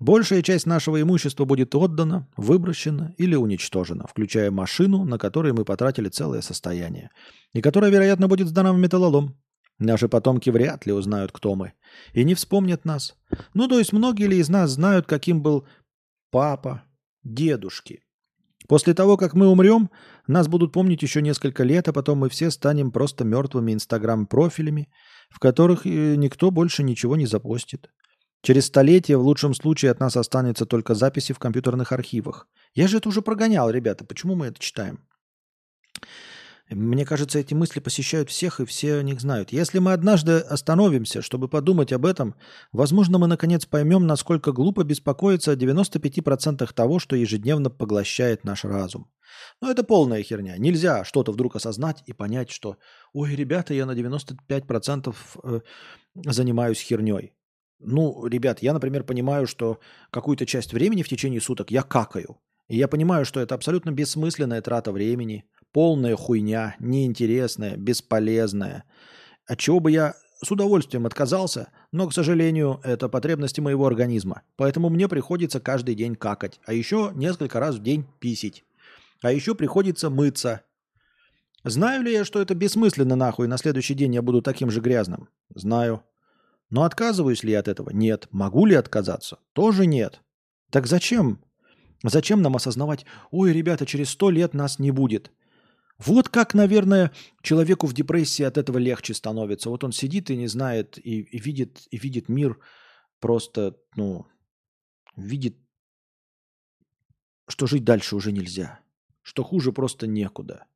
Большая 0.00 0.42
часть 0.42 0.66
нашего 0.66 1.00
имущества 1.00 1.44
будет 1.44 1.76
отдана, 1.76 2.28
выброшена 2.36 3.14
или 3.16 3.36
уничтожена, 3.36 4.08
включая 4.08 4.50
машину, 4.50 5.04
на 5.04 5.18
которой 5.18 5.52
мы 5.52 5.64
потратили 5.64 6.08
целое 6.08 6.40
состояние, 6.40 7.10
и 7.52 7.62
которая, 7.62 7.92
вероятно, 7.92 8.26
будет 8.26 8.48
сдана 8.48 8.72
в 8.72 8.76
металлолом. 8.76 9.40
Наши 9.78 10.08
потомки 10.08 10.50
вряд 10.50 10.84
ли 10.84 10.92
узнают, 10.92 11.30
кто 11.30 11.54
мы, 11.54 11.74
и 12.12 12.24
не 12.24 12.34
вспомнят 12.34 12.84
нас. 12.84 13.14
Ну, 13.54 13.68
то 13.68 13.78
есть 13.78 13.92
многие 13.92 14.26
ли 14.26 14.38
из 14.38 14.48
нас 14.48 14.72
знают, 14.72 15.06
каким 15.06 15.44
был 15.44 15.64
папа, 16.32 16.82
дедушки. 17.22 18.02
После 18.68 18.94
того, 18.94 19.16
как 19.16 19.34
мы 19.34 19.46
умрем, 19.46 19.90
нас 20.26 20.48
будут 20.48 20.72
помнить 20.72 21.02
еще 21.02 21.22
несколько 21.22 21.62
лет, 21.62 21.88
а 21.88 21.92
потом 21.92 22.18
мы 22.18 22.28
все 22.28 22.50
станем 22.50 22.90
просто 22.90 23.24
мертвыми 23.24 23.72
инстаграм-профилями, 23.72 24.88
в 25.30 25.38
которых 25.38 25.86
э, 25.86 26.16
никто 26.16 26.50
больше 26.50 26.82
ничего 26.82 27.16
не 27.16 27.26
запостит. 27.26 27.90
Через 28.42 28.66
столетие 28.66 29.16
в 29.16 29.22
лучшем 29.22 29.54
случае 29.54 29.90
от 29.90 30.00
нас 30.00 30.16
останется 30.16 30.66
только 30.66 30.94
записи 30.94 31.32
в 31.32 31.38
компьютерных 31.38 31.92
архивах. 31.92 32.48
Я 32.74 32.88
же 32.88 32.98
это 32.98 33.08
уже 33.08 33.22
прогонял, 33.22 33.70
ребята. 33.70 34.04
Почему 34.04 34.34
мы 34.34 34.46
это 34.46 34.60
читаем? 34.60 35.00
Мне 36.68 37.04
кажется, 37.04 37.38
эти 37.38 37.54
мысли 37.54 37.78
посещают 37.78 38.28
всех, 38.28 38.58
и 38.58 38.64
все 38.64 38.96
о 38.96 39.02
них 39.04 39.20
знают. 39.20 39.52
Если 39.52 39.78
мы 39.78 39.92
однажды 39.92 40.38
остановимся, 40.38 41.22
чтобы 41.22 41.48
подумать 41.48 41.92
об 41.92 42.04
этом, 42.04 42.34
возможно, 42.72 43.18
мы 43.18 43.28
наконец 43.28 43.66
поймем, 43.66 44.06
насколько 44.08 44.50
глупо 44.50 44.82
беспокоиться 44.82 45.52
о 45.52 45.56
95% 45.56 46.68
того, 46.74 46.98
что 46.98 47.14
ежедневно 47.14 47.70
поглощает 47.70 48.42
наш 48.42 48.64
разум. 48.64 49.08
Но 49.60 49.70
это 49.70 49.84
полная 49.84 50.24
херня. 50.24 50.56
Нельзя 50.58 51.04
что-то 51.04 51.30
вдруг 51.30 51.54
осознать 51.54 52.02
и 52.06 52.12
понять, 52.12 52.50
что 52.50 52.78
«Ой, 53.12 53.36
ребята, 53.36 53.72
я 53.72 53.86
на 53.86 53.92
95% 53.92 55.14
э, 55.44 55.60
занимаюсь 56.14 56.80
херней». 56.80 57.32
Ну, 57.78 58.26
ребят, 58.26 58.60
я, 58.60 58.72
например, 58.72 59.04
понимаю, 59.04 59.46
что 59.46 59.78
какую-то 60.10 60.46
часть 60.46 60.72
времени 60.72 61.02
в 61.02 61.08
течение 61.08 61.40
суток 61.40 61.70
я 61.70 61.82
какаю. 61.82 62.38
И 62.66 62.76
я 62.76 62.88
понимаю, 62.88 63.24
что 63.24 63.38
это 63.38 63.54
абсолютно 63.54 63.90
бессмысленная 63.90 64.62
трата 64.62 64.90
времени– 64.90 65.44
полная 65.76 66.16
хуйня, 66.16 66.74
неинтересная, 66.78 67.76
бесполезная. 67.76 68.84
От 69.46 69.58
чего 69.58 69.78
бы 69.78 69.90
я 69.90 70.14
с 70.42 70.50
удовольствием 70.50 71.04
отказался, 71.04 71.68
но, 71.92 72.08
к 72.08 72.14
сожалению, 72.14 72.80
это 72.82 73.10
потребности 73.10 73.60
моего 73.60 73.86
организма. 73.86 74.40
Поэтому 74.56 74.88
мне 74.88 75.06
приходится 75.06 75.60
каждый 75.60 75.94
день 75.94 76.14
какать, 76.14 76.60
а 76.64 76.72
еще 76.72 77.12
несколько 77.14 77.60
раз 77.60 77.74
в 77.74 77.82
день 77.82 78.06
писить. 78.20 78.64
А 79.20 79.30
еще 79.30 79.54
приходится 79.54 80.08
мыться. 80.08 80.62
Знаю 81.62 82.04
ли 82.04 82.12
я, 82.12 82.24
что 82.24 82.40
это 82.40 82.54
бессмысленно 82.54 83.14
нахуй, 83.14 83.46
на 83.46 83.58
следующий 83.58 83.92
день 83.92 84.14
я 84.14 84.22
буду 84.22 84.40
таким 84.40 84.70
же 84.70 84.80
грязным? 84.80 85.28
Знаю. 85.54 86.02
Но 86.70 86.84
отказываюсь 86.84 87.42
ли 87.42 87.52
я 87.52 87.60
от 87.60 87.68
этого? 87.68 87.90
Нет. 87.90 88.28
Могу 88.30 88.64
ли 88.64 88.74
отказаться? 88.76 89.40
Тоже 89.52 89.84
нет. 89.84 90.22
Так 90.70 90.86
зачем? 90.86 91.44
Зачем 92.02 92.40
нам 92.40 92.56
осознавать, 92.56 93.04
ой, 93.30 93.52
ребята, 93.52 93.84
через 93.84 94.08
сто 94.08 94.30
лет 94.30 94.54
нас 94.54 94.78
не 94.78 94.90
будет? 94.90 95.32
Вот 95.98 96.28
как, 96.28 96.54
наверное, 96.54 97.12
человеку 97.42 97.86
в 97.86 97.94
депрессии 97.94 98.42
от 98.42 98.58
этого 98.58 98.78
легче 98.78 99.14
становится. 99.14 99.70
Вот 99.70 99.82
он 99.82 99.92
сидит 99.92 100.30
и 100.30 100.36
не 100.36 100.46
знает, 100.46 100.98
и, 100.98 101.20
и, 101.22 101.38
видит, 101.38 101.88
и 101.90 101.96
видит 101.96 102.28
мир 102.28 102.58
просто, 103.18 103.76
ну, 103.96 104.26
видит, 105.16 105.56
что 107.48 107.66
жить 107.66 107.84
дальше 107.84 108.14
уже 108.16 108.32
нельзя, 108.32 108.80
что 109.22 109.42
хуже 109.42 109.72
просто 109.72 110.06
некуда. 110.06 110.66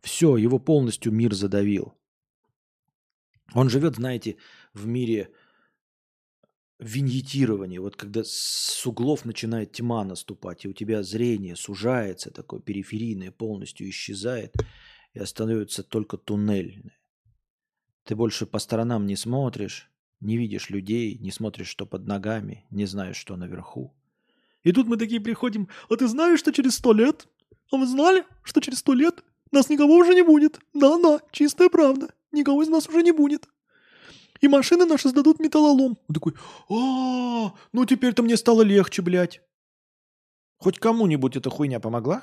Все, 0.00 0.36
его 0.36 0.58
полностью 0.58 1.12
мир 1.12 1.34
задавил. 1.34 1.94
Он 3.52 3.68
живет, 3.68 3.96
знаете, 3.96 4.36
в 4.74 4.86
мире 4.86 5.32
виньетирование, 6.80 7.80
вот 7.80 7.96
когда 7.96 8.22
с 8.24 8.86
углов 8.86 9.24
начинает 9.24 9.72
тьма 9.72 10.04
наступать, 10.04 10.64
и 10.64 10.68
у 10.68 10.72
тебя 10.72 11.02
зрение 11.02 11.56
сужается, 11.56 12.30
такое 12.30 12.60
периферийное 12.60 13.30
полностью 13.30 13.88
исчезает, 13.88 14.54
и 15.12 15.18
остается 15.18 15.82
только 15.82 16.16
туннельное. 16.16 16.98
Ты 18.04 18.16
больше 18.16 18.46
по 18.46 18.58
сторонам 18.58 19.06
не 19.06 19.16
смотришь, 19.16 19.90
не 20.20 20.36
видишь 20.36 20.70
людей, 20.70 21.18
не 21.18 21.30
смотришь, 21.30 21.68
что 21.68 21.86
под 21.86 22.06
ногами, 22.06 22.66
не 22.70 22.86
знаешь, 22.86 23.16
что 23.16 23.36
наверху. 23.36 23.94
И 24.62 24.72
тут 24.72 24.86
мы 24.86 24.96
такие 24.96 25.20
приходим, 25.20 25.68
а 25.88 25.96
ты 25.96 26.08
знаешь, 26.08 26.40
что 26.40 26.52
через 26.52 26.76
сто 26.76 26.92
лет? 26.92 27.26
А 27.72 27.76
вы 27.76 27.86
знали, 27.86 28.24
что 28.42 28.60
через 28.60 28.78
сто 28.78 28.94
лет 28.94 29.22
нас 29.52 29.68
никого 29.68 29.94
уже 29.96 30.14
не 30.14 30.22
будет? 30.22 30.58
Да-да, 30.74 31.20
чистая 31.30 31.68
правда, 31.68 32.12
никого 32.32 32.62
из 32.62 32.68
нас 32.68 32.88
уже 32.88 33.02
не 33.02 33.12
будет 33.12 33.48
и 34.40 34.48
машины 34.48 34.86
наши 34.86 35.08
сдадут 35.08 35.40
металлолом. 35.40 35.98
Он 36.08 36.14
такой, 36.14 36.34
а, 36.68 37.54
ну 37.72 37.84
теперь-то 37.86 38.22
мне 38.22 38.36
стало 38.36 38.62
легче, 38.62 39.02
блядь. 39.02 39.40
Хоть 40.58 40.78
кому-нибудь 40.78 41.36
эта 41.36 41.50
хуйня 41.50 41.80
помогла? 41.80 42.22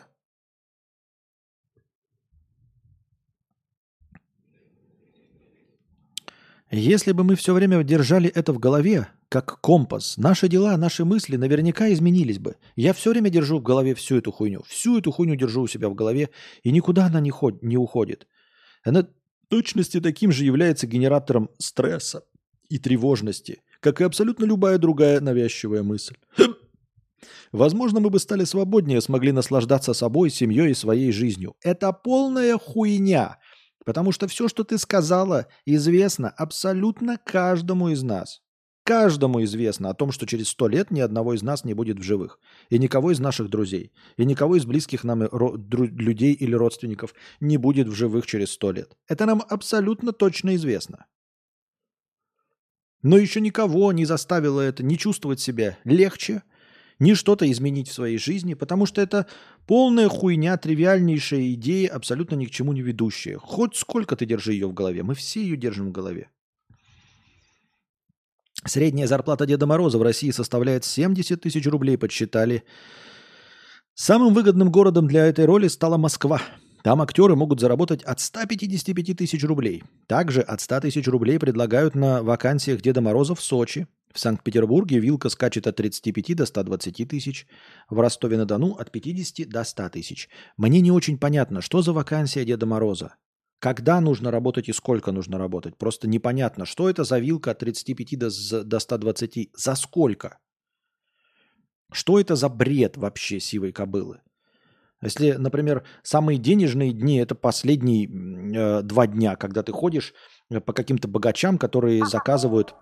Если 6.70 7.14
бы 7.14 7.24
мы 7.24 7.36
все 7.36 7.54
время 7.54 7.82
держали 7.84 8.30
это 8.30 8.52
в 8.52 8.60
голове, 8.60 9.08
как 9.30 9.62
компас, 9.62 10.18
наши 10.18 10.50
дела, 10.50 10.76
наши 10.76 11.06
мысли 11.06 11.38
наверняка 11.38 11.92
изменились 11.94 12.40
бы. 12.40 12.58
Я 12.76 12.94
все 12.94 13.12
время 13.12 13.30
держу 13.30 13.60
в 13.60 13.64
голове 13.64 13.96
всю 13.96 14.18
эту 14.18 14.32
хуйню. 14.34 14.64
Всю 14.68 15.00
эту 15.00 15.12
хуйню 15.12 15.36
держу 15.36 15.62
у 15.62 15.68
себя 15.68 15.88
в 15.88 15.96
голове, 15.96 16.30
и 16.64 16.72
никуда 16.72 17.06
она 17.06 17.22
не, 17.22 17.32
ход, 17.32 17.64
не 17.64 17.78
уходит. 17.78 18.28
Она 18.84 19.08
точности 19.50 20.00
таким 20.00 20.32
же 20.32 20.46
является 20.46 20.88
генератором 20.88 21.50
стресса 21.58 22.24
и 22.70 22.80
тревожности, 22.80 23.62
как 23.80 24.02
и 24.02 24.04
абсолютно 24.04 24.46
любая 24.46 24.78
другая 24.78 25.22
навязчивая 25.22 25.84
мысль. 25.84 26.16
Возможно, 27.52 28.00
мы 28.00 28.10
бы 28.10 28.20
стали 28.20 28.44
свободнее, 28.44 29.02
смогли 29.02 29.32
наслаждаться 29.32 29.94
собой, 29.94 30.30
семьей 30.30 30.72
и 30.72 30.76
своей 30.76 31.12
жизнью. 31.12 31.56
Это 31.62 31.92
полная 31.94 32.58
хуйня, 32.58 33.38
потому 33.86 34.12
что 34.12 34.28
все, 34.28 34.48
что 34.48 34.64
ты 34.64 34.78
сказала, 34.78 35.48
известно 35.66 36.30
абсолютно 36.30 37.18
каждому 37.18 37.90
из 37.90 38.04
нас. 38.04 38.42
Каждому 38.88 39.44
известно 39.44 39.90
о 39.90 39.94
том, 39.94 40.14
что 40.14 40.26
через 40.26 40.48
сто 40.48 40.70
лет 40.70 40.92
ни 40.92 41.02
одного 41.02 41.34
из 41.34 41.42
нас 41.44 41.66
не 41.66 41.74
будет 41.74 42.00
в 42.00 42.04
живых. 42.04 42.40
И 42.70 42.80
никого 42.80 43.12
из 43.12 43.20
наших 43.20 43.50
друзей, 43.50 43.92
и 44.16 44.24
никого 44.24 44.56
из 44.56 44.66
близких 44.66 45.04
нам 45.04 45.24
людей 45.24 46.32
или 46.32 46.56
родственников 46.56 47.14
не 47.42 47.58
будет 47.58 47.90
в 47.90 47.94
живых 47.94 48.26
через 48.26 48.52
сто 48.52 48.72
лет. 48.72 48.96
Это 49.10 49.26
нам 49.26 49.44
абсолютно 49.50 50.14
точно 50.14 50.56
известно. 50.56 51.06
Но 53.02 53.18
еще 53.18 53.42
никого 53.42 53.92
не 53.92 54.06
заставило 54.06 54.62
это 54.62 54.84
не 54.84 54.98
чувствовать 54.98 55.42
себя 55.42 55.78
легче, 55.84 56.44
ни 56.98 57.14
что-то 57.14 57.52
изменить 57.52 57.90
в 57.90 57.94
своей 57.94 58.18
жизни, 58.18 58.54
потому 58.54 58.86
что 58.86 59.02
это 59.02 59.28
полная 59.66 60.08
хуйня, 60.08 60.56
тривиальнейшая 60.56 61.52
идея, 61.56 61.90
абсолютно 61.90 62.36
ни 62.36 62.46
к 62.46 62.52
чему 62.52 62.72
не 62.72 62.84
ведущая. 62.84 63.38
Хоть 63.38 63.76
сколько 63.76 64.16
ты 64.16 64.26
держи 64.26 64.54
ее 64.54 64.68
в 64.68 64.74
голове, 64.74 65.04
мы 65.04 65.14
все 65.14 65.42
ее 65.42 65.58
держим 65.58 65.90
в 65.90 65.92
голове. 65.92 66.30
Средняя 68.68 69.08
зарплата 69.08 69.46
Деда 69.46 69.66
Мороза 69.66 69.98
в 69.98 70.02
России 70.02 70.32
составляет 70.32 70.84
70 70.84 71.42
тысяч 71.42 71.66
рублей, 71.68 71.98
подсчитали. 71.98 72.64
Самым 73.96 74.34
выгодным 74.34 74.72
городом 74.72 75.08
для 75.08 75.26
этой 75.26 75.46
роли 75.46 75.68
стала 75.68 75.98
Москва. 75.98 76.42
Там 76.84 77.02
актеры 77.02 77.36
могут 77.36 77.60
заработать 77.60 78.04
от 78.04 78.20
155 78.20 79.18
тысяч 79.18 79.44
рублей. 79.44 79.84
Также 80.06 80.42
от 80.42 80.62
100 80.62 80.82
тысяч 80.82 81.08
рублей 81.08 81.40
предлагают 81.40 81.96
на 81.96 82.22
вакансиях 82.22 82.82
Деда 82.82 83.02
Мороза 83.02 83.36
в 83.36 83.42
Сочи. 83.42 83.88
В 84.14 84.20
Санкт-Петербурге 84.20 85.00
вилка 85.00 85.30
скачет 85.30 85.68
от 85.68 85.76
35 85.78 86.36
до 86.36 86.46
120 86.46 87.08
тысяч. 87.08 87.48
В 87.90 88.00
Ростове-на-Дону 88.00 88.74
от 88.74 88.92
50 88.92 89.50
до 89.50 89.64
100 89.64 89.90
тысяч. 89.90 90.30
Мне 90.58 90.82
не 90.82 90.92
очень 90.92 91.18
понятно, 91.18 91.62
что 91.62 91.82
за 91.82 91.94
вакансия 91.94 92.46
Деда 92.46 92.66
Мороза. 92.66 93.16
Когда 93.60 94.02
нужно 94.02 94.32
работать 94.32 94.70
и 94.70 94.74
сколько 94.74 95.12
нужно 95.12 95.38
работать. 95.40 95.78
Просто 95.78 96.08
непонятно, 96.08 96.66
что 96.66 96.90
это 96.90 97.04
за 97.04 97.20
вилка 97.20 97.52
от 97.52 97.60
35 97.60 98.20
до, 98.20 98.64
до 98.64 98.80
120. 98.80 99.50
За 99.56 99.76
сколько? 99.76 100.38
Что 101.92 102.20
это 102.20 102.36
за 102.36 102.50
бред 102.50 102.98
вообще 102.98 103.40
сивой 103.40 103.72
кобылы? 103.72 104.22
Если, 105.02 105.34
например, 105.34 105.84
самые 106.04 106.40
денежные 106.40 106.92
дни– 106.92 107.18
это 107.20 107.36
последние 107.36 108.08
э, 108.08 108.82
два 108.82 109.08
дня, 109.08 109.36
когда 109.36 109.62
ты 109.62 109.72
ходишь 109.72 110.14
э, 110.50 110.60
по 110.60 110.74
каким-то 110.74 111.08
богачам, 111.08 111.58
которые 111.58 112.06
заказывают 112.06 112.74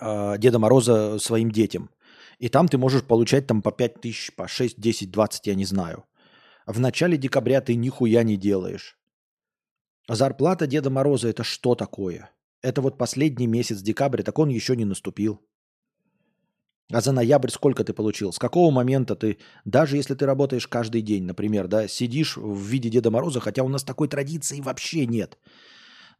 э, 0.00 0.38
Деда 0.38 0.58
Мороза 0.58 1.18
своим 1.18 1.50
детям. 1.50 1.90
И 2.38 2.48
там 2.48 2.68
ты 2.68 2.78
можешь 2.78 3.02
получать 3.02 3.46
там 3.46 3.62
по 3.62 3.72
5 3.72 4.00
тысяч, 4.00 4.34
по 4.36 4.46
6, 4.46 4.80
10, 4.80 5.10
20, 5.10 5.46
я 5.46 5.54
не 5.54 5.64
знаю. 5.64 6.04
В 6.66 6.78
начале 6.78 7.16
декабря 7.16 7.60
ты 7.60 7.74
нихуя 7.74 8.22
не 8.22 8.36
делаешь. 8.36 8.96
Зарплата 10.08 10.66
Деда 10.66 10.88
Мороза– 10.88 11.28
это 11.30 11.42
что 11.42 11.74
такое? 11.74 12.30
Это 12.62 12.80
вот 12.80 12.96
последний 12.96 13.46
месяц 13.46 13.80
декабря, 13.80 14.22
так 14.22 14.38
он 14.38 14.48
еще 14.48 14.76
не 14.76 14.84
наступил. 14.84 15.40
А 16.92 17.00
за 17.00 17.10
ноябрь 17.10 17.50
сколько 17.50 17.82
ты 17.82 17.92
получил? 17.92 18.32
С 18.32 18.38
какого 18.38 18.70
момента 18.70 19.16
ты, 19.16 19.38
даже 19.64 19.96
если 19.96 20.14
ты 20.14 20.24
работаешь 20.24 20.68
каждый 20.68 21.02
день, 21.02 21.24
например, 21.24 21.66
да, 21.66 21.88
сидишь 21.88 22.36
в 22.36 22.60
виде 22.60 22.88
Деда 22.88 23.10
Мороза, 23.10 23.40
хотя 23.40 23.64
у 23.64 23.68
нас 23.68 23.82
такой 23.82 24.06
традиции 24.06 24.60
вообще 24.60 25.06
нет, 25.06 25.38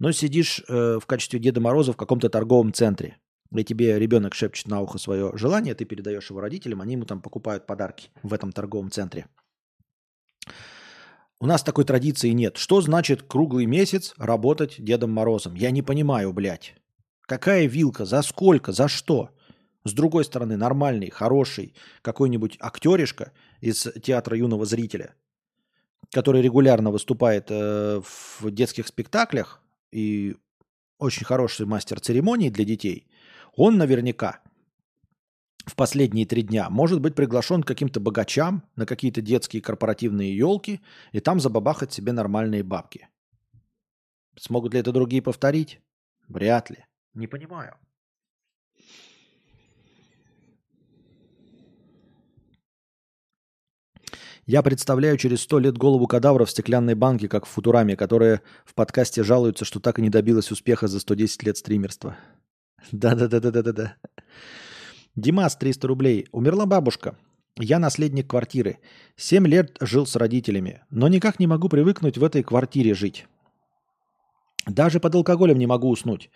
но 0.01 0.11
сидишь 0.11 0.65
э, 0.67 0.99
в 1.01 1.07
качестве 1.07 1.39
Деда 1.39 1.61
Мороза 1.61 1.93
в 1.93 1.97
каком-то 1.97 2.29
торговом 2.29 2.73
центре, 2.73 3.19
и 3.55 3.63
тебе 3.63 3.97
ребенок 4.01 4.35
шепчет 4.35 4.67
на 4.67 4.81
ухо 4.81 4.99
свое 4.99 5.31
желание, 5.37 5.77
ты 5.77 5.85
передаешь 5.85 6.29
его 6.31 6.41
родителям, 6.41 6.81
они 6.81 6.95
ему 6.95 7.05
там 7.05 7.23
покупают 7.23 7.67
подарки 7.67 8.11
в 8.25 8.35
этом 8.35 8.51
торговом 8.51 8.91
центре. 8.91 9.27
У 11.39 11.47
нас 11.47 11.63
такой 11.63 11.85
традиции 11.85 12.31
нет. 12.31 12.57
Что 12.57 12.81
значит 12.81 13.23
круглый 13.23 13.67
месяц 13.67 14.15
работать 14.17 14.77
Дедом 14.79 15.13
Морозом? 15.13 15.55
Я 15.55 15.71
не 15.71 15.83
понимаю, 15.83 16.33
блядь. 16.33 16.75
Какая 17.23 17.67
вилка? 17.67 18.07
За 18.07 18.23
сколько? 18.23 18.73
За 18.73 18.89
что? 18.89 19.31
С 19.85 19.93
другой 19.93 20.25
стороны, 20.25 20.57
нормальный, 20.57 21.11
хороший 21.11 21.75
какой-нибудь 22.03 22.57
актеришка 22.59 23.33
из 23.61 23.87
театра 24.03 24.37
юного 24.37 24.65
зрителя, 24.65 25.15
который 26.11 26.41
регулярно 26.41 26.91
выступает 26.91 27.47
э, 27.51 28.01
в 28.03 28.51
детских 28.51 28.87
спектаклях 28.87 29.61
и 29.93 30.37
очень 30.99 31.27
хороший 31.27 31.67
мастер 31.67 32.01
церемоний 32.01 32.51
для 32.51 32.65
детей, 32.65 33.07
он 33.55 33.77
наверняка 33.77 34.41
в 35.67 35.75
последние 35.75 36.27
три 36.27 36.43
дня 36.43 36.71
может 36.71 37.01
быть 37.01 37.17
приглашен 37.17 37.63
к 37.63 37.67
каким-то 37.67 37.99
богачам 37.99 38.63
на 38.77 38.87
какие-то 38.87 39.21
детские 39.21 39.61
корпоративные 39.61 40.35
елки 40.35 40.81
и 41.13 41.21
там 41.21 41.41
забабахать 41.41 41.93
себе 41.93 42.13
нормальные 42.13 42.63
бабки. 42.63 43.09
Смогут 44.39 44.75
ли 44.75 44.81
это 44.81 44.93
другие 44.93 45.23
повторить? 45.23 45.81
Вряд 46.29 46.71
ли. 46.71 46.85
Не 47.15 47.27
понимаю. 47.27 47.75
Я 54.47 54.63
представляю 54.63 55.17
через 55.17 55.41
сто 55.41 55.59
лет 55.59 55.77
голову 55.77 56.07
кадавра 56.07 56.45
в 56.45 56.51
стеклянной 56.51 56.95
банке, 56.95 57.29
как 57.29 57.47
в 57.47 57.49
Футураме, 57.49 57.97
которая 57.97 58.43
в 58.65 58.75
подкасте 58.75 59.25
жалуется, 59.25 59.65
что 59.65 59.81
так 59.81 59.99
и 59.99 60.03
не 60.03 60.11
добилась 60.11 60.53
успеха 60.53 60.87
за 60.87 61.01
110 61.01 61.43
лет 61.43 61.57
стримерства. 61.57 62.17
Да-да-да-да-да-да. 62.93 63.97
Димас, 65.17 65.57
300 65.57 65.89
рублей. 65.89 66.27
Умерла 66.31 66.67
бабушка. 66.67 67.17
Я 67.59 67.79
наследник 67.79 68.29
квартиры. 68.29 68.79
Семь 69.17 69.47
лет 69.47 69.77
жил 69.81 70.07
с 70.07 70.15
родителями, 70.15 70.83
но 70.91 71.09
никак 71.09 71.41
не 71.41 71.47
могу 71.47 71.71
привыкнуть 71.71 72.19
в 72.19 72.25
этой 72.25 72.43
квартире 72.43 72.95
жить. 72.95 73.27
Даже 74.67 75.01
под 75.01 75.15
алкоголем 75.15 75.59
не 75.59 75.67
могу 75.67 75.89
уснуть. 75.89 76.31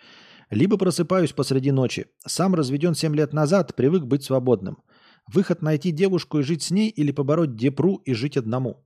Либо 0.49 0.77
просыпаюсь 0.77 1.31
посреди 1.31 1.71
ночи. 1.71 2.07
Сам 2.25 2.55
разведен 2.55 2.95
7 2.95 3.15
лет 3.15 3.33
назад, 3.33 3.75
привык 3.75 4.03
быть 4.03 4.23
свободным. 4.23 4.81
Выход 5.31 5.61
найти 5.61 5.91
девушку 5.91 6.39
и 6.39 6.43
жить 6.43 6.63
с 6.63 6.71
ней 6.71 6.89
или 6.89 7.11
побороть 7.11 7.55
депру 7.55 7.97
и 7.97 8.13
жить 8.13 8.35
одному. 8.35 8.83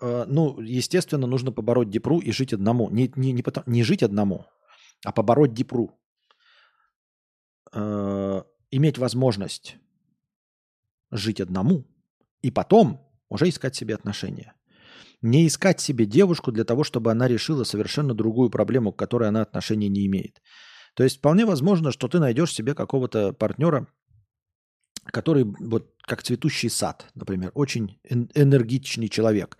Э, 0.00 0.24
ну, 0.28 0.60
естественно, 0.60 1.26
нужно 1.26 1.50
побороть 1.50 1.90
депру 1.90 2.20
и 2.20 2.30
жить 2.30 2.52
одному. 2.52 2.88
Не, 2.90 3.12
не, 3.16 3.32
не, 3.32 3.42
потом, 3.42 3.64
не 3.66 3.82
жить 3.82 4.04
одному, 4.04 4.46
а 5.04 5.10
побороть 5.10 5.54
депру. 5.54 5.90
Э, 7.72 8.42
иметь 8.76 8.98
возможность 8.98 9.76
жить 11.10 11.40
одному 11.40 11.86
и 12.42 12.50
потом 12.50 13.00
уже 13.28 13.48
искать 13.48 13.74
себе 13.74 13.94
отношения. 13.94 14.54
Не 15.22 15.46
искать 15.46 15.80
себе 15.80 16.04
девушку 16.04 16.52
для 16.52 16.64
того, 16.64 16.84
чтобы 16.84 17.10
она 17.10 17.26
решила 17.26 17.64
совершенно 17.64 18.14
другую 18.14 18.50
проблему, 18.50 18.92
к 18.92 18.98
которой 18.98 19.28
она 19.28 19.42
отношения 19.42 19.88
не 19.88 20.06
имеет. 20.06 20.42
То 20.94 21.04
есть 21.04 21.18
вполне 21.18 21.46
возможно, 21.46 21.90
что 21.90 22.08
ты 22.08 22.18
найдешь 22.18 22.52
себе 22.52 22.74
какого-то 22.74 23.32
партнера, 23.32 23.86
который 25.06 25.44
вот 25.44 25.94
как 26.02 26.22
цветущий 26.22 26.70
сад, 26.70 27.06
например, 27.14 27.52
очень 27.54 27.98
энергичный 28.04 29.08
человек. 29.08 29.58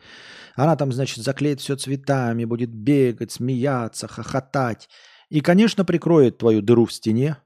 Она 0.55 0.77
там, 0.77 0.93
значит, 0.93 1.25
заклеит 1.25 1.61
все 1.61 1.77
цветами, 1.77 2.45
будет 2.45 2.71
бегать, 2.71 3.33
смеяться, 3.33 4.09
хохотать. 4.09 4.89
И, 5.29 5.41
конечно, 5.41 5.85
прикроет 5.85 6.39
твою 6.39 6.63
дыру 6.63 6.85
в 6.85 6.93
стене, 6.93 7.39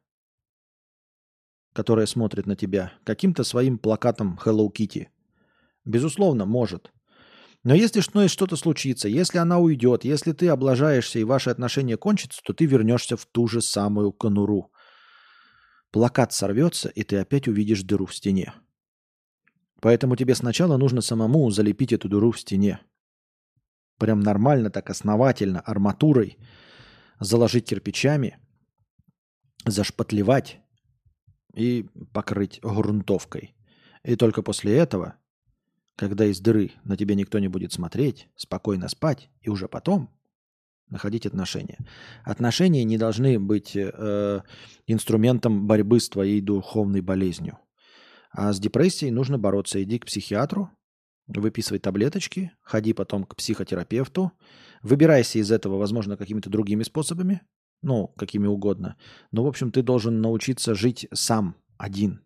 которая 1.72 2.06
смотрит 2.06 2.46
на 2.46 2.56
тебя, 2.56 2.92
каким-то 3.04 3.44
своим 3.44 3.78
плакатом 3.78 4.38
Hello 4.44 4.68
Kitty. 4.70 5.08
Безусловно, 5.84 6.46
может. 6.46 6.92
Но 7.62 7.74
если 7.74 8.00
что-то 8.00 8.56
случится, 8.56 9.08
если 9.08 9.38
она 9.38 9.58
уйдет, 9.58 10.04
если 10.04 10.32
ты 10.32 10.48
облажаешься 10.48 11.18
и 11.18 11.24
ваши 11.24 11.50
отношения 11.50 11.96
кончатся, 11.96 12.40
то 12.42 12.54
ты 12.54 12.64
вернешься 12.64 13.16
в 13.16 13.26
ту 13.26 13.46
же 13.48 13.60
самую 13.60 14.12
конуру. 14.12 14.72
Плакат 15.90 16.32
сорвется, 16.32 16.88
и 16.88 17.02
ты 17.02 17.18
опять 17.18 17.48
увидишь 17.48 17.82
дыру 17.82 18.06
в 18.06 18.14
стене. 18.14 18.54
Поэтому 19.80 20.16
тебе 20.16 20.34
сначала 20.34 20.76
нужно 20.76 21.00
самому 21.00 21.50
залепить 21.50 21.92
эту 21.92 22.08
дыру 22.08 22.30
в 22.32 22.40
стене. 22.40 22.80
Прям 23.98 24.20
нормально, 24.20 24.70
так 24.70 24.88
основательно, 24.88 25.60
арматурой, 25.60 26.38
заложить 27.18 27.68
кирпичами, 27.68 28.38
зашпатлевать 29.66 30.60
и 31.54 31.86
покрыть 32.12 32.60
грунтовкой. 32.62 33.54
И 34.02 34.16
только 34.16 34.42
после 34.42 34.76
этого 34.76 35.16
когда 36.00 36.24
из 36.24 36.40
дыры 36.40 36.70
на 36.82 36.96
тебя 36.96 37.14
никто 37.14 37.38
не 37.38 37.48
будет 37.48 37.74
смотреть, 37.74 38.28
спокойно 38.34 38.88
спать 38.88 39.28
и 39.42 39.50
уже 39.50 39.68
потом 39.68 40.08
находить 40.88 41.26
отношения. 41.26 41.76
Отношения 42.24 42.84
не 42.84 42.96
должны 42.96 43.38
быть 43.38 43.76
э, 43.76 44.40
инструментом 44.86 45.66
борьбы 45.66 46.00
с 46.00 46.08
твоей 46.08 46.40
духовной 46.40 47.02
болезнью. 47.02 47.58
А 48.30 48.54
с 48.54 48.58
депрессией 48.58 49.12
нужно 49.12 49.38
бороться. 49.38 49.82
Иди 49.82 49.98
к 49.98 50.06
психиатру, 50.06 50.70
выписывай 51.26 51.80
таблеточки, 51.80 52.52
ходи 52.62 52.94
потом 52.94 53.24
к 53.24 53.36
психотерапевту, 53.36 54.32
выбирайся 54.82 55.38
из 55.38 55.52
этого, 55.52 55.76
возможно, 55.76 56.16
какими-то 56.16 56.48
другими 56.48 56.82
способами, 56.82 57.42
ну, 57.82 58.08
какими 58.16 58.46
угодно. 58.46 58.96
Но, 59.32 59.44
в 59.44 59.46
общем, 59.46 59.70
ты 59.72 59.82
должен 59.82 60.20
научиться 60.20 60.74
жить 60.74 61.06
сам, 61.12 61.56
один. 61.78 62.20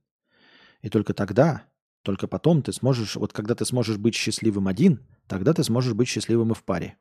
И 0.82 0.88
только 0.88 1.14
тогда 1.14 1.64
только 2.04 2.28
потом 2.28 2.62
ты 2.62 2.72
сможешь, 2.72 3.16
вот 3.16 3.32
когда 3.32 3.54
ты 3.54 3.64
сможешь 3.64 3.96
быть 3.96 4.14
счастливым 4.14 4.68
один, 4.68 5.00
тогда 5.26 5.54
ты 5.54 5.64
сможешь 5.64 5.94
быть 5.94 6.06
счастливым 6.06 6.52
и 6.52 6.54
в 6.54 6.62
паре. 6.62 6.98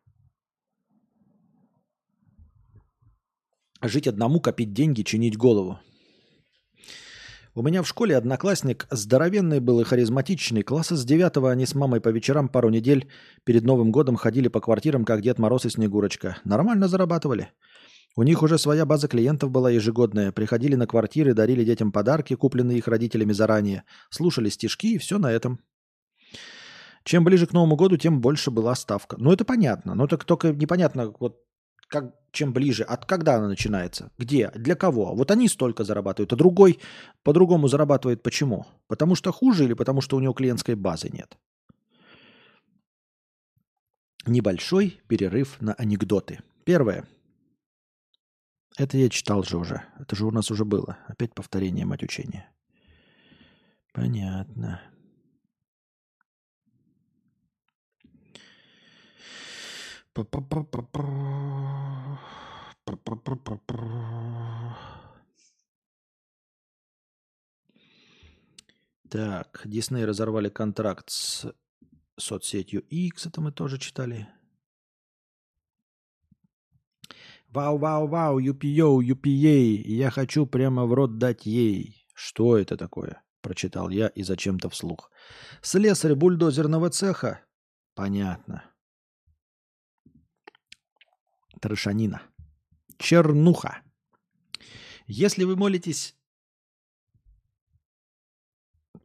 Жить 3.81 4.07
одному, 4.07 4.39
копить 4.39 4.71
деньги, 4.71 5.03
чинить 5.03 5.37
голову. 5.37 5.77
У 7.53 7.61
меня 7.61 7.83
в 7.83 7.87
школе 7.87 8.15
одноклассник 8.15 8.87
здоровенный 8.89 9.59
был 9.59 9.81
и 9.81 9.83
харизматичный. 9.83 10.63
Класса 10.63 10.95
с 10.95 11.03
девятого 11.03 11.51
они 11.51 11.65
с 11.65 11.75
мамой 11.75 11.99
по 11.99 12.07
вечерам 12.07 12.47
пару 12.47 12.69
недель 12.69 13.09
перед 13.43 13.63
Новым 13.63 13.91
годом 13.91 14.15
ходили 14.15 14.47
по 14.47 14.61
квартирам, 14.61 15.03
как 15.03 15.21
Дед 15.21 15.37
Мороз 15.37 15.65
и 15.65 15.69
Снегурочка. 15.69 16.37
Нормально 16.45 16.87
зарабатывали. 16.87 17.51
У 18.15 18.23
них 18.23 18.43
уже 18.43 18.59
своя 18.59 18.85
база 18.85 19.07
клиентов 19.07 19.49
была 19.49 19.71
ежегодная. 19.71 20.31
Приходили 20.31 20.75
на 20.75 20.85
квартиры, 20.85 21.33
дарили 21.33 21.63
детям 21.63 21.91
подарки, 21.91 22.35
купленные 22.35 22.77
их 22.77 22.87
родителями 22.87 23.33
заранее. 23.33 23.83
Слушали 24.11 24.49
стишки 24.49 24.93
и 24.93 24.97
все 24.99 25.17
на 25.17 25.31
этом. 25.31 25.59
Чем 27.03 27.23
ближе 27.23 27.47
к 27.47 27.53
Новому 27.53 27.75
году, 27.75 27.97
тем 27.97 28.21
больше 28.21 28.51
была 28.51 28.75
ставка. 28.75 29.17
Ну, 29.19 29.31
это 29.31 29.43
понятно. 29.45 29.95
Но 29.95 30.07
так 30.07 30.23
только 30.25 30.53
непонятно, 30.53 31.13
вот 31.19 31.41
как, 31.87 32.15
чем 32.31 32.53
ближе, 32.53 32.83
от 32.83 33.05
когда 33.05 33.35
она 33.35 33.47
начинается, 33.47 34.11
где, 34.17 34.51
для 34.55 34.75
кого. 34.75 35.13
Вот 35.15 35.31
они 35.31 35.47
столько 35.47 35.83
зарабатывают, 35.83 36.33
а 36.33 36.35
другой 36.35 36.79
по-другому 37.23 37.67
зарабатывает. 37.67 38.23
Почему? 38.23 38.65
Потому 38.87 39.15
что 39.15 39.31
хуже 39.31 39.65
или 39.65 39.73
потому 39.73 40.01
что 40.01 40.17
у 40.17 40.19
него 40.19 40.33
клиентской 40.33 40.75
базы 40.75 41.09
нет? 41.09 41.37
Небольшой 44.25 45.01
перерыв 45.07 45.59
на 45.59 45.73
анекдоты. 45.73 46.39
Первое. 46.63 47.05
Это 48.77 48.97
я 48.97 49.09
читал 49.09 49.43
же 49.43 49.57
уже. 49.57 49.83
Это 49.99 50.15
же 50.15 50.25
у 50.25 50.31
нас 50.31 50.49
уже 50.49 50.65
было. 50.65 50.97
Опять 51.07 51.33
повторение, 51.35 51.85
мать 51.85 52.03
учения. 52.03 52.49
Понятно. 53.93 54.81
Так, 69.09 69.61
Дисней 69.65 70.05
разорвали 70.05 70.49
контракт 70.49 71.11
с 71.11 71.45
соцсетью 72.17 72.81
X, 72.89 73.27
это 73.27 73.41
мы 73.41 73.51
тоже 73.51 73.77
читали. 73.77 74.27
Вау-вау-вау, 77.53 78.39
юпи-йоу, 78.39 78.99
юпи-ей, 79.01 79.83
я 79.83 80.09
хочу 80.09 80.47
прямо 80.47 80.87
в 80.87 80.93
рот 80.93 81.19
дать 81.19 81.45
ей. 81.45 82.07
Что 82.15 82.57
это 82.57 82.77
такое? 82.77 83.21
Прочитал 83.41 83.89
я 83.89 84.07
и 84.07 84.23
зачем-то 84.23 84.69
вслух. 84.69 85.11
Слесарь 85.61 86.15
бульдозерного 86.15 86.89
цеха? 86.89 87.41
Понятно. 87.93 88.63
Трошанина. 91.61 92.23
Чернуха. 92.97 93.83
Если 95.05 95.43
вы 95.43 95.55
молитесь... 95.55 96.15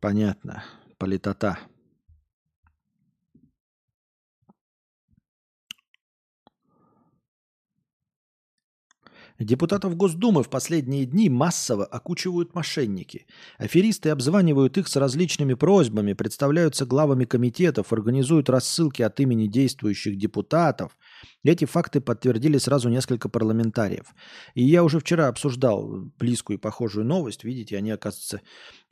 Понятно. 0.01 0.65
Политота. 0.97 1.59
Депутатов 9.39 9.97
Госдумы 9.97 10.43
в 10.43 10.51
последние 10.51 11.05
дни 11.05 11.31
массово 11.31 11.85
окучивают 11.85 12.57
мошенники. 12.57 13.27
Аферисты 13.57 14.09
обзванивают 14.09 14.77
их 14.79 14.89
с 14.89 14.97
различными 14.97 15.55
просьбами, 15.55 16.13
представляются 16.13 16.87
главами 16.87 17.25
комитетов, 17.25 17.93
организуют 17.93 18.51
рассылки 18.51 19.03
от 19.03 19.21
имени 19.21 19.47
действующих 19.47 20.19
депутатов. 20.19 20.97
Эти 21.45 21.67
факты 21.67 22.01
подтвердили 22.01 22.59
сразу 22.59 22.89
несколько 22.89 23.29
парламентариев. 23.29 24.13
И 24.55 24.65
я 24.65 24.83
уже 24.83 24.99
вчера 24.99 25.29
обсуждал 25.29 26.11
близкую 26.19 26.59
и 26.59 26.61
похожую 26.61 27.07
новость. 27.07 27.45
Видите, 27.45 27.77
они, 27.77 27.93
оказывается, 27.93 28.41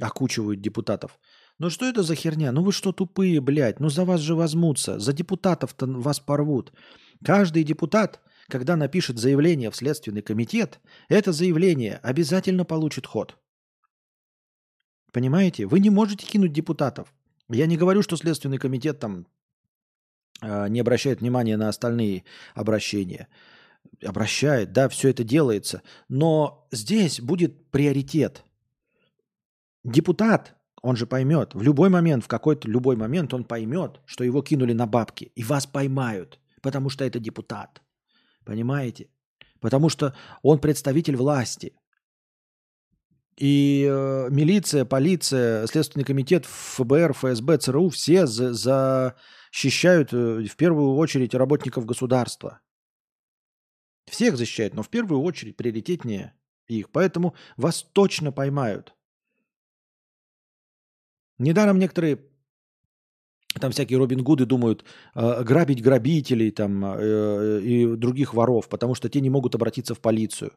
окучивают 0.01 0.61
депутатов. 0.61 1.19
Ну 1.59 1.71
что 1.71 1.87
это 1.87 2.05
за 2.05 2.15
херня? 2.15 2.53
Ну 2.53 2.63
вы 2.63 2.71
что 2.71 2.93
тупые, 2.93 3.41
блядь? 3.41 3.81
Ну 3.81 3.89
за 3.89 4.05
вас 4.05 4.21
же 4.21 4.37
возьмутся. 4.37 5.01
За 5.01 5.13
депутатов-то 5.13 5.87
вас 5.87 6.21
порвут. 6.21 6.73
Каждый 7.25 7.65
депутат 7.65 8.21
когда 8.49 8.77
напишет 8.77 9.19
заявление 9.19 9.71
в 9.71 9.77
Следственный 9.77 10.23
комитет, 10.23 10.81
это 11.09 11.33
заявление 11.33 11.99
обязательно 12.03 12.65
получит 12.65 13.07
ход. 13.07 13.37
Понимаете? 15.13 15.67
Вы 15.67 15.81
не 15.81 15.91
можете 15.91 16.27
кинуть 16.27 16.53
депутатов. 16.53 17.13
Я 17.49 17.67
не 17.67 17.77
говорю, 17.77 18.03
что 18.03 18.17
Следственный 18.17 18.59
комитет 18.59 18.99
там 19.01 19.27
э, 20.43 20.69
не 20.69 20.81
обращает 20.81 21.21
внимания 21.21 21.57
на 21.57 21.69
остальные 21.69 22.25
обращения. 22.55 23.29
Обращает, 24.05 24.73
да, 24.73 24.89
все 24.89 25.09
это 25.09 25.25
делается. 25.25 25.83
Но 26.09 26.69
здесь 26.71 27.21
будет 27.21 27.71
приоритет. 27.71 28.45
Депутат, 29.85 30.57
он 30.83 30.97
же 30.97 31.07
поймет, 31.07 31.55
в 31.55 31.63
любой 31.63 31.89
момент, 31.89 32.25
в 32.25 32.29
какой-то 32.29 32.69
любой 32.69 32.97
момент 32.97 33.33
он 33.33 33.45
поймет, 33.45 34.01
что 34.05 34.25
его 34.25 34.43
кинули 34.43 34.73
на 34.73 34.87
бабки, 34.87 35.33
и 35.35 35.45
вас 35.45 35.67
поймают, 35.67 36.41
потому 36.61 36.91
что 36.91 37.05
это 37.05 37.21
депутат. 37.21 37.81
Понимаете? 38.47 39.11
Потому 39.61 39.91
что 39.91 40.15
он 40.43 40.59
представитель 40.59 41.17
власти. 41.17 41.79
И 43.37 43.87
э, 43.87 44.29
милиция, 44.31 44.87
полиция, 44.87 45.67
Следственный 45.67 46.07
комитет, 46.07 46.47
ФБР, 46.47 47.13
ФСБ, 47.13 47.59
ЦРУ 47.59 47.91
все 47.91 48.27
за, 48.27 48.55
защищают 49.57 50.13
э, 50.13 50.45
в 50.45 50.57
первую 50.57 50.95
очередь 50.97 51.35
работников 51.35 51.85
государства. 51.85 52.61
Всех 54.07 54.37
защищают, 54.37 54.75
но 54.75 54.83
в 54.83 54.89
первую 54.89 55.21
очередь 55.23 55.57
приоритетнее 55.57 56.35
их. 56.69 56.91
Поэтому 56.91 57.35
вас 57.57 57.83
точно 57.83 58.33
поймают. 58.33 58.95
Недаром 61.39 61.79
некоторые 61.79 62.21
там 63.61 63.71
всякие 63.71 63.99
Робин 63.99 64.23
Гуды 64.23 64.47
думают 64.47 64.85
э, 65.15 65.43
грабить 65.43 65.83
грабителей 65.83 66.51
там, 66.51 66.85
э, 66.85 67.61
и 67.63 67.97
других 67.97 68.35
воров, 68.35 68.69
потому 68.69 68.95
что 68.95 69.09
те 69.09 69.21
не 69.21 69.31
могут 69.31 69.55
обратиться 69.55 69.95
в 69.95 70.01
полицию. 70.01 70.53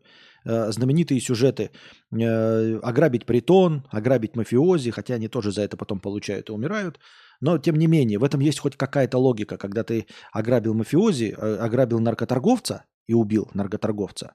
Э, 0.45 0.71
знаменитые 0.71 1.19
сюжеты 1.21 1.71
э, 2.11 2.79
ограбить 2.83 3.25
притон, 3.25 3.83
ограбить 3.89 4.35
мафиози, 4.35 4.91
хотя 4.91 5.15
они 5.15 5.27
тоже 5.27 5.51
за 5.51 5.61
это 5.61 5.77
потом 5.77 5.99
получают 5.99 6.49
и 6.49 6.51
умирают. 6.51 6.99
Но 7.41 7.57
тем 7.57 7.75
не 7.75 7.87
менее, 7.87 8.19
в 8.19 8.23
этом 8.23 8.41
есть 8.41 8.59
хоть 8.59 8.75
какая-то 8.75 9.17
логика. 9.17 9.57
Когда 9.57 9.83
ты 9.83 10.05
ограбил 10.31 10.73
мафиози, 10.73 11.35
э, 11.37 11.57
ограбил 11.57 11.99
наркоторговца 11.99 12.85
и 13.07 13.13
убил 13.13 13.49
наркоторговца, 13.53 14.33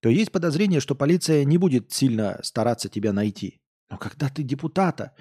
то 0.00 0.08
есть 0.08 0.32
подозрение, 0.32 0.80
что 0.80 0.94
полиция 0.94 1.44
не 1.44 1.58
будет 1.58 1.92
сильно 1.92 2.40
стараться 2.42 2.88
тебя 2.88 3.12
найти. 3.12 3.60
Но 3.90 3.98
когда 3.98 4.28
ты 4.28 4.42
депутата 4.42 5.12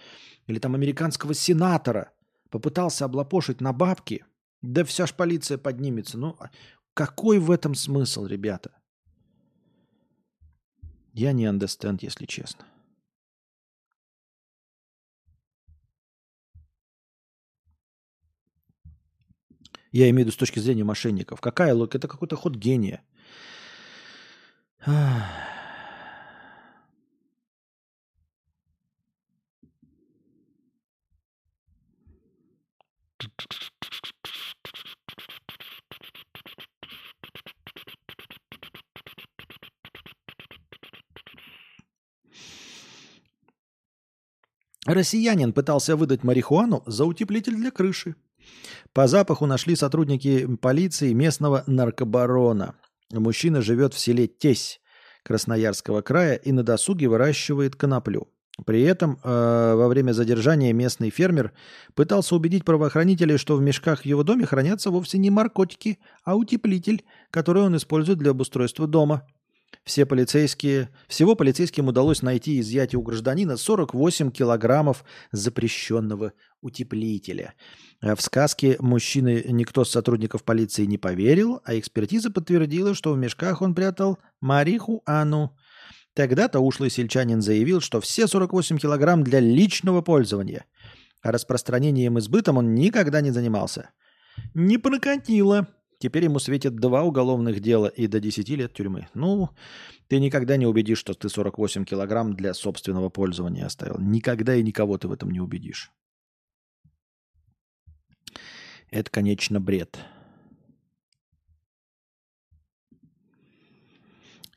или 0.48 0.58
там 0.60 0.76
американского 0.76 1.34
сенатора– 1.34 2.12
попытался 2.52 3.06
облапошить 3.06 3.62
на 3.62 3.74
бабки, 3.74 4.26
да 4.62 4.84
вся 4.84 5.08
ж 5.08 5.14
полиция 5.16 5.58
поднимется. 5.58 6.20
Ну, 6.20 6.36
а 6.40 6.52
какой 6.94 7.40
в 7.40 7.50
этом 7.50 7.74
смысл, 7.74 8.26
ребята? 8.26 8.72
Я 11.14 11.32
не 11.32 11.46
understand, 11.46 12.00
если 12.02 12.26
честно. 12.26 12.66
Я 19.94 20.10
имею 20.10 20.16
в 20.16 20.20
виду 20.20 20.32
с 20.32 20.38
точки 20.38 20.60
зрения 20.60 20.86
мошенников. 20.86 21.42
Какая 21.42 21.74
логика? 21.74 21.98
Это 21.98 22.08
какой-то 22.08 22.38
ход 22.38 22.56
гения. 22.56 23.04
Россиянин 44.86 45.54
пытался 45.54 45.96
выдать 45.96 46.24
марихуану 46.24 46.84
за 46.86 47.06
утеплитель 47.06 47.56
для 47.56 47.72
крыши. 47.72 48.16
По 48.94 49.08
запаху 49.08 49.46
нашли 49.46 49.76
сотрудники 49.76 50.48
полиции 50.58 51.14
местного 51.14 51.64
наркобарона. 51.68 52.76
Мужчина 53.12 53.62
живет 53.62 53.94
в 53.94 54.00
селе 54.00 54.28
Тесь 54.28 54.82
Красноярского 55.24 56.02
края 56.02 56.36
и 56.36 56.52
на 56.52 56.64
досуге 56.64 57.08
выращивает 57.08 57.76
коноплю. 57.76 58.28
При 58.66 58.82
этом 58.82 59.20
э, 59.24 59.74
во 59.76 59.88
время 59.88 60.12
задержания 60.12 60.74
местный 60.74 61.10
фермер 61.10 61.54
пытался 61.96 62.36
убедить 62.36 62.66
правоохранителей, 62.66 63.38
что 63.38 63.56
в 63.56 63.62
мешках 63.62 64.02
в 64.02 64.06
его 64.06 64.24
доме 64.24 64.46
хранятся 64.46 64.92
вовсе 64.92 65.18
не 65.18 65.30
наркотики, 65.30 66.00
а 66.24 66.36
утеплитель, 66.36 67.06
который 67.32 67.64
он 67.64 67.78
использует 67.78 68.20
для 68.20 68.32
обустройства 68.32 68.88
дома. 68.88 69.26
Все 69.84 70.06
полицейские, 70.06 70.90
всего 71.08 71.36
полицейским 71.36 71.88
удалось 71.88 72.22
найти 72.22 72.58
и 72.58 72.60
изъять 72.62 72.94
у 72.94 73.02
гражданина 73.02 73.58
48 73.58 74.32
килограммов 74.32 75.04
запрещенного 75.32 76.34
утеплителя. 76.62 77.56
Э, 78.02 78.16
в 78.16 78.22
сказке 78.22 78.78
мужчины 78.80 79.44
никто 79.48 79.84
с 79.84 79.92
сотрудников 79.92 80.44
полиции 80.44 80.86
не 80.86 80.98
поверил, 80.98 81.62
а 81.66 81.78
экспертиза 81.78 82.30
подтвердила, 82.30 82.94
что 82.94 83.14
в 83.14 83.18
мешках 83.18 83.62
он 83.62 83.74
прятал 83.74 84.20
марихуану. 84.40 85.58
Тогда-то 86.14 86.60
ушлый 86.60 86.90
сельчанин 86.90 87.42
заявил, 87.42 87.82
что 87.82 88.02
все 88.02 88.28
48 88.28 88.78
килограмм 88.78 89.24
для 89.24 89.40
личного 89.40 90.02
пользования. 90.02 90.66
А 91.24 91.32
распространением 91.32 92.18
и 92.18 92.22
сбытом 92.22 92.58
он 92.58 92.76
никогда 92.76 93.22
не 93.22 93.32
занимался. 93.32 93.92
Не 94.54 94.78
прокатило. 94.78 95.68
Теперь 96.02 96.24
ему 96.24 96.40
светит 96.40 96.76
два 96.78 97.04
уголовных 97.04 97.60
дела 97.60 97.86
и 97.86 98.08
до 98.08 98.20
10 98.20 98.50
лет 98.50 98.74
тюрьмы. 98.74 99.08
Ну, 99.14 99.52
ты 100.08 100.20
никогда 100.20 100.58
не 100.58 100.66
убедишь, 100.66 100.98
что 100.98 101.14
ты 101.14 101.30
48 101.30 101.86
килограмм 101.86 102.34
для 102.34 102.56
собственного 102.56 103.10
пользования 103.10 103.68
оставил. 103.68 104.00
Никогда 104.00 104.56
и 104.56 104.64
никого 104.64 104.98
ты 104.98 105.08
в 105.08 105.12
этом 105.12 105.30
не 105.30 105.40
убедишь. 105.40 105.92
Это, 108.90 109.12
конечно, 109.12 109.60
бред. 109.60 110.00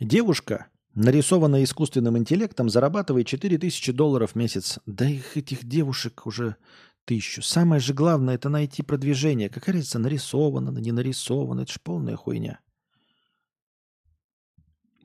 Девушка 0.00 0.68
нарисованная 0.94 1.64
искусственным 1.64 2.16
интеллектом, 2.16 2.70
зарабатывает 2.70 3.26
4000 3.26 3.92
долларов 3.92 4.32
в 4.32 4.34
месяц. 4.36 4.78
Да 4.86 5.06
их 5.06 5.36
этих 5.36 5.64
девушек 5.64 6.26
уже 6.26 6.56
тысячу. 7.04 7.42
Самое 7.42 7.80
же 7.80 7.94
главное 7.94 8.34
это 8.34 8.48
найти 8.48 8.82
продвижение. 8.82 9.48
Какая 9.48 9.72
разница, 9.72 9.98
нарисовано, 9.98 10.78
не 10.78 10.92
нарисовано. 10.92 11.62
Это 11.62 11.72
ж 11.72 11.80
полная 11.82 12.16
хуйня. 12.16 12.60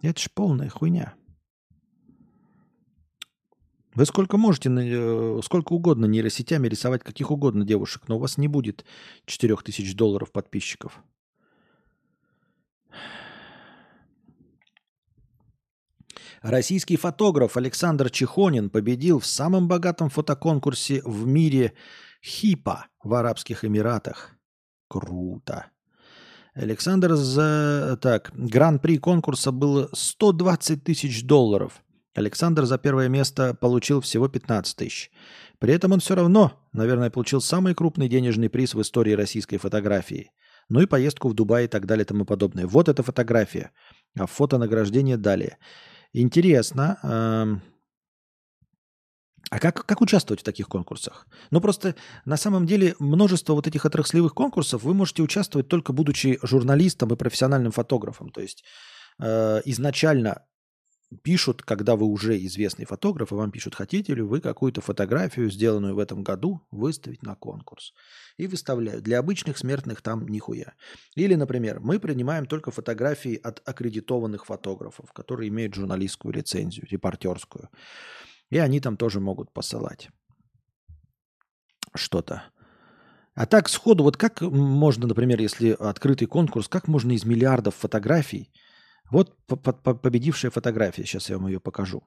Это 0.02 0.20
ж 0.20 0.30
полная 0.34 0.70
хуйня. 0.70 1.14
Вы 3.96 4.06
сколько 4.06 4.38
можете, 4.38 4.70
э, 4.70 5.42
сколько 5.44 5.74
угодно 5.74 6.06
нейросетями 6.06 6.68
рисовать 6.68 7.04
каких 7.04 7.32
угодно 7.32 7.66
девушек, 7.66 8.04
но 8.08 8.16
у 8.16 8.20
вас 8.20 8.38
не 8.38 8.48
будет 8.48 8.86
4000 9.26 9.94
долларов 9.94 10.32
подписчиков. 10.32 11.04
Российский 16.42 16.96
фотограф 16.96 17.58
Александр 17.58 18.10
Чехонин 18.10 18.70
победил 18.70 19.20
в 19.20 19.26
самом 19.26 19.68
богатом 19.68 20.10
фотоконкурсе 20.10 21.02
в 21.04 21.28
мире 21.28 21.74
ХИПа 22.22 22.88
в 23.04 23.14
Арабских 23.14 23.66
Эмиратах. 23.66 24.32
Круто. 24.88 25.68
Александр 26.54 27.16
за... 27.16 28.00
Так, 28.02 28.32
гран-при 28.34 28.98
конкурса 28.98 29.52
было 29.52 29.90
120 29.94 30.84
тысяч 30.84 31.26
долларов. 31.26 31.84
Александр 32.16 32.66
за 32.66 32.78
первое 32.78 33.08
место 33.08 33.54
получил 33.54 34.02
всего 34.02 34.28
15 34.28 34.76
тысяч. 34.76 35.12
При 35.60 35.74
этом 35.74 35.92
он 35.92 36.00
все 36.00 36.16
равно, 36.16 36.54
наверное, 36.74 37.10
получил 37.10 37.42
самый 37.42 37.76
крупный 37.76 38.08
денежный 38.08 38.50
приз 38.50 38.74
в 38.74 38.82
истории 38.82 39.12
российской 39.12 39.58
фотографии. 39.58 40.32
Ну 40.70 40.82
и 40.82 40.86
поездку 40.86 41.30
в 41.30 41.34
Дубай 41.34 41.66
и 41.66 41.68
так 41.68 41.86
далее 41.86 42.04
и 42.04 42.08
тому 42.08 42.26
подобное. 42.26 42.66
Вот 42.66 42.90
эта 42.90 43.04
фотография. 43.04 43.72
А 44.18 44.26
фото 44.26 44.58
награждения 44.58 45.18
далее. 45.18 45.58
Интересно. 46.14 47.60
А 49.52 49.60
как, 49.60 49.86
как 49.86 50.02
участвовать 50.02 50.42
в 50.42 50.44
таких 50.44 50.68
конкурсах? 50.68 51.26
Ну, 51.50 51.60
просто 51.60 51.96
на 52.26 52.38
самом 52.38 52.68
деле 52.68 52.96
множество 53.00 53.54
вот 53.54 53.66
этих 53.66 53.86
отраслевых 53.86 54.36
конкурсов 54.36 54.84
вы 54.84 54.94
можете 54.94 55.24
участвовать 55.24 55.68
только 55.68 55.92
будучи 55.92 56.38
журналистом 56.44 57.12
и 57.14 57.16
профессиональным 57.16 57.72
фотографом. 57.72 58.30
То 58.30 58.42
есть 58.42 58.64
э, 59.20 59.62
изначально 59.66 60.46
пишут, 61.24 61.64
когда 61.64 61.96
вы 61.96 62.06
уже 62.06 62.38
известный 62.46 62.86
фотограф, 62.86 63.32
и 63.32 63.36
вам 63.36 63.52
пишут, 63.52 63.76
хотите 63.76 64.14
ли 64.14 64.22
вы 64.22 64.42
какую-то 64.42 64.82
фотографию, 64.82 65.50
сделанную 65.50 65.96
в 65.96 66.00
этом 66.00 66.24
году, 66.24 66.62
выставить 66.72 67.24
на 67.24 67.36
конкурс. 67.36 67.94
И 68.38 68.48
выставляют. 68.48 69.04
Для 69.04 69.20
обычных 69.20 69.58
смертных 69.58 70.02
там 70.02 70.28
нихуя. 70.28 70.74
Или, 71.16 71.36
например, 71.36 71.80
мы 71.80 72.00
принимаем 72.00 72.46
только 72.46 72.72
фотографии 72.72 73.36
от 73.36 73.62
аккредитованных 73.68 74.46
фотографов, 74.46 75.12
которые 75.14 75.50
имеют 75.50 75.74
журналистскую 75.74 76.34
лицензию, 76.34 76.88
репортерскую. 76.90 77.70
И 78.50 78.58
они 78.58 78.80
там 78.80 78.98
тоже 78.98 79.20
могут 79.20 79.52
посылать 79.52 80.10
что-то. 81.96 82.44
А 83.36 83.46
так 83.46 83.70
сходу, 83.70 84.04
вот 84.04 84.18
как 84.18 84.42
можно, 84.42 85.08
например, 85.08 85.40
если 85.40 85.72
открытый 85.72 86.28
конкурс, 86.28 86.68
как 86.68 86.88
можно 86.88 87.14
из 87.14 87.26
миллиардов 87.26 87.76
фотографий 87.76 88.52
вот 89.12 89.36
победившая 89.48 90.52
фотография. 90.52 91.06
Сейчас 91.06 91.30
я 91.30 91.38
вам 91.38 91.48
ее 91.48 91.60
покажу. 91.60 92.04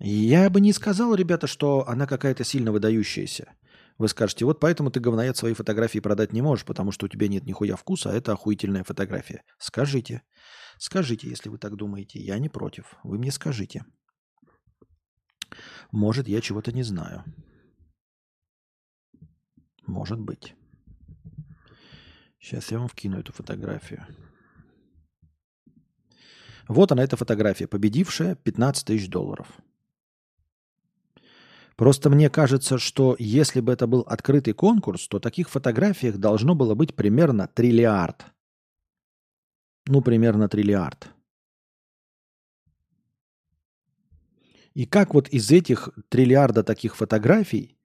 Я 0.00 0.50
бы 0.50 0.60
не 0.60 0.72
сказал, 0.72 1.14
ребята, 1.14 1.46
что 1.46 1.88
она 1.88 2.06
какая-то 2.06 2.44
сильно 2.44 2.72
выдающаяся. 2.72 3.54
Вы 3.96 4.08
скажете, 4.08 4.44
вот 4.44 4.60
поэтому 4.60 4.90
ты, 4.90 5.00
говноед, 5.00 5.36
свои 5.36 5.54
фотографии 5.54 6.00
продать 6.00 6.32
не 6.32 6.42
можешь, 6.42 6.64
потому 6.64 6.90
что 6.92 7.06
у 7.06 7.08
тебя 7.08 7.28
нет 7.28 7.46
нихуя 7.46 7.76
вкуса, 7.76 8.10
а 8.10 8.12
это 8.12 8.32
охуительная 8.32 8.82
фотография. 8.82 9.44
Скажите. 9.58 10.22
Скажите, 10.78 11.28
если 11.28 11.48
вы 11.48 11.58
так 11.58 11.76
думаете. 11.76 12.18
Я 12.18 12.38
не 12.38 12.48
против. 12.48 12.96
Вы 13.04 13.18
мне 13.18 13.30
скажите. 13.30 13.84
Может, 15.92 16.26
я 16.26 16.40
чего-то 16.40 16.72
не 16.72 16.82
знаю. 16.82 17.24
Может 19.86 20.18
быть. 20.18 20.56
Сейчас 22.44 22.70
я 22.70 22.78
вам 22.78 22.88
вкину 22.88 23.18
эту 23.18 23.32
фотографию. 23.32 24.06
Вот 26.68 26.92
она, 26.92 27.02
эта 27.02 27.16
фотография, 27.16 27.66
победившая 27.66 28.34
15 28.34 28.86
тысяч 28.86 29.08
долларов. 29.08 29.48
Просто 31.74 32.10
мне 32.10 32.28
кажется, 32.28 32.76
что 32.76 33.16
если 33.18 33.60
бы 33.60 33.72
это 33.72 33.86
был 33.86 34.00
открытый 34.00 34.52
конкурс, 34.52 35.08
то 35.08 35.20
таких 35.20 35.48
фотографиях 35.48 36.18
должно 36.18 36.54
было 36.54 36.74
быть 36.74 36.94
примерно 36.94 37.48
триллиард. 37.48 38.26
Ну, 39.86 40.02
примерно 40.02 40.46
триллиард. 40.46 41.08
И 44.74 44.84
как 44.84 45.14
вот 45.14 45.28
из 45.28 45.50
этих 45.50 45.88
триллиарда 46.10 46.62
таких 46.62 46.94
фотографий, 46.94 47.78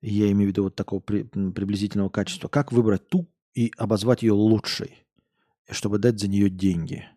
я 0.00 0.30
имею 0.30 0.50
в 0.50 0.52
виду 0.52 0.62
вот 0.62 0.76
такого 0.76 1.00
при, 1.00 1.24
приблизительного 1.24 2.10
качества, 2.10 2.46
как 2.46 2.70
выбрать 2.70 3.08
ту, 3.08 3.28
и 3.58 3.72
обозвать 3.76 4.22
ее 4.22 4.34
лучшей, 4.34 5.04
чтобы 5.68 5.98
дать 5.98 6.20
за 6.20 6.28
нее 6.28 6.48
деньги. 6.48 7.08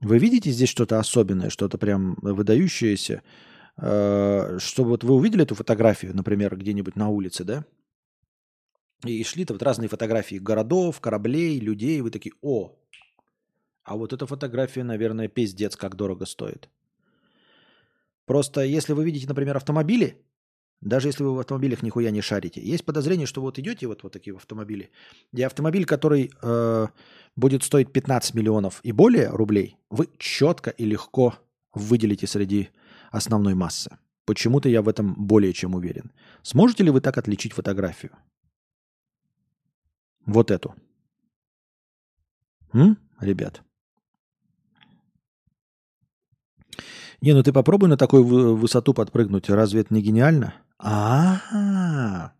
Вы 0.00 0.18
видите 0.18 0.50
здесь 0.50 0.70
что-то 0.70 0.98
особенное, 0.98 1.50
что-то 1.50 1.76
прям 1.76 2.16
выдающееся, 2.22 3.22
э, 3.76 4.58
чтобы 4.58 4.88
вот 4.88 5.04
вы 5.04 5.14
увидели 5.14 5.42
эту 5.42 5.54
фотографию, 5.54 6.16
например, 6.16 6.56
где-нибудь 6.56 6.96
на 6.96 7.10
улице, 7.10 7.44
да, 7.44 7.66
и 9.04 9.22
шли-то 9.22 9.52
вот 9.52 9.62
разные 9.62 9.88
фотографии 9.88 10.36
городов, 10.36 10.98
кораблей, 11.00 11.60
людей, 11.60 12.00
вы 12.00 12.10
такие, 12.10 12.32
о, 12.40 12.78
а 13.82 13.96
вот 13.98 14.14
эта 14.14 14.26
фотография, 14.26 14.82
наверное, 14.82 15.28
пиздец, 15.28 15.76
как 15.76 15.94
дорого 15.94 16.24
стоит. 16.24 16.70
Просто 18.24 18.62
если 18.62 18.94
вы 18.94 19.04
видите, 19.04 19.28
например, 19.28 19.58
автомобили, 19.58 20.24
даже 20.84 21.08
если 21.08 21.24
вы 21.24 21.34
в 21.34 21.38
автомобилях 21.38 21.82
нихуя 21.82 22.10
не 22.10 22.20
шарите. 22.20 22.60
Есть 22.60 22.84
подозрение, 22.84 23.26
что 23.26 23.40
вот 23.40 23.58
идете 23.58 23.86
вот, 23.86 24.02
вот 24.02 24.12
такие 24.12 24.36
автомобили, 24.36 24.90
и 25.32 25.42
автомобиль, 25.42 25.86
который 25.86 26.30
э, 26.42 26.86
будет 27.36 27.64
стоить 27.64 27.90
15 27.90 28.34
миллионов 28.34 28.80
и 28.82 28.92
более 28.92 29.30
рублей, 29.30 29.76
вы 29.90 30.08
четко 30.18 30.70
и 30.70 30.84
легко 30.84 31.34
выделите 31.72 32.26
среди 32.26 32.68
основной 33.10 33.54
массы. 33.54 33.96
Почему-то 34.26 34.68
я 34.68 34.82
в 34.82 34.88
этом 34.88 35.14
более 35.14 35.52
чем 35.52 35.74
уверен. 35.74 36.12
Сможете 36.42 36.84
ли 36.84 36.90
вы 36.90 37.00
так 37.00 37.18
отличить 37.18 37.52
фотографию? 37.52 38.12
Вот 40.26 40.50
эту. 40.50 40.74
М, 42.72 42.98
ребят? 43.20 43.62
Не, 47.20 47.32
ну 47.32 47.42
ты 47.42 47.52
попробуй 47.52 47.88
на 47.88 47.96
такую 47.96 48.24
высоту 48.56 48.92
подпрыгнуть. 48.92 49.48
Разве 49.48 49.80
это 49.80 49.94
не 49.94 50.02
гениально? 50.02 50.54
А, 50.78 52.32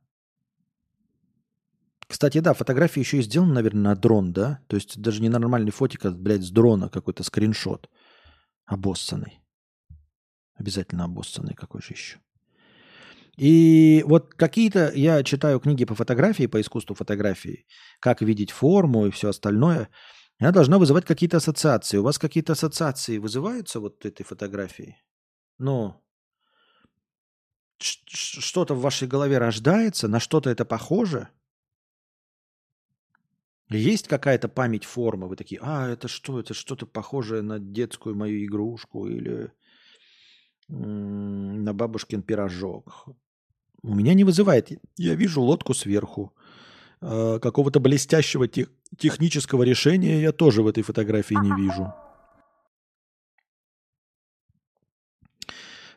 Кстати, 2.07 2.39
да, 2.39 2.55
фотография 2.55 3.01
еще 3.01 3.19
и 3.19 3.23
сделана, 3.23 3.55
наверное, 3.55 3.83
на 3.83 3.97
дрон, 3.97 4.33
да? 4.33 4.61
То 4.69 4.77
есть 4.77 5.01
даже 5.01 5.21
не 5.21 5.29
нормальный 5.29 5.73
фотик, 5.73 6.05
а, 6.05 6.11
блядь, 6.11 6.43
с 6.43 6.51
дрона 6.51 6.89
какой-то 6.89 7.25
скриншот. 7.25 7.89
Обоссанный. 8.67 9.41
Обязательно 10.55 11.05
обоссанный 11.05 11.55
какой 11.55 11.83
же 11.83 11.89
еще. 11.91 12.19
И 13.37 14.05
вот 14.07 14.35
какие-то, 14.35 14.93
я 14.95 15.25
читаю 15.25 15.59
книги 15.59 15.85
по 15.85 15.95
фотографии, 15.97 16.47
по 16.47 16.61
искусству 16.61 16.95
фотографии, 16.95 17.67
как 17.99 18.23
видеть 18.23 18.53
форму 18.53 19.07
и 19.07 19.11
все 19.11 19.31
остальное. 19.31 19.89
Она 20.39 20.53
должна 20.53 20.79
вызывать 20.79 21.05
какие-то 21.05 21.39
ассоциации. 21.39 21.99
У 21.99 22.05
вас 22.05 22.19
какие-то 22.19 22.53
ассоциации 22.53 23.19
вызываются 23.19 23.81
вот 23.81 24.05
этой 24.07 24.25
фотографией? 24.25 24.99
Ну, 25.59 26.04
что-то 27.85 28.75
в 28.75 28.81
вашей 28.81 29.07
голове 29.09 29.39
рождается, 29.39 30.09
на 30.09 30.21
что-то 30.21 30.51
это 30.51 30.65
похоже? 30.65 31.29
Есть 33.71 34.09
какая-то 34.09 34.49
память 34.49 34.85
формы? 34.85 35.29
Вы 35.29 35.37
такие, 35.37 35.61
а, 35.63 35.89
это 35.89 36.09
что? 36.09 36.39
Это 36.39 36.55
что-то 36.55 36.87
похожее 36.87 37.43
на 37.43 37.59
детскую 37.59 38.15
мою 38.15 38.45
игрушку 38.45 39.07
или 39.09 39.53
на 40.69 41.73
бабушкин 41.75 42.23
пирожок. 42.23 43.07
У 43.83 43.95
меня 43.95 44.15
не 44.15 44.25
вызывает. 44.25 44.71
Я 44.97 45.15
вижу 45.15 45.43
лодку 45.43 45.75
сверху. 45.75 46.35
А, 47.01 47.39
какого-то 47.39 47.81
блестящего 47.81 48.49
тех, 48.49 48.71
технического 48.99 49.63
решения 49.63 50.21
я 50.21 50.33
тоже 50.33 50.63
в 50.63 50.67
этой 50.67 50.83
фотографии 50.83 51.35
не 51.35 51.53
вижу. 51.55 51.93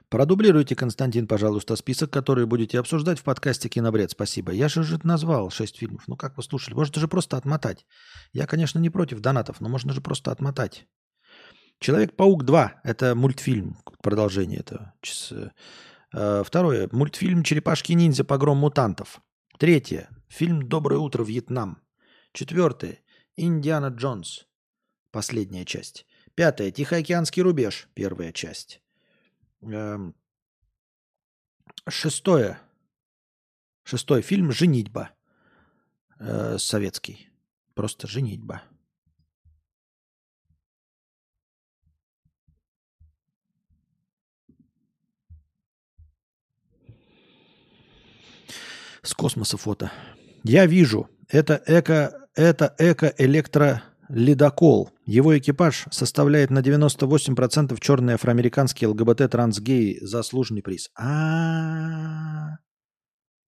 Продублируйте, 0.09 0.73
Константин, 0.73 1.27
пожалуйста, 1.27 1.75
список, 1.75 2.11
который 2.11 2.45
будете 2.45 2.79
обсуждать 2.79 3.19
в 3.19 3.23
подкасте 3.23 3.67
«Кинобред». 3.67 4.11
Спасибо. 4.11 4.53
Я 4.53 4.69
же 4.69 4.79
уже 4.79 4.97
назвал 5.03 5.49
шесть 5.49 5.77
фильмов. 5.77 6.03
Ну 6.07 6.15
как 6.15 6.37
вы 6.37 6.43
слушали? 6.43 6.75
Можно 6.75 7.01
же 7.01 7.09
просто 7.09 7.35
отмотать. 7.35 7.85
Я, 8.31 8.47
конечно, 8.47 8.79
не 8.79 8.89
против 8.89 9.19
донатов, 9.19 9.59
но 9.59 9.67
можно 9.67 9.91
же 9.91 9.99
просто 9.99 10.31
отмотать. 10.31 10.87
«Человек-паук 11.79 12.43
2»— 12.43 12.71
это 12.83 13.15
мультфильм, 13.15 13.77
продолжение 14.01 14.59
этого. 14.59 14.93
Э, 16.13 16.43
второе. 16.45 16.87
Мультфильм 16.93 17.43
«Черепашки-ниндзя. 17.43 18.23
Погром 18.23 18.59
мутантов». 18.59 19.21
Третье. 19.59 20.09
Фильм 20.29 20.69
«Доброе 20.69 20.99
утро, 20.99 21.25
Вьетнам». 21.25 21.81
Четвертое. 22.31 22.99
«Индиана 23.35 23.87
Джонс». 23.87 24.47
Последняя 25.11 25.65
часть. 25.65 26.05
Пятое. 26.33 26.71
«Тихоокеанский 26.71 27.41
рубеж». 27.41 27.89
Первая 27.93 28.31
часть. 28.31 28.81
Эм, 29.61 30.15
шестое. 31.89 32.59
Шестой 33.83 34.21
фильм 34.21 34.51
«Женитьба». 34.51 35.11
Э, 36.19 36.57
советский. 36.57 37.29
Просто 37.73 38.07
«Женитьба». 38.07 38.61
С 49.01 49.13
космоса 49.13 49.57
фото. 49.57 49.91
Я 50.43 50.65
вижу. 50.65 51.09
Это 51.29 51.63
эко, 51.65 52.29
это 52.35 52.75
эко-электро 52.77 53.81
Ледокол. 54.09 54.91
Его 55.05 55.37
экипаж 55.37 55.85
составляет 55.91 56.49
на 56.49 56.59
98% 56.59 57.77
черные 57.79 58.15
афроамериканские 58.15 58.89
ЛГБТ-трансгеи. 58.89 59.99
Заслуженный 60.01 60.61
приз. 60.61 60.89
А, 60.95 62.57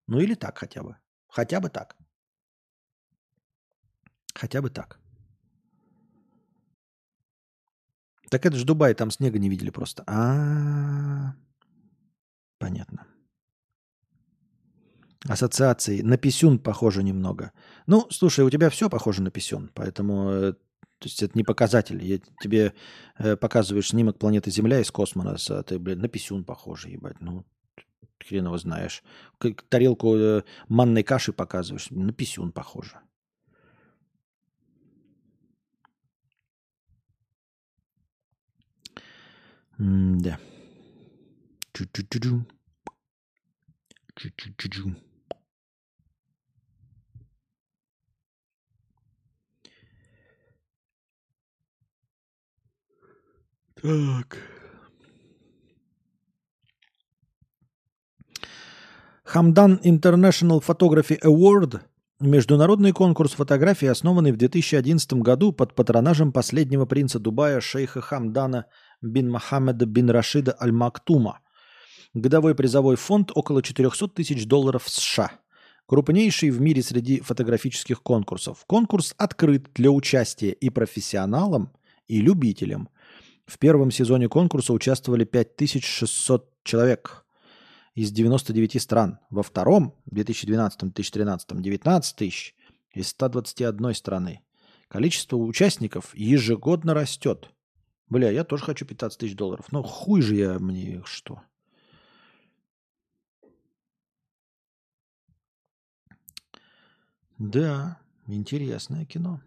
Ну 0.07 0.19
или 0.19 0.33
так 0.35 0.57
хотя 0.57 0.83
бы. 0.83 0.97
Хотя 1.27 1.59
бы 1.59 1.69
так. 1.69 1.95
Хотя 4.33 4.61
бы 4.61 4.69
так. 4.69 4.99
Так 8.29 8.45
это 8.45 8.55
же 8.55 8.65
Дубай, 8.65 8.93
там 8.93 9.11
снега 9.11 9.39
не 9.39 9.49
видели 9.49 9.69
просто. 9.69 10.03
А, 10.07 11.33
понятно 12.59 13.07
ассоциаций. 15.29 16.01
На 16.01 16.17
писюн 16.17 16.59
похоже 16.59 17.03
немного. 17.03 17.51
Ну, 17.87 18.07
слушай, 18.09 18.43
у 18.43 18.49
тебя 18.49 18.69
все 18.69 18.89
похоже 18.89 19.21
на 19.21 19.29
писюн, 19.29 19.71
поэтому 19.73 20.29
э, 20.31 20.53
то 20.53 21.05
есть 21.05 21.23
это 21.23 21.37
не 21.37 21.43
показатель. 21.43 22.03
Я 22.03 22.19
тебе 22.41 22.73
э, 23.17 23.37
показываешь 23.37 23.89
снимок 23.89 24.17
планеты 24.17 24.51
Земля 24.51 24.81
из 24.81 24.91
космоса, 24.91 25.59
а 25.59 25.63
ты, 25.63 25.77
блин, 25.79 25.99
на 25.99 26.07
писюн 26.07 26.43
похоже, 26.43 26.89
ебать. 26.89 27.21
Ну, 27.21 27.45
хрен 28.27 28.45
его 28.45 28.57
знаешь. 28.57 29.03
Как 29.37 29.61
тарелку 29.61 30.15
э, 30.15 30.43
манной 30.67 31.03
каши 31.03 31.31
показываешь, 31.31 31.91
на 31.91 32.11
писюн 32.11 32.51
похоже. 32.51 32.99
М 39.77 40.19
да. 40.19 40.39
Чу-чу-чу-чу. 41.73 42.45
Чу-чу-чу-чу. 44.15 45.08
Так. 53.81 54.37
Хамдан 59.23 59.79
International 59.83 60.61
Photography 60.61 61.19
Award– 61.23 61.81
международный 62.19 62.91
конкурс 62.91 63.33
фотографий, 63.33 63.87
основанный 63.87 64.33
в 64.33 64.37
2011 64.37 65.13
году 65.13 65.53
под 65.53 65.75
патронажем 65.75 66.33
последнего 66.33 66.85
принца 66.85 67.19
Дубая 67.19 67.61
шейха 67.61 68.01
Хамдана 68.01 68.65
бин 69.01 69.29
Мохаммеда 69.29 69.85
бин 69.85 70.09
Рашида 70.09 70.57
Аль-Мактума. 70.59 71.39
Годовой 72.13 72.55
призовой 72.55 72.97
фонд 72.97 73.31
около 73.33 73.63
400 73.63 74.09
тысяч 74.09 74.45
долларов 74.45 74.83
США. 74.87 75.31
Крупнейший 75.85 76.49
в 76.49 76.59
мире 76.59 76.83
среди 76.83 77.21
фотографических 77.21 78.01
конкурсов. 78.01 78.65
Конкурс 78.67 79.13
открыт 79.17 79.69
для 79.73 79.89
участия 79.91 80.51
и 80.51 80.69
профессионалам, 80.69 81.71
и 82.07 82.19
любителям. 82.19 82.89
В 83.49 83.57
первом 83.57 83.89
сезоне 83.89 84.29
конкурса 84.29 84.73
участвовали 84.73 85.23
5600 85.23 86.53
человек 86.63 87.25
из 87.95 88.11
99 88.11 88.79
стран. 88.79 89.17
Во 89.31 89.41
втором, 89.41 89.95
2012-2013, 90.11 91.59
19 91.59 92.15
тысяч 92.15 92.55
из 92.93 93.07
121 93.07 93.95
страны. 93.95 94.41
Количество 94.87 95.35
участников 95.35 96.15
ежегодно 96.15 96.93
растет. 96.93 97.49
Бля, 98.07 98.29
я 98.29 98.43
тоже 98.43 98.63
хочу 98.63 98.85
15 98.85 99.17
тысяч 99.17 99.35
долларов. 99.35 99.71
Но 99.71 99.81
хуй 99.81 100.21
же 100.21 100.35
я 100.35 100.59
мне 100.59 101.01
что. 101.05 101.41
Да, 107.39 107.99
интересное 108.27 109.05
кино. 109.05 109.41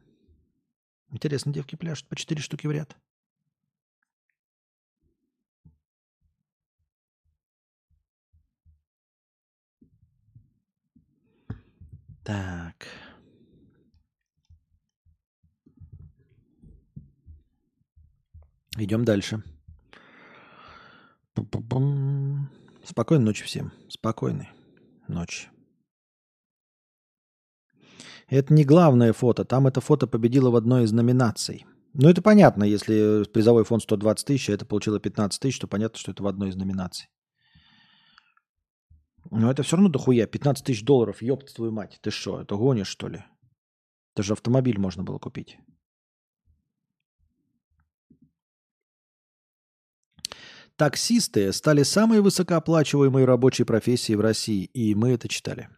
Интересно, 1.08 1.52
девки 1.52 1.76
пляшут 1.76 2.08
по 2.08 2.16
4 2.16 2.40
штуки 2.40 2.66
в 2.66 2.72
ряд. 2.72 2.97
Так. 12.25 12.86
Идем 18.78 19.05
дальше. 19.05 19.42
Пу-пу-пум. 21.34 22.49
Спокойной 22.84 23.25
ночи 23.25 23.44
всем. 23.44 23.73
Спокойной 23.89 24.49
ночи. 25.09 25.49
Это 28.28 28.55
не 28.55 28.65
главное 28.65 29.12
фото. 29.12 29.44
Там 29.44 29.67
это 29.67 29.81
фото 29.81 30.07
победило 30.07 30.51
в 30.51 30.57
одной 30.57 30.84
из 30.84 30.92
номинаций. 30.92 31.67
Ну, 31.92 32.09
это 32.09 32.23
понятно, 32.23 32.65
если 32.65 33.25
призовой 33.31 33.65
фонд 33.65 33.83
120 33.83 34.26
тысяч, 34.26 34.49
а 34.49 34.55
это 34.55 34.65
получило 34.65 34.99
15 34.99 35.39
тысяч, 35.39 35.59
то 35.59 35.67
понятно, 35.67 35.99
что 35.99 36.12
это 36.12 36.23
в 36.23 36.26
одной 36.26 36.49
из 36.49 36.57
номинаций. 36.57 37.09
Но 39.31 39.51
это 39.51 39.62
все 39.62 39.76
равно 39.76 39.89
дохуя. 39.89 40.26
15 40.26 40.65
тысяч 40.65 40.84
долларов, 40.84 41.23
ёпт 41.23 41.55
твою 41.55 41.73
мать. 41.73 41.99
Ты 42.02 42.10
что, 42.10 42.41
это 42.41 42.57
гонишь, 42.57 42.89
что 42.89 43.09
ли? 43.09 43.25
Это 44.15 44.23
же 44.23 44.33
автомобиль 44.34 44.78
можно 44.78 45.02
было 45.02 45.18
купить. 45.18 45.59
Таксисты 50.76 51.52
стали 51.52 51.83
самой 51.83 52.20
высокооплачиваемой 52.20 53.25
рабочей 53.25 53.65
профессией 53.65 54.17
в 54.17 54.20
России, 54.20 54.65
и 54.65 54.94
мы 54.94 55.10
это 55.10 55.28
читали. 55.28 55.68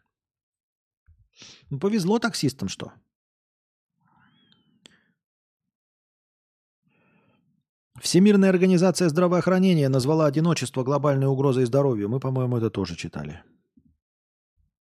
Ну, 1.69 1.79
повезло 1.79 2.19
таксистам, 2.19 2.69
что? 2.69 2.93
Всемирная 8.01 8.51
организация 8.51 9.09
здравоохранения 9.09 9.89
назвала 9.89 10.27
одиночество 10.27 10.83
глобальной 10.83 11.27
угрозой 11.27 11.65
здоровью. 11.65 12.09
Мы, 12.09 12.21
по-моему, 12.21 12.57
это 12.57 12.71
тоже 12.71 12.97
читали 12.97 13.43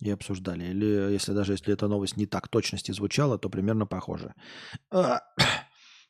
и 0.01 0.11
обсуждали. 0.11 0.65
Или 0.65 1.13
если 1.13 1.33
даже 1.33 1.53
если 1.53 1.75
эта 1.75 1.87
новость 1.89 2.17
не 2.17 2.27
так 2.27 2.49
точности 2.49 2.93
звучала, 2.93 3.39
то 3.39 3.49
примерно 3.49 3.87
похоже. 3.87 4.35
А, 4.91 5.21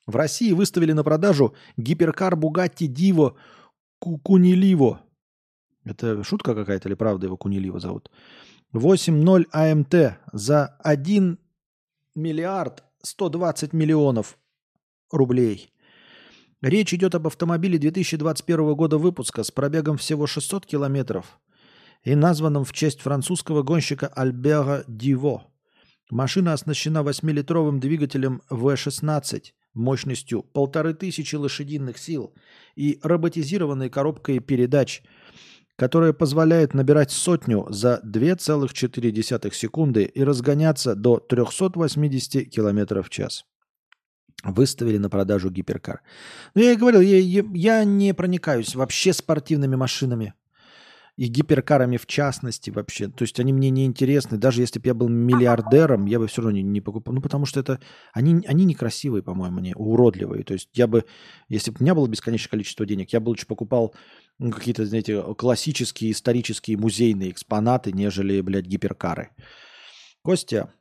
в 0.06 0.16
России 0.16 0.52
выставили 0.52 0.92
на 0.92 1.04
продажу 1.04 1.54
гиперкар 1.76 2.36
Бугатти 2.36 2.86
Диво 2.86 3.36
Куниливо. 3.98 5.00
Это 5.84 6.22
шутка 6.24 6.54
какая-то 6.54 6.88
или 6.88 6.94
правда 6.94 7.26
его 7.26 7.36
Куниливо 7.36 7.80
зовут? 7.80 8.10
8.0 8.72 9.46
АМТ 9.50 10.18
за 10.32 10.66
1 10.84 11.38
миллиард 12.14 12.84
120 13.02 13.72
миллионов 13.72 14.38
рублей. 15.10 15.72
Речь 16.62 16.92
идет 16.92 17.14
об 17.14 17.26
автомобиле 17.26 17.78
2021 17.78 18.74
года 18.74 18.98
выпуска 18.98 19.42
с 19.42 19.50
пробегом 19.50 19.96
всего 19.96 20.26
600 20.26 20.66
километров 20.66 21.40
и 22.04 22.14
названном 22.14 22.64
в 22.64 22.72
честь 22.72 23.00
французского 23.00 23.62
гонщика 23.62 24.08
Альбера 24.08 24.84
Диво. 24.86 25.44
Машина 26.10 26.52
оснащена 26.52 26.98
8-литровым 26.98 27.78
двигателем 27.78 28.42
V16 28.50 29.52
мощностью 29.74 30.44
1500 30.52 31.40
лошадиных 31.40 31.98
сил 31.98 32.34
и 32.74 32.98
роботизированной 33.02 33.88
коробкой 33.88 34.40
передач– 34.40 35.02
которая 35.80 36.12
позволяет 36.12 36.74
набирать 36.74 37.10
сотню 37.10 37.66
за 37.70 38.02
2,4 38.04 39.54
секунды 39.54 40.02
и 40.02 40.22
разгоняться 40.22 40.94
до 40.94 41.16
380 41.16 42.50
км 42.50 43.02
в 43.02 43.08
час. 43.08 43.46
Выставили 44.42 44.98
на 44.98 45.10
продажу 45.10 45.50
гиперкар. 45.50 46.00
Но 46.54 46.62
я 46.62 46.72
и 46.72 46.76
говорил, 46.76 47.00
я, 47.00 47.18
я, 47.18 47.44
я 47.52 47.84
не 47.84 48.14
проникаюсь 48.14 48.74
вообще 48.74 49.12
спортивными 49.12 49.76
машинами. 49.76 50.34
И 51.16 51.26
гиперкарами 51.26 51.98
в 51.98 52.06
частности 52.06 52.70
вообще. 52.70 53.08
То 53.08 53.24
есть 53.24 53.38
они 53.38 53.52
мне 53.52 53.68
не 53.68 53.84
интересны. 53.84 54.38
Даже 54.38 54.62
если 54.62 54.78
бы 54.78 54.86
я 54.86 54.94
был 54.94 55.08
миллиардером, 55.08 56.06
я 56.06 56.18
бы 56.18 56.26
все 56.26 56.40
равно 56.40 56.56
не, 56.56 56.62
не 56.62 56.80
покупал. 56.80 57.12
Ну, 57.12 57.20
потому 57.20 57.44
что 57.44 57.60
это... 57.60 57.80
Они, 58.14 58.42
они 58.46 58.64
некрасивые, 58.64 59.22
по-моему, 59.22 59.58
они 59.58 59.74
уродливые. 59.76 60.44
То 60.44 60.54
есть 60.54 60.70
я 60.72 60.86
бы... 60.86 61.04
Если 61.50 61.70
бы 61.70 61.76
у 61.80 61.82
меня 61.82 61.94
было 61.94 62.06
бесконечное 62.06 62.50
количество 62.50 62.86
денег, 62.86 63.12
я 63.12 63.20
бы 63.20 63.28
лучше 63.28 63.46
покупал 63.46 63.94
ну, 64.38 64.50
какие-то, 64.50 64.86
знаете, 64.86 65.22
классические, 65.36 66.12
исторические, 66.12 66.78
музейные 66.78 67.30
экспонаты, 67.30 67.92
нежели, 67.92 68.40
блядь, 68.40 68.64
гиперкары. 68.64 69.28
Костя, 70.22 70.72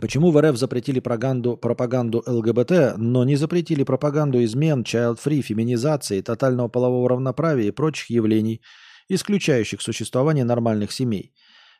почему 0.00 0.30
в 0.30 0.40
РФ 0.40 0.56
запретили 0.56 1.00
пропаганду, 1.00 1.56
пропаганду 1.56 2.22
ЛГБТ, 2.26 2.96
но 2.98 3.24
не 3.24 3.36
запретили 3.36 3.84
пропаганду 3.84 4.42
измен, 4.44 4.82
child-free, 4.82 5.42
феминизации, 5.42 6.20
тотального 6.22 6.68
полового 6.68 7.08
равноправия 7.08 7.68
и 7.68 7.72
прочих 7.72 8.10
явлений, 8.10 8.60
исключающих 9.08 9.82
существование 9.82 10.44
нормальных 10.44 10.92
семей? 10.92 11.32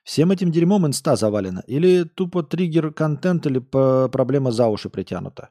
Всем 0.04 0.30
этим 0.30 0.50
дерьмом 0.50 0.86
инста 0.86 1.14
завалено? 1.16 1.62
Или 1.66 2.04
тупо 2.04 2.42
триггер-контент, 2.42 3.46
или 3.46 3.58
проблема 4.08 4.50
за 4.50 4.66
уши 4.66 4.88
притянута? 4.88 5.50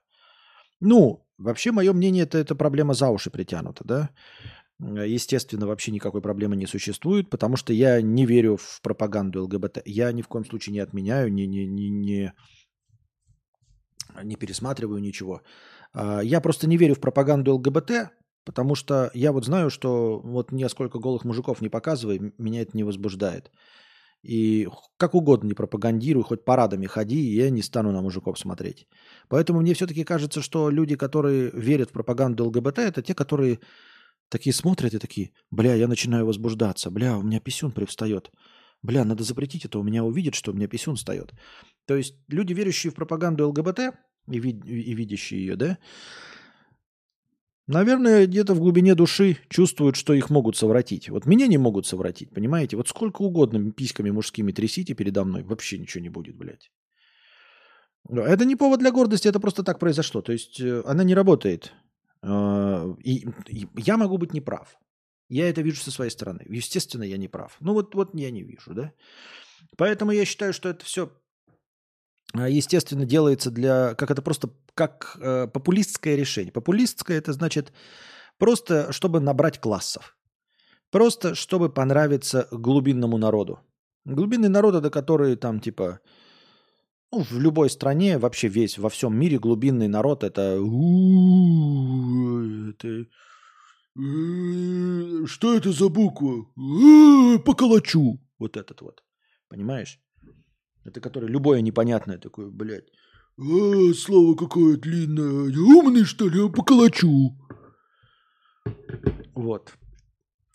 Ну, 0.82 1.26
вообще, 1.38 1.72
мое 1.72 1.94
мнение, 1.94 2.24
это, 2.24 2.38
это 2.38 2.56
проблема 2.56 2.94
за 2.94 3.10
уши 3.10 3.30
притянута, 3.30 3.84
да? 3.86 4.10
Э, 4.82 5.08
естественно, 5.08 5.68
вообще 5.68 5.92
никакой 5.92 6.22
проблемы 6.22 6.56
не 6.56 6.68
существует, 6.68 7.30
потому 7.30 7.58
что 7.58 7.74
я 7.74 8.02
не 8.02 8.26
верю 8.26 8.58
в 8.58 8.82
пропаганду 8.82 9.44
ЛГБТ. 9.44 9.82
Я 9.86 10.12
ни 10.12 10.22
в 10.22 10.28
коем 10.28 10.46
случае 10.46 10.74
не 10.74 10.80
отменяю, 10.80 11.32
не, 11.32 11.48
не, 11.48 11.68
не, 11.68 11.90
не, 11.90 12.34
не 14.24 14.36
пересматриваю 14.36 15.02
ничего. 15.02 15.42
А, 15.94 16.22
я 16.24 16.42
просто 16.42 16.68
не 16.68 16.78
верю 16.78 16.96
в 16.96 17.00
пропаганду 17.00 17.56
ЛГБТ, 17.56 18.12
потому 18.46 18.76
что 18.76 19.12
я 19.14 19.32
вот 19.32 19.46
знаю, 19.46 19.70
что 19.70 20.20
вот 20.24 20.52
несколько 20.52 21.00
голых 21.00 21.26
мужиков 21.26 21.62
не 21.62 21.70
показывай, 21.70 22.34
меня 22.38 22.62
это 22.62 22.72
не 22.74 22.84
возбуждает. 22.84 23.52
И 24.22 24.68
как 24.98 25.16
угодно 25.16 25.48
не 25.48 25.54
пропагандируй, 25.54 26.24
хоть 26.24 26.44
парадами 26.44 26.88
ходи, 26.88 27.22
я 27.36 27.50
не 27.50 27.62
стану 27.62 27.92
на 27.92 28.02
мужиков 28.02 28.38
смотреть. 28.38 28.86
Поэтому 29.30 29.62
мне 29.62 29.74
все-таки 29.74 30.04
кажется, 30.04 30.42
что 30.42 30.70
люди, 30.70 30.98
которые 30.98 31.52
верят 31.54 31.90
в 31.90 31.94
пропаганду 31.94 32.46
ЛГБТ, 32.46 32.80
это 32.80 33.02
те, 33.02 33.16
которые 33.16 33.60
Такие 34.30 34.54
смотрят 34.54 34.94
и 34.94 35.00
такие, 35.00 35.32
бля, 35.50 35.74
я 35.74 35.88
начинаю 35.88 36.26
возбуждаться, 36.26 36.92
бля, 36.92 37.18
у 37.18 37.24
меня 37.24 37.40
писюн 37.40 37.72
привстает. 37.72 38.32
Бля, 38.82 39.04
надо 39.04 39.24
запретить 39.24 39.66
это, 39.66 39.80
у 39.80 39.84
меня 39.84 40.04
увидят, 40.04 40.36
что 40.36 40.52
у 40.52 40.54
меня 40.54 40.68
писюн 40.68 40.96
встает. 40.96 41.34
То 41.86 41.96
есть 41.98 42.16
люди, 42.28 42.54
верящие 42.54 42.92
в 42.92 42.96
пропаганду 42.96 43.48
ЛГБТ 43.50 43.80
и, 44.28 44.40
вид- 44.40 44.66
и 44.66 44.94
видящие 44.94 45.42
ее, 45.42 45.56
да, 45.56 45.78
наверное, 47.68 48.28
где-то 48.28 48.54
в 48.54 48.60
глубине 48.60 48.96
души 48.96 49.38
чувствуют, 49.50 49.96
что 49.96 50.14
их 50.14 50.30
могут 50.30 50.56
совратить. 50.56 51.10
Вот 51.10 51.26
меня 51.26 51.48
не 51.48 51.58
могут 51.58 51.88
совратить, 51.88 52.30
понимаете? 52.32 52.78
Вот 52.78 52.88
сколько 52.88 53.24
угодно 53.24 53.72
письками 53.72 54.12
мужскими 54.12 54.52
трясите 54.52 54.94
передо 54.94 55.24
мной, 55.26 55.44
вообще 55.44 55.78
ничего 55.80 56.02
не 56.02 56.10
будет, 56.10 56.38
блядь. 56.38 56.72
Это 58.08 58.46
не 58.46 58.56
повод 58.56 58.80
для 58.80 58.92
гордости, 58.92 59.28
это 59.28 59.40
просто 59.40 59.64
так 59.64 59.80
произошло. 59.80 60.22
То 60.22 60.32
есть 60.32 60.60
э, 60.62 60.84
она 60.86 61.04
не 61.04 61.14
работает 61.14 61.74
И, 62.24 63.28
и 63.48 63.68
я 63.78 63.98
могу 63.98 64.18
быть 64.18 64.34
неправ. 64.34 64.78
Я 65.30 65.50
это 65.50 65.62
вижу 65.62 65.82
со 65.82 65.92
своей 65.92 66.12
стороны. 66.12 66.44
Естественно, 66.50 67.04
я 67.04 67.18
не 67.18 67.28
прав. 67.28 67.56
Ну 67.62 67.74
вот, 67.74 67.96
вот 67.96 68.10
я 68.14 68.32
не 68.32 68.44
вижу, 68.44 68.74
да? 68.74 68.92
Поэтому 69.78 70.12
я 70.12 70.26
считаю, 70.26 70.54
что 70.54 70.70
это 70.70 70.84
все, 70.84 71.12
естественно, 72.34 73.06
делается 73.06 73.52
для... 73.52 73.94
Как 73.96 74.12
это 74.12 74.22
просто 74.22 74.50
как 74.74 75.18
э, 75.22 75.48
популистское 75.48 76.16
решение. 76.16 76.52
Популистское 76.52 77.18
это 77.18 77.34
значит 77.34 77.72
просто, 78.38 78.92
чтобы 78.92 79.20
набрать 79.20 79.60
классов. 79.60 80.18
Просто, 80.92 81.36
чтобы 81.36 81.74
понравиться 81.74 82.48
глубинному 82.52 83.18
народу. 83.18 83.60
Глубинный 84.06 84.50
народ, 84.50 84.76
это 84.76 84.90
который 84.90 85.36
там 85.36 85.60
типа... 85.60 86.00
Ну, 87.12 87.24
в 87.24 87.40
любой 87.40 87.70
стране, 87.70 88.18
вообще 88.20 88.50
весь, 88.50 88.78
во 88.78 88.90
всем 88.90 89.18
мире 89.18 89.40
глубинный 89.40 89.88
народ 89.88 90.24
это... 90.24 90.62
«У-у-у, 90.62 92.44
это 92.70 92.88
э, 92.88 93.06
Что 95.26 95.56
это 95.56 95.72
за 95.72 95.90
буква? 95.90 96.46
Э, 96.58 97.40
Поколочу. 97.40 98.20
Вот 98.38 98.58
этот 98.58 98.82
вот. 98.82 99.04
Понимаешь? 99.48 100.00
Это 100.86 101.02
который 101.02 101.30
любое 101.30 101.62
непонятное 101.62 102.20
такое, 102.20 102.50
блядь. 102.50 102.88
«А, 103.38 103.94
слово 103.94 104.36
какое 104.36 104.78
длинное. 104.78 105.52
Умный, 105.58 106.04
что 106.04 106.30
ли? 106.30 106.48
Поколочу. 106.52 107.36
Вот. 109.34 109.74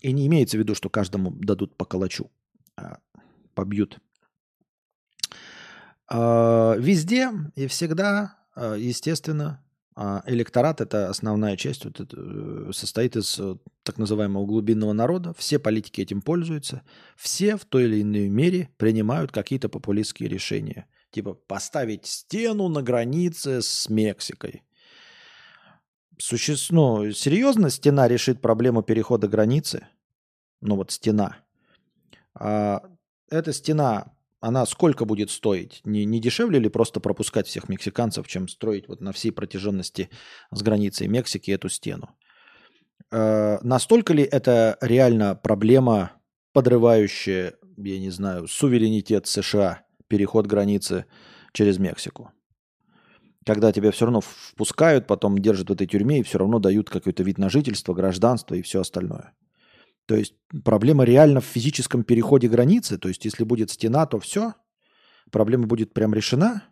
И 0.02 0.12
не 0.12 0.26
имеется 0.26 0.56
в 0.56 0.60
виду, 0.60 0.74
что 0.74 0.90
каждому 0.90 1.30
дадут 1.30 1.76
по 1.76 1.84
калачу, 1.86 2.30
а 2.76 2.98
побьют. 3.54 3.98
А, 6.16 6.76
Везде 6.78 7.30
и 7.56 7.66
всегда, 7.66 8.38
а, 8.54 8.74
естественно, 8.76 9.60
а, 9.96 10.22
электорат– 10.26 10.80
это 10.80 11.08
основная 11.08 11.56
часть, 11.56 11.84
вот 11.84 11.98
это, 11.98 12.16
э, 12.16 12.70
состоит 12.72 13.16
из 13.16 13.36
э, 13.40 13.56
так 13.82 13.98
называемого 13.98 14.46
глубинного 14.46 14.92
народа. 14.92 15.34
Все 15.36 15.58
политики 15.58 16.00
этим 16.00 16.22
пользуются. 16.22 16.82
Все 17.16 17.56
в 17.56 17.64
той 17.64 17.84
или 17.84 18.02
иной 18.02 18.28
мере 18.28 18.68
принимают 18.76 19.32
какие-то 19.32 19.68
популистские 19.68 20.28
решения. 20.28 20.86
Типа 21.10 21.34
поставить 21.34 22.06
стену 22.06 22.68
на 22.68 22.82
границе 22.82 23.60
с 23.60 23.88
Мексикой. 23.88 24.62
Суще... 26.18 26.54
Ну, 26.70 27.10
серьезно, 27.10 27.70
стена 27.70 28.06
решит 28.06 28.40
проблему 28.40 28.82
перехода 28.82 29.26
границы? 29.26 29.88
Ну 30.60 30.76
вот 30.76 30.92
стена. 30.92 31.36
Эта 32.34 33.52
стена, 33.52 34.13
она 34.44 34.66
сколько 34.66 35.06
будет 35.06 35.30
стоить? 35.30 35.80
Не, 35.84 36.04
не 36.04 36.20
дешевле 36.20 36.58
ли 36.58 36.68
просто 36.68 37.00
пропускать 37.00 37.46
всех 37.46 37.70
мексиканцев, 37.70 38.28
чем 38.28 38.46
строить 38.46 38.88
вот 38.88 39.00
на 39.00 39.12
всей 39.12 39.32
протяженности 39.32 40.10
с 40.50 40.62
границей 40.62 41.08
Мексики 41.08 41.50
эту 41.50 41.70
стену? 41.70 42.10
Э, 43.10 43.58
настолько 43.62 44.12
ли 44.12 44.22
это 44.22 44.76
реально 44.82 45.34
проблема, 45.34 46.12
подрывающая, 46.52 47.54
я 47.78 47.98
не 47.98 48.10
знаю, 48.10 48.46
суверенитет 48.46 49.26
США, 49.26 49.86
переход 50.08 50.46
границы 50.46 51.06
через 51.54 51.78
Мексику? 51.78 52.30
Когда 53.46 53.72
тебя 53.72 53.92
все 53.92 54.04
равно 54.04 54.20
впускают, 54.20 55.06
потом 55.06 55.38
держат 55.38 55.70
в 55.70 55.72
этой 55.72 55.86
тюрьме 55.86 56.20
и 56.20 56.22
все 56.22 56.36
равно 56.36 56.58
дают 56.58 56.90
какой-то 56.90 57.22
вид 57.22 57.38
на 57.38 57.48
жительство, 57.48 57.94
гражданство 57.94 58.54
и 58.54 58.62
все 58.62 58.80
остальное. 58.82 59.32
То 60.06 60.16
есть 60.16 60.34
проблема 60.64 61.04
реально 61.04 61.40
в 61.40 61.44
физическом 61.46 62.04
переходе 62.04 62.48
границы. 62.48 62.98
То 62.98 63.08
есть 63.08 63.24
если 63.24 63.44
будет 63.44 63.70
стена, 63.70 64.06
то 64.06 64.18
все. 64.18 64.54
Проблема 65.30 65.66
будет 65.66 65.94
прям 65.94 66.14
решена. 66.14 66.62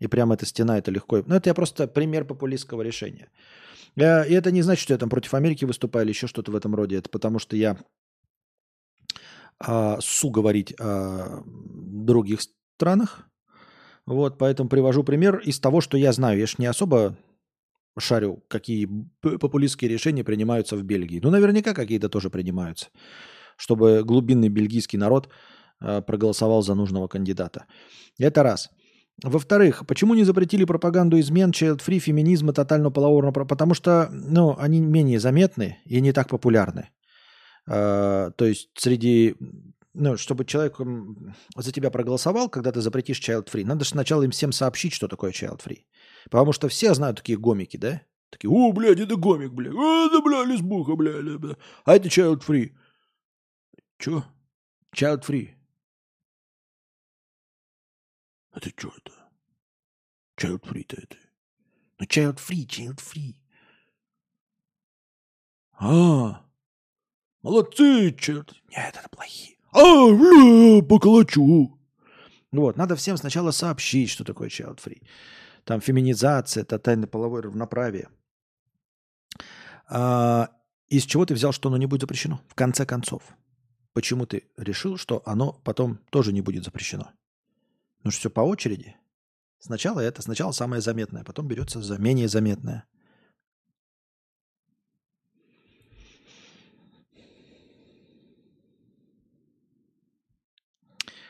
И 0.00 0.08
прям 0.08 0.32
эта 0.32 0.44
стена, 0.44 0.78
это 0.78 0.90
легко. 0.90 1.22
Ну, 1.26 1.36
это 1.36 1.50
я 1.50 1.54
просто 1.54 1.86
пример 1.86 2.24
популистского 2.24 2.82
решения. 2.82 3.30
Я- 3.96 4.24
И 4.24 4.32
это 4.32 4.50
не 4.50 4.62
значит, 4.62 4.82
что 4.82 4.92
я 4.92 4.98
там 4.98 5.08
против 5.08 5.34
Америки 5.34 5.64
выступаю 5.64 6.04
или 6.04 6.12
еще 6.12 6.26
что-то 6.26 6.50
в 6.50 6.56
этом 6.56 6.74
роде. 6.74 6.96
Это 6.96 7.08
потому 7.08 7.38
что 7.38 7.56
я 7.56 7.78
а, 9.60 9.98
су 10.00 10.30
говорить 10.30 10.74
о 10.80 11.42
других 11.46 12.40
странах. 12.76 13.28
Вот, 14.04 14.36
поэтому 14.36 14.68
привожу 14.68 15.04
пример 15.04 15.38
из 15.38 15.60
того, 15.60 15.80
что 15.80 15.96
я 15.96 16.12
знаю. 16.12 16.38
Я 16.38 16.46
же 16.46 16.56
не 16.58 16.66
особо 16.66 17.16
шарю, 18.00 18.42
какие 18.48 18.88
популистские 19.20 19.90
решения 19.90 20.24
принимаются 20.24 20.76
в 20.76 20.82
Бельгии. 20.82 21.20
Ну, 21.22 21.30
наверняка 21.30 21.74
какие-то 21.74 22.08
тоже 22.08 22.30
принимаются, 22.30 22.86
чтобы 23.56 24.02
глубинный 24.04 24.48
бельгийский 24.48 24.98
народ 24.98 25.28
э, 25.80 26.02
проголосовал 26.02 26.62
за 26.62 26.74
нужного 26.74 27.08
кандидата. 27.08 27.66
Это 28.18 28.42
раз. 28.42 28.70
Во-вторых, 29.22 29.86
почему 29.86 30.14
не 30.14 30.24
запретили 30.24 30.64
пропаганду 30.64 31.20
измен, 31.20 31.50
child-free, 31.50 32.00
феминизма, 32.00 32.52
тотального 32.52 32.90
полового? 32.90 33.30
Потому 33.30 33.74
что 33.74 34.08
ну, 34.10 34.56
они 34.58 34.80
менее 34.80 35.20
заметны 35.20 35.78
и 35.84 36.00
не 36.00 36.12
так 36.12 36.28
популярны. 36.28 36.90
Э, 37.68 38.30
то 38.36 38.44
есть 38.44 38.70
среди... 38.76 39.36
Ну, 39.96 40.16
чтобы 40.16 40.44
человек 40.44 40.80
за 41.56 41.70
тебя 41.70 41.90
проголосовал, 41.90 42.48
когда 42.48 42.72
ты 42.72 42.80
запретишь 42.80 43.20
child-free, 43.20 43.64
надо 43.64 43.84
же 43.84 43.90
сначала 43.90 44.24
им 44.24 44.32
всем 44.32 44.50
сообщить, 44.50 44.92
что 44.92 45.06
такое 45.06 45.30
child-free. 45.30 45.84
Потому 46.30 46.52
что 46.52 46.68
все 46.68 46.94
знают 46.94 47.18
такие 47.18 47.38
гомики, 47.38 47.76
да? 47.76 48.02
Такие, 48.30 48.50
о, 48.50 48.72
блядь, 48.72 49.00
это 49.00 49.16
гомик, 49.16 49.52
блядь. 49.52 49.74
А, 49.74 50.08
да, 50.10 50.20
бля, 50.20 50.44
лесбуха, 50.44 50.96
бля, 50.96 51.20
бля. 51.38 51.56
А 51.84 51.94
это 51.94 52.08
child 52.08 52.42
free. 52.44 52.72
Чё? 53.98 54.24
Child 54.94 55.24
free. 55.24 55.54
Это 58.52 58.70
что 58.76 58.92
это? 58.96 59.12
Child 60.40 60.62
free-то 60.62 60.96
это. 60.96 61.16
Ну, 61.98 62.06
child 62.06 62.38
free, 62.38 62.66
child 62.66 62.98
free. 62.98 63.36
А, 65.78 66.44
молодцы, 67.42 68.12
черт. 68.18 68.54
Нет, 68.70 68.96
это 68.96 69.08
плохие. 69.10 69.56
А, 69.72 70.06
бля, 70.08 70.82
поколочу. 70.82 71.78
Вот, 72.50 72.76
надо 72.76 72.96
всем 72.96 73.16
сначала 73.16 73.50
сообщить, 73.50 74.10
что 74.10 74.24
такое 74.24 74.48
child 74.48 74.78
free 74.78 75.02
там 75.64 75.80
феминизация, 75.80 76.64
тотальное 76.64 77.08
половое 77.08 77.42
равноправие. 77.42 78.08
А, 79.88 80.50
из 80.88 81.04
чего 81.04 81.26
ты 81.26 81.34
взял, 81.34 81.52
что 81.52 81.68
оно 81.68 81.76
не 81.76 81.86
будет 81.86 82.02
запрещено? 82.02 82.40
В 82.48 82.54
конце 82.54 82.86
концов. 82.86 83.22
Почему 83.92 84.26
ты 84.26 84.48
решил, 84.56 84.96
что 84.96 85.22
оно 85.24 85.52
потом 85.64 85.98
тоже 86.10 86.32
не 86.32 86.40
будет 86.40 86.64
запрещено? 86.64 87.10
Ну 88.02 88.10
что 88.10 88.20
все 88.20 88.30
по 88.30 88.40
очереди. 88.40 88.96
Сначала 89.58 90.00
это, 90.00 90.20
сначала 90.20 90.52
самое 90.52 90.82
заметное, 90.82 91.24
потом 91.24 91.48
берется 91.48 91.80
за 91.80 91.96
менее 91.98 92.28
заметное. 92.28 92.84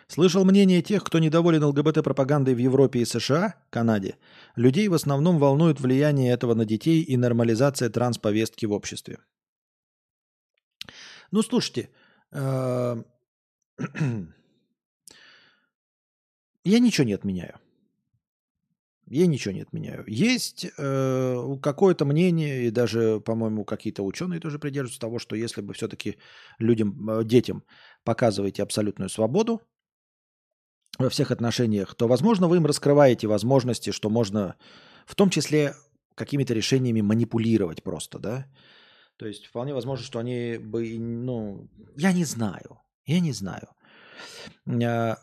Слышал 0.08 0.44
мнение 0.44 0.82
тех, 0.82 1.02
кто 1.02 1.18
недоволен 1.18 1.64
ЛГБТ-пропагандой 1.64 2.54
в 2.54 2.58
Европе 2.58 3.00
и 3.00 3.04
США, 3.04 3.54
Канаде. 3.70 4.16
Людей 4.56 4.88
в 4.88 4.94
основном 4.94 5.38
волнует 5.38 5.80
влияние 5.80 6.32
этого 6.32 6.54
на 6.54 6.64
детей 6.64 7.02
и 7.02 7.16
нормализация 7.16 7.88
трансповестки 7.88 8.66
в 8.66 8.72
обществе. 8.72 9.18
Ну, 11.30 11.42
слушайте, 11.42 11.88
э, 12.32 13.02
я 16.64 16.78
ничего 16.78 17.06
не 17.06 17.14
отменяю. 17.14 17.58
Я 19.06 19.26
ничего 19.26 19.52
не 19.52 19.60
отменяю. 19.62 20.04
Есть 20.06 20.66
э, 20.78 21.56
какое-то 21.62 22.04
мнение, 22.06 22.66
и 22.66 22.70
даже, 22.70 23.20
по-моему, 23.20 23.64
какие-то 23.64 24.02
ученые 24.02 24.40
тоже 24.40 24.58
придерживаются 24.58 25.00
того, 25.00 25.18
что 25.18 25.36
если 25.36 25.60
бы 25.60 25.74
все-таки 25.74 26.16
людям, 26.58 27.10
э, 27.10 27.24
детям 27.24 27.64
показываете 28.02 28.62
абсолютную 28.62 29.10
свободу, 29.10 29.60
во 30.98 31.08
всех 31.08 31.30
отношениях, 31.30 31.94
то, 31.94 32.06
возможно, 32.08 32.48
вы 32.48 32.56
им 32.56 32.66
раскрываете 32.66 33.26
возможности, 33.26 33.90
что 33.90 34.10
можно 34.10 34.56
в 35.06 35.14
том 35.14 35.30
числе 35.30 35.74
какими-то 36.14 36.54
решениями 36.54 37.00
манипулировать 37.00 37.82
просто, 37.82 38.18
да? 38.18 38.46
То 39.16 39.26
есть 39.26 39.46
вполне 39.46 39.74
возможно, 39.74 40.04
что 40.04 40.18
они 40.18 40.58
бы, 40.58 40.98
ну, 40.98 41.68
я 41.96 42.12
не 42.12 42.24
знаю, 42.24 42.80
я 43.06 43.20
не 43.20 43.32
знаю. 43.32 43.68
А, 44.66 45.18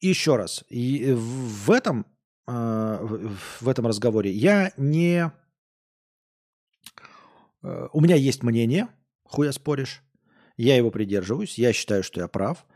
Еще 0.00 0.36
раз, 0.36 0.64
в 0.68 1.70
этом, 1.70 2.06
а, 2.46 2.98
в 3.60 3.68
этом 3.68 3.86
разговоре 3.86 4.30
я 4.30 4.72
не... 4.76 5.30
э, 7.62 7.88
У 7.92 8.00
меня 8.00 8.16
есть 8.16 8.42
мнение, 8.42 8.88
хуя 9.24 9.52
споришь, 9.52 10.02
я 10.56 10.76
его 10.76 10.90
придерживаюсь, 10.90 11.58
я 11.58 11.72
считаю, 11.72 12.02
что 12.02 12.20
я 12.20 12.28
прав. 12.28 12.66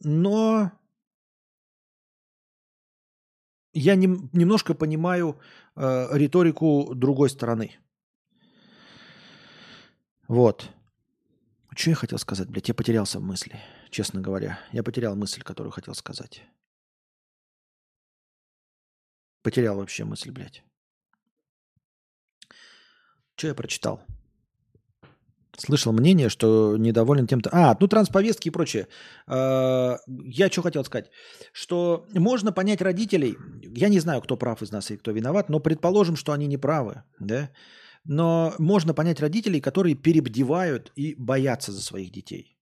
Но 0.00 0.72
я 3.72 3.94
нем- 3.96 4.30
немножко 4.32 4.74
понимаю 4.74 5.38
э, 5.76 6.18
риторику 6.18 6.94
другой 6.94 7.30
стороны. 7.30 7.78
Вот. 10.28 10.70
Что 11.76 11.90
я 11.90 11.96
хотел 11.96 12.18
сказать, 12.18 12.48
блядь? 12.48 12.68
Я 12.68 12.74
потерялся 12.74 13.18
в 13.18 13.22
мысли, 13.22 13.60
честно 13.90 14.20
говоря. 14.20 14.58
Я 14.72 14.82
потерял 14.82 15.16
мысль, 15.16 15.42
которую 15.42 15.72
хотел 15.72 15.94
сказать. 15.94 16.42
Потерял 19.42 19.76
вообще 19.76 20.04
мысль, 20.04 20.30
блядь. 20.30 20.62
Что 23.36 23.48
я 23.48 23.54
прочитал? 23.54 24.04
Слышал 25.56 25.92
мнение, 25.92 26.28
что 26.28 26.76
недоволен 26.76 27.26
тем-то... 27.26 27.50
А, 27.52 27.76
ну 27.80 27.88
трансповестки 27.88 28.48
и 28.48 28.52
прочее. 28.52 28.86
А, 29.26 29.98
Я 30.24 30.50
что 30.50 30.62
хотел 30.62 30.84
сказать? 30.84 31.10
Что 31.52 32.06
можно 32.14 32.52
понять 32.52 32.82
родителей. 32.82 33.36
Я 33.76 33.88
не 33.88 34.00
знаю, 34.00 34.20
кто 34.20 34.36
прав 34.36 34.62
из 34.62 34.72
нас 34.72 34.90
и 34.90 34.96
кто 34.96 35.12
виноват, 35.12 35.48
но 35.48 35.60
предположим, 35.60 36.16
что 36.16 36.32
они 36.32 36.46
не 36.46 36.58
правы. 36.58 37.02
Да? 37.18 37.50
Но 38.04 38.54
можно 38.58 38.94
понять 38.94 39.20
родителей, 39.20 39.60
которые 39.60 39.94
перебдевают 39.94 40.92
и 40.96 41.14
боятся 41.18 41.72
за 41.72 41.82
своих 41.82 42.10
детей. 42.10 42.56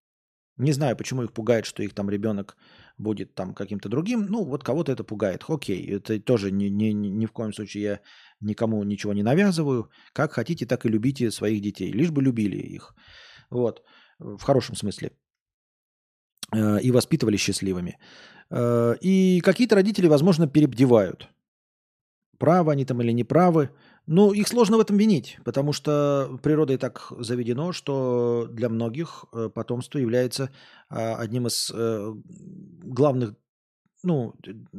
Не 0.56 0.72
знаю, 0.72 0.96
почему 0.96 1.22
их 1.22 1.32
пугает, 1.32 1.66
что 1.66 1.82
их 1.82 1.94
там 1.94 2.10
ребенок 2.10 2.56
будет 2.98 3.34
там 3.34 3.54
каким-то 3.54 3.88
другим. 3.88 4.26
Ну, 4.28 4.44
вот 4.44 4.64
кого-то 4.64 4.90
это 4.90 5.04
пугает. 5.04 5.44
Окей, 5.48 5.86
это 5.86 6.20
тоже 6.20 6.50
ни, 6.50 6.64
ни, 6.64 6.92
ни 6.92 7.26
в 7.26 7.32
коем 7.32 7.52
случае 7.52 7.82
я 7.82 8.00
никому 8.40 8.82
ничего 8.84 9.12
не 9.12 9.22
навязываю. 9.22 9.90
Как 10.12 10.32
хотите, 10.32 10.66
так 10.66 10.84
и 10.84 10.88
любите 10.88 11.30
своих 11.30 11.60
детей. 11.60 11.92
Лишь 11.92 12.10
бы 12.10 12.22
любили 12.22 12.56
их. 12.56 12.94
Вот. 13.50 13.82
В 14.18 14.42
хорошем 14.42 14.76
смысле. 14.76 15.10
Э, 16.54 16.80
И 16.80 16.90
воспитывали 16.90 17.36
счастливыми. 17.36 17.98
Э, 18.50 18.94
И 19.00 19.40
какие-то 19.40 19.74
родители, 19.74 20.08
возможно, 20.08 20.48
перебдевают. 20.48 21.28
Правы 22.38 22.72
они 22.72 22.84
там 22.84 23.02
или 23.02 23.12
не 23.12 23.24
правы. 23.24 23.70
Ну, 24.06 24.32
их 24.32 24.48
сложно 24.48 24.76
в 24.76 24.80
этом 24.80 24.96
винить, 24.96 25.38
потому 25.44 25.72
что 25.72 26.38
природой 26.42 26.78
так 26.78 27.12
заведено, 27.18 27.72
что 27.72 28.46
для 28.50 28.68
многих 28.68 29.24
э, 29.32 29.50
потомство 29.54 29.98
является 29.98 30.50
а, 30.88 31.16
одним 31.16 31.46
из 31.46 31.70
главных, 32.84 33.34
ну, 34.04 34.34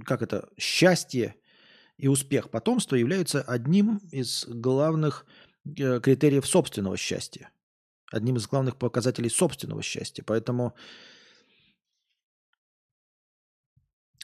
как 0.06 0.22
это, 0.22 0.50
счастье 0.58 1.36
и 2.00 2.08
успех 2.08 2.50
потомства 2.50 2.96
являются 2.96 3.42
одним 3.42 3.98
из 4.12 4.46
главных 4.48 5.26
э, 5.66 6.00
критериев 6.00 6.48
собственного 6.48 6.96
счастья, 6.96 7.52
одним 8.10 8.38
из 8.38 8.48
главных 8.48 8.78
показателей 8.78 9.30
собственного 9.30 9.84
счастья. 9.84 10.24
Поэтому 10.26 10.76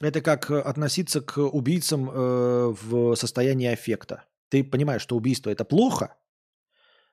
это 0.02 0.22
как 0.22 0.50
относиться 0.50 1.20
к 1.20 1.38
убийцам 1.38 2.10
э, 2.10 2.74
в 2.82 3.16
состоянии 3.16 3.68
аффекта. 3.68 4.24
Ты 4.50 4.64
понимаешь, 4.64 5.02
что 5.02 5.18
убийство 5.18 5.50
это 5.50 5.66
плохо, 5.66 6.16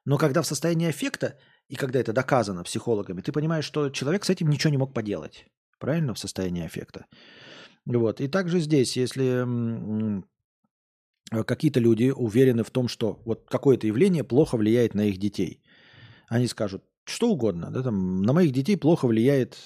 но 0.04 0.16
когда 0.16 0.42
в 0.42 0.46
состоянии 0.46 0.88
аффекта, 0.88 1.38
и 1.68 1.74
когда 1.74 1.98
это 1.98 2.12
доказано 2.12 2.62
психологами, 2.62 3.20
ты 3.20 3.32
понимаешь, 3.32 3.64
что 3.64 3.90
человек 3.90 4.24
с 4.24 4.30
этим 4.30 4.48
ничего 4.48 4.70
не 4.70 4.78
мог 4.78 4.94
поделать. 4.94 5.46
Правильно? 5.78 6.14
В 6.14 6.18
состоянии 6.18 6.64
аффекта. 6.64 7.06
Вот. 7.84 8.20
И 8.20 8.28
также 8.28 8.60
здесь, 8.60 8.96
если 8.96 10.22
какие-то 11.44 11.80
люди 11.80 12.12
уверены 12.14 12.62
в 12.62 12.70
том, 12.70 12.88
что 12.88 13.20
вот 13.24 13.46
какое-то 13.48 13.86
явление 13.86 14.24
плохо 14.24 14.56
влияет 14.56 14.94
на 14.94 15.06
их 15.06 15.18
детей, 15.18 15.62
они 16.28 16.46
скажут 16.46 16.84
что 17.04 17.30
угодно. 17.30 17.70
Да, 17.70 17.82
там, 17.82 18.22
на 18.22 18.32
моих 18.32 18.52
детей 18.52 18.76
плохо 18.76 19.06
влияет 19.06 19.56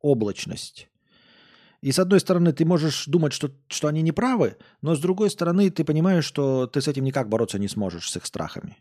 облачность. 0.00 0.88
И 1.80 1.90
с 1.90 1.98
одной 1.98 2.20
стороны, 2.20 2.52
ты 2.52 2.64
можешь 2.64 3.06
думать, 3.06 3.32
что, 3.32 3.50
что 3.68 3.88
они 3.88 4.02
не 4.02 4.12
правы, 4.12 4.56
но 4.82 4.94
с 4.94 5.00
другой 5.00 5.30
стороны, 5.30 5.68
ты 5.70 5.84
понимаешь, 5.84 6.24
что 6.24 6.66
ты 6.66 6.80
с 6.80 6.88
этим 6.88 7.04
никак 7.04 7.28
бороться 7.28 7.58
не 7.58 7.68
сможешь, 7.68 8.08
с 8.08 8.16
их 8.16 8.24
страхами. 8.24 8.76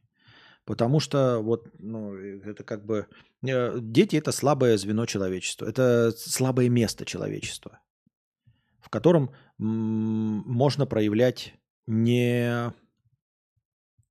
Потому 0.66 1.00
что 1.00 1.40
вот, 1.40 1.68
ну, 1.80 2.14
это 2.14 2.64
как 2.64 2.86
бы... 2.86 3.08
э, 3.44 3.80
Дети– 3.80 4.16
это 4.18 4.32
слабое 4.32 4.78
звено 4.78 5.08
человечества. 5.08 5.66
Это 5.66 6.14
слабое 6.16 6.70
место 6.70 7.04
человечества, 7.04 7.80
в 8.82 8.90
котором 8.90 9.32
можно 9.58 10.86
проявлять 10.86 11.54
не... 11.88 12.74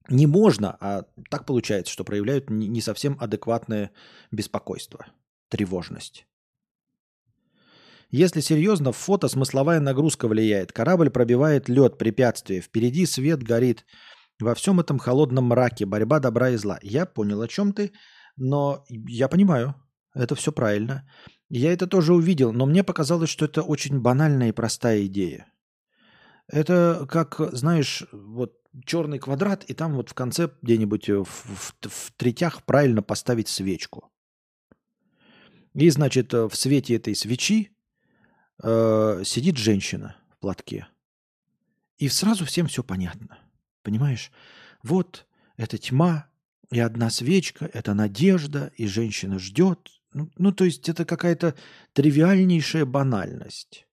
Не 0.09 0.27
можно, 0.27 0.77
а 0.81 1.05
так 1.31 1.47
получается, 1.47 1.93
что 1.93 2.03
проявляют 2.03 2.51
не 2.51 2.81
совсем 2.81 3.17
адекватное 3.21 3.93
беспокойство, 4.33 5.07
тревожность. 5.49 6.27
Если 8.11 8.41
серьезно, 8.41 8.91
в 8.91 8.97
фото 8.97 9.29
смысловая 9.29 9.79
нагрузка 9.79 10.27
влияет. 10.27 10.73
Корабль 10.73 11.11
пробивает 11.11 11.69
лед, 11.69 11.97
препятствие. 11.97 12.61
Впереди 12.61 13.07
свет 13.07 13.43
горит. 13.43 13.85
Во 14.41 14.55
всем 14.55 14.81
этом 14.81 14.99
холодном 14.99 15.45
мраке 15.45 15.87
борьба 15.87 16.19
добра 16.19 16.51
и 16.51 16.57
зла. 16.57 16.81
Я 16.83 17.07
понял, 17.07 17.41
о 17.41 17.47
чем 17.47 17.73
ты, 17.73 17.93
но 18.37 18.85
я 18.89 19.29
понимаю. 19.29 19.77
Это 20.13 20.35
все 20.35 20.51
правильно. 20.51 21.09
Я 21.51 21.73
это 21.73 21.87
тоже 21.89 22.15
увидел, 22.15 22.53
но 22.53 22.65
мне 22.65 22.85
показалось, 22.85 23.29
что 23.29 23.45
это 23.45 23.63
очень 23.63 23.99
банальная 24.01 24.49
и 24.51 24.53
простая 24.53 25.05
идея. 25.07 25.53
Это 26.47 27.07
как, 27.11 27.41
знаешь, 27.53 28.05
вот 28.13 28.57
черный 28.85 29.19
квадрат, 29.19 29.65
и 29.65 29.75
там 29.75 29.95
вот 29.95 30.11
в 30.11 30.15
конце 30.15 30.51
где-нибудь 30.63 31.09
в, 31.09 31.25
в- 31.25 31.75
в 31.83 32.13
третях 32.17 32.63
правильно 32.65 33.03
поставить 33.03 33.49
свечку. 33.49 34.11
И, 35.75 35.91
значит, 35.91 36.33
э, 36.35 36.49
в 36.49 36.55
свете 36.55 36.95
этой 36.97 37.15
свечи 37.17 37.77
э, 38.63 39.23
сидит 39.25 39.57
женщина 39.57 40.17
в 40.31 40.39
платке. 40.39 40.87
И 41.99 42.09
сразу 42.09 42.45
всем 42.45 42.69
все 42.69 42.83
понятно. 42.83 43.39
Понимаешь? 43.83 44.31
Вот 44.83 45.27
это 45.57 45.79
тьма, 45.79 46.29
и 46.71 46.79
одна 46.79 47.11
свечка, 47.11 47.69
это 47.73 47.95
надежда, 47.95 48.73
и 48.77 48.87
женщина 48.87 49.39
ждет. 49.39 50.00
Ну, 50.13 50.31
ну, 50.39 50.53
то 50.53 50.65
есть 50.65 50.89
это 50.89 51.05
какая-то 51.05 51.55
тривиальнейшая 51.93 52.85
банальность. 52.85 53.87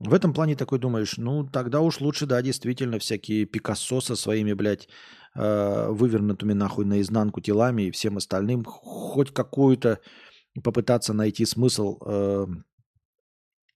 В 0.00 0.14
этом 0.14 0.32
плане 0.32 0.56
такой 0.56 0.78
думаешь, 0.78 1.18
ну, 1.18 1.46
тогда 1.46 1.80
уж 1.80 2.00
лучше, 2.00 2.26
да, 2.26 2.40
действительно, 2.42 2.98
всякие 2.98 3.44
Пикассо 3.44 4.00
со 4.00 4.16
своими, 4.16 4.54
блядь, 4.54 4.88
э, 5.34 5.88
вывернутыми 5.90 6.54
нахуй 6.54 6.86
наизнанку 6.86 7.40
телами 7.40 7.82
и 7.82 7.90
всем 7.90 8.16
остальным 8.16 8.64
хоть 8.64 9.32
какую-то 9.32 10.00
попытаться 10.64 11.12
найти 11.12 11.44
смысл 11.44 11.98
э, 12.00 12.46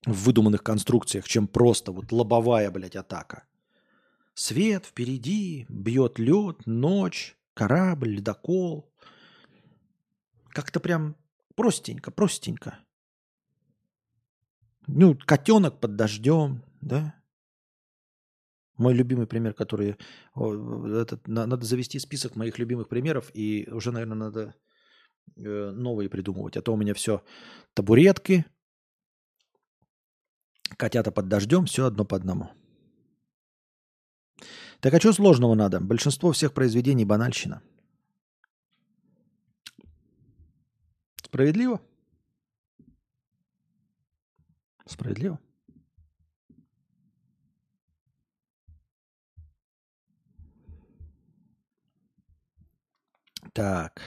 в 0.07 0.25
выдуманных 0.25 0.63
конструкциях, 0.63 1.29
чем 1.29 1.47
просто 1.47 1.93
вот 1.93 2.11
лобовая, 2.11 2.71
блядь, 2.71 2.97
атака. 2.97 3.45
Свет 4.35 4.87
впереди, 4.87 5.67
бьет 5.69 6.19
лед, 6.19 6.67
ночь, 6.67 7.37
корабль, 7.55 8.17
ледокол. 8.17 8.91
Как-то 10.55 10.79
прям 10.79 11.17
простенько, 11.57 12.11
простенько. 12.13 12.79
Ну, 14.87 15.19
котенок 15.27 15.81
под 15.81 15.97
дождем, 15.97 16.63
да? 16.81 17.15
Мой 18.77 18.95
любимый 18.95 19.27
пример, 19.27 19.53
который... 19.53 19.97
Этот, 20.37 21.27
на- 21.27 21.47
надо 21.47 21.65
завести 21.67 21.99
список 21.99 22.37
моих 22.37 22.59
любимых 22.59 22.89
примеров, 22.89 23.31
и 23.35 23.69
уже, 23.71 23.91
наверное, 23.91 24.17
надо 24.17 24.55
э, 25.37 25.71
новые 25.73 26.09
придумывать. 26.09 26.57
А 26.57 26.63
то 26.63 26.73
у 26.73 26.77
меня 26.77 26.95
все 26.95 27.25
табуретки, 27.75 28.45
котята 30.77 31.11
под 31.11 31.29
дождем, 31.29 31.67
все 31.67 31.87
одно 31.87 32.05
по 32.05 32.17
одному. 32.17 32.51
Так 34.81 34.95
а 34.95 35.01
что 35.01 35.13
сложного 35.13 35.55
надо? 35.55 35.81
Большинство 35.81 36.31
всех 36.31 36.53
произведений 36.53 37.05
банальщина. 37.05 37.61
Справедливо? 41.35 41.81
Справедливо. 44.87 45.39
Так. 53.53 54.01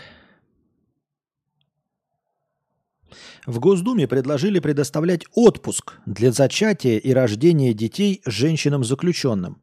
В 3.46 3.60
Госдуме 3.60 4.08
предложили 4.08 4.60
предоставлять 4.60 5.26
отпуск 5.34 6.00
для 6.06 6.32
зачатия 6.32 6.98
и 6.98 7.12
рождения 7.12 7.74
детей 7.74 8.22
женщинам-заключенным. 8.26 9.62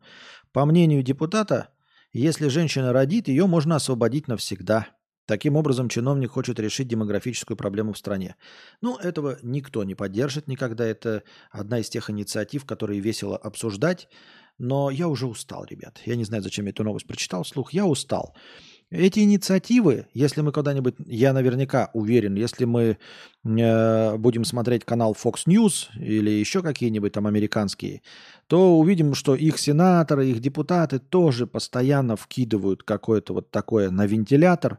По 0.52 0.66
мнению 0.66 1.02
депутата, 1.02 1.70
если 2.12 2.48
женщина 2.48 2.92
родит, 2.92 3.28
ее 3.28 3.46
можно 3.46 3.76
освободить 3.76 4.28
навсегда. 4.28 4.93
Таким 5.26 5.56
образом, 5.56 5.88
чиновник 5.88 6.32
хочет 6.32 6.60
решить 6.60 6.88
демографическую 6.88 7.56
проблему 7.56 7.94
в 7.94 7.98
стране. 7.98 8.36
Ну, 8.82 8.96
этого 8.96 9.38
никто 9.42 9.82
не 9.84 9.94
поддержит 9.94 10.48
никогда. 10.48 10.86
Это 10.86 11.22
одна 11.50 11.78
из 11.78 11.88
тех 11.88 12.10
инициатив, 12.10 12.66
которые 12.66 13.00
весело 13.00 13.36
обсуждать. 13.36 14.08
Но 14.58 14.90
я 14.90 15.08
уже 15.08 15.26
устал, 15.26 15.64
ребят. 15.64 16.00
Я 16.04 16.16
не 16.16 16.24
знаю, 16.24 16.42
зачем 16.42 16.66
я 16.66 16.70
эту 16.70 16.84
новость 16.84 17.06
прочитал 17.06 17.42
вслух. 17.42 17.72
Я 17.72 17.86
устал. 17.86 18.36
Эти 18.90 19.20
инициативы, 19.20 20.06
если 20.12 20.42
мы 20.42 20.52
когда-нибудь, 20.52 20.94
я 21.06 21.32
наверняка 21.32 21.90
уверен, 21.94 22.34
если 22.34 22.64
мы 22.64 22.98
э, 23.44 24.16
будем 24.18 24.44
смотреть 24.44 24.84
канал 24.84 25.16
Fox 25.20 25.46
News 25.46 25.88
или 25.98 26.30
еще 26.30 26.62
какие-нибудь 26.62 27.12
там 27.12 27.26
американские, 27.26 28.02
то 28.46 28.78
увидим, 28.78 29.14
что 29.14 29.34
их 29.34 29.58
сенаторы, 29.58 30.28
их 30.28 30.38
депутаты 30.38 30.98
тоже 31.00 31.46
постоянно 31.46 32.14
вкидывают 32.14 32.84
какое-то 32.84 33.32
вот 33.32 33.50
такое 33.50 33.90
на 33.90 34.06
вентилятор 34.06 34.78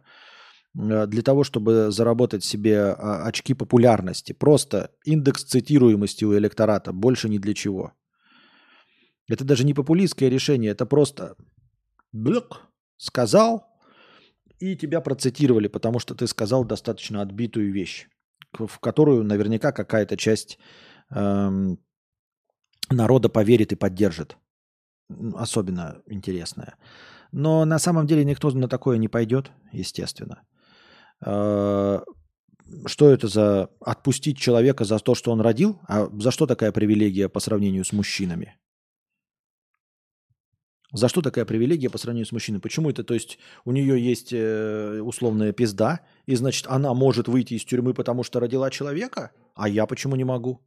для 0.76 1.22
того, 1.22 1.44
чтобы 1.44 1.92
заработать 1.92 2.44
себе 2.44 2.80
а, 2.80 3.26
очки 3.26 3.54
популярности. 3.54 4.34
Просто 4.34 4.92
индекс 5.06 5.44
цитируемости 5.44 6.26
у 6.26 6.38
электората, 6.38 6.92
больше 6.92 7.30
ни 7.30 7.38
для 7.38 7.54
чего. 7.54 7.94
Это 9.30 9.46
даже 9.46 9.64
не 9.64 9.74
популистское 9.74 10.30
решение, 10.30 10.72
это 10.72 10.86
просто 10.86 11.36
блок, 12.12 12.62
сказал, 12.98 13.66
и 14.60 14.76
тебя 14.76 15.02
процитировали, 15.02 15.68
потому 15.68 16.00
что 16.00 16.14
ты 16.14 16.28
сказал 16.28 16.66
достаточно 16.66 17.22
отбитую 17.22 17.72
вещь, 17.72 18.08
в 18.54 18.80
которую 18.80 19.24
наверняка 19.24 19.72
какая-то 19.72 20.18
часть 20.18 20.60
эм, 21.10 21.80
народа 22.90 23.30
поверит 23.30 23.72
и 23.72 23.76
поддержит. 23.76 24.38
Особенно 25.36 26.02
интересная. 26.08 26.76
Но 27.32 27.66
на 27.66 27.80
самом 27.80 28.08
деле 28.08 28.26
никто 28.26 28.52
на 28.52 28.68
такое 28.68 28.98
не 28.98 29.08
пойдет, 29.08 29.52
естественно. 29.72 30.44
Э, 31.24 32.00
Что 32.88 33.10
это 33.10 33.28
за 33.28 33.70
отпустить 33.80 34.38
человека 34.38 34.86
за 34.86 35.00
то, 35.00 35.16
что 35.16 35.32
он 35.32 35.42
родил? 35.42 35.80
А 35.88 36.10
за 36.20 36.32
что 36.32 36.48
такая 36.48 36.72
привилегия 36.72 37.30
по 37.30 37.40
сравнению 37.40 37.86
с 37.86 37.94
мужчинами? 37.94 38.58
За 40.92 41.10
что 41.10 41.22
такая 41.22 41.46
привилегия 41.46 41.90
по 41.90 41.98
сравнению 41.98 42.26
с 42.26 42.32
мужчиной? 42.32 42.62
Почему 42.62 42.90
это? 42.90 43.04
То 43.04 43.14
есть 43.14 43.38
у 43.66 43.72
нее 43.72 44.04
есть 44.04 44.32
э, 44.32 45.02
условная 45.02 45.52
пизда, 45.52 46.02
и 46.26 46.36
значит 46.36 46.68
она 46.68 46.94
может 46.94 47.28
выйти 47.28 47.56
из 47.56 47.66
тюрьмы, 47.66 47.94
потому 47.94 48.24
что 48.24 48.40
родила 48.40 48.70
человека, 48.72 49.32
а 49.56 49.68
я 49.68 49.86
почему 49.88 50.16
не 50.16 50.24
могу? 50.24 50.62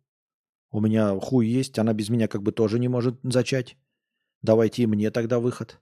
У 0.70 0.80
меня 0.80 1.18
хуй 1.18 1.46
есть, 1.46 1.78
она 1.78 1.94
без 1.94 2.10
меня 2.10 2.28
как 2.28 2.42
бы 2.42 2.52
тоже 2.52 2.78
не 2.78 2.88
может 2.88 3.18
зачать. 3.22 3.76
Давайте 4.42 4.82
и 4.82 4.86
мне 4.86 5.10
тогда 5.10 5.40
выход. 5.40 5.80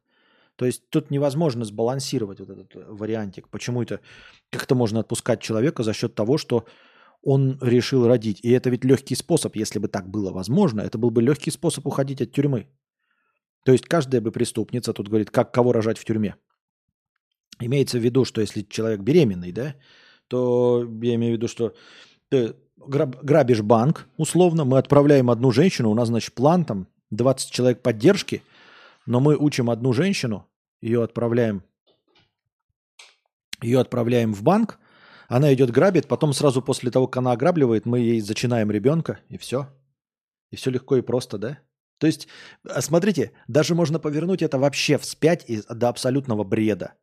То 0.57 0.65
есть 0.65 0.89
тут 0.89 1.11
невозможно 1.11 1.65
сбалансировать 1.65 2.41
вот 2.41 2.51
этот 2.51 2.77
э, 2.77 2.85
вариантик. 2.89 3.49
Почему 3.49 3.83
это 3.83 4.01
как-то 4.51 4.75
можно 4.75 5.01
отпускать 5.01 5.41
человека 5.41 5.83
за 5.83 5.93
счет 5.93 6.15
того, 6.15 6.39
что 6.39 6.65
он 7.23 7.59
решил 7.61 8.07
родить. 8.07 8.41
И 8.43 8.51
это 8.51 8.71
ведь 8.71 8.85
легкий 8.85 9.17
способ, 9.17 9.57
если 9.57 9.79
бы 9.79 9.89
так 9.89 10.09
было 10.09 10.33
возможно, 10.33 10.81
это 10.81 10.99
был 10.99 11.11
бы 11.11 11.23
легкий 11.23 11.51
способ 11.51 11.87
уходить 11.87 12.21
от 12.21 12.33
тюрьмы. 12.33 12.69
То 13.65 13.73
есть 13.73 13.87
каждая 13.87 14.21
бы 14.21 14.31
преступница 14.31 14.93
тут 14.93 15.09
говорит, 15.09 15.31
как 15.31 15.53
кого 15.53 15.73
рожать 15.73 15.99
в 15.99 16.05
тюрьме. 16.05 16.37
Имеется 17.61 17.99
в 17.99 18.03
виду, 18.03 18.25
что 18.25 18.41
если 18.41 18.63
человек 18.63 19.01
беременный, 19.01 19.53
да, 19.53 19.75
то 20.29 20.85
я 21.03 21.15
имею 21.15 21.35
в 21.35 21.37
виду, 21.37 21.49
что 21.49 21.75
ты 22.29 22.55
граб- 22.77 23.25
грабишь 23.25 23.63
банк, 23.63 24.07
условно, 24.19 24.65
мы 24.65 24.79
отправляем 24.79 25.29
одну 25.31 25.51
женщину, 25.51 25.91
у 25.91 25.95
нас, 25.95 26.09
значит, 26.09 26.35
план 26.35 26.65
там 26.65 26.87
20 27.11 27.51
человек 27.51 27.83
поддержки, 27.83 28.43
но 29.07 29.21
мы 29.21 29.37
учим 29.37 29.71
одну 29.71 29.93
женщину, 29.93 30.47
ее 30.81 31.03
отправляем, 31.03 31.63
ее 33.63 33.81
отправляем 33.81 34.35
в 34.35 34.43
банк, 34.43 34.79
она 35.29 35.53
идет 35.55 35.71
грабит, 35.71 36.07
потом 36.07 36.33
сразу 36.33 36.63
после 36.63 36.91
того, 36.91 37.07
как 37.09 37.19
она 37.19 37.33
ограбливает, 37.33 37.87
мы 37.87 38.01
ей 38.01 38.21
зачинаем 38.21 38.71
ребенка, 38.71 39.21
и 39.29 39.39
все. 39.39 39.69
И 40.51 40.57
все 40.57 40.71
легко 40.71 40.97
и 40.97 41.01
просто, 41.01 41.39
да? 41.39 41.59
То 41.99 42.07
есть, 42.07 42.29
а 42.69 42.81
смотрите, 42.83 43.33
даже 43.49 43.75
можно 43.75 43.99
повернуть 43.99 44.43
это 44.43 44.59
вообще 44.59 44.99
вспять 44.99 45.49
и 45.49 45.63
до 45.69 45.89
абсолютного 45.89 46.45
бреда. 46.45 46.95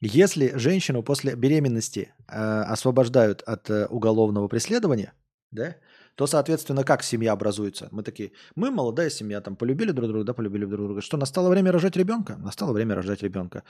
Если 0.00 0.56
женщину 0.56 1.02
после 1.02 1.34
беременности 1.34 2.12
э, 2.26 2.32
освобождают 2.32 3.42
от 3.42 3.70
э, 3.70 3.86
уголовного 3.86 4.48
преследования, 4.48 5.12
да, 5.50 5.76
то, 6.14 6.26
соответственно, 6.26 6.84
как 6.84 7.02
семья 7.02 7.32
образуется? 7.32 7.88
Мы 7.90 8.02
такие, 8.02 8.32
мы 8.54 8.70
молодая 8.70 9.10
семья, 9.10 9.40
там, 9.40 9.56
полюбили 9.56 9.90
друг 9.90 10.08
друга, 10.08 10.24
да, 10.24 10.34
полюбили 10.34 10.64
друг 10.64 10.86
друга. 10.86 11.00
Что, 11.00 11.16
настало 11.16 11.48
время 11.48 11.72
рожать 11.72 11.96
ребенка? 11.96 12.36
Настало 12.36 12.72
время 12.72 12.94
рожать 12.94 13.22
ребенка. 13.22 13.64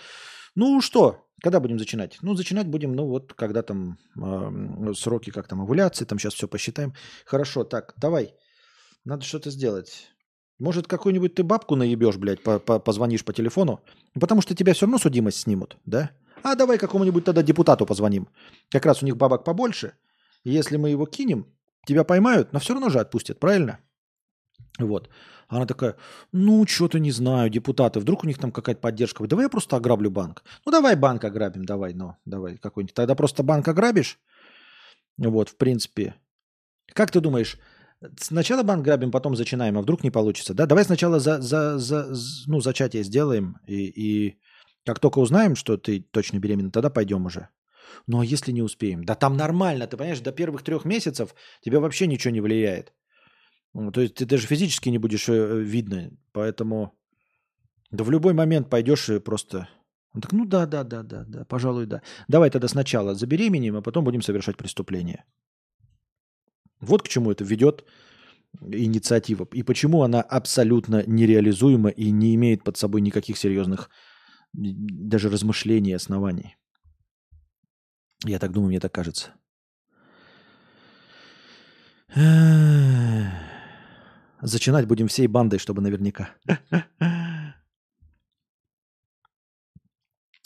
Ну 0.54 0.80
что, 0.80 1.26
когда 1.42 1.58
будем 1.60 1.76
начинать? 1.76 2.18
Ну, 2.22 2.34
начинать 2.34 2.66
будем, 2.66 2.94
ну, 2.94 3.06
вот, 3.06 3.32
когда 3.34 3.62
там 3.62 3.98
э, 4.16 4.92
сроки, 4.94 5.30
как 5.30 5.48
там, 5.48 5.62
овуляции, 5.62 6.04
там 6.04 6.18
сейчас 6.18 6.34
все 6.34 6.46
посчитаем. 6.46 6.94
Хорошо, 7.26 7.64
так, 7.64 7.94
давай, 7.96 8.34
надо 9.04 9.24
что-то 9.24 9.50
сделать. 9.50 10.08
Может, 10.60 10.86
какую-нибудь 10.86 11.34
ты 11.34 11.42
бабку 11.42 11.74
наебешь, 11.76 12.16
блядь, 12.16 12.42
по- 12.42 12.60
по- 12.60 12.78
позвонишь 12.78 13.24
по 13.24 13.32
телефону, 13.32 13.80
потому 14.20 14.42
что 14.42 14.54
тебя 14.54 14.72
все 14.72 14.86
равно 14.86 14.98
судимость 14.98 15.40
снимут, 15.40 15.76
да? 15.86 16.10
А 16.42 16.54
давай 16.54 16.78
какому-нибудь 16.78 17.24
тогда 17.24 17.42
депутату 17.42 17.86
позвоним. 17.86 18.28
Как 18.70 18.86
раз 18.86 19.02
у 19.02 19.06
них 19.06 19.16
бабок 19.16 19.44
побольше. 19.44 19.94
Если 20.44 20.76
мы 20.76 20.90
его 20.90 21.06
кинем, 21.06 21.46
тебя 21.86 22.04
поймают, 22.04 22.52
но 22.52 22.58
все 22.58 22.74
равно 22.74 22.90
же 22.90 23.00
отпустят, 23.00 23.40
правильно? 23.40 23.78
Вот. 24.78 25.08
Она 25.48 25.66
такая, 25.66 25.96
ну, 26.32 26.66
что-то 26.66 26.98
не 26.98 27.12
знаю, 27.12 27.50
депутаты, 27.50 28.00
вдруг 28.00 28.24
у 28.24 28.26
них 28.26 28.38
там 28.38 28.50
какая-то 28.50 28.80
поддержка. 28.80 29.26
Давай 29.26 29.44
я 29.44 29.48
просто 29.50 29.76
ограблю 29.76 30.10
банк. 30.10 30.42
Ну, 30.66 30.72
давай 30.72 30.96
банк 30.96 31.24
ограбим, 31.24 31.64
давай, 31.64 31.94
ну, 31.94 32.16
давай 32.24 32.56
какой-нибудь. 32.56 32.94
Тогда 32.94 33.14
просто 33.14 33.42
банк 33.42 33.68
ограбишь. 33.68 34.18
Вот, 35.18 35.50
в 35.50 35.56
принципе. 35.56 36.14
Как 36.92 37.10
ты 37.10 37.20
думаешь, 37.20 37.58
сначала 38.18 38.62
банк 38.62 38.84
грабим, 38.84 39.10
потом 39.10 39.36
зачинаем, 39.36 39.78
а 39.78 39.82
вдруг 39.82 40.02
не 40.02 40.10
получится? 40.10 40.54
Да, 40.54 40.66
давай 40.66 40.84
сначала 40.84 41.20
за, 41.20 41.40
за, 41.40 41.78
за, 41.78 42.14
ну, 42.46 42.60
зачатие 42.60 43.04
сделаем, 43.04 43.58
и, 43.66 43.84
и 43.84 44.38
как 44.84 44.98
только 44.98 45.18
узнаем, 45.18 45.56
что 45.56 45.76
ты 45.76 46.00
точно 46.00 46.38
беременна, 46.38 46.70
тогда 46.70 46.90
пойдем 46.90 47.26
уже. 47.26 47.48
Ну, 48.06 48.20
а 48.20 48.24
если 48.24 48.52
не 48.52 48.62
успеем? 48.62 49.04
Да 49.04 49.14
там 49.14 49.36
нормально, 49.36 49.86
ты 49.86 49.96
понимаешь, 49.96 50.20
до 50.20 50.32
первых 50.32 50.62
трех 50.62 50.84
месяцев 50.84 51.34
тебе 51.62 51.78
вообще 51.78 52.06
ничего 52.06 52.32
не 52.32 52.40
влияет. 52.40 52.92
Ну, 53.74 53.90
То 53.90 54.00
есть 54.00 54.14
ты 54.14 54.26
даже 54.26 54.46
физически 54.46 54.90
не 54.90 54.98
будешь 54.98 55.28
э, 55.28 55.60
видно, 55.62 56.10
поэтому 56.32 56.92
да 57.90 58.04
в 58.04 58.10
любой 58.10 58.32
момент 58.32 58.70
пойдешь 58.70 59.08
и 59.08 59.20
просто... 59.20 59.68
Он 60.14 60.20
так, 60.20 60.32
ну 60.32 60.44
да, 60.44 60.66
да, 60.66 60.84
да, 60.84 61.02
да, 61.02 61.24
да, 61.24 61.44
пожалуй, 61.44 61.86
да. 61.86 62.02
Давай 62.28 62.50
тогда 62.50 62.68
сначала 62.68 63.14
забеременеем, 63.14 63.76
а 63.76 63.82
потом 63.82 64.04
будем 64.04 64.22
совершать 64.22 64.56
преступление. 64.56 65.24
Вот 66.80 67.02
к 67.02 67.08
чему 67.08 67.30
это 67.32 67.44
ведет 67.44 67.84
инициатива. 68.62 69.48
И 69.52 69.62
почему 69.62 70.02
она 70.02 70.22
абсолютно 70.22 71.02
нереализуема 71.06 71.90
и 71.90 72.10
не 72.10 72.34
имеет 72.34 72.62
под 72.62 72.76
собой 72.76 73.00
никаких 73.00 73.36
серьезных 73.38 73.90
даже 74.52 75.30
размышлений 75.30 75.90
и 75.90 75.94
оснований. 75.94 76.56
Я 78.24 78.38
так 78.38 78.52
думаю, 78.52 78.68
мне 78.68 78.80
так 78.80 78.92
кажется. 78.92 79.32
Зачинать 84.40 84.86
будем 84.86 85.08
всей 85.08 85.26
бандой, 85.26 85.58
чтобы 85.58 85.82
наверняка. 85.82 86.30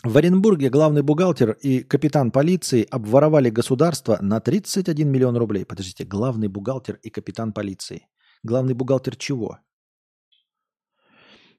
В 0.05 0.17
Оренбурге 0.17 0.71
главный 0.71 1.03
бухгалтер 1.03 1.51
и 1.61 1.81
капитан 1.81 2.31
полиции 2.31 2.87
обворовали 2.89 3.51
государство 3.51 4.17
на 4.23 4.41
31 4.41 5.11
миллион 5.11 5.37
рублей. 5.37 5.65
Подождите, 5.65 6.05
главный 6.05 6.47
бухгалтер 6.47 7.01
и 7.03 7.11
капитан 7.11 7.53
полиции. 7.53 8.07
Главный 8.45 8.75
бухгалтер 8.75 9.17
чего? 9.17 9.59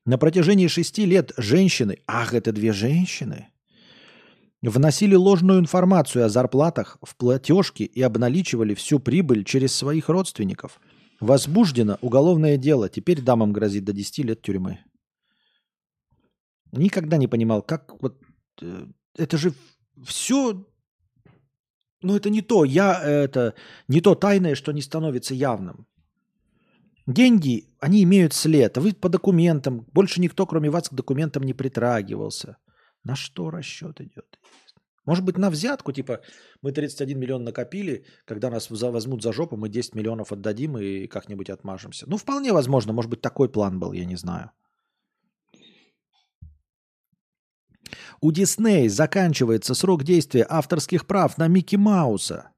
На 0.05 0.17
протяжении 0.17 0.67
шести 0.67 1.05
лет 1.05 1.33
женщины, 1.37 1.97
ах, 2.07 2.33
это 2.33 2.53
две 2.53 2.71
женщины, 2.71 3.49
вносили 4.61 5.15
ложную 5.15 5.59
информацию 5.59 6.25
о 6.25 6.29
зарплатах 6.29 6.97
в 7.01 7.15
платежки 7.15 7.83
и 7.83 8.01
обналичивали 8.01 8.73
всю 8.73 8.99
прибыль 8.99 9.43
через 9.45 9.73
своих 9.73 10.09
родственников. 10.09 10.79
Возбуждено 11.19 11.97
уголовное 12.01 12.57
дело. 12.57 12.89
Теперь 12.89 13.21
дамам 13.21 13.53
грозит 13.53 13.85
до 13.85 13.93
10 13.93 14.25
лет 14.25 14.41
тюрьмы. 14.41 14.79
Никогда 16.71 17.17
не 17.17 17.27
понимал, 17.27 17.61
как 17.61 18.01
вот 18.01 18.21
э, 18.61 18.85
это 19.17 19.37
же 19.37 19.53
все, 20.05 20.65
ну 22.01 22.15
это 22.15 22.29
не 22.29 22.41
то, 22.41 22.63
я 22.63 23.01
э, 23.03 23.23
это 23.23 23.55
не 23.87 24.01
то 24.01 24.13
тайное, 24.13 24.55
что 24.55 24.71
не 24.71 24.81
становится 24.81 25.33
явным. 25.33 25.87
Деньги, 27.07 27.65
они 27.79 28.03
имеют 28.03 28.33
след, 28.33 28.77
а 28.77 28.81
вы 28.81 28.93
по 28.93 29.09
документам, 29.09 29.87
больше 29.93 30.21
никто, 30.21 30.45
кроме 30.45 30.69
вас, 30.69 30.89
к 30.89 30.93
документам 30.93 31.41
не 31.41 31.53
притрагивался. 31.53 32.57
На 33.03 33.15
что 33.15 33.49
расчет 33.49 34.01
идет? 34.01 34.39
Может 35.05 35.23
быть, 35.25 35.37
на 35.37 35.49
взятку, 35.49 35.91
типа, 35.91 36.21
мы 36.61 36.71
31 36.71 37.19
миллион 37.19 37.43
накопили, 37.43 38.05
когда 38.25 38.49
нас 38.49 38.69
возьмут 38.69 39.23
за 39.23 39.33
жопу, 39.33 39.57
мы 39.57 39.67
10 39.69 39.95
миллионов 39.95 40.31
отдадим 40.31 40.77
и 40.77 41.07
как-нибудь 41.07 41.49
отмажемся. 41.49 42.05
Ну, 42.07 42.17
вполне 42.17 42.53
возможно, 42.53 42.93
может 42.93 43.09
быть, 43.09 43.21
такой 43.21 43.49
план 43.49 43.79
был, 43.79 43.93
я 43.93 44.05
не 44.05 44.17
знаю. 44.17 44.51
У 48.21 48.31
Дисней 48.31 48.89
заканчивается 48.89 49.73
срок 49.73 50.03
действия 50.03 50.45
авторских 50.47 51.07
прав 51.07 51.37
на 51.37 51.47
Микки 51.47 51.77
Мауса. 51.77 52.51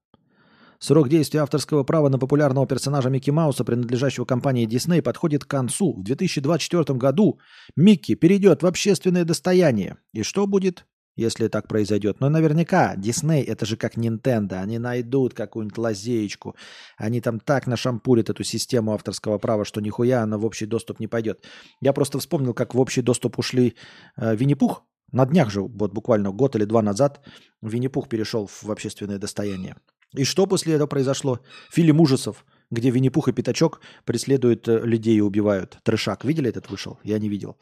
Срок 0.84 1.10
действия 1.10 1.42
авторского 1.42 1.84
права 1.84 2.10
на 2.10 2.18
популярного 2.18 2.66
персонажа 2.66 3.11
Микки 3.11 3.30
Мауса, 3.30 3.64
принадлежащего 3.64 4.26
компании 4.26 4.68
Disney, 4.68 5.03
подходит 5.03 5.45
к 5.45 5.48
концу. 5.48 5.93
В 5.93 6.03
2024 6.03 6.98
году 6.98 7.40
Микки 7.76 8.16
перейдет 8.16 8.64
в 8.64 8.66
общественное 8.66 9.24
достояние. 9.24 9.98
И 10.11 10.24
что 10.24 10.48
будет, 10.48 10.88
если 11.16 11.50
так 11.50 11.68
произойдет? 11.68 12.19
Но 12.19 12.30
наверняка 12.30 12.95
Disney 12.95 13.43
это 13.43 13.68
же 13.68 13.77
как 13.77 13.95
Nintendo. 13.95 14.53
Они 14.53 14.80
найдут 14.80 15.35
какую-нибудь 15.35 15.77
лазеечку. 15.77 16.56
Они 16.98 17.22
там 17.22 17.40
так 17.40 17.68
нашампурят 17.68 18.32
эту 18.32 18.43
систему 18.43 18.95
авторского 18.95 19.38
права, 19.38 19.66
что 19.66 19.82
нихуя 19.82 20.24
она 20.24 20.40
в 20.40 20.45
общий 20.45 20.66
доступ 20.66 21.00
не 21.00 21.06
пойдет. 21.06 21.45
Я 21.80 21.93
просто 21.93 22.18
вспомнил, 22.18 22.56
как 22.56 22.74
в 22.74 22.80
общий 22.80 23.03
доступ 23.03 23.38
ушли 23.38 23.76
э, 24.18 24.35
Винни-Пух. 24.35 24.84
На 25.11 25.27
днях 25.27 25.51
же, 25.51 25.61
вот 25.61 25.93
буквально 25.93 26.32
год 26.32 26.56
или 26.56 26.66
два 26.66 26.82
назад, 26.82 27.22
Винни-Пух 27.61 28.10
перешел 28.10 28.48
в 28.48 28.72
общественное 28.72 29.19
достояние. 29.19 29.76
И 30.15 30.25
что 30.25 30.48
после 30.48 30.73
этого 30.73 30.88
произошло? 30.88 31.40
Фильм 31.72 32.01
ужасов, 32.01 32.45
где 32.69 32.91
Винни-Пух 32.91 33.30
и 33.30 33.33
Пятачок 33.33 33.81
преследуют 34.06 34.67
э, 34.67 34.81
людей 34.85 35.17
и 35.17 35.22
убивают. 35.22 35.77
Трешак. 35.83 36.25
Видели 36.25 36.49
этот 36.49 36.69
вышел? 36.69 36.99
Я 37.03 37.19
не 37.19 37.30
видел. 37.30 37.57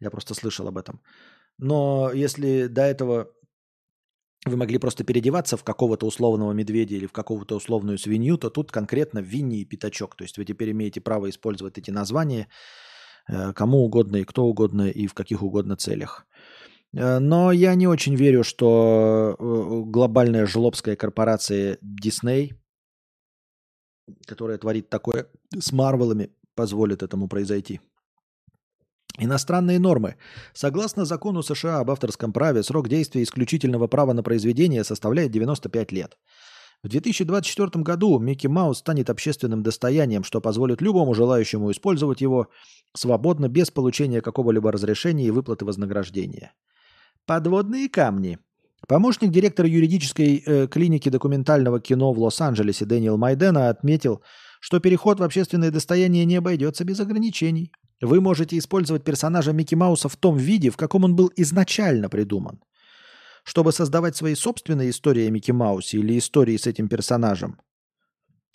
Я 0.00 0.10
просто 0.10 0.34
слышал 0.34 0.68
об 0.68 0.78
этом. 0.78 1.00
Но 1.58 2.12
если 2.14 2.68
до 2.68 2.82
этого 2.82 3.32
вы 4.46 4.56
могли 4.56 4.78
просто 4.78 5.04
переодеваться 5.04 5.56
в 5.56 5.64
какого-то 5.64 6.06
условного 6.06 6.52
медведя 6.52 6.94
или 6.94 7.06
в 7.06 7.12
какого-то 7.12 7.56
условную 7.56 7.98
свинью, 7.98 8.38
то 8.38 8.50
тут 8.50 8.70
конкретно 8.70 9.18
Винни 9.18 9.60
и 9.60 9.64
Пятачок. 9.64 10.14
То 10.16 10.22
есть 10.22 10.38
вы 10.38 10.44
теперь 10.44 10.70
имеете 10.70 11.00
право 11.00 11.28
использовать 11.28 11.78
эти 11.78 11.90
названия 11.90 12.48
э, 13.28 13.52
кому 13.52 13.78
угодно 13.78 14.16
и 14.18 14.24
кто 14.24 14.44
угодно 14.44 14.88
и 14.88 15.08
в 15.08 15.14
каких 15.14 15.42
угодно 15.42 15.76
целях. 15.76 16.26
Э, 16.94 17.18
Но 17.18 17.52
я 17.52 17.74
не 17.74 17.86
очень 17.86 18.14
верю, 18.14 18.44
что 18.44 19.36
э, 19.38 19.90
глобальная 19.90 20.46
жлобская 20.46 20.96
корпорация 20.96 21.78
Disney, 21.82 22.52
которая 24.26 24.58
творит 24.58 24.88
такое 24.88 25.28
с 25.56 25.72
Марвелами, 25.72 26.30
позволит 26.54 27.02
этому 27.02 27.28
произойти. 27.28 27.80
Иностранные 29.20 29.80
нормы. 29.80 30.14
Согласно 30.54 31.04
закону 31.04 31.42
США 31.42 31.80
об 31.80 31.90
авторском 31.90 32.32
праве, 32.32 32.62
срок 32.62 32.88
действия 32.88 33.24
исключительного 33.24 33.88
права 33.88 34.12
на 34.12 34.22
произведение 34.22 34.84
составляет 34.84 35.32
95 35.32 35.92
лет. 35.92 36.16
В 36.84 36.88
2024 36.88 37.82
году 37.82 38.20
Микки 38.20 38.46
Маус 38.46 38.78
станет 38.78 39.10
общественным 39.10 39.64
достоянием, 39.64 40.22
что 40.22 40.40
позволит 40.40 40.80
любому 40.80 41.14
желающему 41.14 41.72
использовать 41.72 42.20
его 42.20 42.46
свободно, 42.94 43.48
без 43.48 43.72
получения 43.72 44.20
какого-либо 44.20 44.70
разрешения 44.70 45.26
и 45.26 45.32
выплаты 45.32 45.64
вознаграждения. 45.64 46.52
Подводные 47.28 47.90
камни. 47.90 48.38
Помощник 48.86 49.30
директора 49.30 49.68
юридической 49.68 50.42
э, 50.46 50.66
клиники 50.66 51.10
документального 51.10 51.78
кино 51.78 52.14
в 52.14 52.18
Лос-Анджелесе 52.18 52.86
Дэниел 52.86 53.18
Майдена 53.18 53.68
отметил, 53.68 54.22
что 54.60 54.80
переход 54.80 55.20
в 55.20 55.22
общественное 55.22 55.70
достояние 55.70 56.24
не 56.24 56.36
обойдется 56.36 56.84
без 56.84 57.00
ограничений. 57.00 57.70
Вы 58.00 58.22
можете 58.22 58.56
использовать 58.56 59.04
персонажа 59.04 59.52
Микки 59.52 59.74
Мауса 59.74 60.08
в 60.08 60.16
том 60.16 60.38
виде, 60.38 60.70
в 60.70 60.78
каком 60.78 61.04
он 61.04 61.16
был 61.16 61.30
изначально 61.36 62.08
придуман. 62.08 62.62
Чтобы 63.44 63.72
создавать 63.72 64.16
свои 64.16 64.34
собственные 64.34 64.88
истории 64.88 65.26
о 65.26 65.30
Микки 65.30 65.50
Маусе 65.50 65.98
или 65.98 66.16
истории 66.16 66.56
с 66.56 66.66
этим 66.66 66.88
персонажем. 66.88 67.58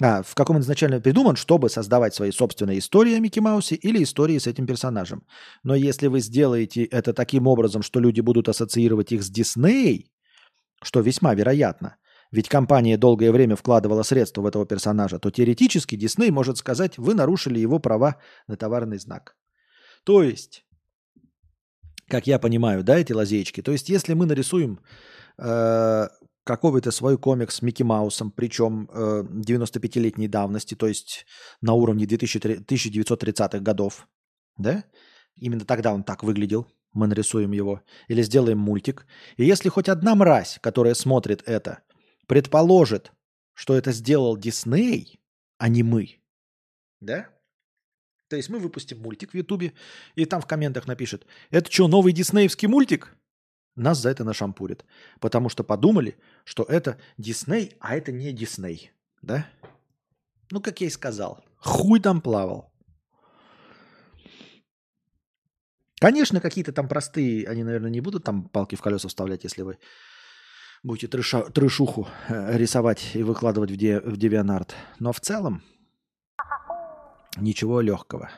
А, 0.01 0.23
в 0.23 0.33
каком 0.33 0.55
он 0.55 0.61
изначально 0.61 0.99
придуман, 0.99 1.35
чтобы 1.35 1.69
создавать 1.69 2.15
свои 2.15 2.31
собственные 2.31 2.79
истории 2.79 3.15
о 3.15 3.19
Микки 3.19 3.39
Маусе 3.39 3.75
или 3.75 4.03
истории 4.03 4.39
с 4.39 4.47
этим 4.47 4.65
персонажем. 4.65 5.23
Но 5.63 5.75
если 5.75 6.07
вы 6.07 6.19
сделаете 6.19 6.83
это 6.85 7.13
таким 7.13 7.47
образом, 7.47 7.83
что 7.83 7.99
люди 7.99 8.21
будут 8.21 8.49
ассоциировать 8.49 9.11
их 9.11 9.23
с 9.23 9.29
Дисней, 9.29 10.11
что 10.81 11.01
весьма 11.01 11.35
вероятно, 11.35 11.97
ведь 12.31 12.49
компания 12.49 12.97
долгое 12.97 13.31
время 13.31 13.55
вкладывала 13.55 14.03
средства 14.03 14.41
в 14.41 14.47
этого 14.47 14.65
персонажа, 14.65 15.19
то 15.19 15.29
теоретически 15.29 15.95
Дисней 15.95 16.31
может 16.31 16.57
сказать, 16.57 16.97
вы 16.97 17.13
нарушили 17.13 17.59
его 17.59 17.79
права 17.79 18.15
на 18.47 18.57
товарный 18.57 18.97
знак. 18.97 19.35
То 20.03 20.23
есть, 20.23 20.65
как 22.07 22.25
я 22.25 22.39
понимаю, 22.39 22.83
да, 22.83 22.97
эти 22.97 23.13
лазеечки, 23.13 23.61
то 23.61 23.71
есть 23.71 23.89
если 23.89 24.15
мы 24.15 24.25
нарисуем 24.25 24.79
э, 25.37 26.07
какой-то 26.43 26.91
свой 26.91 27.17
комикс 27.17 27.55
с 27.55 27.61
Микки 27.61 27.83
Маусом, 27.83 28.31
причем 28.31 28.89
э, 28.91 29.23
95-летней 29.23 30.27
давности, 30.27 30.75
то 30.75 30.87
есть 30.87 31.25
на 31.61 31.73
уровне 31.73 32.05
2003 32.05 32.55
1930-х 32.55 33.59
годов, 33.59 34.07
да, 34.57 34.83
именно 35.35 35.65
тогда 35.65 35.93
он 35.93 36.03
так 36.03 36.23
выглядел, 36.23 36.67
мы 36.93 37.07
нарисуем 37.07 37.51
его, 37.51 37.81
или 38.07 38.21
сделаем 38.21 38.59
мультик. 38.59 39.07
И 39.37 39.45
если 39.45 39.69
хоть 39.69 39.89
одна 39.89 40.15
мразь, 40.15 40.59
которая 40.61 40.93
смотрит 40.93 41.41
это, 41.45 41.79
предположит, 42.27 43.11
что 43.53 43.75
это 43.75 43.91
сделал 43.91 44.37
Дисней, 44.37 45.19
а 45.57 45.69
не 45.69 45.83
мы, 45.83 46.19
да? 46.99 47.29
То 48.29 48.37
есть 48.37 48.49
мы 48.49 48.59
выпустим 48.59 48.99
мультик 48.99 49.31
в 49.31 49.35
Ютубе, 49.35 49.73
и 50.15 50.25
там 50.25 50.41
в 50.41 50.47
комментах 50.47 50.87
напишет, 50.87 51.25
это 51.51 51.71
что, 51.71 51.87
новый 51.87 52.13
диснеевский 52.13 52.67
мультик? 52.67 53.15
Нас 53.75 53.99
за 53.99 54.09
это 54.09 54.23
нашампурят. 54.23 54.85
Потому 55.19 55.49
что 55.49 55.63
подумали, 55.63 56.15
что 56.43 56.63
это 56.63 56.99
Дисней, 57.17 57.75
а 57.79 57.95
это 57.95 58.11
не 58.11 58.31
Дисней. 58.31 58.91
Да? 59.21 59.47
Ну, 60.51 60.61
как 60.61 60.81
я 60.81 60.87
и 60.87 60.91
сказал, 60.91 61.43
хуй 61.57 61.99
там 61.99 62.21
плавал. 62.21 62.71
Конечно, 65.99 66.41
какие-то 66.41 66.73
там 66.73 66.87
простые, 66.87 67.47
они, 67.47 67.63
наверное, 67.63 67.89
не 67.89 68.01
будут 68.01 68.25
там 68.25 68.49
палки 68.49 68.75
в 68.75 68.81
колеса 68.81 69.07
вставлять, 69.07 69.45
если 69.45 69.61
вы 69.61 69.77
будете 70.83 71.07
трэша, 71.07 71.43
трэшуху 71.43 72.07
э, 72.27 72.57
рисовать 72.57 73.11
и 73.13 73.23
выкладывать 73.23 73.71
в, 73.71 73.77
де, 73.77 74.01
в 74.01 74.17
DeviantArt. 74.17 74.71
Но 74.99 75.13
в 75.13 75.21
целом 75.21 75.63
ничего 77.37 77.79
легкого. 77.79 78.29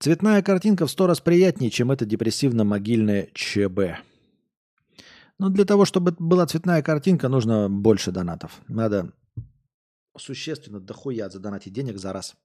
Цветная 0.00 0.42
картинка 0.42 0.86
в 0.86 0.90
сто 0.90 1.06
раз 1.06 1.20
приятнее, 1.20 1.70
чем 1.70 1.90
это 1.92 2.04
депрессивно-могильное 2.04 3.30
ЧБ. 3.32 4.02
Но 5.38 5.50
для 5.50 5.64
того, 5.64 5.84
чтобы 5.84 6.16
была 6.18 6.46
цветная 6.46 6.82
картинка, 6.82 7.28
нужно 7.28 7.68
больше 7.68 8.10
донатов. 8.10 8.62
Надо 8.68 9.12
существенно 10.16 10.80
дохуя 10.80 11.28
задонатить 11.28 11.72
денег 11.72 11.98
за 11.98 12.12
раз. 12.12 12.36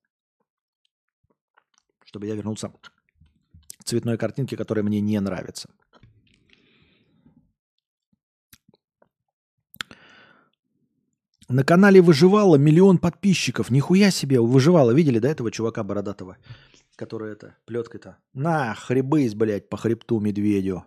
Чтобы 2.04 2.28
я 2.28 2.36
вернулся 2.36 2.70
к 2.70 2.92
цветной 3.86 4.18
картинке, 4.18 4.58
которая 4.58 4.84
мне 4.84 5.00
не 5.00 5.20
нравится. 5.20 5.70
На 11.48 11.66
канале 11.66 12.02
Выживало 12.02 12.56
миллион 12.56 12.98
подписчиков. 12.98 13.70
Нихуя 13.70 14.10
себе, 14.12 14.40
Выживало. 14.40 14.92
Видели, 14.92 15.20
да, 15.20 15.30
этого 15.30 15.52
чувака 15.52 15.84
бородатого? 15.84 16.38
Который 16.96 17.34
это, 17.34 17.58
плеткой-то. 17.66 18.18
На, 18.34 18.74
хребыс, 18.74 19.34
блядь, 19.34 19.68
по 19.68 19.76
хребту 19.76 20.20
медведю. 20.20 20.86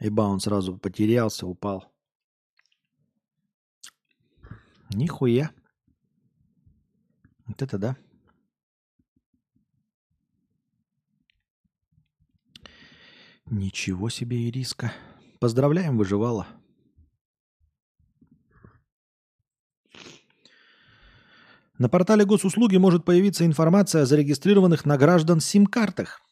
Еба, 0.00 0.22
он 0.22 0.40
сразу 0.40 0.76
потерялся, 0.76 1.46
упал. 1.46 1.92
Нихуя. 4.90 5.50
Вот 7.46 7.62
это 7.62 7.78
да. 7.78 7.96
Ничего 13.46 14.10
себе, 14.10 14.48
Ириска. 14.48 14.92
Поздравляем, 15.38 15.96
выживала. 15.96 16.46
На 21.78 21.88
портале 21.88 22.24
госуслуги 22.24 22.76
может 22.76 23.04
появиться 23.04 23.44
информация 23.44 24.02
о 24.02 24.06
зарегистрированных 24.06 24.84
на 24.84 24.96
граждан 24.96 25.40
сим-картах. 25.40 26.25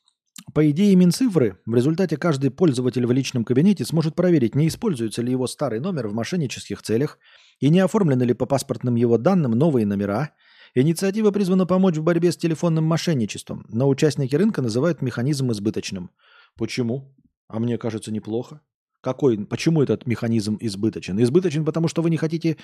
По 0.55 0.71
идее 0.71 0.95
Минцифры, 0.95 1.59
в 1.67 1.75
результате 1.75 2.17
каждый 2.17 2.53
пользователь 2.53 3.05
в 3.07 3.11
личном 3.11 3.45
кабинете 3.45 3.85
сможет 3.85 4.15
проверить, 4.15 4.55
не 4.55 4.69
используется 4.69 5.21
ли 5.21 5.33
его 5.33 5.49
старый 5.49 5.81
номер 5.81 6.07
в 6.07 6.15
мошеннических 6.15 6.81
целях 6.81 7.19
и 7.59 7.69
не 7.71 7.81
оформлены 7.81 8.23
ли 8.23 8.35
по 8.35 8.47
паспортным 8.47 8.95
его 8.95 9.19
данным 9.19 9.51
новые 9.51 9.85
номера. 9.85 10.31
Инициатива 10.77 11.33
призвана 11.33 11.67
помочь 11.67 11.97
в 11.97 12.05
борьбе 12.05 12.31
с 12.31 12.37
телефонным 12.37 12.85
мошенничеством, 12.85 13.67
но 13.69 13.89
участники 13.89 14.37
рынка 14.37 14.63
называют 14.63 15.03
механизм 15.03 15.51
избыточным. 15.51 16.13
Почему? 16.57 17.13
А 17.49 17.59
мне 17.59 17.77
кажется, 17.77 18.13
неплохо. 18.13 18.61
Какой, 19.01 19.45
почему 19.45 19.83
этот 19.83 20.07
механизм 20.07 20.57
избыточен? 20.61 21.21
Избыточен, 21.21 21.65
потому 21.65 21.89
что 21.89 22.01
вы 22.01 22.11
не 22.11 22.17
хотите 22.17 22.59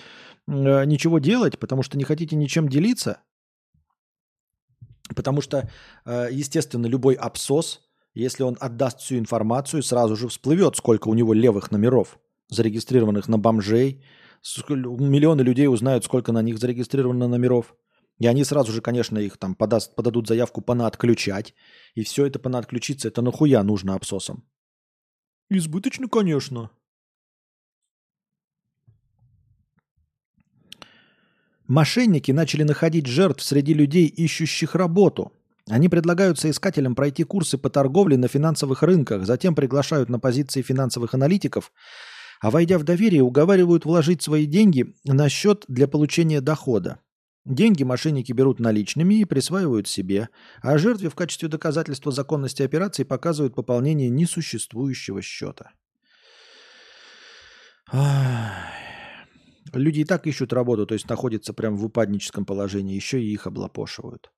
э, 0.47 0.85
ничего 0.85 1.19
делать, 1.19 1.59
потому 1.59 1.83
что 1.83 1.99
не 1.99 2.05
хотите 2.05 2.37
ничем 2.37 2.69
делиться, 2.69 3.19
потому 5.15 5.41
что, 5.41 5.69
э, 6.05 6.29
естественно, 6.31 6.87
любой 6.87 7.15
абсос, 7.15 7.81
если 8.15 8.43
он 8.43 8.57
отдаст 8.61 9.01
всю 9.01 9.19
информацию, 9.19 9.83
сразу 9.83 10.17
же 10.17 10.29
всплывет, 10.29 10.77
сколько 10.77 11.09
у 11.09 11.15
него 11.15 11.33
левых 11.33 11.71
номеров, 11.71 12.19
зарегистрированных 12.49 13.29
на 13.29 13.39
бомжей. 13.39 14.05
Миллионы 14.69 15.43
людей 15.43 15.69
узнают, 15.69 16.05
сколько 16.05 16.33
на 16.33 16.43
них 16.43 16.59
зарегистрировано 16.59 17.29
номеров. 17.29 17.75
И 18.19 18.27
они 18.27 18.45
сразу 18.45 18.73
же, 18.73 18.83
конечно, 18.83 19.19
их 19.19 19.39
там 19.39 19.55
подаст, 19.55 19.95
подадут 19.95 20.29
заявку 20.29 20.61
понаотключать. 20.61 21.55
И 21.95 22.03
все 22.03 22.27
это 22.27 22.39
понаотключиться, 22.39 23.09
это 23.09 23.23
нахуя 23.23 23.63
нужно 23.63 23.95
абсосам? 23.95 24.45
Избыточно, 25.49 26.09
конечно. 26.09 26.71
Мошенники 31.71 32.33
начали 32.33 32.65
находить 32.65 33.07
жертв 33.07 33.45
среди 33.45 33.75
людей, 33.75 34.07
ищущих 34.07 34.75
работу. 34.75 35.33
Они 35.69 35.89
предлагают 35.89 36.37
соискателям 36.37 36.97
пройти 36.97 37.23
курсы 37.23 37.59
по 37.59 37.71
торговле 37.71 38.17
на 38.17 38.27
финансовых 38.27 38.83
рынках, 38.83 39.25
затем 39.25 39.55
приглашают 39.55 40.09
на 40.09 40.19
позиции 40.19 40.63
финансовых 40.63 41.15
аналитиков, 41.15 41.71
а 42.41 42.51
войдя 42.51 42.77
в 42.77 42.83
доверие, 42.83 43.23
уговаривают 43.23 43.85
вложить 43.85 44.21
свои 44.21 44.47
деньги 44.47 44.97
на 45.05 45.29
счет 45.29 45.65
для 45.69 45.87
получения 45.87 46.41
дохода. 46.41 46.99
Деньги 47.45 47.85
мошенники 47.85 48.33
берут 48.33 48.59
наличными 48.59 49.21
и 49.21 49.25
присваивают 49.25 49.87
себе, 49.87 50.29
а 50.63 50.77
жертве 50.77 51.09
в 51.09 51.15
качестве 51.15 51.49
доказательства 51.49 52.11
законности 52.11 52.65
операции 52.65 53.05
показывают 53.05 53.55
пополнение 53.55 54.09
несуществующего 54.09 55.23
счета. 55.23 55.71
Люди 59.73 60.01
и 60.01 60.05
так 60.05 60.27
ищут 60.27 60.53
работу, 60.53 60.87
то 60.87 60.95
есть 60.95 61.09
находятся 61.09 61.53
прямо 61.53 61.77
в 61.77 61.85
упадническом 61.85 62.45
положении, 62.45 62.95
еще 62.95 63.23
и 63.23 63.33
их 63.33 63.47
облапошивают. 63.47 64.33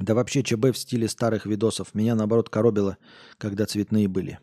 Да 0.00 0.14
вообще 0.14 0.42
ЧБ 0.42 0.72
в 0.72 0.76
стиле 0.76 1.08
старых 1.08 1.46
видосов. 1.46 1.94
Меня 1.94 2.14
наоборот 2.14 2.48
коробило, 2.50 2.98
когда 3.36 3.66
цветные 3.66 4.08
были. 4.08 4.38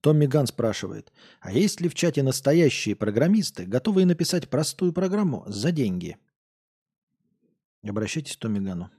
Томми 0.00 0.26
Ган 0.26 0.48
спрашивает, 0.48 1.12
а 1.40 1.52
есть 1.52 1.80
ли 1.80 1.88
в 1.88 1.94
чате 1.94 2.24
настоящие 2.24 2.96
программисты, 2.96 3.66
готовые 3.66 4.04
написать 4.04 4.50
простую 4.50 4.92
программу 4.92 5.44
за 5.46 5.70
деньги? 5.70 6.16
Обращайтесь 7.84 8.36
к 8.36 8.40
Томми 8.40 8.58
Гану. 8.58 8.90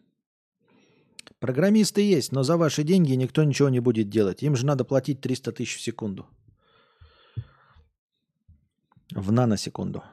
Программисты 1.43 2.01
есть, 2.01 2.31
но 2.31 2.43
за 2.43 2.55
ваши 2.55 2.85
деньги 2.85 3.11
никто 3.15 3.43
ничего 3.43 3.67
не 3.67 3.81
будет 3.81 4.07
делать. 4.07 4.43
Им 4.43 4.55
же 4.55 4.65
надо 4.65 4.85
платить 4.85 5.19
300 5.19 5.51
тысяч 5.51 5.75
в 5.75 5.81
секунду. 5.81 6.25
В 9.11 9.29
наносекунду. 9.33 10.05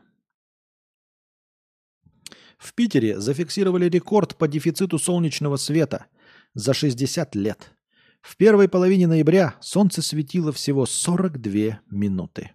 В 2.59 2.75
Питере 2.75 3.20
зафиксировали 3.20 3.89
рекорд 3.89 4.36
по 4.36 4.49
дефициту 4.49 4.99
солнечного 4.99 5.57
света 5.57 6.07
за 6.55 6.75
60 6.75 7.36
лет. 7.36 7.76
В 8.23 8.36
первой 8.36 8.68
половине 8.68 9.07
ноября 9.07 9.55
солнце 9.60 10.02
светило 10.02 10.50
всего 10.50 10.84
42 10.84 11.78
минуты. 11.92 12.50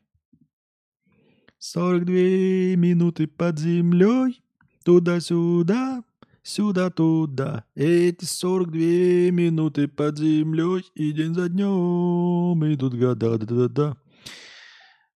42 1.59 2.75
минуты 2.75 3.27
под 3.27 3.57
землей, 3.57 4.43
туда-сюда, 4.83 6.03
сюда-туда. 6.45 7.65
Эти 7.75 8.23
42 8.23 9.31
минуты 9.31 9.87
под 9.87 10.17
землей, 10.19 10.85
и 10.93 11.11
день 11.11 11.33
за 11.33 11.49
днем 11.49 12.73
идут 12.73 12.93
года. 12.93 13.37
Да-да-да. 13.37 13.97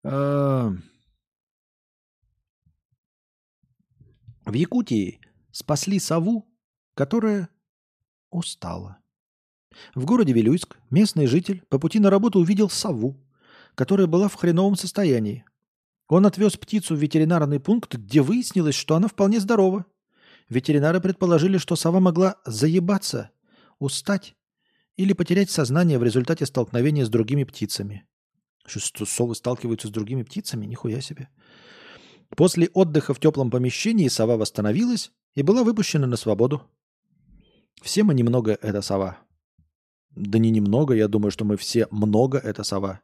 А, 0.05 0.73
В 4.48 4.55
Якутии 4.55 5.20
спасли 5.52 5.98
сову, 5.98 6.48
которая 6.94 7.50
устала. 8.31 8.97
В 9.94 10.07
городе 10.07 10.32
Вилюйск 10.32 10.78
местный 10.89 11.26
житель 11.26 11.62
по 11.68 11.78
пути 11.78 11.98
на 11.98 12.08
работу 12.08 12.40
увидел 12.40 12.70
сову, 12.70 13.23
которая 13.74 14.07
была 14.07 14.28
в 14.28 14.36
хреновом 14.36 14.76
состоянии. 14.76 15.44
Он 16.08 16.24
отвез 16.24 16.57
птицу 16.57 16.97
в 16.97 16.98
ветеринарный 16.98 17.60
пункт, 17.60 17.94
где 17.94 18.23
выяснилось, 18.23 18.74
что 18.74 18.97
она 18.97 19.08
вполне 19.08 19.39
здорова. 19.39 19.84
Ветеринары 20.49 21.01
предположили, 21.01 21.59
что 21.59 21.77
сова 21.77 22.01
могла 22.01 22.36
заебаться, 22.47 23.31
устать 23.78 24.35
или 24.97 25.12
потерять 25.12 25.51
сознание 25.51 25.99
в 25.99 26.05
результате 26.05 26.47
столкновения 26.47 27.05
с 27.05 27.10
другими 27.10 27.44
птицами. 27.44 28.07
Что, 28.67 29.07
совы 29.07 29.35
сталкиваются 29.35 29.89
с 29.89 29.91
другими 29.91 30.23
птицами? 30.23 30.67
Нихуя 30.67 31.01
себе. 31.01 31.28
После 32.36 32.68
отдыха 32.68 33.15
в 33.15 33.20
теплом 33.20 33.51
помещении 33.51 34.09
сова 34.09 34.36
восстановилась 34.36 35.12
и 35.35 35.43
была 35.43 35.65
выпущена 35.65 36.07
на 36.07 36.17
свободу. 36.17 36.62
Все 37.83 38.02
мы 38.02 38.15
немного 38.15 38.59
это 38.60 38.83
сова. 38.83 39.18
Да 40.10 40.39
не 40.39 40.51
немного, 40.51 40.94
я 40.94 41.09
думаю, 41.09 41.31
что 41.31 41.44
мы 41.44 41.57
все 41.57 41.86
много 41.91 42.39
это 42.39 42.65
сова. 42.65 43.01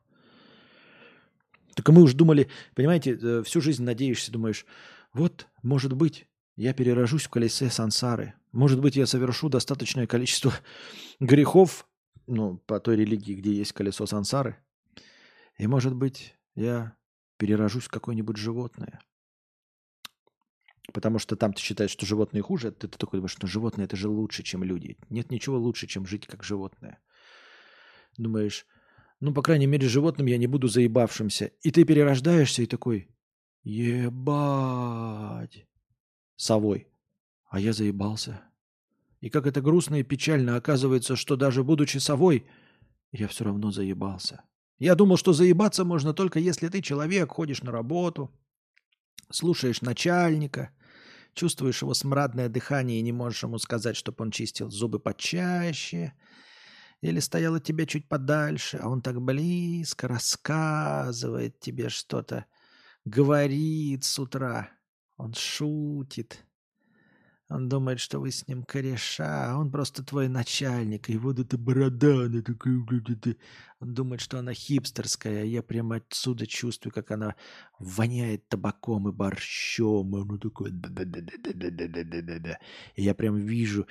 Только 1.75 1.93
мы 1.93 2.03
уж 2.03 2.15
думали, 2.15 2.49
понимаете, 2.75 3.19
э, 3.21 3.43
всю 3.45 3.61
жизнь 3.61 3.85
надеешься, 3.85 4.33
думаешь, 4.33 4.65
вот, 5.13 5.47
может 5.63 5.93
быть, 5.93 6.27
я 6.57 6.73
перерожусь 6.73 7.25
в 7.25 7.31
колесе 7.31 7.71
сансары. 7.71 8.35
Может 8.53 8.81
быть, 8.81 8.97
я 8.97 9.07
совершу 9.07 9.49
достаточное 9.49 10.07
количество 10.07 10.53
грехов, 11.21 11.87
ну, 12.27 12.59
по 12.59 12.81
той 12.81 12.97
религии, 12.97 13.35
где 13.35 13.53
есть 13.53 13.73
колесо 13.73 14.07
сансары. 14.07 14.57
И, 15.59 15.67
может 15.67 15.95
быть, 15.95 16.35
я 16.55 16.97
перерожусь 17.37 17.85
в 17.85 17.89
какое-нибудь 17.89 18.37
животное. 18.37 19.01
Потому 20.93 21.19
что 21.19 21.35
там 21.35 21.53
ты 21.53 21.61
считаешь, 21.61 21.91
что 21.91 22.07
животные 22.07 22.43
хуже, 22.43 22.71
ты, 22.71 22.89
ты 22.89 22.99
такой 22.99 23.19
думаешь, 23.19 23.37
ну 23.41 23.49
животные 23.49 23.87
это 23.87 23.97
же 23.97 24.09
лучше, 24.09 24.43
чем 24.43 24.63
люди. 24.63 24.99
Нет 25.09 25.31
ничего 25.31 25.59
лучше, 25.59 25.87
чем 25.87 26.07
жить 26.07 26.27
как 26.27 26.45
животное. 26.45 27.01
Думаешь, 28.17 28.67
ну, 29.21 29.33
по 29.33 29.43
крайней 29.43 29.67
мере, 29.67 29.89
животным 29.89 30.27
я 30.27 30.39
не 30.39 30.47
буду 30.47 30.69
заебавшимся. 30.69 31.47
И 31.63 31.71
ты 31.71 31.85
перерождаешься 31.85 32.63
и 32.63 32.67
такой, 32.67 33.09
ебать, 33.63 35.67
совой. 36.37 36.89
А 37.49 37.61
я 37.61 37.73
заебался. 37.73 38.43
И 39.21 39.31
как 39.31 39.47
это 39.47 39.61
грустно 39.61 40.01
и 40.01 40.03
печально 40.03 40.57
оказывается, 40.57 41.17
что 41.17 41.37
даже 41.37 41.65
будучи 41.65 41.99
совой, 41.99 42.47
я 43.13 43.29
все 43.29 43.45
равно 43.45 43.71
заебался. 43.71 44.43
Я 44.79 44.95
думал, 44.97 45.17
что 45.17 45.33
заебаться 45.33 45.85
можно 45.85 46.13
только 46.13 46.39
если 46.39 46.69
ты 46.69 46.83
человек, 46.83 47.31
ходишь 47.33 47.63
на 47.63 47.71
работу, 47.71 48.31
слушаешь 49.31 49.83
начальника, 49.83 50.71
чувствуешь 51.33 51.83
его 51.83 51.95
смрадное 51.95 52.49
дыхание 52.49 52.99
и 52.99 53.03
не 53.03 53.13
можешь 53.13 53.45
ему 53.45 53.59
сказать, 53.59 53.97
чтобы 53.97 54.17
он 54.25 54.31
чистил 54.31 54.71
зубы 54.71 54.99
почаще, 54.99 56.13
или 57.01 57.21
стоял 57.21 57.55
от 57.55 57.65
тебя 57.65 57.87
чуть 57.87 58.09
подальше, 58.09 58.79
а 58.83 58.89
он 58.89 59.03
так 59.03 59.21
близко 59.21 60.09
рассказывает 60.09 61.61
тебе 61.61 61.89
что-то, 61.89 62.47
говорит 63.05 64.05
с 64.05 64.19
утра, 64.19 64.71
он 65.17 65.35
шутит. 65.35 66.45
Он 67.49 67.69
думает, 67.69 68.01
что 68.01 68.21
вы 68.21 68.31
с 68.31 68.49
ним 68.49 68.65
кореша, 68.65 69.53
а 69.53 69.59
он 69.59 69.71
просто 69.71 70.03
твой 70.03 70.29
начальник, 70.29 71.11
и 71.11 71.19
вот 71.19 71.39
эта 71.39 71.59
борода, 71.59 72.25
она 72.25 72.43
такая... 72.43 73.37
Думает, 73.85 74.21
что 74.21 74.39
она 74.39 74.55
хипстерская, 74.55 75.45
я 75.45 75.63
прямо 75.63 75.97
отсюда 75.97 76.47
чувствую, 76.47 76.93
как 76.93 77.11
она 77.11 77.35
воняет 77.79 78.49
табаком 78.49 79.09
и 79.09 79.13
борщом, 79.13 80.17
и 80.17 80.21
он 80.21 80.39
такой... 80.39 80.71
И 82.97 83.03
я 83.03 83.15
прям 83.15 83.37
вижу, 83.37 83.87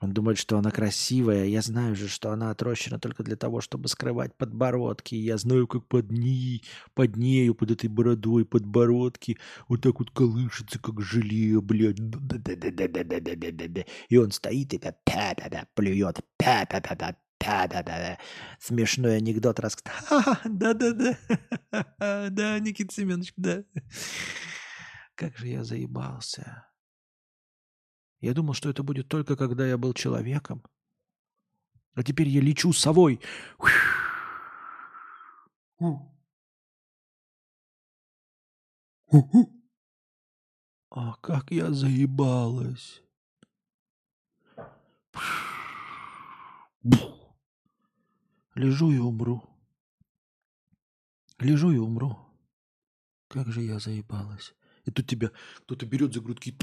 он 0.00 0.12
думает, 0.12 0.38
что 0.38 0.58
она 0.58 0.70
красивая, 0.70 1.46
я 1.46 1.62
знаю 1.62 1.94
же, 1.96 2.08
что 2.08 2.30
она 2.30 2.50
отрощена 2.50 2.98
только 2.98 3.22
для 3.22 3.36
того, 3.36 3.60
чтобы 3.60 3.88
скрывать 3.88 4.36
подбородки, 4.36 5.14
я 5.14 5.36
знаю, 5.36 5.66
как 5.66 5.86
под 5.86 6.10
ней, 6.10 6.62
под 6.94 7.16
нею, 7.16 7.54
под 7.54 7.70
этой 7.70 7.88
бородой, 7.88 8.44
подбородки 8.44 9.38
вот 9.68 9.82
так 9.82 9.98
вот 9.98 10.10
колышется, 10.10 10.78
как 10.78 11.00
желе, 11.00 11.60
блядь. 11.60 11.98
И 14.08 14.16
он 14.16 14.30
стоит 14.30 14.74
и 14.74 14.80
плюет, 15.74 16.20
да-да-да. 17.46 18.18
Смешной 18.58 19.16
анекдот 19.18 19.60
рассказал. 19.60 20.36
Да-да-да. 20.44 21.18
Да, 22.30 22.58
Никита 22.58 22.94
Семенович, 22.94 23.32
да. 23.36 23.64
Как 25.14 25.36
же 25.36 25.48
я 25.48 25.64
заебался. 25.64 26.66
Я 28.20 28.32
думал, 28.32 28.54
что 28.54 28.70
это 28.70 28.82
будет 28.82 29.08
только 29.08 29.36
когда 29.36 29.66
я 29.66 29.76
был 29.76 29.92
человеком. 29.92 30.62
А 31.94 32.02
теперь 32.02 32.28
я 32.28 32.40
лечу 32.40 32.72
совой. 32.72 33.20
А 40.90 41.14
как 41.20 41.50
я 41.50 41.70
заебалась. 41.72 43.02
Лежу 48.54 48.90
и 48.92 48.98
умру. 48.98 49.42
Лежу 51.40 51.72
и 51.72 51.78
умру. 51.78 52.18
Как 53.28 53.48
же 53.48 53.62
я 53.62 53.78
заебалась. 53.80 54.54
И 54.84 54.90
тут 54.90 55.06
тебя 55.06 55.30
кто-то 55.64 55.86
берет 55.86 56.14
за 56.14 56.20
грудки. 56.20 56.56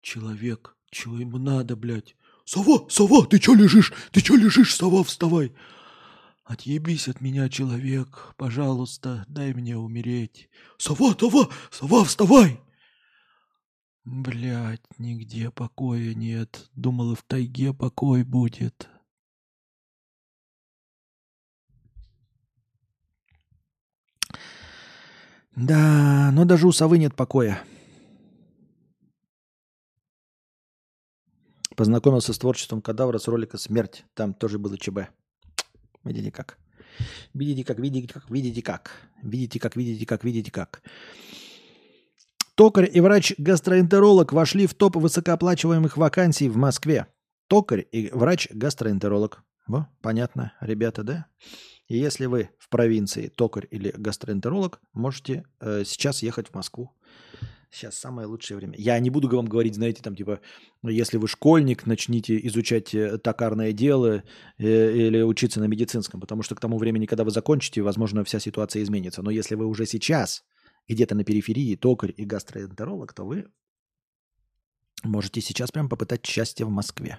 Человек, 0.00 0.76
чего 0.90 1.18
ему 1.18 1.38
надо, 1.38 1.76
блядь? 1.76 2.16
Сова, 2.44 2.88
сова, 2.88 3.26
ты 3.26 3.38
чё 3.38 3.54
лежишь? 3.54 3.92
Ты 4.12 4.20
чё 4.20 4.36
лежишь, 4.36 4.74
сова, 4.74 5.02
вставай. 5.02 5.52
Отъебись 6.44 7.08
от 7.08 7.20
меня, 7.20 7.48
человек, 7.48 8.34
пожалуйста, 8.36 9.24
дай 9.26 9.52
мне 9.52 9.76
умереть. 9.76 10.48
Сова, 10.78 11.14
сова, 11.18 11.50
сова, 11.70 12.04
вставай. 12.04 12.60
Блядь, 14.06 14.80
нигде 14.98 15.50
покоя 15.50 16.14
нет. 16.14 16.70
Думал, 16.76 17.12
и 17.12 17.16
в 17.16 17.24
тайге 17.24 17.74
покой 17.74 18.22
будет. 18.22 18.88
Да, 25.56 26.30
но 26.32 26.44
даже 26.44 26.68
у 26.68 26.72
совы 26.72 26.98
нет 26.98 27.16
покоя. 27.16 27.60
Познакомился 31.74 32.32
с 32.32 32.38
творчеством 32.38 32.82
кадавра 32.82 33.18
с 33.18 33.26
ролика 33.26 33.58
«Смерть». 33.58 34.04
Там 34.14 34.34
тоже 34.34 34.60
было 34.60 34.78
ЧБ. 34.78 35.10
Видите 36.04 36.30
как. 36.30 36.58
Видите 37.34 37.64
как, 37.64 37.80
видите 37.80 38.06
как, 38.06 38.30
видите 38.30 38.62
как. 38.62 38.92
Видите 39.20 39.58
как, 39.58 39.74
видите 39.74 40.06
как, 40.06 40.22
видите 40.22 40.52
как. 40.52 40.80
Токарь 42.56 42.88
и 42.90 43.00
врач-гастроэнтеролог 43.00 44.32
вошли 44.32 44.66
в 44.66 44.72
топ 44.72 44.96
высокооплачиваемых 44.96 45.98
вакансий 45.98 46.48
в 46.48 46.56
Москве. 46.56 47.06
Токарь 47.48 47.86
и 47.92 48.08
врач-гастроэнтеролог. 48.10 49.42
Во, 49.66 49.88
понятно, 50.00 50.54
ребята, 50.62 51.02
да? 51.02 51.26
И 51.86 51.98
если 51.98 52.24
вы 52.24 52.48
в 52.58 52.70
провинции 52.70 53.28
токарь 53.28 53.68
или 53.70 53.92
гастроэнтеролог, 53.94 54.80
можете 54.94 55.44
э, 55.60 55.82
сейчас 55.84 56.22
ехать 56.22 56.48
в 56.48 56.54
Москву. 56.54 56.92
Сейчас 57.70 57.94
самое 57.94 58.26
лучшее 58.26 58.56
время. 58.56 58.74
Я 58.78 58.98
не 59.00 59.10
буду 59.10 59.28
вам 59.28 59.44
говорить, 59.44 59.74
знаете, 59.74 60.02
там 60.02 60.16
типа, 60.16 60.40
ну, 60.80 60.88
если 60.88 61.18
вы 61.18 61.28
школьник, 61.28 61.84
начните 61.84 62.38
изучать 62.46 62.94
э, 62.94 63.18
токарное 63.18 63.72
дело 63.72 64.22
э, 64.56 64.92
или 64.92 65.20
учиться 65.20 65.60
на 65.60 65.66
медицинском, 65.66 66.22
потому 66.22 66.42
что 66.42 66.54
к 66.54 66.60
тому 66.60 66.78
времени, 66.78 67.04
когда 67.04 67.24
вы 67.24 67.32
закончите, 67.32 67.82
возможно, 67.82 68.24
вся 68.24 68.40
ситуация 68.40 68.82
изменится. 68.82 69.20
Но 69.20 69.30
если 69.30 69.56
вы 69.56 69.66
уже 69.66 69.84
сейчас 69.84 70.42
где-то 70.94 71.14
на 71.14 71.24
периферии 71.24 71.76
токарь 71.76 72.14
и 72.16 72.24
гастроэнтеролог, 72.24 73.12
то 73.12 73.24
вы 73.24 73.46
можете 75.02 75.40
сейчас 75.40 75.70
прям 75.70 75.88
попытать 75.88 76.24
счастье 76.26 76.66
в 76.66 76.70
Москве. 76.70 77.18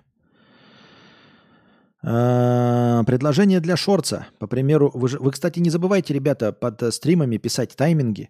А, 2.04 3.04
Предложение 3.04 3.60
для 3.60 3.76
шорца. 3.76 4.28
По 4.40 4.48
примеру, 4.48 4.92
вы, 4.94 5.10
же- 5.10 5.20
вы, 5.20 5.32
кстати, 5.32 5.60
не 5.60 5.70
забывайте, 5.70 6.14
ребята, 6.14 6.52
под 6.54 6.82
э, 6.84 6.92
стримами 6.92 7.38
писать 7.38 7.76
тайминги 7.76 8.30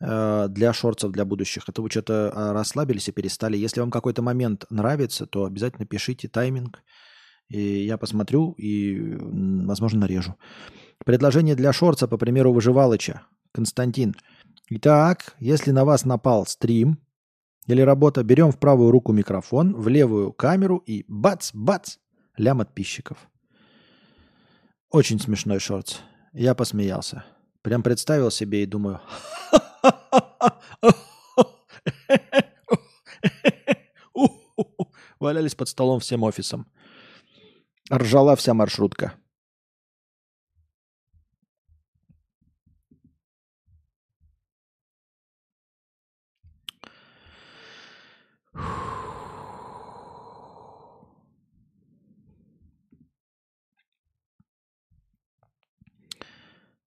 э, 0.00 0.46
для 0.48 0.72
шорцев 0.72 1.12
для 1.12 1.24
будущих. 1.24 1.68
Это 1.68 1.82
вы 1.82 1.90
что-то 1.90 2.32
а, 2.34 2.52
расслабились 2.52 3.08
и 3.08 3.12
перестали. 3.12 3.56
Если 3.56 3.80
вам 3.80 3.90
какой-то 3.90 4.22
момент 4.22 4.66
нравится, 4.70 5.26
то 5.26 5.44
обязательно 5.44 5.86
пишите 5.86 6.28
тайминг. 6.28 6.82
И 7.48 7.84
я 7.86 7.96
посмотрю 7.96 8.52
и, 8.58 9.16
возможно, 9.20 10.00
нарежу. 10.00 10.34
Предложение 11.04 11.54
для 11.54 11.72
шорца, 11.72 12.08
по 12.08 12.18
примеру, 12.18 12.52
выживалыча. 12.52 13.22
Константин. 13.52 14.14
Итак, 14.68 15.36
если 15.38 15.70
на 15.70 15.84
вас 15.84 16.04
напал 16.04 16.44
стрим 16.44 16.98
или 17.68 17.82
работа, 17.82 18.24
берем 18.24 18.50
в 18.50 18.58
правую 18.58 18.90
руку 18.90 19.12
микрофон, 19.12 19.72
в 19.76 19.86
левую 19.86 20.32
камеру 20.32 20.78
и 20.78 21.04
бац-бац, 21.06 21.98
лям 22.36 22.58
подписчиков. 22.58 23.16
Очень 24.90 25.20
смешной 25.20 25.60
шорт. 25.60 26.02
Я 26.32 26.56
посмеялся. 26.56 27.24
Прям 27.62 27.84
представил 27.84 28.32
себе 28.32 28.64
и 28.64 28.66
думаю... 28.66 29.00
Валялись 35.20 35.54
под 35.54 35.68
столом 35.68 36.00
всем 36.00 36.24
офисом. 36.24 36.66
Ржала 37.92 38.34
вся 38.34 38.52
маршрутка. 38.52 39.14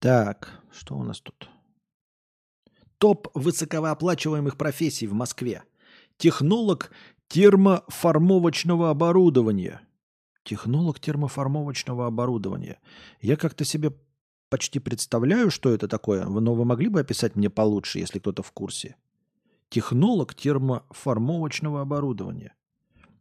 Так, 0.04 0.60
что 0.70 0.98
у 0.98 1.02
нас 1.02 1.18
тут? 1.18 1.48
Топ 2.98 3.28
высокооплачиваемых 3.32 4.58
профессий 4.58 5.06
в 5.06 5.14
Москве. 5.14 5.62
Технолог 6.18 6.90
термоформовочного 7.28 8.90
оборудования. 8.90 9.80
Технолог 10.42 11.00
термоформовочного 11.00 12.06
оборудования. 12.06 12.80
Я 13.22 13.36
как-то 13.36 13.64
себе 13.64 13.94
почти 14.50 14.78
представляю, 14.78 15.50
что 15.50 15.70
это 15.70 15.88
такое, 15.88 16.26
но 16.26 16.54
вы 16.54 16.66
могли 16.66 16.90
бы 16.90 17.00
описать 17.00 17.34
мне 17.34 17.48
получше, 17.48 17.98
если 17.98 18.18
кто-то 18.18 18.42
в 18.42 18.52
курсе? 18.52 18.96
Технолог 19.70 20.34
термоформовочного 20.34 21.80
оборудования. 21.80 22.52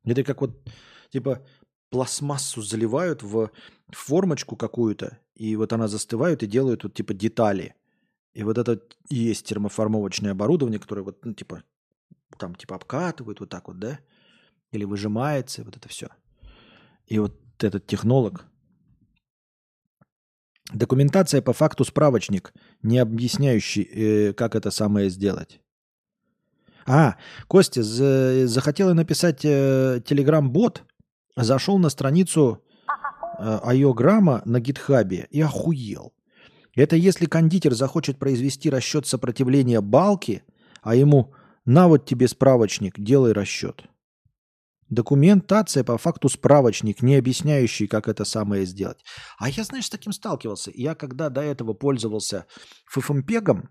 Это 0.04 0.26
как 0.26 0.42
вот, 0.42 0.70
типа, 1.12 1.46
пластмассу 1.94 2.64
заливают 2.64 3.22
в 3.22 3.52
формочку 3.92 4.56
какую-то, 4.56 5.20
и 5.36 5.56
вот 5.56 5.74
она 5.74 5.88
застывает 5.88 6.42
и 6.42 6.48
делают 6.48 6.84
вот 6.84 6.96
типа 6.96 7.14
детали. 7.14 7.76
И 8.34 8.42
вот 8.42 8.58
это 8.58 8.82
и 9.10 9.16
есть 9.16 9.46
термоформовочное 9.46 10.32
оборудование, 10.32 10.80
которое 10.80 11.04
вот, 11.04 11.24
ну, 11.24 11.36
типа, 11.36 11.62
там 12.40 12.56
типа 12.56 12.78
обкатывают 12.78 13.40
вот 13.42 13.50
так 13.50 13.68
вот, 13.68 13.78
да? 13.78 14.00
Или 14.72 14.86
выжимается, 14.86 15.64
вот 15.64 15.78
это 15.78 15.88
все. 15.88 16.10
И 17.06 17.20
вот 17.20 17.36
этот 17.60 17.86
технолог. 17.86 18.46
Документация 20.74 21.44
по 21.44 21.54
факту 21.54 21.86
справочник, 21.86 22.54
не 22.82 22.98
объясняющий, 22.98 23.84
э, 23.84 24.34
как 24.34 24.56
это 24.56 24.72
самое 24.72 25.12
сделать. 25.12 25.62
А, 26.88 27.18
Костя, 27.48 27.84
за- 27.84 28.48
захотел 28.48 28.90
я 28.90 28.96
написать 28.96 29.46
э, 29.46 30.02
телеграм-бот, 30.04 30.84
зашел 31.36 31.78
на 31.78 31.90
страницу 31.90 32.64
э, 33.40 33.60
айограмма 33.64 34.42
на 34.46 34.60
гитхабе 34.60 35.28
и 35.32 35.42
охуел. 35.42 36.14
Это 36.76 36.96
если 36.96 37.26
кондитер 37.26 37.74
захочет 37.74 38.18
произвести 38.18 38.70
расчет 38.70 39.06
сопротивления 39.06 39.82
балки, 39.82 40.44
а 40.82 40.96
ему 40.96 41.34
на 41.66 41.88
вот 41.88 42.06
тебе 42.06 42.28
справочник, 42.28 43.00
делай 43.00 43.32
расчет. 43.32 43.84
Документация 44.90 45.84
по 45.84 45.98
факту 45.98 46.30
справочник, 46.30 47.02
не 47.02 47.16
объясняющий, 47.16 47.88
как 47.88 48.08
это 48.08 48.26
самое 48.26 48.66
сделать. 48.66 49.04
А 49.40 49.50
я, 49.50 49.64
знаешь, 49.64 49.86
с 49.86 49.90
таким 49.90 50.14
сталкивался. 50.14 50.72
Я 50.74 50.94
когда 50.94 51.30
до 51.30 51.42
этого 51.42 51.74
пользовался 51.74 52.46
ффмпегом, 52.86 53.70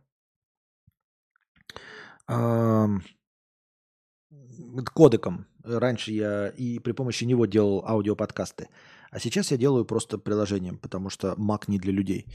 кодеком. 4.95 5.47
Раньше 5.65 6.13
я 6.13 6.49
и 6.49 6.79
при 6.79 6.93
помощи 6.93 7.25
него 7.25 7.47
делал 7.47 7.85
аудиоподкасты. 7.87 8.69
А 9.11 9.19
сейчас 9.19 9.51
я 9.51 9.57
делаю 9.57 9.85
просто 9.85 10.19
приложением, 10.19 10.79
потому 10.79 11.11
что 11.11 11.35
Mac 11.39 11.65
не 11.67 11.79
для 11.79 11.93
людей. 11.93 12.27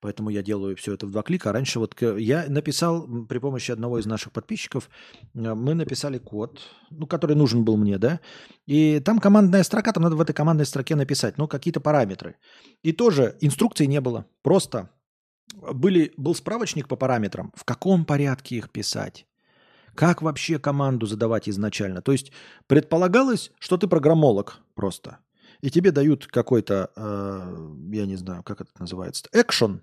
Поэтому 0.00 0.30
я 0.30 0.42
делаю 0.42 0.76
все 0.76 0.94
это 0.94 1.06
в 1.06 1.10
два 1.10 1.22
клика. 1.22 1.50
А 1.50 1.52
раньше 1.52 1.80
вот 1.80 2.00
я 2.00 2.46
написал 2.48 3.06
при 3.26 3.38
помощи 3.38 3.72
одного 3.72 3.98
из 3.98 4.06
наших 4.06 4.32
подписчиков, 4.32 4.90
э, 5.34 5.54
мы 5.54 5.74
написали 5.74 6.18
код, 6.18 6.60
ну, 6.90 7.06
который 7.06 7.34
нужен 7.34 7.64
был 7.64 7.76
мне, 7.76 7.98
да, 7.98 8.20
и 8.66 9.00
там 9.00 9.18
командная 9.18 9.64
строка, 9.64 9.92
там 9.92 10.04
надо 10.04 10.16
в 10.16 10.20
этой 10.20 10.34
командной 10.34 10.66
строке 10.66 10.94
написать, 10.94 11.36
ну, 11.36 11.48
какие-то 11.48 11.80
параметры. 11.80 12.36
И 12.82 12.92
тоже 12.92 13.36
инструкции 13.40 13.86
не 13.86 14.00
было, 14.00 14.26
просто 14.42 14.90
были, 15.56 16.12
был 16.16 16.34
справочник 16.34 16.86
по 16.86 16.96
параметрам, 16.96 17.52
в 17.56 17.64
каком 17.64 18.04
порядке 18.04 18.56
их 18.56 18.70
писать, 18.70 19.26
как 19.98 20.22
вообще 20.22 20.60
команду 20.60 21.06
задавать 21.06 21.48
изначально. 21.48 22.02
То 22.02 22.12
есть 22.12 22.30
предполагалось, 22.68 23.50
что 23.58 23.76
ты 23.76 23.88
программолог 23.88 24.60
просто. 24.76 25.18
И 25.60 25.70
тебе 25.70 25.90
дают 25.90 26.28
какой-то, 26.28 26.92
э, 26.94 27.96
я 27.96 28.06
не 28.06 28.14
знаю, 28.14 28.44
как 28.44 28.60
это 28.60 28.70
называется, 28.78 29.28
экшен. 29.32 29.82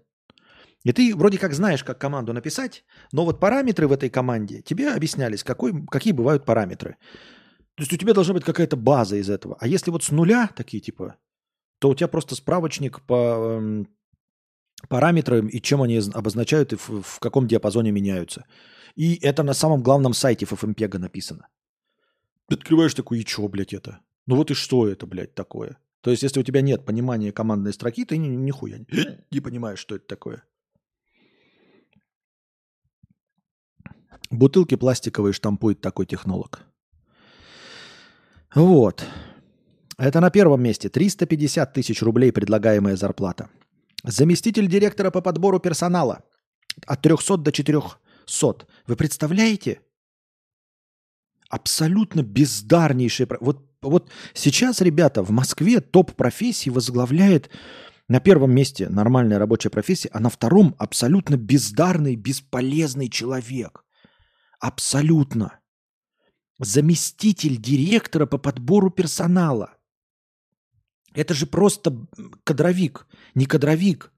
И 0.86 0.94
ты 0.94 1.14
вроде 1.14 1.38
как 1.38 1.54
знаешь, 1.54 1.84
как 1.84 2.00
команду 2.00 2.32
написать, 2.32 2.86
но 3.12 3.26
вот 3.26 3.42
параметры 3.42 3.90
в 3.90 3.92
этой 3.92 4.10
команде 4.10 4.62
тебе 4.62 4.94
объяснялись, 4.94 5.44
какой, 5.44 5.86
какие 5.88 6.14
бывают 6.14 6.46
параметры. 6.46 6.96
То 7.76 7.82
есть 7.82 7.92
у 7.92 7.98
тебя 7.98 8.14
должна 8.14 8.36
быть 8.36 8.46
какая-то 8.46 8.78
база 8.78 9.18
из 9.18 9.30
этого. 9.30 9.58
А 9.60 9.68
если 9.68 9.92
вот 9.92 10.06
с 10.06 10.12
нуля 10.12 10.50
такие 10.56 10.82
типа, 10.82 11.18
то 11.80 11.90
у 11.90 11.94
тебя 11.94 12.08
просто 12.08 12.36
справочник 12.36 13.02
по 13.02 13.58
эм, 13.60 13.90
параметрам 14.88 15.46
и 15.46 15.60
чем 15.60 15.82
они 15.82 16.00
обозначают 16.14 16.72
и 16.72 16.78
в, 16.78 17.02
в 17.02 17.20
каком 17.20 17.50
диапазоне 17.50 17.92
меняются. 17.92 18.46
И 18.96 19.16
это 19.16 19.44
на 19.44 19.54
самом 19.54 19.84
главном 19.84 20.14
сайте 20.14 20.46
FFmpeg 20.46 20.98
написано. 20.98 21.48
Ты 22.48 22.56
открываешь 22.56 22.94
такой, 22.94 23.20
и 23.20 23.26
чё, 23.26 23.48
блядь, 23.48 23.74
это? 23.74 24.00
Ну 24.26 24.36
вот 24.36 24.52
и 24.52 24.54
что 24.54 24.88
это, 24.88 25.06
блядь, 25.06 25.36
такое? 25.36 25.78
То 26.02 26.12
есть, 26.12 26.24
если 26.24 26.40
у 26.40 26.44
тебя 26.44 26.62
нет 26.62 26.86
понимания 26.86 27.32
командной 27.32 27.74
строки, 27.74 28.06
ты 28.06 28.18
ни, 28.18 28.28
нихуя 28.28 28.78
не, 28.78 28.88
не 29.32 29.40
понимаешь, 29.42 29.80
что 29.80 29.96
это 29.96 30.06
такое. 30.08 30.44
Бутылки 34.30 34.76
пластиковые 34.76 35.34
штампует 35.34 35.82
такой 35.82 36.06
технолог. 36.06 36.62
Вот. 38.54 39.06
Это 39.98 40.20
на 40.20 40.30
первом 40.30 40.62
месте. 40.62 40.90
350 40.90 41.74
тысяч 41.74 42.02
рублей 42.02 42.32
предлагаемая 42.32 42.96
зарплата. 42.96 43.50
Заместитель 44.04 44.68
директора 44.68 45.12
по 45.12 45.22
подбору 45.22 45.60
персонала. 45.60 46.24
От 46.86 47.02
300 47.02 47.38
до 47.38 47.52
400. 47.52 47.98
Вы 48.88 48.96
представляете? 48.96 49.82
Абсолютно 51.50 52.22
бездарнейший... 52.24 53.28
про- 53.28 53.38
Вот, 53.40 53.70
вот 53.82 54.10
сейчас, 54.34 54.82
ребята, 54.82 55.24
в 55.24 55.30
Москве 55.32 55.80
топ 55.80 56.14
профессий 56.16 56.70
возглавляет 56.70 57.50
на 58.08 58.20
первом 58.20 58.52
месте 58.54 58.90
нормальная 58.90 59.40
рабочая 59.40 59.70
профессия, 59.70 60.10
а 60.12 60.20
на 60.20 60.30
втором 60.30 60.76
абсолютно 60.78 61.38
бездарный, 61.38 62.16
бесполезный 62.16 63.10
человек. 63.10 63.84
Абсолютно. 64.60 65.60
Заместитель 66.60 67.58
директора 67.58 68.26
по 68.26 68.38
подбору 68.38 68.90
персонала. 68.90 69.76
Это 71.14 71.34
же 71.34 71.46
просто 71.46 72.08
кадровик, 72.44 73.08
не 73.34 73.46
кадровик. 73.46 74.12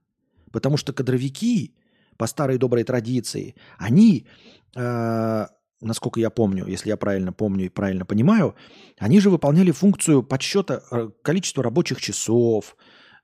Потому 0.52 0.76
что 0.76 0.92
кадровики, 0.92 1.76
по 2.18 2.26
старой 2.26 2.58
доброй 2.58 2.84
традиции, 2.84 3.54
они, 3.78 4.26
э, 4.76 5.46
насколько 5.80 6.20
я 6.20 6.30
помню, 6.30 6.66
если 6.66 6.90
я 6.90 6.96
правильно 6.96 7.32
помню 7.32 7.66
и 7.66 7.68
правильно 7.70 8.04
понимаю, 8.04 8.54
они 8.98 9.20
же 9.20 9.30
выполняли 9.30 9.70
функцию 9.70 10.22
подсчета 10.22 10.82
э, 10.90 11.08
количества 11.22 11.62
рабочих 11.62 12.00
часов 12.00 12.76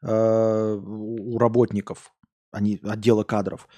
э, 0.03 0.81
у 0.83 1.39
работников, 1.39 2.13
они, 2.53 2.79
отдела 2.85 3.25
кадров. 3.25 3.69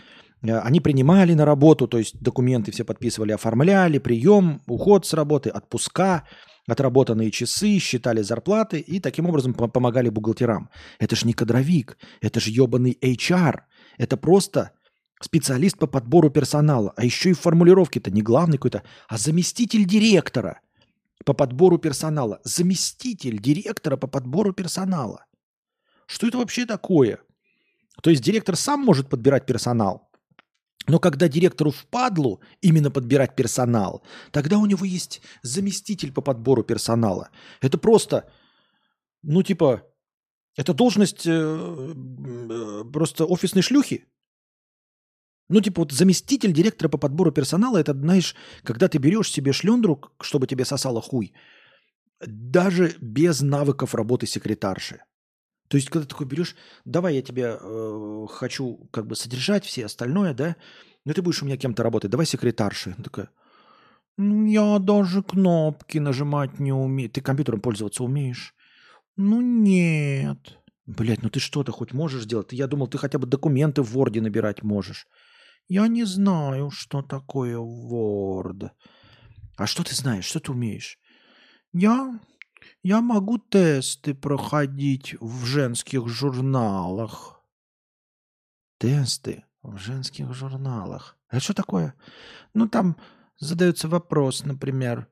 Э, 0.43 0.59
Они 0.59 0.81
принимали 0.81 1.35
на 1.35 1.45
работу, 1.45 1.89
то 1.89 1.99
есть 1.99 2.21
документы 2.21 2.71
все 2.73 2.85
подписывали, 2.85 3.33
оформляли, 3.33 3.99
прием, 3.99 4.63
уход 4.67 5.07
с 5.07 5.15
работы, 5.15 5.51
отпуска, 5.51 6.25
отработанные 6.69 7.31
часы, 7.31 7.79
считали 7.79 8.23
зарплаты 8.23 8.81
и 8.81 9.01
таким 9.01 9.27
образом 9.27 9.55
по- 9.55 9.69
помогали 9.69 10.11
бухгалтерам. 10.11 10.69
Это 10.99 11.17
же 11.17 11.27
не 11.27 11.33
кадровик, 11.33 11.97
это 12.21 12.41
же 12.41 12.51
ебаный 12.51 12.99
HR. 13.03 13.61
Это 13.99 14.17
просто 14.17 14.73
специалист 15.21 15.79
по 15.79 15.87
подбору 15.87 16.31
персонала. 16.31 16.93
А 16.97 17.05
еще 17.05 17.31
и 17.31 17.35
в 17.35 17.41
формулировке-то 17.41 18.11
не 18.11 18.23
главный 18.23 18.59
какой-то, 18.59 18.83
а 19.09 19.19
заместитель 19.19 19.85
директора 19.85 20.61
по 21.25 21.33
подбору 21.33 21.79
персонала. 21.79 22.41
Заместитель 22.45 23.41
директора 23.41 23.97
по 23.97 24.07
подбору 24.07 24.53
персонала. 24.53 25.27
Что 26.07 26.29
это 26.29 26.39
вообще 26.39 26.67
такое? 26.67 27.21
То 28.03 28.11
есть 28.11 28.23
директор 28.23 28.57
сам 28.57 28.81
может 28.81 29.09
подбирать 29.09 29.47
персонал, 29.47 30.07
но 30.87 31.01
когда 31.01 31.29
директору 31.29 31.71
впадлу 31.71 32.41
именно 32.61 32.91
подбирать 32.91 33.35
персонал, 33.35 34.03
тогда 34.31 34.59
у 34.59 34.67
него 34.67 34.85
есть 34.85 35.21
заместитель 35.43 36.13
по 36.13 36.21
подбору 36.21 36.63
персонала. 36.63 37.31
Это 37.61 37.77
просто, 37.77 38.31
ну 39.23 39.43
типа, 39.43 39.83
это 40.57 40.75
должность 40.75 41.27
э, 41.27 41.31
э, 41.33 42.85
просто 42.93 43.25
офисной 43.25 43.63
шлюхи. 43.63 44.07
Ну, 45.49 45.61
типа, 45.61 45.83
вот 45.83 45.93
заместитель 45.93 46.53
директора 46.53 46.89
по 46.89 46.99
подбору 46.99 47.31
персонала, 47.31 47.79
это, 47.79 47.93
знаешь, 47.93 48.35
когда 48.65 48.89
ты 48.89 48.99
берешь 48.99 49.31
себе 49.31 49.53
шлендру, 49.53 50.01
чтобы 50.21 50.47
тебе 50.47 50.65
сосало 50.65 51.01
хуй, 51.01 51.33
даже 52.21 52.95
без 53.01 53.43
навыков 53.43 53.95
работы 53.95 54.27
секретарши. 54.27 55.03
То 55.69 55.77
есть, 55.77 55.89
когда 55.89 56.05
ты 56.05 56.11
такой 56.11 56.27
берешь, 56.27 56.57
давай 56.85 57.17
я 57.17 57.23
тебя 57.23 57.59
э, 57.61 58.27
хочу 58.31 58.89
как 58.91 59.07
бы 59.07 59.17
содержать, 59.17 59.65
все 59.65 59.87
остальное, 59.87 60.35
да, 60.35 60.57
но 61.05 61.13
ты 61.13 61.23
будешь 61.23 61.43
у 61.43 61.47
меня 61.47 61.57
кем-то 61.57 61.83
работать, 61.83 62.11
давай 62.11 62.27
секретарши. 62.27 62.95
Она 62.97 63.05
такая, 63.05 63.31
«Ну, 64.17 64.47
я 64.47 64.79
даже 64.79 65.23
кнопки 65.23 65.99
нажимать 65.99 66.59
не 66.59 66.73
умею. 66.73 67.11
Ты 67.11 67.21
компьютером 67.21 67.61
пользоваться 67.61 68.03
умеешь? 68.03 68.55
Ну, 69.17 69.41
нет. 69.41 70.59
Блять, 70.87 71.23
ну 71.23 71.29
ты 71.29 71.41
что-то 71.41 71.73
хоть 71.73 71.93
можешь 71.93 72.25
делать? 72.25 72.53
Я 72.53 72.67
думал, 72.67 72.87
ты 72.87 72.97
хотя 72.97 73.19
бы 73.19 73.27
документы 73.27 73.83
в 73.83 73.97
Word 73.97 74.21
набирать 74.21 74.63
можешь. 74.63 75.07
Я 75.69 75.89
не 75.89 76.05
знаю, 76.05 76.71
что 76.71 77.03
такое 77.03 77.59
Word. 77.59 78.71
А 79.57 79.67
что 79.67 79.83
ты 79.83 79.95
знаешь? 79.95 80.25
Что 80.25 80.39
ты 80.39 80.53
умеешь? 80.53 80.99
Я, 81.73 82.21
я 82.83 83.01
могу 83.01 83.39
тесты 83.39 84.15
проходить 84.15 85.17
в 85.21 85.45
женских 85.45 86.09
журналах. 86.09 87.41
Тесты 88.79 89.45
в 89.63 89.77
женских 89.79 90.33
журналах. 90.33 91.17
Это 91.31 91.41
что 91.41 91.55
такое? 91.55 91.95
Ну, 92.55 92.69
там 92.69 92.97
задается 93.39 93.89
вопрос, 93.89 94.45
например, 94.45 95.09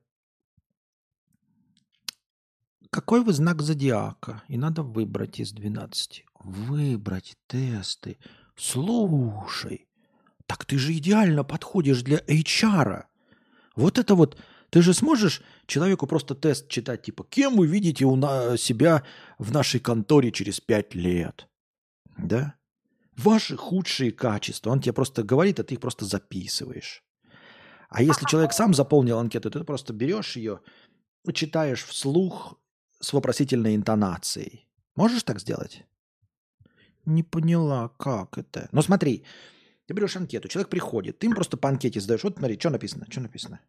какой 2.90 3.24
вы 3.24 3.32
знак 3.32 3.60
зодиака? 3.60 4.44
И 4.46 4.56
надо 4.56 4.84
выбрать 4.84 5.40
из 5.40 5.50
12. 5.50 6.24
Выбрать 6.44 7.36
тесты. 7.48 8.18
Слушай, 8.54 9.88
так 10.46 10.64
ты 10.64 10.78
же 10.78 10.92
идеально 10.92 11.44
подходишь 11.44 12.02
для 12.02 12.18
HR. 12.18 13.04
Вот 13.76 13.98
это 13.98 14.14
вот, 14.14 14.38
ты 14.70 14.82
же 14.82 14.94
сможешь 14.94 15.42
человеку 15.66 16.06
просто 16.06 16.34
тест 16.34 16.68
читать, 16.68 17.02
типа, 17.02 17.24
кем 17.24 17.56
вы 17.56 17.66
видите 17.66 18.04
у 18.04 18.16
на- 18.16 18.56
себя 18.56 19.02
в 19.38 19.52
нашей 19.52 19.80
конторе 19.80 20.32
через 20.32 20.60
пять 20.60 20.94
лет? 20.94 21.48
Да? 22.18 22.54
Ваши 23.16 23.56
худшие 23.56 24.10
качества. 24.10 24.70
Он 24.70 24.80
тебе 24.80 24.92
просто 24.92 25.22
говорит, 25.22 25.60
а 25.60 25.64
ты 25.64 25.74
их 25.74 25.80
просто 25.80 26.04
записываешь. 26.04 27.02
А 27.88 28.02
если 28.02 28.26
человек 28.26 28.52
сам 28.52 28.74
заполнил 28.74 29.18
анкету, 29.18 29.50
то 29.50 29.60
ты 29.60 29.64
просто 29.64 29.92
берешь 29.92 30.36
ее, 30.36 30.60
читаешь 31.32 31.84
вслух 31.84 32.58
с 33.00 33.12
вопросительной 33.12 33.76
интонацией. 33.76 34.68
Можешь 34.96 35.22
так 35.22 35.40
сделать? 35.40 35.84
Не 37.04 37.22
поняла, 37.22 37.88
как 37.98 38.38
это. 38.38 38.68
Ну 38.72 38.82
смотри, 38.82 39.24
ты 39.86 39.94
берешь 39.94 40.16
анкету, 40.16 40.48
человек 40.48 40.70
приходит, 40.70 41.18
ты 41.18 41.26
им 41.26 41.34
просто 41.34 41.56
по 41.56 41.68
анкете 41.68 42.00
задаешь. 42.00 42.24
Вот 42.24 42.38
смотри, 42.38 42.58
что 42.58 42.70
написано, 42.70 43.06
что 43.10 43.20
написано. 43.20 43.60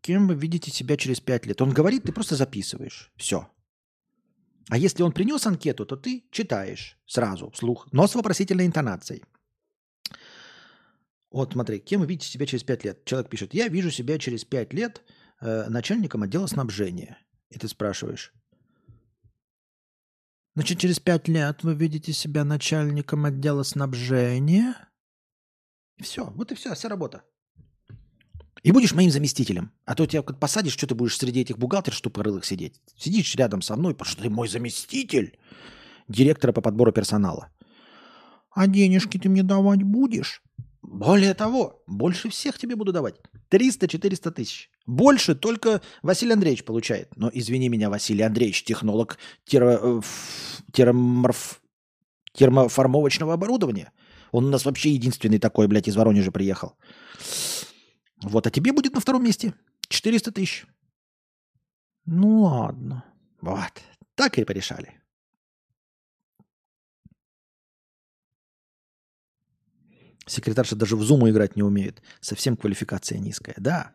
Кем 0.00 0.28
вы 0.28 0.34
видите 0.34 0.70
себя 0.70 0.96
через 0.96 1.20
пять 1.20 1.46
лет? 1.46 1.62
Он 1.62 1.70
говорит, 1.70 2.04
ты 2.04 2.12
просто 2.12 2.36
записываешь. 2.36 3.12
Все. 3.16 3.48
А 4.68 4.78
если 4.78 5.02
он 5.02 5.12
принес 5.12 5.46
анкету, 5.46 5.86
то 5.86 5.96
ты 5.96 6.24
читаешь 6.30 6.98
сразу, 7.06 7.50
вслух, 7.50 7.88
но 7.92 8.06
с 8.06 8.14
вопросительной 8.14 8.66
интонацией. 8.66 9.24
Вот 11.30 11.52
смотри, 11.52 11.80
кем 11.80 12.00
вы 12.00 12.06
видите 12.06 12.28
себя 12.28 12.46
через 12.46 12.62
пять 12.62 12.84
лет? 12.84 13.04
Человек 13.04 13.28
пишет, 13.28 13.54
я 13.54 13.68
вижу 13.68 13.90
себя 13.90 14.18
через 14.18 14.44
пять 14.44 14.72
лет 14.72 15.02
э, 15.40 15.68
начальником 15.68 16.22
отдела 16.22 16.46
снабжения. 16.46 17.18
И 17.50 17.58
ты 17.58 17.66
спрашиваешь, 17.66 18.32
значит, 20.54 20.78
через 20.78 21.00
пять 21.00 21.28
лет 21.28 21.62
вы 21.62 21.74
видите 21.74 22.12
себя 22.12 22.44
начальником 22.44 23.24
отдела 23.24 23.64
снабжения? 23.64 24.76
Все, 26.00 26.24
вот 26.34 26.52
и 26.52 26.54
все, 26.54 26.74
вся 26.74 26.88
работа. 26.88 27.22
И 28.62 28.72
будешь 28.72 28.94
моим 28.94 29.10
заместителем. 29.10 29.72
А 29.84 29.94
то 29.94 30.06
тебя 30.06 30.22
как 30.22 30.40
посадишь, 30.40 30.72
что 30.72 30.86
ты 30.86 30.94
будешь 30.94 31.18
среди 31.18 31.42
этих 31.42 31.58
бухгалтеров 31.58 32.00
тупорылых 32.00 32.44
сидеть. 32.44 32.80
Сидишь 32.96 33.34
рядом 33.36 33.60
со 33.60 33.76
мной, 33.76 33.94
потому 33.94 34.10
что 34.10 34.22
ты 34.22 34.30
мой 34.30 34.48
заместитель 34.48 35.38
директора 36.08 36.52
по 36.52 36.62
подбору 36.62 36.90
персонала. 36.90 37.50
А 38.50 38.66
денежки 38.66 39.18
ты 39.18 39.28
мне 39.28 39.42
давать 39.42 39.82
будешь? 39.82 40.42
Более 40.80 41.34
того, 41.34 41.82
больше 41.86 42.30
всех 42.30 42.58
тебе 42.58 42.76
буду 42.76 42.92
давать. 42.92 43.16
300-400 43.50 44.30
тысяч. 44.30 44.70
Больше 44.86 45.34
только 45.34 45.82
Василий 46.02 46.32
Андреевич 46.32 46.64
получает. 46.64 47.14
Но 47.16 47.30
извини 47.32 47.68
меня, 47.68 47.90
Василий 47.90 48.22
Андреевич, 48.22 48.64
технолог 48.64 49.18
э, 49.52 50.00
термоформовочного 52.32 53.34
оборудования. 53.34 53.92
Он 54.34 54.46
у 54.46 54.48
нас 54.48 54.64
вообще 54.64 54.90
единственный 54.90 55.38
такой, 55.38 55.68
блядь, 55.68 55.86
из 55.86 55.94
Воронежа 55.94 56.32
приехал. 56.32 56.76
Вот, 58.20 58.48
а 58.48 58.50
тебе 58.50 58.72
будет 58.72 58.94
на 58.94 59.00
втором 59.00 59.22
месте 59.22 59.54
400 59.88 60.32
тысяч. 60.32 60.66
Ну 62.04 62.40
ладно. 62.40 63.04
Вот. 63.40 63.80
Так 64.16 64.36
и 64.38 64.44
порешали. 64.44 65.00
Секретарша 70.26 70.74
даже 70.74 70.96
в 70.96 71.02
зуму 71.04 71.30
играть 71.30 71.54
не 71.54 71.62
умеет. 71.62 72.02
Совсем 72.20 72.56
квалификация 72.56 73.18
низкая. 73.18 73.54
Да. 73.58 73.94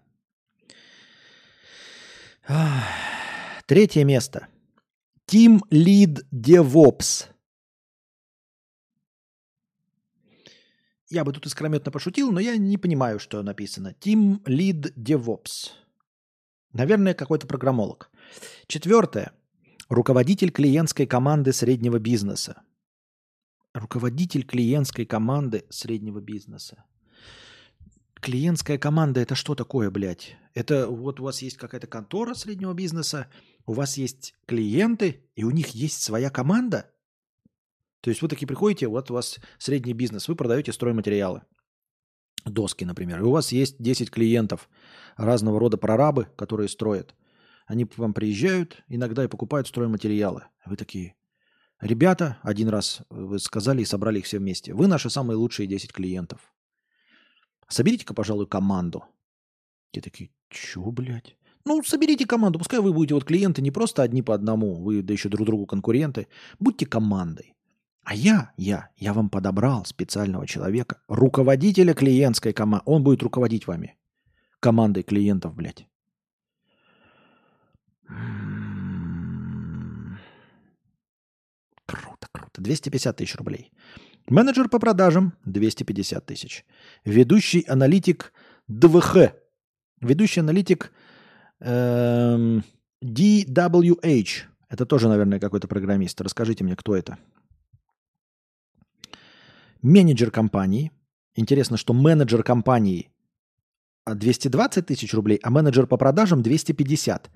Третье 3.66 4.06
место. 4.06 4.48
Team 5.30 5.59
Lead 5.69 6.24
DevOps. 6.32 7.27
Я 11.10 11.24
бы 11.24 11.34
тут 11.34 11.48
искрометно 11.48 11.92
пошутил, 11.92 12.32
но 12.32 12.40
я 12.40 12.56
не 12.58 12.78
понимаю, 12.78 13.20
что 13.20 13.42
написано. 13.42 13.96
Team 14.00 14.44
Lead 14.44 14.94
DevOps. 14.96 15.72
Наверное, 16.72 17.16
какой-то 17.16 17.48
программолог. 17.48 18.12
Четвертое. 18.68 19.32
Руководитель 19.90 20.52
клиентской 20.52 21.08
команды 21.08 21.52
среднего 21.52 21.98
бизнеса. 21.98 22.62
Руководитель 23.74 24.44
клиентской 24.44 25.06
команды 25.06 25.66
среднего 25.70 26.22
бизнеса. 26.22 26.84
Клиентская 28.22 28.78
команда 28.78 29.22
это 29.22 29.34
что 29.34 29.56
такое, 29.56 29.90
блядь? 29.90 30.36
Это 30.54 30.88
вот 30.88 31.20
у 31.20 31.24
вас 31.24 31.42
есть 31.42 31.58
какая-то 31.58 31.88
контора 31.88 32.36
среднего 32.36 32.74
бизнеса, 32.74 33.28
у 33.66 33.74
вас 33.74 33.98
есть 33.98 34.36
клиенты, 34.46 35.24
и 35.36 35.44
у 35.44 35.50
них 35.50 35.70
есть 35.70 36.04
своя 36.04 36.30
команда? 36.30 36.92
То 38.02 38.10
есть 38.10 38.22
вы 38.22 38.28
такие 38.28 38.48
приходите, 38.48 38.88
вот 38.88 39.11
у 39.11 39.14
вас 39.14 39.40
средний 39.58 39.94
бизнес, 39.94 40.28
вы 40.28 40.36
продаете 40.36 40.72
стройматериалы. 40.72 41.44
Доски, 42.45 42.86
например. 42.86 43.19
И 43.19 43.24
у 43.24 43.32
вас 43.32 43.52
есть 43.52 43.82
10 43.82 44.10
клиентов 44.10 44.69
разного 45.18 45.60
рода 45.60 45.78
прорабы, 45.78 46.28
которые 46.38 46.69
строят. 46.69 47.14
Они 47.68 47.86
к 47.86 47.98
вам 47.98 48.14
приезжают 48.14 48.84
иногда 48.88 49.24
и 49.24 49.28
покупают 49.28 49.68
стройматериалы. 49.68 50.45
Вы 50.66 50.78
такие, 50.78 51.16
ребята, 51.82 52.38
один 52.42 52.69
раз 52.69 53.02
вы 53.10 53.40
сказали 53.40 53.82
и 53.82 53.86
собрали 53.86 54.19
их 54.19 54.26
все 54.26 54.40
вместе. 54.40 54.74
Вы 54.74 54.88
наши 54.88 55.10
самые 55.10 55.38
лучшие 55.38 55.68
10 55.68 55.92
клиентов. 55.92 56.53
Соберите-ка, 57.68 58.14
пожалуй, 58.14 58.48
команду. 58.48 59.03
Те 59.92 60.02
такие, 60.02 60.32
чё, 60.50 60.92
блядь? 60.92 61.36
Ну, 61.66 61.84
соберите 61.84 62.26
команду. 62.26 62.58
Пускай 62.58 62.80
вы 62.80 62.94
будете 62.94 63.14
вот 63.14 63.26
клиенты 63.26 63.61
не 63.61 63.72
просто 63.72 64.02
одни 64.02 64.24
по 64.24 64.34
одному, 64.34 64.82
вы 64.82 65.03
да 65.03 65.14
еще 65.14 65.30
друг 65.30 65.45
другу 65.45 65.68
конкуренты. 65.68 66.28
Будьте 66.60 66.86
командой. 66.86 67.53
А 68.03 68.16
я, 68.16 68.52
я, 68.58 68.90
я 68.98 69.14
вам 69.14 69.30
подобрал 69.30 69.86
специального 69.86 70.48
человека, 70.48 71.02
руководителя 71.08 71.94
клиентской 71.94 72.53
команды. 72.53 72.84
Он 72.86 73.03
будет 73.03 73.22
руководить 73.24 73.68
вами. 73.68 73.98
Командой 74.60 75.03
клиентов, 75.03 75.53
блядь. 75.56 75.88
Круто, 81.86 82.28
круто. 82.32 82.61
250 82.61 83.16
тысяч 83.16 83.36
рублей. 83.36 83.72
Менеджер 84.28 84.69
по 84.69 84.80
продажам 84.80 85.34
250 85.45 86.26
тысяч. 86.26 86.66
Ведущий 87.06 87.66
аналитик 87.68 88.34
ДВХ. 88.68 89.34
Ведущий 90.02 90.42
аналитик 90.42 90.92
эм, 91.60 92.64
DWH. 93.03 94.30
Это 94.69 94.86
тоже, 94.86 95.08
наверное, 95.10 95.40
какой-то 95.40 95.68
программист. 95.68 96.22
Расскажите 96.22 96.64
мне, 96.64 96.76
кто 96.76 96.95
это. 96.95 97.18
Менеджер 99.82 100.30
компании. 100.30 100.91
Интересно, 101.35 101.77
что 101.77 101.93
менеджер 101.93 102.43
компании 102.43 103.11
220 104.06 104.85
тысяч 104.85 105.14
рублей, 105.14 105.40
а 105.41 105.49
менеджер 105.49 105.88
по 105.88 105.95
продажам 105.95 106.41
250. 106.41 107.32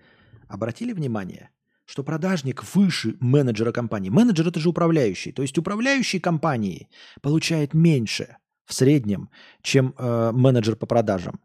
Обратили 0.50 0.92
внимание, 0.92 1.52
что 1.86 2.04
продажник 2.04 2.62
выше 2.76 3.16
менеджера 3.22 3.72
компании. 3.72 4.10
Менеджер 4.10 4.50
это 4.50 4.60
же 4.60 4.68
управляющий. 4.68 5.32
То 5.32 5.42
есть 5.42 5.58
управляющий 5.58 6.20
компании 6.20 6.90
получает 7.22 7.74
меньше 7.74 8.36
в 8.66 8.74
среднем, 8.74 9.30
чем 9.62 9.94
э, 9.98 10.32
менеджер 10.34 10.76
по 10.76 10.86
продажам. 10.86 11.40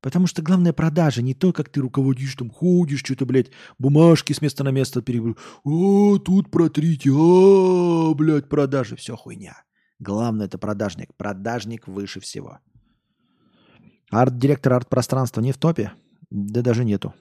Потому 0.00 0.28
что 0.28 0.40
главное 0.40 0.72
продажа 0.72 1.20
не 1.20 1.34
то, 1.34 1.52
как 1.52 1.68
ты 1.68 1.80
руководишь, 1.80 2.36
там 2.36 2.48
ходишь, 2.48 3.00
что-то, 3.00 3.26
блядь, 3.26 3.50
бумажки 3.80 4.32
с 4.32 4.40
места 4.40 4.62
на 4.62 4.70
место 4.70 5.02
перебрал. 5.02 5.36
О, 5.64 6.18
тут 6.18 6.52
протрите, 6.52 7.10
а, 7.12 8.14
блядь, 8.14 8.48
продажи, 8.48 8.94
все 8.94 9.16
хуйня. 9.16 9.64
Главное 10.02 10.46
это 10.46 10.58
продажник. 10.58 11.14
Продажник 11.14 11.86
выше 11.86 12.18
всего. 12.18 12.58
Арт-директор 14.10 14.72
арт-пространства 14.72 15.40
не 15.40 15.52
в 15.52 15.58
топе? 15.58 15.92
Да 16.28 16.60
даже 16.60 16.84
нету. 16.84 17.14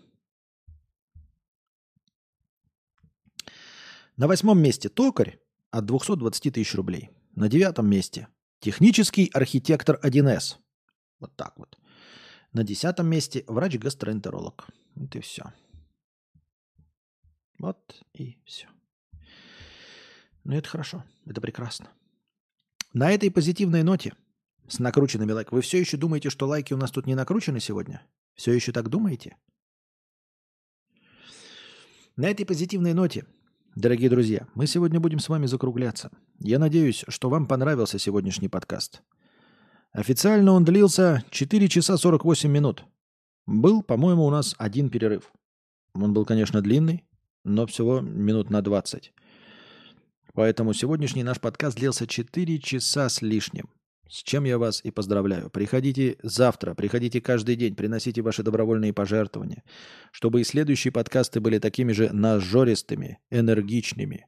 На 4.18 4.27
восьмом 4.27 4.60
месте 4.60 4.90
токарь 4.90 5.40
от 5.69 5.85
220 5.85 6.56
тысяч 6.56 6.74
рублей. 6.74 7.11
На 7.35 7.50
девятом 7.50 7.88
месте 7.88 8.27
технический 8.60 9.30
архитектор 9.32 10.00
1С. 10.01 10.56
Вот 11.19 11.35
так 11.35 11.60
вот. 11.60 11.77
На 12.51 12.64
десятом 12.64 13.06
месте 13.08 13.43
врач-гастроэнтеролог. 13.48 14.68
Вот 14.95 15.16
и 15.16 15.19
все. 15.19 15.53
Вот 17.60 18.03
и 18.14 18.40
все. 18.43 18.68
Ну 20.43 20.56
это 20.56 20.68
хорошо, 20.68 21.03
это 21.27 21.42
прекрасно. 21.42 21.92
На 22.93 23.11
этой 23.11 23.31
позитивной 23.31 23.83
ноте, 23.83 24.13
с 24.67 24.79
накрученными 24.79 25.31
лайками, 25.31 25.55
вы 25.55 25.61
все 25.61 25.79
еще 25.79 25.95
думаете, 25.95 26.29
что 26.29 26.45
лайки 26.45 26.73
у 26.73 26.77
нас 26.77 26.91
тут 26.91 27.05
не 27.05 27.15
накручены 27.15 27.61
сегодня? 27.61 28.05
Все 28.35 28.51
еще 28.51 28.73
так 28.73 28.89
думаете? 28.89 29.37
На 32.17 32.27
этой 32.27 32.45
позитивной 32.45 32.93
ноте, 32.93 33.25
дорогие 33.77 34.09
друзья, 34.09 34.45
мы 34.55 34.67
сегодня 34.67 34.99
будем 34.99 35.19
с 35.19 35.29
вами 35.29 35.45
закругляться. 35.45 36.11
Я 36.39 36.59
надеюсь, 36.59 37.05
что 37.07 37.29
вам 37.29 37.47
понравился 37.47 37.97
сегодняшний 37.97 38.49
подкаст. 38.49 39.01
Официально 39.93 40.51
он 40.51 40.65
длился 40.65 41.23
4 41.31 41.69
часа 41.69 41.95
48 41.95 42.51
минут. 42.51 42.83
Был, 43.45 43.83
по-моему, 43.83 44.25
у 44.25 44.29
нас 44.29 44.53
один 44.57 44.89
перерыв. 44.89 45.31
Он 45.93 46.13
был, 46.13 46.25
конечно, 46.25 46.61
длинный, 46.61 47.05
но 47.45 47.65
всего 47.67 48.01
минут 48.01 48.49
на 48.49 48.61
20. 48.61 49.13
Поэтому 50.34 50.74
сегодняшний 50.74 51.24
наш 51.24 51.40
подкаст 51.40 51.77
длился 51.77 52.08
4 52.08 52.60
часа 52.60 53.10
с 53.10 53.22
лишним. 53.22 53.69
С 54.10 54.24
чем 54.24 54.43
я 54.43 54.58
вас 54.58 54.84
и 54.84 54.92
поздравляю. 54.92 55.50
Приходите 55.50 56.18
завтра, 56.22 56.74
приходите 56.74 57.22
каждый 57.22 57.56
день, 57.56 57.76
приносите 57.76 58.22
ваши 58.22 58.43
добровольные 58.43 58.92
пожертвования, 58.92 59.64
чтобы 60.11 60.42
и 60.42 60.43
следующие 60.43 60.92
подкасты 60.92 61.40
были 61.40 61.60
такими 61.60 61.93
же 61.93 62.11
нажористыми, 62.11 63.19
энергичными, 63.30 64.26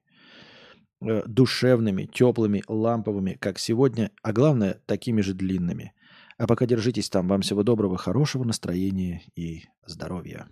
Э, 1.06 1.22
душевными, 1.26 2.06
теплыми, 2.06 2.64
ламповыми, 2.68 3.34
как 3.34 3.60
сегодня, 3.60 4.12
а 4.22 4.32
главное, 4.32 4.82
такими 4.86 5.22
же 5.22 5.34
длинными. 5.34 5.94
А 6.38 6.48
пока 6.48 6.66
держитесь 6.66 7.10
там. 7.10 7.28
Вам 7.28 7.42
всего 7.42 7.64
доброго, 7.64 7.98
хорошего 7.98 8.44
настроения 8.44 9.22
и 9.36 9.64
здоровья. 9.86 10.48